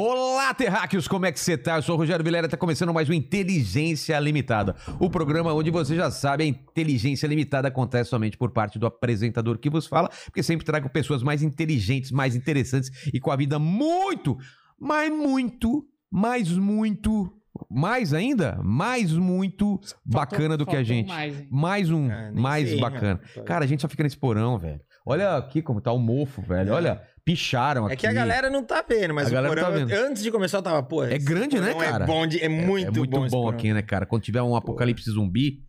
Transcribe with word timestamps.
Olá, 0.00 0.54
terráqueos, 0.54 1.08
como 1.08 1.26
é 1.26 1.32
que 1.32 1.40
você 1.40 1.58
tá? 1.58 1.74
Eu 1.74 1.82
sou 1.82 1.96
o 1.96 1.98
Rogério 1.98 2.24
Vilera, 2.24 2.48
tá 2.48 2.56
começando 2.56 2.94
mais 2.94 3.10
um 3.10 3.12
Inteligência 3.12 4.16
Limitada. 4.20 4.76
O 5.00 5.10
programa 5.10 5.52
onde 5.52 5.72
você 5.72 5.96
já 5.96 6.08
sabe, 6.08 6.44
a 6.44 6.46
inteligência 6.46 7.26
limitada 7.26 7.66
acontece 7.66 8.08
somente 8.08 8.36
por 8.36 8.52
parte 8.52 8.78
do 8.78 8.86
apresentador 8.86 9.58
que 9.58 9.68
vos 9.68 9.88
fala, 9.88 10.08
porque 10.26 10.40
sempre 10.40 10.64
trago 10.64 10.88
pessoas 10.88 11.20
mais 11.20 11.42
inteligentes, 11.42 12.12
mais 12.12 12.36
interessantes 12.36 13.08
e 13.12 13.18
com 13.18 13.32
a 13.32 13.36
vida 13.36 13.58
muito, 13.58 14.38
mas 14.78 15.10
muito, 15.10 15.84
mais 16.08 16.48
muito, 16.52 17.32
mais 17.68 18.14
ainda, 18.14 18.56
mais 18.62 19.12
muito 19.12 19.80
bacana 20.04 20.56
do 20.56 20.64
que 20.64 20.76
a 20.76 20.84
gente. 20.84 21.08
mais, 21.08 21.40
hein? 21.40 21.48
Mais 21.50 21.90
um, 21.90 22.08
Ah, 22.08 22.30
nem 22.30 22.40
mais 22.40 22.68
sei, 22.68 22.80
bacana. 22.80 23.20
rapaz. 23.20 23.46
Cara, 23.48 23.64
a 23.64 23.66
gente 23.66 23.82
só 23.82 23.88
fica 23.88 24.04
nesse 24.04 24.16
porão, 24.16 24.60
velho. 24.60 24.80
Olha 25.04 25.38
aqui 25.38 25.62
como 25.62 25.80
tá 25.80 25.90
o 25.90 25.98
mofo, 25.98 26.42
velho. 26.42 26.68
É. 26.68 26.72
Olha, 26.72 27.02
picharam 27.32 27.84
aqui. 27.84 27.92
É 27.92 27.96
que 27.96 28.06
a 28.06 28.12
galera 28.12 28.48
não 28.48 28.64
tá 28.64 28.82
vendo, 28.88 29.12
mas 29.12 29.26
A 29.28 29.30
galera 29.30 29.54
não 29.54 29.62
porão, 29.70 29.78
tá 29.80 29.84
vendo. 29.84 30.06
antes 30.06 30.22
de 30.22 30.30
começar 30.30 30.58
eu 30.58 30.62
tava, 30.62 30.82
pô... 30.82 31.04
É 31.04 31.18
grande, 31.18 31.60
né, 31.60 31.72
porão 31.72 31.90
cara? 31.90 32.04
É 32.04 32.06
bom, 32.06 32.26
de- 32.26 32.42
é 32.42 32.48
muito, 32.48 32.86
é 32.88 32.90
muito 32.90 33.10
bom, 33.10 33.28
bom, 33.28 33.48
aqui, 33.50 33.72
né, 33.72 33.82
cara? 33.82 34.06
Quando 34.06 34.22
tiver 34.22 34.40
um 34.42 34.56
apocalipse 34.56 35.10
zumbi, 35.10 35.62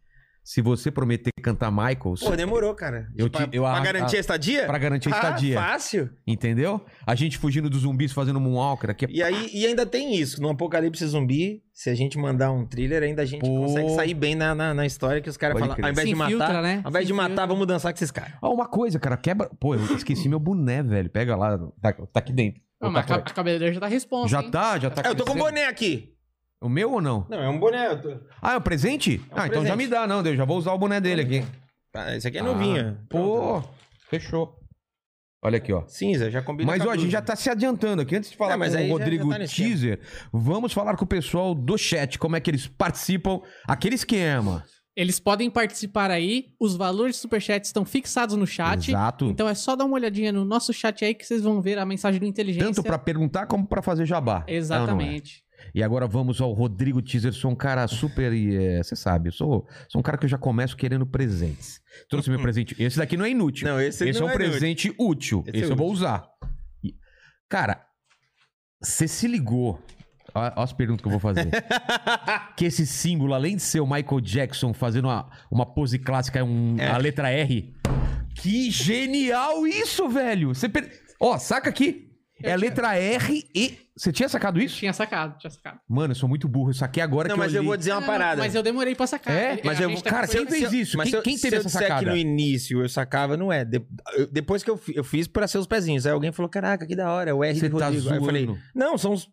se 0.52 0.62
você 0.64 0.90
prometer 0.90 1.30
cantar 1.44 1.70
Michaels, 1.70 2.22
Pô, 2.22 2.36
demorou, 2.36 2.74
cara. 2.74 3.08
Eu 3.16 3.30
pra, 3.30 3.46
te- 3.46 3.56
eu 3.56 3.62
pra 3.62 3.80
garantir 3.82 4.18
a 4.18 4.20
estadia? 4.20 4.66
pra 4.66 4.80
garantir 4.80 5.14
a 5.14 5.16
estadia. 5.16 5.60
Ah, 5.60 5.64
fácil. 5.74 6.10
entendeu? 6.26 6.84
A 7.06 7.14
gente 7.14 7.38
fugindo 7.38 7.70
dos 7.70 7.82
zumbis 7.82 8.12
fazendo 8.12 8.40
moonwalker 8.40 8.90
aqui. 8.90 9.06
E 9.12 9.22
aí, 9.22 9.52
e 9.54 9.68
ainda 9.68 9.86
tem 9.86 10.16
isso, 10.16 10.42
no 10.42 10.50
Apocalipse 10.50 11.06
Zumbi, 11.06 11.62
se 11.72 11.92
a 11.92 11.94
gente 11.94 12.18
mandar 12.18 12.52
um 12.52 12.66
thriller, 12.66 13.04
ainda 13.04 13.22
a 13.22 13.26
gente 13.26 13.42
Pô. 13.42 13.62
consegue 13.66 13.90
sair 13.92 14.16
bem 14.16 14.34
na, 14.34 14.56
na, 14.56 14.74
na 14.74 14.88
história 14.88 15.22
que 15.22 15.30
os 15.30 15.38
caras 15.38 15.60
falam, 15.60 15.76
ao 15.80 15.90
invés 15.92 16.00
Se 16.08 16.14
de 16.14 16.16
matar, 16.16 16.32
infiltra, 16.34 16.62
né? 16.64 16.82
ao 16.84 16.90
invés 16.90 17.04
Se 17.04 17.08
de 17.08 17.14
matar, 17.14 17.26
infiltra. 17.28 17.48
vamos 17.48 17.68
dançar 17.68 17.94
com 17.94 17.98
esses 17.98 18.10
caras. 18.12 18.34
Ah, 18.42 18.50
uma 18.50 18.68
coisa, 18.68 18.98
cara, 19.00 19.18
quebra. 19.18 19.52
Pô, 19.60 19.76
eu 19.76 19.96
esqueci 19.96 20.28
meu 20.28 20.40
boné, 20.40 20.82
velho. 20.82 21.12
Pega 21.12 21.36
lá, 21.36 21.60
tá, 21.80 21.94
tá 21.94 22.20
aqui 22.20 22.34
dentro. 22.34 22.60
Não, 22.82 22.90
mas 22.90 23.06
tá 23.06 23.16
a 23.16 23.18
a 23.18 23.22
cabeleireira 23.22 23.72
já 23.74 23.80
tá 23.82 23.88
responsa. 23.88 24.30
já 24.30 24.42
hein? 24.42 24.50
tá, 24.50 24.80
já 24.80 24.90
tá. 24.90 25.04
É, 25.06 25.12
eu 25.12 25.16
tô 25.16 25.26
com 25.26 25.34
crescendo. 25.34 25.46
boné 25.54 25.66
aqui. 25.68 26.16
O 26.62 26.68
meu 26.68 26.92
ou 26.92 27.02
não? 27.02 27.26
Não, 27.30 27.42
é 27.42 27.50
um 27.50 27.58
boné. 27.58 27.96
tô- 27.96 28.20
Ah, 28.42 28.54
é 28.54 28.58
um 28.58 28.62
presente? 28.62 29.22
É 29.32 29.36
um 29.36 29.38
ah, 29.40 29.48
então 29.48 29.66
já 29.66 29.76
presente. 29.76 29.78
me 29.78 29.88
dá, 29.88 30.06
não. 30.06 30.22
Eu 30.26 30.36
já 30.36 30.44
vou 30.46 30.58
usar 30.58 30.74
o 30.74 30.78
boné 30.78 31.00
dele 31.00 31.22
aqui. 31.22 31.46
Tá, 31.92 32.16
esse 32.16 32.28
aqui 32.28 32.38
é 32.38 32.42
novinho. 32.42 32.98
Ah, 33.00 33.06
pô, 33.10 33.64
fechou. 34.10 34.60
Olha 35.42 35.56
aqui, 35.58 35.72
ó. 35.72 35.86
Cinza, 35.88 36.30
já 36.30 36.42
combina 36.42 36.70
Mas 36.70 36.84
com 36.84 36.90
ó, 36.90 36.92
a 36.92 36.98
gente 36.98 37.12
já 37.12 37.22
tá 37.22 37.34
se 37.34 37.50
adiantando 37.50 38.02
aqui. 38.02 38.14
Antes 38.16 38.30
de 38.30 38.36
falar 38.36 38.52
Não, 38.52 38.58
mas 38.60 38.76
com 38.76 38.84
o 38.84 38.90
Rodrigo 38.90 39.32
já 39.32 39.40
tá. 39.40 39.46
Teaser, 39.46 40.00
vamos 40.34 40.74
falar 40.74 40.98
com 40.98 41.06
o 41.06 41.08
pessoal 41.08 41.56
do 41.56 41.78
chat, 41.78 42.20
como 42.20 42.36
é 42.36 42.42
que 42.42 42.52
eles 42.52 42.68
participam. 42.68 43.40
Aquele 43.66 43.96
esquema. 43.96 44.66
Eles 44.98 45.18
podem 45.18 45.50
participar 45.50 46.12
aí, 46.12 46.48
os 46.60 46.76
valores 46.76 47.16
do 47.16 47.20
superchat 47.22 47.64
estão 47.64 47.86
fixados 47.86 48.36
no 48.36 48.46
chat. 48.46 48.90
Exato. 48.90 49.28
Então 49.28 49.48
é 49.48 49.54
só 49.54 49.78
dar 49.78 49.86
uma 49.86 49.96
olhadinha 49.96 50.34
no 50.34 50.44
nosso 50.44 50.74
chat 50.74 51.06
aí 51.06 51.16
que 51.16 51.26
vocês 51.26 51.42
vão 51.42 51.62
ver 51.62 51.78
a 51.78 51.86
mensagem 51.86 52.20
do 52.20 52.26
Inteligência. 52.26 52.68
Tanto 52.68 52.84
pra 52.84 53.00
perguntar 53.00 53.46
como 53.46 53.66
pra 53.66 53.82
fazer 53.82 54.06
jabá. 54.06 54.44
É 54.46 54.60
ou 54.60 54.88
não 54.88 55.00
é? 55.00 55.22
E 55.74 55.84
agora 55.84 56.08
vamos 56.08 56.42
ao 56.42 56.52
Rodrigo 56.54 57.02
Teaser. 57.02 57.34
Sou 57.34 57.52
um 57.52 57.56
cara 57.56 57.88
super. 57.88 58.32
Você 58.84 58.96
sabe, 58.96 59.30
eu 59.30 59.34
sou, 59.34 59.68
sou 59.88 60.00
um 60.00 60.04
cara 60.04 60.18
que 60.18 60.26
eu 60.26 60.30
já 60.30 60.38
começo 60.38 60.76
querendo 60.78 61.06
presentes. 61.06 61.80
Trouxe 62.10 62.30
meu 62.30 62.40
presente. 62.42 62.76
Esse 62.82 62.98
daqui 62.98 63.16
não 63.18 63.26
é 63.26 63.30
inútil. 63.32 63.68
Não, 63.68 63.80
esse, 63.80 64.08
Esse 64.08 64.18
é 64.18 64.22
não 64.22 64.28
um 64.28 64.32
inútil. 64.32 64.50
presente 64.52 64.96
útil. 64.98 65.44
Esse 65.48 65.58
Esse, 65.58 65.70
é 65.70 65.74
eu 65.74 65.76
vou 65.78 65.88
útil. 65.88 65.98
usar. 66.02 66.28
E- 66.84 66.96
Cara, 67.50 67.84
você 68.82 69.08
se 69.08 69.28
ligou. 69.28 69.80
Olha 70.34 70.54
as 70.56 70.72
perguntas 70.72 71.02
que 71.02 71.08
eu 71.08 71.12
vou 71.12 71.20
fazer. 71.20 71.50
que 72.56 72.66
esse 72.66 72.86
símbolo, 72.86 73.34
além 73.34 73.56
de 73.56 73.64
ser 73.64 73.80
o 73.80 73.86
Michael 73.88 74.22
Jackson 74.22 74.74
fazendo 74.74 75.06
uma, 75.06 75.30
uma 75.52 75.66
pose 75.66 75.98
clássica, 75.98 76.44
um- 76.44 76.78
É. 76.80 76.88
a 76.88 76.98
letra 76.98 77.30
R. 77.32 77.74
Que 78.36 78.70
genial 78.72 79.66
isso, 79.68 80.08
velho! 80.08 80.50
Você 80.54 80.70
per... 80.70 80.90
Ó, 81.20 81.38
saca 81.38 81.70
aqui. 81.70 82.09
É 82.42 82.52
a 82.52 82.56
Eu 82.56 82.60
letra 82.60 82.96
R 82.98 83.50
e. 83.56 83.78
Você 83.98 84.14
tinha 84.14 84.30
sacado 84.30 84.62
isso? 84.62 84.78
Tinha 84.78 84.94
sacado, 84.94 85.38
tinha 85.40 85.52
sacado. 85.52 85.80
Mano, 85.88 86.12
eu 86.12 86.16
sou 86.16 86.30
muito 86.30 86.48
burro. 86.48 86.70
Eu 86.70 86.74
saquei 86.74 87.04
agora 87.04 87.28
Não, 87.28 87.36
que 87.36 87.40
mas 87.40 87.52
eu 87.54 87.58
eu 87.58 87.62
li. 87.64 87.68
vou 87.68 87.76
dizer 87.76 87.92
uma 87.92 88.00
Não, 88.00 88.08
não, 88.08 88.14
parada. 88.14 88.42
Mas 88.42 88.56
eu 88.56 88.64
demorei 88.64 88.96
pra 88.96 89.06
sacar. 89.08 89.36
É? 89.36 89.52
Ele- 89.54 89.62
Mas 89.66 89.80
eu 89.80 89.94
tá 90.02 90.10
cara, 90.10 90.28
quem 90.28 90.46
fez 90.48 90.72
isso? 90.72 90.98
Mas 90.98 91.06
Quem- 91.06 91.12
se 91.12 91.18
eu- 91.18 91.22
quem 91.24 91.38
teve 91.38 91.50
se 91.50 91.56
eu 91.56 91.60
essa 91.60 91.70
sacada? 91.70 92.00
que 92.00 92.06
no 92.10 92.16
início 92.16 92.82
eu 92.82 92.88
sacava, 92.88 93.36
não 93.36 93.52
é. 93.52 93.66
De- 93.66 93.82
eu- 94.16 94.28
depois 94.32 94.64
que 94.64 94.70
eu, 94.72 94.80
eu 94.96 95.04
fiz 95.04 95.28
pra 95.28 95.48
ser 95.48 95.58
os 95.58 95.68
pezinhos. 95.68 96.06
Aí 96.06 96.14
alguém 96.14 96.32
falou, 96.32 96.50
caraca, 96.50 96.88
que 96.88 96.96
da 96.96 97.12
hora, 97.12 97.32
é 97.32 97.34
o 97.34 97.44
R 97.44 97.54
Você 97.60 97.70
tá 97.70 97.86
Rodrigo. 97.88 98.10
Aí 98.10 98.18
eu 98.18 98.24
falei, 98.24 98.50
não, 98.74 98.98
são 98.98 99.14
os... 99.14 99.28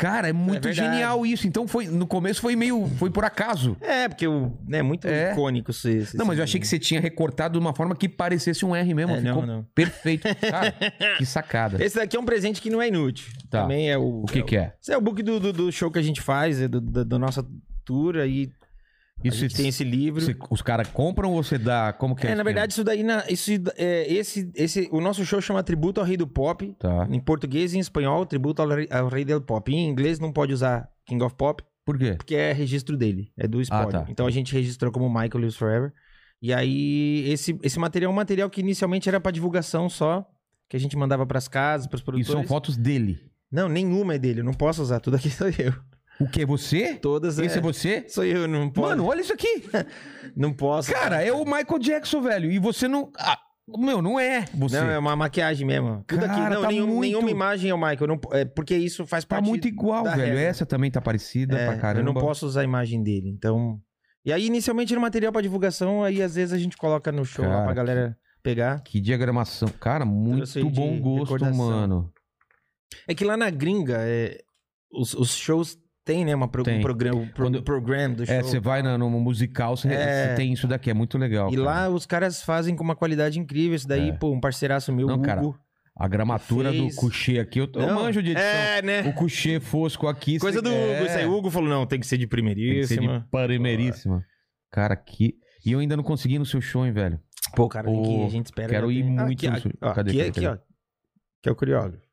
Cara, 0.00 0.28
é 0.28 0.32
muito 0.32 0.64
verdade. 0.68 0.90
genial 0.92 1.26
isso. 1.26 1.46
Então 1.46 1.68
foi 1.68 1.86
no 1.86 2.06
começo 2.06 2.40
foi 2.40 2.56
meio 2.56 2.86
foi 2.98 3.10
por 3.10 3.24
acaso. 3.24 3.76
É, 3.80 4.08
porque 4.08 4.26
o, 4.26 4.56
né, 4.66 4.78
é 4.78 4.82
muito 4.82 5.06
É. 5.06 5.32
icônico 5.32 5.70
esse, 5.70 5.90
esse 5.90 6.16
Não, 6.16 6.24
mas 6.24 6.38
eu 6.38 6.44
achei 6.44 6.58
que 6.58 6.66
você 6.66 6.78
tinha 6.78 7.00
recortado 7.00 7.52
de 7.52 7.58
uma 7.58 7.74
forma 7.74 7.94
que 7.94 8.08
parecesse 8.08 8.64
um 8.64 8.74
R 8.74 8.94
mesmo. 8.94 9.14
É, 9.14 9.20
Ficou 9.20 9.46
não, 9.46 9.56
não. 9.58 9.66
perfeito. 9.74 10.26
Cara, 10.50 10.74
que 11.18 11.26
sacada. 11.26 11.84
Esse 11.84 11.96
daqui 11.96 12.16
é 12.16 12.20
um 12.20 12.24
presente 12.24 12.60
que 12.62 12.70
não 12.70 12.80
é 12.80 12.88
inútil. 12.88 13.28
Tá. 13.50 13.62
Também 13.62 13.90
é 13.90 13.98
o... 13.98 14.22
O 14.22 14.26
que 14.26 14.42
que 14.42 14.56
é? 14.56 14.72
Esse 14.82 14.92
é 14.92 14.96
o 14.96 15.00
book 15.00 15.22
do, 15.22 15.38
do, 15.38 15.52
do 15.52 15.70
show 15.72 15.90
que 15.90 15.98
a 15.98 16.02
gente 16.02 16.20
faz, 16.20 16.60
é 16.62 16.66
do, 16.68 16.80
do- 16.80 17.04
da 17.04 17.18
nossa 17.18 17.44
tour, 17.84 18.16
aí 18.16 18.50
Isso 19.22 19.36
a 19.38 19.40
gente 19.40 19.56
tem 19.56 19.68
esse 19.68 19.84
livro. 19.84 20.22
os 20.50 20.62
caras 20.62 20.88
compram 20.88 21.32
ou 21.32 21.42
você 21.42 21.58
dá? 21.58 21.92
Como 21.92 22.14
que 22.16 22.26
é? 22.26 22.30
É, 22.30 22.34
na 22.34 22.42
verdade, 22.42 22.72
isso 22.72 22.82
daí, 22.84 23.02
na, 23.02 23.24
isso, 23.28 23.50
é, 23.76 24.10
esse, 24.12 24.50
esse, 24.54 24.88
o 24.90 25.00
nosso 25.00 25.24
show 25.24 25.40
chama 25.40 25.62
Tributo 25.62 26.00
ao 26.00 26.06
Rei 26.06 26.16
do 26.16 26.26
Pop, 26.26 26.74
Tá. 26.78 27.06
em 27.10 27.20
português 27.20 27.74
e 27.74 27.76
em 27.76 27.80
espanhol, 27.80 28.24
Tributo 28.24 28.62
ao 28.62 28.68
Rei, 28.68 28.88
ao 28.90 29.08
Rei 29.08 29.24
do 29.24 29.40
Pop. 29.42 29.70
Em 29.72 29.88
inglês 29.88 30.18
não 30.18 30.32
pode 30.32 30.52
usar 30.52 30.88
King 31.06 31.22
of 31.22 31.34
Pop, 31.36 31.62
Por 31.84 31.98
quê? 31.98 32.14
porque 32.16 32.34
é 32.34 32.52
registro 32.52 32.96
dele, 32.96 33.30
é 33.36 33.46
do 33.46 33.62
Spotify. 33.64 33.92
tá. 33.92 34.06
Então 34.08 34.26
a 34.26 34.30
gente 34.30 34.52
registrou 34.54 34.90
como 34.92 35.08
Michael 35.08 35.38
Lives 35.38 35.56
Forever. 35.56 35.92
E 36.42 36.54
aí, 36.54 37.28
esse, 37.30 37.58
esse 37.62 37.78
material 37.78 38.10
é 38.10 38.12
um 38.14 38.16
material 38.16 38.48
que 38.48 38.60
inicialmente 38.62 39.06
era 39.08 39.20
pra 39.20 39.30
divulgação 39.30 39.90
só, 39.90 40.24
que 40.70 40.76
a 40.76 40.80
gente 40.80 40.96
mandava 40.96 41.26
pras 41.26 41.46
casas, 41.48 41.86
pros 41.86 42.00
E 42.00 42.04
produtores. 42.04 42.32
são 42.32 42.44
fotos 42.48 42.76
dele. 42.78 43.18
Não, 43.52 43.68
nenhuma 43.68 44.14
é 44.14 44.18
dele, 44.18 44.40
eu 44.40 44.44
não 44.44 44.54
posso 44.54 44.80
usar, 44.80 45.00
tudo 45.00 45.16
aqui 45.16 45.28
sou 45.28 45.48
eu. 45.48 45.74
O 46.20 46.28
que? 46.28 46.44
Você? 46.44 46.94
Todas 46.96 47.38
Esse 47.38 47.56
é 47.56 47.58
é... 47.58 47.62
você? 47.62 48.04
Sou 48.08 48.24
eu, 48.24 48.46
não 48.46 48.68
posso. 48.70 48.88
Mano, 48.88 49.06
olha 49.06 49.20
isso 49.20 49.32
aqui. 49.32 49.64
não 50.36 50.52
posso. 50.52 50.92
Cara, 50.92 51.22
é 51.22 51.32
o 51.32 51.44
Michael 51.44 51.78
Jackson, 51.78 52.20
velho. 52.20 52.50
E 52.50 52.58
você 52.58 52.86
não. 52.86 53.10
Ah, 53.18 53.38
meu, 53.78 54.02
não 54.02 54.18
é 54.20 54.44
você. 54.54 54.78
Não, 54.80 54.90
é 54.90 54.98
uma 54.98 55.16
maquiagem 55.16 55.66
mesmo. 55.66 56.04
Tudo 56.06 56.24
aqui. 56.24 56.34
Cara, 56.34 56.54
Não, 56.56 56.62
tá 56.62 56.68
nenhum- 56.68 56.86
muito- 56.88 57.00
nenhuma 57.00 57.30
imagem 57.30 57.70
é 57.70 57.74
o 57.74 57.78
Michael. 57.78 58.06
Não, 58.06 58.20
é 58.32 58.44
porque 58.44 58.76
isso 58.76 59.06
faz 59.06 59.24
Tá 59.24 59.36
parte. 59.36 59.48
muito 59.48 59.66
igual, 59.66 60.04
velho. 60.04 60.16
regra. 60.16 60.40
Essa 60.40 60.66
também 60.66 60.90
tá 60.90 61.00
parecida 61.00 61.56
É, 61.56 61.66
pra 61.66 61.78
caramba. 61.78 62.00
Eu 62.10 62.12
não 62.14 62.20
posso 62.20 62.44
usar 62.46 62.60
a 62.60 62.64
imagem 62.64 63.02
dele. 63.02 63.28
Então. 63.30 63.80
E 64.24 64.32
aí, 64.32 64.44
inicialmente 64.46 64.92
era 64.92 65.00
material 65.00 65.32
pra 65.32 65.40
divulgação, 65.40 66.04
aí 66.04 66.20
às 66.22 66.34
vezes 66.34 66.52
a 66.52 66.58
gente 66.58 66.76
coloca 66.76 67.10
no 67.10 67.24
show 67.24 67.42
lá 67.44 67.52
Cara, 67.52 67.64
pra 67.64 67.72
galera 67.74 68.16
pegar. 68.42 68.80
Que 68.82 69.00
diagramação. 69.00 69.68
Cara, 69.80 70.04
muito 70.04 70.44
bom 70.70 71.00
gosto, 71.00 71.22
recordação. 71.32 71.56
mano. 71.56 72.12
É 73.08 73.14
que 73.14 73.24
lá 73.24 73.36
na 73.38 73.48
gringa, 73.48 73.96
é, 74.00 74.38
os, 74.92 75.14
os 75.14 75.34
shows 75.34 75.78
tem, 76.04 76.24
né? 76.24 76.34
Uma 76.34 76.48
pro, 76.48 76.62
Tem. 76.62 76.78
um 76.78 76.82
programa, 76.82 77.26
pro, 77.34 77.44
Quando- 77.46 77.62
program 77.62 78.12
do 78.14 78.26
show. 78.26 78.34
É, 78.34 78.42
você 78.42 78.58
vai 78.58 78.82
na- 78.82 78.96
no 78.98 79.08
musical, 79.10 79.76
você, 79.76 79.88
É. 79.88 80.34
tem 80.34 80.52
isso 80.52 80.66
daqui. 80.66 80.90
É 80.90 80.94
muito 80.94 81.16
legal. 81.18 81.48
E 81.48 81.56
cara. 81.56 81.62
lá 81.64 81.88
os 81.88 82.06
caras 82.06 82.42
fazem 82.42 82.74
com 82.74 82.82
uma 82.82 82.96
qualidade 82.96 83.38
incrível. 83.38 83.74
Isso 83.74 83.86
daí, 83.88 84.08
É. 84.10 84.12
pô, 84.12 84.32
um 84.32 84.40
parceiraço 84.40 84.92
meu, 84.92 85.06
Não, 85.06 85.14
Hugo. 85.14 85.24
cara, 85.24 85.42
A 85.96 86.08
gramatura 86.08 86.70
fez- 86.70 86.94
do 86.94 87.00
couchê 87.00 87.38
aqui, 87.38 87.58
eu, 87.58 87.68
eu 87.74 87.94
manjo 87.94 88.22
de 88.22 88.30
edição. 88.30 88.48
É, 88.48 88.80
né? 88.80 89.02
O 89.02 89.12
couchê 89.12 89.60
fosco 89.60 90.06
aqui. 90.06 90.38
Coisa 90.38 90.62
do 90.62 90.70
é, 90.70 90.96
Hugo. 90.96 91.06
Isso 91.06 91.18
aí, 91.18 91.26
o 91.26 91.32
Hugo 91.34 91.50
falou: 91.50 91.68
não, 91.68 91.84
tem 91.86 92.00
que 92.00 92.06
ser 92.06 92.16
de 92.16 92.26
Tem 92.26 92.28
que 92.28 92.36
ser 92.86 92.96
primeiríssima. 92.96 93.20
de 93.20 93.28
primeiríssima. 93.30 94.24
Cara, 94.72 94.94
aqui. 94.94 95.34
E 95.66 95.72
eu 95.72 95.78
ainda 95.80 95.96
não 95.96 96.04
consegui 96.04 96.38
no 96.38 96.46
seu 96.46 96.60
show, 96.62 96.86
hein, 96.86 96.92
velho. 96.92 97.20
Pô, 97.54 97.68
cara, 97.68 97.86
tem 97.90 98.02
que 98.02 98.08
Pô, 98.08 98.24
a 98.24 98.28
gente 98.30 98.46
espera. 98.46 98.68
quero 98.70 98.90
ir 98.90 99.02
muito 99.04 99.46
Aqui, 99.46 99.48
no 99.68 99.72
ó, 99.82 99.92
Cadê, 99.92 100.10
aqui, 100.10 100.18
cadê, 100.18 100.30
aqui, 100.30 100.40
cadê? 100.40 100.46
ó. 100.46 100.56
Que 101.42 101.48
é 101.48 101.52
o 101.52 101.56
coreógrafo. 101.56 102.09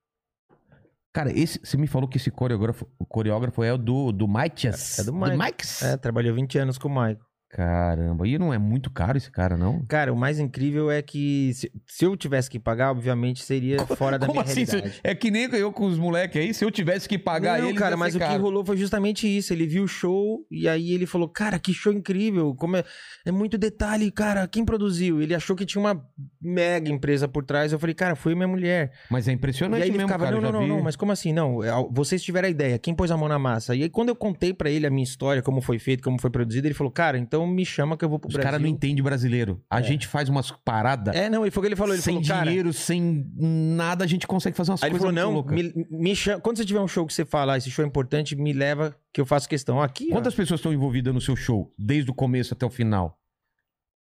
Cara, 1.18 1.32
esse, 1.32 1.60
você 1.64 1.76
me 1.78 1.88
falou 1.88 2.08
que 2.08 2.18
esse 2.18 2.30
coreógrafo, 2.30 2.88
o 3.00 3.04
coreógrafo 3.04 3.64
é 3.64 3.74
o 3.74 3.78
do, 3.78 4.12
do 4.12 4.28
Matias. 4.28 5.00
É 5.00 5.04
do 5.04 5.12
Do 5.12 5.18
Mike. 5.18 5.36
Mikes? 5.36 5.82
É, 5.82 5.98
trabalhou 5.98 6.36
20 6.36 6.60
anos 6.60 6.78
com 6.78 6.90
o 6.90 6.92
Michael. 6.92 7.18
Caramba. 7.50 8.28
E 8.28 8.38
não 8.38 8.54
é 8.54 8.58
muito 8.58 8.90
caro 8.92 9.18
esse 9.18 9.32
cara, 9.32 9.56
não? 9.56 9.84
Cara, 9.88 10.12
o 10.12 10.18
mais 10.18 10.38
incrível 10.38 10.92
é 10.92 11.02
que 11.02 11.52
se, 11.54 11.72
se 11.88 12.06
eu 12.06 12.16
tivesse 12.18 12.50
que 12.50 12.60
pagar, 12.60 12.92
obviamente 12.92 13.44
seria 13.44 13.86
fora 13.86 14.20
da 14.20 14.28
Como 14.28 14.42
minha 14.42 14.52
assim? 14.52 14.66
realidade. 14.66 15.00
É 15.04 15.16
que 15.16 15.32
nem 15.32 15.44
eu 15.56 15.72
com 15.72 15.86
os 15.86 15.98
moleques 15.98 16.42
aí, 16.42 16.54
se 16.54 16.66
eu 16.66 16.70
tivesse 16.70 17.08
que 17.08 17.18
pagar 17.18 17.60
não, 17.60 17.70
eles, 17.70 17.80
cara, 17.80 17.96
mas 17.96 18.16
o 18.16 18.20
que 18.20 18.26
caro. 18.26 18.44
rolou 18.44 18.66
foi 18.66 18.76
justamente 18.76 19.26
isso. 19.28 19.54
Ele 19.54 19.66
viu 19.66 19.84
o 19.84 19.88
show 19.88 20.46
e 20.52 20.68
aí 20.68 20.92
ele 20.92 21.06
falou: 21.06 21.30
Cara, 21.30 21.58
que 21.58 21.74
show 21.74 21.94
incrível! 21.94 22.54
Como 22.56 22.76
é, 22.76 22.84
é 23.26 23.32
muito 23.32 23.58
detalhe, 23.58 24.12
cara. 24.12 24.48
Quem 24.48 24.66
produziu? 24.66 25.22
Ele 25.22 25.34
achou 25.34 25.56
que 25.56 25.66
tinha 25.66 25.80
uma 25.82 26.06
mega 26.42 26.92
empresa 26.92 27.28
por 27.28 27.46
trás. 27.46 27.72
Eu 27.72 27.80
falei: 27.80 27.96
Cara, 27.96 28.16
foi 28.16 28.36
minha 28.36 28.48
mulher. 28.48 28.92
Mas 29.10 29.28
é 29.28 29.32
E 29.32 29.36
impressionante 29.36 29.84
aí 29.84 29.90
ele 29.90 29.98
mesmo, 29.98 30.10
ficava: 30.10 30.26
cara. 30.26 30.36
Não, 30.36 30.42
não, 30.42 30.52
não, 30.52 30.60
vi. 30.62 30.68
não, 30.68 30.82
mas 30.84 30.96
como 30.98 31.14
assim? 31.14 31.32
Não, 31.32 31.64
é, 31.64 31.72
vocês 31.92 32.22
tiveram 32.22 32.48
a 32.48 32.52
ideia. 32.52 32.78
Quem 32.78 32.94
pôs 32.94 33.10
a 33.10 33.16
mão 33.18 33.30
na 33.30 33.40
massa? 33.40 33.74
E 33.74 33.84
aí 33.84 33.90
quando 33.90 34.10
eu 34.10 34.16
contei 34.16 34.54
pra 34.54 34.70
ele 34.70 34.86
a 34.86 34.90
minha 34.90 35.04
história, 35.04 35.42
como 35.42 35.62
foi 35.62 35.80
feito, 35.80 36.04
como 36.04 36.20
foi 36.20 36.30
produzido, 36.30 36.68
ele 36.68 36.74
falou: 36.74 36.92
Cara, 36.92 37.18
então 37.18 37.37
então 37.38 37.48
me 37.48 37.66
chama 37.66 37.96
que 37.98 38.04
eu 38.04 38.10
vou 38.10 38.20
pro 38.20 38.28
Os 38.28 38.34
Brasil. 38.34 38.46
caras 38.46 38.62
não 38.62 38.68
entendem 38.68 39.04
brasileiro. 39.04 39.64
A 39.70 39.80
É. 39.80 39.84
gente 39.84 40.08
faz 40.08 40.28
umas 40.30 40.52
paradas 40.52 41.16
É, 41.16 41.30
não, 41.30 41.44
ele 41.44 41.52
foi 41.52 41.62
o 41.62 41.64
que 41.64 41.68
ele 41.68 41.76
falou. 41.76 41.94
Ele 41.94 42.02
sem 42.02 42.16
falou, 42.16 42.28
cara, 42.28 42.46
dinheiro, 42.46 42.74
sem 42.74 43.26
nada, 43.38 44.04
a 44.04 44.08
gente 44.08 44.26
consegue 44.28 44.56
fazer 44.58 44.72
umas 44.72 44.84
Aí 44.84 44.90
ele 44.90 45.00
coisas 45.00 45.16
falou, 45.16 45.44
muito 45.44 45.50
não, 45.74 45.88
me, 45.90 46.00
me 46.10 46.16
chama. 46.16 46.42
Quando 46.42 46.58
você 46.58 46.66
tiver 46.66 46.80
um 46.80 46.88
show 46.88 47.06
que 47.06 47.14
você 47.14 47.26
fala, 47.26 47.54
ah, 47.54 47.58
esse 47.58 47.70
show 47.70 47.84
é 47.84 47.88
importante, 47.88 48.36
me 48.36 48.54
leva 48.54 48.96
que 49.14 49.22
eu 49.22 49.26
faço 49.26 49.48
questão. 49.48 49.82
Aqui, 49.82 50.10
Quantas 50.10 50.34
pessoas 50.36 50.60
estão 50.60 50.74
envolvidas 50.74 51.14
no 51.14 51.22
seu 51.22 51.36
show? 51.36 51.74
Desde 51.78 52.10
o 52.10 52.14
começo 52.14 52.54
até 52.54 52.66
o 52.66 52.70
final? 52.70 53.20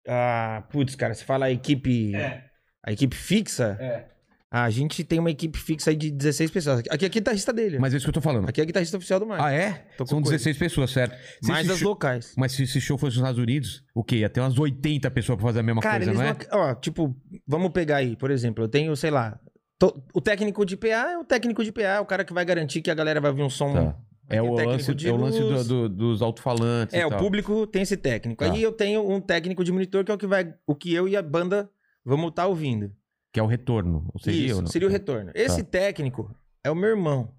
ó, 0.07 0.12
ah, 0.12 0.63
putz, 0.71 0.95
cara, 0.95 1.13
você 1.13 1.24
fala 1.25 1.45
a 1.48 1.51
equipe. 1.51 2.13
A 2.83 2.92
equipe 2.92 3.16
fixa? 3.16 3.78
É. 3.80 4.15
A 4.51 4.69
gente 4.69 5.03
tem 5.03 5.19
uma 5.19 5.31
equipe 5.31 5.57
fixa 5.57 5.89
aí 5.89 5.95
de 5.95 6.09
16 6.12 6.50
pessoas. 6.51 6.83
Aqui 6.89 7.06
é 7.06 7.09
guitarrista 7.09 7.51
dele. 7.51 7.77
Mas 7.80 7.94
é 7.94 7.97
isso 7.97 8.06
que 8.06 8.09
eu 8.09 8.13
tô 8.13 8.21
falando. 8.21 8.47
Aqui 8.47 8.62
é 8.62 8.65
guitarrista 8.65 8.95
oficial 8.95 9.19
do 9.19 9.25
Mike. 9.25 9.42
Ah, 9.42 9.51
é? 9.51 9.86
Tô 9.97 10.06
São 10.06 10.21
coisa. 10.21 10.38
16 10.38 10.57
pessoas, 10.57 10.92
certo? 10.92 11.15
Se 11.42 11.50
Mais 11.50 11.62
esse 11.62 11.69
das 11.69 11.80
show- 11.80 11.89
locais. 11.89 12.33
Mas 12.38 12.53
se 12.53 12.63
esse 12.63 12.80
show 12.80 12.97
fosse 12.97 13.18
nos 13.18 13.24
Estados 13.24 13.39
Unidos, 13.42 13.83
o 13.94 14.03
quê? 14.03 14.18
Ia 14.18 14.30
ter 14.30 14.39
umas 14.39 14.57
80 14.57 15.09
pessoas 15.12 15.38
pra 15.38 15.47
fazer 15.47 15.59
a 15.59 15.63
mesma 15.63 15.81
Cara, 15.81 15.97
coisa, 16.06 16.12
eles 16.12 16.19
não 16.19 16.59
não. 16.59 16.68
é? 16.68 16.71
Ó, 16.71 16.75
tipo, 16.75 17.15
vamos 17.45 17.71
pegar 17.71 17.97
aí, 17.97 18.15
por 18.15 18.31
exemplo, 18.31 18.63
eu 18.63 18.68
tenho, 18.69 18.95
sei 18.95 19.12
lá. 19.12 19.38
to- 19.77 20.01
O 20.13 20.21
técnico 20.21 20.65
de 20.65 20.77
PA 20.77 21.12
é 21.12 21.18
o 21.18 21.25
técnico 21.25 21.62
de 21.62 21.71
PA, 21.74 21.81
é 21.95 22.00
o 22.00 22.06
cara 22.06 22.24
que 22.24 22.31
vai 22.33 22.45
garantir 22.45 22.81
que 22.81 22.89
a 22.89 22.95
galera 22.95 23.19
vai 23.19 23.31
ouvir 23.31 23.44
um 23.44 23.50
som. 23.50 23.74
Tá. 23.74 23.97
É 24.30 24.42
o 24.42 24.56
técnico 24.56 24.71
lance, 24.71 24.95
de 24.95 25.07
é 25.09 25.12
o 25.12 25.18
lance 25.18 25.39
do- 25.39 25.50
luz. 25.50 25.68
do- 25.68 25.89
dos 25.89 26.21
alto-falantes 26.21 26.94
É, 26.95 27.01
e 27.01 27.06
o 27.06 27.09
tal. 27.09 27.19
público 27.19 27.68
tem 27.68 27.81
esse 27.81 27.97
técnico. 27.97 28.44
Tá. 28.44 28.51
Aí 28.51 28.62
eu 28.63 28.71
tenho 28.71 29.07
um 29.07 29.19
técnico 29.19 29.63
de 29.65 29.71
monitor 29.74 30.06
que 30.06 30.12
é 30.12 30.13
o 30.13 30.18
que 30.18 30.25
vai. 30.25 30.53
O 30.65 30.74
que 30.74 30.94
eu 30.94 31.07
e 31.09 31.18
a 31.18 31.21
banda 31.21 31.69
vamos 32.06 32.30
estar 32.30 32.47
ouvindo. 32.47 32.92
Que 33.36 33.40
é 33.42 33.44
o 33.44 33.48
retorno. 33.48 34.08
Seria, 34.22 34.46
Isso, 34.48 34.68
seria 34.68 34.88
o 34.88 34.92
retorno. 34.92 35.30
Esse 35.36 35.62
técnico 35.62 36.34
é 36.64 36.72
o 36.72 36.76
meu 36.76 36.92
irmão. 36.92 37.34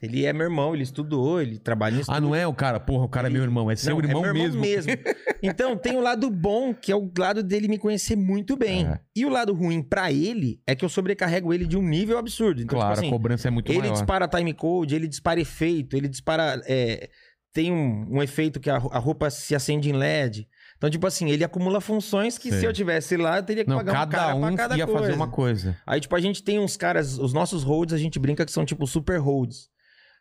Ele 0.00 0.24
é 0.24 0.32
meu 0.32 0.44
irmão, 0.44 0.72
ele 0.72 0.82
estudou, 0.82 1.42
ele 1.42 1.58
trabalha 1.58 1.96
em 2.00 2.02
Ah, 2.08 2.18
não 2.18 2.34
é 2.34 2.46
o 2.46 2.54
cara, 2.54 2.80
porra, 2.80 3.04
o 3.04 3.08
cara 3.08 3.28
é 3.28 3.30
meu 3.30 3.42
irmão, 3.42 3.70
é 3.70 3.76
seu 3.76 3.94
Não, 3.94 4.02
irmão, 4.02 4.24
é 4.24 4.32
meu 4.32 4.54
mesmo. 4.54 4.90
Então, 5.42 5.76
tem 5.76 5.94
o 5.94 6.00
lado 6.00 6.30
bom, 6.30 6.72
que 6.72 6.90
é 6.90 6.96
o 6.96 7.10
lado 7.18 7.42
dele 7.42 7.68
me 7.68 7.76
conhecer 7.76 8.16
muito 8.16 8.56
bem. 8.56 8.86
É. 8.86 8.98
E 9.14 9.26
o 9.26 9.28
lado 9.28 9.52
ruim 9.52 9.82
pra 9.82 10.10
ele 10.10 10.62
é 10.66 10.74
que 10.74 10.86
eu 10.86 10.88
sobrecarrego 10.88 11.52
ele 11.52 11.66
de 11.66 11.76
um 11.76 11.82
nível 11.82 12.16
absurdo. 12.16 12.62
Então, 12.62 12.78
claro, 12.78 12.94
tipo 12.94 13.00
a 13.00 13.02
assim, 13.02 13.10
cobrança 13.10 13.48
é 13.48 13.50
muito 13.50 13.70
ele 13.70 13.80
maior. 13.80 13.92
dispara 13.92 14.26
time 14.26 14.54
code, 14.54 14.94
ele 14.94 15.06
dispara 15.06 15.38
efeito, 15.38 15.98
ele 15.98 16.08
dispara. 16.08 16.62
é, 16.66 17.10
tem 17.52 17.70
um, 17.70 18.06
um 18.16 18.22
efeito 18.22 18.58
que 18.58 18.70
a, 18.70 18.76
a 18.76 18.98
roupa 18.98 19.28
se 19.28 19.54
acende 19.54 19.90
em 19.90 19.92
LED. 19.92 20.48
Então, 20.82 20.90
tipo 20.90 21.06
assim, 21.06 21.30
ele 21.30 21.44
acumula 21.44 21.80
funções 21.80 22.36
que 22.36 22.50
Sei. 22.50 22.58
se 22.58 22.66
eu 22.66 22.72
tivesse 22.72 23.16
lá, 23.16 23.36
eu 23.38 23.44
teria 23.44 23.62
que 23.62 23.70
Não, 23.70 23.76
pagar 23.76 23.92
um 23.92 23.94
cada 23.94 24.10
cara 24.16 24.36
pra 24.36 24.50
um 24.50 24.56
cada 24.56 24.76
ia 24.76 24.84
coisa. 24.84 25.00
fazer 25.00 25.12
uma 25.12 25.28
coisa. 25.28 25.76
Aí, 25.86 26.00
tipo, 26.00 26.16
a 26.16 26.20
gente 26.20 26.42
tem 26.42 26.58
uns 26.58 26.76
caras, 26.76 27.18
os 27.18 27.32
nossos 27.32 27.62
holds, 27.62 27.94
a 27.94 27.98
gente 27.98 28.18
brinca 28.18 28.44
que 28.44 28.50
são 28.50 28.64
tipo 28.64 28.84
super 28.84 29.20
holds. 29.20 29.68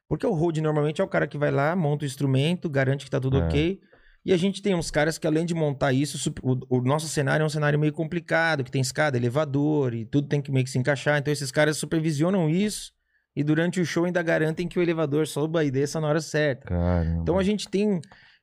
Porque 0.08 0.24
o 0.24 0.34
hold 0.34 0.58
normalmente 0.60 1.02
é 1.02 1.04
o 1.04 1.08
cara 1.08 1.26
que 1.26 1.36
vai 1.36 1.50
lá, 1.50 1.76
monta 1.76 2.04
o 2.04 2.06
instrumento, 2.06 2.70
garante 2.70 3.06
que 3.06 3.10
tá 3.10 3.20
tudo 3.20 3.40
É. 3.40 3.46
ok. 3.46 3.80
E 4.24 4.32
a 4.32 4.38
gente 4.38 4.62
tem 4.62 4.76
uns 4.76 4.92
caras 4.92 5.18
que, 5.18 5.26
além 5.26 5.48
de 5.48 5.56
montar 5.56 5.94
isso, 5.94 6.32
o, 6.44 6.78
o 6.78 6.82
nosso 6.84 7.08
cenário 7.08 7.42
é 7.42 7.46
um 7.48 7.50
cenário 7.50 7.80
meio 7.80 7.92
complicado, 7.92 8.64
que 8.64 8.70
tem 8.70 8.82
escada, 8.82 9.18
elevador 9.18 9.96
e 9.96 10.06
tudo 10.06 10.28
tem 10.28 10.40
que 10.44 10.52
meio 10.52 10.64
que 10.64 10.70
se 10.70 10.78
encaixar. 10.78 11.18
Então, 11.18 11.34
esses 11.34 11.50
caras 11.52 11.76
supervisionam 11.78 12.48
isso 12.48 12.92
e 13.36 13.44
durante 13.44 13.82
o 13.82 13.86
show 13.86 14.06
ainda 14.06 14.22
garantem 14.22 14.68
que 14.68 14.78
o 14.78 14.82
elevador 14.84 15.26
suba 15.26 15.66
e 15.66 15.72
desça 15.72 16.00
na 16.00 16.08
hora 16.08 16.22
certa. 16.22 16.68
Caramba. 16.68 17.22
Então 17.24 17.40
a 17.40 17.44
gente 17.44 17.68
tem, 17.68 18.00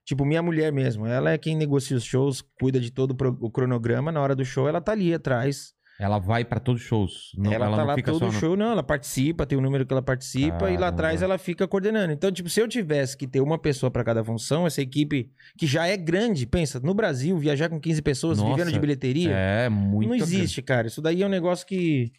tipo, 0.08 0.24
minha 0.24 0.42
mulher 0.42 0.72
mesmo, 0.72 1.04
ela 1.06 1.32
é 1.32 1.36
quem 1.36 1.54
negocia 1.54 1.94
os 1.94 2.02
shows, 2.02 2.42
cuida 2.58 2.80
de 2.80 2.90
todo 2.90 3.14
o 3.42 3.50
cronograma. 3.50 4.10
Na 4.10 4.22
hora 4.22 4.34
do 4.34 4.42
show, 4.42 4.66
ela 4.66 4.80
tá 4.80 4.92
ali 4.92 5.12
atrás. 5.12 5.74
Ela 6.00 6.18
vai 6.18 6.46
pra 6.46 6.58
todos 6.58 6.80
os 6.80 6.88
shows. 6.88 7.32
Não, 7.36 7.52
ela, 7.52 7.66
ela, 7.66 7.76
tá 7.76 7.82
não 7.82 7.88
lá 7.88 7.94
fica 7.94 8.12
todo 8.12 8.24
no... 8.24 8.32
show, 8.32 8.56
não, 8.56 8.70
ela 8.70 8.82
participa, 8.82 9.44
tem 9.44 9.58
o 9.58 9.60
número 9.60 9.84
que 9.84 9.92
ela 9.92 10.00
participa 10.00 10.70
e 10.70 10.74
lá 10.74 10.78
Caramba. 10.82 10.86
atrás 10.86 11.20
ela 11.22 11.36
fica 11.36 11.68
coordenando. 11.68 12.10
Então, 12.12 12.32
tipo, 12.32 12.48
se 12.48 12.58
eu 12.58 12.66
tivesse 12.68 13.18
que 13.18 13.26
ter 13.26 13.40
uma 13.42 13.58
pessoa 13.58 13.90
pra 13.90 14.02
cada 14.02 14.24
função, 14.24 14.66
essa 14.66 14.80
equipe 14.80 15.30
que 15.58 15.66
já 15.66 15.86
é 15.86 15.96
grande, 15.96 16.46
pensa, 16.46 16.80
no 16.80 16.94
Brasil, 16.94 17.36
viajar 17.36 17.68
com 17.68 17.78
15 17.78 18.00
pessoas, 18.00 18.38
Nossa, 18.38 18.56
vivendo 18.56 18.72
de 18.72 18.78
bilheteria, 18.80 19.34
É, 19.34 19.68
muito. 19.68 20.08
não 20.08 20.14
existe, 20.14 20.62
cara. 20.62 20.86
Isso 20.86 21.02
daí 21.02 21.22
é 21.22 21.26
um 21.26 21.28
negócio 21.28 21.66
que 21.66 22.12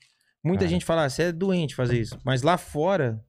muita 0.43 0.65
Cara. 0.65 0.69
gente 0.69 0.85
fala, 0.85 1.05
ah, 1.05 1.09
você 1.09 1.23
é 1.23 1.31
doente 1.31 1.73
fazer 1.73 1.99
isso. 1.99 2.19
Mas 2.23 2.43
lá 2.43 2.55
fora, 2.57 3.19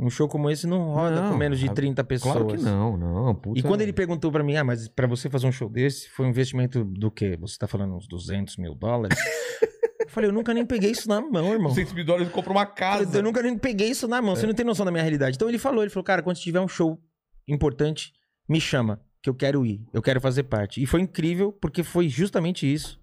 um 0.00 0.08
show 0.10 0.26
como 0.28 0.48
esse 0.50 0.66
não 0.66 0.92
roda 0.94 1.20
Não, 1.20 1.32
com 1.32 1.36
menos 1.36 1.58
de 1.58 1.68
a- 1.68 1.72
30 1.72 2.02
pessoas. 2.04 2.32
Claro 2.34 2.46
que 2.48 2.56
não, 2.56 2.96
não. 2.96 3.34
Puta... 3.34 3.58
E 3.58 3.62
quando 3.62 3.82
ele 3.82 3.92
perguntou 3.92 4.32
pra 4.32 4.42
mim, 4.42 4.56
ah, 4.56 4.64
mas 4.64 4.88
pra 4.88 5.06
você 5.06 5.28
fazer 5.28 5.46
um 5.46 5.52
show 5.52 5.68
desse, 5.68 6.08
foi 6.10 6.26
um 6.26 6.30
investimento 6.30 6.82
do 6.84 7.10
quê? 7.10 7.36
Você 7.40 7.56
tá 7.58 7.66
falando 7.68 7.94
uns 7.94 8.08
200 8.08 8.56
mil 8.56 8.74
dólares? 8.74 9.16
eu 10.00 10.08
falei, 10.08 10.30
eu 10.30 10.34
nunca 10.34 10.54
nem 10.54 10.64
peguei 10.64 10.90
isso 10.90 11.08
na 11.08 11.20
mão, 11.20 11.52
irmão. 11.52 11.68
200 11.68 11.92
mil 11.92 12.04
dólares 12.04 12.30
compra 12.32 12.50
uma 12.52 12.62
Eu, 12.62 12.66
casa. 12.68 13.18
eu 13.18 13.22
nunca 13.22 13.42
nem 13.42 13.56
peguei 13.58 13.90
isso 13.90 14.08
na 14.08 14.22
mão. 14.22 14.34
Você 14.34 14.46
não 14.46 14.54
tem 14.54 14.64
noção 14.64 14.84
da 14.86 14.90
minha 14.90 15.02
realidade. 15.02 15.36
Então 15.36 15.48
ele 15.48 15.58
falou, 15.58 15.82
ele 15.82 15.90
falou, 15.90 16.04
cara, 16.04 16.22
quando 16.22 16.36
tiver 16.38 16.60
um 16.60 16.68
show 16.68 16.98
importante, 17.46 18.12
me 18.48 18.60
chama, 18.60 19.00
que 19.22 19.28
eu 19.28 19.34
quero 19.34 19.64
ir, 19.66 19.84
eu 19.92 20.00
quero 20.02 20.20
fazer 20.20 20.44
parte. 20.44 20.82
E 20.82 20.86
foi 20.86 21.00
incrível, 21.02 21.52
porque 21.52 21.82
foi 21.82 22.08
justamente 22.08 22.70
isso. 22.72 22.98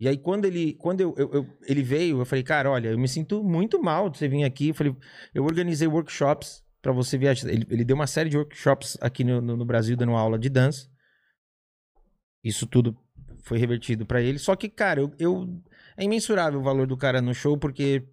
E 0.00 0.06
aí, 0.08 0.16
quando 0.16 0.44
ele, 0.44 0.74
quando 0.74 1.00
eu, 1.00 1.14
eu- 1.18 1.30
eu- 1.32 1.46
ele 1.66 1.82
veio, 1.82 2.20
eu 2.20 2.24
falei, 2.24 2.44
cara, 2.44 2.70
olha, 2.70 2.88
eu 2.90 2.98
me 2.98 3.08
sinto 3.08 3.42
muito 3.42 3.82
mal 3.82 4.08
de 4.08 4.18
você 4.18 4.28
vir 4.28 4.44
aqui. 4.44 4.68
Eu 4.68 4.74
falei, 4.74 4.94
eu 5.34 5.44
organizei 5.44 5.88
workshops 5.88 6.62
pra 6.80 6.92
você 6.92 7.18
viajar. 7.18 7.48
Ele, 7.48 7.66
ele 7.68 7.84
deu 7.84 7.96
uma 7.96 8.06
série 8.06 8.30
de 8.30 8.36
workshops 8.38 8.96
aqui 9.00 9.24
no, 9.24 9.40
no- 9.40 9.56
no 9.56 9.64
Brasil, 9.64 9.96
dando 9.96 10.12
aula 10.12 10.38
de 10.38 10.48
dança. 10.48 10.88
Isso 12.44 12.66
tudo 12.66 12.96
foi 13.42 13.58
revertido 13.58 14.06
pra 14.06 14.22
ele. 14.22 14.38
Só 14.38 14.54
que, 14.54 14.68
cara, 14.68 15.00
eu, 15.00 15.12
eu- 15.18 15.62
é 15.96 16.04
imensurável 16.04 16.60
o 16.60 16.62
valor 16.62 16.86
do 16.86 16.96
cara 16.96 17.20
no 17.20 17.34
show, 17.34 17.58
porque 17.58 18.04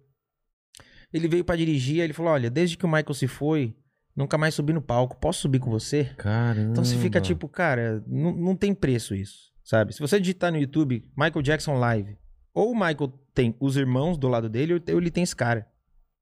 ele 1.12 1.28
veio 1.28 1.44
pra 1.44 1.56
dirigir, 1.56 2.00
ele 2.00 2.12
falou: 2.12 2.32
Olha, 2.32 2.50
desde 2.50 2.76
que 2.76 2.84
o 2.84 2.88
Michael 2.88 3.14
se 3.14 3.28
foi, 3.28 3.76
nunca 4.14 4.36
mais 4.36 4.54
subi 4.54 4.72
no 4.72 4.82
palco. 4.82 5.16
Posso 5.20 5.42
subir 5.42 5.60
com 5.60 5.70
você? 5.70 6.04
Caramba. 6.16 6.72
Então 6.72 6.84
você 6.84 6.96
fica 6.98 7.20
tipo, 7.20 7.48
cara, 7.48 8.02
não, 8.08 8.32
não 8.34 8.56
tem 8.56 8.74
preço 8.74 9.14
isso, 9.14 9.52
sabe? 9.66 9.92
Se 9.92 10.00
você 10.00 10.18
digitar 10.20 10.50
no 10.52 10.58
YouTube 10.58 11.04
Michael 11.16 11.42
Jackson 11.42 11.74
Live, 11.78 12.16
ou 12.54 12.70
o 12.70 12.74
Michael 12.74 13.08
tem 13.34 13.54
os 13.60 13.76
irmãos 13.76 14.16
do 14.16 14.28
lado 14.28 14.48
dele, 14.48 14.74
ou 14.74 14.98
ele 14.98 15.10
tem 15.10 15.22
esse 15.24 15.36
cara. 15.36 15.68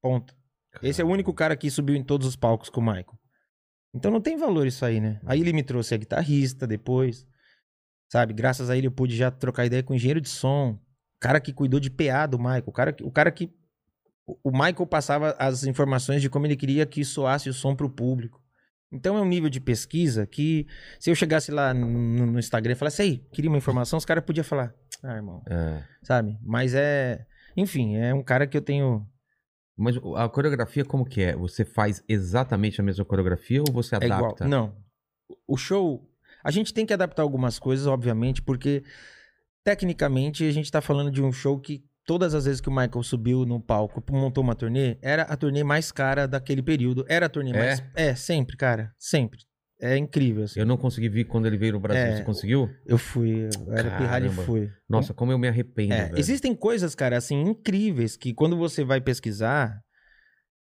Ponto. 0.02 0.34
Esse 0.82 1.00
é 1.00 1.04
o 1.04 1.08
único 1.08 1.32
cara 1.32 1.54
que 1.56 1.70
subiu 1.70 1.94
em 1.94 2.02
todos 2.02 2.26
os 2.26 2.34
palcos 2.34 2.68
com 2.68 2.80
o 2.80 2.84
Michael. 2.84 3.16
Então 3.94 4.10
não 4.10 4.20
tem 4.20 4.36
valor 4.36 4.66
isso 4.66 4.84
aí, 4.84 5.00
né? 5.00 5.20
Aí 5.24 5.40
ele 5.40 5.52
me 5.52 5.62
trouxe 5.62 5.94
a 5.94 5.96
guitarrista 5.96 6.66
depois. 6.66 7.24
Sabe? 8.10 8.32
Graças 8.34 8.68
a 8.70 8.76
ele 8.76 8.88
eu 8.88 8.92
pude 8.92 9.16
já 9.16 9.30
trocar 9.30 9.64
ideia 9.66 9.82
com 9.82 9.92
o 9.92 9.96
engenheiro 9.96 10.20
de 10.20 10.28
som. 10.28 10.72
O 11.16 11.20
cara 11.20 11.40
que 11.40 11.52
cuidou 11.52 11.78
de 11.78 11.90
PA 11.90 12.26
do 12.26 12.38
Michael. 12.38 12.64
O 12.66 12.72
cara, 12.72 12.92
que- 12.92 13.04
o 13.04 13.10
cara 13.10 13.30
que. 13.30 13.50
o- 14.26 14.36
O 14.42 14.50
Michael 14.50 14.86
passava 14.86 15.30
as 15.38 15.64
informações 15.64 16.20
de 16.20 16.28
como 16.28 16.46
ele 16.46 16.56
queria 16.56 16.84
que 16.84 17.04
soasse 17.04 17.48
o 17.48 17.54
som 17.54 17.74
pro 17.76 17.88
público. 17.88 18.42
Então 18.92 19.16
é 19.16 19.20
um 19.20 19.24
nível 19.28 19.50
de 19.50 19.60
pesquisa 19.60 20.26
que, 20.26 20.66
se 21.00 21.10
eu 21.10 21.14
chegasse 21.14 21.50
lá 21.50 21.74
no, 21.74 22.26
no 22.26 22.38
Instagram 22.38 22.72
e 22.72 22.76
falasse, 22.76 23.02
ei, 23.02 23.26
queria 23.32 23.50
uma 23.50 23.58
informação, 23.58 23.96
os 23.96 24.04
caras 24.04 24.24
podiam 24.24 24.44
falar, 24.44 24.72
ah, 25.02 25.14
irmão, 25.14 25.42
É. 25.48 25.82
sabe? 26.02 26.38
Mas 26.42 26.74
é. 26.74 27.26
Enfim, 27.56 27.96
é 27.96 28.12
um 28.14 28.22
cara 28.22 28.46
que 28.46 28.56
eu 28.56 28.62
tenho. 28.62 29.06
Mas 29.76 29.96
a 30.16 30.28
coreografia 30.28 30.84
como 30.84 31.04
que 31.04 31.20
é? 31.22 31.34
Você 31.36 31.64
faz 31.64 32.02
exatamente 32.08 32.80
a 32.80 32.84
mesma 32.84 33.04
coreografia 33.04 33.60
ou 33.60 33.72
você 33.72 33.96
É 33.96 34.04
igual. 34.04 34.24
adapta? 34.26 34.46
Não. 34.46 34.76
O 35.46 35.56
show. 35.56 36.08
A 36.44 36.50
gente 36.50 36.72
tem 36.74 36.84
que 36.86 36.92
adaptar 36.92 37.22
algumas 37.22 37.58
coisas, 37.58 37.86
obviamente, 37.86 38.40
porque 38.42 38.84
tecnicamente 39.64 40.44
a 40.44 40.50
gente 40.52 40.70
tá 40.70 40.80
falando 40.80 41.10
de 41.10 41.22
um 41.22 41.32
show 41.32 41.58
que 41.58 41.84
todas 42.06 42.34
as 42.34 42.44
vezes 42.44 42.60
que 42.60 42.68
o 42.68 42.72
Michael 42.72 43.02
subiu 43.02 43.44
no 43.44 43.60
palco, 43.60 44.02
montou 44.10 44.42
uma 44.44 44.54
turnê, 44.54 44.96
era 45.02 45.22
a 45.22 45.36
turnê 45.36 45.62
mais 45.64 45.90
cara 45.92 46.26
daquele 46.26 46.62
período. 46.62 47.04
Era 47.08 47.26
a 47.26 47.28
turnê 47.28 47.50
É? 47.50 47.58
mais. 47.58 47.82
É, 47.94 48.14
sempre, 48.14 48.56
cara. 48.56 48.92
Sempre. 48.98 49.40
É 49.80 49.96
incrível. 49.96 50.44
assim. 50.44 50.60
Eu 50.60 50.64
não 50.64 50.76
consegui 50.76 51.08
vir 51.08 51.24
quando 51.24 51.46
ele 51.46 51.56
veio 51.58 51.72
no 51.74 51.80
Brasil. 51.80 52.02
É. 52.02 52.16
Você 52.16 52.22
conseguiu? 52.22 52.70
Eu 52.86 52.96
fui, 52.96 53.48
eu 53.66 53.72
era 53.74 53.90
pirralho 53.98 54.26
e 54.26 54.30
fui. 54.30 54.70
Nossa, 54.88 55.12
como 55.12 55.32
eu 55.32 55.38
me 55.38 55.48
arrependo, 55.48 55.92
É, 55.92 56.10
existem 56.16 56.54
coisas, 56.54 56.94
cara, 56.94 57.16
assim, 57.18 57.40
incríveis 57.42 58.16
que 58.16 58.32
quando 58.32 58.56
você 58.56 58.84
vai 58.84 59.00
pesquisar, 59.00 59.80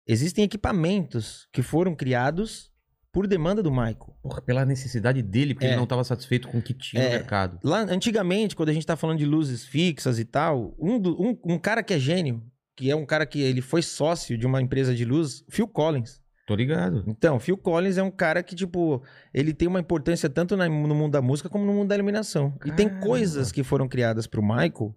existem 0.08 0.44
equipamentos 0.46 1.48
que 1.52 1.62
foram 1.62 1.94
criados 1.96 2.71
por 3.12 3.28
demanda 3.28 3.62
do 3.62 3.70
Michael. 3.72 4.16
Porra, 4.24 4.42
pela 4.42 4.66
necessidade 4.66 5.22
dele, 5.22 5.54
porque 5.54 5.66
É. 5.66 5.70
ele 5.70 5.76
não 5.78 5.84
estava 5.84 6.04
satisfeito 6.04 6.48
com 6.48 6.60
o 6.60 6.62
que 6.62 6.74
tinha 6.74 7.02
no 7.04 7.10
É. 7.10 7.12
mercado. 7.12 7.60
Lá, 7.64 7.80
antigamente, 7.82 8.56
quando 8.56 8.70
a 8.70 8.74
gente 8.74 8.86
tá 8.86 8.96
falando 8.96 9.18
de 9.20 9.26
luzes 9.26 9.66
fixas 9.66 10.18
e 10.20 10.26
tal, 10.26 10.74
um, 10.80 10.98
do- 11.00 11.22
um, 11.22 11.38
um 11.46 11.60
cara 11.60 11.84
que 11.84 11.94
é 11.94 12.00
gênio, 12.00 12.42
que 12.78 12.90
é 12.90 12.96
um 12.96 13.06
cara 13.06 13.26
que 13.26 13.42
ele 13.42 13.62
foi 13.62 13.82
sócio 13.82 14.38
de 14.38 14.46
uma 14.48 14.62
empresa 14.62 14.96
de 14.96 15.04
luz, 15.06 15.44
Phil 15.50 15.68
Collins. 15.68 16.22
Tô 16.48 16.56
ligado. 16.56 17.04
Então, 17.08 17.40
Phil 17.40 17.58
Collins 17.58 17.98
é 17.98 18.04
um 18.04 18.12
cara 18.12 18.42
que, 18.42 18.56
tipo, 18.56 19.04
ele 19.34 19.54
tem 19.54 19.68
uma 19.68 19.80
importância 19.80 20.30
tanto 20.30 20.58
na- 20.58 20.68
no 20.68 20.96
mundo 20.96 21.12
da 21.12 21.22
música 21.22 21.48
como 21.50 21.66
no 21.66 21.74
mundo 21.74 21.90
da 21.90 21.96
iluminação. 21.96 22.58
E 22.66 22.72
tem 22.72 22.88
Caramba. 22.88 23.06
coisas 23.06 23.52
que 23.52 23.64
foram 23.64 23.88
criadas 23.88 24.26
pro 24.28 24.42
Michael 24.42 24.96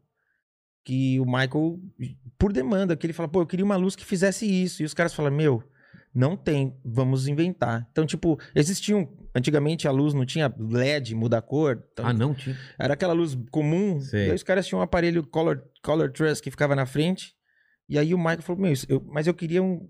que 0.85 1.19
o 1.21 1.25
Michael, 1.25 1.79
por 2.39 2.53
demanda, 2.53 2.97
que 2.97 3.07
ele 3.07 3.13
fala, 3.13 3.29
pô, 3.29 3.41
eu 3.43 3.47
queria 3.47 3.65
uma 3.65 3.77
luz 3.77 3.95
que 3.97 4.05
fizesse 4.05 4.47
isso. 4.47 4.83
E 4.83 4.85
os 4.85 4.93
caras 4.95 5.15
falam, 5.15 5.33
meu, 5.33 5.63
não 6.15 6.37
tem, 6.37 6.79
vamos 6.85 7.27
inventar. 7.29 7.87
Então, 7.91 8.07
tipo, 8.07 8.39
existiam. 8.55 9.09
Antigamente 9.35 9.89
a 9.89 9.91
luz 9.91 10.15
não 10.15 10.25
tinha 10.25 10.55
LED, 10.59 11.13
muda 11.15 11.39
a 11.39 11.43
cor. 11.43 11.85
Então, 11.93 12.07
Ah, 12.07 12.13
não 12.13 12.33
tinha. 12.33 12.57
era 12.79 12.95
aquela 12.95 13.13
luz 13.13 13.37
comum. 13.51 13.99
Sei. 14.01 14.27
E 14.29 14.31
aí 14.31 14.35
os 14.37 14.45
caras 14.45 14.65
tinham 14.67 14.79
um 14.79 14.83
aparelho 14.83 15.27
Color, 15.27 15.61
color 15.83 16.13
Truss 16.13 16.41
que 16.41 16.53
ficava 16.53 16.77
na 16.77 16.87
frente. 16.87 17.35
E 17.89 17.99
aí 17.99 18.15
o 18.15 18.19
Michael 18.19 18.43
falou: 18.43 18.63
Meu, 18.63 18.73
eu- 18.89 19.05
mas 19.11 19.27
eu 19.27 19.35
queria 19.35 19.61
um. 19.63 19.89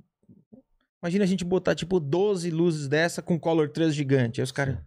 Imagina 1.02 1.24
a 1.24 1.26
gente 1.26 1.44
botar 1.44 1.74
tipo 1.74 2.00
12 2.00 2.48
luzes 2.50 2.88
dessa 2.88 3.20
com 3.20 3.38
Color 3.38 3.68
Truss 3.68 3.94
gigante. 3.94 4.40
Aí 4.40 4.44
os 4.44 4.50
caras. 4.52 4.78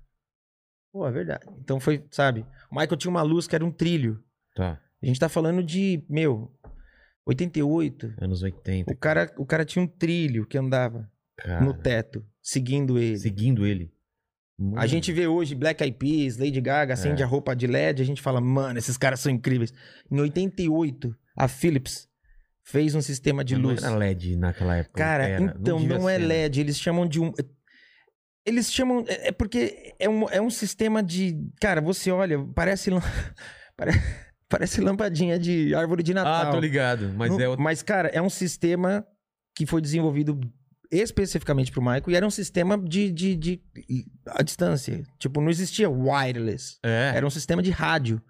Pô, 0.92 1.08
é 1.08 1.12
verdade. 1.12 1.46
Então 1.60 1.80
foi, 1.80 2.04
sabe? 2.10 2.44
O 2.72 2.76
Michael 2.76 2.98
tinha 2.98 3.12
uma 3.12 3.22
luz 3.22 3.46
que 3.48 3.54
era 3.54 3.64
um 3.64 3.72
trilho. 3.72 4.24
Tá. 4.56 4.82
A 5.04 5.06
gente 5.06 5.20
tá 5.20 5.30
falando 5.30 5.62
de, 5.62 6.04
meu, 6.10 6.52
88. 7.28 8.16
Anos 8.20 8.42
80. 8.42 8.92
O 8.92 8.98
cara, 8.98 9.32
o 9.38 9.46
cara 9.46 9.64
tinha 9.64 9.84
um 9.84 9.88
trilho 9.88 10.48
que 10.48 10.58
andava 10.58 11.08
Cara, 11.38 11.62
no 11.62 11.74
teto, 11.74 12.26
seguindo 12.42 12.98
ele. 12.98 13.18
seguindo 13.18 13.66
ele. 13.66 13.92
Mano. 14.60 14.80
A 14.80 14.88
gente 14.88 15.12
vê 15.14 15.28
hoje 15.28 15.54
Black 15.54 15.84
Eyed 15.84 15.98
Peas, 15.98 16.38
Lady 16.38 16.60
Gaga, 16.60 16.94
acende 16.96 17.22
É. 17.22 17.26
a 17.26 17.28
roupa 17.28 17.56
de 17.56 17.68
LED, 17.68 18.02
a 18.02 18.06
gente 18.06 18.22
fala, 18.22 18.42
mano, 18.42 18.80
esses 18.80 18.98
caras 18.98 19.20
são 19.20 19.32
incríveis. 19.32 19.72
Em 20.12 20.20
88, 20.20 21.16
a 21.36 21.48
Philips 21.48 22.08
fez 22.64 22.96
um 22.96 23.02
sistema 23.02 23.44
de 23.44 23.54
Mas 23.56 23.64
luz. 23.64 23.82
Não 23.84 23.90
era 23.90 23.98
LED 23.98 24.36
naquela 24.36 24.78
época. 24.78 24.98
Cara, 24.98 25.28
Era. 25.28 25.44
então, 25.44 25.80
devia 25.80 26.00
não, 26.00 26.10
é 26.10 26.16
ser, 26.16 26.22
né? 26.22 26.28
LED, 26.28 26.60
eles 26.62 26.80
chamam 26.80 27.08
de 27.08 27.20
um. 27.22 27.32
Eles 28.46 28.72
chamam. 28.74 29.04
É 29.08 29.28
é 29.28 29.32
porque 29.32 29.94
é 30.00 30.10
um, 30.10 30.28
é 30.30 30.42
um 30.42 30.50
sistema 30.50 31.04
de. 31.04 31.38
Cara, 31.62 31.80
você 31.82 32.10
olha, 32.12 32.44
parece. 32.56 32.90
Parece 34.50 34.80
lampadinha 34.80 35.38
de 35.38 35.76
árvore 35.76 36.02
de 36.02 36.14
Natal. 36.14 36.48
Ah, 36.50 36.52
tô 36.52 36.60
ligado. 36.60 37.14
Mas 37.18 37.30
Não- 37.32 37.40
é 37.42 37.50
outro. 37.50 37.62
Mas, 37.62 37.84
cara, 37.84 38.08
é 38.08 38.22
um 38.22 38.30
sistema 38.30 39.06
que 39.54 39.66
foi 39.66 39.82
desenvolvido 39.82 40.40
especificamente 40.92 41.72
pro 41.72 41.82
Michael 41.82 42.04
e 42.10 42.16
era 42.16 42.26
um 42.26 42.30
sistema 42.30 42.78
de, 42.78 43.12
de, 43.12 43.36
de, 43.36 43.62
a 44.28 44.42
distância. 44.44 45.04
Tipo, 45.20 45.42
não 45.42 45.50
existia 45.50 45.90
wireless. 45.90 46.78
É. 46.84 47.12
Era 47.16 47.26
um 47.26 47.30
sistema 47.30 47.62
de 47.62 47.72
rádio. 47.72 48.22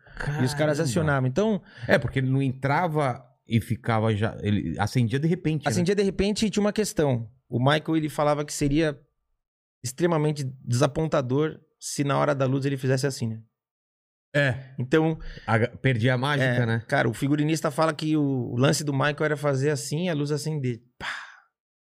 E 0.41 0.43
os 0.43 0.53
caras 0.53 0.77
Caramba. 0.77 0.83
acionavam. 0.83 1.27
Então, 1.29 1.61
É, 1.87 1.97
porque 1.99 2.19
ele 2.19 2.29
não 2.29 2.41
entrava 2.41 3.23
e 3.47 3.61
ficava 3.61 4.15
já. 4.15 4.35
Ele 4.41 4.75
acendia 4.79 5.19
de 5.19 5.27
repente. 5.27 5.65
né? 5.65 5.69
acendia 5.71 5.93
de 5.95 6.03
repente 6.03 6.45
e 6.45 6.49
tinha 6.49 6.61
uma 6.61 6.73
questão. 6.73 7.29
O 7.47 7.59
Michael, 7.59 7.95
ele 7.97 8.09
falava 8.09 8.43
que 8.43 8.51
seria 8.53 8.99
extremamente 9.83 10.43
desapontador 10.65 11.59
se 11.79 12.03
na 12.03 12.17
hora 12.17 12.33
da 12.33 12.45
luz 12.45 12.65
ele 12.65 12.77
fizesse 12.77 13.05
assim, 13.05 13.27
né? 13.27 13.39
É. 14.35 14.73
Então, 14.77 15.17
A- 15.45 15.59
perdia 15.77 16.13
a 16.15 16.17
mágica, 16.17 16.49
é, 16.49 16.65
né? 16.65 16.83
cara, 16.87 17.07
o 17.09 17.13
figurinista 17.13 17.71
fala 17.71 17.93
que 17.93 18.17
o, 18.17 18.21
o 18.51 18.57
lance 18.57 18.83
do 18.83 18.91
Michael 18.91 19.23
era 19.23 19.37
fazer 19.37 19.69
assim 19.69 20.05
e 20.05 20.09
a 20.09 20.13
luz 20.13 20.31
acender. 20.31 20.81
Pá. 20.99 21.07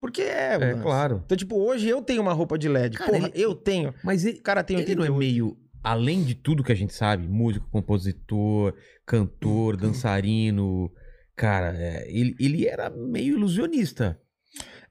Porque 0.00 0.22
é, 0.22 0.54
É, 0.54 0.58
lance. 0.58 0.82
claro. 0.82 1.22
Então, 1.24 1.36
tipo, 1.36 1.56
hoje 1.56 1.88
eu 1.88 2.02
tenho 2.02 2.20
uma 2.22 2.32
roupa 2.32 2.58
de 2.58 2.68
LED. 2.68 2.98
Cara, 2.98 3.10
Porra, 3.12 3.28
ele- 3.34 3.42
eu 3.42 3.54
tenho. 3.54 3.94
Mas 4.04 4.24
ele, 4.24 4.38
O 4.38 4.42
cara 4.42 4.62
tem 4.62 4.78
ele 4.78 4.94
não 4.94 5.04
é 5.04 5.10
88. 5.10 5.18
meio. 5.18 5.56
Além 5.82 6.22
de 6.24 6.34
tudo 6.34 6.62
que 6.64 6.72
a 6.72 6.74
gente 6.76 6.92
sabe, 6.92 7.26
músico, 7.28 7.68
compositor, 7.70 8.74
cantor, 9.06 9.76
dançarino. 9.76 10.90
Cara, 11.34 11.74
é, 11.76 12.06
ele, 12.10 12.34
ele 12.40 12.66
era 12.66 12.90
meio 12.90 13.36
ilusionista. 13.36 14.20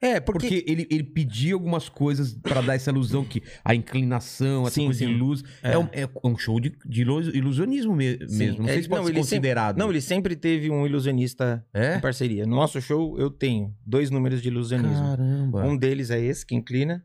É, 0.00 0.20
porque... 0.20 0.48
Porque, 0.48 0.64
ele, 0.70 0.86
ele 0.90 1.02
pedia 1.04 1.54
algumas 1.54 1.88
coisas 1.88 2.34
pra 2.34 2.60
dar 2.60 2.74
essa 2.74 2.90
ilusão 2.90 3.24
que 3.24 3.42
a 3.64 3.74
inclinação, 3.74 4.62
essa 4.66 4.74
Sim, 4.74 4.84
coisa 4.86 4.98
de 5.00 5.06
sim. 5.12 5.16
luz. 5.18 5.42
É, 5.62 5.72
É. 5.72 5.78
um, 5.78 5.88
é 5.92 6.08
um 6.24 6.36
show 6.36 6.60
de, 6.60 6.76
de 6.84 7.02
ilu- 7.02 7.20
ilusionismo 7.34 7.94
me- 7.94 8.18
mesmo. 8.30 8.62
Não 8.62 8.68
é, 8.68 8.72
sei 8.74 8.82
se 8.82 8.88
pode 8.88 9.00
não, 9.00 9.06
ser 9.06 9.12
ele 9.12 9.18
sempre- 9.24 9.36
considerado. 9.38 9.78
Não, 9.78 9.90
ele 9.90 10.00
sempre 10.00 10.36
teve 10.36 10.70
um 10.70 10.86
ilusionista 10.86 11.64
É? 11.72 11.96
em 11.96 12.00
parceria. 12.00 12.44
No 12.46 12.54
nosso 12.56 12.80
show, 12.80 13.18
eu 13.18 13.30
tenho 13.30 13.74
dois 13.84 14.10
números 14.10 14.42
de 14.42 14.48
ilusionismo. 14.48 15.02
Caramba. 15.16 15.64
Um 15.64 15.76
deles 15.76 16.10
é 16.10 16.20
esse, 16.20 16.44
que 16.44 16.54
inclina. 16.54 17.02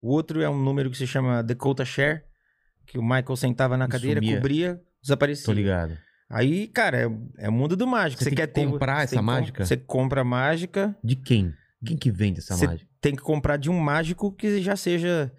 O 0.00 0.12
outro 0.12 0.40
é 0.40 0.48
um 0.48 0.62
número 0.62 0.90
que 0.90 0.96
se 0.96 1.06
chama 1.06 1.42
Dakota 1.42 1.84
Share, 1.84 2.22
que 2.86 2.98
o 2.98 3.02
Michael 3.02 3.36
sentava 3.36 3.76
na 3.76 3.88
cadeira, 3.88 4.20
sumia. 4.20 4.36
cobria, 4.36 4.80
desaparecia. 5.02 5.44
Tô 5.44 5.52
ligado. 5.52 5.98
Aí, 6.30 6.68
cara, 6.68 6.98
é, 7.02 7.10
é 7.38 7.48
o 7.48 7.52
mundo 7.52 7.74
do 7.74 7.86
mágico. 7.86 8.22
Você 8.22 8.30
Você 8.30 8.36
quer 8.36 8.46
que 8.46 8.54
ter 8.54 8.66
comprar 8.66 9.02
essa 9.02 9.10
que 9.10 9.16
com- 9.16 9.22
mágica? 9.22 9.64
Você 9.64 9.76
compra 9.76 10.20
a 10.20 10.24
mágica, 10.24 10.94
De 11.02 11.16
quem? 11.16 11.52
Quem 11.84 11.96
que 11.96 12.10
vende 12.10 12.40
essa 12.40 12.56
mágica? 12.56 12.88
tem 13.00 13.14
que 13.14 13.22
comprar 13.22 13.56
de 13.56 13.70
um 13.70 13.78
mágico 13.78 14.32
que 14.32 14.60
já 14.60 14.74
seja, 14.76 15.32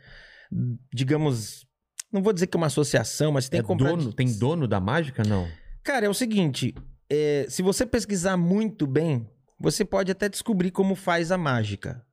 digamos, 0.94 1.66
não 2.12 2.22
vou 2.22 2.34
dizer 2.34 2.48
que 2.48 2.56
é 2.56 2.60
uma 2.60 2.68
associação, 2.68 3.32
mas 3.32 3.50
tem 3.50 3.60
É 3.60 3.64
que 3.64 3.68
comprar. 3.68 3.90
dono, 3.92 4.10
de- 4.10 4.16
tem 4.16 4.38
dono 4.38 4.68
da 4.68 4.80
mágica? 4.80 5.24
Não. 5.24 5.48
Cara, 5.84 6.06
é 6.06 6.10
o 6.10 6.14
seguinte: 6.14 6.74
é, 7.10 7.46
se 7.50 7.62
você 7.62 7.86
pesquisar 7.86 8.38
muito 8.38 8.88
bem, 8.88 9.30
você 9.60 9.84
pode 9.84 10.12
até 10.12 10.30
descobrir 10.30 10.72
como 10.72 10.96
faz 10.96 11.32
a 11.32 11.38
mágica 11.38 12.04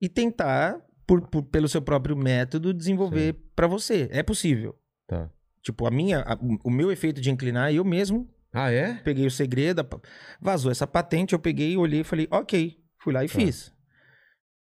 e 0.00 0.08
tentar, 0.08 0.80
por, 1.06 1.22
por- 1.28 1.42
pelo 1.44 1.68
seu 1.68 1.80
próprio 1.82 2.16
método, 2.16 2.72
desenvolver 2.74 3.34
pra 3.56 3.66
você. 3.66 4.08
É 4.12 4.22
possível. 4.22 4.76
Tá. 5.06 5.30
Tipo, 5.62 5.86
a 5.86 5.90
minha, 5.90 6.20
a- 6.20 6.38
o 6.64 6.70
meu 6.70 6.90
efeito 6.90 7.20
de 7.20 7.30
inclinar, 7.30 7.72
eu 7.72 7.84
mesmo 7.84 8.28
Ah, 8.52 8.70
é? 8.70 8.94
peguei 8.94 9.26
o 9.26 9.30
segredo, 9.30 9.86
vazou 10.40 10.70
essa 10.72 10.86
patente, 10.86 11.32
eu 11.32 11.38
peguei, 11.38 11.76
olhei 11.76 12.00
e 12.00 12.04
falei, 12.04 12.26
ok, 12.30 12.76
fui 13.02 13.12
lá 13.12 13.24
e 13.24 13.28
Tá. 13.28 13.34
fiz. 13.34 13.72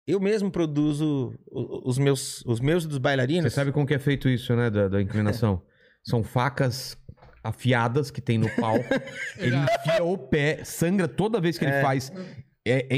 Eu 0.07 0.19
mesmo 0.19 0.49
produzo 0.49 1.33
os 1.51 1.97
meus, 1.99 2.43
os 2.45 2.59
meus 2.59 2.85
dos 2.85 2.97
bailarinos. 2.97 3.51
Você 3.51 3.55
sabe 3.55 3.71
como 3.71 3.85
que 3.85 3.93
é 3.93 3.99
feito 3.99 4.27
isso, 4.27 4.55
né? 4.55 4.69
Da, 4.69 4.87
da 4.87 5.01
inclinação? 5.01 5.61
São 6.03 6.23
facas 6.23 6.97
afiadas 7.43 8.09
que 8.09 8.19
tem 8.19 8.37
no 8.37 8.49
palco. 8.55 8.85
ele 9.37 9.55
enfia 9.55 10.03
o 10.03 10.17
pé, 10.17 10.63
sangra 10.63 11.07
toda 11.07 11.39
vez 11.39 11.57
que 11.57 11.65
ele 11.65 11.81
faz. 11.81 12.11
É, 12.65 12.87
é 12.95 12.97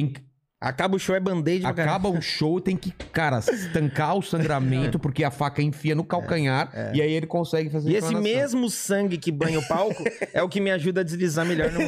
Acaba 0.62 0.96
o 0.96 1.00
show, 1.00 1.16
é 1.16 1.20
band-aid 1.20 1.66
acaba 1.66 2.08
o 2.08 2.22
show, 2.22 2.62
tem 2.62 2.78
que, 2.78 2.92
cara, 2.92 3.40
estancar 3.40 4.16
o 4.16 4.22
sangramento, 4.22 5.00
porque 5.02 5.24
a 5.24 5.32
faca 5.32 5.60
enfia 5.60 5.96
no 5.96 6.04
calcanhar 6.04 6.72
e 6.94 7.02
aí 7.02 7.12
ele 7.12 7.26
consegue 7.26 7.68
fazer 7.72 7.90
E 7.90 7.96
esse 7.96 8.14
mesmo 8.14 8.70
sangue 8.70 9.18
que 9.18 9.32
banha 9.32 9.58
o 9.58 9.68
palco 9.68 10.04
é 10.32 10.44
o 10.44 10.48
que 10.48 10.62
me 10.62 10.70
ajuda 10.70 11.02
a 11.02 11.04
deslizar 11.04 11.48
melhor 11.48 11.72
no. 11.72 11.82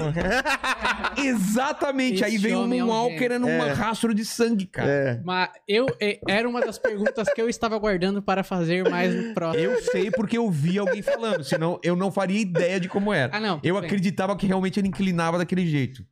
Exatamente, 1.24 2.24
aí 2.24 2.34
Esse 2.34 2.44
vem 2.44 2.56
um 2.56 2.64
homem 2.64 2.80
é 2.80 2.84
um 2.84 2.88
Moonwalker 2.88 3.40
num 3.40 3.74
rastro 3.76 4.12
de 4.12 4.26
sangue, 4.26 4.66
cara. 4.66 4.90
É. 4.90 5.22
Mas 5.24 5.50
eu, 5.68 5.86
é, 6.02 6.20
era 6.28 6.50
uma 6.50 6.60
das 6.60 6.80
perguntas 6.80 7.32
que 7.32 7.40
eu 7.40 7.48
estava 7.48 7.78
guardando 7.78 8.24
para 8.24 8.44
fazer 8.44 8.90
mais 8.90 9.14
no 9.14 9.36
próximo. 9.36 9.64
Eu 9.64 9.84
sei 9.84 10.10
porque 10.10 10.36
eu 10.36 10.50
vi 10.50 10.80
alguém 10.80 11.04
falando, 11.04 11.44
senão 11.44 11.80
eu 11.84 11.96
não 11.96 12.12
faria 12.12 12.42
ideia 12.42 12.80
de 12.80 12.90
como 12.90 13.14
era. 13.14 13.38
Ah, 13.38 13.40
não. 13.40 13.60
Eu 13.64 13.76
Bem, 13.76 13.86
acreditava 13.86 14.36
que 14.36 14.48
realmente 14.48 14.80
ele 14.80 14.88
inclinava 14.88 15.38
daquele 15.38 15.68
jeito. 15.68 16.04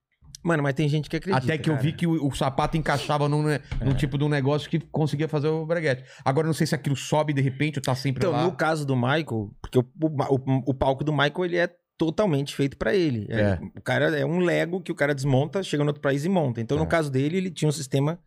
Mano, 0.44 0.64
mas 0.64 0.74
tem 0.74 0.90
gente 0.90 1.10
que 1.10 1.16
acredita. 1.18 1.44
Até 1.44 1.58
que 1.58 1.70
eu 1.70 1.74
cara. 1.76 1.84
vi 1.86 1.94
que 1.94 2.08
o, 2.08 2.28
o 2.28 2.34
sapato 2.36 2.76
encaixava 2.78 3.30
num, 3.30 3.44
né, 3.44 3.60
num 3.84 3.94
tipo 3.94 4.18
de 4.18 4.24
um 4.24 4.30
negócio 4.30 4.70
que 4.70 4.80
conseguia 4.80 5.28
fazer 5.28 5.48
o 5.50 5.66
breguete. 5.66 6.04
Agora 6.26 6.46
eu 6.46 6.50
não 6.50 6.54
sei 6.54 6.66
se 6.68 6.74
aquilo 6.76 6.96
sobe 6.96 7.32
de 7.34 7.42
repente 7.42 7.78
ou 7.78 7.84
tá 7.84 7.94
sempre 7.96 8.22
Então, 8.26 8.32
lá. 8.32 8.44
no 8.44 8.52
caso 8.56 8.86
do 8.86 8.96
Michael, 8.96 9.52
porque 9.62 9.78
o, 9.78 9.86
o, 10.02 10.72
o 10.72 10.74
palco 10.74 11.04
do 11.04 11.12
Michael 11.14 11.46
ele 11.46 11.58
é 11.58 11.70
totalmente 11.98 12.56
feito 12.56 12.76
pra 12.78 12.96
ele. 12.96 13.28
É, 13.30 13.40
É. 13.42 13.60
O 13.78 13.82
cara 13.82 14.18
é 14.18 14.26
um 14.26 14.40
Lego 14.40 14.82
que 14.82 14.92
o 14.92 14.96
cara 14.96 15.14
desmonta, 15.14 15.62
chega 15.62 15.84
no 15.84 15.90
outro 15.92 16.02
país 16.02 16.26
e 16.26 16.30
monta. 16.30 16.60
Então, 16.60 16.76
no 16.78 16.86
É. 16.86 16.88
caso 16.88 17.12
dele, 17.12 17.38
ele 17.38 17.52
tinha 17.52 17.70
um 17.70 17.72
sistema 17.72 18.20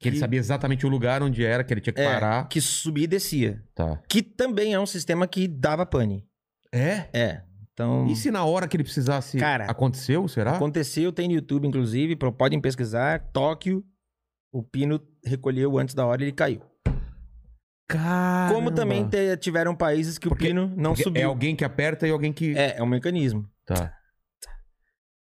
Que 0.00 0.08
ele 0.08 0.18
sabia 0.18 0.38
exatamente 0.38 0.84
o 0.84 0.90
lugar 0.90 1.22
onde 1.22 1.42
era, 1.44 1.64
que 1.64 1.72
ele 1.72 1.80
tinha 1.80 1.94
que 1.94 2.00
é, 2.02 2.04
parar. 2.04 2.46
que 2.48 2.60
subia 2.60 3.04
e 3.04 3.06
descia. 3.08 3.64
Tá. 3.74 3.98
Que 4.06 4.20
também 4.22 4.74
é 4.74 4.78
um 4.78 4.84
sistema 4.86 5.26
que 5.26 5.48
dava 5.48 5.86
pane. 5.86 6.26
É? 6.70 7.08
É. 7.14 7.42
Então, 7.78 8.06
E 8.08 8.16
se 8.16 8.28
na 8.32 8.44
hora 8.44 8.66
que 8.66 8.76
ele 8.76 8.82
precisasse 8.82 9.38
Cara, 9.38 9.66
aconteceu, 9.70 10.26
será? 10.26 10.56
aconteceu, 10.56 11.12
tem 11.12 11.28
no 11.28 11.34
YouTube, 11.34 11.68
inclusive, 11.68 12.16
pro- 12.16 12.32
podem 12.32 12.60
pesquisar. 12.60 13.30
Tóquio, 13.32 13.84
o 14.52 14.64
pino 14.64 15.00
recolheu 15.24 15.78
antes 15.78 15.94
da 15.94 16.04
hora 16.04 16.20
e 16.20 16.24
ele 16.24 16.32
caiu. 16.32 16.60
Caramba. 17.88 18.52
Como 18.52 18.72
também 18.72 19.08
te- 19.08 19.36
tiveram 19.36 19.76
países 19.76 20.18
que 20.18 20.28
Porque- 20.28 20.46
o 20.46 20.48
pino 20.48 20.66
não 20.76 20.90
Porque 20.90 21.04
subiu. 21.04 21.22
É 21.22 21.24
alguém 21.24 21.54
que 21.54 21.64
aperta 21.64 22.06
e 22.06 22.10
alguém 22.10 22.32
que. 22.32 22.52
É, 22.58 22.78
é 22.78 22.82
um 22.82 22.86
mecanismo. 22.86 23.48
Tá. 23.64 23.94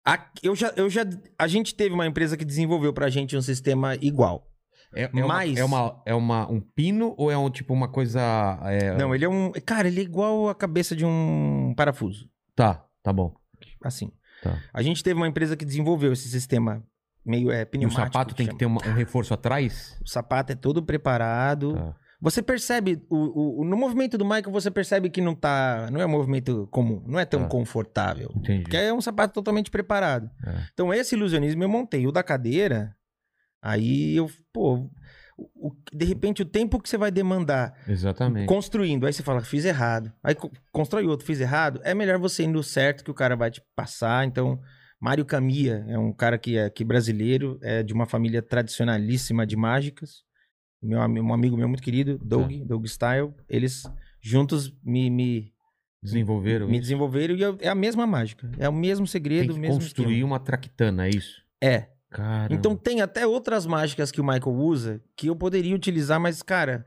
A, 0.06 0.24
eu 0.40 0.54
já, 0.54 0.72
eu 0.76 0.88
já, 0.88 1.02
a 1.36 1.48
gente 1.48 1.74
teve 1.74 1.92
uma 1.92 2.06
empresa 2.06 2.36
que 2.36 2.44
desenvolveu 2.44 2.92
pra 2.92 3.08
gente 3.10 3.36
um 3.36 3.42
sistema 3.42 3.96
igual. 3.96 4.46
É, 4.94 5.02
é 5.02 5.10
Mas- 5.12 5.50
uma, 5.50 5.58
é, 5.58 5.64
uma, 5.64 6.02
é 6.06 6.14
uma- 6.14 6.48
um 6.50 6.60
pino 6.60 7.12
ou 7.18 7.28
é 7.28 7.36
um 7.36 7.50
tipo 7.50 7.74
uma 7.74 7.88
coisa. 7.88 8.20
é- 8.62 8.96
Não, 8.96 9.12
ele 9.12 9.24
é 9.24 9.28
um. 9.28 9.50
Cara, 9.66 9.88
ele 9.88 9.98
é 10.00 10.04
igual 10.04 10.48
a 10.48 10.54
cabeça 10.54 10.94
de 10.94 11.04
um 11.04 11.74
parafuso. 11.76 12.30
Tá, 12.56 12.84
tá 13.02 13.12
bom. 13.12 13.32
Assim. 13.84 14.10
Tá. 14.42 14.58
A 14.72 14.82
gente 14.82 15.02
teve 15.04 15.20
uma 15.20 15.28
empresa 15.28 15.56
que 15.56 15.64
desenvolveu 15.64 16.12
esse 16.12 16.28
sistema 16.28 16.82
meio 17.24 17.50
é, 17.50 17.60
E 17.60 17.62
o 17.62 17.66
pneumático. 17.66 18.02
sapato 18.04 18.34
tem 18.34 18.46
que 18.46 18.50
chama. 18.52 18.58
ter 18.58 18.66
uma- 18.66 18.86
um 18.86 18.94
reforço 18.94 19.32
atrás? 19.34 19.96
O 20.04 20.08
sapato 20.08 20.52
é 20.52 20.54
todo 20.56 20.82
preparado. 20.82 21.74
Tá. 21.74 21.96
Você 22.20 22.40
percebe, 22.42 23.04
o, 23.10 23.60
o- 23.60 23.64
no 23.64 23.76
movimento 23.76 24.16
do 24.16 24.24
Michael, 24.24 24.50
você 24.50 24.70
percebe 24.70 25.10
que 25.10 25.20
não 25.20 25.34
tá. 25.34 25.88
Não 25.92 26.00
é 26.00 26.06
um 26.06 26.10
movimento 26.10 26.66
comum, 26.70 27.02
não 27.06 27.18
é 27.18 27.26
tão 27.26 27.42
Tá. 27.42 27.48
confortável. 27.48 28.32
Entendi. 28.36 28.62
Porque 28.62 28.76
é 28.76 28.92
um 28.92 29.02
sapato 29.02 29.34
totalmente 29.34 29.70
preparado. 29.70 30.30
É. 30.44 30.66
Então, 30.72 30.92
esse 30.94 31.14
ilusionismo 31.14 31.62
eu 31.62 31.68
montei. 31.68 32.06
O 32.06 32.12
da 32.12 32.22
cadeira, 32.22 32.96
aí 33.60 34.16
eu, 34.16 34.30
pô, 34.52 34.88
o- 35.36 35.72
de 35.92 36.04
repente 36.04 36.42
o 36.42 36.46
tempo 36.46 36.80
que 36.80 36.88
você 36.88 36.96
vai 36.96 37.10
demandar 37.10 37.74
Exatamente. 37.88 38.46
construindo, 38.46 39.06
aí 39.06 39.12
você 39.12 39.22
fala, 39.22 39.40
fiz 39.42 39.64
errado. 39.64 40.12
Aí 40.22 40.34
co- 40.34 40.50
constrói 40.72 41.06
outro, 41.06 41.26
fiz 41.26 41.40
errado. 41.40 41.80
É 41.84 41.94
melhor 41.94 42.18
você 42.18 42.44
ir 42.44 42.48
no 42.48 42.62
certo 42.62 43.04
que 43.04 43.10
o 43.10 43.14
cara 43.14 43.36
vai 43.36 43.50
te 43.50 43.62
passar. 43.74 44.26
Então, 44.26 44.60
Mário 45.00 45.24
Camia 45.26 45.84
é 45.88 45.98
um 45.98 46.12
cara 46.12 46.38
que 46.38 46.56
é 46.56 46.70
que 46.70 46.82
brasileiro, 46.84 47.58
é 47.62 47.82
de 47.82 47.92
uma 47.92 48.06
família 48.06 48.40
tradicionalíssima 48.42 49.46
de 49.46 49.56
mágicas. 49.56 50.24
Meu, 50.82 50.98
um 51.00 51.32
amigo 51.34 51.56
meu 51.56 51.68
muito 51.68 51.82
querido, 51.82 52.18
Doug, 52.22 52.50
Tá. 52.60 52.64
Doug 52.66 52.86
Style, 52.86 53.34
eles 53.48 53.82
juntos 54.22 54.72
me, 54.84 55.10
me, 55.10 55.52
Desenvolveram 56.02 56.66
me 56.66 56.74
isso. 56.74 56.82
desenvolveram 56.82 57.34
e 57.34 57.42
eu- 57.42 57.58
é 57.60 57.68
a 57.68 57.74
mesma 57.74 58.06
mágica. 58.06 58.50
É 58.58 58.68
o 58.68 58.72
mesmo 58.72 59.06
segredo, 59.06 59.46
Tem 59.48 59.54
que 59.54 59.60
mesmo 59.60 59.80
construir 59.80 60.12
esquema. 60.14 60.26
uma 60.26 60.38
traquitana, 60.38 61.06
é 61.06 61.10
isso? 61.10 61.42
É. 61.62 61.88
Cara. 62.16 62.54
Então 62.54 62.74
tem 62.74 63.02
até 63.02 63.26
outras 63.26 63.66
mágicas 63.66 64.10
que 64.10 64.20
o 64.22 64.24
Michael 64.24 64.56
usa 64.56 65.02
que 65.14 65.26
eu 65.26 65.36
poderia 65.36 65.74
utilizar, 65.74 66.18
mas, 66.18 66.42
cara, 66.42 66.84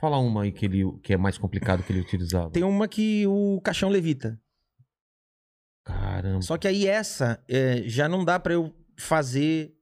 Fala 0.00 0.16
uma 0.18 0.42
aí 0.44 0.52
que, 0.52 0.64
ele, 0.66 0.84
que 1.02 1.12
é 1.12 1.16
mais 1.16 1.36
complicado 1.38 1.82
que 1.82 1.90
ele 1.92 2.00
utilizava. 2.00 2.50
Tem 2.50 2.62
uma 2.62 2.86
que 2.86 3.26
o 3.26 3.60
caixão 3.64 3.88
levita. 3.88 4.38
Caramba. 5.84 6.42
Só 6.42 6.56
que 6.58 6.68
aí 6.68 6.86
essa 6.86 7.42
é, 7.48 7.82
já 7.86 8.08
não 8.08 8.24
dá 8.24 8.38
pra 8.38 8.52
eu 8.54 8.72
fazer 8.98 9.72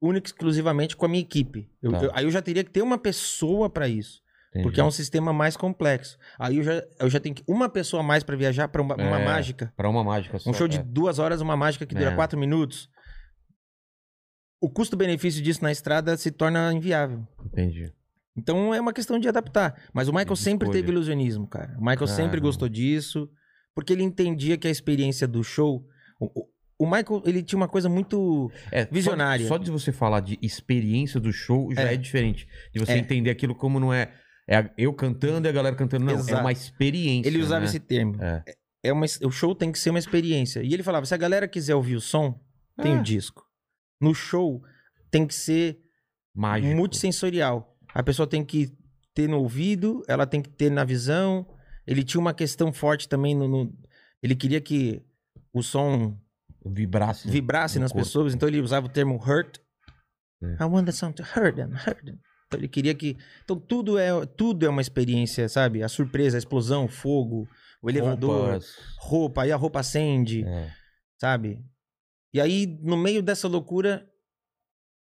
única 0.00 0.28
e 0.28 0.30
exclusivamente 0.30 0.96
com 0.96 1.04
a 1.06 1.08
minha 1.08 1.20
equipe. 1.22 1.68
Eu- 1.82 1.92
Tá. 1.92 2.04
eu- 2.04 2.10
aí 2.14 2.24
eu 2.24 2.30
já 2.30 2.40
teria 2.40 2.62
que 2.64 2.70
ter 2.70 2.82
uma 2.82 2.96
pessoa 2.98 3.68
pra 3.68 3.88
isso, 3.88 4.22
entendi. 4.50 4.62
porque 4.62 4.80
é 4.80 4.84
um 4.84 4.90
sistema 4.90 5.32
mais 5.32 5.56
complexo. 5.56 6.16
Aí 6.38 6.58
eu 6.58 6.62
já, 6.64 6.82
eu 7.00 7.10
já 7.10 7.18
tenho 7.20 7.34
que 7.34 7.44
uma 7.48 7.68
pessoa 7.68 8.00
a 8.00 8.06
mais 8.06 8.22
pra 8.22 8.36
viajar 8.36 8.68
pra 8.68 8.80
uma, 8.80 8.94
uma 8.94 9.20
É, 9.20 9.24
mágica. 9.24 9.72
Pra 9.76 9.88
uma 9.90 10.04
mágica 10.04 10.38
só. 10.38 10.48
Um 10.50 10.54
show 10.54 10.68
de 10.68 10.78
é. 10.78 10.82
duas 10.82 11.18
horas, 11.18 11.40
uma 11.40 11.56
mágica 11.56 11.84
que 11.84 11.94
dura 11.94 12.12
É. 12.12 12.14
quatro 12.14 12.38
minutos. 12.38 12.88
O 14.60 14.70
custo-benefício 14.70 15.42
disso 15.42 15.62
na 15.62 15.70
estrada 15.72 16.16
se 16.16 16.30
torna 16.30 16.72
inviável. 16.72 17.26
Entendi. 17.44 17.92
Então 18.36 18.74
é 18.74 18.80
uma 18.80 18.92
questão 18.92 19.18
de 19.18 19.28
adaptar. 19.28 19.74
Mas 19.92 20.08
o 20.08 20.12
Michael 20.12 20.36
sempre 20.36 20.70
teve 20.70 20.90
ilusionismo, 20.90 21.46
cara. 21.46 21.76
O 21.78 21.80
Michael 21.84 22.06
sempre 22.06 22.24
Caramba. 22.32 22.46
gostou 22.46 22.68
disso, 22.68 23.28
porque 23.74 23.92
ele 23.92 24.02
entendia 24.02 24.56
que 24.56 24.66
a 24.66 24.70
experiência 24.70 25.28
do 25.28 25.44
show. 25.44 25.86
O, 26.18 26.46
o- 26.80 26.86
Michael, 26.86 27.22
ele 27.26 27.42
tinha 27.42 27.56
uma 27.56 27.68
coisa 27.68 27.88
muito. 27.88 28.50
É, 28.72 28.84
só 28.84 28.88
Visionária. 28.90 29.46
Só 29.46 29.56
de, 29.56 29.70
você 29.70 29.92
falar 29.92 30.20
de 30.20 30.38
experiência 30.42 31.20
do 31.20 31.32
show 31.32 31.72
já 31.74 31.82
é, 31.82 31.94
É. 31.94 31.96
diferente. 31.96 32.48
De 32.72 32.80
você 32.80 32.92
É. 32.92 32.98
entender 32.98 33.30
aquilo 33.30 33.54
como 33.54 33.78
não 33.78 33.92
é, 33.94 34.12
é 34.48 34.68
eu 34.76 34.92
cantando 34.92 35.46
e 35.46 35.48
a 35.48 35.52
galera 35.52 35.76
cantando. 35.76 36.04
Não, 36.04 36.14
é 36.14 36.16
Exato. 36.16 36.40
uma 36.40 36.50
experiência. 36.52 37.28
Ele 37.28 37.38
usava 37.40 37.60
né? 37.60 37.66
esse 37.66 37.78
termo. 37.78 38.16
É. 38.22 38.42
É 38.82 38.92
uma, 38.92 39.06
o 39.24 39.30
show 39.30 39.54
tem 39.54 39.70
que 39.70 39.78
ser 39.78 39.90
uma 39.90 39.98
experiência. 39.98 40.60
E 40.62 40.74
ele 40.74 40.82
falava: 40.82 41.06
se 41.06 41.14
a 41.14 41.18
galera 41.18 41.46
quiser 41.46 41.74
ouvir 41.76 41.94
o 41.94 42.00
som, 42.00 42.38
tem 42.82 42.94
É. 42.94 42.98
o 42.98 43.02
disco. 43.02 43.43
No 44.04 44.14
show, 44.14 44.62
tem 45.10 45.26
que 45.26 45.34
ser 45.34 45.78
Mágico. 46.34 46.74
multissensorial. 46.76 47.76
A 47.94 48.02
pessoa 48.02 48.26
tem 48.26 48.44
que 48.44 48.72
ter 49.14 49.28
no 49.28 49.38
ouvido, 49.38 50.02
ela 50.08 50.26
tem 50.26 50.42
que 50.42 50.48
ter 50.50 50.70
na 50.70 50.84
visão. 50.84 51.46
Ele 51.86 52.02
tinha 52.02 52.20
uma 52.20 52.34
questão 52.34 52.72
forte 52.72 53.08
também 53.08 53.34
no. 53.34 53.46
no- 53.48 53.72
ele 54.22 54.34
queria 54.34 54.60
que 54.60 55.02
o 55.52 55.62
som 55.62 56.18
Vibrasse. 56.64 57.28
vibrasse 57.30 57.78
nas 57.78 57.92
corpo. 57.92 58.04
pessoas, 58.06 58.34
então 58.34 58.48
ele 58.48 58.60
usava 58.60 58.86
o 58.86 58.88
termo 58.88 59.16
hurt. 59.16 59.58
É. 60.42 60.62
I 60.62 60.64
want 60.66 60.86
the 60.86 60.92
sound 60.92 61.14
to 61.14 61.22
hurt 61.22 61.54
them, 61.56 61.70
hurt 61.72 62.02
them. 62.04 62.18
Então 62.46 62.58
ele 62.60 62.68
queria 62.68 62.94
que. 62.94 63.16
Então 63.44 63.58
tudo 63.58 63.98
é, 63.98 64.08
tudo 64.26 64.64
é 64.66 64.68
uma 64.68 64.80
experiência, 64.80 65.48
sabe? 65.48 65.82
A 65.82 65.88
surpresa, 65.88 66.36
a 66.36 66.38
explosão, 66.38 66.86
o 66.86 66.88
fogo, 66.88 67.46
o 67.82 67.88
elevador, 67.90 68.40
Roupas. 68.50 68.76
roupa, 68.98 69.42
aí 69.42 69.52
a 69.52 69.56
roupa 69.56 69.80
acende, 69.80 70.42
É. 70.44 70.70
sabe? 71.20 71.62
E 72.34 72.40
aí, 72.40 72.66
no 72.82 72.96
meio 72.96 73.22
dessa 73.22 73.46
loucura, 73.46 74.04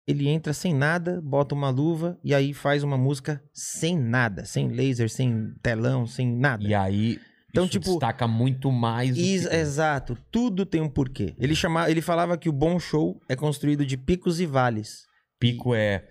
ele 0.07 0.27
entra 0.27 0.51
sem 0.51 0.73
nada, 0.73 1.21
bota 1.21 1.53
uma 1.53 1.69
luva 1.69 2.17
e 2.23 2.33
aí 2.33 2.53
faz 2.55 2.81
uma 2.83 2.97
música 2.97 3.39
sem 3.53 3.95
nada, 3.97 4.43
sem 4.45 4.67
laser, 4.69 5.09
sem 5.09 5.53
telão, 5.61 6.07
sem 6.07 6.35
nada. 6.35 6.63
E 6.63 6.73
aí, 6.73 7.19
Então, 7.51 7.65
isso 7.65 7.73
tipo, 7.73 7.91
destaca 7.91 8.27
muito 8.27 8.71
mais. 8.71 9.15
Is- 9.15 9.47
que- 9.47 9.55
Exato, 9.55 10.17
tudo 10.31 10.65
tem 10.65 10.81
um 10.81 10.89
porquê. 10.89 11.35
Ele, 11.37 11.53
chama, 11.55 11.89
ele 11.89 12.01
falava 12.01 12.35
que 12.37 12.49
o 12.49 12.53
bom 12.53 12.79
show 12.79 13.21
é 13.29 13.35
construído 13.35 13.85
de 13.85 13.95
picos 13.95 14.39
e 14.39 14.45
vales. 14.47 15.05
Pico 15.39 15.75
é 15.75 16.03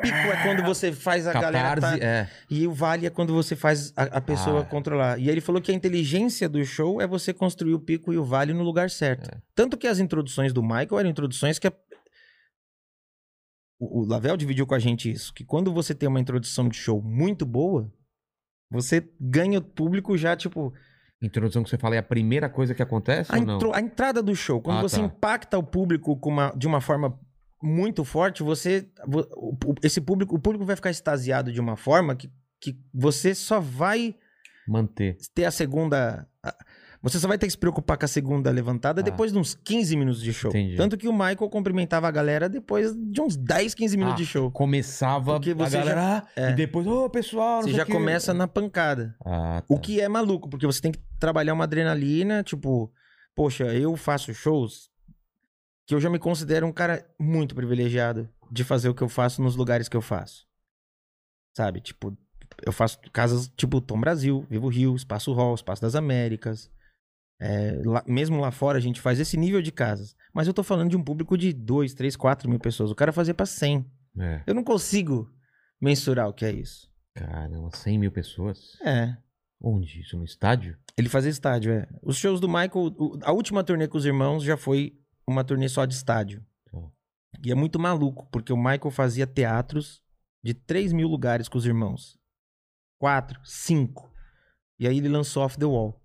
Pico 0.00 0.16
é 0.16 0.42
quando 0.42 0.62
você 0.64 0.90
faz 0.92 1.26
a 1.26 1.32
galera. 1.32 1.74
catarse, 1.80 2.00
tá- 2.00 2.04
é. 2.06 2.28
E 2.50 2.66
o 2.66 2.72
vale 2.72 3.06
é 3.06 3.10
quando 3.10 3.32
você 3.32 3.54
faz 3.54 3.92
a, 3.96 4.04
a 4.04 4.20
pessoa 4.20 4.62
Ah. 4.62 4.64
controlar. 4.64 5.18
E 5.18 5.28
ele 5.28 5.40
falou 5.40 5.60
que 5.60 5.70
a 5.70 5.74
inteligência 5.74 6.48
do 6.48 6.64
show 6.64 7.00
é 7.00 7.06
você 7.06 7.32
construir 7.32 7.74
o 7.74 7.78
pico 7.80 8.12
e 8.12 8.18
o 8.18 8.24
vale 8.24 8.52
no 8.52 8.62
lugar 8.64 8.90
certo. 8.90 9.28
É. 9.28 9.40
Tanto 9.54 9.76
que 9.76 9.86
as 9.86 9.98
introduções 9.98 10.52
do 10.52 10.62
Michael 10.62 10.98
eram 10.98 11.10
introduções 11.10 11.58
que. 11.58 11.66
a- 11.68 11.72
O, 13.78 14.00
o 14.00 14.04
Lavel 14.06 14.36
dividiu 14.36 14.66
com 14.66 14.74
a 14.74 14.78
gente 14.78 15.10
isso. 15.10 15.32
Que 15.34 15.44
quando 15.44 15.72
você 15.72 15.94
tem 15.94 16.08
uma 16.08 16.20
introdução 16.20 16.68
de 16.68 16.76
show 16.76 17.02
muito 17.02 17.44
boa, 17.44 17.92
você 18.70 19.08
ganha 19.20 19.58
o 19.58 19.62
público 19.62 20.16
já, 20.16 20.36
tipo. 20.36 20.72
Introdução 21.20 21.62
que 21.62 21.70
você 21.70 21.78
fala 21.78 21.94
é 21.94 21.98
a 21.98 22.02
primeira 22.02 22.48
coisa 22.48 22.74
que 22.74 22.82
acontece 22.82 23.32
A, 23.32 23.38
intro- 23.38 23.72
a 23.72 23.80
entrada 23.80 24.20
do 24.22 24.34
show, 24.34 24.60
quando 24.60 24.78
Ah, 24.78 24.82
você 24.82 24.96
tá. 24.96 25.02
impacta 25.04 25.56
o 25.58 25.62
público 25.62 26.16
com 26.16 26.30
uma- 26.30 26.52
de 26.56 26.66
uma 26.66 26.80
forma 26.80 27.16
muito 27.62 28.04
forte, 28.04 28.42
você. 28.42 28.88
esse 29.82 30.00
público, 30.00 30.34
o 30.34 30.38
público 30.38 30.64
vai 30.64 30.76
ficar 30.76 30.90
extasiado 30.90 31.52
de 31.52 31.60
uma 31.60 31.76
forma 31.76 32.14
que, 32.16 32.30
que 32.60 32.76
você 32.92 33.34
só 33.34 33.60
vai 33.60 34.14
Manter. 34.66 35.16
ter 35.34 35.44
a 35.44 35.50
segunda. 35.50 36.26
a- 36.42 36.54
Você 37.04 37.18
só 37.18 37.26
vai 37.26 37.36
ter 37.36 37.46
que 37.46 37.50
se 37.52 37.58
preocupar 37.58 37.98
com 37.98 38.04
a 38.04 38.08
segunda 38.08 38.48
levantada 38.48 39.00
Ah. 39.00 39.02
depois 39.02 39.32
de 39.32 39.38
uns 39.38 39.56
15 39.56 39.96
minutos 39.96 40.22
de 40.22 40.32
show. 40.32 40.50
Entendi. 40.50 40.76
Tanto 40.76 40.96
que 40.96 41.08
o 41.08 41.12
Michael 41.12 41.50
cumprimentava 41.50 42.06
a 42.06 42.10
galera 42.12 42.48
depois 42.48 42.94
de 42.94 43.20
uns 43.20 43.36
10, 43.36 43.74
15 43.74 43.96
minutos 43.96 44.20
Ah, 44.20 44.22
de 44.22 44.26
show. 44.26 44.52
Começava 44.52 45.32
Porque 45.32 45.50
a 45.50 45.54
você 45.56 45.78
galera, 45.78 46.00
já- 46.00 46.18
ah, 46.18 46.28
é. 46.36 46.50
e 46.50 46.54
depois, 46.54 46.86
ô 46.86 47.10
pessoal, 47.10 47.56
não 47.56 47.62
Você 47.68 47.74
já 47.74 47.82
o 47.82 47.86
quê. 47.86 47.92
começa 47.92 48.32
na 48.32 48.46
pancada. 48.46 49.16
Ah, 49.26 49.64
tá. 49.66 49.74
O 49.74 49.80
que 49.80 50.00
é 50.00 50.08
maluco, 50.08 50.48
porque 50.48 50.64
você 50.64 50.80
tem 50.80 50.92
que 50.92 51.00
trabalhar 51.18 51.54
uma 51.54 51.64
adrenalina, 51.64 52.44
tipo, 52.44 52.92
poxa, 53.34 53.64
eu 53.74 53.96
faço 53.96 54.32
shows 54.32 54.88
que 55.86 55.94
eu 55.94 56.00
já 56.00 56.08
me 56.10 56.18
considero 56.18 56.66
um 56.66 56.72
cara 56.72 57.06
muito 57.18 57.54
privilegiado 57.54 58.28
de 58.50 58.64
fazer 58.64 58.88
o 58.88 58.94
que 58.94 59.02
eu 59.02 59.08
faço 59.08 59.42
nos 59.42 59.56
lugares 59.56 59.88
que 59.88 59.96
eu 59.96 60.02
faço. 60.02 60.46
Sabe? 61.56 61.80
Tipo, 61.80 62.16
eu 62.64 62.72
faço 62.72 62.98
casas 63.12 63.48
tipo 63.56 63.80
Tom 63.80 64.00
Brasil, 64.00 64.46
Vivo 64.48 64.68
Rio, 64.68 64.94
Espaço 64.94 65.32
Hall, 65.32 65.54
Espaço 65.54 65.82
das 65.82 65.94
Américas. 65.94 66.70
É, 67.40 67.72
lá- 67.84 68.04
mesmo 68.06 68.40
lá 68.40 68.50
fora 68.50 68.78
a 68.78 68.80
gente 68.80 69.00
faz 69.00 69.18
esse 69.18 69.36
nível 69.36 69.60
de 69.60 69.72
casas. 69.72 70.14
Mas 70.32 70.46
eu 70.46 70.54
tô 70.54 70.62
falando 70.62 70.90
de 70.90 70.96
um 70.96 71.02
público 71.02 71.36
de 71.36 71.52
2, 71.52 71.92
3, 71.94 72.14
4 72.16 72.48
mil 72.48 72.58
pessoas. 72.60 72.90
O 72.90 72.94
cara 72.94 73.12
fazia 73.12 73.34
pra 73.34 73.46
100. 73.46 73.84
É. 74.18 74.42
Eu 74.46 74.54
não 74.54 74.62
consigo 74.62 75.30
mensurar 75.80 76.28
o 76.28 76.32
que 76.32 76.44
é 76.44 76.52
isso. 76.52 76.90
Caramba, 77.14 77.70
100 77.74 77.98
mil 77.98 78.12
pessoas? 78.12 78.78
É. 78.84 79.16
Onde? 79.60 80.00
Isso 80.00 80.16
no 80.16 80.24
estádio? 80.24 80.78
Ele 80.96 81.08
fazia 81.08 81.30
estádio, 81.30 81.72
é. 81.72 81.88
Os 82.02 82.16
shows 82.16 82.40
do 82.40 82.48
Michael, 82.48 82.94
a 83.22 83.32
última 83.32 83.62
turnê 83.64 83.88
com 83.88 83.98
os 83.98 84.06
irmãos 84.06 84.42
já 84.42 84.56
foi 84.56 84.98
uma 85.32 85.44
turnê 85.44 85.68
só 85.68 85.84
de 85.84 85.94
estádio. 85.94 86.44
Tá. 86.70 86.78
E 87.44 87.50
é 87.50 87.54
muito 87.54 87.78
maluco, 87.78 88.28
porque 88.30 88.52
o 88.52 88.56
Michael 88.56 88.90
fazia 88.90 89.26
teatros 89.26 90.02
de 90.42 90.54
3 90.54 90.92
mil 90.92 91.08
lugares 91.08 91.48
com 91.48 91.58
os 91.58 91.66
irmãos. 91.66 92.18
Quatro, 92.98 93.40
cinco. 93.44 94.12
E 94.78 94.86
aí 94.86 94.98
ele 94.98 95.08
lançou 95.08 95.44
Off 95.44 95.58
the 95.58 95.64
Wall. 95.64 96.00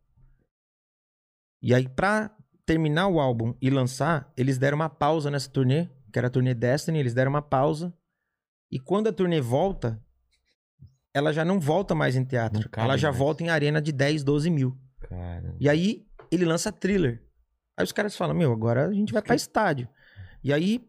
E 1.61 1.73
aí, 1.73 1.87
pra 1.87 2.35
terminar 2.65 3.07
o 3.07 3.19
álbum 3.19 3.55
e 3.61 3.69
lançar, 3.69 4.31
eles 4.37 4.57
deram 4.57 4.75
uma 4.75 4.89
pausa 4.89 5.31
nessa 5.31 5.49
turnê, 5.49 5.89
que 6.11 6.19
era 6.19 6.27
a 6.27 6.31
turnê 6.31 6.53
Destiny, 6.53 6.99
eles 6.99 7.13
deram 7.13 7.31
uma 7.31 7.41
pausa. 7.41 7.93
E 8.71 8.79
quando 8.79 9.07
a 9.07 9.13
turnê 9.13 9.41
volta, 9.41 10.01
ela 11.13 11.33
já 11.33 11.43
não 11.43 11.59
volta 11.59 11.95
mais 11.95 12.15
em 12.15 12.23
teatro. 12.23 12.69
Ela 12.75 12.97
já 12.97 13.09
mais. 13.09 13.17
volta 13.17 13.43
em 13.43 13.49
arena 13.49 13.81
de 13.81 13.91
10, 13.91 14.23
12 14.23 14.49
mil. 14.49 14.77
E 15.59 15.67
aí 15.69 16.05
ele 16.31 16.45
lança 16.45 16.71
thriller. 16.71 17.26
Aí 17.77 17.83
os 17.83 17.91
caras 17.91 18.17
falam, 18.17 18.35
meu, 18.35 18.51
agora 18.51 18.87
a 18.87 18.93
gente 18.93 19.13
vai 19.13 19.21
pra 19.21 19.35
estádio. 19.35 19.87
E 20.43 20.51
aí 20.51 20.81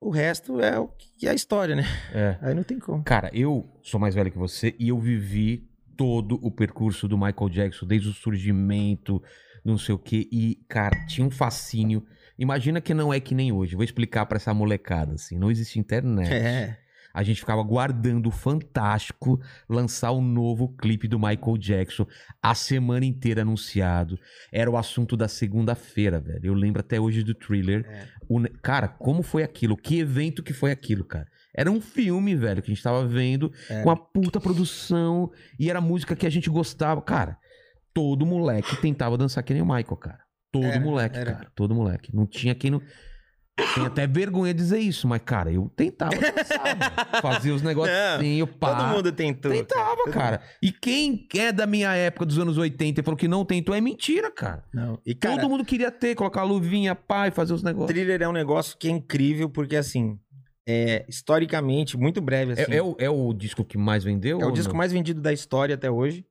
o 0.00 0.10
resto 0.10 0.60
é 0.60 0.78
o 0.78 0.88
que 0.88 1.26
é 1.26 1.30
a 1.30 1.34
história, 1.34 1.74
né? 1.74 1.84
É. 2.14 2.38
Aí 2.46 2.54
não 2.54 2.62
tem 2.62 2.78
como. 2.78 3.02
Cara, 3.02 3.30
eu 3.34 3.68
sou 3.82 3.98
mais 3.98 4.14
velho 4.14 4.30
que 4.30 4.38
você 4.38 4.74
e 4.78 4.88
eu 4.88 4.98
vivi 4.98 5.68
todo 5.96 6.38
o 6.40 6.50
percurso 6.50 7.08
do 7.08 7.18
Michael 7.18 7.48
Jackson, 7.50 7.84
desde 7.84 8.08
o 8.08 8.12
surgimento, 8.12 9.20
não 9.64 9.76
sei 9.76 9.94
o 9.94 9.98
quê. 9.98 10.28
E, 10.30 10.64
cara, 10.68 11.04
tinha 11.06 11.26
um 11.26 11.30
fascínio. 11.30 12.06
Imagina 12.38 12.80
que 12.80 12.94
não 12.94 13.12
é 13.12 13.18
que 13.18 13.34
nem 13.34 13.50
hoje. 13.50 13.74
Vou 13.74 13.84
explicar 13.84 14.24
pra 14.26 14.36
essa 14.36 14.54
molecada, 14.54 15.14
assim. 15.14 15.36
Não 15.36 15.50
existe 15.50 15.80
internet. 15.80 16.32
É. 16.32 16.78
A 17.18 17.24
gente 17.24 17.40
ficava 17.40 17.62
guardando 17.64 18.28
o 18.28 18.30
Fantástico 18.30 19.40
lançar 19.68 20.12
o 20.12 20.20
novo 20.20 20.68
clipe 20.76 21.08
do 21.08 21.18
Michael 21.18 21.58
Jackson 21.58 22.06
a 22.40 22.54
semana 22.54 23.04
inteira 23.04 23.42
anunciado. 23.42 24.16
Era 24.52 24.70
o 24.70 24.76
assunto 24.76 25.16
da 25.16 25.26
segunda-feira, 25.26 26.20
velho. 26.20 26.40
Eu 26.46 26.54
lembro 26.54 26.78
até 26.78 27.00
hoje 27.00 27.24
do 27.24 27.34
thriller. 27.34 27.84
É. 27.88 28.06
O 28.28 28.40
Cara, 28.62 28.86
como 28.86 29.24
foi 29.24 29.42
aquilo? 29.42 29.76
Que 29.76 29.98
evento 29.98 30.44
que 30.44 30.52
foi 30.52 30.70
aquilo, 30.70 31.04
cara? 31.04 31.26
Era 31.52 31.68
um 31.72 31.80
filme, 31.80 32.36
velho, 32.36 32.62
que 32.62 32.70
a 32.70 32.74
gente 32.74 32.84
tava 32.84 33.04
vendo 33.04 33.52
É. 33.68 33.82
com 33.82 33.90
a 33.90 33.96
puta 33.96 34.40
produção 34.40 35.28
e 35.58 35.68
era 35.68 35.80
música 35.80 36.14
que 36.14 36.24
a 36.24 36.30
gente 36.30 36.48
gostava. 36.48 37.02
Cara, 37.02 37.36
todo 37.92 38.24
moleque 38.24 38.80
tentava 38.80 39.18
dançar 39.18 39.42
que 39.42 39.52
nem 39.52 39.60
o 39.62 39.66
Michael, 39.66 39.96
cara. 39.96 40.20
Todo 40.52 40.64
Era, 40.66 40.78
moleque, 40.80 41.18
era. 41.18 41.32
cara. 41.32 41.52
Todo 41.56 41.74
moleque. 41.74 42.14
Não 42.14 42.26
tinha 42.26 42.54
quem 42.54 42.70
não. 42.70 42.80
Tem 43.74 43.86
até 43.86 44.06
vergonha 44.06 44.54
de 44.54 44.60
dizer 44.62 44.78
isso, 44.78 45.06
mas, 45.08 45.20
cara, 45.24 45.50
eu 45.52 45.70
tentava 45.74 46.12
mano. 46.14 47.20
Fazia 47.22 47.54
os 47.54 47.62
negocinhos, 47.62 48.48
pá. 48.58 48.74
Todo 48.74 48.94
mundo 48.96 49.12
tentou. 49.12 49.50
Tentava, 49.50 49.96
Todo 50.04 50.12
cara. 50.12 50.40
E 50.62 50.70
quem 50.72 51.26
é 51.36 51.50
da 51.52 51.66
minha 51.66 51.92
época 51.94 52.24
dos 52.26 52.38
anos 52.38 52.56
80 52.56 53.00
e 53.00 53.04
falou 53.04 53.16
que 53.16 53.26
não 53.28 53.44
tentou 53.44 53.74
é 53.74 53.80
mentira, 53.80 54.30
cara. 54.30 54.64
Não. 54.72 54.98
E 55.04 55.14
cara, 55.14 55.36
Todo 55.40 55.50
mundo 55.50 55.64
queria 55.64 55.90
ter, 55.90 56.14
colocar 56.14 56.42
a 56.42 56.44
luvinha, 56.44 56.94
pá, 56.94 57.28
e 57.28 57.30
fazer 57.30 57.52
os 57.52 57.62
negócios. 57.62 57.88
thriller 57.90 58.22
é 58.22 58.28
um 58.28 58.32
negócio 58.32 58.76
que 58.78 58.88
é 58.88 58.90
incrível, 58.90 59.48
porque 59.50 59.76
assim, 59.76 60.18
é 60.68 61.04
historicamente, 61.08 61.96
muito 61.96 62.20
breve, 62.20 62.52
assim. 62.52 62.72
É, 62.72 62.76
é 62.76 62.82
o, 62.82 62.96
é 62.98 63.10
o 63.10 63.32
disco 63.32 63.64
que 63.64 63.76
mais 63.78 64.04
vendeu? 64.04 64.40
é 64.40 64.46
o 64.46 64.52
disco 64.52 64.72
não? 64.72 64.78
mais 64.78 64.92
vendido 64.92 65.20
da 65.20 65.32
história 65.32 65.74
até 65.74 65.90
hoje. 65.90 66.24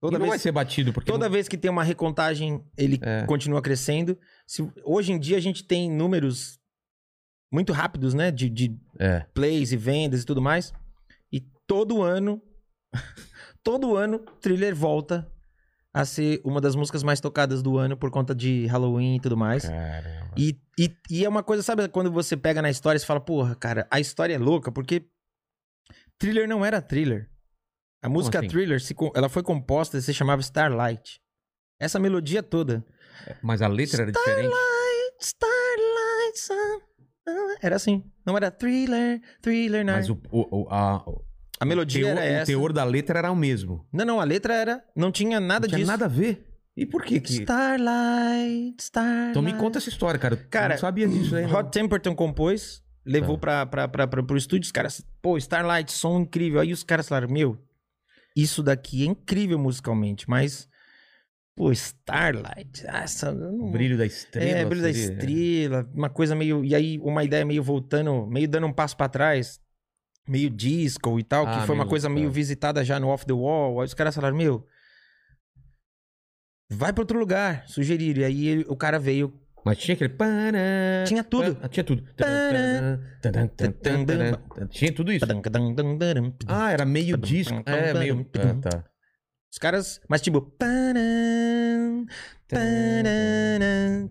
Toda 0.00 0.16
e 0.16 0.18
não 0.18 0.26
vai 0.26 0.32
vez, 0.32 0.42
ser 0.42 0.52
batido, 0.52 0.92
porque. 0.92 1.10
toda 1.10 1.24
não- 1.26 1.32
vez 1.32 1.48
que 1.48 1.56
tem 1.56 1.70
uma 1.70 1.82
recontagem, 1.82 2.62
ele 2.76 2.98
É. 3.00 3.24
continua 3.26 3.62
crescendo. 3.62 4.18
Se- 4.46 4.68
hoje 4.84 5.12
em 5.12 5.18
dia 5.18 5.38
a 5.38 5.40
gente 5.40 5.64
tem 5.64 5.90
números 5.90 6.58
muito 7.54 7.72
rápidos, 7.72 8.12
né? 8.14 8.30
De, 8.30 8.48
de 8.50 8.76
É. 8.98 9.20
plays 9.32 9.72
e 9.72 9.76
vendas 9.76 10.22
e 10.22 10.26
tudo 10.26 10.42
mais. 10.42 10.72
E 11.32 11.40
todo 11.66 12.02
ano, 12.02 12.42
todo 13.62 13.96
ano, 13.96 14.18
Thriller 14.40 14.74
volta 14.74 15.30
a 15.92 16.04
ser 16.04 16.40
uma 16.44 16.60
das 16.60 16.74
músicas 16.74 17.04
mais 17.04 17.20
tocadas 17.20 17.62
do 17.62 17.78
ano 17.78 17.96
por 17.96 18.10
conta 18.10 18.34
de 18.34 18.66
Halloween 18.66 19.16
e 19.16 19.20
tudo 19.20 19.36
mais. 19.36 19.64
Caramba. 19.64 20.34
E, 20.36 20.58
e, 20.78 20.92
e 21.08 21.24
é 21.24 21.28
uma 21.28 21.42
coisa, 21.44 21.62
sabe, 21.62 21.88
quando 21.88 22.10
você 22.10 22.36
pega 22.36 22.60
na 22.60 22.68
história 22.68 22.98
e 22.98 23.04
fala, 23.04 23.20
porra, 23.20 23.54
cara, 23.54 23.86
a 23.90 24.00
história 24.00 24.34
é 24.34 24.38
louca, 24.38 24.72
porque 24.72 25.06
Thriller 26.18 26.48
não 26.48 26.64
era 26.64 26.82
Thriller. 26.82 27.30
A 28.02 28.08
música 28.08 28.40
assim? 28.40 28.48
Thriller, 28.48 28.80
se 28.80 28.94
ela 29.14 29.28
foi 29.28 29.42
composta 29.42 29.96
e 29.96 30.02
se 30.02 30.12
chamava 30.12 30.40
Starlight. 30.42 31.20
Essa 31.80 31.98
melodia 32.00 32.42
toda. 32.42 32.84
Mas 33.42 33.62
a 33.62 33.68
letra 33.68 34.02
era 34.02 34.12
diferente. 34.12 34.52
Starlight, 35.20 36.38
sun- 36.38 36.73
ah, 37.26 37.56
Era 37.62 37.76
assim. 37.76 38.02
Não 38.26 38.36
era 38.36 38.50
Thriller, 38.50 39.20
Thriller, 39.42 39.84
não. 39.84 39.94
Mas 39.94 40.08
o, 40.10 40.18
o, 40.30 40.62
o- 40.62 40.68
a, 40.70 40.96
o 41.08 41.24
A 41.60 41.64
melodia 41.64 42.04
teor, 42.04 42.18
era 42.18 42.20
o 42.20 42.34
essa. 42.36 42.46
teor 42.46 42.72
da 42.72 42.84
letra 42.84 43.18
era 43.18 43.30
o 43.30 43.36
mesmo. 43.36 43.86
Não, 43.92 44.04
não, 44.04 44.20
a 44.20 44.24
letra 44.24 44.54
era. 44.54 44.84
Não 44.96 45.10
tinha 45.12 45.38
nada 45.40 45.66
Não 45.66 45.68
tinha 45.68 45.78
disso. 45.78 45.90
nada 45.90 46.04
a 46.06 46.08
ver. 46.08 46.50
E 46.76 46.84
por 46.84 47.04
que 47.04 47.20
que... 47.20 47.32
Starlight, 47.34 48.76
Starlight. 48.82 49.30
Então 49.30 49.42
me 49.42 49.52
conta 49.54 49.78
essa 49.78 49.88
história, 49.88 50.18
cara. 50.18 50.34
Eu 50.34 50.48
Cara, 50.50 50.74
não 50.74 50.80
sabia 50.80 51.06
disso 51.06 51.36
aí. 51.36 51.46
não. 51.46 51.54
Hot 51.54 51.70
Temperton 51.70 52.14
compôs, 52.16 52.82
levou 53.04 53.38
pra, 53.38 53.64
pra, 53.64 53.86
pra, 53.86 54.06
pra, 54.08 54.22
pro 54.22 54.36
estúdio, 54.36 54.64
os 54.66 54.72
caras, 54.72 55.04
pô, 55.22 55.36
Starlight, 55.38 55.92
som 55.92 56.20
incrível. 56.20 56.60
Aí 56.60 56.72
os 56.72 56.82
caras 56.82 57.08
falaram, 57.08 57.28
meu, 57.32 57.56
isso 58.36 58.62
daqui 58.62 59.02
é 59.04 59.06
incrível 59.06 59.58
musicalmente, 59.58 60.28
mas, 60.28 60.68
pô, 61.56 61.70
Starlight, 61.72 62.86
essa... 62.86 63.28
eu 63.28 63.34
não- 63.52 63.70
brilho 63.70 63.96
da 63.96 64.04
estrela. 64.06 64.58
é, 64.58 64.64
brilho 64.64 64.82
da 64.82 64.92
seria- 64.92 65.12
estrela, 65.14 65.90
uma 65.94 66.10
coisa 66.10 66.34
meio. 66.34 66.64
E 66.64 66.74
aí, 66.74 66.98
uma 67.00 67.22
ideia 67.24 67.44
meio 67.44 67.62
voltando, 67.62 68.26
meio 68.26 68.48
dando 68.48 68.66
um 68.66 68.72
passo 68.72 68.96
pra 68.96 69.08
trás, 69.08 69.60
meio 70.28 70.50
disco 70.50 71.18
e 71.18 71.22
tal, 71.22 71.46
Ah, 71.46 71.60
que 71.60 71.66
foi 71.66 71.74
uma 71.74 71.86
coisa 71.86 72.08
meio 72.08 72.28
tá. 72.28 72.32
visitada 72.34 72.84
já 72.84 72.98
no 72.98 73.08
Off 73.08 73.24
the 73.26 73.32
Wall. 73.32 73.80
Aí 73.80 73.86
os 73.86 73.94
caras 73.94 74.14
falaram, 74.14 74.36
meu. 74.36 74.66
Vai 76.70 76.92
pra 76.92 77.02
outro 77.02 77.18
lugar, 77.18 77.64
sugeriram. 77.68 78.22
E 78.22 78.24
aí 78.24 78.46
ele- 78.48 78.64
o 78.68 78.76
cara 78.76 78.98
veio. 78.98 79.32
Mas 79.64 79.78
tinha 79.78 79.94
aquele... 79.94 80.12
Tinha 81.06 81.24
tudo. 81.24 81.54
Tinha 81.70 81.84
tudo. 81.84 82.04
Tinha 84.70 84.92
tudo 84.92 85.10
isso. 85.12 85.24
Ah, 86.46 86.70
era 86.72 86.84
meio 86.84 87.16
disco. 87.16 87.62
É, 87.64 87.94
meio... 87.94 88.26
Ah, 88.36 88.54
tá. 88.60 88.84
Os 89.54 89.58
caras. 89.58 90.00
Mas 90.08 90.20
tipo. 90.20 90.52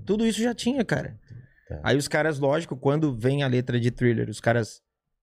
Tudo 0.06 0.26
isso 0.26 0.42
já 0.42 0.54
tinha, 0.56 0.86
cara. 0.86 1.20
Aí 1.84 1.98
os 1.98 2.08
caras, 2.08 2.40
lógico, 2.40 2.78
quando 2.78 3.14
vem 3.14 3.44
a 3.44 3.48
letra 3.48 3.78
de 3.78 3.92
thriller, 3.92 4.30
os 4.30 4.40
caras 4.40 4.82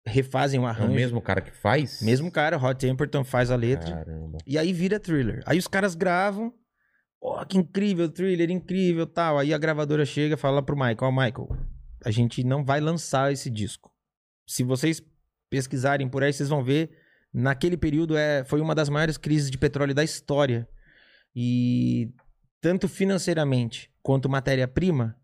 refazem 0.06 0.58
o 0.58 0.62
É 0.62 0.66
o 0.66 0.68
arranjo. 0.68 0.94
mesmo 0.94 1.20
cara 1.20 1.42
que 1.42 1.50
faz? 1.50 2.00
Mesmo 2.00 2.30
cara, 2.30 2.56
Hot 2.56 2.80
Temperton 2.80 3.22
faz 3.22 3.50
a 3.50 3.56
letra. 3.56 3.96
Caramba. 3.96 4.38
E 4.46 4.56
aí 4.56 4.72
vira 4.72 4.98
thriller. 4.98 5.42
Aí 5.44 5.58
os 5.58 5.68
caras 5.68 5.94
gravam. 5.94 6.54
Ó, 7.20 7.44
que 7.44 7.58
incrível, 7.58 8.08
thriller, 8.08 8.50
incrível 8.50 9.06
tal. 9.06 9.38
Aí 9.38 9.52
a 9.52 9.58
gravadora 9.58 10.06
chega 10.06 10.36
e 10.36 10.38
fala 10.38 10.62
pro 10.62 10.74
Michael: 10.74 10.96
Ó, 11.02 11.10
Michael, 11.10 11.48
a 12.02 12.10
gente 12.10 12.42
não 12.44 12.64
vai 12.64 12.80
lançar 12.80 13.30
esse 13.30 13.50
disco. 13.50 13.92
Se 14.46 14.62
vocês 14.62 15.02
pesquisarem 15.50 16.08
por 16.08 16.22
aí, 16.22 16.32
vocês 16.32 16.48
vão 16.48 16.64
ver. 16.64 16.97
Naquele 17.32 17.76
período 17.76 18.16
é, 18.16 18.44
foi 18.44 18.60
uma 18.60 18.74
das 18.74 18.88
maiores 18.88 19.16
crises 19.16 19.50
de 19.50 19.58
petróleo 19.58 19.94
da 19.94 20.02
história. 20.02 20.68
E 21.34 22.10
tanto 22.60 22.88
financeiramente 22.88 23.90
quanto 24.02 24.28
matéria-prima, 24.28 25.16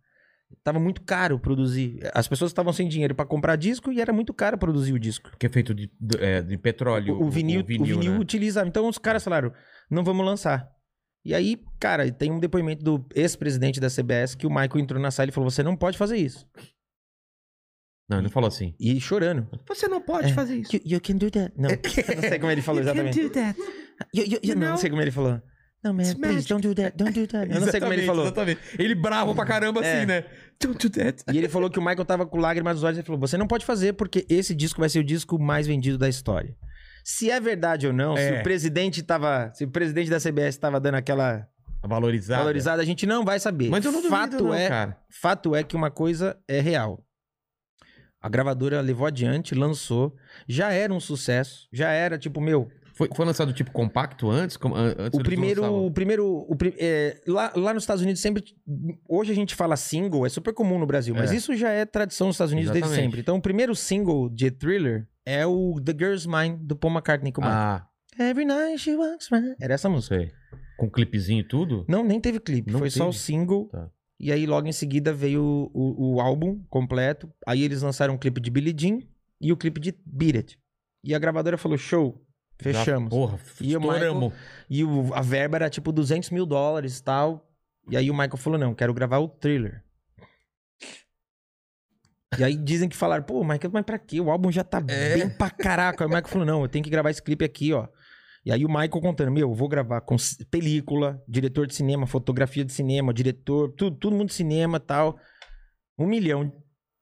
tava 0.62 0.78
muito 0.78 1.02
caro 1.02 1.38
produzir. 1.38 1.98
As 2.14 2.28
pessoas 2.28 2.50
estavam 2.50 2.72
sem 2.72 2.88
dinheiro 2.88 3.14
para 3.14 3.26
comprar 3.26 3.56
disco 3.56 3.90
e 3.90 4.00
era 4.00 4.12
muito 4.12 4.32
caro 4.32 4.58
produzir 4.58 4.92
o 4.92 4.98
disco. 4.98 5.30
Que 5.38 5.46
é 5.46 5.48
feito 5.48 5.74
de, 5.74 5.90
de, 5.98 6.18
é, 6.18 6.42
de 6.42 6.56
petróleo. 6.58 7.16
O, 7.16 7.26
o 7.26 7.30
vinil, 7.30 7.62
o 7.62 7.64
vinil, 7.64 8.00
né? 8.00 8.18
utilizava. 8.18 8.68
Então 8.68 8.88
os 8.88 8.98
caras 8.98 9.24
falaram, 9.24 9.52
não 9.90 10.04
vamos 10.04 10.24
lançar. 10.24 10.68
E 11.24 11.34
aí, 11.34 11.58
cara, 11.80 12.10
tem 12.12 12.30
um 12.30 12.38
depoimento 12.38 12.84
do 12.84 13.06
ex-presidente 13.14 13.80
da 13.80 13.88
CBS 13.88 14.34
que 14.34 14.46
o 14.46 14.50
Michael 14.50 14.78
entrou 14.78 15.00
na 15.00 15.10
sala 15.10 15.30
e 15.30 15.32
falou: 15.32 15.50
você 15.50 15.62
não 15.62 15.74
pode 15.74 15.96
fazer 15.96 16.18
isso. 16.18 16.46
Não, 18.08 18.18
ele 18.18 18.24
não 18.24 18.30
falou 18.30 18.48
assim. 18.48 18.74
E 18.78 19.00
chorando. 19.00 19.48
Você 19.66 19.88
não 19.88 20.00
pode 20.00 20.30
É. 20.30 20.34
fazer 20.34 20.56
isso. 20.56 20.74
You, 20.76 20.82
you 20.84 21.00
can 21.00 21.16
do 21.16 21.30
that. 21.30 21.52
Não, 21.56 21.70
eu 21.72 22.14
não 22.16 22.20
sei 22.28 22.38
como 22.38 22.52
ele 22.52 22.62
falou 22.62 22.80
exatamente. 22.82 23.20
do 23.22 23.30
that. 23.30 23.58
You- 24.14 24.24
you- 24.26 24.40
you- 24.44 24.56
não, 24.56 24.70
não 24.70 24.76
sei 24.76 24.90
como 24.90 25.00
ele 25.02 25.10
falou. 25.10 25.40
Não, 25.82 25.92
man, 25.92 26.02
It's 26.02 26.14
please, 26.14 26.34
magic. 26.36 26.48
don't 26.48 26.66
do 26.68 26.74
that, 26.74 26.96
don't 26.96 27.12
do 27.12 27.26
that. 27.26 27.50
Eu 27.52 27.60
não 27.60 27.70
sei 27.70 27.78
como 27.80 27.92
ele 27.92 28.06
falou. 28.06 28.24
Exatamente. 28.24 28.60
Ele 28.78 28.94
bravo 28.94 29.34
pra 29.34 29.44
caramba 29.44 29.84
É. 29.84 29.96
assim, 29.98 30.06
né? 30.06 30.24
Don't 30.62 30.88
do 30.88 30.90
that. 30.98 31.22
E 31.32 31.36
ele 31.38 31.48
falou 31.48 31.68
que 31.68 31.78
o 31.78 31.82
Michael 31.82 32.04
tava 32.06 32.24
com 32.26 32.38
lágrimas 32.38 32.76
nos 32.76 32.84
olhos 32.84 32.98
e 32.98 33.02
falou: 33.02 33.20
Você 33.20 33.36
não 33.36 33.46
pode 33.46 33.64
fazer 33.66 33.92
porque 33.92 34.24
esse 34.28 34.54
disco 34.54 34.80
vai 34.80 34.88
ser 34.88 34.98
o 35.00 35.04
disco 35.04 35.38
mais 35.38 35.66
vendido 35.66 35.98
da 35.98 36.08
história. 36.08 36.56
Se 37.04 37.30
é 37.30 37.38
verdade 37.38 37.86
ou 37.86 37.92
não, 37.92 38.16
se 38.16 38.22
É. 38.22 38.40
o 38.40 38.42
presidente 38.42 39.02
tava. 39.02 39.50
Se 39.54 39.64
o 39.64 39.68
presidente 39.70 40.08
da 40.08 40.18
CBS 40.18 40.56
tava 40.58 40.80
dando 40.80 40.94
aquela 40.94 41.46
Valorizado. 41.86 42.40
valorizada, 42.40 42.80
a 42.80 42.84
gente 42.86 43.04
não 43.06 43.22
vai 43.24 43.38
saber. 43.38 43.68
Mas 43.68 43.84
eu 43.84 43.92
não 43.92 44.00
duvido, 44.00 44.16
Fato 44.16 44.42
não, 44.44 44.54
é, 44.54 44.68
cara. 44.68 44.96
Fato 45.20 45.54
é 45.54 45.62
que 45.62 45.76
uma 45.76 45.90
coisa 45.90 46.34
é 46.48 46.60
real. 46.60 47.04
A 48.24 48.28
gravadora 48.30 48.80
levou 48.80 49.06
adiante, 49.06 49.54
lançou, 49.54 50.16
já 50.48 50.72
era 50.72 50.92
um 50.94 50.98
sucesso, 50.98 51.68
já 51.70 51.90
era 51.90 52.16
tipo, 52.16 52.40
meu, 52.40 52.68
Foi, 52.94 53.06
foi 53.14 53.26
lançado 53.26 53.52
tipo 53.52 53.70
compacto 53.70 54.30
antes? 54.30 54.56
Antes 54.64 55.18
o 55.18 55.22
primeiro, 55.22 55.62
o 55.64 55.90
primeiro, 55.90 56.26
o 56.48 56.56
pri- 56.56 56.74
é, 56.78 57.20
lá, 57.26 57.52
lá 57.54 57.74
nos 57.74 57.82
Estados 57.82 58.02
Unidos 58.02 58.22
sempre, 58.22 58.42
hoje 59.06 59.30
a 59.30 59.34
gente 59.34 59.54
fala 59.54 59.76
single, 59.76 60.24
é 60.24 60.30
super 60.30 60.54
comum 60.54 60.78
no 60.78 60.86
Brasil, 60.86 61.14
mas 61.14 61.32
É. 61.32 61.36
isso 61.36 61.54
já 61.54 61.68
é 61.70 61.84
tradição 61.84 62.28
nos 62.28 62.36
Estados 62.36 62.52
Unidos 62.52 62.70
desde 62.70 62.86
Exatamente. 62.88 63.04
sempre. 63.10 63.20
Então 63.20 63.36
o 63.36 63.42
primeiro 63.42 63.74
single 63.76 64.30
de 64.30 64.50
Thriller 64.50 65.06
é 65.26 65.44
o 65.44 65.74
The 65.84 65.92
Girl's 65.92 66.24
Mine 66.24 66.56
do 66.62 66.74
Paul 66.76 66.94
McCartney 66.94 67.30
com. 67.32 67.42
Ah, 67.44 67.86
Every 68.18 68.44
night 68.46 68.78
she 68.78 68.94
walks 68.96 69.30
around. 69.30 69.56
Era 69.60 69.74
essa 69.74 69.88
música. 69.90 70.16
sei. 70.16 70.30
Com 70.78 70.88
clipezinho 70.90 71.40
e 71.40 71.46
tudo? 71.48 71.84
Não, 71.88 72.02
nem 72.04 72.18
teve 72.20 72.40
clipe, 72.40 72.70
Não 72.72 72.78
foi 72.78 72.88
só 72.90 73.04
o 73.04 73.10
teve? 73.10 73.18
single. 73.18 73.68
Tá. 73.70 73.90
E 74.18 74.30
aí 74.32 74.46
logo 74.46 74.66
em 74.68 74.72
seguida 74.72 75.12
veio 75.12 75.42
o, 75.74 76.14
o, 76.14 76.20
álbum 76.20 76.62
completo. 76.70 77.30
Aí 77.46 77.62
eles 77.62 77.82
lançaram 77.82 78.14
um 78.14 78.18
clipe 78.18 78.40
de 78.40 78.50
Billie 78.50 78.74
Jean 78.76 79.00
e 79.40 79.52
o 79.52 79.56
clipe 79.56 79.80
de 79.80 79.94
Beat 80.06 80.36
It. 80.36 80.58
E 81.02 81.14
a 81.14 81.18
gravadora 81.18 81.58
falou, 81.58 81.76
show, 81.76 82.24
fechamos. 82.60 83.04
Já, 83.12 83.18
porra, 83.18 83.38
E 83.60 83.76
o 83.76 83.80
estouramos. 83.80 84.32
E 84.70 84.84
o- 84.84 85.12
a 85.12 85.20
verba 85.20 85.56
era 85.56 85.68
tipo 85.68 85.92
200 85.92 86.30
mil 86.30 86.46
dólares 86.46 86.98
e 86.98 87.02
tal. 87.02 87.50
E 87.90 87.96
aí 87.96 88.10
o 88.10 88.14
Michael 88.14 88.36
falou, 88.36 88.58
não, 88.58 88.74
quero 88.74 88.94
gravar 88.94 89.18
o 89.18 89.28
Thriller. 89.28 89.82
E 92.38 92.42
aí 92.42 92.56
dizem 92.56 92.88
que 92.88 92.96
falaram, 92.96 93.22
pô, 93.22 93.42
Michael, 93.44 93.70
mas 93.72 93.84
pra 93.84 93.98
quê? 93.98 94.20
O 94.20 94.30
álbum 94.30 94.50
já 94.50 94.64
tá 94.64 94.82
É. 94.88 95.14
bem 95.16 95.28
pra 95.30 95.50
caraca. 95.50 96.02
Aí 96.04 96.06
o 96.06 96.10
Michael 96.10 96.28
falou, 96.28 96.46
não, 96.46 96.62
eu 96.62 96.68
tenho 96.68 96.82
que 96.82 96.90
gravar 96.90 97.10
esse 97.10 97.22
clipe 97.22 97.44
aqui, 97.44 97.72
ó. 97.72 97.86
E 98.44 98.52
aí 98.52 98.64
o 98.64 98.68
Michael 98.68 98.90
contando, 98.90 99.32
meu, 99.32 99.48
eu 99.50 99.54
vou 99.54 99.68
gravar 99.68 100.00
com 100.02 100.16
película, 100.50 101.22
diretor 101.26 101.66
de 101.66 101.74
cinema, 101.74 102.06
fotografia 102.06 102.64
de 102.64 102.72
cinema, 102.72 103.12
diretor, 103.14 103.72
tudo, 103.72 103.96
todo 103.96 104.14
mundo 104.14 104.28
de 104.28 104.34
cinema 104.34 104.76
e 104.76 104.80
tal. 104.80 105.18
Um 105.98 106.06
milhão. 106.06 106.52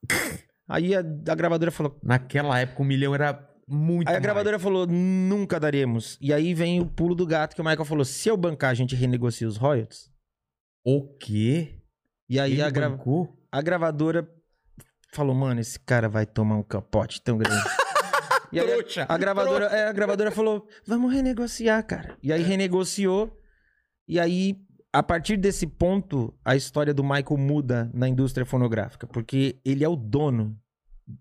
Aí 0.69 0.95
a, 0.95 1.01
a 1.01 1.35
gravadora 1.35 1.71
falou, 1.71 1.99
Naquela 2.03 2.59
época, 2.61 2.83
um 2.83 2.87
milhão 2.87 3.15
era 3.15 3.47
muito 3.69 4.09
Aí 4.09 4.15
a 4.15 4.17
mais. 4.17 4.23
gravadora 4.23 4.59
falou, 4.59 4.87
nunca 4.87 5.59
daremos. 5.61 6.17
E 6.21 6.33
aí 6.33 6.55
vem 6.55 6.81
o 6.81 6.87
pulo 6.87 7.15
do 7.15 7.27
gato 7.27 7.55
que 7.55 7.61
o 7.61 7.65
Michael 7.65 7.85
falou, 7.85 8.05
se 8.05 8.29
eu 8.29 8.37
bancar, 8.37 8.71
a 8.71 8.75
gente 8.75 8.95
renegocia 8.95 9.47
os 9.47 9.57
royalties. 9.57 10.09
O 10.85 11.15
quê? 11.19 11.83
E 12.29 12.39
aí 12.41 12.63
a, 12.63 12.71
gra- 12.71 12.87
a 13.51 13.61
gravadora 13.61 14.27
falou, 15.13 15.35
mano, 15.35 15.61
esse 15.61 15.79
cara 15.79 16.09
vai 16.09 16.25
tomar 16.25 16.57
um 16.57 16.63
capote 16.63 17.21
tão 17.21 17.37
grande. 17.37 17.63
e 18.53 18.61
aí 18.61 18.67
Trouxa. 18.67 19.07
a, 19.09 19.15
a 19.15 19.19
gravadora, 19.19 19.65
é, 19.67 19.89
a 19.89 19.93
gravadora 19.93 20.31
falou, 20.31 20.67
vamos 20.87 21.13
renegociar, 21.13 21.85
cara. 21.87 22.17
E 22.23 22.33
aí 22.33 22.43
renegociou. 22.43 23.39
E 24.07 24.19
aí, 24.21 24.57
a 24.93 25.03
partir 25.03 25.37
desse 25.37 25.67
ponto, 25.67 26.35
a 26.45 26.55
história 26.55 26.93
do 26.93 27.03
Michael 27.03 27.39
muda 27.39 27.91
na 27.95 28.09
indústria 28.09 28.45
fonográfica. 28.45 29.07
Porque 29.07 29.59
ele 29.65 29.83
é 29.85 29.89
o 29.89 29.97
dono 29.97 30.59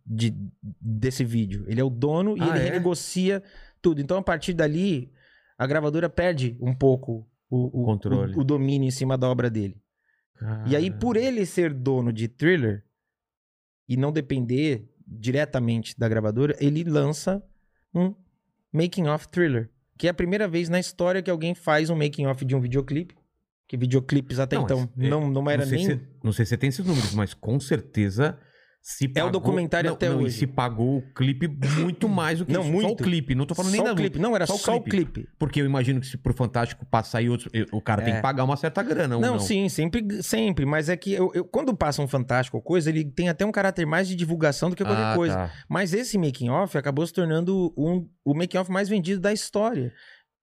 de, 0.05 0.33
desse 0.81 1.23
vídeo. 1.23 1.63
Ele 1.67 1.79
é 1.79 1.83
o 1.83 1.89
dono 1.89 2.37
e 2.37 2.41
Ah, 2.41 2.47
ele 2.49 2.59
é? 2.59 2.63
renegocia 2.63 3.41
tudo. 3.81 4.01
Então, 4.01 4.17
a 4.17 4.21
partir 4.23 4.53
dali, 4.53 5.11
a 5.57 5.65
gravadora 5.65 6.09
perde 6.09 6.57
um 6.59 6.73
pouco 6.75 7.27
o, 7.49 7.81
o- 7.81 7.85
Controle. 7.85 8.33
o- 8.35 8.41
o 8.41 8.43
domínio 8.43 8.87
em 8.87 8.91
cima 8.91 9.17
da 9.17 9.29
obra 9.29 9.49
dele. 9.49 9.79
E 10.65 10.75
aí, 10.75 10.89
por 10.89 11.15
ele 11.17 11.45
ser 11.45 11.71
dono 11.71 12.11
de 12.11 12.27
thriller 12.27 12.83
e 13.87 13.95
não 13.95 14.11
depender 14.11 14.90
diretamente 15.11 15.93
da 15.99 16.07
gravadora, 16.07 16.55
ele 16.59 16.83
lança 16.83 17.43
um 17.93 18.15
making 18.71 19.07
of 19.07 19.27
thriller. 19.27 19.69
Que 19.97 20.07
é 20.07 20.09
a 20.09 20.13
primeira 20.13 20.47
vez 20.47 20.69
na 20.69 20.79
história 20.79 21.21
que 21.21 21.29
alguém 21.29 21.53
faz 21.53 21.89
um 21.89 21.95
making 21.95 22.25
of 22.27 22.43
de 22.45 22.55
um 22.55 22.61
videoclipe. 22.61 23.15
Que 23.67 23.77
videoclipes 23.77 24.39
até 24.39 24.55
Não, 24.55 24.63
então 24.63 24.89
é, 24.97 25.09
não, 25.09 25.29
não 25.29 25.49
era 25.49 25.65
não 25.65 25.71
nem. 25.71 25.85
Se, 25.85 26.01
não 26.23 26.31
sei 26.31 26.45
se 26.45 26.49
você 26.49 26.57
tem 26.57 26.69
esses 26.69 26.85
números, 26.85 27.13
mas 27.13 27.33
com 27.33 27.59
certeza 27.59 28.37
se 28.83 29.07
pagou... 29.07 29.29
documentário 29.29 29.89
não, 29.89 29.95
até 29.95 30.09
não, 30.09 30.21
e 30.21 30.25
hoje. 30.25 30.39
se 30.39 30.47
pagou 30.47 30.97
o 30.97 31.13
clipe 31.13 31.47
muito 31.79 32.09
mais 32.09 32.39
do 32.39 32.45
que 32.47 32.51
Não, 32.51 32.61
isso. 32.61 32.71
Só 32.71 32.75
muito. 32.87 32.91
o 33.01 33.03
clipe, 33.03 33.35
não 33.35 33.45
tô 33.45 33.53
falando 33.53 33.71
nem 33.71 33.79
só 33.81 33.85
da 33.87 33.93
o 33.93 33.95
clipe. 33.95 34.17
Não, 34.19 34.35
era 34.35 34.47
só 34.47 34.57
só, 34.57 34.73
o 34.73 34.77
o 34.77 34.83
clipe. 34.83 35.27
Porque 35.37 35.61
eu 35.61 35.65
imagino 35.65 35.99
que 36.01 36.07
se 36.07 36.17
pro 36.17 36.33
Fantástico 36.33 36.83
passar 36.85 37.21
e 37.21 37.29
outros... 37.29 37.51
O 37.71 37.79
cara 37.79 38.01
tem 38.01 38.13
É. 38.13 38.15
que 38.15 38.21
pagar 38.23 38.43
uma 38.43 38.57
certa 38.57 38.81
grana, 38.81 39.19
Não, 39.19 39.33
não? 39.33 39.39
sim, 39.39 39.69
sempre, 39.69 40.23
sempre. 40.23 40.65
Mas 40.65 40.89
é 40.89 40.97
que 40.97 41.13
eu, 41.13 41.31
eu- 41.35 41.45
quando 41.45 41.75
passa 41.77 42.01
um 42.01 42.07
fantástico 42.07 42.57
ou 42.57 42.63
coisa, 42.63 42.89
ele 42.89 43.05
tem 43.05 43.29
até 43.29 43.45
um 43.45 43.51
caráter 43.51 43.85
mais 43.85 44.07
de 44.07 44.15
divulgação 44.15 44.69
do 44.71 44.75
que 44.75 44.83
qualquer 44.83 45.03
Ah, 45.03 45.15
coisa. 45.15 45.35
tá. 45.35 45.51
Mas 45.69 45.93
esse 45.93 46.17
making 46.17 46.49
off 46.49 46.75
acabou 46.77 47.05
se 47.05 47.13
tornando 47.13 47.71
um, 47.77 48.09
o 48.25 48.33
making 48.33 48.57
off 48.57 48.71
mais 48.71 48.89
vendido 48.89 49.21
da 49.21 49.31
história. 49.31 49.93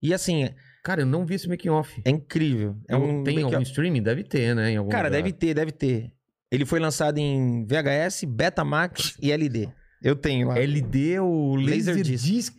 E 0.01 0.15
assim, 0.15 0.49
Cara, 0.85 1.03
eu 1.03 1.07
não 1.07 1.27
vi 1.27 1.35
esse 1.35 1.49
making 1.49 1.71
off. 1.71 2.01
é 2.05 2.11
incrível. 2.11 2.77
É 2.89 2.97
um 2.97 3.25
Tem 3.25 3.43
algum 3.43 3.61
streaming? 3.63 4.01
Deve 4.03 4.23
ter, 4.23 4.55
né? 4.55 4.71
Cara, 4.71 4.81
lugar. 4.83 5.11
deve 5.11 5.33
ter, 5.33 5.53
deve 5.55 5.73
ter. 5.73 6.13
Ele 6.51 6.65
foi 6.65 6.81
lançado 6.81 7.19
em 7.19 7.65
VHS, 7.67 8.25
Betamax 8.25 9.17
e 9.21 9.31
LD. 9.33 9.69
Eu 10.03 10.17
tenho 10.17 10.49
lá. 10.49 10.59
LD, 10.59 11.19
o 11.21 11.57
Laser, 11.57 11.95
Laserdisc. 11.97 12.25
Disc. 12.27 12.55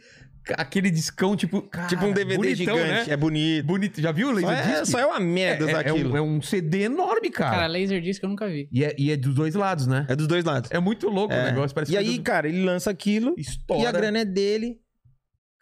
Aquele 0.54 0.90
discão, 0.90 1.36
tipo. 1.36 1.62
cara, 1.62 1.88
tipo 1.88 2.06
um 2.06 2.12
DVD 2.14 2.38
bonitão, 2.38 2.56
gigante, 2.78 3.08
Né? 3.08 3.14
é 3.14 3.18
bonito. 3.18 3.66
Bonito. 3.66 4.02
Já 4.02 4.12
viu 4.12 4.30
o 4.30 4.40
Só 4.40 4.48
Laser 4.48 4.68
é, 4.68 4.80
Disc? 4.80 4.92
só 4.92 5.00
é 5.00 5.06
uma 5.06 5.20
merda 5.20 5.66
usar 5.66 5.86
é, 5.86 5.88
é 5.88 5.92
aquilo. 5.92 6.14
um, 6.14 6.18
é 6.18 6.22
um 6.22 6.42
CD 6.42 6.82
enorme, 6.84 7.30
cara. 7.30 7.52
Cara, 7.56 7.68
Laserdisc 7.68 8.24
eu 8.24 8.30
nunca 8.30 8.48
vi. 8.48 8.68
E, 8.72 8.84
é, 8.84 8.96
e 8.98 9.12
é 9.12 9.18
dos 9.18 9.36
dois 9.36 9.54
lados, 9.54 9.86
né? 9.86 10.06
É 10.10 10.16
dos 10.16 10.28
dois 10.28 10.44
lados. 10.44 10.72
É 10.72 10.80
muito 10.80 11.08
louco 11.08 11.34
o 11.34 11.38
É. 11.38 11.52
negócio. 11.52 11.74
Parece 11.76 11.92
E 11.94 11.98
aí, 11.98 12.18
do- 12.18 12.24
cara, 12.24 12.48
ele 12.48 12.64
lança 12.64 12.90
aquilo 12.90 13.36
estoura. 13.38 13.84
e 13.84 13.86
a 13.86 13.92
grana 13.92 14.20
é 14.20 14.26
dele. 14.26 14.78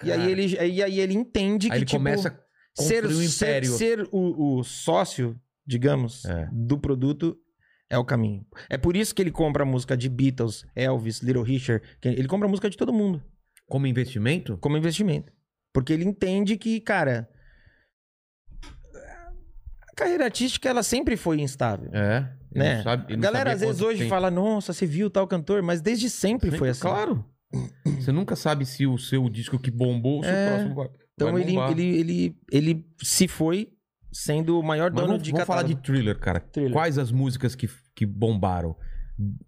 E 0.03 0.11
aí 0.11 0.31
ele, 0.31 0.45
e 0.55 0.83
aí 0.83 0.99
ele 0.99 1.13
entende 1.15 1.67
Aí 1.67 1.71
que, 1.71 1.77
ele 1.79 1.85
tipo, 1.85 1.97
começa 1.97 2.29
a 2.29 2.81
ser, 2.81 3.05
um 3.05 3.09
ser, 3.09 3.45
império. 3.45 3.71
ser 3.71 4.07
o, 4.11 4.59
o 4.59 4.63
sócio, 4.63 5.35
digamos, 5.65 6.23
É. 6.25 6.47
do 6.51 6.77
produto 6.77 7.35
é 7.89 7.97
o 7.97 8.03
caminho. 8.05 8.45
É 8.69 8.77
por 8.77 8.95
isso 8.97 9.13
que 9.15 9.21
ele 9.21 9.31
compra 9.31 9.63
a 9.63 9.65
música 9.65 9.95
de 9.95 10.09
Beatles, 10.09 10.65
Elvis, 10.75 11.19
Little 11.21 11.43
Richard. 11.43 11.85
que 12.01 12.09
Ele 12.09 12.27
compra 12.27 12.47
a 12.47 12.49
música 12.49 12.69
de 12.69 12.75
todo 12.77 12.91
mundo 12.93 13.23
Como 13.67 13.87
investimento? 13.87 14.57
como 14.57 14.77
investimento. 14.77 15.31
Porque 15.73 15.93
ele 15.93 16.03
entende 16.05 16.57
que, 16.57 16.79
cara, 16.81 17.29
a 19.89 19.95
carreira 19.95 20.25
artística 20.25 20.67
ela 20.69 20.83
sempre 20.83 21.15
foi 21.17 21.39
instável. 21.41 21.89
É. 21.93 22.29
Né? 22.53 22.77
não 22.77 22.83
sabe- 22.83 23.13
a 23.13 23.17
galera 23.17 23.51
às 23.53 23.59
vezes 23.59 23.81
hoje 23.81 24.07
fala, 24.07 24.31
nossa, 24.31 24.73
você 24.73 24.85
viu 24.85 25.09
tal 25.09 25.27
cantor, 25.27 25.61
mas 25.61 25.81
desde 25.81 26.09
sempre, 26.09 26.51
foi 26.51 26.69
assim. 26.69 26.81
Claro. 26.81 27.25
Você 27.85 28.11
nunca 28.11 28.35
sabe 28.35 28.65
se 28.65 28.85
o 28.87 28.97
seu 28.97 29.29
disco 29.29 29.59
que 29.59 29.69
bombou, 29.71 30.23
se 30.23 30.29
É. 30.29 30.45
o 30.45 30.49
próximo 30.49 30.75
vai. 30.75 30.89
Então 31.13 31.31
vai 31.31 31.41
ele, 31.41 31.55
ele, 31.55 31.83
ele, 31.99 32.37
ele 32.51 32.85
se 33.01 33.27
foi 33.27 33.71
sendo 34.11 34.59
o 34.59 34.63
maior 34.63 34.89
Mas 34.91 34.95
dono 34.95 35.07
vamos, 35.07 35.23
de 35.23 35.31
vamos 35.31 35.45
falar 35.47 35.63
de 35.63 35.75
catálogo. 35.75 35.85
thriller, 35.85 36.19
cara. 36.19 36.39
Thriller. 36.39 36.73
Quais 36.73 36.97
as 36.97 37.11
músicas 37.11 37.55
que, 37.55 37.69
que 37.95 38.05
bombaram? 38.05 38.75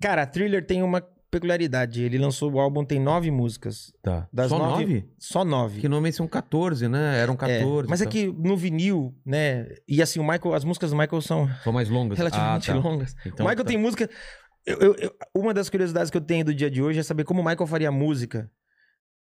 Cara, 0.02 0.26
Thriller 0.26 0.66
tem 0.66 0.82
uma 0.84 1.02
peculiaridade. 1.32 2.02
Ele 2.02 2.18
lançou 2.18 2.52
o 2.52 2.60
álbum, 2.60 2.84
tem 2.84 3.00
nove 3.00 3.30
músicas. 3.30 3.94
Tá. 4.02 4.28
Das 4.34 4.50
Só 4.50 4.58
nove- 4.58 4.72
nove? 4.84 5.10
Só 5.20 5.46
nove. 5.46 5.80
Que 5.80 5.88
normalmente 5.88 6.16
são 6.16 6.28
14, 6.28 6.88
né? 6.88 7.20
Eram 7.20 7.36
É, 7.36 7.38
14. 7.38 7.88
mas 7.88 8.02
é 8.02 8.06
tá. 8.06 8.10
que 8.12 8.28
no 8.28 8.58
vinil, 8.58 9.14
né? 9.26 9.68
E 9.88 10.02
assim, 10.02 10.20
o 10.20 10.24
Michael, 10.28 10.56
as 10.56 10.64
músicas 10.64 10.90
do 10.90 10.98
Michael 10.98 11.22
são 11.22 11.48
São 11.64 11.72
mais 11.72 11.88
longas. 11.88 12.18
relativamente 12.18 12.72
ah, 12.72 12.74
tá. 12.74 12.80
longas. 12.80 13.16
Então, 13.26 13.46
o 13.46 13.50
Michael 13.50 13.64
tá. 13.66 13.70
tem 13.72 13.78
música. 13.78 14.10
eu- 14.66 14.78
eu- 14.80 14.96
eu- 14.96 15.14
uma 15.36 15.54
das 15.54 15.70
curiosidades 15.70 16.10
que 16.12 16.18
eu 16.18 16.22
tenho 16.22 16.46
do 16.46 16.54
dia 16.54 16.70
de 16.70 16.82
hoje 16.82 17.00
é 17.00 17.04
saber 17.04 17.24
como 17.24 17.42
o 17.42 17.46
Michael 17.46 17.66
faria 17.68 17.92
música. 17.92 18.50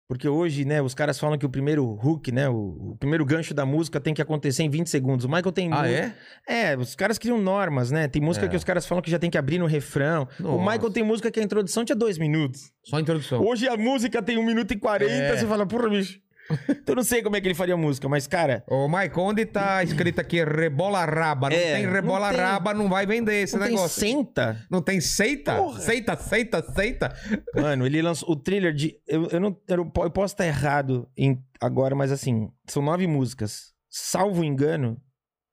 Porque 0.09 0.27
hoje, 0.27 0.65
né, 0.65 0.81
os 0.81 0.95
caras 0.95 1.19
falam 1.21 1.37
que 1.37 1.45
o 1.45 1.51
primeiro 1.51 1.85
hook, 2.03 2.33
né, 2.33 2.49
o, 2.49 2.93
o 2.93 2.97
primeiro 2.99 3.27
gancho 3.27 3.53
da 3.53 3.67
música 3.67 4.01
tem 4.01 4.15
que 4.15 4.23
acontecer 4.23 4.63
em 4.63 4.71
20 4.71 4.89
segundos. 4.89 5.27
O 5.27 5.29
Michael 5.29 5.53
tem 5.53 5.69
Ah, 5.71 5.87
é? 5.87 6.15
É, 6.47 6.75
os 6.79 6.95
caras 6.95 7.19
criam 7.19 7.39
normas, 7.39 7.91
né? 7.91 8.09
Tem 8.09 8.23
música 8.23 8.47
É. 8.47 8.49
que 8.49 8.57
os 8.57 8.65
caras 8.65 8.87
falam 8.87 9.03
que 9.03 9.11
já 9.11 9.19
tem 9.19 9.29
que 9.29 9.37
abrir 9.37 9.59
no 9.59 9.67
refrão. 9.67 10.27
O 10.41 10.43
Nossa. 10.45 10.71
Michael 10.73 10.91
tem 10.91 11.03
música 11.03 11.31
que 11.31 11.39
a 11.39 11.43
introdução 11.43 11.85
tinha 11.85 11.95
dois 11.95 12.17
minutos. 12.17 12.73
Só 12.83 12.97
a 12.97 13.01
introdução. 13.03 13.45
Hoje 13.45 13.69
a 13.69 13.77
música 13.77 14.23
tem 14.23 14.39
um 14.39 14.47
minuto 14.47 14.73
e 14.73 14.79
quarenta, 14.79 15.13
É. 15.13 15.37
você 15.37 15.47
fala, 15.47 15.67
porra, 15.67 15.91
bicho. 15.91 16.19
Então 16.69 16.93
eu 16.93 16.97
não 16.97 17.03
sei 17.05 17.23
como 17.23 17.37
é 17.37 17.41
que 17.41 17.47
ele 17.49 17.55
faria 17.55 17.77
música, 17.77 18.09
mas, 18.09 18.27
cara, 18.27 18.65
Ô, 18.67 18.89
Michael, 18.89 19.13
onde 19.19 19.45
tá 19.47 19.83
escrito 19.83 20.21
aqui 20.21 20.43
rebola 20.43 21.05
raba? 21.05 21.51
Não 21.51 21.57
É, 21.57 21.75
tem 21.75 21.87
não 21.87 21.93
rebola 21.93 22.31
tem. 22.31 22.39
raba, 22.41 22.73
não 22.75 22.89
vai 22.89 23.07
vender 23.07 23.43
esse 23.43 23.55
não 23.57 23.63
tem 23.67 23.75
negócio. 23.75 24.01
senta. 24.01 24.65
Não 24.71 24.81
tem 24.81 25.01
seita? 25.01 25.57
Porra. 25.57 25.81
Seita, 25.81 26.17
seita, 26.17 26.63
seita. 26.75 27.15
Mano, 27.55 27.85
ele 27.87 28.01
lançou 28.01 28.31
o 28.31 28.37
thriller 28.37 28.73
de. 28.73 28.97
Eu, 29.07 29.29
eu 29.29 29.41
não. 29.41 29.57
Eu, 29.69 29.77
não 29.79 29.91
po- 29.91 30.05
eu 30.05 30.11
posso 30.11 30.35
estar 30.35 30.47
errado 30.47 31.09
em, 31.17 31.39
agora, 31.61 31.95
mas 31.95 32.11
assim, 32.11 32.49
são 32.67 32.83
nove 32.83 33.07
músicas. 33.07 33.73
Salvo 33.91 34.43
engano, 34.45 34.99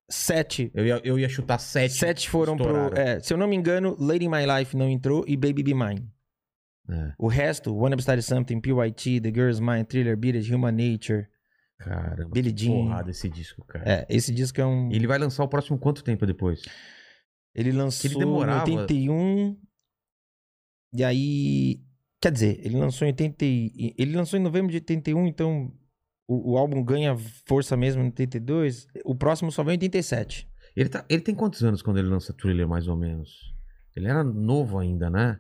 sete. 0.09 0.71
Eu 0.73 0.85
ia, 0.85 1.01
eu 1.03 1.19
ia 1.19 1.27
chutar 1.29 1.57
sete. 1.59 1.93
Sete 1.95 2.29
foram 2.29 2.55
pro. 2.55 2.67
estouraram. 2.67 2.97
É, 2.97 3.19
se 3.19 3.33
eu 3.33 3.37
não 3.37 3.47
me 3.47 3.55
engano, 3.55 3.95
Lady 3.99 4.25
in 4.25 4.29
My 4.29 4.45
Life 4.59 4.75
não 4.77 4.89
entrou 4.89 5.23
e 5.27 5.35
Baby 5.35 5.63
Be 5.63 5.73
Mine. 5.73 6.07
É. 6.89 7.13
O 7.17 7.27
resto, 7.27 7.75
One 7.75 7.95
Upside 7.95 8.21
Something, 8.21 8.61
PYT, 8.61 9.21
The 9.21 9.29
Girl's 9.33 9.59
Mind, 9.59 9.85
Thriller, 9.87 10.15
Beat 10.15 10.35
It, 10.35 10.53
Human 10.53 10.71
Nature. 10.71 11.27
Caramba, 11.79 12.31
que 12.31 12.57
Jean. 12.57 12.71
porrada 12.71 13.09
esse 13.11 13.29
disco, 13.29 13.65
cara. 13.65 13.83
É, 13.89 14.05
esse 14.09 14.33
disco 14.33 14.61
é 14.61 14.65
um. 14.65 14.89
Ele 14.91 15.07
vai 15.07 15.17
lançar 15.17 15.43
o 15.43 15.47
próximo 15.47 15.77
quanto 15.77 16.03
tempo 16.03 16.25
depois? 16.25 16.61
Ele 17.53 17.71
lançou 17.71 18.09
ele 18.09 18.19
demorava. 18.19 18.69
em 18.69 18.77
81. 18.77 19.57
E 20.93 21.03
aí. 21.03 21.81
Quer 22.21 22.31
dizer, 22.31 22.59
ele 22.65 22.77
lançou 22.77 23.05
em 23.05 23.11
80. 23.11 23.45
e- 23.45 23.93
Ele 23.97 24.15
lançou 24.15 24.39
em 24.39 24.41
novembro 24.41 24.71
de 24.71 24.77
81, 24.77 25.27
então 25.27 25.71
o, 26.27 26.53
o 26.53 26.57
álbum 26.57 26.83
ganha 26.83 27.15
força 27.45 27.75
mesmo 27.75 28.01
em 28.01 28.05
82. 28.05 28.87
O 29.03 29.13
próximo 29.15 29.51
só 29.51 29.63
vem 29.63 29.73
em 29.73 29.77
87. 29.77 30.47
Ele, 30.75 30.89
tá, 30.89 31.05
ele 31.09 31.21
tem 31.21 31.35
quantos 31.35 31.63
anos 31.63 31.81
quando 31.81 31.97
ele 31.97 32.07
lança 32.07 32.33
Thriller, 32.33 32.67
mais 32.67 32.87
ou 32.87 32.97
menos? 32.97 33.29
Ele 33.95 34.07
era 34.07 34.23
novo 34.23 34.77
ainda, 34.79 35.09
né? 35.09 35.39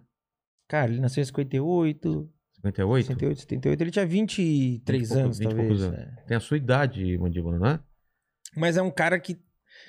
Cara, 0.67 0.91
ele 0.91 0.99
nasceu 1.01 1.21
em 1.21 1.25
58, 1.25 2.29
58? 2.55 3.05
68, 3.07 3.39
78. 3.41 3.81
Ele 3.81 3.91
tinha 3.91 4.05
23 4.05 4.99
Vinte 5.01 5.05
e 5.05 5.13
poucos- 5.13 5.23
anos, 5.25 5.37
vinte 5.39 5.45
e 5.45 5.55
talvez. 5.55 5.67
poucos 5.67 5.83
anos. 5.83 5.99
é. 5.99 6.23
Tem 6.27 6.37
a 6.37 6.39
sua 6.39 6.57
idade, 6.57 7.17
Mandíbula, 7.17 7.59
não 7.59 7.67
é? 7.67 7.79
Mas 8.57 8.77
é 8.77 8.81
um 8.81 8.89
cara 8.91 9.19
que 9.19 9.37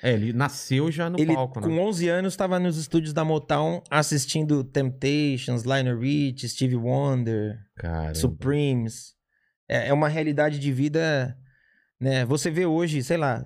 É, 0.03 0.13
ele 0.13 0.33
nasceu 0.33 0.91
já 0.91 1.09
no 1.09 1.19
ele, 1.19 1.33
palco, 1.33 1.61
com 1.61 1.67
né? 1.69 1.81
11 1.81 2.07
anos, 2.09 2.33
estava 2.33 2.59
nos 2.59 2.77
estúdios 2.77 3.13
da 3.13 3.23
Motown 3.23 3.81
assistindo 3.89 4.63
Temptations, 4.63 5.63
Lionel 5.63 5.99
Rich, 5.99 6.47
Stevie 6.49 6.75
Wonder. 6.75 7.57
Caramba. 7.77 8.13
Supremes. 8.15 9.15
É, 9.67 9.87
é 9.87 9.93
uma 9.93 10.07
realidade 10.09 10.59
de 10.59 10.71
vida, 10.71 11.35
né? 11.99 12.23
Você 12.25 12.51
vê 12.51 12.65
hoje, 12.65 13.01
sei 13.03 13.17
lá, 13.17 13.45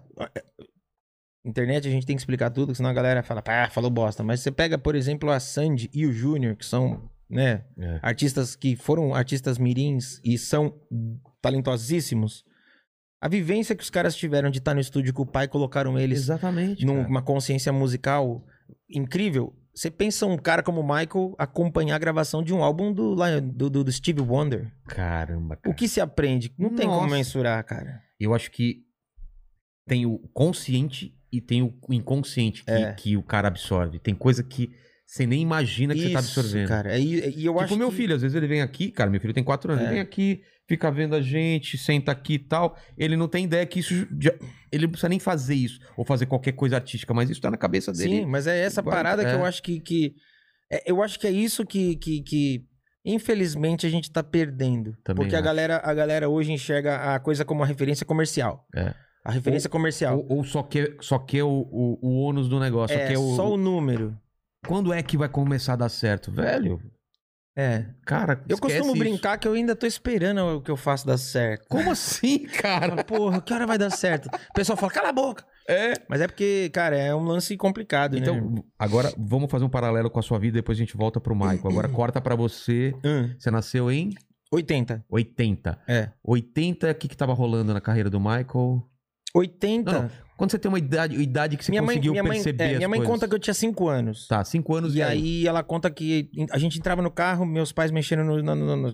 internet 1.45 1.87
a 1.87 1.91
gente 1.91 2.05
tem 2.05 2.15
que 2.15 2.21
explicar 2.21 2.49
tudo, 2.49 2.73
senão 2.75 2.89
a 2.89 2.93
galera 2.93 3.23
fala, 3.23 3.41
pá, 3.41 3.69
falou 3.69 3.89
bosta. 3.89 4.23
Mas 4.23 4.41
você 4.41 4.51
pega, 4.51 4.77
por 4.77 4.95
exemplo, 4.95 5.29
a 5.31 5.39
Sandy 5.39 5.89
e 5.93 6.05
o 6.05 6.11
Júnior, 6.13 6.55
que 6.55 6.65
são, 6.65 7.09
né, 7.31 7.63
É. 7.79 7.99
artistas 8.03 8.55
que 8.55 8.75
foram 8.75 9.15
artistas 9.15 9.57
mirins 9.57 10.19
e 10.23 10.37
são 10.37 10.73
talentosíssimos. 11.41 12.43
A 13.21 13.27
vivência 13.27 13.75
que 13.75 13.83
os 13.83 13.89
caras 13.89 14.15
tiveram 14.15 14.49
de 14.49 14.57
estar 14.59 14.73
no 14.73 14.79
estúdio 14.79 15.13
com 15.13 15.23
o 15.23 15.27
pai 15.31 15.47
colocaram 15.47 15.97
eles 15.97 16.19
Exatamente. 16.19 16.85
numa 16.85 17.21
consciência 17.21 17.71
musical 17.71 18.43
incrível. 18.89 19.55
Você 19.73 19.89
pensa 19.89 20.25
um 20.25 20.37
cara 20.37 20.61
como 20.63 20.81
o 20.81 20.83
Michael 20.83 21.33
acompanhar 21.37 21.95
a 21.95 21.99
gravação 21.99 22.43
de 22.43 22.53
um 22.53 22.61
álbum 22.63 22.91
do, 22.91 23.15
do, 23.41 23.69
do- 23.69 23.91
Steve 23.91 24.19
Wonder. 24.21 24.69
Caramba, 24.87 25.55
cara. 25.55 25.71
O 25.73 25.75
que 25.77 25.87
se 25.87 26.01
aprende? 26.01 26.53
Não 26.57 26.75
tem 26.75 26.87
como 26.87 27.01
Nossa. 27.03 27.15
mensurar, 27.15 27.63
cara. 27.63 28.01
Eu 28.19 28.33
acho 28.33 28.51
que 28.51 28.83
tem 29.87 30.05
o 30.05 30.19
consciente 30.33 31.15
e 31.31 31.39
tem 31.39 31.61
o 31.61 31.73
inconsciente 31.89 32.65
que, 32.65 32.71
É. 32.71 32.93
que 32.93 33.15
o 33.15 33.23
cara 33.23 33.47
absorve. 33.47 33.97
Tem 33.99 34.13
coisa 34.13 34.43
que 34.43 34.71
você 35.11 35.25
nem 35.25 35.41
imagina 35.41 35.93
que 35.93 35.99
você 36.03 36.13
tá 36.13 36.19
Isso, 36.21 36.39
absorvendo. 36.39 36.67
cara. 36.69 36.97
E, 36.97 37.15
e 37.15 37.45
eu 37.45 37.51
tipo 37.53 37.59
acho 37.59 37.73
o 37.73 37.77
meu 37.77 37.89
que- 37.89 37.95
filho, 37.97 38.15
às 38.15 38.21
vezes 38.21 38.33
ele 38.33 38.47
vem 38.47 38.61
aqui, 38.61 38.89
cara, 38.89 39.09
meu 39.09 39.19
filho 39.19 39.33
tem 39.33 39.43
quatro 39.43 39.69
anos, 39.73 39.83
É. 39.83 39.87
ele 39.87 39.93
vem 39.95 40.01
aqui, 40.01 40.41
fica 40.69 40.89
vendo 40.89 41.13
a 41.15 41.21
gente, 41.21 41.77
senta 41.77 42.13
aqui 42.13 42.35
e 42.35 42.39
tal. 42.39 42.77
Ele 42.97 43.17
não 43.17 43.27
tem 43.27 43.43
ideia 43.43 43.65
que 43.65 43.79
isso. 43.81 44.07
ele 44.71 44.83
não 44.85 44.89
precisa 44.91 45.09
nem 45.09 45.19
fazer 45.19 45.55
isso, 45.55 45.79
ou 45.97 46.05
fazer 46.05 46.27
qualquer 46.27 46.53
coisa 46.53 46.77
artística, 46.77 47.13
mas 47.13 47.29
isso 47.29 47.41
tá 47.41 47.51
na 47.51 47.57
cabeça 47.57 47.91
dele. 47.91 48.21
Sim, 48.21 48.25
mas 48.25 48.47
é 48.47 48.57
essa 48.57 48.81
parada 48.81 49.21
que 49.25 49.31
é. 49.31 49.35
eu 49.35 49.43
acho 49.43 49.61
que... 49.61 49.81
que 49.81 50.13
é, 50.71 50.89
eu 50.89 51.03
acho 51.03 51.19
que 51.19 51.27
é 51.27 51.31
isso 51.31 51.65
que, 51.65 51.97
que, 51.97 52.21
que, 52.21 52.61
infelizmente, 53.03 53.85
a 53.85 53.89
gente 53.89 54.09
tá 54.09 54.23
perdendo. 54.23 54.95
Também 55.03 55.23
porque 55.23 55.35
a 55.35 55.41
galera, 55.41 55.81
a 55.83 55.93
galera 55.93 56.29
hoje 56.29 56.53
enxerga 56.53 57.15
a 57.15 57.19
coisa 57.19 57.43
como 57.43 57.59
uma 57.59 57.67
referência 57.67 58.05
comercial. 58.05 58.65
É. 58.73 58.93
A 59.25 59.31
referência 59.31 59.69
comercial. 59.69 60.19
Ou, 60.29 60.37
ou 60.37 60.43
só 60.45 60.63
quer, 60.63 60.95
só 61.01 61.19
quer 61.19 61.43
o, 61.43 61.67
o, 61.69 61.99
o 62.01 62.21
ônus 62.21 62.47
do 62.47 62.59
negócio. 62.61 62.95
só 62.95 63.03
é 63.03 63.07
quer 63.09 63.17
o, 63.17 63.35
só 63.35 63.51
o 63.51 63.57
número. 63.57 64.17
Quando 64.67 64.93
é 64.93 65.01
que 65.01 65.17
vai 65.17 65.27
começar 65.29 65.73
a 65.73 65.77
dar 65.77 65.89
certo? 65.89 66.31
Velho, 66.31 66.79
É. 67.57 67.85
cara, 68.05 68.43
Eu 68.47 68.57
costumo 68.57 68.91
isso. 68.91 68.97
brincar 68.99 69.37
que 69.37 69.47
eu 69.47 69.53
ainda 69.53 69.75
tô 69.75 69.85
esperando 69.85 70.39
o 70.57 70.61
que 70.61 70.71
eu 70.71 70.77
faço 70.77 71.05
dar 71.05 71.17
certo. 71.17 71.67
Como 71.67 71.91
assim, 71.91 72.45
cara? 72.45 73.03
Porra, 73.03 73.41
que 73.41 73.53
hora 73.53 73.65
vai 73.67 73.77
dar 73.77 73.89
certo? 73.89 74.27
O 74.27 74.53
pessoal 74.53 74.77
fala, 74.77 74.91
cala 74.91 75.09
a 75.09 75.13
boca. 75.13 75.43
É. 75.67 75.93
Mas 76.09 76.21
é 76.21 76.27
porque, 76.27 76.69
cara, 76.73 76.95
é 76.95 77.13
um 77.13 77.23
lance 77.23 77.55
complicado, 77.57 78.13
né? 78.13 78.19
Então, 78.19 78.63
agora 78.77 79.13
vamos 79.17 79.49
fazer 79.51 79.65
um 79.65 79.69
paralelo 79.69 80.09
com 80.09 80.19
a 80.19 80.23
sua 80.23 80.39
vida, 80.39 80.55
depois 80.55 80.77
a 80.77 80.79
gente 80.81 80.95
volta 80.95 81.19
pro 81.19 81.35
Michael. 81.35 81.67
Agora 81.67 81.89
corta 81.89 82.21
pra 82.21 82.35
você. 82.35 82.93
Hum, 83.03 83.33
Você 83.37 83.49
nasceu 83.51 83.91
em 83.91 84.11
80. 84.51 85.03
80. 85.09 85.79
É. 85.87 86.09
80, 86.23 86.91
o 86.91 86.95
que 86.95 87.07
que 87.07 87.17
tava 87.17 87.33
rolando 87.33 87.73
na 87.73 87.81
carreira 87.81 88.09
do 88.09 88.19
Michael? 88.19 88.83
80. 89.33 89.91
Não, 89.91 90.01
não. 90.03 90.09
Quando 90.41 90.49
você 90.49 90.57
tem 90.57 90.69
uma 90.69 90.79
idade, 90.79 91.15
idade 91.21 91.55
que 91.55 91.63
você 91.63 91.71
minha 91.71 91.83
mãe, 91.83 91.89
conseguiu 91.97 92.13
minha 92.13 92.23
mãe, 92.23 92.31
perceber 92.31 92.63
é, 92.63 92.71
as 92.71 92.77
minha 92.77 92.89
mãe 92.89 92.97
coisas. 92.97 93.13
conta 93.13 93.27
que 93.27 93.35
eu 93.35 93.37
tinha 93.37 93.53
5 93.53 93.87
anos. 93.87 94.25
Tá, 94.27 94.43
5 94.43 94.75
anos 94.75 94.95
E 94.95 95.03
aí 95.03 95.45
ela 95.45 95.61
conta 95.61 95.91
que 95.91 96.31
a 96.49 96.57
gente 96.57 96.79
entrava 96.79 96.99
no 96.99 97.11
carro, 97.11 97.45
meus 97.45 97.71
pais 97.71 97.91
mexendo 97.91 98.23
no. 98.23 98.41
No, 98.41 98.55
no, 98.55 98.65
no, 98.65 98.75
No 98.75 98.85
né? 98.87 98.91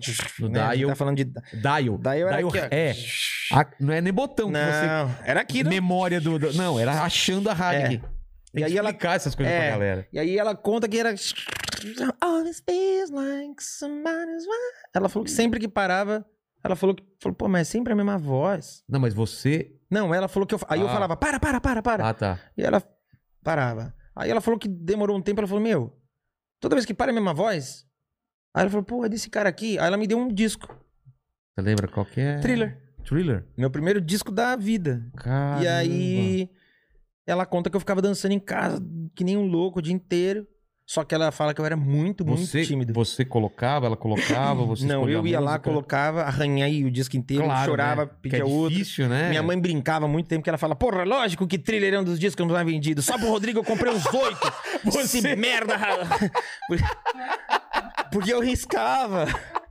Gente 0.66 0.76
dial. 0.76 0.88
Tá 0.90 0.94
falando 0.94 1.16
de. 1.16 1.24
Dial. 1.24 1.96
Dial 1.98 2.28
era 2.28 2.38
aqui, 2.46 2.58
é. 2.70 2.94
A- 3.50 3.66
não 3.80 3.94
é 3.94 4.02
nem 4.02 4.12
botão 4.12 4.52
que 4.52 4.58
você... 4.58 4.86
Não, 4.86 5.14
era 5.24 5.40
aqui, 5.40 5.64
né? 5.64 5.70
Memória 5.70 6.20
do, 6.20 6.38
do- 6.38 6.52
Não, 6.52 6.78
era 6.78 7.00
achando 7.02 7.48
a 7.48 7.54
rádio 7.54 7.80
É. 7.80 7.88
Tem 7.88 8.02
E 8.54 8.64
aí 8.64 8.76
ela- 8.76 8.94
essas 9.14 9.34
coisas 9.34 9.50
É. 9.54 9.60
pra 9.60 9.70
galera. 9.70 10.06
E 10.12 10.18
aí 10.18 10.36
ela 10.36 10.54
conta 10.54 10.86
que 10.86 10.98
era. 10.98 11.14
Always 12.20 12.62
feels 12.68 13.10
like 13.10 13.62
somebody's 13.62 14.42
wife. 14.44 14.76
Ela 14.94 15.08
falou 15.08 15.24
que 15.24 15.30
sempre 15.30 15.58
que 15.58 15.66
parava, 15.68 16.26
ela 16.62 16.76
falou 16.76 16.94
que. 16.94 17.02
Falou, 17.22 17.34
pô, 17.34 17.48
mas 17.48 17.62
é 17.68 17.70
sempre 17.70 17.92
a 17.94 17.96
mesma 17.96 18.18
voz. 18.18 18.82
Não, 18.86 19.00
mas 19.00 19.14
você 19.14 19.72
Não, 19.90 20.14
ela 20.14 20.28
falou 20.28 20.46
que 20.46 20.54
eu. 20.54 20.60
Aí 20.68 20.80
eu 20.80 20.88
Ah. 20.88 20.92
falava, 20.92 21.16
para, 21.16 21.40
para, 21.40 21.60
para, 21.60 21.82
para. 21.82 22.08
Ah, 22.08 22.14
tá. 22.14 22.38
E 22.56 22.62
ela 22.62 22.82
parava. 23.42 23.94
Aí 24.14 24.30
ela 24.30 24.40
falou 24.40 24.58
que 24.58 24.68
demorou 24.68 25.16
um 25.16 25.22
tempo, 25.22 25.40
ela 25.40 25.46
falou, 25.48 25.62
meu, 25.62 25.96
toda 26.60 26.74
vez 26.74 26.84
que 26.84 26.92
para 26.94 27.10
a 27.10 27.14
mesma 27.14 27.32
voz. 27.32 27.86
Aí 28.54 28.62
ela 28.62 28.70
falou, 28.70 28.84
pô, 28.84 29.04
é 29.04 29.08
desse 29.08 29.30
cara 29.30 29.48
aqui. 29.48 29.78
Aí 29.78 29.86
ela 29.86 29.96
me 29.96 30.06
deu 30.06 30.18
um 30.18 30.28
disco. 30.28 30.68
Você 31.54 31.62
lembra 31.62 31.88
qual 31.88 32.04
que 32.04 32.20
é? 32.20 32.38
Thriller. 32.40 32.82
Thriller? 33.04 33.46
Meu 33.56 33.70
primeiro 33.70 34.00
disco 34.00 34.30
da 34.30 34.56
vida. 34.56 35.08
Caramba. 35.16 35.62
E 35.64 35.68
aí 35.68 36.50
ela 37.26 37.46
conta 37.46 37.70
que 37.70 37.76
eu 37.76 37.80
ficava 37.80 38.02
dançando 38.02 38.32
em 38.32 38.40
casa, 38.40 38.82
que 39.14 39.22
nem 39.24 39.36
um 39.36 39.46
louco 39.46 39.78
o 39.78 39.82
dia 39.82 39.94
inteiro. 39.94 40.46
Só 40.90 41.04
que 41.04 41.14
ela 41.14 41.30
fala 41.30 41.52
que 41.52 41.60
eu 41.60 41.66
era 41.66 41.76
muito, 41.76 42.24
muito 42.24 42.46
Você, 42.46 42.64
tímido. 42.64 42.94
você 42.94 43.22
colocava, 43.22 43.84
ela 43.84 43.94
colocava, 43.96 44.64
você 44.64 44.86
Não, 44.86 45.06
eu 45.06 45.26
ia 45.26 45.38
lá, 45.38 45.58
colocava, 45.58 46.22
arranhei 46.22 46.82
o 46.82 46.90
disco 46.90 47.14
inteiro, 47.14 47.44
Claro, 47.44 47.70
chorava, 47.70 48.04
né? 48.06 48.10
pedia 48.22 48.38
que 48.38 48.42
é 48.42 48.44
outro. 48.46 48.70
difícil, 48.70 49.06
né? 49.06 49.28
Minha 49.28 49.42
mãe 49.42 49.60
brincava 49.60 50.08
muito 50.08 50.28
tempo 50.28 50.42
que 50.42 50.48
ela 50.48 50.56
fala: 50.56 50.74
Porra, 50.74 51.04
lógico 51.04 51.46
que 51.46 51.58
thriller 51.58 51.92
é 51.92 52.00
um 52.00 52.04
dos 52.04 52.18
discos 52.18 52.46
mais 52.46 52.64
vendidos. 52.66 53.04
Só 53.04 53.18
pro 53.18 53.28
Rodrigo 53.28 53.58
eu 53.58 53.64
comprei 53.64 53.92
uns 53.92 54.06
oito. 54.06 54.52
Você 54.84 55.36
merda. 55.36 55.76
Porque 58.10 58.32
eu 58.32 58.40
riscava. 58.40 59.26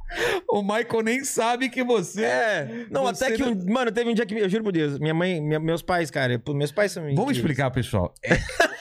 O 0.50 0.62
Michael 0.62 1.04
nem 1.04 1.24
sabe 1.24 1.70
que 1.70 1.84
você... 1.84 2.24
É. 2.24 2.86
Não, 2.89 3.04
Você 3.04 3.26
até 3.26 3.36
que. 3.36 3.41
não- 3.43 3.52
Um, 3.52 3.65
mano, 3.74 3.91
teve 3.91 4.10
um 4.10 4.13
dia 4.13 4.26
que. 4.26 4.34
Eu 4.36 4.48
juro 4.50 4.63
por 4.63 4.72
Deus. 4.72 4.98
Minha 4.98 5.13
mãe, 5.13 5.41
minha- 5.41 5.60
meus 5.60 5.82
pais, 5.82 6.10
cara. 6.10 6.41
Meus 6.50 6.72
pais 6.72 6.91
são. 6.93 7.04
Vamos 7.04 7.15
incríveis. 7.20 7.38
explicar, 7.38 7.70
pessoal. 7.72 8.13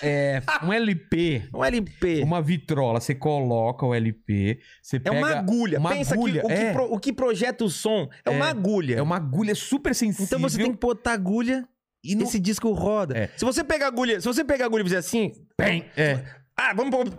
É, 0.03 0.37
é 0.37 0.43
um 0.63 0.73
LP, 0.73 1.43
Um 1.53 1.65
LP. 1.65 2.23
uma 2.23 2.41
vitrola, 2.41 3.01
você 3.01 3.15
coloca 3.15 3.85
o 3.85 3.95
LP, 3.95 4.61
você 4.83 4.97
É 4.97 5.01
pega... 5.01 5.17
uma 5.17 5.31
agulha. 5.31 5.79
uma 5.81 5.91
Pensa 5.91 6.15
agulha, 6.15 6.41
que, 6.43 6.47
o, 6.47 6.51
é. 6.51 6.67
que 6.67 6.73
pro- 6.73 6.93
o 6.95 6.99
que 7.01 7.13
projeta 7.13 7.65
o 7.65 7.69
som 7.71 8.09
é, 8.25 8.31
uma 8.31 8.47
É. 8.47 8.51
agulha. 8.51 8.97
É 8.97 9.03
uma 9.03 9.17
agulha 9.17 9.55
super 9.55 9.95
sensível. 9.95 10.25
Então 10.27 10.39
você 10.39 10.57
tem 10.59 10.73
que 10.73 10.79
botar 10.79 11.13
agulha 11.15 11.67
E 12.05 12.15
não... 12.15 12.23
esse 12.25 12.39
disco 12.39 12.71
roda. 12.73 13.17
É. 13.19 13.31
Se 13.37 13.45
você 13.45 13.65
pegar 13.65 13.87
a 13.87 13.89
agulha, 13.89 14.21
se 14.21 14.27
você 14.27 14.45
pegar 14.45 14.65
a 14.65 14.69
agulha 14.69 14.83
e 14.83 14.85
fizer 14.85 14.99
assim, 14.99 15.33
Bem, 15.59 15.85
é. 15.97 16.23
ah, 16.57 16.73
vamos 16.75 16.91
pôr. 16.95 17.13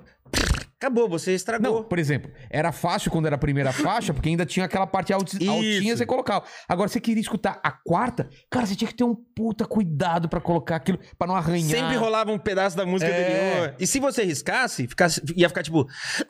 Acabou, 0.80 1.10
você 1.10 1.34
estragou. 1.34 1.74
Não, 1.78 1.84
por 1.84 1.98
exemplo, 1.98 2.32
era 2.52 2.72
fácil 2.72 3.10
quando 3.10 3.26
era 3.26 3.36
a 3.36 3.40
primeira 3.40 3.74
faixa, 3.74 4.14
porque 4.14 4.30
ainda 4.30 4.46
tinha 4.46 4.64
aquela 4.66 4.86
parte 4.86 5.12
Isso. 5.12 5.18
altinha, 5.50 5.98
você 5.98 6.06
colocava. 6.06 6.46
Agora, 6.70 6.88
você 6.88 7.00
queria 7.00 7.20
escutar 7.20 7.60
a 7.64 7.72
quarta, 7.72 8.30
cara, 8.48 8.68
você 8.68 8.76
tinha 8.76 8.88
que 8.88 8.94
ter 8.94 9.04
um 9.04 9.16
puta 9.16 9.66
cuidado 9.66 10.30
pra 10.30 10.40
colocar 10.40 10.76
aquilo, 10.76 11.00
pra 11.18 11.28
não 11.28 11.36
arranhar. 11.36 11.68
Sempre 11.82 11.96
rolava 11.96 12.32
um 12.32 12.38
pedaço 12.38 12.78
da 12.78 12.86
música 12.86 13.10
É. 13.10 13.54
anterior. 13.58 13.76
E 13.80 13.88
se 13.88 14.00
você 14.00 14.24
riscasse, 14.24 14.88
ficasse, 14.88 15.20
ia 15.36 15.50
ficar 15.50 15.64
tipo. 15.64 15.88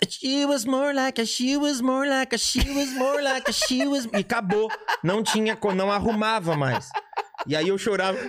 She 0.08 0.46
was 0.46 0.64
more 0.64 0.94
like 0.94 1.22
a, 1.22 1.26
she 1.26 1.58
was 1.58 1.82
more 1.82 2.08
like 2.10 2.34
a, 2.34 2.38
she 2.38 2.70
was 2.70 2.94
more 2.94 3.22
like 3.22 3.50
a, 3.50 3.54
she 3.54 3.86
was. 3.86 4.06
E 4.14 4.18
acabou. 4.20 4.70
Não 5.04 5.22
tinha, 5.24 5.58
não 5.76 5.92
arrumava 5.92 6.56
mais. 6.56 6.88
E 7.46 7.56
aí 7.56 7.68
eu 7.68 7.78
chorava. 7.78 8.18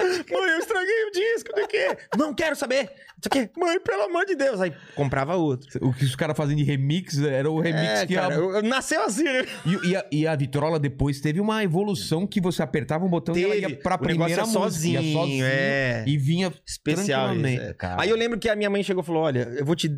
É. 0.00 0.34
Mãe, 0.34 0.50
eu 0.50 0.58
estraguei 0.58 1.04
o 1.04 1.10
disco. 1.10 1.52
Do 1.54 1.68
quê? 1.68 1.96
Não 2.16 2.34
quero 2.34 2.56
saber. 2.56 2.84
Isso 2.84 3.26
aqui. 3.26 3.50
Mãe, 3.58 3.78
pelo 3.80 4.02
amor 4.04 4.24
de 4.24 4.34
Deus. 4.34 4.60
Aí 4.60 4.72
comprava 4.94 5.36
outro. 5.36 5.68
O 5.86 5.92
que 5.92 6.04
os 6.04 6.16
caras 6.16 6.36
faziam 6.36 6.56
de 6.56 6.64
remix 6.64 7.18
era 7.18 7.50
o 7.50 7.60
remix 7.60 7.82
É, 8.00 8.06
que 8.06 8.14
cara, 8.14 8.34
a... 8.34 8.38
eu, 8.38 8.50
eu 8.56 8.62
nasceu 8.62 9.02
assim, 9.04 9.24
né? 9.24 9.44
E, 9.66 9.88
e 9.90 9.96
a, 9.96 10.06
e 10.10 10.26
a 10.26 10.34
vitrola 10.34 10.78
depois 10.78 11.20
teve 11.20 11.38
uma 11.40 11.62
evolução 11.62 12.26
que 12.26 12.40
você 12.40 12.62
apertava 12.62 13.04
um 13.04 13.08
botão 13.10 13.36
e 13.36 13.44
ela 13.44 13.54
ia 13.56 13.68
Teve. 13.68 13.82
pra 13.82 13.94
O 13.96 13.98
primeira 13.98 14.32
ia 14.32 14.40
música. 14.40 14.58
ia 14.58 14.64
sozinho, 14.64 15.44
é. 15.44 16.04
E 16.06 16.16
vinha 16.16 16.52
Especial. 16.66 17.36
isso, 17.36 17.46
é. 17.46 17.74
cara. 17.74 18.02
Aí 18.02 18.08
eu 18.10 18.16
lembro 18.16 18.38
que 18.38 18.48
a 18.48 18.56
minha 18.56 18.70
mãe 18.70 18.82
chegou 18.82 19.02
e 19.02 19.06
falou: 19.06 19.22
Olha, 19.22 19.48
eu 19.56 19.64
vou 19.64 19.76
te. 19.76 19.90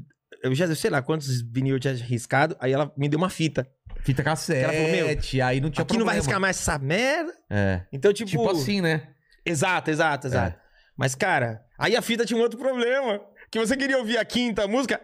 Eu 0.42 0.52
já 0.54 0.72
sei 0.74 0.90
lá 0.90 1.00
quantos 1.00 1.40
vinil 1.42 1.76
eu 1.76 1.80
tinha 1.80 1.94
riscado. 1.94 2.56
Aí 2.58 2.72
ela 2.72 2.92
me 2.96 3.08
deu 3.08 3.18
uma 3.18 3.30
fita. 3.30 3.68
Fita 4.04 4.22
cassete, 4.22 4.64
Ela 4.64 4.72
falou, 4.72 4.88
meu, 4.90 5.06
aí 5.06 5.60
não 5.60 5.70
tinha 5.70 5.82
Aqui 5.82 5.96
não 5.96 6.04
vai 6.04 6.14
problema. 6.14 6.14
riscar 6.14 6.40
mais 6.40 6.58
essa 6.58 6.78
merda. 6.78 7.32
É. 7.50 7.82
Então, 7.92 8.12
tipo. 8.12 8.30
Tipo 8.30 8.50
assim, 8.50 8.80
né? 8.80 9.08
Exato, 9.46 9.90
exato, 9.90 10.26
exato. 10.26 10.58
Mas, 10.96 11.14
cara, 11.14 11.64
aí 11.78 11.96
a 11.96 12.02
fita 12.02 12.24
tinha 12.24 12.38
um 12.38 12.42
outro 12.42 12.58
problema. 12.58 13.20
Que 13.50 13.58
você 13.58 13.76
queria 13.76 13.98
ouvir 13.98 14.16
a 14.18 14.24
quinta 14.24 14.66
música. 14.66 15.00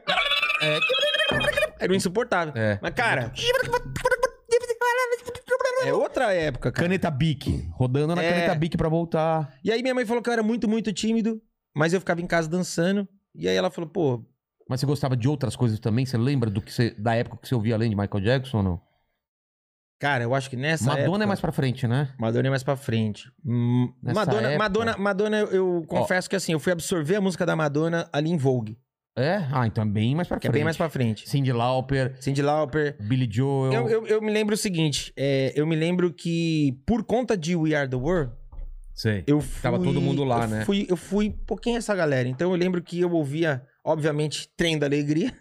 Era 1.78 1.92
um 1.92 1.96
insuportável. 1.96 2.52
É. 2.56 2.78
Mas, 2.82 2.94
cara. 2.94 3.32
É 5.84 5.92
outra 5.92 6.32
época, 6.32 6.72
cara. 6.72 6.86
Caneta 6.86 7.10
Bic. 7.10 7.68
Rodando 7.72 8.14
na 8.16 8.22
É. 8.22 8.30
caneta 8.32 8.54
Bic 8.54 8.76
pra 8.76 8.88
voltar. 8.88 9.52
E 9.62 9.70
aí 9.70 9.80
minha 9.82 9.94
mãe 9.94 10.04
falou 10.04 10.22
que 10.22 10.28
eu 10.28 10.32
era 10.32 10.42
muito, 10.42 10.68
muito 10.68 10.92
tímido. 10.92 11.40
Mas 11.74 11.92
eu 11.92 12.00
ficava 12.00 12.20
em 12.20 12.26
casa 12.26 12.48
dançando. 12.48 13.06
E 13.34 13.48
aí 13.48 13.54
ela 13.54 13.70
falou, 13.70 13.88
pô, 13.88 14.24
Mas 14.68 14.80
você 14.80 14.86
gostava 14.86 15.16
de 15.16 15.28
outras 15.28 15.54
coisas 15.54 15.78
também? 15.78 16.04
Você 16.04 16.16
lembra 16.18 16.50
do 16.50 16.60
que 16.60 16.72
você, 16.72 16.90
da 16.98 17.14
época 17.14 17.38
que 17.40 17.48
você 17.48 17.54
ouvia 17.54 17.74
além 17.74 17.88
de 17.90 17.96
Michael 17.96 18.22
Jackson 18.24 18.58
ou 18.58 18.62
não? 18.62 18.80
Cara, 19.98 20.24
eu 20.24 20.34
acho 20.34 20.48
que 20.50 20.56
nessa 20.56 20.84
Madonna 20.86 21.04
época... 21.06 21.22
é 21.24 21.26
mais 21.26 21.40
pra 21.40 21.52
frente, 21.52 21.86
né? 21.86 22.12
Madonna 22.18 22.46
é 22.46 22.50
mais 22.50 22.62
pra 22.62 22.76
frente. 22.76 23.30
Hum, 23.44 23.92
Nessa 24.02 24.20
Madonna, 24.20 24.48
época- 24.48 24.58
Madonna, 24.58 24.96
Madonna, 24.98 25.36
eu, 25.50 25.84
confesso 25.88 26.28
que 26.30 26.36
assim, 26.36 26.52
eu 26.52 26.60
fui 26.60 26.72
absorver 26.72 27.16
a 27.16 27.20
música 27.20 27.44
da 27.44 27.54
Madonna 27.56 28.08
ali 28.12 28.30
em 28.30 28.36
Vogue, 28.36 28.78
É? 29.16 29.44
Ah, 29.52 29.66
então 29.66 29.82
é 29.82 29.86
bem 29.86 30.14
mais 30.14 30.28
pra 30.28 30.36
frente. 30.38 30.48
é 30.48 30.52
bem 30.52 30.62
mais 30.64 30.76
pra 30.76 30.88
frente. 30.88 31.28
Cyndi 31.28 31.52
Lauper, 31.52 32.14
Cindy 32.20 32.40
Lauper. 32.42 32.96
Billy 33.00 33.28
Joel. 33.30 33.72
Eu, 33.72 33.88
eu, 33.88 34.06
eu 34.06 34.22
me 34.22 34.30
lembro 34.30 34.54
o 34.54 34.58
seguinte, 34.58 35.12
é, 35.16 35.52
eu 35.56 35.66
me 35.66 35.74
lembro 35.74 36.12
que 36.12 36.78
por 36.86 37.02
conta 37.04 37.36
de 37.36 37.56
We 37.56 37.74
Are 37.74 37.88
The 37.88 37.96
World, 37.96 38.32
Sei. 38.94 39.24
eu 39.26 39.40
fui... 39.40 39.62
Tava 39.62 39.78
todo 39.78 40.00
mundo 40.00 40.22
lá, 40.24 40.44
eu 40.44 40.48
né? 40.48 40.64
Fui, 40.64 40.86
eu 40.88 40.96
fui 40.96 41.28
um 41.28 41.44
pouquinho 41.46 41.78
essa 41.78 41.94
galera. 41.96 42.28
Então 42.28 42.50
eu 42.52 42.56
lembro 42.56 42.80
que 42.82 43.00
eu 43.00 43.10
ouvia, 43.12 43.62
obviamente, 43.84 44.48
Trem 44.56 44.78
da 44.78 44.86
Alegria. 44.86 45.32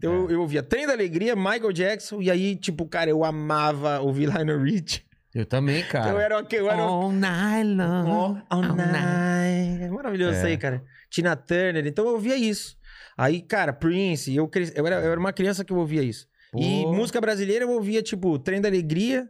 Então 0.00 0.12
É. 0.12 0.16
eu, 0.16 0.30
eu 0.30 0.40
ouvia 0.40 0.62
Trem 0.62 0.86
da 0.86 0.94
Alegria, 0.94 1.36
Michael 1.36 1.72
Jackson, 1.72 2.22
e 2.22 2.30
aí, 2.30 2.56
tipo, 2.56 2.86
cara, 2.86 3.10
eu 3.10 3.22
amava 3.22 4.00
ouvir 4.00 4.26
Lionel 4.30 4.62
Rich. 4.62 5.04
Eu 5.34 5.44
também, 5.46 5.84
cara. 5.84 6.10
Eu 6.10 6.18
era? 6.18 6.44
Eu 6.50 6.70
era 6.70 6.82
All 6.82 7.12
night 7.12 7.68
long. 7.74 8.10
All, 8.10 8.42
all 8.48 8.62
night. 8.62 9.82
É 9.84 9.88
maravilhoso 9.90 10.32
isso 10.38 10.46
É. 10.46 10.48
aí, 10.48 10.56
cara. 10.56 10.82
Tina 11.10 11.36
Turner. 11.36 11.86
Então 11.86 12.04
eu 12.06 12.12
ouvia 12.14 12.34
isso. 12.36 12.76
Aí, 13.16 13.40
cara, 13.42 13.72
Prince. 13.72 14.34
Eu, 14.34 14.48
cres... 14.48 14.72
eu, 14.74 14.84
era, 14.86 14.96
eu 14.96 15.10
era 15.12 15.20
uma 15.20 15.32
criança 15.32 15.64
que 15.64 15.72
eu 15.72 15.76
ouvia 15.76 16.02
isso. 16.02 16.26
E 16.56 16.82
Pô. 16.82 16.92
música 16.94 17.20
brasileira 17.20 17.64
eu 17.64 17.70
ouvia, 17.70 18.02
tipo, 18.02 18.38
Trem 18.40 18.60
da 18.60 18.68
Alegria. 18.68 19.28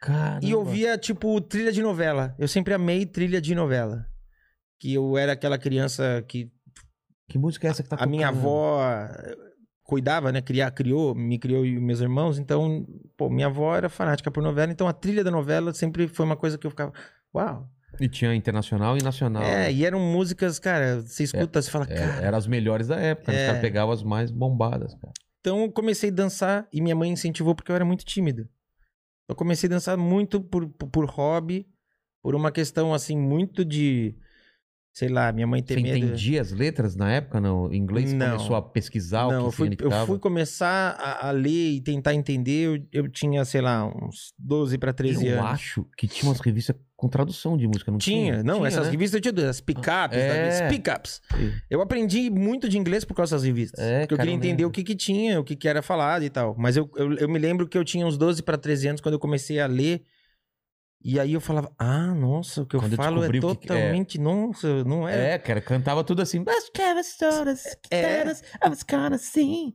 Caramba. 0.00 0.40
E 0.46 0.54
ouvia, 0.54 0.96
tipo, 0.96 1.38
trilha 1.40 1.70
de 1.72 1.82
novela. 1.82 2.34
Eu 2.38 2.48
sempre 2.48 2.72
amei 2.72 3.04
trilha 3.04 3.40
de 3.40 3.54
novela. 3.54 4.06
Que 4.80 4.94
eu 4.94 5.18
era 5.18 5.32
aquela 5.32 5.58
criança 5.58 6.24
que 6.26 6.50
Que 7.28 7.36
música 7.38 7.66
é 7.66 7.70
essa 7.70 7.82
que 7.82 7.88
tá 7.90 7.96
a 7.98 8.06
minha 8.06 8.28
tocando? 8.28 8.40
avó 8.40 8.80
cuidava, 9.92 10.32
né? 10.32 10.40
Criar, 10.40 10.70
criou, 10.70 11.14
me 11.14 11.38
criou 11.38 11.66
e 11.66 11.78
meus 11.78 12.00
irmãos. 12.00 12.38
Então, 12.38 12.86
pô, 13.16 13.28
minha 13.28 13.46
avó 13.48 13.76
era 13.76 13.90
fanática 13.90 14.30
por 14.30 14.42
novela. 14.42 14.72
Então 14.72 14.88
a 14.88 14.92
trilha 14.92 15.22
da 15.22 15.30
novela 15.30 15.74
sempre 15.74 16.08
foi 16.08 16.24
uma 16.24 16.36
coisa 16.36 16.56
que 16.56 16.66
eu 16.66 16.70
ficava, 16.70 16.92
uau. 17.34 17.68
E 18.00 18.08
tinha 18.08 18.34
internacional 18.34 18.96
e 18.96 19.02
nacional. 19.02 19.42
É, 19.42 19.64
né? 19.64 19.72
e 19.72 19.84
eram 19.84 20.00
músicas, 20.00 20.58
cara, 20.58 21.02
você 21.02 21.24
escuta, 21.24 21.60
você 21.60 21.70
fala, 21.70 21.86
É, 21.90 21.94
cara. 21.94 22.22
eram 22.26 22.38
as 22.38 22.46
melhores 22.46 22.88
da 22.88 22.96
época. 22.96 23.30
né? 23.32 23.36
Os 23.36 23.42
É. 23.42 23.46
caras 23.48 23.60
pegavam 23.60 23.92
as 23.92 24.02
mais 24.02 24.30
bombadas, 24.30 24.94
cara. 24.94 25.12
Então 25.40 25.60
eu 25.62 25.70
comecei 25.70 26.08
a 26.08 26.12
dançar 26.12 26.66
e 26.72 26.80
minha 26.80 26.96
mãe 26.96 27.10
incentivou 27.10 27.54
porque 27.54 27.70
eu 27.70 27.76
era 27.76 27.84
muito 27.84 28.04
tímido. 28.04 28.48
Eu 29.28 29.34
comecei 29.34 29.66
a 29.68 29.70
dançar 29.70 29.98
muito 29.98 30.40
por, 30.40 30.66
por, 30.70 30.88
por 30.88 31.04
hobby, 31.04 31.66
por 32.22 32.34
uma 32.34 32.50
questão 32.50 32.94
assim, 32.94 33.16
muito 33.18 33.62
de. 33.64 34.16
Sei 34.94 35.08
lá, 35.08 35.32
minha 35.32 35.46
mãe 35.46 35.62
ter 35.62 35.74
Você 35.74 35.80
medo. 35.80 35.96
entendia 35.96 36.40
as 36.42 36.52
letras 36.52 36.94
na 36.94 37.10
época, 37.10 37.40
no 37.40 37.72
inglês? 37.72 38.10
Você 38.10 38.16
Não. 38.16 38.32
começou 38.36 38.56
a 38.56 38.60
pesquisar 38.60 39.26
Não, 39.28 39.44
o 39.44 39.46
eu 39.46 39.50
que 39.50 39.56
fui, 39.56 39.76
eu 39.80 39.90
fui 40.06 40.18
começar 40.18 40.90
a, 40.98 41.28
a 41.28 41.30
ler 41.30 41.76
e 41.76 41.80
tentar 41.80 42.12
entender. 42.14 42.66
Eu, 42.92 43.04
eu 43.04 43.08
tinha, 43.08 43.42
sei 43.46 43.62
lá, 43.62 43.86
uns 43.86 44.34
12 44.38 44.76
para 44.76 44.92
13 44.92 45.26
Eu 45.26 45.38
anos. 45.40 45.50
acho 45.52 45.86
que 45.96 46.06
tinha 46.06 46.28
umas 46.28 46.40
revistas 46.40 46.76
com 46.94 47.08
tradução 47.08 47.56
de 47.56 47.66
música, 47.66 47.90
não 47.90 47.96
tinha? 47.98 48.32
Tinha, 48.34 48.42
não, 48.44 48.56
Tinha, 48.56 48.68
essas 48.68 48.84
né? 48.84 48.90
revistas 48.92 49.20
eu 49.24 49.32
tinha 49.32 49.48
as 49.48 49.60
pick-ups, 49.62 50.16
É. 50.16 50.48
as 50.66 50.70
pick-ups. 50.70 51.20
Eu 51.70 51.80
aprendi 51.80 52.28
muito 52.30 52.68
de 52.68 52.76
inglês 52.76 53.02
por 53.04 53.14
causa 53.14 53.34
dessas 53.34 53.46
revistas. 53.46 53.80
É, 53.82 54.00
porque 54.00 54.12
eu 54.14 54.18
queria 54.18 54.32
eu 54.32 54.36
entender 54.36 54.64
o 54.66 54.70
que 54.70 54.84
que 54.84 54.94
tinha, 54.94 55.40
o 55.40 55.42
que 55.44 55.56
que 55.56 55.66
era 55.66 55.80
falado 55.80 56.22
e 56.22 56.28
tal. 56.30 56.54
Mas 56.58 56.76
eu, 56.76 56.88
eu, 56.96 57.14
eu 57.14 57.28
me 57.30 57.38
lembro 57.38 57.66
que 57.66 57.78
eu 57.78 57.84
tinha 57.84 58.06
uns 58.06 58.18
12 58.18 58.42
para 58.42 58.58
13 58.58 58.88
anos 58.88 59.00
quando 59.00 59.14
eu 59.14 59.18
comecei 59.18 59.58
a 59.58 59.66
ler. 59.66 60.02
E 61.04 61.18
aí 61.18 61.32
eu 61.32 61.40
falava, 61.40 61.72
ah, 61.78 62.14
nossa, 62.14 62.62
o 62.62 62.66
que 62.66 62.76
eu 62.76 62.80
Quando 62.80 62.92
eu 62.92 62.96
falo 62.96 63.24
é 63.24 63.28
o 63.28 63.30
que 63.30 63.36
é. 63.38 63.40
totalmente, 63.40 64.20
nossa, 64.20 64.84
não 64.84 65.08
é. 65.08 65.34
É, 65.34 65.38
cara, 65.38 65.60
cantava 65.60 66.04
tudo 66.04 66.22
assim. 66.22 66.44
I 67.92 68.68
was 68.68 68.82
gonna 68.88 69.18
sing. 69.18 69.74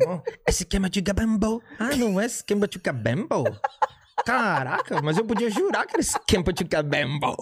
Não, 0.00 0.22
É 0.46 0.50
esquema 0.50 0.90
de 0.90 1.00
gabambo. 1.00 1.62
Ah, 1.78 1.94
não 1.96 2.20
é 2.20 2.26
esquema 2.26 2.66
de 2.66 2.78
gabambo? 2.78 3.44
Caraca, 4.24 5.00
mas 5.02 5.16
eu 5.16 5.24
podia 5.24 5.50
jurar 5.50 5.86
que 5.86 5.94
era 5.94 6.00
esquema 6.02 6.52
de 6.52 6.64
gabambo. 6.64 7.36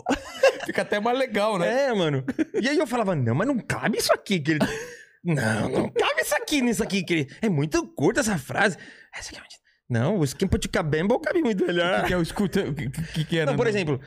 Fica 0.65 0.83
até 0.83 1.01
mais 1.01 1.19
legal, 1.19 1.59
né? 1.59 1.87
É, 1.87 1.95
mano. 1.95 2.25
E 2.61 2.69
aí 2.69 2.79
eu 2.79 2.87
falava, 2.87 3.15
não, 3.15 3.35
mas 3.35 3.47
não 3.49 3.59
cabe 3.59 3.99
isso 3.99 4.13
aqui. 4.13 4.43
Não, 5.23 5.69
não 5.69 5.91
cabe 5.91 6.23
isso 6.23 6.35
aqui 6.35 6.63
nisso 6.63 6.83
aqui. 6.83 7.05
É 7.43 7.49
muito 7.51 7.87
curta 7.89 8.21
essa 8.21 8.39
frase. 8.39 8.79
Essa 9.15 9.29
aqui 9.29 9.37
é 9.37 9.41
muito- 9.41 9.60
Não, 9.91 10.18
o 10.18 10.24
esquema 10.24 10.57
de 10.59 10.68
gabambo 10.68 11.18
cabe 11.18 11.43
muito 11.43 11.64
O 11.64 11.66
que, 11.66 11.72
melhor. 11.72 12.05
que 12.07 12.14
é 12.14 12.16
o 12.16 12.22
escuta? 12.22 12.61
O 12.62 12.72
que, 12.72 12.88
que, 12.91 13.24
que 13.24 13.38
era? 13.38 13.51
Não, 13.51 13.57
por 13.57 13.64
no- 13.64 13.70
exemplo, 13.70 14.01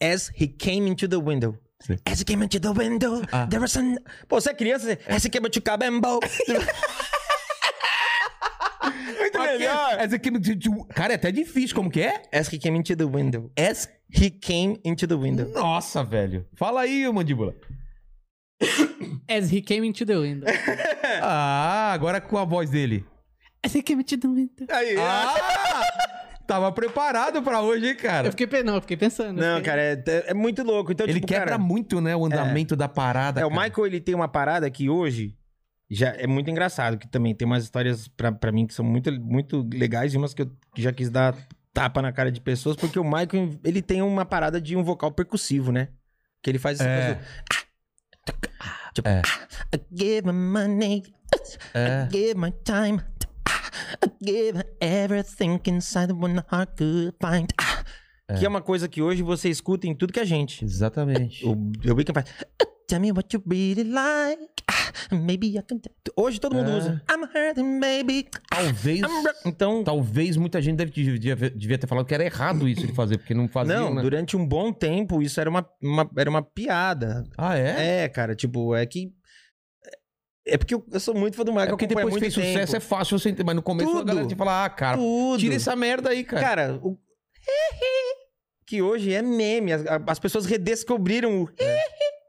as 0.00 0.30
he 0.40 0.46
came 0.46 0.88
into 0.88 1.08
the 1.08 1.16
window. 1.16 1.58
Sim. 1.82 1.96
As 2.06 2.20
he 2.20 2.24
came 2.24 2.44
into 2.44 2.60
the 2.60 2.70
window, 2.70 3.20
Ah. 3.32 3.46
there 3.48 3.60
was 3.60 3.76
an... 3.76 3.96
Pô, 4.28 4.40
você 4.40 4.50
é 4.50 4.54
criança, 4.54 4.86
você... 4.86 4.98
As 5.12 5.24
he 5.24 5.28
came 5.28 5.48
into 5.48 5.60
gabambo. 5.60 6.20
muito 9.18 9.32
que- 9.32 9.38
melhor. 9.38 9.96
essa 9.98 10.16
aqui- 10.16 10.30
Cara, 10.94 11.12
é 11.14 11.16
até 11.16 11.32
difícil. 11.32 11.74
Como 11.74 11.90
que 11.90 12.00
é? 12.00 12.22
As 12.32 12.52
he 12.52 12.58
came 12.58 12.78
into 12.78 12.94
the 12.96 13.04
window. 13.04 13.50
As 13.58 13.88
He 14.16 14.30
Came 14.30 14.78
Into 14.84 15.08
the 15.08 15.14
Window. 15.16 15.48
Nossa, 15.52 16.04
velho. 16.04 16.46
Fala 16.54 16.82
aí, 16.82 17.10
mandíbula. 17.12 17.52
As 19.28 19.50
he 19.52 19.60
came 19.60 19.88
into 19.88 20.06
the 20.06 20.14
window. 20.16 20.46
Ah, 21.20 21.92
agora 21.92 22.20
com 22.20 22.36
a 22.38 22.44
voz 22.44 22.70
dele. 22.70 23.04
He 23.64 23.82
came 23.82 24.02
into 24.02 24.18
the 24.18 24.28
window. 24.28 24.66
Aí, 24.70 24.96
Ah! 24.98 25.34
Tava 26.46 26.70
preparado 26.72 27.42
pra 27.42 27.62
hoje, 27.62 27.86
hein, 27.88 27.96
cara? 27.96 28.28
Eu 28.28 28.30
fiquei, 28.32 28.46
pe- 28.46 28.62
não, 28.62 28.74
eu 28.74 28.80
fiquei 28.82 28.98
pensando. 28.98 29.40
eu 29.40 29.46
Não, 29.46 29.56
fiquei- 29.56 29.70
cara, 29.72 29.82
é, 29.82 30.24
é 30.30 30.34
muito 30.34 30.62
louco. 30.62 30.92
Então, 30.92 31.06
Ele 31.06 31.14
tipo, 31.14 31.26
quebra 31.26 31.46
cara, 31.52 31.58
muito, 31.58 32.02
né, 32.02 32.14
o 32.14 32.26
andamento 32.26 32.76
da 32.76 32.86
parada. 32.86 33.40
É, 33.40 33.46
o 33.46 33.48
cara. 33.50 33.62
Michael, 33.62 33.86
ele 33.86 34.00
tem 34.00 34.14
uma 34.14 34.28
parada 34.28 34.70
que 34.70 34.90
hoje 34.90 35.34
já 35.90 36.08
é 36.10 36.26
muito 36.26 36.50
engraçado, 36.50 36.98
que 36.98 37.08
também 37.08 37.34
tem 37.34 37.46
umas 37.46 37.64
histórias 37.64 38.08
pra, 38.08 38.30
pra 38.30 38.52
mim 38.52 38.66
que 38.66 38.74
são 38.74 38.84
muito, 38.84 39.10
muito 39.20 39.66
legais 39.72 40.12
e 40.12 40.18
umas 40.18 40.34
que 40.34 40.42
eu 40.42 40.50
já 40.76 40.92
quis 40.92 41.08
dar 41.08 41.34
tapa 41.72 42.02
na 42.02 42.12
cara 42.12 42.30
de 42.30 42.40
pessoas, 42.42 42.76
porque 42.76 42.98
o 42.98 43.04
Michael, 43.04 43.58
ele 43.64 43.80
tem 43.80 44.02
uma 44.02 44.26
parada 44.26 44.60
de 44.60 44.76
um 44.76 44.84
vocal 44.84 45.10
percussivo, 45.12 45.72
né? 45.72 45.88
Que 46.42 46.50
ele 46.50 46.58
faz 46.58 46.78
essa 46.78 46.88
É. 46.88 47.14
coisa 47.14 47.20
do... 48.96 49.08
É. 49.08 49.22
I 49.74 49.80
give 49.90 50.26
my 50.26 50.32
money, 50.32 51.02
É. 51.72 52.06
I 52.06 52.12
give 52.12 52.34
my 52.38 52.52
time, 52.64 53.00
I 54.02 54.10
give 54.24 54.64
everything 54.80 55.60
inside 55.66 56.12
one 56.12 56.42
heart 56.50 56.76
could 56.76 57.14
find. 57.20 57.48
Que 58.38 58.46
é 58.46 58.48
uma 58.48 58.62
coisa 58.62 58.88
que 58.88 59.02
hoje 59.02 59.22
você 59.22 59.48
escuta 59.50 59.86
em 59.86 59.94
tudo 59.94 60.12
que 60.12 60.20
é 60.20 60.24
gente. 60.24 60.64
Exatamente. 60.64 61.44
O 61.46 61.54
The 61.82 61.92
Weeknd 61.92 62.12
faz. 62.14 62.26
Tell 62.86 63.00
me 63.00 63.12
what 63.12 63.34
you 63.34 63.42
really 63.48 63.84
like. 63.84 64.42
Ah, 64.68 65.14
Maybe 65.16 65.48
I 65.58 65.62
can. 65.62 65.78
Hoje 66.16 66.38
todo 66.40 66.54
mundo 66.54 66.70
É. 66.70 66.76
usa. 66.76 67.02
I'm 67.10 67.24
hurting, 67.24 67.80
baby. 67.80 68.28
Talvez. 68.50 69.00
I'm 69.00 69.22
bro- 69.22 69.32
Então. 69.46 69.84
Talvez 69.84 70.36
muita 70.36 70.60
gente 70.62 70.76
deve, 70.76 70.90
devia, 70.90 71.34
devia 71.50 71.78
ter 71.78 71.86
falado 71.86 72.06
que 72.06 72.14
era 72.14 72.24
errado 72.24 72.68
isso 72.68 72.86
de 72.86 72.92
fazer, 72.94 73.18
porque 73.18 73.34
não 73.34 73.48
fazia. 73.48 73.74
Não, 73.78 73.94
né? 73.94 74.02
durante 74.02 74.36
um 74.36 74.46
bom 74.46 74.72
tempo 74.72 75.20
isso 75.22 75.40
era 75.40 75.48
uma, 75.50 75.66
uma- 75.82 76.10
era 76.16 76.28
uma 76.30 76.42
piada. 76.42 77.24
Ah, 77.36 77.56
é? 77.58 78.04
É, 78.04 78.08
cara, 78.08 78.34
tipo, 78.34 78.74
é 78.74 78.84
que. 78.86 79.12
É 80.46 80.58
porque 80.58 80.74
eu, 80.74 80.84
eu 80.92 81.00
sou 81.00 81.14
muito 81.14 81.36
fã 81.36 81.44
do 81.44 81.52
Michael. 81.52 81.68
É 81.68 81.70
porque 81.70 81.86
depois 81.86 82.14
fez 82.18 82.34
sucesso, 82.34 82.76
é 82.76 82.78
tempo. 82.78 82.84
fácil 82.90 83.18
você 83.18 83.30
entender. 83.30 83.44
Mas 83.44 83.56
no 83.56 83.62
começo 83.62 83.90
a 83.90 83.92
Tudo. 83.94 84.04
galera 84.06 84.26
te 84.26 84.34
fala, 84.34 84.64
ah, 84.64 84.70
cara, 84.70 84.98
Tudo. 84.98 85.38
tira 85.40 85.54
essa 85.54 85.74
merda 85.74 86.10
aí, 86.10 86.22
cara. 86.24 86.42
Cara, 86.42 86.80
o. 86.82 86.98
Que 88.66 88.80
hoje 88.80 89.12
é 89.12 89.20
meme. 89.20 89.72
As, 89.72 89.82
as 90.06 90.18
pessoas 90.18 90.46
redescobriram 90.46 91.42
o. 91.42 91.48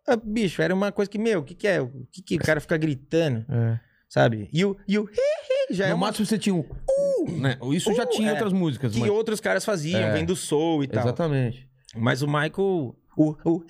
Ah, 0.07 0.15
Bicho, 0.23 0.61
era 0.61 0.71
uma 0.71 0.91
coisa 0.91 1.09
que, 1.09 1.17
meu, 1.17 1.39
o 1.39 1.43
que, 1.43 1.55
que 1.55 1.67
é? 1.67 1.81
O 1.81 1.89
que, 2.11 2.21
que 2.21 2.35
o 2.35 2.39
cara 2.39 2.61
fica 2.61 2.77
gritando, 2.77 3.43
É. 3.51 3.79
sabe? 4.07 4.47
E 4.53 4.63
o, 4.63 4.77
e 4.87 4.99
o 4.99 5.09
já 5.71 5.85
é 5.85 5.89
no 5.89 5.95
uma 5.95 6.05
máximo 6.05 6.27
você 6.27 6.37
tinha 6.37 6.53
um. 6.53 6.59
Uh, 6.59 7.31
né? 7.41 7.57
Isso 7.73 7.91
já 7.91 8.03
Uh, 8.03 8.09
tinha 8.11 8.27
em 8.27 8.29
é. 8.29 8.33
outras 8.33 8.53
músicas. 8.53 8.93
que 8.93 8.99
mas- 8.99 9.09
outros 9.09 9.39
caras 9.39 9.65
faziam, 9.65 9.99
É. 9.99 10.13
vem 10.13 10.23
do 10.23 10.35
soul 10.35 10.83
e 10.83 10.87
tal. 10.87 11.01
Exatamente. 11.01 11.67
Mas 11.95 12.21
o 12.21 12.27
Michael, 12.27 12.95
o, 13.17 13.35
o 13.43 13.63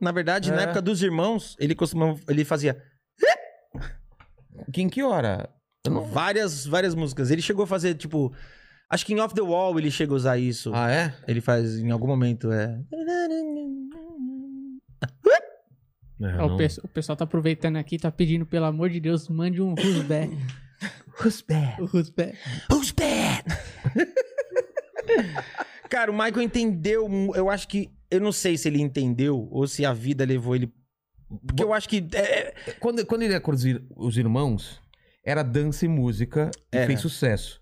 na 0.00 0.10
verdade, 0.10 0.50
na 0.50 0.62
É. 0.62 0.64
época 0.64 0.82
dos 0.82 1.00
irmãos, 1.00 1.54
ele 1.60 1.76
costumava, 1.76 2.18
ele 2.28 2.44
fazia 2.44 2.82
Que 4.72 4.82
em 4.82 4.88
que 4.88 5.02
hora? 5.02 5.48
Eu 5.84 5.92
não- 5.92 6.04
várias, 6.04 6.66
várias 6.66 6.94
músicas. 6.94 7.30
Ele 7.30 7.40
chegou 7.42 7.64
a 7.64 7.66
fazer 7.66 7.94
tipo, 7.94 8.32
acho 8.90 9.06
que 9.06 9.12
em 9.14 9.20
Off 9.20 9.34
the 9.34 9.40
Wall 9.40 9.78
ele 9.78 9.90
chega 9.90 10.12
a 10.12 10.16
usar 10.16 10.38
isso. 10.38 10.70
Ah, 10.74 10.90
é? 10.90 11.14
Ele 11.26 11.40
faz 11.40 11.78
em 11.78 11.90
algum 11.90 12.06
momento 12.06 12.50
é. 12.52 12.78
É, 16.20 16.42
o, 16.44 16.48
não. 16.48 16.56
pe- 16.56 16.66
o 16.82 16.88
pessoal 16.88 17.14
tá 17.16 17.22
aproveitando 17.24 17.76
aqui, 17.76 17.96
tá 17.96 18.10
pedindo, 18.10 18.44
pelo 18.44 18.64
amor 18.64 18.90
de 18.90 18.98
Deus, 18.98 19.28
mande 19.28 19.62
um 19.62 19.70
who's 19.74 20.02
back. 20.02 20.36
Who's 21.20 21.40
bad? 21.42 21.82
Who's 21.82 22.10
back. 22.10 22.38
Who's 22.70 22.92
bad? 22.92 23.42
Cara, 25.90 26.12
o 26.12 26.14
Michael 26.14 26.42
entendeu, 26.42 27.08
eu 27.34 27.50
acho 27.50 27.66
que 27.66 27.90
eu 28.08 28.20
não 28.20 28.30
sei 28.30 28.56
se 28.56 28.68
ele 28.68 28.80
entendeu 28.80 29.48
ou 29.50 29.66
se 29.66 29.84
a 29.84 29.92
vida 29.92 30.24
levou 30.24 30.54
ele 30.54 30.72
porque 31.46 31.62
eu 31.62 31.72
acho 31.72 31.88
que 31.88 32.06
é, 32.14 32.18
é- 32.18 32.54
Quando, 32.80 33.04
quando 33.06 33.22
ele 33.22 33.32
era 33.34 33.40
com 33.40 33.50
os, 33.52 33.64
ir- 33.64 33.84
os 33.96 34.16
irmãos, 34.16 34.80
era 35.24 35.42
dança 35.42 35.84
e 35.84 35.88
música 35.88 36.50
e 36.72 36.76
Era. 36.76 36.86
fez 36.86 37.00
sucesso. 37.00 37.60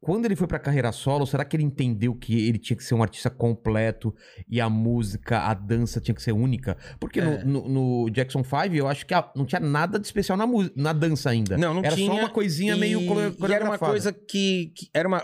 Quando 0.00 0.24
ele 0.24 0.36
foi 0.36 0.46
pra 0.46 0.58
carreira 0.58 0.92
solo, 0.92 1.26
será 1.26 1.44
que 1.44 1.54
ele 1.56 1.62
entendeu 1.64 2.14
que 2.14 2.48
ele 2.48 2.58
tinha 2.58 2.76
que 2.76 2.82
ser 2.84 2.94
um 2.94 3.02
artista 3.02 3.28
completo 3.28 4.14
e 4.48 4.58
a 4.60 4.68
música, 4.70 5.40
a 5.40 5.52
dança 5.52 6.00
tinha 6.00 6.14
que 6.14 6.22
ser 6.22 6.32
única? 6.32 6.76
Porque 6.98 7.20
É. 7.20 7.44
no, 7.44 7.68
no- 7.68 8.04
no 8.04 8.10
Jackson 8.10 8.42
5 8.42 8.74
eu 8.74 8.88
acho 8.88 9.04
que 9.04 9.12
a- 9.12 9.30
não 9.36 9.44
tinha 9.44 9.60
nada 9.60 9.98
de 9.98 10.06
especial 10.06 10.38
na, 10.38 10.46
na 10.74 10.92
dança 10.94 11.28
ainda. 11.28 11.58
Não, 11.58 11.74
não 11.74 11.84
era 11.84 11.94
tinha. 11.94 12.10
só 12.10 12.18
uma 12.18 12.30
coisinha 12.30 12.76
meio 12.76 13.02
E- 13.02 13.06
core- 13.06 13.36
E 13.48 13.52
era 13.52 13.64
uma 13.64 13.78
coisa 13.78 14.10
que, 14.12 14.72
que 14.74 14.88
era 14.94 15.06
uma. 15.06 15.22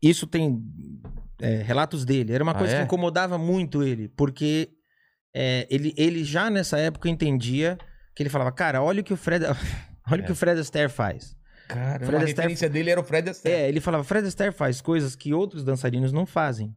Isso 0.00 0.26
tem 0.26 0.62
é, 1.40 1.56
relatos 1.62 2.04
dele. 2.06 2.32
Era 2.32 2.42
uma 2.42 2.52
Ah, 2.52 2.58
coisa 2.58 2.74
é? 2.74 2.78
que 2.78 2.84
incomodava 2.84 3.36
muito 3.36 3.82
ele, 3.82 4.08
porque 4.16 4.70
é, 5.38 5.66
ele, 5.70 5.92
ele 5.96 6.24
já 6.24 6.48
nessa 6.48 6.78
época 6.78 7.08
entendia 7.10 7.76
que 8.14 8.22
ele 8.22 8.30
falava, 8.30 8.50
cara, 8.50 8.82
olha 8.82 9.02
o 9.02 9.04
que 9.04 9.12
o 9.12 9.16
Fred, 9.16 9.44
olha 10.10 10.22
o 10.22 10.24
que 10.26 10.32
o 10.32 10.36
Fred 10.36 10.58
Astaire 10.58 10.90
faz. 10.90 11.36
Cara, 11.68 11.98
Fred 11.98 12.14
a 12.14 12.18
Astaire- 12.18 12.26
referência 12.36 12.68
dele 12.70 12.90
era 12.90 13.00
o 13.00 13.04
Fred 13.04 13.28
Astaire. 13.28 13.60
É, 13.60 13.68
ele 13.68 13.80
falava, 13.80 14.02
Fred 14.04 14.26
Astaire 14.26 14.54
faz 14.54 14.80
coisas 14.80 15.14
que 15.14 15.34
outros 15.34 15.62
dançarinos 15.64 16.12
não 16.12 16.24
fazem. 16.24 16.74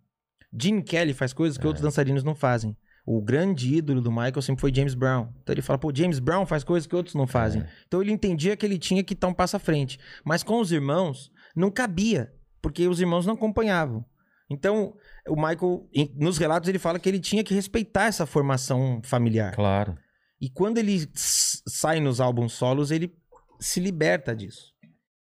Gene 0.60 0.82
Kelly 0.84 1.14
faz 1.14 1.32
coisas 1.32 1.58
que 1.58 1.64
É. 1.64 1.68
outros 1.68 1.84
dançarinos 1.84 2.24
não 2.24 2.36
fazem. 2.36 2.76
O 3.06 3.22
grande 3.22 3.74
ídolo 3.76 4.02
do 4.02 4.12
Michael 4.12 4.42
sempre 4.42 4.62
foi 4.62 4.74
James 4.74 4.94
Brown. 4.96 5.30
Então 5.42 5.54
ele 5.54 5.62
fala, 5.62 5.80
pô, 5.80 5.92
James 5.96 6.20
Brown 6.20 6.46
faz 6.46 6.64
coisas 6.64 6.86
que 6.88 6.96
outros 6.96 7.16
não 7.16 7.26
fazem. 7.26 7.62
É. 7.62 7.68
Então 7.88 8.02
ele 8.02 8.12
entendia 8.12 8.58
que 8.58 8.66
ele 8.66 8.78
tinha 8.78 9.04
que 9.04 9.14
estar 9.14 9.28
um 9.28 9.34
passo 9.34 9.56
à 9.56 9.60
frente. 9.60 10.00
Mas 10.26 10.44
com 10.44 10.60
os 10.60 10.72
irmãos, 10.72 11.32
não 11.56 11.72
cabia, 11.72 12.32
porque 12.62 12.88
os 12.88 13.00
irmãos 13.00 13.26
não 13.26 13.36
acompanhavam. 13.36 14.04
Então, 14.50 14.96
o 15.30 15.36
Michael, 15.36 15.88
em- 15.94 16.14
nos 16.18 16.38
relatos, 16.38 16.68
ele 16.68 16.80
fala 16.80 17.00
que 17.00 17.08
ele 17.08 17.20
tinha 17.20 17.44
que 17.44 17.54
respeitar 17.54 18.06
essa 18.06 18.26
formação 18.26 19.02
familiar. 19.04 19.54
Claro. 19.56 19.98
E 20.42 20.50
quando 20.50 20.78
ele 20.78 21.08
sai 21.14 22.00
nos 22.00 22.20
álbuns 22.22 22.54
solos, 22.54 22.92
ele 22.92 23.14
se 23.60 23.80
liberta 23.80 24.36
disso. 24.36 24.74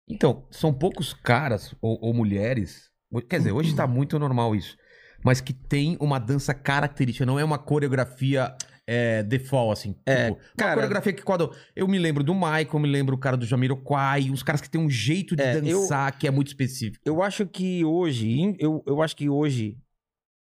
Então, 0.08 0.46
são 0.50 0.72
poucos 0.72 1.12
caras 1.12 1.74
ou, 1.80 1.98
ou 2.02 2.14
mulheres. 2.14 2.90
Quer 3.28 3.38
dizer, 3.38 3.52
hoje 3.52 3.74
tá 3.74 3.86
muito 3.86 4.18
normal 4.18 4.54
isso. 4.56 4.76
Mas 5.24 5.40
que 5.40 5.52
tem 5.52 5.96
uma 6.00 6.18
dança 6.18 6.52
característica, 6.52 7.24
não 7.26 7.38
é 7.38 7.44
uma 7.44 7.58
coreografia 7.58 8.54
é, 8.84 9.22
default, 9.22 9.72
assim. 9.72 9.94
É, 10.04 10.30
tipo, 10.30 10.38
uma 10.40 10.56
cara- 10.56 10.74
coreografia 10.74 11.12
que 11.12 11.22
quando. 11.22 11.54
Eu 11.76 11.86
me 11.86 11.98
lembro 11.98 12.24
do 12.24 12.34
Michael, 12.34 12.68
eu 12.72 12.78
me 12.80 12.88
lembro 12.88 13.14
o 13.14 13.18
cara 13.18 13.36
do 13.36 13.46
Jamiroquai, 13.46 14.28
uns 14.30 14.42
caras 14.42 14.60
que 14.60 14.68
tem 14.68 14.80
um 14.80 14.90
jeito 14.90 15.36
de 15.36 15.42
É, 15.42 15.56
eu- 15.58 15.62
dançar 15.62 16.18
que 16.18 16.26
é 16.26 16.30
muito 16.32 16.48
específico. 16.48 17.00
Eu 17.06 17.22
acho 17.22 17.46
que 17.46 17.84
hoje, 17.84 18.56
eu, 18.58 18.82
eu 18.86 19.00
acho 19.00 19.14
que 19.14 19.28
hoje 19.28 19.76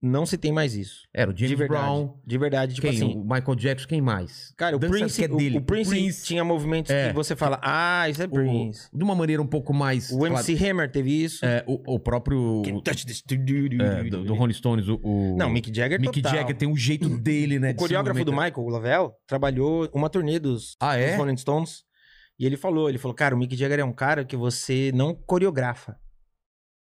não 0.01 0.25
se 0.25 0.39
tem 0.39 0.53
mais 0.53 0.75
isso. 0.77 1.03
Era 1.13 1.31
o 1.31 1.37
James 1.37 1.51
de 1.51 1.57
verdade. 1.57 1.83
Brown. 1.83 2.15
De 2.25 2.39
verdade, 2.39 2.75
tipo 2.75 2.87
quem? 2.87 2.97
assim. 2.97 3.15
O 3.17 3.23
Michael 3.23 3.55
Jackson, 3.57 3.89
quem 3.89 4.01
mais? 4.01 4.53
Cara, 4.57 4.77
o 4.77 4.81
Prince, 4.81 5.25
é 5.25 5.29
dele. 5.29 5.57
o, 5.57 5.61
o 5.61 5.63
Prince, 5.63 6.25
tinha 6.25 6.45
movimentos 6.45 6.91
É. 6.91 7.09
que 7.09 7.15
você 7.15 7.35
fala, 7.35 7.59
ah, 7.63 8.09
isso 8.09 8.23
é 8.23 8.27
O- 8.27 8.31
Prince. 8.31 8.89
de 8.93 9.03
uma 9.05 9.15
maneira 9.15 9.43
um 9.43 9.47
pouco 9.47 9.75
mais. 9.75 10.11
O, 10.11 10.27
MC 10.27 10.55
Hammer 10.65 10.91
teve 10.91 11.11
isso. 11.25 11.45
É, 11.45 11.65
o, 11.67 11.95
o 11.95 11.99
próprio. 11.99 12.63
Can't 12.65 12.83
touch 12.83 13.05
this. 13.07 13.23
é, 13.29 14.05
do, 14.05 14.25
do 14.25 14.35
Rolling 14.35 14.53
Stones, 14.55 14.89
o. 14.89 15.01
o- 15.03 15.37
Não, 15.37 15.51
Mick 15.51 15.75
Jagger 15.75 16.01
Mick 16.01 16.23
total. 16.23 16.39
Jagger 16.39 16.57
tem 16.57 16.69
um 16.69 16.77
jeito 16.77 17.09
dele, 17.19 17.59
né? 17.59 17.71
O 17.71 17.73
de 17.73 17.79
coreógrafo 17.79 18.25
do. 18.25 18.33
Michael, 18.33 18.55
o 18.59 18.69
Lavelle, 18.69 19.11
trabalhou 19.27 19.89
uma 19.93 20.09
turnê 20.09 20.39
dos, 20.39 20.77
Ah, 20.81 20.97
é? 20.97 21.09
dos 21.09 21.17
Rolling 21.17 21.37
Stones. 21.37 21.83
E 22.39 22.47
ele 22.47 22.57
falou, 22.57 22.89
ele 22.89 22.99
falou, 22.99 23.17
cara, 23.17 23.35
o 23.35 23.39
Mick 23.39 23.57
Jagger 23.57 23.81
é 23.81 23.85
um 23.85 23.93
cara 23.93 24.25
que 24.25 24.37
você 24.37 24.93
não 24.95 25.13
coreografa. 25.13 25.97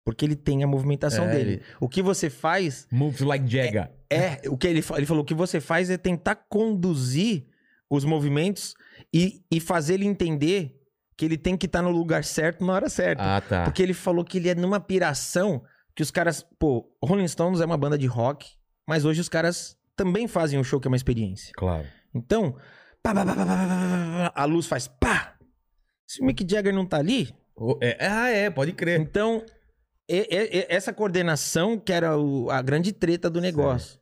Porque 0.04 0.26
ele 0.26 0.36
tem 0.36 0.64
a 0.64 0.68
movimentação 0.68 1.26
é, 1.26 1.32
dele. 1.32 1.52
Ele... 1.52 1.62
O 1.80 1.88
que 1.88 2.02
você 2.02 2.30
faz. 2.30 2.88
Moves 2.92 3.22
like 3.22 3.48
Jagger. 3.48 3.92
É, 4.10 4.16
é, 4.16 4.42
o 4.50 4.58
que 4.58 4.68
ele, 4.68 4.84
ele 4.96 5.06
falou: 5.06 5.24
o 5.24 5.26
que 5.26 5.34
você 5.34 5.62
faz 5.62 5.90
é 5.90 5.98
tentar 5.98 6.36
conduzir 6.36 7.46
os 7.90 8.04
movimentos 8.04 8.74
e, 9.14 9.44
e 9.52 9.60
fazer 9.60 9.96
ele 9.96 10.06
entender 10.06 10.76
que 11.16 11.26
ele 11.26 11.38
tem 11.38 11.56
que 11.56 11.68
estar 11.68 11.80
tá 11.80 11.84
no 11.84 11.92
lugar 11.92 12.24
certo 12.24 12.66
na 12.66 12.74
hora 12.74 12.90
certa. 12.90 13.38
Ah, 13.38 13.42
tá. 13.42 13.64
Porque 13.64 13.84
ele 13.84 13.94
falou 13.94 14.26
que 14.26 14.38
ele 14.38 14.50
é 14.50 14.56
numa 14.56 14.80
piração 14.80 15.62
que 15.96 16.02
os 16.02 16.10
caras. 16.10 16.44
Pô, 16.58 16.90
Rolling 17.04 17.28
Stones 17.28 17.62
é 17.62 17.66
uma 17.66 17.78
banda 17.78 17.98
de 17.98 18.08
rock, 18.08 18.50
mas 18.88 19.06
hoje 19.06 19.22
os 19.22 19.30
caras 19.30 19.78
também 19.96 20.28
fazem 20.28 20.58
um 20.58 20.64
show 20.64 20.80
que 20.80 20.88
é 20.88 20.90
uma 20.90 20.98
experiência. 20.98 21.52
Claro. 21.56 21.86
Então, 22.14 22.56
pá, 23.04 23.14
pá, 23.14 23.24
pá, 23.26 24.32
a 24.34 24.46
luz 24.46 24.66
faz 24.66 24.88
pá. 24.88 25.36
Se 26.08 26.22
o 26.22 26.26
Mick 26.26 26.46
Jagger 26.50 26.74
não 26.74 26.86
tá 26.86 26.98
ali. 26.98 27.34
Oh, 27.56 27.78
é, 27.82 27.98
ah, 28.00 28.30
é, 28.30 28.50
pode 28.50 28.74
crer. 28.74 29.00
Então, 29.00 29.46
e- 30.16 30.28
e- 30.30 30.58
e- 30.60 30.66
essa 30.70 30.94
coordenação 30.94 31.80
que 31.80 31.92
era 31.94 32.18
o- 32.18 32.50
a 32.50 32.62
grande 32.62 32.92
treta 32.92 33.30
do 33.30 33.40
negócio. 33.42 34.00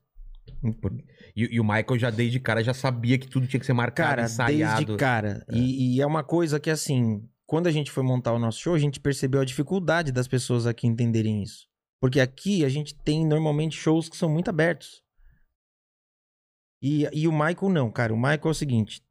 E, 1.35 1.55
e 1.55 1.59
o 1.59 1.63
Michael 1.63 1.97
já 1.97 2.09
desde 2.09 2.39
cara 2.39 2.63
já 2.63 2.73
sabia 2.73 3.17
que 3.17 3.27
tudo 3.27 3.47
tinha 3.47 3.59
que 3.59 3.65
ser 3.65 3.73
marcado, 3.73 4.09
Cara, 4.09 4.23
ensaiado. 4.23 4.85
desde 4.85 4.97
cara. 4.97 5.45
E, 5.51 5.95
e 5.95 6.01
é 6.01 6.05
uma 6.05 6.23
coisa 6.23 6.59
que, 6.59 6.69
assim, 6.69 7.23
quando 7.45 7.67
a 7.67 7.71
gente 7.71 7.91
foi 7.91 8.03
montar 8.03 8.33
o 8.33 8.39
nosso 8.39 8.59
show, 8.59 8.73
a 8.73 8.79
gente 8.79 8.99
percebeu 8.99 9.39
a 9.41 9.45
dificuldade 9.45 10.11
das 10.11 10.27
pessoas 10.27 10.65
aqui 10.67 10.87
entenderem 10.87 11.41
isso. 11.43 11.67
Porque 12.01 12.19
aqui 12.19 12.65
a 12.65 12.69
gente 12.69 12.95
tem 13.03 13.25
normalmente 13.25 13.75
shows 13.77 14.09
que 14.09 14.17
são 14.17 14.29
muito 14.29 14.49
abertos. 14.49 15.01
E, 16.81 17.07
e 17.13 17.27
o 17.27 17.31
Michael 17.31 17.69
não, 17.69 17.91
cara. 17.91 18.13
O 18.13 18.17
Michael 18.17 18.39
é 18.45 18.49
o 18.49 18.53
seguinte: 18.53 19.01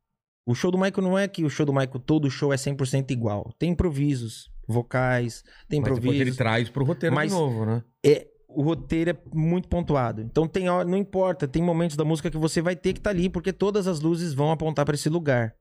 o 0.46 0.54
show 0.54 0.70
do 0.70 0.78
Michael 0.78 1.02
não 1.02 1.18
é 1.18 1.28
que 1.28 1.44
o 1.44 1.50
show 1.50 1.66
do 1.66 1.72
Michael, 1.72 2.00
todo 2.00 2.30
show 2.30 2.52
é 2.52 2.56
100% 2.56 3.10
igual. 3.10 3.52
Tem 3.58 3.70
improvisos, 3.70 4.50
vocais, 4.68 5.42
tem 5.68 5.80
Mas 5.80 5.94
depois 5.94 6.20
ele 6.20 6.34
traz 6.34 6.68
pro 6.68 6.84
roteiro 6.84 7.14
Mas- 7.16 7.30
de 7.32 7.36
novo, 7.38 7.64
né? 7.64 7.82
É, 8.04 8.28
o 8.46 8.62
roteiro 8.62 9.10
é 9.10 9.18
muito 9.32 9.68
pontuado. 9.68 10.20
Então 10.20 10.46
tem 10.46 10.68
hora, 10.68 10.86
não 10.86 10.96
importa, 10.98 11.48
tem 11.48 11.62
momentos 11.62 11.96
da 11.96 12.04
música 12.04 12.30
que 12.30 12.36
você 12.36 12.60
vai 12.60 12.76
ter 12.76 12.92
que 12.92 13.00
estar 13.00 13.10
ali, 13.10 13.30
porque 13.30 13.52
todas 13.52 13.86
as 13.86 14.00
luzes 14.00 14.34
vão 14.34 14.50
apontar 14.50 14.84
para 14.84 14.94
esse 14.94 15.08
lugar. 15.08 15.54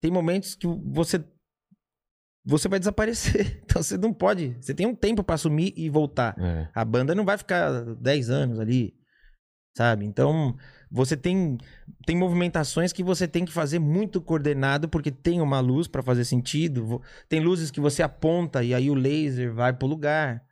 Tem 0.00 0.10
momentos 0.10 0.54
que 0.56 0.66
você 0.66 1.24
você 2.44 2.68
vai 2.68 2.78
desaparecer. 2.80 3.62
Então 3.64 3.82
você 3.82 3.96
não 3.96 4.12
pode, 4.12 4.56
você 4.60 4.74
tem 4.74 4.84
um 4.86 4.94
tempo 4.94 5.22
para 5.22 5.36
assumir 5.36 5.72
e 5.76 5.88
voltar. 5.88 6.34
É. 6.38 6.68
A 6.74 6.84
banda 6.84 7.14
não 7.14 7.24
vai 7.24 7.38
ficar 7.38 7.70
10 7.96 8.28
anos 8.28 8.58
ali, 8.58 8.92
sabe? 9.76 10.04
Então, 10.04 10.56
você 10.94 11.16
tem 11.16 11.56
tem 12.06 12.14
movimentações 12.16 12.92
que 12.92 13.02
você 13.02 13.26
tem 13.26 13.44
que 13.46 13.52
fazer 13.52 13.78
muito 13.78 14.20
coordenado 14.20 14.88
porque 14.88 15.10
tem 15.10 15.40
uma 15.40 15.58
luz 15.60 15.88
para 15.88 16.02
fazer 16.02 16.24
sentido, 16.26 17.00
tem 17.28 17.40
luzes 17.40 17.70
que 17.70 17.80
você 17.80 18.02
aponta 18.02 18.62
e 18.62 18.74
aí 18.74 18.90
o 18.90 18.94
laser 18.94 19.54
vai 19.54 19.72
pro 19.72 19.88
lugar. 19.88 20.42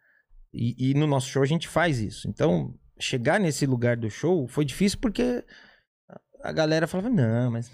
E, 0.52 0.90
e 0.90 0.94
no 0.94 1.06
nosso 1.06 1.28
show 1.28 1.42
a 1.42 1.46
gente 1.46 1.68
faz 1.68 2.00
isso. 2.00 2.26
Então, 2.28 2.74
chegar 2.98 3.38
nesse 3.38 3.66
lugar 3.66 3.96
do 3.96 4.08
show 4.10 4.48
foi 4.48 4.64
difícil 4.64 4.98
porque 5.00 5.44
a 6.42 6.52
galera 6.52 6.86
falava: 6.86 7.10
"Não, 7.10 7.50
mas 7.50 7.70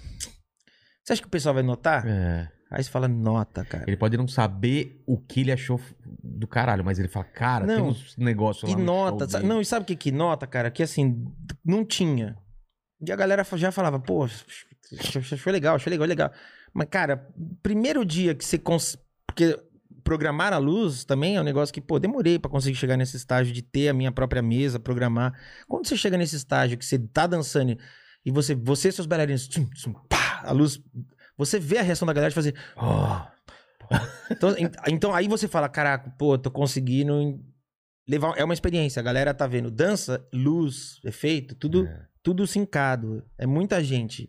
você 1.04 1.12
acha 1.12 1.22
que 1.22 1.28
o 1.28 1.30
pessoal 1.30 1.54
vai 1.54 1.62
notar?" 1.62 2.04
É. 2.06 2.50
Aí 2.70 2.82
você 2.82 2.90
fala: 2.90 3.06
"Nota, 3.06 3.64
cara". 3.64 3.84
Ele 3.86 3.96
pode 3.96 4.16
não 4.16 4.26
saber 4.26 5.02
o 5.06 5.16
que 5.16 5.40
ele 5.42 5.52
achou 5.52 5.80
do 6.04 6.48
caralho, 6.48 6.84
mas 6.84 6.98
ele 6.98 7.06
fala, 7.08 7.24
cara, 7.26 7.64
tem 7.66 7.76
Não. 7.76 7.88
uns 7.90 8.16
negócios 8.16 8.68
lá 8.68 8.76
E 8.76 8.78
no 8.78 8.84
nota, 8.84 9.18
show 9.20 9.28
sa- 9.30 9.38
dele. 9.38 9.48
não, 9.48 9.60
e 9.60 9.64
sabe 9.64 9.84
o 9.84 9.86
que 9.86 9.94
que 9.96 10.10
nota, 10.12 10.46
cara? 10.46 10.70
Que 10.70 10.82
assim, 10.82 11.24
não 11.64 11.84
tinha. 11.84 12.36
E 13.04 13.12
a 13.12 13.16
galera 13.16 13.44
já 13.54 13.70
falava, 13.72 13.98
pô, 13.98 14.24
ach- 14.24 14.44
ach- 14.98 15.32
achou 15.32 15.52
legal, 15.52 15.76
achou 15.76 15.90
legal, 15.90 16.06
legal. 16.06 16.32
Mas, 16.72 16.88
cara, 16.90 17.28
primeiro 17.62 18.04
dia 18.04 18.34
que 18.34 18.44
você 18.44 18.58
cons... 18.58 18.96
Porque 19.26 19.58
programar 20.04 20.52
a 20.52 20.58
luz 20.58 21.04
também 21.04 21.36
é 21.36 21.40
um 21.40 21.44
negócio 21.44 21.72
que, 21.74 21.80
pô, 21.80 21.98
demorei 21.98 22.38
pra 22.38 22.50
conseguir 22.50 22.76
chegar 22.76 22.96
nesse 22.96 23.16
estágio 23.16 23.52
de 23.52 23.60
ter 23.60 23.88
a 23.88 23.92
minha 23.94 24.12
própria 24.12 24.40
mesa, 24.40 24.78
programar. 24.78 25.32
Quando 25.66 25.86
você 25.86 25.96
chega 25.96 26.16
nesse 26.16 26.36
estágio 26.36 26.78
que 26.78 26.84
você 26.86 26.98
tá 26.98 27.26
dançando 27.26 27.76
e 28.24 28.30
você, 28.30 28.54
você 28.54 28.88
e 28.88 28.92
seus 28.92 29.06
bailarinos, 29.06 29.48
pá, 30.08 30.42
a 30.44 30.52
luz... 30.52 30.80
Você 31.38 31.58
vê 31.58 31.78
a 31.78 31.82
reação 31.82 32.06
da 32.06 32.12
galera 32.14 32.30
de 32.30 32.34
fazer... 32.34 32.54
"Oh". 32.76 33.36
Então, 34.30 34.50
en- 34.58 34.70
então 34.88 35.14
aí 35.14 35.28
você 35.28 35.46
fala, 35.46 35.68
caraca, 35.68 36.10
pô, 36.18 36.36
tô 36.38 36.50
conseguindo 36.50 37.38
levar. 38.08 38.36
É 38.36 38.44
uma 38.44 38.54
experiência. 38.54 39.00
A 39.00 39.02
galera 39.02 39.32
tá 39.34 39.46
vendo 39.46 39.70
dança, 39.70 40.26
luz, 40.32 40.98
efeito, 41.04 41.54
tudo, 41.54 41.86
É. 41.86 42.06
tudo 42.26 42.44
sincado. 42.44 43.22
É 43.38 43.46
muita 43.46 43.80
gente. 43.84 44.28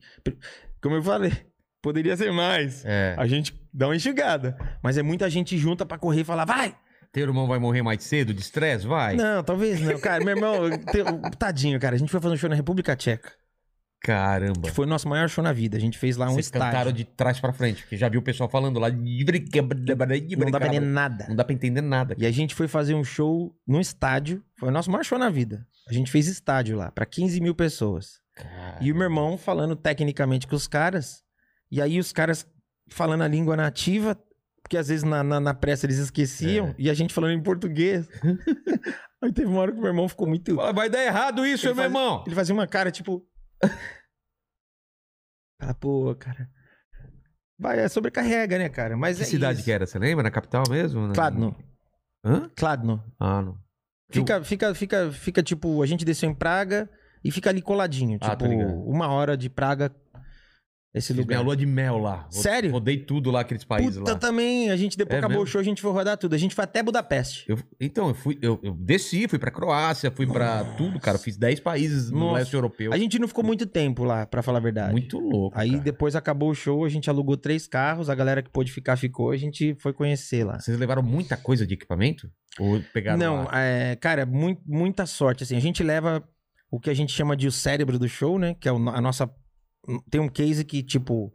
Como 0.80 0.94
eu 0.94 1.02
falei, 1.02 1.32
poderia 1.82 2.16
ser 2.16 2.32
mais. 2.32 2.86
É. 2.86 3.16
A 3.18 3.26
gente 3.26 3.60
dá 3.74 3.88
uma 3.88 3.96
enxugada. 3.96 4.56
Mas 4.84 5.00
é 5.00 5.02
muita 5.02 5.28
gente 5.32 5.58
junta 5.58 5.84
pra 5.84 5.98
correr 5.98 6.22
e 6.22 6.24
falar, 6.24 6.46
vai! 6.46 6.76
Teu 7.12 7.24
irmão 7.24 7.48
vai 7.48 7.58
morrer 7.58 7.82
mais 7.82 8.04
cedo 8.04 8.36
de 8.36 8.42
estresse? 8.42 8.86
Vai. 8.86 9.16
Não, 9.16 9.44
talvez 9.44 9.82
não. 9.82 9.98
Cara, 10.00 10.24
meu 10.24 10.36
irmão, 10.36 10.70
tadinho, 11.40 11.80
cara. 11.80 11.96
A 11.96 11.98
gente 11.98 12.12
foi 12.12 12.22
fazer 12.22 12.36
um 12.36 12.38
show 12.38 12.50
na 12.50 12.56
República 12.56 12.96
Tcheca. 12.96 13.32
Caramba. 14.02 14.62
Que 14.62 14.72
foi 14.72 14.86
o 14.86 14.90
nosso 14.90 15.08
maior 15.08 15.28
show 15.28 15.44
na 15.44 15.52
vida. 15.52 15.76
A 15.78 15.80
gente 15.80 15.98
fez 15.98 16.16
lá 16.18 16.28
um 16.28 16.34
Vocês 16.34 16.46
estádio. 16.46 16.68
cantaram 16.68 16.92
de 16.92 17.04
trás 17.04 17.40
pra 17.40 17.52
frente, 17.52 17.82
porque 17.82 17.98
já 17.98 18.08
viu 18.08 18.20
o 18.20 18.24
pessoal 18.24 18.48
falando 18.50 18.80
lá. 18.80 18.90
Não 18.90 20.52
dá 20.52 20.60
pra 20.60 20.68
entender 20.68 20.80
nada. 20.86 21.26
Não 21.28 21.36
dá 21.36 21.44
pra 21.44 21.54
entender 21.54 21.82
nada. 21.82 22.16
E 22.18 22.26
a 22.26 22.32
gente 22.32 22.56
foi 22.56 22.68
fazer 22.68 22.94
um 22.94 23.04
show 23.04 23.54
no 23.68 23.82
estádio. 23.82 24.44
Foi 24.60 24.70
o 24.70 24.72
nosso 24.72 24.90
maior 24.92 25.04
show 25.04 25.18
na 25.18 25.30
vida. 25.30 25.66
A 25.90 25.94
gente 25.94 26.12
fez 26.12 26.28
estádio 26.28 26.78
lá, 26.78 26.92
pra 26.92 27.06
15 27.06 27.40
mil 27.42 27.56
pessoas. 27.56 28.20
Cara. 28.36 28.78
E 28.82 28.92
o 28.92 28.96
meu 28.96 29.06
irmão 29.06 29.38
falando 29.38 29.76
tecnicamente 29.76 30.46
com 30.48 30.56
os 30.56 30.68
caras. 30.68 31.24
E 31.72 31.82
aí 31.82 32.00
os 32.00 32.12
caras 32.14 32.46
falando 32.90 33.24
a 33.24 33.28
língua 33.28 33.56
nativa, 33.58 34.18
porque 34.62 34.78
às 34.78 34.88
vezes 34.90 35.04
na, 35.04 35.24
na, 35.24 35.40
na 35.40 35.54
pressa 35.54 35.86
eles 35.86 35.98
esqueciam. 35.98 36.68
É. 36.68 36.76
E 36.78 36.90
a 36.90 36.94
gente 36.94 37.14
falando 37.14 37.32
em 37.34 37.42
português. 37.42 38.08
aí 39.22 39.32
teve 39.34 39.48
uma 39.48 39.60
hora 39.62 39.72
que 39.72 39.78
o 39.78 39.82
meu 39.82 39.90
irmão 39.90 40.08
ficou 40.08 40.28
muito. 40.28 40.56
Vai 40.56 40.90
dar 40.90 41.04
errado 41.04 41.46
isso, 41.46 41.66
meu 41.66 41.76
faz- 41.76 41.88
irmão. 41.88 42.24
Ele 42.26 42.36
fazia 42.36 42.54
uma 42.54 42.68
cara 42.68 42.92
tipo. 42.92 43.26
Fala, 45.60 45.74
pô, 45.74 46.16
cara. 46.16 46.50
Vai, 47.60 47.80
é 47.80 47.88
sobrecarrega, 47.90 48.58
né, 48.58 48.70
cara? 48.70 48.96
Mas 48.96 49.18
Que 49.18 49.24
é 49.24 49.26
cidade 49.26 49.58
isso. 49.60 49.66
que 49.66 49.72
era? 49.72 49.88
Você 49.88 49.98
lembra? 49.98 50.24
Na 50.24 50.32
capital 50.32 50.64
mesmo? 50.70 51.12
Kladno. 51.14 51.56
Hã? 52.24 52.50
Kladno. 52.56 53.04
Ah, 53.20 53.42
não. 53.42 53.58
Fica, 54.12 54.44
fica, 54.44 54.74
fica, 54.76 55.12
fica, 55.12 55.44
tipo, 55.44 55.82
a 55.82 55.86
gente 55.86 56.06
desceu 56.06 56.30
em 56.30 56.36
Praga 56.36 56.90
e 57.24 57.32
fica 57.32 57.50
ali 57.50 57.62
coladinho. 57.62 58.18
Ah, 58.22 58.30
Tipo, 58.30 58.38
tô 58.38 58.46
ligado. 58.46 58.74
uma 58.88 59.08
hora 59.10 59.36
de 59.36 59.50
Praga. 59.50 59.94
Esse 60.98 61.08
Fiz 61.08 61.18
lugar. 61.18 61.36
minha 61.38 61.46
lua 61.46 61.56
de 61.56 61.66
mel 61.66 61.98
lá. 61.98 62.28
Sério? 62.30 62.72
Rodei 62.72 62.98
tudo 62.98 63.30
lá, 63.32 63.42
aqueles 63.42 63.64
países 63.64 63.98
Puta, 64.00 64.14
lá. 64.14 64.18
também. 64.18 64.70
A 64.70 64.76
gente, 64.78 64.98
depois 64.98 65.16
É 65.16 65.20
acabou 65.20 65.38
mesmo? 65.38 65.44
o 65.44 65.48
show, 65.48 65.62
a 65.62 65.64
gente 65.64 65.82
foi 65.82 65.92
rodar 65.92 66.18
tudo. 66.18 66.34
A 66.34 66.38
gente 66.38 66.54
foi 66.56 66.64
até 66.64 66.82
Budapeste. 66.84 67.46
Eu- 67.48 67.58
então, 67.80 68.08
eu 68.10 68.14
fui, 68.14 68.38
eu, 68.42 68.60
eu 68.64 68.74
desci, 68.74 69.28
fui 69.28 69.38
pra 69.40 69.52
Croácia, 69.52 70.12
fui 70.12 70.26
pra 70.28 70.64
tudo, 70.76 71.00
cara. 71.00 71.18
Eu 71.18 71.22
fiz 71.22 71.38
10 71.38 71.60
países 71.60 72.10
no 72.12 72.20
Nossa. 72.20 72.40
leste 72.40 72.54
europeu. 72.54 72.92
A 72.94 72.98
gente 72.98 73.18
não 73.20 73.28
ficou 73.28 73.44
muito 73.44 73.66
tempo 73.66 74.04
lá, 74.04 74.26
pra 74.26 74.42
falar 74.42 74.58
a 74.60 74.62
verdade. 74.62 74.92
Muito 74.92 75.20
louco. 75.20 75.58
Aí 75.58 75.72
cara. 75.72 75.84
depois 75.84 76.16
acabou 76.16 76.50
o 76.50 76.56
show, 76.56 76.84
a 76.86 76.90
gente 76.90 77.10
alugou 77.10 77.38
três 77.38 77.68
carros, 77.68 78.10
a 78.10 78.16
galera 78.16 78.42
que 78.42 78.50
pôde 78.50 78.72
ficar 78.72 78.98
ficou, 78.98 79.32
a 79.32 79.38
gente 79.38 79.76
foi 79.80 79.94
conhecer 79.94 80.44
lá. 80.44 80.60
Vocês 80.60 80.78
levaram 80.78 81.04
muita 81.04 81.38
coisa 81.38 81.66
de 81.66 81.74
equipamento? 81.74 82.30
Ou 82.60 82.82
pegaram 82.94 83.20
não, 83.20 83.44
é, 83.52 83.96
cara, 83.98 84.26
mui- 84.26 84.58
muita 84.66 85.06
sorte. 85.06 85.44
Assim, 85.44 85.56
a 85.56 85.60
gente 85.60 85.84
leva 85.84 86.24
o 86.72 86.80
que 86.80 86.90
a 86.90 86.94
gente 86.94 87.12
chama 87.14 87.36
de 87.38 87.48
o 87.48 87.52
cérebro 87.52 88.00
do 88.00 88.10
show, 88.10 88.40
né? 88.40 88.56
Que 88.60 88.68
é 88.68 88.72
no- 88.72 88.90
a 88.90 89.00
nossa. 89.00 89.30
Tem 90.10 90.20
um 90.22 90.30
case 90.30 90.64
que, 90.66 90.84
tipo, 90.84 91.34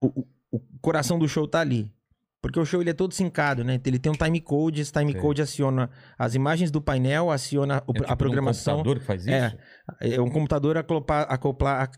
o, 0.00 0.26
o- 0.50 0.60
coração 0.80 1.18
do 1.18 1.28
show 1.28 1.46
tá 1.46 1.60
ali. 1.60 1.92
Porque 2.42 2.58
o 2.58 2.64
show 2.64 2.80
ele 2.80 2.88
é 2.88 2.94
todo 2.94 3.12
sincado, 3.12 3.62
né? 3.62 3.78
Ele 3.84 3.98
tem 3.98 4.10
um 4.10 4.14
time 4.14 4.40
code, 4.40 4.80
esse 4.80 4.90
time 4.90 5.12
Sei. 5.12 5.20
code 5.20 5.42
aciona 5.42 5.90
as 6.18 6.34
imagens 6.34 6.70
do 6.70 6.80
painel, 6.80 7.30
aciona 7.30 7.82
o- 7.86 7.90
É 7.90 7.98
tipo 8.00 8.10
a 8.10 8.14
um 8.14 8.16
programação. 8.16 8.76
computador 8.78 9.00
que 9.00 9.04
faz 9.06 9.22
isso? 9.26 9.30
É. 9.30 9.58
É 10.00 10.20
um 10.22 10.30
computador 10.30 10.78
acopla- 10.78 11.22
acopla- 11.24 11.90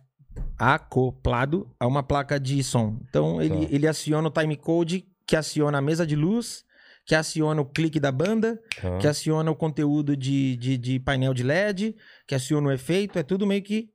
acoplado 0.58 1.70
a 1.78 1.86
uma 1.86 2.02
placa 2.02 2.40
de 2.40 2.62
som. 2.64 2.98
Então 3.08 3.40
ele, 3.40 3.66
Tá. 3.66 3.72
ele 3.74 3.86
aciona 3.86 4.28
o 4.28 4.30
time 4.30 4.56
code, 4.56 5.06
que 5.26 5.36
aciona 5.36 5.78
a 5.78 5.82
mesa 5.82 6.06
de 6.06 6.16
luz, 6.16 6.64
que 7.06 7.14
aciona 7.14 7.60
o 7.60 7.64
clique 7.66 7.98
da 8.00 8.10
banda, 8.12 8.60
Tá. 8.80 8.98
que 8.98 9.06
aciona 9.06 9.50
o 9.50 9.56
conteúdo 9.56 10.16
de, 10.16 10.56
de, 10.56 10.78
de 10.78 10.98
painel 11.00 11.34
de 11.34 11.42
LED, 11.42 11.96
que 12.26 12.34
aciona 12.34 12.68
o 12.68 12.72
efeito. 12.72 13.18
É 13.18 13.22
tudo 13.22 13.46
meio 13.46 13.62
que 13.62 13.90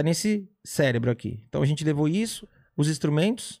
tá 0.00 0.02
nesse 0.02 0.48
cérebro 0.64 1.10
aqui. 1.10 1.42
Então 1.48 1.62
a 1.62 1.66
gente 1.66 1.84
levou 1.84 2.08
isso, 2.08 2.48
os 2.76 2.88
instrumentos, 2.88 3.60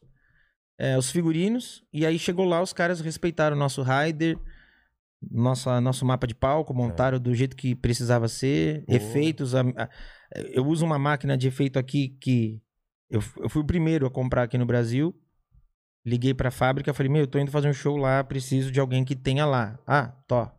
é, 0.78 0.96
os 0.96 1.10
figurinos, 1.10 1.84
e 1.92 2.04
aí 2.06 2.18
chegou 2.18 2.44
lá, 2.44 2.62
os 2.62 2.72
caras 2.72 3.00
respeitaram 3.00 3.56
o 3.56 3.58
nosso 3.58 3.82
rider. 3.82 4.38
Nossa, 5.30 5.80
nosso 5.82 6.04
mapa 6.06 6.26
de 6.26 6.34
palco, 6.34 6.72
montaram 6.72 7.18
do 7.20 7.34
jeito 7.34 7.54
que 7.54 7.74
precisava 7.74 8.26
ser, 8.28 8.84
Boa. 8.86 8.96
efeitos. 8.96 9.54
a- 9.54 9.60
a- 9.76 9.88
eu 10.52 10.64
uso 10.66 10.84
uma 10.86 10.98
máquina 10.98 11.36
de 11.36 11.46
efeito 11.48 11.78
aqui 11.78 12.16
que 12.20 12.62
eu, 13.10 13.22
eu 13.38 13.48
fui 13.50 13.60
o 13.62 13.66
primeiro 13.66 14.06
a 14.06 14.10
comprar 14.10 14.44
aqui 14.44 14.56
no 14.56 14.64
Brasil. 14.64 15.14
Liguei 16.06 16.32
pra 16.32 16.50
fábrica, 16.50 16.94
falei: 16.94 17.12
Meu, 17.12 17.22
eu 17.22 17.26
tô 17.26 17.38
indo 17.38 17.50
fazer 17.50 17.68
um 17.68 17.72
show 17.74 17.96
lá, 17.98 18.24
preciso 18.24 18.70
de 18.72 18.80
alguém 18.80 19.04
que 19.04 19.14
tenha 19.14 19.44
lá. 19.44 19.78
Ah, 19.86 20.14
tó. 20.26 20.50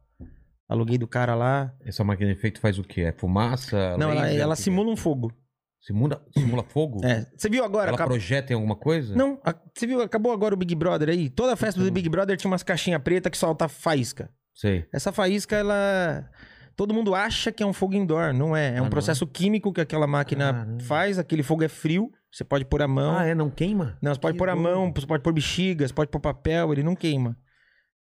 Aluguei 0.69 0.97
do 0.97 1.07
cara 1.07 1.33
lá. 1.33 1.73
Essa 1.83 2.03
máquina 2.03 2.31
de 2.31 2.37
efeito 2.37 2.59
faz 2.61 2.77
o 2.77 2.83
quê? 2.83 3.01
É 3.01 3.11
fumaça? 3.11 3.97
Não, 3.97 4.11
ela, 4.11 4.21
laser? 4.21 4.39
ela 4.41 4.53
que 4.55 4.59
que 4.59 4.63
simula 4.63 4.91
um 4.91 4.95
fogo. 4.95 5.33
Simula, 5.81 6.23
simula 6.37 6.63
fogo? 6.63 7.03
É. 7.03 7.25
Você 7.35 7.49
viu 7.49 7.63
agora? 7.63 7.87
Ela 7.89 7.95
acabou- 7.95 8.15
projeta 8.15 8.53
em 8.53 8.55
alguma 8.55 8.75
coisa? 8.75 9.15
Não, 9.15 9.39
a- 9.43 9.55
você 9.73 9.87
viu? 9.87 9.99
Acabou 10.01 10.31
agora 10.31 10.53
o 10.53 10.57
Big 10.57 10.75
Brother 10.75 11.09
aí. 11.09 11.27
Toda 11.29 11.53
a 11.53 11.55
festa 11.55 11.81
do 11.83 11.91
Big 11.91 12.07
Brother 12.07 12.37
tinha 12.37 12.49
umas 12.51 12.61
caixinhas 12.61 13.01
pretas 13.01 13.31
que 13.31 13.37
solta 13.37 13.67
faísca. 13.67 14.29
Sei. 14.53 14.85
Essa 14.93 15.11
faísca, 15.11 15.55
ela. 15.55 16.29
Todo 16.75 16.93
mundo 16.93 17.15
acha 17.15 17.51
que 17.51 17.63
é 17.63 17.65
um 17.65 17.73
fogo 17.73 17.95
indoor, 17.95 18.31
não 18.33 18.55
é. 18.55 18.75
É 18.75 18.77
Ah, 18.77 18.81
um 18.81 18.83
não 18.83 18.89
processo 18.89 19.25
químico 19.25 19.73
que 19.73 19.81
aquela 19.81 20.05
máquina 20.07 20.53
Caramba. 20.53 20.83
faz. 20.83 21.17
Aquele 21.17 21.41
fogo 21.43 21.63
é 21.63 21.67
frio, 21.67 22.11
você 22.31 22.43
pode 22.43 22.63
pôr 22.65 22.81
a 22.83 22.87
mão. 22.87 23.17
Ah, 23.17 23.25
é? 23.25 23.33
Não 23.35 23.49
queima? 23.49 23.97
Não, 24.01 24.13
você 24.13 24.19
pode 24.19 24.33
Que 24.33 24.37
pôr 24.39 24.49
a 24.49 24.55
mão, 24.55 24.91
você 24.95 25.05
pode 25.07 25.23
pôr 25.23 25.33
bexiga, 25.33 25.87
você 25.87 25.93
pode 25.93 26.09
pôr 26.11 26.19
papel, 26.19 26.71
ele 26.71 26.83
não 26.83 26.95
queima. 26.95 27.35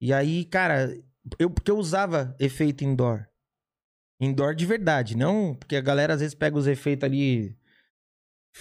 E 0.01 0.11
aí, 0.13 0.43
cara, 0.45 0.93
eu 1.39 1.49
porque 1.49 1.71
eu 1.71 1.77
usava 1.77 2.35
efeito 2.39 2.83
indoor. 2.83 3.25
Indoor 4.21 4.53
de 4.53 4.65
verdade, 4.65 5.15
não 5.15 5.55
porque 5.55 5.77
a 5.77 5.81
galera 5.81 6.13
às 6.13 6.19
vezes 6.19 6.35
pega 6.35 6.57
os 6.57 6.67
efeitos 6.67 7.05
ali 7.05 7.55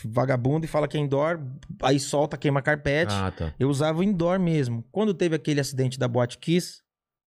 vagabundo 0.05 0.65
e 0.65 0.69
fala 0.69 0.87
que 0.89 0.97
é 0.97 1.01
indoor, 1.01 1.41
aí 1.83 1.99
solta, 1.99 2.37
queima 2.37 2.61
carpete. 2.63 3.13
Ah, 3.15 3.31
tá. 3.31 3.55
Eu 3.59 3.69
usava 3.69 4.01
o 4.01 4.03
indoor 4.03 4.39
mesmo. 4.39 4.85
Quando 4.93 5.13
teve 5.15 5.35
aquele 5.37 5.61
acidente 5.61 5.99
da 5.99 6.07
Boate 6.09 6.39
Kiss, 6.39 6.83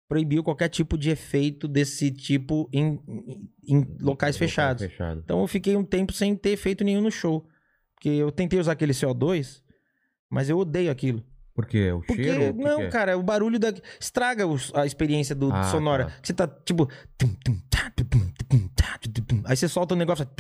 proibiu 0.08 0.44
qualquer 0.44 0.68
tipo 0.70 0.98
de 0.98 1.10
efeito 1.10 1.68
desse 1.68 2.12
tipo 2.12 2.70
em, 2.74 3.00
em- 3.66 3.88
locais 4.02 4.36
fechados. 4.38 4.84
Fechado. 4.86 5.22
Então 5.24 5.40
eu 5.42 5.48
fiquei 5.48 5.76
um 5.78 5.84
tempo 5.86 6.12
sem 6.14 6.36
ter 6.36 6.50
efeito 6.52 6.84
nenhum 6.84 7.02
no 7.02 7.12
show. 7.12 7.48
Porque 7.96 8.10
eu 8.10 8.32
tentei 8.32 8.60
usar 8.60 8.74
aquele 8.74 8.94
CO2, 8.94 9.62
mas 10.30 10.50
eu 10.50 10.58
odeio 10.58 10.92
aquilo. 10.92 11.24
Por 11.54 11.66
quê? 11.66 11.92
O 11.92 12.00
Porque, 12.02 12.24
cheiro? 12.24 12.50
O 12.50 12.54
que 12.58 12.64
não, 12.64 12.78
que 12.78 12.84
é? 12.84 12.90
cara, 12.90 13.18
o 13.18 13.22
barulho 13.24 13.60
da... 13.60 13.74
estraga 14.00 14.48
os- 14.48 14.74
a 14.74 14.86
experiência 14.86 15.36
do 15.36 15.52
Ah, 15.54 15.64
sonora. 15.66 16.06
tá. 16.06 16.14
Você 16.24 16.34
tá, 16.34 16.48
tipo... 16.48 16.90
Aí 19.46 19.56
você 19.56 19.68
solta 19.68 19.94
um 19.94 19.98
negócio... 19.98 20.26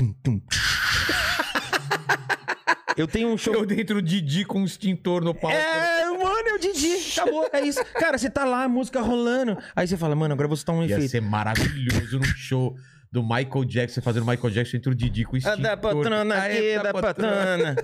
Eu 2.97 3.07
tenho 3.07 3.29
um 3.29 3.37
show... 3.37 3.53
Eu 3.53 3.65
dentro 3.65 3.95
do 3.95 4.01
Didi 4.01 4.45
com 4.45 4.59
um 4.61 4.65
extintor 4.65 5.23
no 5.23 5.33
palco. 5.33 5.55
É, 5.55 6.05
mano, 6.05 6.47
eu 6.49 6.59
Didi, 6.59 6.95
acabou, 7.13 7.47
é 7.51 7.61
isso. 7.61 7.83
Cara, 7.93 8.17
você 8.17 8.29
tá 8.29 8.43
lá, 8.45 8.63
a 8.63 8.69
música 8.69 9.01
rolando. 9.01 9.57
Aí 9.75 9.87
você 9.87 9.97
fala, 9.97 10.15
mano, 10.15 10.33
agora 10.33 10.47
vou 10.47 10.57
soltar 10.57 10.75
um 10.75 10.83
Ia 10.83 10.95
efeito. 10.95 11.11
ser 11.11 11.21
maravilhoso 11.21 12.19
num 12.19 12.25
show 12.25 12.75
do 13.11 13.21
Michael 13.21 13.65
Jackson, 13.65 14.01
fazendo 14.01 14.25
Michael 14.25 14.49
Jackson 14.53 14.77
entre 14.77 14.91
o 14.91 14.95
Didi 14.95 15.23
com 15.25 15.33
o 15.33 15.35
A 15.35 15.39
extintor. 15.39 15.61
da 15.61 15.77
patrona 15.77 16.35
aqui, 16.35 16.79
da 16.81 16.93
patrona. 16.93 17.75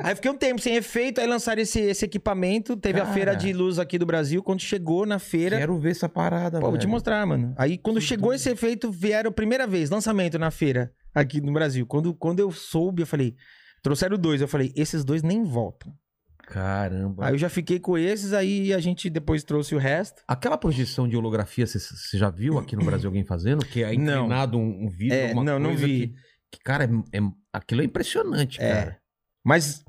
Aí 0.00 0.14
fiquei 0.16 0.30
um 0.30 0.36
tempo 0.36 0.60
sem 0.60 0.74
efeito, 0.74 1.20
aí 1.20 1.26
lançaram 1.26 1.62
esse, 1.62 1.80
esse 1.80 2.04
equipamento. 2.04 2.76
Teve 2.76 3.00
a 3.00 3.04
Cara. 3.04 3.14
feira 3.14 3.34
de 3.36 3.52
luz 3.52 3.78
aqui 3.78 3.96
do 3.96 4.04
Brasil. 4.04 4.42
Quando 4.42 4.60
chegou 4.60 5.06
na 5.06 5.18
feira. 5.20 5.56
Quero 5.58 5.78
ver 5.78 5.90
essa 5.92 6.08
parada, 6.08 6.58
Pô, 6.60 6.68
vou 6.68 6.78
te 6.78 6.86
mostrar, 6.86 7.24
mano. 7.24 7.54
Aí 7.56 7.78
quando 7.78 8.00
chegou 8.00 8.32
esse 8.34 8.50
efeito, 8.50 8.90
vieram 8.90 9.30
primeira 9.30 9.66
vez, 9.66 9.90
lançamento 9.90 10.38
na 10.38 10.50
feira 10.50 10.92
aqui 11.14 11.40
no 11.40 11.52
Brasil. 11.52 11.86
Quando, 11.86 12.12
quando 12.12 12.40
eu 12.40 12.50
soube, 12.50 13.02
eu 13.02 13.06
falei. 13.06 13.36
Trouxeram 13.84 14.16
dois, 14.18 14.40
eu 14.40 14.48
falei, 14.48 14.72
esses 14.74 15.04
dois 15.04 15.22
nem 15.22 15.44
voltam. 15.44 15.92
Caramba. 16.38 17.26
Aí 17.26 17.34
eu 17.34 17.38
já 17.38 17.48
fiquei 17.48 17.78
com 17.78 17.96
esses, 17.96 18.32
aí 18.32 18.72
a 18.74 18.80
gente 18.80 19.08
depois 19.08 19.44
trouxe 19.44 19.74
o 19.74 19.78
resto. 19.78 20.22
Aquela 20.26 20.58
projeção 20.58 21.08
de 21.08 21.16
holografia, 21.16 21.66
você- 21.66 21.78
já 22.18 22.28
viu 22.30 22.58
aqui 22.58 22.74
no 22.76 22.84
Brasil 22.84 23.08
alguém 23.08 23.24
fazendo? 23.24 23.64
Que 23.64 23.82
é 23.84 23.94
Não. 23.96 24.24
inclinado 24.24 24.58
um, 24.58 24.84
um 24.86 24.88
vidro, 24.88 25.16
É, 25.16 25.24
alguma 25.28 25.44
não, 25.44 25.58
não 25.58 25.70
coisa 25.70 25.86
vi. 25.86 26.08
Que, 26.08 26.14
que, 26.52 26.58
cara, 26.64 26.84
é, 26.84 27.18
é- 27.18 27.30
aquilo 27.52 27.82
é 27.82 27.84
impressionante, 27.84 28.60
É. 28.60 28.72
cara. 28.72 28.98
Mas 29.44 29.84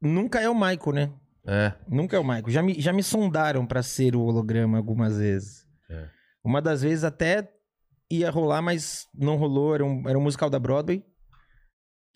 nunca 0.00 0.40
é 0.40 0.48
o 0.48 0.54
Michael, 0.54 0.92
né? 0.92 1.12
É. 1.46 1.72
Nunca 1.88 2.16
é 2.16 2.18
o 2.18 2.24
Michael. 2.24 2.48
Já 2.50 2.62
me, 2.62 2.80
já 2.80 2.92
me 2.92 3.02
sondaram 3.02 3.66
pra 3.66 3.82
ser 3.82 4.16
o 4.16 4.22
holograma 4.22 4.78
algumas 4.78 5.18
vezes. 5.18 5.66
É. 5.90 6.08
Uma 6.42 6.60
das 6.60 6.82
vezes 6.82 7.04
até 7.04 7.50
ia 8.10 8.30
rolar, 8.30 8.62
mas 8.62 9.06
não 9.14 9.36
rolou. 9.36 9.74
Era 9.74 9.84
um, 9.84 10.08
era 10.08 10.18
um 10.18 10.22
musical 10.22 10.48
da 10.48 10.58
Broadway. 10.58 11.04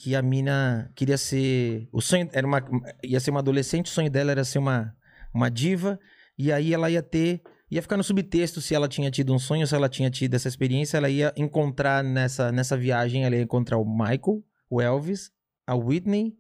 Que 0.00 0.14
a 0.14 0.22
mina 0.22 0.90
queria 0.94 1.18
ser. 1.18 1.88
O 1.92 2.00
sonho 2.00 2.28
era 2.32 2.46
uma. 2.46 2.62
Ia 3.04 3.18
ser 3.18 3.30
uma 3.32 3.40
adolescente, 3.40 3.86
o 3.86 3.90
sonho 3.90 4.08
dela 4.10 4.30
era 4.30 4.44
ser 4.44 4.58
uma, 4.60 4.94
uma 5.34 5.50
diva. 5.50 5.98
E 6.38 6.52
aí 6.52 6.72
ela 6.72 6.88
ia 6.88 7.02
ter. 7.02 7.42
Ia 7.70 7.82
ficar 7.82 7.96
no 7.96 8.04
subtexto 8.04 8.60
se 8.60 8.74
ela 8.74 8.88
tinha 8.88 9.10
tido 9.10 9.34
um 9.34 9.38
sonho, 9.38 9.66
se 9.66 9.74
ela 9.74 9.88
tinha 9.88 10.08
tido 10.08 10.34
essa 10.34 10.46
experiência. 10.48 10.96
Ela 10.96 11.10
ia 11.10 11.32
encontrar 11.36 12.02
nessa, 12.04 12.52
nessa 12.52 12.76
viagem, 12.76 13.24
ela 13.24 13.34
ia 13.36 13.42
encontrar 13.42 13.76
o 13.76 13.84
Michael, 13.84 14.42
o 14.70 14.80
Elvis, 14.80 15.30
a 15.66 15.74
Whitney 15.74 16.32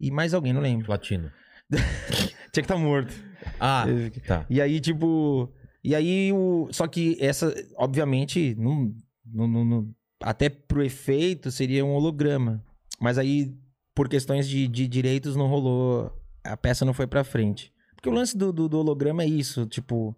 e 0.00 0.10
mais 0.10 0.34
alguém, 0.34 0.52
não 0.52 0.60
lembro. 0.60 0.90
Latino. 0.90 1.30
Tinha 1.70 2.52
que 2.52 2.60
estar 2.60 2.76
morto. 2.76 3.14
Ah, 3.60 3.84
tá. 4.26 4.44
E 4.50 4.60
aí, 4.60 4.80
tipo. 4.80 5.50
E 5.84 5.94
aí, 5.94 6.32
o. 6.32 6.68
Só 6.72 6.86
que 6.88 7.16
essa, 7.20 7.54
obviamente, 7.76 8.54
não, 8.58 8.92
não, 9.24 9.46
não- 9.48 9.64
não- 9.64 9.94
até 10.22 10.48
pro 10.48 10.82
efeito 10.84 11.50
seria 11.50 11.84
um 11.84 11.92
holograma. 11.92 12.62
Mas 13.02 13.18
aí, 13.18 13.52
por 13.94 14.08
questões 14.08 14.48
de, 14.48 14.66
de 14.68 14.86
direitos, 14.88 15.34
não 15.36 15.46
rolou. 15.48 16.10
A 16.44 16.56
peça 16.56 16.84
não 16.84 16.94
foi 16.94 17.06
pra 17.06 17.24
frente. 17.24 17.72
Porque 17.94 18.08
o 18.08 18.12
lance 18.12 18.36
do, 18.36 18.52
do, 18.52 18.68
do 18.68 18.78
holograma 18.78 19.22
é 19.22 19.26
isso, 19.26 19.66
tipo. 19.66 20.16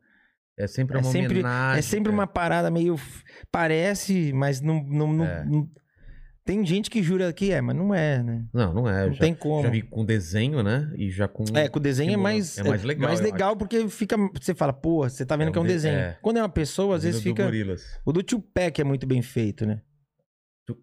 É 0.57 0.67
sempre 0.69 0.97
É 0.97 1.01
uma 1.01 1.11
sempre- 1.11 1.35
homenagem. 1.41 1.79
é 1.79 1.83
sempre 1.83 2.05
cara. 2.05 2.15
uma 2.15 2.27
parada 2.27 2.71
meio. 2.71 2.97
Parece, 3.51 4.33
mas 4.33 4.61
não. 4.61 4.83
não, 4.85 5.13
não- 5.13 5.25
É. 5.25 5.45
não- 5.45 5.69
tem 6.45 6.65
gente 6.67 6.91
que 6.91 7.03
jura 7.03 7.33
que 7.33 7.51
é, 7.51 7.61
mas 7.63 7.75
não 7.75 7.95
é, 7.95 8.23
né? 8.23 8.45
Não, 8.53 8.75
não 8.75 8.87
é. 8.89 9.07
Não 9.07 9.15
já, 9.15 9.21
tem 9.21 9.35
como. 9.35 9.63
já 9.63 9.71
vi 9.71 9.81
com 9.81 10.05
desenho, 10.05 10.63
né? 10.63 10.93
E 10.95 11.11
já 11.11 11.27
com. 11.27 11.43
É, 11.55 11.69
com 11.71 11.81
desenho 11.81 12.09
é 12.09 12.11
símbolo. 12.13 12.23
mais, 12.23 12.59
É 12.59 12.63
mais 12.65 12.83
legal, 12.85 13.09
mais 13.09 13.21
legal 13.21 13.57
porque 13.57 13.89
fica. 13.89 14.15
Você 14.39 14.55
fala, 14.55 14.73
pô, 14.73 15.09
você 15.09 15.25
tá 15.25 15.37
vendo 15.37 15.49
É 15.49 15.53
que 15.53 15.59
é 15.59 15.61
um 15.61 15.65
um 15.65 15.67
de- 15.67 15.73
desenho. 15.73 15.97
é. 15.99 16.19
Quando 16.21 16.37
é 16.37 16.43
uma 16.43 16.49
pessoa, 16.51 16.97
às 16.97 17.03
vezes 17.03 17.21
Do 17.21 17.25
fica. 17.25 17.45
Gorilas. 17.45 17.83
O 18.05 18.13
do 18.13 18.23
Tupac 18.23 18.79
é 18.79 18.85
muito 18.85 19.07
bem 19.07 19.23
feito, 19.23 19.65
né? 19.65 19.81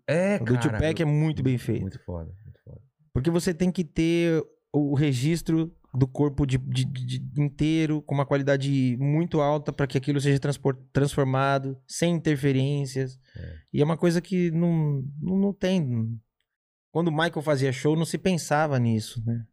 É, 0.08 0.36
O 0.36 0.46
do 0.46 0.54
cara. 0.54 0.78
Tupac 0.78 1.02
é 1.02 1.06
muito 1.06 1.42
bem 1.44 1.58
feito. 1.58 1.82
Muito 1.82 2.00
foda, 2.04 2.32
muito 2.44 2.60
foda. 2.64 2.82
Porque 3.14 3.30
você 3.32 3.54
tem 3.54 3.72
que 3.72 3.84
ter 3.84 4.42
o 4.74 4.94
registro 4.96 5.74
do 5.94 6.08
corpo 6.08 6.46
de, 6.46 6.58
de- 6.58 6.86
de- 6.86 7.42
inteiro, 7.42 8.02
com 8.04 8.16
uma 8.16 8.26
qualidade 8.26 8.96
muito 8.98 9.42
alta, 9.42 9.74
para 9.74 9.86
que 9.88 9.98
aquilo 9.98 10.22
seja 10.22 10.40
transformado, 10.94 11.78
sem 11.86 12.14
interferências. 12.16 13.20
É. 13.36 13.56
E 13.74 13.82
é 13.82 13.84
uma 13.84 13.98
coisa 13.98 14.22
que 14.22 14.50
não, 14.52 15.04
não, 15.22 15.38
não 15.38 15.54
tem. 15.54 16.18
Quando 16.92 17.10
o 17.10 17.12
Michael 17.12 17.42
fazia 17.42 17.72
show, 17.74 17.96
não 17.96 18.06
se 18.06 18.18
pensava 18.18 18.80
nisso, 18.80 19.22
né? 19.26 19.44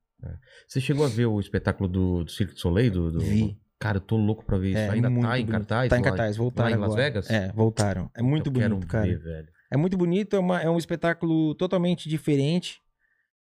Você 0.67 0.81
chegou 0.81 1.05
a 1.05 1.09
ver 1.09 1.27
o 1.27 1.39
espetáculo 1.41 1.89
do, 1.89 2.25
do 2.25 2.31
Cirque 2.31 2.55
du 2.55 2.61
Soleil? 2.61 2.91
Do, 2.93 3.13
do- 3.13 3.21
Vi. 3.21 3.59
Cara, 3.81 3.99
eu 3.99 4.01
tô 4.01 4.17
louco 4.17 4.45
pra 4.45 4.59
ver 4.59 4.71
isso. 4.71 4.79
É, 4.79 4.91
Ainda 4.91 5.09
muito 5.09 5.25
tá 5.27 5.39
em 5.39 5.47
cartaz? 5.47 5.89
Tá 5.89 5.97
em 5.97 6.01
lá- 6.01 6.05
cartaz, 6.09 6.37
Lá 6.37 6.43
voltaram 6.43 6.71
em 6.71 6.75
Las 6.81 6.85
agora. 6.91 7.03
Vegas? 7.03 7.31
É, 7.31 7.53
voltaram. 7.53 8.11
É 8.17 8.23
muito 8.23 8.49
Eu 8.49 8.53
quero 8.53 8.75
bonito, 8.75 8.89
cara. 8.91 9.07
ver, 9.07 9.19
velho. 9.21 9.49
É 9.71 9.77
muito 9.77 9.97
bonito, 9.97 10.35
é, 10.35 10.39
uma- 10.39 10.61
é 10.63 10.71
um 10.71 10.79
espetáculo 10.79 11.55
totalmente 11.55 12.09
diferente. 12.09 12.81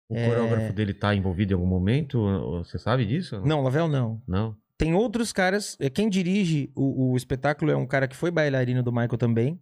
O 0.08 0.16
É. 0.16 0.28
coreógrafo 0.28 0.72
dele 0.72 0.94
tá 0.94 1.14
envolvido 1.14 1.52
em 1.52 1.54
algum 1.54 1.66
momento? 1.66 2.18
Você 2.64 2.78
sabe 2.78 3.04
disso? 3.06 3.40
Não, 3.44 3.62
Lavel 3.62 3.88
não. 3.88 4.22
Não? 4.26 4.56
Tem 4.76 4.94
outros 4.94 5.32
caras. 5.32 5.76
é, 5.80 5.88
Quem 5.88 6.08
dirige 6.08 6.70
o, 6.74 7.12
o 7.12 7.16
espetáculo 7.16 7.70
é 7.70 7.76
um 7.76 7.86
cara 7.86 8.08
que 8.08 8.16
foi 8.16 8.30
bailarino 8.30 8.82
do 8.82 8.90
Michael 8.92 9.16
também, 9.18 9.60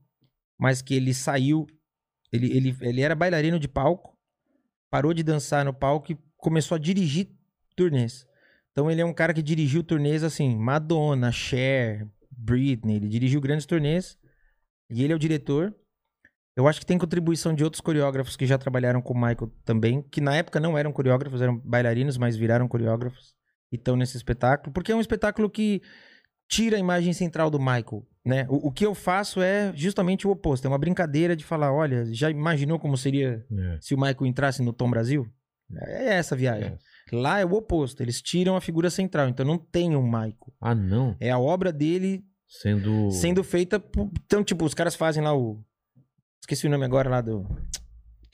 mas 0.58 0.80
que 0.82 0.94
ele 0.94 1.12
saiu. 1.14 1.66
Ele, 2.32 2.46
ele, 2.56 2.76
ele 2.80 3.00
era 3.02 3.14
bailarino 3.14 3.58
de 3.58 3.68
palco, 3.68 4.16
parou 4.90 5.12
de 5.12 5.22
dançar 5.22 5.64
no 5.64 5.74
palco 5.74 6.12
e 6.12 6.18
começou 6.36 6.76
a 6.76 6.78
dirigir 6.78 7.28
turnês. 7.76 8.26
Então 8.70 8.90
ele 8.90 9.00
é 9.02 9.04
um 9.04 9.12
cara 9.12 9.34
que 9.34 9.42
dirigiu 9.42 9.82
turnês 9.84 10.22
assim, 10.24 10.56
Madonna, 10.56 11.30
Cher, 11.30 12.08
Britney, 12.30 12.96
ele 12.96 13.08
dirigiu 13.08 13.40
grandes 13.40 13.66
turnês. 13.66 14.16
E 14.90 15.02
ele 15.04 15.12
é 15.12 15.16
o 15.16 15.18
diretor. 15.18 15.74
Eu 16.56 16.68
acho 16.68 16.80
que 16.80 16.86
tem 16.86 16.98
contribuição 16.98 17.54
de 17.54 17.64
outros 17.64 17.80
coreógrafos 17.80 18.36
que 18.36 18.46
já 18.46 18.58
trabalharam 18.58 19.00
com 19.00 19.14
o 19.14 19.16
Michael 19.16 19.50
também, 19.64 20.02
que 20.02 20.20
na 20.20 20.36
época 20.36 20.60
não 20.60 20.76
eram 20.76 20.92
coreógrafos, 20.92 21.40
eram 21.40 21.58
bailarinos, 21.58 22.18
mas 22.18 22.36
viraram 22.36 22.68
coreógrafos 22.68 23.34
e 23.72 23.76
estão 23.76 23.96
nesse 23.96 24.16
espetáculo, 24.18 24.72
porque 24.72 24.92
é 24.92 24.96
um 24.96 25.00
espetáculo 25.00 25.48
que 25.48 25.80
tira 26.48 26.76
a 26.76 26.80
imagem 26.80 27.14
central 27.14 27.48
do 27.50 27.58
Michael, 27.58 28.06
né? 28.24 28.46
O, 28.50 28.68
o 28.68 28.70
que 28.72 28.84
eu 28.84 28.94
faço 28.94 29.40
é 29.40 29.72
justamente 29.74 30.26
o 30.26 30.30
oposto, 30.30 30.66
é 30.66 30.68
uma 30.68 30.78
brincadeira 30.78 31.34
de 31.34 31.42
falar, 31.44 31.72
olha, 31.72 32.04
já 32.12 32.28
imaginou 32.30 32.78
como 32.78 32.98
seria 32.98 33.46
É. 33.50 33.78
se 33.80 33.94
o 33.94 33.98
Michael 33.98 34.26
entrasse 34.26 34.62
no 34.62 34.74
Tom 34.74 34.90
Brasil? 34.90 35.26
É 35.74 36.16
essa 36.16 36.34
a 36.34 36.38
viagem. 36.38 36.76
Lá 37.10 37.38
é 37.40 37.46
o 37.46 37.52
oposto, 37.54 38.02
eles 38.02 38.20
tiram 38.20 38.56
a 38.56 38.60
figura 38.60 38.90
central, 38.90 39.26
então 39.30 39.46
não 39.46 39.56
tem 39.56 39.96
um 39.96 40.02
Michael. 40.02 40.36
Ah, 40.60 40.74
não. 40.74 41.16
É 41.18 41.30
a 41.30 41.38
obra 41.38 41.72
dele 41.72 42.22
Sendo. 42.46 43.10
sendo 43.10 43.42
feita. 43.42 43.80
por- 43.80 44.10
Então, 44.26 44.44
tipo, 44.44 44.66
os 44.66 44.74
caras 44.74 44.94
fazem 44.94 45.22
lá 45.22 45.34
o. 45.34 45.64
Esqueci 46.42 46.66
o 46.66 46.70
nome 46.70 46.84
agora 46.84 47.08
lá 47.08 47.20
do. 47.20 47.46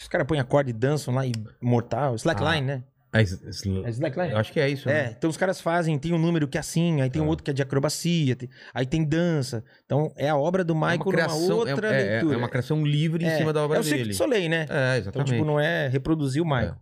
Os 0.01 0.09
caras 0.09 0.27
põem 0.27 0.39
acorde 0.41 0.71
e 0.71 0.73
dançam 0.73 1.15
lá 1.15 1.27
e 1.27 1.33
mortal. 1.61 2.15
Slackline, 2.15 2.67
né? 2.67 2.85
Ah, 3.13 3.23
es- 3.23 3.33
es- 3.43 3.67
É 3.67 3.91
Slackline? 3.91 4.33
Eu 4.33 4.39
acho 4.39 4.53
que 4.53 4.61
é 4.61 4.69
isso, 4.69 4.89
É, 4.89 5.05
né? 5.09 5.15
então 5.17 5.31
os 5.31 5.37
caras 5.37 5.61
fazem, 5.61 5.99
tem 5.99 6.13
um 6.13 6.19
número 6.19 6.47
que 6.47 6.59
é 6.59 6.61
assim, 6.61 7.01
aí 7.01 7.09
tem 7.11 7.21
um 7.23 7.25
Tá. 7.25 7.31
outro 7.31 7.45
que 7.45 7.51
é 7.51 7.55
de 7.55 7.63
acrobacia, 7.63 8.37
tem- 8.37 8.51
aí 8.75 8.85
tem 8.87 9.03
dança. 9.05 9.65
Então 9.85 10.13
é 10.17 10.29
a 10.29 10.37
obra 10.37 10.63
do 10.63 10.73
É 10.73 10.77
uma 10.77 10.91
Michael 10.93 11.11
criação, 11.11 11.51
é- 11.67 11.73
outra 11.73 11.89
é, 11.89 12.01
é, 12.03 12.11
leitura. 12.13 12.35
é 12.35 12.39
uma 12.39 12.49
criação 12.49 12.85
livre 12.85 13.25
em 13.25 13.29
É, 13.29 13.39
cima 13.39 13.53
da 13.53 13.65
obra 13.65 13.79
é 13.79 13.81
o 13.81 13.85
dele. 13.85 14.13
Soleil, 14.13 14.49
né? 14.51 14.61
É, 14.63 14.65
Então, 14.65 14.97
exatamente. 14.99 15.33
tipo, 15.33 15.45
não 15.45 15.59
é 15.59 15.89
reproduzir 15.89 16.43
o 16.43 16.45
Michael. 16.45 16.77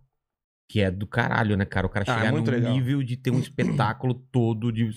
Que 0.69 0.81
é 0.81 0.91
do 0.91 1.07
caralho, 1.07 1.55
né, 1.55 1.63
cara? 1.65 1.87
O 1.87 1.89
cara 1.89 2.03
Ah, 2.07 2.17
chegar 2.19 2.31
muito 2.33 2.51
num 2.51 2.57
legal. 2.57 2.73
nível 2.73 3.01
de 3.01 3.15
ter 3.15 3.31
um 3.31 3.39
espetáculo 3.87 4.13
todo 4.13 4.69
de 4.71 4.89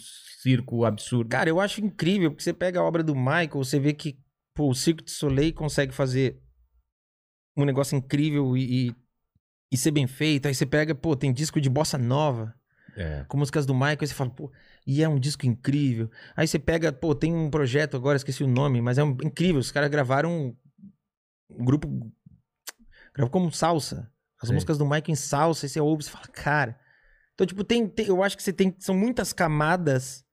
circo 0.43 0.85
absurdo. 0.85 1.31
Cara, 1.31 1.49
eu 1.49 1.61
acho 1.61 1.81
incrível, 1.81 2.31
porque 2.33 2.43
você 2.43 2.53
pega 2.53 2.81
a 2.81 2.85
obra 2.85 3.05
do 3.05 3.15
Michael, 3.15 3.51
você 3.55 3.79
vê 3.79 3.93
que 3.93 4.19
pô, 4.55 4.69
o 4.71 4.75
Cirque 4.75 5.05
du 5.05 5.11
Soleil 5.11 5.53
consegue 5.55 5.93
fazer 5.93 6.41
um 7.57 7.65
negócio 7.65 7.97
incrível 7.97 8.57
e, 8.57 8.89
e, 8.89 8.97
e 9.73 9.77
ser 9.77 9.91
bem 9.91 10.07
feito. 10.07 10.47
Aí 10.47 10.55
você 10.55 10.65
pega, 10.67 10.95
pô, 10.95 11.15
tem 11.17 11.33
disco 11.33 11.61
de 11.61 11.69
bossa 11.71 11.99
nova. 11.99 12.55
É. 12.97 13.25
com 13.29 13.39
músicas 13.39 13.65
do 13.65 13.73
Michael, 13.73 13.99
aí 14.01 14.07
você 14.09 14.13
fala, 14.15 14.31
pô, 14.31 14.51
e 14.85 15.01
é 15.03 15.09
um 15.09 15.19
disco 15.19 15.47
incrível. 15.47 16.11
Aí 16.37 16.47
você 16.49 16.59
pega, 16.59 16.93
pô, 16.93 17.15
tem 17.15 17.33
um 17.33 17.49
projeto 17.49 17.97
agora, 17.97 18.17
esqueci 18.17 18.43
o 18.43 18.49
nome, 18.49 18.81
mas 18.83 18.99
é 18.99 19.05
um- 19.05 19.17
incrível. 19.23 19.61
Os 19.61 19.71
caras 19.71 19.89
gravaram 19.89 20.57
um, 21.49 21.65
grupo. 21.65 21.89
Gravou 23.15 23.31
como 23.31 23.53
salsa. 23.53 24.13
As 24.43 24.49
Sim. 24.49 24.55
músicas 24.55 24.77
do 24.77 24.85
Michael 24.85 25.05
em 25.09 25.15
salsa, 25.15 25.65
aí 25.67 25.71
você 25.71 25.81
ouve 25.81 26.03
e 26.03 26.05
você 26.07 26.11
fala, 26.11 26.27
cara. 26.27 26.79
Então, 27.35 27.47
tipo, 27.47 27.63
tem, 27.63 27.89
tem- 27.89 28.07
eu 28.07 28.23
acho 28.25 28.37
que 28.37 28.43
você 28.43 28.53
tem. 28.53 28.75
São 28.81 28.95
muitas 28.95 29.33
camadas 29.33 30.25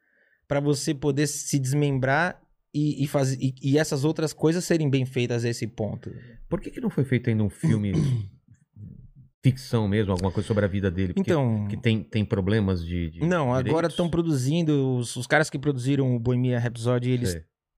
pra 0.47 0.59
você 0.59 0.95
poder 0.95 1.27
se 1.27 1.59
desmembrar 1.59 2.41
e, 2.77 3.03
e 3.03 3.07
fazer, 3.07 3.37
e, 3.41 3.55
e 3.61 3.77
essas 3.77 4.03
outras 4.03 4.33
coisas 4.33 4.63
serem 4.63 4.89
bem 4.89 5.05
feitas 5.05 5.43
a 5.43 5.49
esse 5.49 5.65
ponto. 5.65 6.11
Por 6.47 6.61
que, 6.61 6.69
que 6.69 6.79
não 6.79 6.89
foi 6.89 7.03
feito 7.03 7.29
ainda 7.29 7.43
um 7.43 7.49
filme 7.49 7.91
ficção 9.43 9.87
mesmo, 9.87 10.11
alguma 10.11 10.31
coisa 10.31 10.45
sobre 10.45 10.65
a 10.65 10.67
vida 10.67 10.91
dele? 10.91 11.13
Porque, 11.13 11.31
Então. 11.31 11.67
que 11.67 11.77
tem, 11.77 12.03
tem 12.03 12.23
problemas 12.23 12.85
de. 12.85 13.09
de 13.09 13.19
Não, 13.21 13.45
agora 13.53 13.63
direitos? 13.63 13.91
estão 13.93 14.09
produzindo. 14.09 14.97
Os, 14.97 15.15
os 15.15 15.25
caras 15.25 15.49
que 15.49 15.57
produziram 15.57 16.15
o 16.15 16.19
Bohemia 16.19 16.59
Rhapsody, 16.59 17.09
eles 17.11 17.37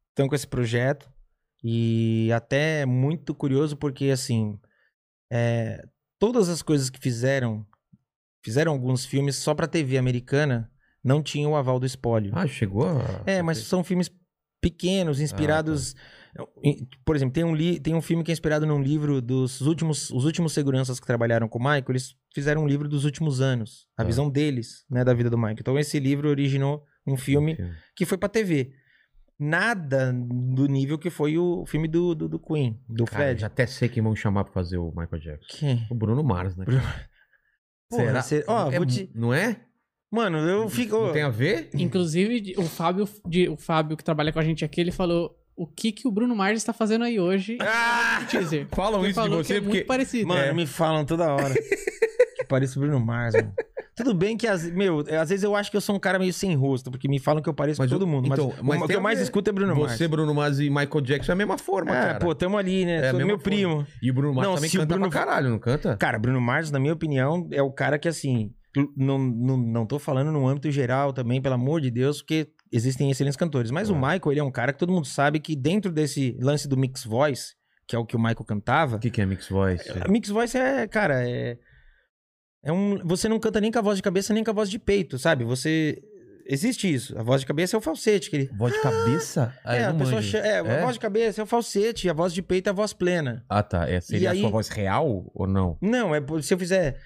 estão 0.09 0.27
com 0.27 0.35
esse 0.35 0.47
projeto. 0.47 1.09
E 1.63 2.29
até 2.33 2.81
é 2.81 2.85
muito 2.85 3.33
curioso 3.35 3.75
porque, 3.75 4.05
assim, 4.05 4.57
é, 5.31 5.81
todas 6.17 6.47
as 6.49 6.61
coisas 6.61 6.89
que 6.89 6.99
fizeram, 6.99 7.65
fizeram 8.43 8.71
alguns 8.71 9.05
filmes 9.05 9.35
só 9.35 9.53
pra 9.53 9.67
TV 9.67 9.97
americana, 9.97 10.71
não 11.03 11.21
tinham 11.21 11.51
o 11.51 11.55
aval 11.55 11.79
do 11.79 11.85
espólio. 11.85 12.31
Ah, 12.33 12.47
chegou 12.47 12.87
a. 12.87 13.23
é, 13.25 13.41
mas 13.41 13.57
são 13.59 13.83
filmes 13.83 14.09
pequenos, 14.61 15.19
inspirados 15.21 15.95
Por 17.05 17.15
exemplo, 17.15 17.33
tem 17.33 17.43
um, 17.43 17.55
li, 17.55 17.79
tem 17.79 17.95
um 17.95 18.01
filme 18.01 18.23
que 18.23 18.31
é 18.31 18.33
inspirado 18.33 18.65
num 18.65 18.81
livro 18.81 19.19
dos 19.21 19.61
últimos, 19.61 20.09
os 20.11 20.25
últimos 20.25 20.53
seguranças 20.53 20.99
que 20.99 21.05
trabalharam 21.07 21.47
com 21.49 21.57
o 21.57 21.61
Michael, 21.61 21.85
eles 21.89 22.15
fizeram 22.33 22.63
um 22.63 22.67
livro 22.67 22.87
dos 22.87 23.03
últimos 23.03 23.41
anos, 23.41 23.87
a 23.97 24.03
Tá. 24.03 24.07
visão 24.07 24.29
deles, 24.29 24.85
né, 24.89 25.03
da 25.03 25.13
vida 25.13 25.29
do 25.29 25.37
Michael. 25.37 25.57
Então 25.59 25.77
esse 25.79 25.99
livro 25.99 26.29
originou 26.29 26.83
um 27.07 27.17
filme 27.17 27.57
que 27.95 28.05
foi 28.05 28.17
pra 28.17 28.29
TV. 28.29 28.71
Nada 29.39 30.11
do 30.13 30.65
nível 30.67 30.99
que 30.99 31.09
foi 31.09 31.37
o 31.37 31.65
filme 31.65 31.87
do, 31.87 32.13
do, 32.13 32.27
do 32.27 32.37
Queen, 32.39 32.77
do 32.89 33.05
Cara, 33.05 33.23
Fred. 33.23 33.41
já 33.41 33.47
até 33.47 33.65
sei 33.65 33.87
quem 33.87 34.03
vão 34.03 34.13
chamar 34.15 34.43
pra 34.43 34.53
fazer 34.53 34.77
o 34.77 34.89
Michael 34.89 35.21
Jackson. 35.21 35.57
Quem? 35.57 35.87
O 35.89 35.95
Bruno 35.95 36.21
Mars, 36.23 36.55
né? 36.57 36.65
Bruno- 36.65 36.81
Porra, 37.89 38.03
Será? 38.05 38.21
cê- 38.21 38.43
ó, 38.47 38.69
É 38.69 38.85
te- 38.85 39.09
Não 39.15 39.33
é? 39.33 39.61
Mano, 40.11 40.37
eu 40.39 40.69
fico. 40.69 40.97
Não 40.97 41.11
tem 41.13 41.21
a 41.23 41.29
ver? 41.29 41.69
Inclusive, 41.73 42.55
o 42.57 42.63
Fábio, 42.63 43.07
de- 43.27 43.47
o 43.49 43.55
Fábio 43.57 43.95
que 43.95 44.03
trabalha 44.03 44.31
com 44.31 44.39
a 44.39 44.43
gente 44.43 44.65
aqui, 44.65 44.81
ele 44.81 44.91
falou 44.91 45.35
o 45.55 45.67
que, 45.67 45.91
que 45.91 46.07
o 46.07 46.11
Bruno 46.11 46.35
Mars 46.35 46.57
está 46.57 46.73
fazendo 46.73 47.03
aí 47.05 47.19
hoje. 47.19 47.57
Ah! 47.61 48.25
teaser. 48.29 48.67
Falam 48.71 49.01
Ele 49.01 49.11
isso 49.11 49.21
de 49.23 49.29
você 49.29 49.53
é 49.53 49.59
porque. 49.61 49.69
muito 49.77 49.85
parecido. 49.87 50.27
Mano, 50.27 50.41
É. 50.41 50.53
me 50.53 50.65
falam 50.65 51.05
toda 51.05 51.31
hora. 51.33 51.53
que 52.35 52.43
parece 52.47 52.77
o 52.77 52.81
Bruno 52.81 52.99
Mars, 52.99 53.33
mano. 53.35 53.53
Tudo 53.95 54.13
bem 54.13 54.37
que, 54.37 54.47
às, 54.47 54.63
meu, 54.71 54.99
às 54.99 55.27
vezes 55.29 55.43
eu 55.43 55.53
acho 55.57 55.69
que 55.69 55.75
eu 55.75 55.81
sou 55.81 55.93
um 55.93 55.99
cara 55.99 56.17
meio 56.17 56.31
sem 56.31 56.55
rosto, 56.55 56.89
porque 56.89 57.05
me 57.09 57.19
falam 57.19 57.41
que 57.43 57.49
eu 57.49 57.53
pareço 57.53 57.81
Mas 57.81 57.91
com 57.91 57.97
todo 57.97 58.07
mundo. 58.07 58.29
então, 58.31 58.47
mas, 58.63 58.65
mas 58.79 58.81
o 58.81 58.87
que 58.87 58.95
eu 58.95 59.01
mais 59.01 59.19
escuto 59.19 59.49
é 59.49 59.53
Bruno 59.53 59.75
Mars. 59.75 59.91
Você, 59.91 60.07
Bruno 60.07 60.33
Mars 60.33 60.57
e 60.59 60.69
Michael 60.69 61.01
Jackson 61.01 61.31
é 61.31 61.33
a 61.33 61.35
mesma 61.35 61.57
forma, 61.57 61.91
é, 61.91 62.01
cara. 62.01 62.19
pô, 62.19 62.33
tamo 62.33 62.57
ali, 62.57 62.85
né? 62.85 63.09
É 63.09 63.11
meu 63.11 63.27
forma. 63.27 63.37
primo. 63.39 63.85
E 64.01 64.09
o 64.09 64.13
Bruno 64.13 64.33
Mars 64.33 64.47
Não, 64.47 64.55
também 64.55 64.69
se 64.69 64.77
o 64.77 64.79
canta 64.79 64.93
Bruno- 64.95 65.09
pra 65.09 65.19
caralho, 65.19 65.49
não 65.49 65.59
canta? 65.59 65.97
Cara, 65.97 66.17
Bruno 66.17 66.39
Mars, 66.39 66.71
na 66.71 66.79
minha 66.79 66.93
opinião, 66.93 67.45
é 67.51 67.61
o 67.61 67.71
cara 67.71 67.99
que, 67.99 68.07
assim, 68.07 68.53
não, 68.95 69.17
não, 69.17 69.57
não 69.57 69.85
tô 69.85 69.97
falando 69.99 70.31
no 70.31 70.47
âmbito 70.47 70.69
geral 70.71 71.11
também, 71.13 71.41
pelo 71.41 71.55
amor 71.55 71.81
de 71.81 71.89
Deus, 71.89 72.21
porque 72.21 72.47
existem 72.71 73.09
excelentes 73.09 73.37
cantores. 73.37 73.71
Mas 73.71 73.89
o 73.89 73.93
É. 73.93 73.97
Michael, 73.97 74.31
ele 74.31 74.39
é 74.39 74.43
um 74.43 74.51
cara 74.51 74.71
que 74.73 74.79
todo 74.79 74.93
mundo 74.93 75.07
sabe 75.07 75.39
que 75.39 75.55
dentro 75.55 75.91
desse 75.91 76.37
lance 76.39 76.67
do 76.67 76.77
mix 76.77 77.03
voice, 77.03 77.53
que 77.87 77.95
é 77.95 77.99
o 77.99 78.05
que 78.05 78.15
o 78.15 78.19
Michael 78.19 78.45
cantava, 78.45 78.97
O 78.97 78.99
que, 78.99 79.09
que 79.09 79.19
é 79.21 79.25
Mix 79.25 79.49
Voice? 79.49 79.89
A 79.99 80.07
Mix 80.07 80.29
Voice 80.29 80.55
é, 80.55 80.87
cara, 80.87 81.27
é. 81.27 81.57
É 82.63 82.71
um. 82.71 82.99
Você 83.07 83.27
não 83.27 83.39
canta 83.39 83.59
nem 83.59 83.71
com 83.71 83.79
a 83.79 83.81
voz 83.81 83.97
de 83.97 84.03
cabeça, 84.03 84.33
nem 84.33 84.43
com 84.43 84.51
a 84.51 84.53
voz 84.53 84.69
de 84.69 84.77
peito, 84.77 85.17
sabe? 85.17 85.43
Você. 85.43 85.97
Existe 86.51 86.91
isso. 86.91 87.17
A 87.17 87.21
voz 87.23 87.41
de 87.41 87.47
cabeça 87.47 87.75
é 87.75 87.77
o 87.77 87.81
falsete. 87.81 88.29
Que 88.29 88.35
ele... 88.35 88.49
Voz 88.57 88.73
de 88.73 88.81
cabeça? 88.81 89.53
Ah, 89.63 89.75
é, 89.75 89.85
a 89.85 89.93
pessoa. 89.93 90.19
É, 90.43 90.47
É? 90.47 90.59
a 90.59 90.81
voz 90.81 90.95
de 90.95 90.99
cabeça 90.99 91.39
é 91.41 91.43
o 91.43 91.47
falsete, 91.47 92.09
a 92.09 92.13
voz 92.13 92.33
de 92.33 92.41
peito 92.41 92.67
é 92.67 92.71
a 92.71 92.73
voz 92.73 92.91
plena. 92.91 93.43
Ah, 93.47 93.61
tá. 93.63 93.87
É, 93.87 94.01
seria 94.01 94.23
E 94.23 94.27
a 94.27 94.31
aí- 94.31 94.41
sua 94.41 94.49
voz 94.49 94.67
real 94.67 95.29
ou 95.33 95.47
não? 95.47 95.77
Não, 95.81 96.13
é 96.13 96.19
se 96.41 96.51
eu 96.53 96.57
fizer. 96.57 96.97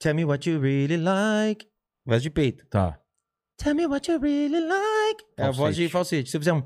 Tell 0.00 0.14
me 0.14 0.24
what 0.24 0.48
you 0.48 0.58
really 0.58 0.96
like. 0.96 1.66
Voz 2.06 2.22
de 2.22 2.30
peito. 2.30 2.64
Tá. 2.68 2.98
Tell 3.58 3.74
me 3.74 3.86
what 3.86 4.10
you 4.10 4.18
really 4.18 4.60
like. 4.60 5.24
É 5.36 5.44
a 5.44 5.50
voz 5.50 5.76
de 5.76 5.88
Falsete. 5.88 6.30
Se 6.30 6.36
eu 6.36 6.40
fizer 6.40 6.52
um. 6.54 6.62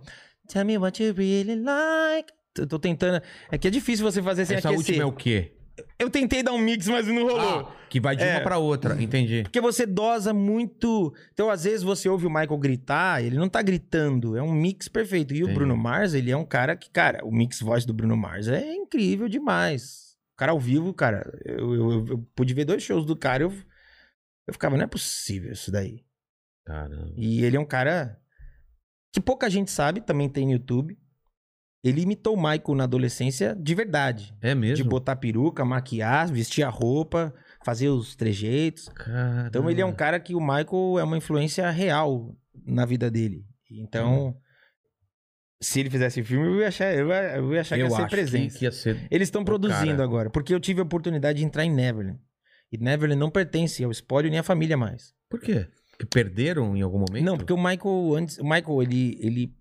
Tell 0.49 0.65
me 0.65 0.79
what 0.79 1.03
you 1.03 1.13
really 1.13 1.57
like. 1.57 2.33
Eu 2.57 2.67
tô 2.67 2.79
tentando. 2.79 3.21
É 3.51 3.59
que 3.59 3.67
é 3.67 3.71
difícil 3.71 4.05
você 4.09 4.23
fazer 4.23 4.47
sem 4.47 4.57
Essa 4.57 4.69
aquecer. 4.69 4.87
última 4.87 5.03
é 5.03 5.07
o 5.07 5.13
quê? 5.13 5.53
Eu 5.99 6.09
tentei 6.09 6.41
dar 6.41 6.53
um 6.53 6.59
mix, 6.59 6.87
mas 6.87 7.09
não 7.09 7.25
rolou. 7.25 7.41
Ah, 7.41 7.77
que 7.91 7.99
vai 7.99 8.15
de 8.15 8.23
É. 8.23 8.35
uma 8.37 8.41
pra 8.43 8.59
outra, 8.59 9.03
entendi. 9.03 9.43
Porque 9.43 9.61
você 9.61 9.85
dosa 9.85 10.33
muito. 10.33 11.13
Então, 11.33 11.51
às 11.51 11.65
vezes, 11.65 11.83
você 11.83 12.09
ouve 12.09 12.27
o 12.27 12.31
Michael 12.31 12.57
gritar, 12.59 13.25
ele 13.25 13.37
não 13.37 13.49
tá 13.49 13.61
gritando, 13.61 14.37
é 14.37 14.43
um 14.43 14.53
mix 14.53 14.87
perfeito. 14.87 15.35
E 15.35 15.39
o 15.43 15.47
Entendi. 15.47 15.55
Bruno 15.55 15.77
Mars, 15.77 16.15
ele 16.15 16.31
é 16.31 16.37
um 16.37 16.45
cara 16.45 16.77
que, 16.77 16.89
cara, 16.91 17.25
o 17.25 17.33
mix 17.33 17.59
voz 17.61 17.85
do 17.85 17.93
Bruno 17.93 18.17
Mars 18.17 18.47
é 18.47 18.73
incrível 18.73 19.29
demais. 19.29 20.04
O 20.35 20.37
cara 20.37 20.53
ao 20.53 20.59
vivo, 20.61 20.93
cara, 20.93 21.31
eu, 21.45 21.75
eu, 21.75 22.07
eu- 22.09 22.19
pude 22.35 22.53
ver 22.55 22.65
dois 22.65 22.83
shows 22.83 23.07
do 23.07 23.17
cara, 23.17 23.45
eu, 23.45 23.51
eu 24.47 24.53
ficava, 24.53 24.77
não 24.77 24.85
é 24.85 24.89
possível 24.89 25.53
isso 25.53 25.71
daí. 25.71 26.05
Caramba. 26.65 27.13
E 27.17 27.45
ele 27.45 27.57
é 27.57 27.61
um 27.61 27.65
cara 27.67 28.19
que 29.13 29.21
pouca 29.21 29.49
gente 29.49 29.71
sabe, 29.71 30.01
também 30.01 30.29
tem 30.29 30.47
no 30.47 30.53
YouTube. 30.53 30.99
Ele 31.85 32.01
imitou 32.01 32.35
o 32.35 32.37
Michael 32.37 32.75
na 32.77 32.85
adolescência 32.85 33.55
de 33.55 33.75
verdade. 33.75 34.35
É 34.41 34.55
mesmo? 34.55 34.77
De 34.83 34.85
botar 34.89 35.17
peruca, 35.17 35.65
maquiar, 35.67 36.33
vestir 36.33 36.65
a 36.65 36.71
roupa, 36.71 37.33
fazer 37.63 37.91
os 37.91 38.17
trejeitos. 38.17 38.89
Caramba. 38.89 39.49
Então 39.49 39.71
ele 39.71 39.83
é 39.83 39.87
um 39.87 39.93
cara 39.95 40.19
que 40.19 40.35
o 40.35 40.41
Michael 40.41 40.99
é 40.99 41.05
uma 41.05 41.19
influência 41.19 41.71
real 41.71 42.35
na 42.67 42.87
vida 42.87 43.11
dele. 43.11 43.45
Então, 43.71 44.35
se 45.65 45.81
ele 45.81 45.91
fizesse 45.91 46.23
filme, 46.23 46.47
eu 46.47 46.61
ia 46.61 46.69
achar, 46.69 46.95
eu 46.95 47.09
ia, 47.09 47.37
eu 47.37 47.55
ia 47.55 47.61
achar 47.61 47.77
que 47.77 47.83
Eu 47.83 47.87
ia 47.87 47.91
ser 47.91 48.03
acho 48.03 48.11
presença. 48.11 48.59
que 48.59 48.65
ia 48.65 48.73
ser... 48.73 49.07
Eles 49.11 49.29
estão 49.29 49.45
produzindo 49.45 49.93
cara. 49.93 50.05
agora, 50.05 50.31
porque 50.31 50.53
eu 50.55 50.61
tive 50.61 50.81
a 50.81 50.85
oportunidade 50.85 51.39
de 51.39 51.45
entrar 51.45 51.65
em 51.65 51.73
Neverland. 51.73 52.19
E 52.71 52.79
Neverland 52.79 53.19
não 53.19 53.31
pertence 53.31 53.83
ao 53.83 53.91
espólio 53.91 54.31
nem 54.31 54.39
à 54.41 54.43
família 54.43 54.77
mais. 54.77 55.15
Por 55.29 55.41
quê? 55.41 55.67
Que 55.99 56.05
perderam 56.07 56.77
em 56.77 56.83
algum 56.83 56.99
momento? 56.99 57.25
Não, 57.25 57.37
porque 57.37 57.53
o 57.53 57.57
Michael 57.57 58.15
antes, 58.17 58.39
o 58.39 58.45
Michael 58.45 58.83
ele 58.83 59.19
ele 59.21 59.55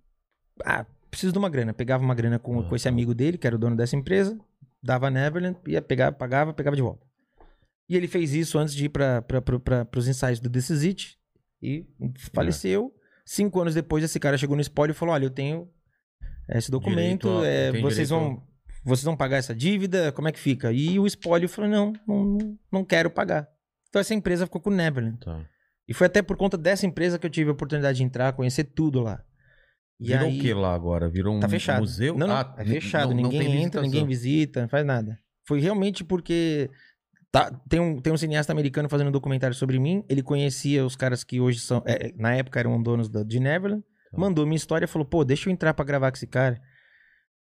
ah, 0.65 0.85
preciso 1.11 1.31
de 1.31 1.37
uma 1.37 1.49
grana, 1.49 1.73
pegava 1.73 2.03
uma 2.03 2.15
grana 2.15 2.39
com, 2.39 2.59
Ah, 2.59 2.63
com 2.67 2.75
esse 2.75 2.83
tá. 2.83 2.89
amigo 2.89 3.13
dele, 3.13 3.37
que 3.37 3.45
era 3.45 3.55
o 3.55 3.59
dono 3.59 3.75
dessa 3.75 3.95
empresa, 3.95 4.37
dava 4.81 5.07
a 5.07 5.11
Neverland, 5.11 5.57
ia 5.67 5.81
pegar, 5.81 6.11
pagava, 6.13 6.53
pegava 6.53 6.75
de 6.75 6.81
volta. 6.81 7.05
E 7.87 7.95
ele 7.95 8.07
fez 8.07 8.33
isso 8.33 8.57
antes 8.57 8.73
de 8.73 8.85
ir 8.85 8.89
para 8.89 9.23
os 9.95 10.07
ensaios 10.07 10.39
do 10.39 10.49
This 10.49 10.69
Is 10.71 10.83
It 10.83 11.17
e 11.61 11.85
faleceu. 12.33 12.93
Cinco 13.25 13.61
anos 13.61 13.73
depois, 13.75 14.03
esse 14.03 14.19
cara 14.19 14.37
chegou 14.37 14.55
no 14.55 14.61
espólio 14.61 14.91
e 14.91 14.95
falou: 14.95 15.13
Olha, 15.13 15.25
eu 15.25 15.29
tenho 15.29 15.69
esse 16.49 16.69
documento, 16.71 17.43
é, 17.43 17.71
vocês 17.81 18.07
direito 18.07 18.09
vão 18.09 18.43
vocês 18.85 19.03
vão 19.05 19.15
pagar 19.15 19.37
essa 19.37 19.55
dívida? 19.55 20.11
Como 20.11 20.27
é 20.27 20.31
que 20.31 20.39
fica? 20.39 20.71
E 20.73 20.99
o 20.99 21.07
espólio 21.07 21.47
falou: 21.47 21.69
Não, 21.71 21.93
não, 22.07 22.57
não 22.71 22.83
quero 22.83 23.09
pagar. 23.09 23.47
Então 23.89 23.99
essa 23.99 24.13
empresa 24.13 24.45
ficou 24.45 24.59
com 24.59 24.69
o 24.69 24.73
Neverland. 24.73 25.17
Tá. 25.19 25.45
E 25.87 25.93
foi 25.93 26.07
até 26.07 26.21
por 26.21 26.35
conta 26.35 26.57
dessa 26.57 26.85
empresa 26.85 27.17
que 27.19 27.25
eu 27.25 27.29
tive 27.29 27.49
a 27.49 27.53
oportunidade 27.53 27.97
de 27.97 28.03
entrar, 28.03 28.33
conhecer 28.33 28.63
tudo 28.65 29.01
lá. 29.01 29.21
E 29.99 30.07
Virou 30.07 30.27
aí, 30.27 30.37
o 30.37 30.41
que 30.41 30.53
lá 30.53 30.73
agora? 30.73 31.07
Virou 31.09 31.35
um 31.35 31.39
Tá 31.39 31.47
fechado. 31.47 31.79
museu? 31.79 32.17
Não, 32.17 32.27
não, 32.27 32.35
Ah, 32.35 32.55
é 32.57 32.65
fechado. 32.65 33.09
não- 33.13 33.15
ninguém 33.23 33.61
entra, 33.63 33.81
ninguém 33.81 34.05
visita, 34.05 34.61
não 34.61 34.67
faz 34.69 34.85
nada. 34.85 35.17
Foi 35.47 35.59
realmente 35.61 36.03
porque 36.03 36.69
tá- 37.31 37.51
tem, 37.69 37.79
um, 37.79 38.01
tem 38.01 38.11
um 38.11 38.17
cineasta 38.17 38.51
americano 38.51 38.89
fazendo 38.89 39.07
um 39.09 39.11
documentário 39.11 39.55
sobre 39.55 39.79
mim. 39.79 40.03
Ele 40.09 40.21
conhecia 40.23 40.85
os 40.85 40.95
caras 40.95 41.23
que 41.23 41.39
hoje 41.39 41.59
são, 41.59 41.81
é, 41.85 42.11
na 42.17 42.35
época 42.35 42.59
eram 42.59 42.81
donos 42.81 43.07
da, 43.07 43.23
de 43.23 43.39
Neverland. 43.39 43.83
Tá. 44.13 44.19
Mandou 44.21 44.45
minha 44.45 44.55
história, 44.55 44.87
falou: 44.87 45.05
pô, 45.05 45.23
deixa 45.25 45.49
eu 45.49 45.53
entrar 45.53 45.73
pra 45.73 45.83
gravar 45.85 46.11
com 46.11 46.15
esse 46.17 46.27
cara. 46.27 46.59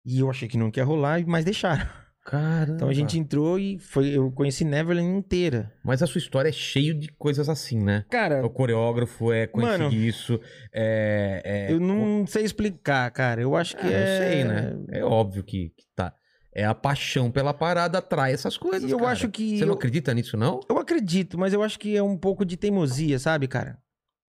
E 0.06 0.20
eu 0.20 0.30
achei 0.30 0.48
que 0.48 0.56
não 0.58 0.70
ia 0.74 0.84
rolar, 0.84 1.22
mas 1.26 1.44
deixaram. 1.44 1.86
Caramba. 2.26 2.72
Então 2.76 2.88
a 2.88 2.92
gente 2.94 3.18
entrou 3.18 3.58
e 3.58 3.78
foi, 3.78 4.08
eu 4.16 4.32
conheci 4.32 4.64
Neverland 4.64 5.10
inteira. 5.18 5.70
Mas 5.84 6.02
a 6.02 6.06
sua 6.06 6.18
história 6.18 6.48
é 6.48 6.52
cheio 6.52 6.98
de 6.98 7.08
coisas 7.18 7.50
assim, 7.50 7.78
né? 7.82 8.06
Cara, 8.10 8.44
O 8.44 8.48
coreógrafo 8.48 9.30
é 9.30 9.46
conseguir 9.46 9.78
Mano, 9.78 9.92
isso. 9.92 10.40
É, 10.72 11.42
é- 11.44 11.72
eu 11.72 11.78
não 11.78 12.26
sei 12.26 12.44
explicar, 12.44 13.10
cara. 13.10 13.42
Eu 13.42 13.54
acho 13.54 13.76
que 13.76 13.86
Ah, 13.86 13.90
é. 13.90 14.02
Eu 14.02 14.30
sei, 14.32 14.44
né? 14.44 14.72
É 14.92 15.04
óbvio 15.04 15.44
que, 15.44 15.68
que 15.76 15.84
tá. 15.94 16.14
É 16.54 16.64
a 16.64 16.74
paixão 16.74 17.30
pela 17.30 17.52
parada 17.52 17.98
atrai 17.98 18.32
essas 18.32 18.56
coisas. 18.56 18.88
E 18.88 18.92
eu 18.92 18.98
cara. 19.00 19.10
acho 19.10 19.28
que. 19.28 19.58
Você 19.58 19.64
não 19.66 19.72
eu- 19.72 19.78
acredita 19.78 20.14
nisso, 20.14 20.34
não? 20.36 20.60
Eu 20.68 20.78
acredito, 20.78 21.36
mas 21.38 21.52
eu 21.52 21.62
acho 21.62 21.78
que 21.78 21.94
é 21.94 22.02
um 22.02 22.16
pouco 22.16 22.42
de 22.44 22.56
teimosia, 22.56 23.18
sabe, 23.18 23.46
cara? 23.48 23.76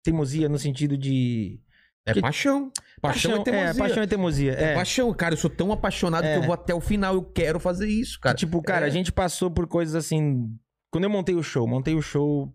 Teimosia 0.03 0.49
no 0.49 0.59
sentido 0.59 0.99
de. 0.99 1.61
É 2.07 2.13
Que- 2.13 2.21
paixão. 2.21 2.71
Paixão, 3.01 3.33
é 3.41 3.43
teimosia. 3.45 3.71
É, 3.71 3.75
paixão 3.75 4.03
é 4.03 4.07
teimosia. 4.07 4.53
É 4.53 4.65
É. 4.73 4.75
paixão, 4.75 5.13
cara. 5.15 5.35
Eu 5.35 5.39
sou 5.39 5.51
tão 5.51 5.73
apaixonado 5.73 6.25
É. 6.25 6.33
que 6.35 6.39
eu 6.39 6.43
vou 6.45 6.55
até 6.55 6.75
o 6.75 6.81
final. 6.81 7.15
Eu 7.15 7.23
quero 7.23 7.59
fazer 7.61 7.87
isso, 7.89 8.19
cara. 8.21 8.35
Que, 8.35 8.41
tipo, 8.41 8.61
cara, 8.63 8.87
é. 8.87 8.89
a 8.89 8.91
gente 8.93 9.11
passou 9.13 9.51
por 9.51 9.67
coisas 9.67 9.95
assim. 9.95 10.51
Quando 10.91 11.05
eu 11.05 11.11
montei 11.11 11.35
o 11.35 11.43
show, 11.43 11.67
montei 11.67 11.95
o 11.95 12.03
show 12.03 12.53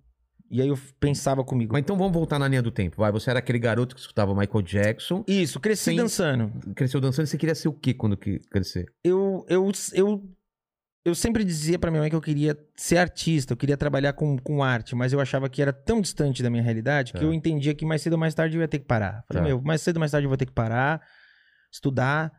e 0.49 0.61
aí 0.61 0.67
eu 0.67 0.77
pensava 0.99 1.43
comigo. 1.43 1.73
Mas 1.73 1.81
então 1.81 1.97
vamos 1.97 2.13
voltar 2.13 2.39
na 2.39 2.47
linha 2.47 2.61
do 2.61 2.71
tempo. 2.71 2.97
Vai, 2.97 3.11
você 3.11 3.29
era 3.29 3.39
aquele 3.39 3.59
garoto 3.59 3.93
que 3.95 4.01
escutava 4.01 4.33
Michael 4.33 4.61
Jackson, 4.63 5.23
Isso, 5.27 5.59
cresci 5.59 5.83
Sem- 5.85 5.97
dançando. 5.97 6.51
cresceu 6.75 7.01
dançando 7.01 7.25
e 7.25 7.27
você 7.29 7.37
queria 7.37 7.53
ser 7.55 7.67
o 7.67 7.73
quê 7.73 7.93
quando 7.93 8.15
que 8.17 8.39
crescer? 8.49 8.85
Eu, 9.03 9.45
eu, 9.49 9.71
eu, 9.93 10.23
eu 11.10 11.16
sempre 11.16 11.43
dizia 11.43 11.78
pra 11.78 11.91
minha 11.91 12.01
mãe 12.01 12.10
que 12.10 12.16
eu 12.16 12.22
queria 12.22 12.57
ser 12.76 12.97
artista, 12.97 13.53
eu 13.53 13.57
queria 13.57 13.76
trabalhar 13.76 14.14
com, 14.14 14.38
com 14.38 14.64
arte, 14.64 14.95
mas 14.95 15.12
eu 15.12 15.20
achava 15.20 15.49
que 15.49 15.62
era 15.62 15.74
tão 15.74 15.99
distante 16.01 16.41
da 16.41 16.49
minha 16.49 16.64
realidade 16.64 17.12
que 17.14 17.20
Tá. 17.20 17.26
eu 17.26 17.34
entendia 17.34 17.74
que 17.76 17.86
mais 17.86 18.01
cedo 18.01 18.14
ou 18.14 18.20
mais 18.20 18.34
tarde 18.34 18.55
eu 18.57 18.62
ia 18.62 18.68
ter 18.68 18.80
que 18.80 18.86
parar. 18.86 19.24
Falei, 19.28 19.43
Tá. 19.43 19.47
meu, 19.49 19.62
mais 19.62 19.82
cedo 19.82 19.97
ou 19.97 19.99
mais 19.99 20.12
tarde 20.12 20.26
eu 20.26 20.30
vou 20.30 20.38
ter 20.38 20.45
que 20.45 20.51
parar, 20.53 21.01
estudar, 21.72 22.32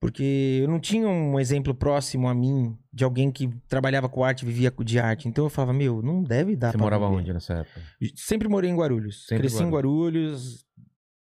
porque 0.00 0.58
eu 0.62 0.68
não 0.68 0.80
tinha 0.80 1.06
um 1.08 1.38
exemplo 1.38 1.74
próximo 1.74 2.28
a 2.28 2.34
mim 2.34 2.76
de 2.92 3.04
alguém 3.04 3.30
que 3.30 3.48
trabalhava 3.68 4.08
com 4.08 4.24
arte, 4.24 4.44
vivia 4.44 4.72
de 4.84 4.98
arte. 4.98 5.28
Então 5.28 5.44
eu 5.44 5.50
falava, 5.50 5.72
meu, 5.72 6.02
não 6.02 6.22
deve 6.22 6.56
dar 6.56 6.72
você 6.72 6.78
morava 6.78 7.06
viver. 7.08 7.20
onde 7.20 7.32
nessa 7.32 7.54
época? 7.54 7.80
Sempre 8.16 8.48
morei 8.48 8.68
em 8.68 8.74
Guarulhos. 8.76 9.26
Sempre 9.26 9.48
Cresci 9.48 9.62
em 9.62 9.70
Guarulhos, 9.70 10.64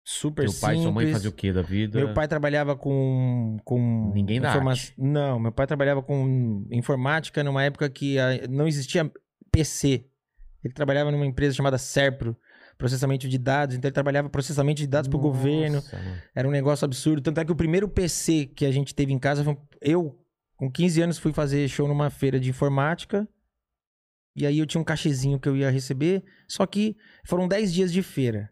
super 0.09 0.49
Teu 0.49 0.59
pai 0.59 0.75
e 0.75 0.81
sua 0.81 0.91
mãe 0.91 1.05
simples. 1.05 1.11
faziam 1.11 1.31
o 1.31 1.35
quê 1.35 1.53
da 1.53 1.61
vida? 1.61 1.99
Meu 1.99 2.13
pai 2.15 2.27
trabalhava 2.27 2.75
com. 2.75 3.57
com 3.63 4.11
Ninguém 4.13 4.41
da 4.41 4.49
informa-. 4.49 4.73
Não, 4.97 5.39
meu 5.39 5.51
pai 5.51 5.67
trabalhava 5.67 6.01
com 6.01 6.65
informática 6.71 7.43
numa 7.43 7.63
época 7.63 7.87
que 7.89 8.15
não 8.49 8.67
existia 8.67 9.09
PC. 9.51 10.05
Ele 10.63 10.73
trabalhava 10.73 11.11
numa 11.11 11.27
empresa 11.27 11.55
chamada 11.55 11.77
Serpro, 11.77 12.35
processamento 12.75 13.29
de 13.29 13.37
dados. 13.37 13.75
Então 13.75 13.87
ele 13.87 13.93
trabalhava 13.93 14.27
processamento 14.29 14.81
de 14.81 14.87
dados 14.87 15.07
para 15.07 15.17
o 15.17 15.21
governo. 15.21 15.83
Mano. 15.91 16.17
Era 16.33 16.47
um 16.47 16.51
negócio 16.51 16.85
absurdo. 16.85 17.21
Tanto 17.21 17.39
é 17.39 17.45
que 17.45 17.51
o 17.51 17.55
primeiro 17.55 17.87
PC 17.87 18.47
que 18.47 18.65
a 18.65 18.71
gente 18.71 18.95
teve 18.95 19.13
em 19.13 19.19
casa 19.19 19.43
foi. 19.43 19.55
Eu, 19.79 20.19
com 20.57 20.71
15 20.71 21.01
anos, 21.03 21.17
fui 21.19 21.31
fazer 21.31 21.67
show 21.69 21.87
numa 21.87 22.09
feira 22.09 22.39
de 22.39 22.49
informática. 22.49 23.29
E 24.35 24.45
aí 24.45 24.57
eu 24.57 24.65
tinha 24.65 24.81
um 24.81 24.85
cachezinho 24.85 25.39
que 25.39 25.47
eu 25.47 25.55
ia 25.55 25.69
receber. 25.69 26.23
Só 26.47 26.65
que 26.65 26.97
foram 27.25 27.47
10 27.47 27.71
dias 27.71 27.93
de 27.93 28.01
feira. 28.01 28.49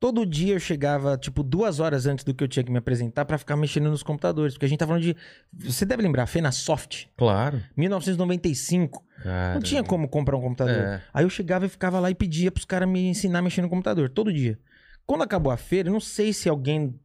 Todo 0.00 0.26
dia 0.26 0.54
eu 0.54 0.60
chegava, 0.60 1.16
tipo, 1.16 1.42
duas 1.42 1.80
horas 1.80 2.06
antes 2.06 2.24
do 2.24 2.34
que 2.34 2.44
eu 2.44 2.48
tinha 2.48 2.62
que 2.62 2.70
me 2.70 2.76
apresentar 2.78 3.24
pra 3.24 3.38
ficar 3.38 3.56
mexendo 3.56 3.88
nos 3.88 4.02
computadores. 4.02 4.54
Porque 4.54 4.66
a 4.66 4.68
gente 4.68 4.78
tá 4.78 4.86
falando 4.86 5.02
de. 5.02 5.16
Você 5.52 5.86
deve 5.86 6.02
lembrar, 6.02 6.26
Fenasoft, 6.26 7.08
Claro. 7.16 7.62
1995. 7.76 9.02
Cara. 9.22 9.54
Não 9.54 9.62
tinha 9.62 9.82
como 9.82 10.08
comprar 10.08 10.36
um 10.36 10.40
computador. 10.42 10.76
É. 10.76 11.02
Aí 11.12 11.24
eu 11.24 11.30
chegava 11.30 11.64
e 11.64 11.68
ficava 11.68 11.98
lá 12.00 12.10
e 12.10 12.14
pedia 12.14 12.52
pros 12.52 12.66
caras 12.66 12.88
me 12.88 13.08
ensinar 13.08 13.38
a 13.38 13.42
mexer 13.42 13.62
no 13.62 13.68
computador, 13.70 14.10
todo 14.10 14.32
dia. 14.32 14.58
Quando 15.06 15.22
acabou 15.22 15.52
a 15.52 15.56
feira, 15.56 15.90
não 15.90 16.00
sei 16.00 16.32
se 16.32 16.48
alguém 16.48 16.98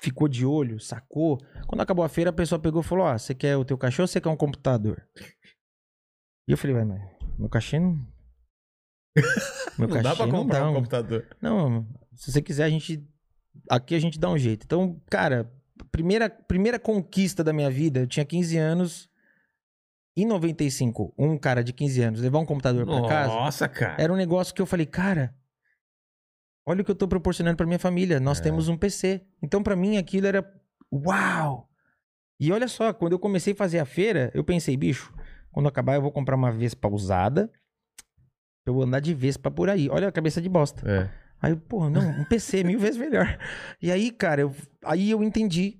ficou 0.00 0.28
de 0.28 0.44
olho, 0.44 0.78
sacou. 0.78 1.40
Quando 1.66 1.80
acabou 1.80 2.04
a 2.04 2.08
feira, 2.08 2.28
a 2.30 2.32
pessoa 2.32 2.58
pegou 2.58 2.82
e 2.82 2.84
falou: 2.84 3.06
Ó, 3.06 3.16
você 3.16 3.34
quer 3.34 3.56
o 3.56 3.64
teu 3.64 3.78
cachê 3.78 4.02
ou 4.02 4.08
você 4.08 4.20
quer 4.20 4.28
um 4.28 4.36
computador? 4.36 5.02
E 6.46 6.52
eu 6.52 6.58
falei, 6.58 6.76
vai, 6.76 6.84
mas 6.84 7.00
meu 7.38 7.48
cachê 7.48 7.78
não. 7.78 8.06
Meu 9.78 9.88
Não 9.88 10.02
dá 10.02 10.14
pra 10.14 10.26
não 10.26 10.38
comprar 10.40 10.60
dá 10.60 10.70
um 10.70 10.74
computador. 10.74 11.26
Não, 11.40 11.86
se 12.16 12.32
você 12.32 12.42
quiser, 12.42 12.64
a 12.64 12.68
gente. 12.70 13.02
Aqui 13.70 13.94
a 13.94 13.98
gente 13.98 14.18
dá 14.18 14.28
um 14.30 14.36
jeito. 14.38 14.64
Então, 14.64 15.00
cara, 15.08 15.50
primeira, 15.92 16.28
primeira 16.28 16.78
conquista 16.78 17.42
da 17.44 17.52
minha 17.52 17.70
vida, 17.70 18.00
eu 18.00 18.06
tinha 18.06 18.24
15 18.24 18.56
anos. 18.58 19.08
Em 20.16 20.24
95, 20.24 21.12
um 21.18 21.36
cara 21.36 21.62
de 21.64 21.72
15 21.72 22.00
anos 22.02 22.20
levar 22.20 22.38
um 22.38 22.46
computador 22.46 22.86
pra 22.86 23.08
casa. 23.08 23.32
Nossa, 23.32 23.68
cara. 23.68 24.00
Era 24.00 24.12
um 24.12 24.16
negócio 24.16 24.54
que 24.54 24.62
eu 24.62 24.66
falei, 24.66 24.86
cara, 24.86 25.34
olha 26.64 26.82
o 26.82 26.84
que 26.84 26.90
eu 26.90 26.94
tô 26.94 27.08
proporcionando 27.08 27.56
pra 27.56 27.66
minha 27.66 27.80
família. 27.80 28.20
Nós 28.20 28.38
É. 28.38 28.42
temos 28.44 28.68
um 28.68 28.76
PC. 28.76 29.22
Então, 29.42 29.60
pra 29.60 29.74
mim, 29.74 29.96
aquilo 29.96 30.28
era 30.28 30.48
uau! 30.92 31.68
E 32.38 32.52
olha 32.52 32.68
só, 32.68 32.92
quando 32.92 33.12
eu 33.12 33.18
comecei 33.18 33.54
a 33.54 33.56
fazer 33.56 33.80
a 33.80 33.84
feira, 33.84 34.30
eu 34.34 34.44
pensei, 34.44 34.76
bicho, 34.76 35.12
quando 35.50 35.68
acabar 35.68 35.94
eu 35.96 36.02
vou 36.02 36.12
comprar 36.12 36.36
uma 36.36 36.52
Vespa 36.52 36.86
usada 36.88 37.50
pra 38.64 38.72
eu 38.72 38.82
andar 38.82 39.00
de 39.00 39.12
Vespa 39.14 39.50
por 39.50 39.68
aí. 39.68 39.88
Olha 39.90 40.06
a 40.08 40.12
cabeça 40.12 40.40
de 40.40 40.48
bosta. 40.48 40.88
É. 40.88 41.23
Aí, 41.44 41.56
pô, 41.56 41.90
não, 41.90 42.00
um 42.20 42.24
PC 42.24 42.64
mil 42.64 42.78
vezes 42.78 42.96
melhor. 42.96 43.38
E 43.82 43.90
aí, 43.92 44.10
cara, 44.10 44.40
eu, 44.40 44.54
aí 44.82 45.10
eu 45.10 45.22
entendi 45.22 45.78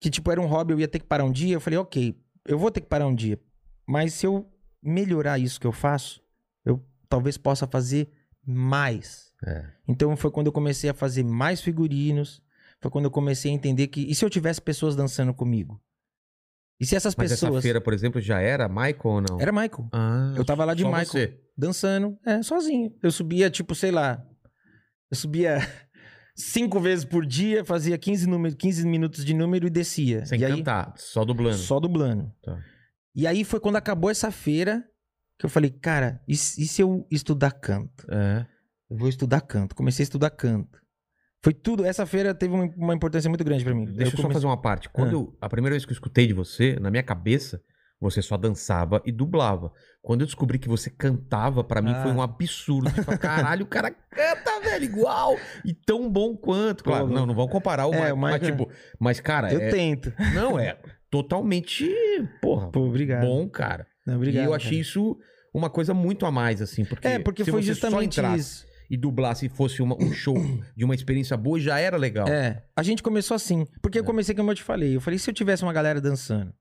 que, 0.00 0.08
tipo, 0.08 0.30
era 0.30 0.40
um 0.40 0.46
hobby, 0.46 0.72
eu 0.72 0.80
ia 0.80 0.88
ter 0.88 0.98
que 0.98 1.06
parar 1.06 1.24
um 1.24 1.32
dia. 1.32 1.54
Eu 1.56 1.60
falei, 1.60 1.78
ok, 1.78 2.18
eu 2.46 2.58
vou 2.58 2.70
ter 2.70 2.80
que 2.80 2.86
parar 2.86 3.06
um 3.06 3.14
dia. 3.14 3.38
Mas 3.86 4.14
se 4.14 4.26
eu 4.26 4.50
melhorar 4.82 5.38
isso 5.38 5.60
que 5.60 5.66
eu 5.66 5.72
faço, 5.72 6.22
eu 6.64 6.82
talvez 7.08 7.36
possa 7.36 7.66
fazer 7.66 8.08
mais. 8.46 9.32
É. 9.46 9.66
Então 9.86 10.16
foi 10.16 10.30
quando 10.30 10.46
eu 10.46 10.52
comecei 10.52 10.88
a 10.88 10.94
fazer 10.94 11.22
mais 11.22 11.60
figurinos. 11.60 12.42
Foi 12.80 12.90
quando 12.90 13.04
eu 13.06 13.10
comecei 13.10 13.50
a 13.50 13.54
entender 13.54 13.88
que. 13.88 14.00
E 14.10 14.14
se 14.14 14.24
eu 14.24 14.30
tivesse 14.30 14.62
pessoas 14.62 14.96
dançando 14.96 15.34
comigo? 15.34 15.78
E 16.80 16.86
se 16.86 16.94
essas 16.94 17.14
Mas 17.14 17.32
essa 17.32 17.46
pessoas. 17.46 17.62
feira, 17.62 17.80
por 17.80 17.92
exemplo, 17.92 18.20
já 18.20 18.40
era 18.40 18.68
Michael 18.68 18.98
ou 19.04 19.20
não? 19.20 19.40
Era 19.40 19.50
Michael. 19.50 19.88
Ah, 19.92 20.32
Eu 20.36 20.44
tava 20.44 20.64
lá 20.64 20.74
de 20.74 20.84
Michael. 20.84 21.04
você. 21.06 21.40
dançando, 21.56 22.16
é, 22.24 22.40
sozinho. 22.42 22.94
Eu 23.02 23.10
subia, 23.10 23.50
tipo, 23.50 23.74
sei 23.74 23.90
lá. 23.90 24.24
Eu 25.10 25.16
subia 25.16 25.58
cinco 26.36 26.78
vezes 26.80 27.04
por 27.04 27.24
dia, 27.26 27.64
fazia 27.64 27.96
15, 27.98 28.26
número, 28.28 28.54
15 28.56 28.86
minutos 28.86 29.24
de 29.24 29.34
número 29.34 29.66
e 29.66 29.70
descia. 29.70 30.24
Sem 30.26 30.40
e 30.40 30.44
aí, 30.44 30.56
cantar, 30.56 30.92
só 30.96 31.24
dublando. 31.24 31.56
Só 31.56 31.80
dublando. 31.80 32.32
Tá. 32.42 32.58
E 33.14 33.26
aí 33.26 33.44
foi 33.44 33.58
quando 33.60 33.76
acabou 33.76 34.10
essa 34.10 34.30
feira 34.30 34.84
que 35.38 35.46
eu 35.46 35.50
falei, 35.50 35.70
cara, 35.70 36.20
e, 36.26 36.36
se 36.36 36.62
e 36.62 36.66
se 36.66 36.82
eu 36.82 37.06
estudar 37.10 37.52
canto? 37.52 38.06
É. 38.10 38.46
Eu 38.90 38.96
vou 38.96 39.08
estudar 39.08 39.40
canto. 39.42 39.74
Comecei 39.74 40.02
a 40.02 40.04
estudar 40.04 40.30
canto. 40.30 40.78
Foi 41.42 41.52
tudo. 41.52 41.84
Essa 41.84 42.04
feira 42.06 42.34
teve 42.34 42.52
uma, 42.54 42.64
uma 42.76 42.94
importância 42.94 43.28
muito 43.28 43.44
grande 43.44 43.62
pra 43.64 43.74
mim. 43.74 43.84
Deixa 43.84 44.02
eu, 44.02 44.10
só 44.10 44.16
comecei- 44.16 44.32
fazer 44.34 44.46
uma 44.46 44.60
parte. 44.60 44.88
Quando 44.88 45.10
Ah. 45.10 45.12
eu- 45.20 45.38
a 45.40 45.48
primeira 45.48 45.74
vez 45.74 45.84
que 45.84 45.90
eu 45.90 45.94
escutei 45.94 46.26
de 46.26 46.32
você, 46.32 46.76
na 46.80 46.90
minha 46.90 47.02
cabeça, 47.02 47.60
você 48.00 48.22
só 48.22 48.36
dançava 48.36 49.02
e 49.04 49.10
dublava. 49.12 49.72
Quando 50.00 50.20
eu 50.20 50.26
descobri 50.26 50.58
que 50.58 50.68
você 50.68 50.88
cantava, 50.88 51.64
pra 51.64 51.82
mim 51.82 51.92
Ah. 51.92 52.02
foi 52.02 52.12
um 52.12 52.22
absurdo. 52.22 52.90
Tipo, 52.92 53.18
caralho, 53.18 53.64
o 53.64 53.68
cara 53.68 53.90
canta, 53.90 54.60
velho, 54.62 54.84
igual. 54.84 55.36
E 55.64 55.74
tão 55.74 56.08
bom 56.10 56.36
quanto. 56.36 56.84
Claro, 56.84 57.08
Pô, 57.08 57.12
não, 57.14 57.26
não 57.26 57.34
vamos 57.34 57.50
comparar 57.52 57.86
o 57.86 57.94
É, 57.94 58.12
mas, 58.12 58.34
Michael- 58.40 58.56
tipo, 58.56 58.70
mas, 58.98 59.20
cara, 59.20 59.52
Eu 59.52 59.60
é- 59.60 59.68
tento. 59.70 60.12
não 60.34 60.58
é 60.58 60.78
totalmente, 61.10 61.88
porra, 62.40 62.70
Pô, 62.70 62.80
obrigado. 62.86 63.22
bom, 63.26 63.48
cara. 63.48 63.86
Não, 64.06 64.16
obrigado. 64.16 64.44
e 64.44 64.46
eu 64.46 64.54
achei 64.54 64.70
cara. 64.70 64.80
isso 64.82 65.18
uma 65.52 65.68
coisa 65.68 65.92
muito 65.92 66.24
a 66.24 66.30
mais, 66.30 66.62
assim, 66.62 66.84
porque, 66.84 67.06
É, 67.08 67.18
porque 67.18 67.44
se 67.44 67.50
foi 67.50 67.62
justamente 67.62 68.20
isso. 68.36 68.64
e 68.90 68.96
dublasse 68.96 69.46
e 69.46 69.48
fosse 69.48 69.82
uma- 69.82 69.96
um 70.00 70.12
show 70.12 70.34
de 70.76 70.84
uma 70.84 70.94
experiência 70.94 71.36
boa, 71.36 71.58
já 71.58 71.78
era 71.78 71.96
legal. 71.96 72.28
É, 72.28 72.62
a 72.76 72.82
gente 72.82 73.02
começou 73.02 73.34
assim. 73.34 73.66
Porque 73.82 73.98
eu 73.98 74.02
É. 74.02 74.06
comecei 74.06 74.34
como 74.34 74.50
eu 74.50 74.54
te 74.54 74.62
falei. 74.62 74.96
Eu 74.96 75.00
falei, 75.00 75.18
se 75.18 75.28
eu 75.28 75.34
tivesse 75.34 75.62
uma 75.62 75.72
galera 75.72 76.00
dançando? 76.00 76.52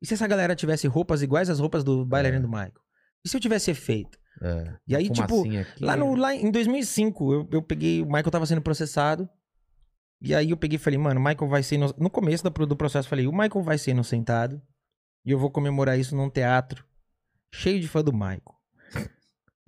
E 0.00 0.06
se 0.06 0.14
essa 0.14 0.26
galera 0.26 0.54
tivesse 0.56 0.86
roupas 0.86 1.22
iguais 1.22 1.50
às 1.50 1.58
roupas 1.58 1.84
do 1.84 2.04
bailarino 2.04 2.38
É. 2.40 2.42
do 2.42 2.48
Michael? 2.48 2.72
E 3.24 3.28
se 3.28 3.36
eu 3.36 3.40
tivesse 3.40 3.70
efeito? 3.70 4.18
É, 4.42 4.74
E 4.86 4.96
aí, 4.96 5.10
tipo, 5.10 5.40
aqui. 5.42 5.84
Lá, 5.84 5.96
no, 5.96 6.14
lá 6.14 6.34
em 6.34 6.50
2005, 6.50 7.32
eu, 7.32 7.48
eu 7.52 7.62
peguei. 7.62 8.00
O 8.02 8.06
Michael 8.06 8.30
tava 8.30 8.46
sendo 8.46 8.62
processado. 8.62 9.28
E 10.22 10.34
aí 10.34 10.50
eu 10.50 10.56
peguei 10.56 10.76
e 10.76 10.78
falei, 10.78 10.98
mano, 10.98 11.20
o 11.20 11.22
Michael 11.24 11.48
vai 11.50 11.62
ser. 11.62 11.78
No 11.98 12.08
começo 12.10 12.42
do, 12.48 12.66
do 12.66 12.76
processo, 12.76 13.06
eu 13.06 13.10
falei, 13.10 13.26
o 13.26 13.32
Michael 13.32 13.62
vai 13.62 13.76
ser 13.76 13.90
inocentado. 13.90 14.60
E 15.24 15.30
eu 15.30 15.38
vou 15.38 15.50
comemorar 15.50 15.98
isso 15.98 16.16
num 16.16 16.30
teatro 16.30 16.84
cheio 17.52 17.78
de 17.80 17.88
fã 17.88 18.02
do 18.02 18.12
Michael. 18.12 18.42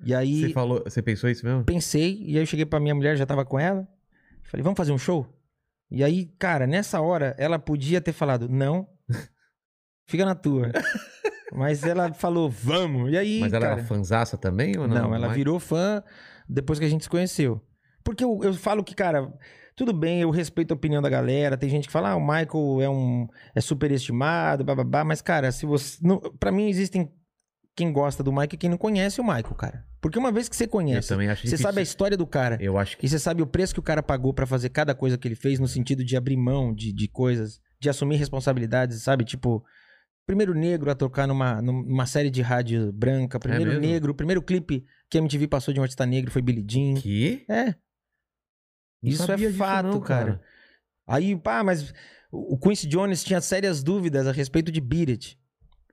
E 0.05 0.15
aí 0.15 0.41
Você 0.47 0.53
falou, 0.53 0.83
você 0.85 1.03
pensou 1.03 1.29
isso 1.29 1.45
mesmo? 1.45 1.65
pensei, 1.65 2.23
e 2.23 2.37
aí 2.37 2.43
eu 2.43 2.47
cheguei 2.47 2.65
pra 2.65 2.81
minha 2.81 2.95
mulher, 2.95 3.17
já 3.17 3.27
tava 3.27 3.45
com 3.45 3.59
ela. 3.59 3.87
Falei, 4.45 4.63
vamos 4.63 4.77
fazer 4.77 4.93
um 4.93 4.99
show? 4.99 5.27
E 5.91 6.03
aí, 6.03 6.27
cara, 6.39 6.67
nessa 6.67 7.01
hora, 7.03 7.35
ela 7.39 7.59
podia 7.59 8.01
ter 8.01 8.13
falado, 8.13 8.49
não, 8.49 8.89
fica 10.13 10.25
na 10.25 10.35
tua. 10.37 10.71
Mas 11.55 11.83
ela 11.85 12.13
falou, 12.15 12.49
vamos. 12.49 13.11
E 13.13 13.17
aí, 13.19 13.41
Mas 13.41 13.53
ela 13.53 13.67
cara, 13.67 13.79
era 13.81 13.85
fanzaça 13.87 14.39
também 14.39 14.79
ou 14.79 14.87
não? 14.89 14.97
não, 15.09 15.15
ela 15.15 15.27
Mas- 15.29 15.37
virou 15.37 15.59
fã 15.59 16.03
depois 16.49 16.79
que 16.79 16.85
a 16.85 16.89
gente 16.89 17.03
se 17.05 17.11
conheceu. 17.11 17.61
Porque 18.05 18.25
eu, 18.25 18.41
eu 18.43 18.55
falo 18.55 18.83
que, 18.83 18.95
cara, 18.95 19.33
tudo 19.77 19.93
bem, 19.93 20.21
eu 20.23 20.31
respeito 20.31 20.73
a 20.73 20.75
opinião 20.75 21.03
da 21.03 21.09
galera. 21.11 21.57
Tem 21.57 21.69
gente 21.69 21.87
que 21.87 21.93
fala, 21.93 22.11
ah, 22.11 22.17
o 22.17 22.21
Michael 22.21 22.81
é 22.83 22.89
um 22.89 23.27
é 23.55 23.61
superestimado, 23.61 24.65
bababá. 24.65 25.05
Mas, 25.05 25.21
cara, 25.21 25.53
se 25.53 25.67
você. 25.67 25.99
Não, 26.03 26.19
pra 26.39 26.51
mim, 26.51 26.69
existem 26.69 27.11
quem 27.77 27.93
gosta 27.93 28.23
do 28.23 28.33
Michael 28.33 28.51
e 28.55 28.57
quem 28.57 28.71
não 28.71 28.79
conhece 28.79 29.21
o 29.21 29.25
Michael, 29.25 29.55
cara. 29.55 29.85
Porque 30.01 30.19
uma 30.19 30.33
vez 30.33 30.49
que 30.49 30.57
você 30.57 30.67
conhece, 30.67 31.09
também 31.09 31.29
acho 31.29 31.43
você 31.43 31.49
difícil. 31.49 31.63
sabe 31.67 31.79
a 31.81 31.83
história 31.83 32.17
do 32.17 32.27
cara. 32.27 32.59
Eu 32.61 32.77
acho 32.77 32.97
que 32.99 33.07
E 33.07 33.09
você 33.09 33.19
sabe 33.19 33.41
o 33.43 33.47
preço 33.47 33.73
que 33.75 33.81
o 33.81 33.83
cara 33.85 34.03
pagou 34.03 34.35
pra 34.35 34.47
fazer 34.47 34.69
cada 34.71 34.95
coisa 34.95 35.17
que 35.17 35.29
ele 35.29 35.35
fez, 35.37 35.59
no 35.61 35.69
sentido 35.69 36.05
de 36.05 36.17
abrir 36.17 36.37
mão 36.37 36.75
de, 36.75 36.93
de 36.93 37.09
coisas, 37.09 37.61
de 37.81 37.89
assumir 37.89 38.17
responsabilidades, 38.17 39.03
sabe? 39.03 39.25
Tipo, 39.25 39.63
primeiro 40.27 40.55
negro 40.55 40.91
a 40.91 40.95
tocar 40.95 41.27
numa, 41.27 41.61
numa 41.61 42.07
série 42.07 42.31
de 42.31 42.41
rádio 42.43 42.93
branca, 42.93 43.39
primeiro 43.41 43.73
É 43.73 43.79
negro, 43.79 44.13
o 44.13 44.15
primeiro 44.15 44.41
clipe 44.43 44.85
que 45.11 45.19
a 45.19 45.21
MTV 45.21 45.49
passou 45.49 45.73
de 45.75 45.81
um 45.81 45.83
artista 45.83 46.07
negro 46.07 46.31
foi 46.31 46.41
Billie 46.43 46.65
Jean. 46.69 46.95
que 47.01 47.45
É, 47.49 47.67
Não 49.03 49.11
Isso 49.11 49.31
é 49.31 49.53
fato, 49.53 49.87
não, 49.89 50.01
cara. 50.01 50.41
aí, 51.07 51.37
pá, 51.37 51.63
mas 51.65 51.93
o 52.31 52.57
Quincy 52.59 52.87
Jones 52.87 53.25
tinha 53.25 53.41
sérias 53.41 53.83
dúvidas 53.83 54.27
a 54.27 54.33
respeito 54.33 54.71
de 54.71 54.81
Beat 54.81 55.09
It. 55.11 55.39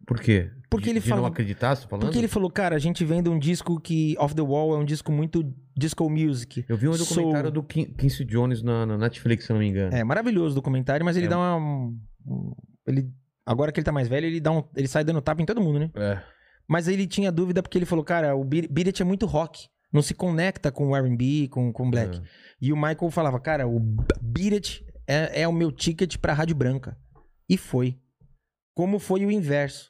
Por 0.08 0.20
quê? 0.22 0.50
Porque 0.70 0.86
De- 0.86 0.92
ele 0.92 1.00
não 1.00 1.08
falou- 1.08 1.26
acreditar, 1.26 1.76
você 1.76 1.82
tá 1.84 1.90
falando? 1.90 2.06
Porque 2.06 2.18
ele 2.18 2.28
falou, 2.28 2.50
cara, 2.50 2.76
a 2.76 2.80
gente 2.80 3.04
vem 3.04 3.22
de 3.22 3.30
um 3.30 3.38
disco 3.38 3.80
que 3.80 4.16
Off 4.18 4.34
the 4.34 4.42
Wall 4.42 4.74
é 4.76 4.78
um 4.78 4.86
disco 4.86 5.12
muito 5.12 5.44
disco 5.78 6.10
music. 6.10 6.64
Eu 6.70 6.78
vi 6.78 6.88
um 6.88 6.96
documentário 6.96 7.52
do 7.52 7.62
Quin- 7.64 7.92
Quincy 7.94 8.24
Jones 8.26 8.62
na, 8.64 8.86
na 8.86 8.98
Netflix, 8.98 9.46
se 9.46 9.52
eu 9.52 9.56
não 9.56 9.60
me 9.62 9.68
engano. 9.68 9.94
É, 9.94 10.04
maravilhoso 10.04 10.54
o 10.54 10.56
documentário, 10.56 11.04
mas 11.06 11.18
ele 11.18 11.26
É. 11.26 11.30
dá 11.30 11.38
uma. 11.38 11.58
um- 11.58 12.56
ele, 12.88 13.12
agora 13.52 13.72
que 13.72 13.80
ele 13.80 13.86
tá 13.86 13.92
mais 13.92 14.08
velho, 14.08 14.26
ele, 14.28 14.40
dá 14.40 14.52
um, 14.52 14.64
ele 14.76 14.88
sai 14.88 15.04
dando 15.04 15.22
tapa 15.22 15.42
em 15.42 15.46
todo 15.46 15.62
mundo, 15.62 15.80
né? 15.80 15.92
É. 15.96 16.22
Mas 16.68 16.88
ele 16.88 17.08
tinha 17.08 17.32
dúvida 17.32 17.64
porque 17.64 17.78
ele 17.78 17.86
falou, 17.86 18.06
cara, 18.06 18.36
o 18.36 18.48
It 18.54 19.02
é 19.02 19.06
muito 19.06 19.26
rock. 19.26 19.68
Não 19.92 20.04
se 20.04 20.14
conecta 20.14 20.72
com 20.72 20.90
o 20.90 20.96
R&B, 20.96 21.48
com, 21.50 21.74
com 21.74 21.90
Black. 21.90 22.18
É. 22.18 22.22
E 22.62 22.72
o 22.72 22.76
Michael 22.76 23.10
falava, 23.10 23.40
cara, 23.40 23.68
o 23.68 23.80
B- 23.80 24.04
Beat 24.22 24.54
It 24.54 24.86
é, 25.08 25.42
é 25.42 25.48
o 25.48 25.52
meu 25.54 25.72
ticket 25.72 26.18
pra 26.18 26.34
Rádio 26.34 26.56
Branca. 26.56 26.96
E 27.50 27.58
foi. 27.58 27.98
Como 28.76 29.00
foi 29.00 29.26
o 29.26 29.32
inverso. 29.32 29.90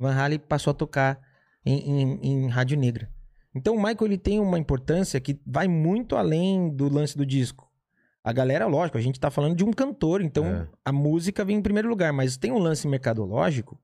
Van 0.00 0.14
Halen 0.14 0.38
passou 0.38 0.70
a 0.70 0.74
tocar 0.74 1.20
em, 1.66 2.00
em- 2.02 2.18
em 2.22 2.48
Rádio 2.48 2.78
Negra. 2.78 3.10
Então 3.54 3.74
o 3.74 3.78
Michael 3.78 4.06
ele 4.06 4.18
tem 4.18 4.40
uma 4.40 4.58
importância 4.58 5.20
que 5.20 5.38
vai 5.46 5.68
muito 5.68 6.16
além 6.16 6.74
do 6.74 6.88
lance 6.88 7.16
do 7.16 7.26
disco. 7.26 7.65
A 8.26 8.32
galera, 8.32 8.66
lógico, 8.66 8.98
a 8.98 9.00
gente 9.00 9.20
tá 9.20 9.30
falando 9.30 9.54
de 9.54 9.62
um 9.64 9.72
cantor, 9.72 10.20
então 10.20 10.44
É. 10.44 10.68
a 10.84 10.90
música 10.90 11.44
vem 11.44 11.58
em 11.58 11.62
primeiro 11.62 11.88
lugar, 11.88 12.12
mas 12.12 12.36
tem 12.36 12.50
um 12.50 12.58
lance 12.58 12.88
mercadológico 12.88 13.80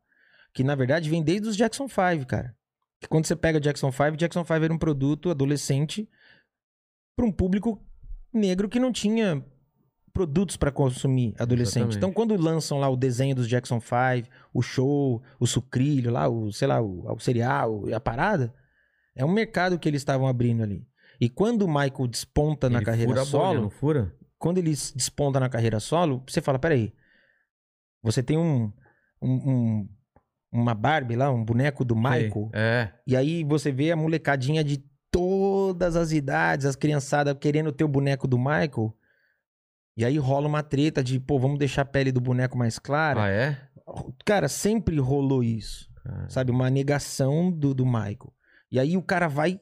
que 0.53 0.65
na 0.65 0.75
verdade 0.75 1.09
vem 1.09 1.23
desde 1.23 1.49
os 1.49 1.57
Jackson 1.57 1.87
5, 1.87 2.27
cara. 2.27 2.53
Que 3.01 3.07
quando 3.07 3.25
você 3.25 3.37
pega 3.37 3.61
Jackson 3.61 3.93
5, 3.93 4.17
Jackson 4.17 4.45
5 4.45 4.65
era 4.65 4.75
um 4.75 4.79
produto 4.79 5.31
adolescente 5.31 6.09
para 7.17 7.25
um 7.25 7.31
público 7.31 7.81
negro 8.35 8.69
que 8.69 8.81
não 8.81 8.91
tinha 8.91 9.45
produtos 10.13 10.57
para 10.57 10.73
consumir 10.73 11.35
adolescente. 11.39 11.77
Exatamente. 11.91 11.97
Então, 11.99 12.13
quando 12.13 12.37
lançam 12.37 12.81
lá 12.81 12.89
o 12.89 12.97
desenho 12.97 13.37
dos 13.37 13.49
Jackson 13.49 13.81
5, 13.81 14.29
o 14.53 14.61
show, 14.61 15.23
o 15.39 15.47
sucrilho 15.47 16.11
lá, 16.11 16.29
o, 16.29 16.53
sei 16.53 16.67
lá, 16.67 16.83
o, 16.83 17.11
o 17.13 17.21
cereal, 17.21 17.85
a 17.95 18.01
parada, 18.01 18.53
é 19.15 19.25
um 19.25 19.33
mercado 19.33 19.79
que 19.79 19.89
eles 19.89 20.01
estavam 20.01 20.27
abrindo 20.27 20.65
ali. 20.65 20.85
E 21.21 21.29
quando 21.29 21.63
o 21.63 21.69
Michael 21.69 22.09
desponta 22.09 22.69
na 22.69 22.79
Ele 22.79 22.85
carreira 22.87 23.11
fura 23.11 23.23
a 23.23 23.25
bolha, 23.25 23.31
solo, 23.31 23.63
não 23.63 23.71
fura? 23.71 24.13
Quando 24.43 24.59
ele 24.59 24.71
desponta 24.71 25.39
na 25.39 25.49
carreira 25.49 25.79
solo, 25.79 26.23
você 26.27 26.41
fala, 26.41 26.59
peraí, 26.59 26.93
você 28.03 28.23
tem 28.23 28.37
um, 28.37 28.73
um- 29.23 29.51
um- 29.51 29.89
uma 30.51 30.75
Barbie 30.75 31.15
lá, 31.17 31.31
um 31.31 31.45
boneco 31.45 31.85
do 31.85 31.95
Michael, 31.95 32.51
Sei. 32.53 32.61
É. 32.61 32.93
e 33.07 33.17
aí 33.17 33.45
você 33.45 33.71
vê 33.71 33.93
a 33.93 33.97
molecadinha 33.97 34.65
de 34.65 34.85
todas 35.11 35.95
as 35.95 36.11
idades, 36.11 36.67
as 36.67 36.75
criançadas 36.75 37.37
querendo 37.41 37.71
ter 37.73 37.85
o 37.85 37.89
boneco 37.89 38.27
do 38.27 38.37
Michael. 38.37 38.93
E 39.97 40.05
aí 40.05 40.19
rola 40.19 40.49
uma 40.49 40.63
treta 40.63 41.05
de, 41.05 41.21
pô, 41.21 41.39
vamos 41.39 41.59
deixar 41.59 41.83
a 41.83 41.85
pele 41.85 42.11
do 42.11 42.21
boneco 42.21 42.57
mais 42.59 42.79
clara. 42.79 43.23
Ah, 43.25 43.29
é? 43.29 43.59
Cara, 44.25 44.49
sempre 44.49 44.99
rolou 44.99 45.45
isso. 45.45 45.89
Cara. 46.03 46.29
Sabe? 46.31 46.51
Uma 46.51 46.69
negação 46.71 47.53
do, 47.53 47.75
do 47.75 47.85
Michael. 47.87 48.33
E 48.71 48.81
aí 48.81 48.97
o 48.97 49.03
cara 49.03 49.29
vai, 49.29 49.61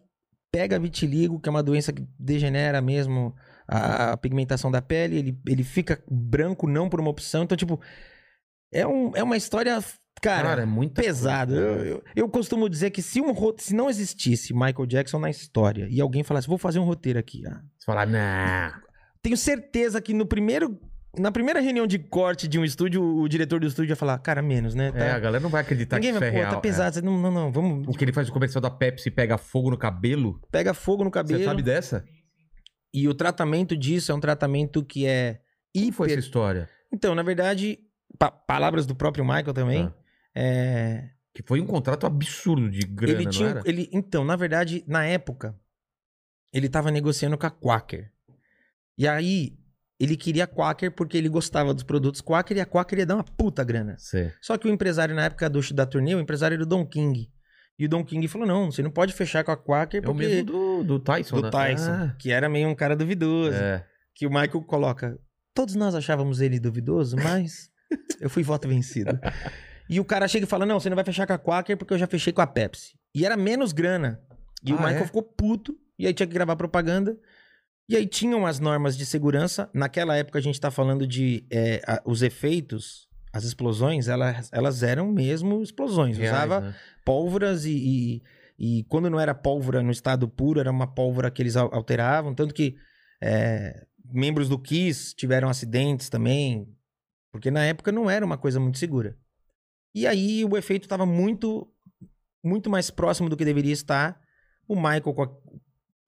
pega 0.53 0.79
vitiligo, 0.79 1.39
que 1.41 1.49
é 1.49 1.53
uma 1.53 1.63
doença 1.65 1.93
que 1.93 2.07
degenera 2.19 2.81
mesmo 2.81 3.35
a, 3.71 4.13
a 4.13 4.17
pigmentação 4.17 4.69
da 4.71 4.83
pele, 4.83 5.17
ele, 5.17 5.39
ele 5.47 5.63
fica 5.63 6.03
branco 6.11 6.67
não 6.67 6.89
por 6.89 7.01
uma 7.01 7.11
opção. 7.11 7.45
Então, 7.45 7.57
tipo, 7.57 7.81
é, 8.73 8.85
um, 8.85 9.13
é 9.15 9.23
uma 9.23 9.37
história, 9.37 9.73
cara, 10.21 10.49
Cara, 10.49 10.63
é 10.63 10.67
muita 10.67 11.01
pesada. 11.01 11.55
Eu, 11.55 11.85
eu, 11.85 12.05
eu 12.17 12.29
costumo 12.29 12.69
dizer 12.69 12.91
que 12.91 13.01
se, 13.01 13.21
um, 13.21 13.33
se 13.59 13.75
não 13.75 13.89
existisse 13.89 14.53
Michael 14.53 14.87
Jackson 14.87 15.21
na 15.21 15.31
história 15.31 15.87
e 15.89 16.01
alguém 16.01 16.25
falasse, 16.25 16.49
vou 16.49 16.59
fazer 16.59 16.81
um 16.81 16.85
roteiro 16.85 17.19
aqui, 17.19 17.47
ah, 17.47 17.61
Você 17.79 17.87
fala, 17.87 18.05
não. 18.05 18.73
tenho 19.23 19.37
certeza 19.37 20.01
que 20.01 20.13
no 20.13 20.27
primeiro. 20.27 20.79
Na 21.19 21.33
primeira 21.33 21.59
reunião 21.59 21.89
de 21.89 21.99
corte 21.99 22.47
de 22.47 22.57
um 22.57 22.65
estúdio, 22.65 23.03
o 23.03 23.29
diretor 23.29 23.59
do 23.59 23.67
estúdio 23.67 23.91
ia 23.91 23.97
falar, 23.97 24.17
cara, 24.19 24.41
menos, 24.41 24.77
né? 24.77 24.93
Tá- 24.93 24.99
É, 25.07 25.11
a 25.11 25.19
galera 25.19 25.43
não 25.43 25.51
vai 25.51 25.61
acreditar 25.63 25.97
Ninguém 25.97 26.13
que 26.13 26.19
isso 26.19 26.21
vai, 26.21 26.29
é 26.29 26.33
pô, 26.33 26.39
real. 26.39 26.53
tá 26.53 26.59
é. 26.59 26.61
pesado. 26.61 27.03
Não, 27.03 27.19
não, 27.19 27.33
não, 27.33 27.51
vamos. 27.51 27.89
O 27.89 27.99
que 27.99 28.05
ele 28.05 28.13
faz 28.13 28.29
no 28.29 28.33
comercial 28.33 28.63
da 28.63 28.71
Pepsi 28.71 29.11
pega 29.11 29.37
fogo 29.37 29.71
no 29.73 29.77
cabelo. 29.77 30.41
Pega 30.53 30.73
fogo 30.73 31.03
no 31.03 31.11
cabelo. 31.11 31.41
Você 31.41 31.45
sabe 31.47 31.63
dessa? 31.63 32.05
E 32.93 33.09
o 33.09 33.15
tratamento 33.15 33.77
disso 33.77 34.11
é 34.11 34.15
um 34.15 34.21
tratamento 34.21 34.85
que 34.85 35.07
é 35.07 35.41
Como 35.75 35.93
foi 35.93 36.07
essa 36.09 36.15
hiper. 36.15 36.25
história? 36.25 36.69
Então, 36.93 37.15
na 37.15 37.23
verdade, 37.23 37.79
pa- 38.19 38.31
palavras 38.31 38.85
do 38.87 38.95
próprio 38.95 39.25
Michael 39.25 39.53
também. 39.55 39.85
Ah. 39.85 39.95
é, 40.35 41.11
Que 41.35 41.43
foi 41.43 41.61
um 41.61 41.67
contrato 41.67 42.05
absurdo 42.07 42.69
de 42.71 42.81
grana, 42.81 43.21
ele 43.21 43.31
tinha. 43.31 43.63
Ele, 43.65 43.89
então, 43.93 44.25
na 44.25 44.35
verdade, 44.37 44.83
na 44.89 45.05
época, 45.05 45.57
ele 46.53 46.69
tava 46.69 46.91
negociando 46.91 47.39
com 47.39 47.47
a 47.47 47.51
Quaker. 47.51 48.11
E 48.99 49.07
aí, 49.07 49.57
ele 49.99 50.17
queria 50.17 50.45
a 50.45 50.47
Quaker 50.49 50.91
porque 50.93 51.17
ele 51.17 51.29
gostava 51.29 51.73
dos 51.73 51.85
produtos 51.85 52.21
Quaker 52.21 52.57
e 52.57 52.61
a 52.61 52.67
Quaker 52.67 52.99
ia 52.99 53.07
dar 53.07 53.15
uma 53.15 53.25
puta 53.25 53.63
grana. 53.63 53.95
Sei. 53.99 54.33
Só 54.41 54.59
que 54.59 54.67
o 54.67 54.71
empresário, 54.71 55.15
na 55.15 55.25
época 55.27 55.49
do, 55.49 55.61
da 55.75 55.87
turnê, 55.87 56.15
o 56.17 56.21
empresário 56.21 56.55
era 56.57 56.63
o 56.65 56.67
Don 56.67 56.85
King. 56.85 57.31
E 57.81 57.87
o 57.87 57.89
Don 57.89 58.05
King 58.05 58.29
falou: 58.29 58.47
não, 58.47 58.71
você 58.71 58.83
não 58.83 58.91
pode 58.91 59.15
fechar 59.15 59.43
com 59.43 59.51
a 59.51 59.57
Quaker 59.57 60.03
É 60.05 60.09
o 60.09 60.15
mesmo 60.15 60.45
do, 60.45 60.85
do 60.85 60.99
Tyson, 61.01 61.37
do 61.37 61.43
né? 61.45 61.51
Tyson, 61.51 61.91
Ah, 61.91 62.15
que 62.19 62.31
era 62.31 62.47
meio 62.49 62.69
um 62.69 62.75
cara 62.75 62.95
duvidoso. 62.95 63.57
é. 63.57 63.85
Que 64.15 64.27
o 64.27 64.31
Michael 64.31 64.61
coloca. 64.65 65.19
Todos 65.55 65.75
nós 65.75 65.95
achávamos 65.95 66.41
ele 66.43 66.61
duvidoso, 66.61 67.17
mas 67.17 67.71
eu 68.21 68.29
fui 68.29 68.43
voto 68.43 68.69
vencido. 68.69 69.19
E 69.89 69.99
o 69.99 70.05
cara 70.05 70.29
chega 70.29 70.45
e 70.45 70.49
fala: 70.49 70.67
Não, 70.67 70.79
você 70.79 70.91
não 70.91 70.95
vai 70.95 71.05
fechar 71.05 71.27
com 71.27 71.33
a 71.33 71.39
Quaker 71.39 71.77
porque 71.79 71.95
eu 71.95 71.99
já 71.99 72.07
fechei 72.07 72.33
com 72.33 72.43
a 72.43 72.47
Pepsi. 72.47 72.93
E 73.15 73.25
era 73.25 73.37
menos 73.37 73.73
grana. 73.73 74.21
E 74.63 74.73
o 74.73 74.77
Ah, 74.77 74.83
Michael 74.83 75.03
é? 75.03 75.07
ficou 75.07 75.23
puto. 75.23 75.75
E 75.99 76.07
aí 76.07 76.13
tinha 76.13 76.27
que 76.27 76.35
gravar 76.35 76.55
propaganda. 76.57 77.17
E 77.89 77.97
aí 77.97 78.07
tinham 78.07 78.47
as 78.47 78.61
normas 78.61 78.97
de 78.97 79.05
segurança. 79.07 79.69
Naquela 79.75 80.15
época 80.17 80.39
a 80.39 80.43
gente 80.43 80.61
tá 80.61 80.71
falando 80.71 81.07
de 81.07 81.45
é, 81.51 81.81
a- 81.87 82.01
os 82.05 82.23
efeitos, 82.23 83.09
as 83.33 83.45
explosões, 83.45 84.09
elas, 84.09 84.51
elas 84.53 84.83
eram 84.83 85.11
mesmo 85.13 85.63
explosões. 85.63 86.17
Reais, 86.19 86.35
Usava 86.37 86.61
né? 86.61 86.75
pólvoras 87.05 87.65
e, 87.65 88.23
e, 88.59 88.79
e 88.81 88.85
quando 88.85 89.09
não 89.11 89.21
era 89.21 89.35
pólvora 89.35 89.83
no 89.83 89.91
estado 89.93 90.29
puro, 90.29 90.59
era 90.61 90.71
uma 90.71 90.87
pólvora 90.87 91.31
que 91.31 91.41
eles 91.43 91.57
al- 91.57 91.73
alteravam. 91.75 92.35
Tanto 92.35 92.53
que 92.55 92.77
é, 93.23 93.87
membros 94.13 94.49
do 94.49 94.59
Kiss 94.59 95.15
tiveram 95.15 95.49
acidentes 95.49 96.09
também, 96.09 96.67
porque 97.33 97.51
na 97.51 97.65
época 97.65 97.93
não 97.93 98.11
era 98.11 98.25
uma 98.27 98.37
coisa 98.39 98.59
muito 98.59 98.79
segura. 98.79 99.17
E 99.95 100.07
aí 100.07 100.45
o 100.45 100.57
efeito 100.57 100.85
estava 100.85 101.07
muito, 101.07 101.69
muito 102.45 102.69
mais 102.71 102.91
próximo 102.91 103.29
do 103.29 103.37
que 103.37 103.45
deveria 103.45 103.73
estar. 103.73 104.21
O 104.67 104.75
Michael 104.77 105.03
com 105.15 105.23
a- 105.23 105.31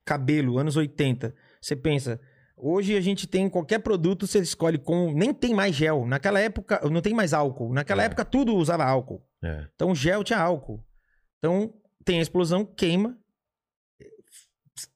cabelo, 0.04 0.58
anos 0.58 0.76
80. 0.76 1.34
Você 1.60 1.76
pensa, 1.76 2.20
hoje 2.62 2.96
a 2.96 3.00
gente 3.00 3.26
tem 3.26 3.48
qualquer 3.48 3.80
produto, 3.80 4.26
você 4.26 4.38
escolhe 4.38 4.78
com. 4.78 5.12
Nem 5.12 5.34
tem 5.34 5.52
mais 5.54 5.74
gel. 5.74 6.06
Naquela 6.06 6.38
época, 6.40 6.80
não 6.90 7.00
tem 7.00 7.12
mais 7.12 7.32
álcool. 7.32 7.72
Naquela 7.72 8.02
É. 8.02 8.06
época 8.06 8.24
tudo 8.24 8.54
usava 8.54 8.84
álcool. 8.84 9.22
É. 9.42 9.66
Então, 9.74 9.94
gel 9.94 10.22
tinha 10.22 10.38
álcool. 10.38 10.82
Então, 11.38 11.74
tem 12.04 12.18
a 12.18 12.22
explosão, 12.22 12.64
queima. 12.64 13.18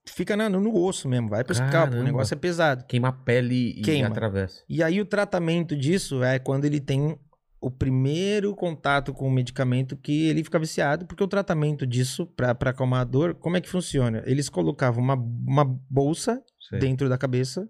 Fica 0.08 0.36
na- 0.36 0.48
no 0.48 0.74
osso 0.82 1.08
mesmo, 1.08 1.28
vai 1.28 1.44
pro. 1.44 1.54
Caramba. 1.54 1.98
O 1.98 2.02
negócio 2.02 2.32
é 2.34 2.36
pesado. 2.38 2.84
Queima 2.86 3.08
a 3.08 3.12
pele 3.12 3.70
e 3.78 3.82
Queima. 3.82 4.08
atravessa. 4.08 4.62
E 4.68 4.82
aí, 4.82 5.00
o 5.00 5.04
tratamento 5.04 5.76
disso 5.76 6.22
é 6.22 6.38
quando 6.38 6.64
ele 6.64 6.80
tem 6.80 7.18
o 7.60 7.70
primeiro 7.70 8.54
contato 8.54 9.12
com 9.12 9.26
o 9.26 9.30
medicamento 9.30 9.96
que 9.96 10.28
ele 10.28 10.44
fica 10.44 10.58
viciado, 10.58 11.04
porque 11.06 11.22
o 11.22 11.28
tratamento 11.28 11.86
disso, 11.86 12.26
pra, 12.26 12.54
pra 12.54 12.70
acalmar 12.70 13.00
a 13.00 13.04
dor, 13.04 13.34
como 13.34 13.56
é 13.56 13.60
que 13.60 13.68
funciona? 13.68 14.22
Eles 14.24 14.48
colocavam 14.48 15.02
uma, 15.02 15.14
uma 15.14 15.64
bolsa 15.90 16.40
Sei. 16.68 16.78
dentro 16.78 17.08
da 17.08 17.18
cabeça. 17.18 17.68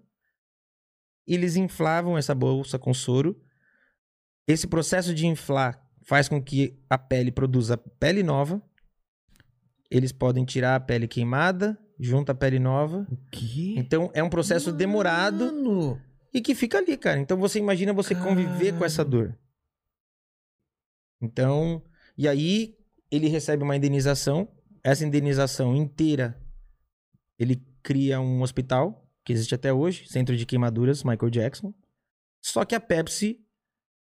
Eles 1.25 1.55
inflavam 1.55 2.17
essa 2.17 2.33
bolsa 2.33 2.79
com 2.79 2.93
soro. 2.93 3.39
Esse 4.47 4.65
processo 4.67 5.13
de 5.13 5.27
inflar 5.27 5.85
faz 6.03 6.29
com 6.29 6.41
que 6.41 6.79
a 6.89 6.97
pele 6.97 7.31
produza 7.31 7.77
pele 7.77 8.23
nova. 8.23 8.61
Eles 9.91 10.11
podem 10.11 10.45
tirar 10.45 10.75
a 10.75 10.79
pele 10.79 11.07
queimada, 11.07 11.77
junta 11.99 12.31
a 12.31 12.35
pele 12.35 12.59
nova. 12.59 13.05
Que? 13.31 13.77
Então 13.77 14.09
é 14.13 14.23
um 14.23 14.29
processo 14.29 14.71
demorado 14.71 15.45
Mano! 15.45 16.01
e 16.33 16.41
que 16.41 16.55
fica 16.55 16.77
ali, 16.77 16.97
cara. 16.97 17.19
Então 17.19 17.37
você 17.37 17.59
imagina 17.59 17.93
você 17.93 18.15
conviver 18.15 18.77
com 18.77 18.85
essa 18.85 19.03
dor. 19.03 19.37
Então, 21.21 21.83
e 22.17 22.27
aí 22.27 22.77
ele 23.11 23.27
recebe 23.27 23.63
uma 23.63 23.75
indenização. 23.75 24.47
Essa 24.83 25.05
indenização 25.05 25.75
inteira 25.75 26.39
ele 27.37 27.55
cria 27.87 28.19
um 28.19 28.41
hospital 28.41 29.07
que 29.23 29.31
existe 29.31 29.55
até 29.55 29.71
hoje, 29.71 30.05
Centro 30.09 30.35
de 30.35 30.45
Queimaduras 30.45 31.05
Michael 31.05 31.29
Jackson. 31.29 31.73
Só 32.43 32.65
que 32.65 32.75
a 32.75 32.81
Pepsi, 32.81 33.39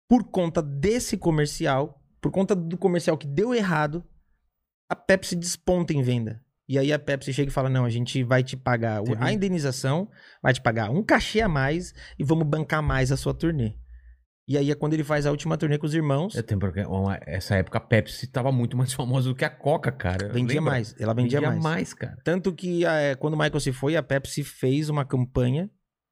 por 0.09 0.25
conta 0.25 0.63
desse 0.63 1.19
comercial, 1.19 2.03
por 2.19 2.31
conta 2.33 2.57
do 2.57 2.79
comercial 2.79 3.19
que 3.19 3.27
deu 3.27 3.55
errado, 3.55 4.03
a 4.89 4.97
Pepsi 4.97 5.37
desponta 5.37 5.93
em 5.93 6.01
venda. 6.01 6.43
E 6.67 6.79
aí 6.79 6.91
a 6.95 6.99
Pepsi 6.99 7.31
chega 7.35 7.51
e 7.51 7.53
fala: 7.53 7.69
"Não, 7.69 7.85
a 7.85 7.91
gente 7.91 8.23
vai 8.25 8.43
te 8.43 8.57
pagar 8.57 9.03
Teve- 9.03 9.23
a 9.23 9.31
indenização, 9.33 10.11
vai 10.43 10.55
te 10.55 10.63
pagar 10.63 10.91
um 10.91 11.03
cachê 11.03 11.43
a 11.43 11.49
mais 11.49 11.93
e 12.19 12.25
vamos 12.25 12.47
bancar 12.47 12.83
mais 12.83 13.13
a 13.13 13.19
sua 13.19 13.35
turnê". 13.35 13.75
E 14.49 14.57
aí 14.57 14.71
é 14.71 14.75
quando 14.75 14.95
ele 14.95 15.05
faz 15.05 15.27
a 15.27 15.31
última 15.31 15.59
turnê 15.59 15.77
com 15.77 15.85
os 15.85 15.93
irmãos. 15.93 16.35
Eu 16.35 16.43
tenho 16.43 16.59
porque 16.59 16.81
uma- 16.81 17.21
essa 17.27 17.55
época 17.57 17.77
a 17.77 17.81
Pepsi 17.83 18.27
tava 18.27 18.51
muito 18.51 18.77
mais 18.79 18.93
famosa 18.95 19.29
do 19.29 19.35
que 19.35 19.45
a 19.45 19.51
Coca, 19.51 19.93
cara. 19.93 20.29
Vendia 20.33 20.57
Lembra? 20.59 20.73
mais, 20.73 20.95
ela 20.99 21.13
vendia, 21.13 21.41
mais. 21.53 21.93
cara. 21.93 22.17
Tanto 22.25 22.55
que 22.55 22.85
eh, 22.85 23.15
quando 23.17 23.35
o 23.35 23.37
Michael 23.39 23.61
se 23.61 23.73
foi, 23.73 23.95
a 23.95 24.03
Pepsi 24.03 24.43
fez 24.43 24.89
uma 24.89 25.05
campanha 25.05 25.71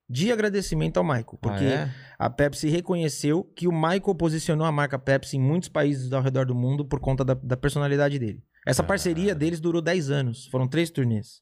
de 0.08 0.30
agradecimento 0.30 0.98
ao 0.98 1.02
Michael. 1.04 1.38
Porque 1.40 1.64
Ah, 1.64 1.88
é? 1.88 1.90
a 2.18 2.28
Pepsi 2.28 2.68
reconheceu 2.68 3.42
que 3.56 3.66
o 3.66 3.72
Michael 3.72 4.14
posicionou 4.14 4.66
a 4.66 4.70
marca 4.70 4.98
Pepsi 4.98 5.36
em 5.38 5.40
muitos 5.40 5.68
países 5.70 6.12
ao 6.12 6.22
redor 6.22 6.44
do 6.46 6.54
mundo 6.54 6.84
por 6.84 7.00
conta 7.00 7.24
da, 7.24 7.32
da 7.34 7.56
personalidade 7.56 8.18
dele. 8.18 8.44
Essa 8.66 8.82
Cara. 8.82 8.88
parceria 8.88 9.34
deles 9.34 9.60
durou 9.60 9.80
10 9.80 10.10
anos. 10.10 10.46
Foram 10.48 10.68
três 10.68 10.90
turnês. 10.90 11.40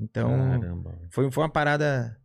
Então, 0.00 0.28
Caramba. 0.30 0.98
foi, 1.10 1.30
foi 1.30 1.42
uma 1.42 1.50
parada. 1.50 2.16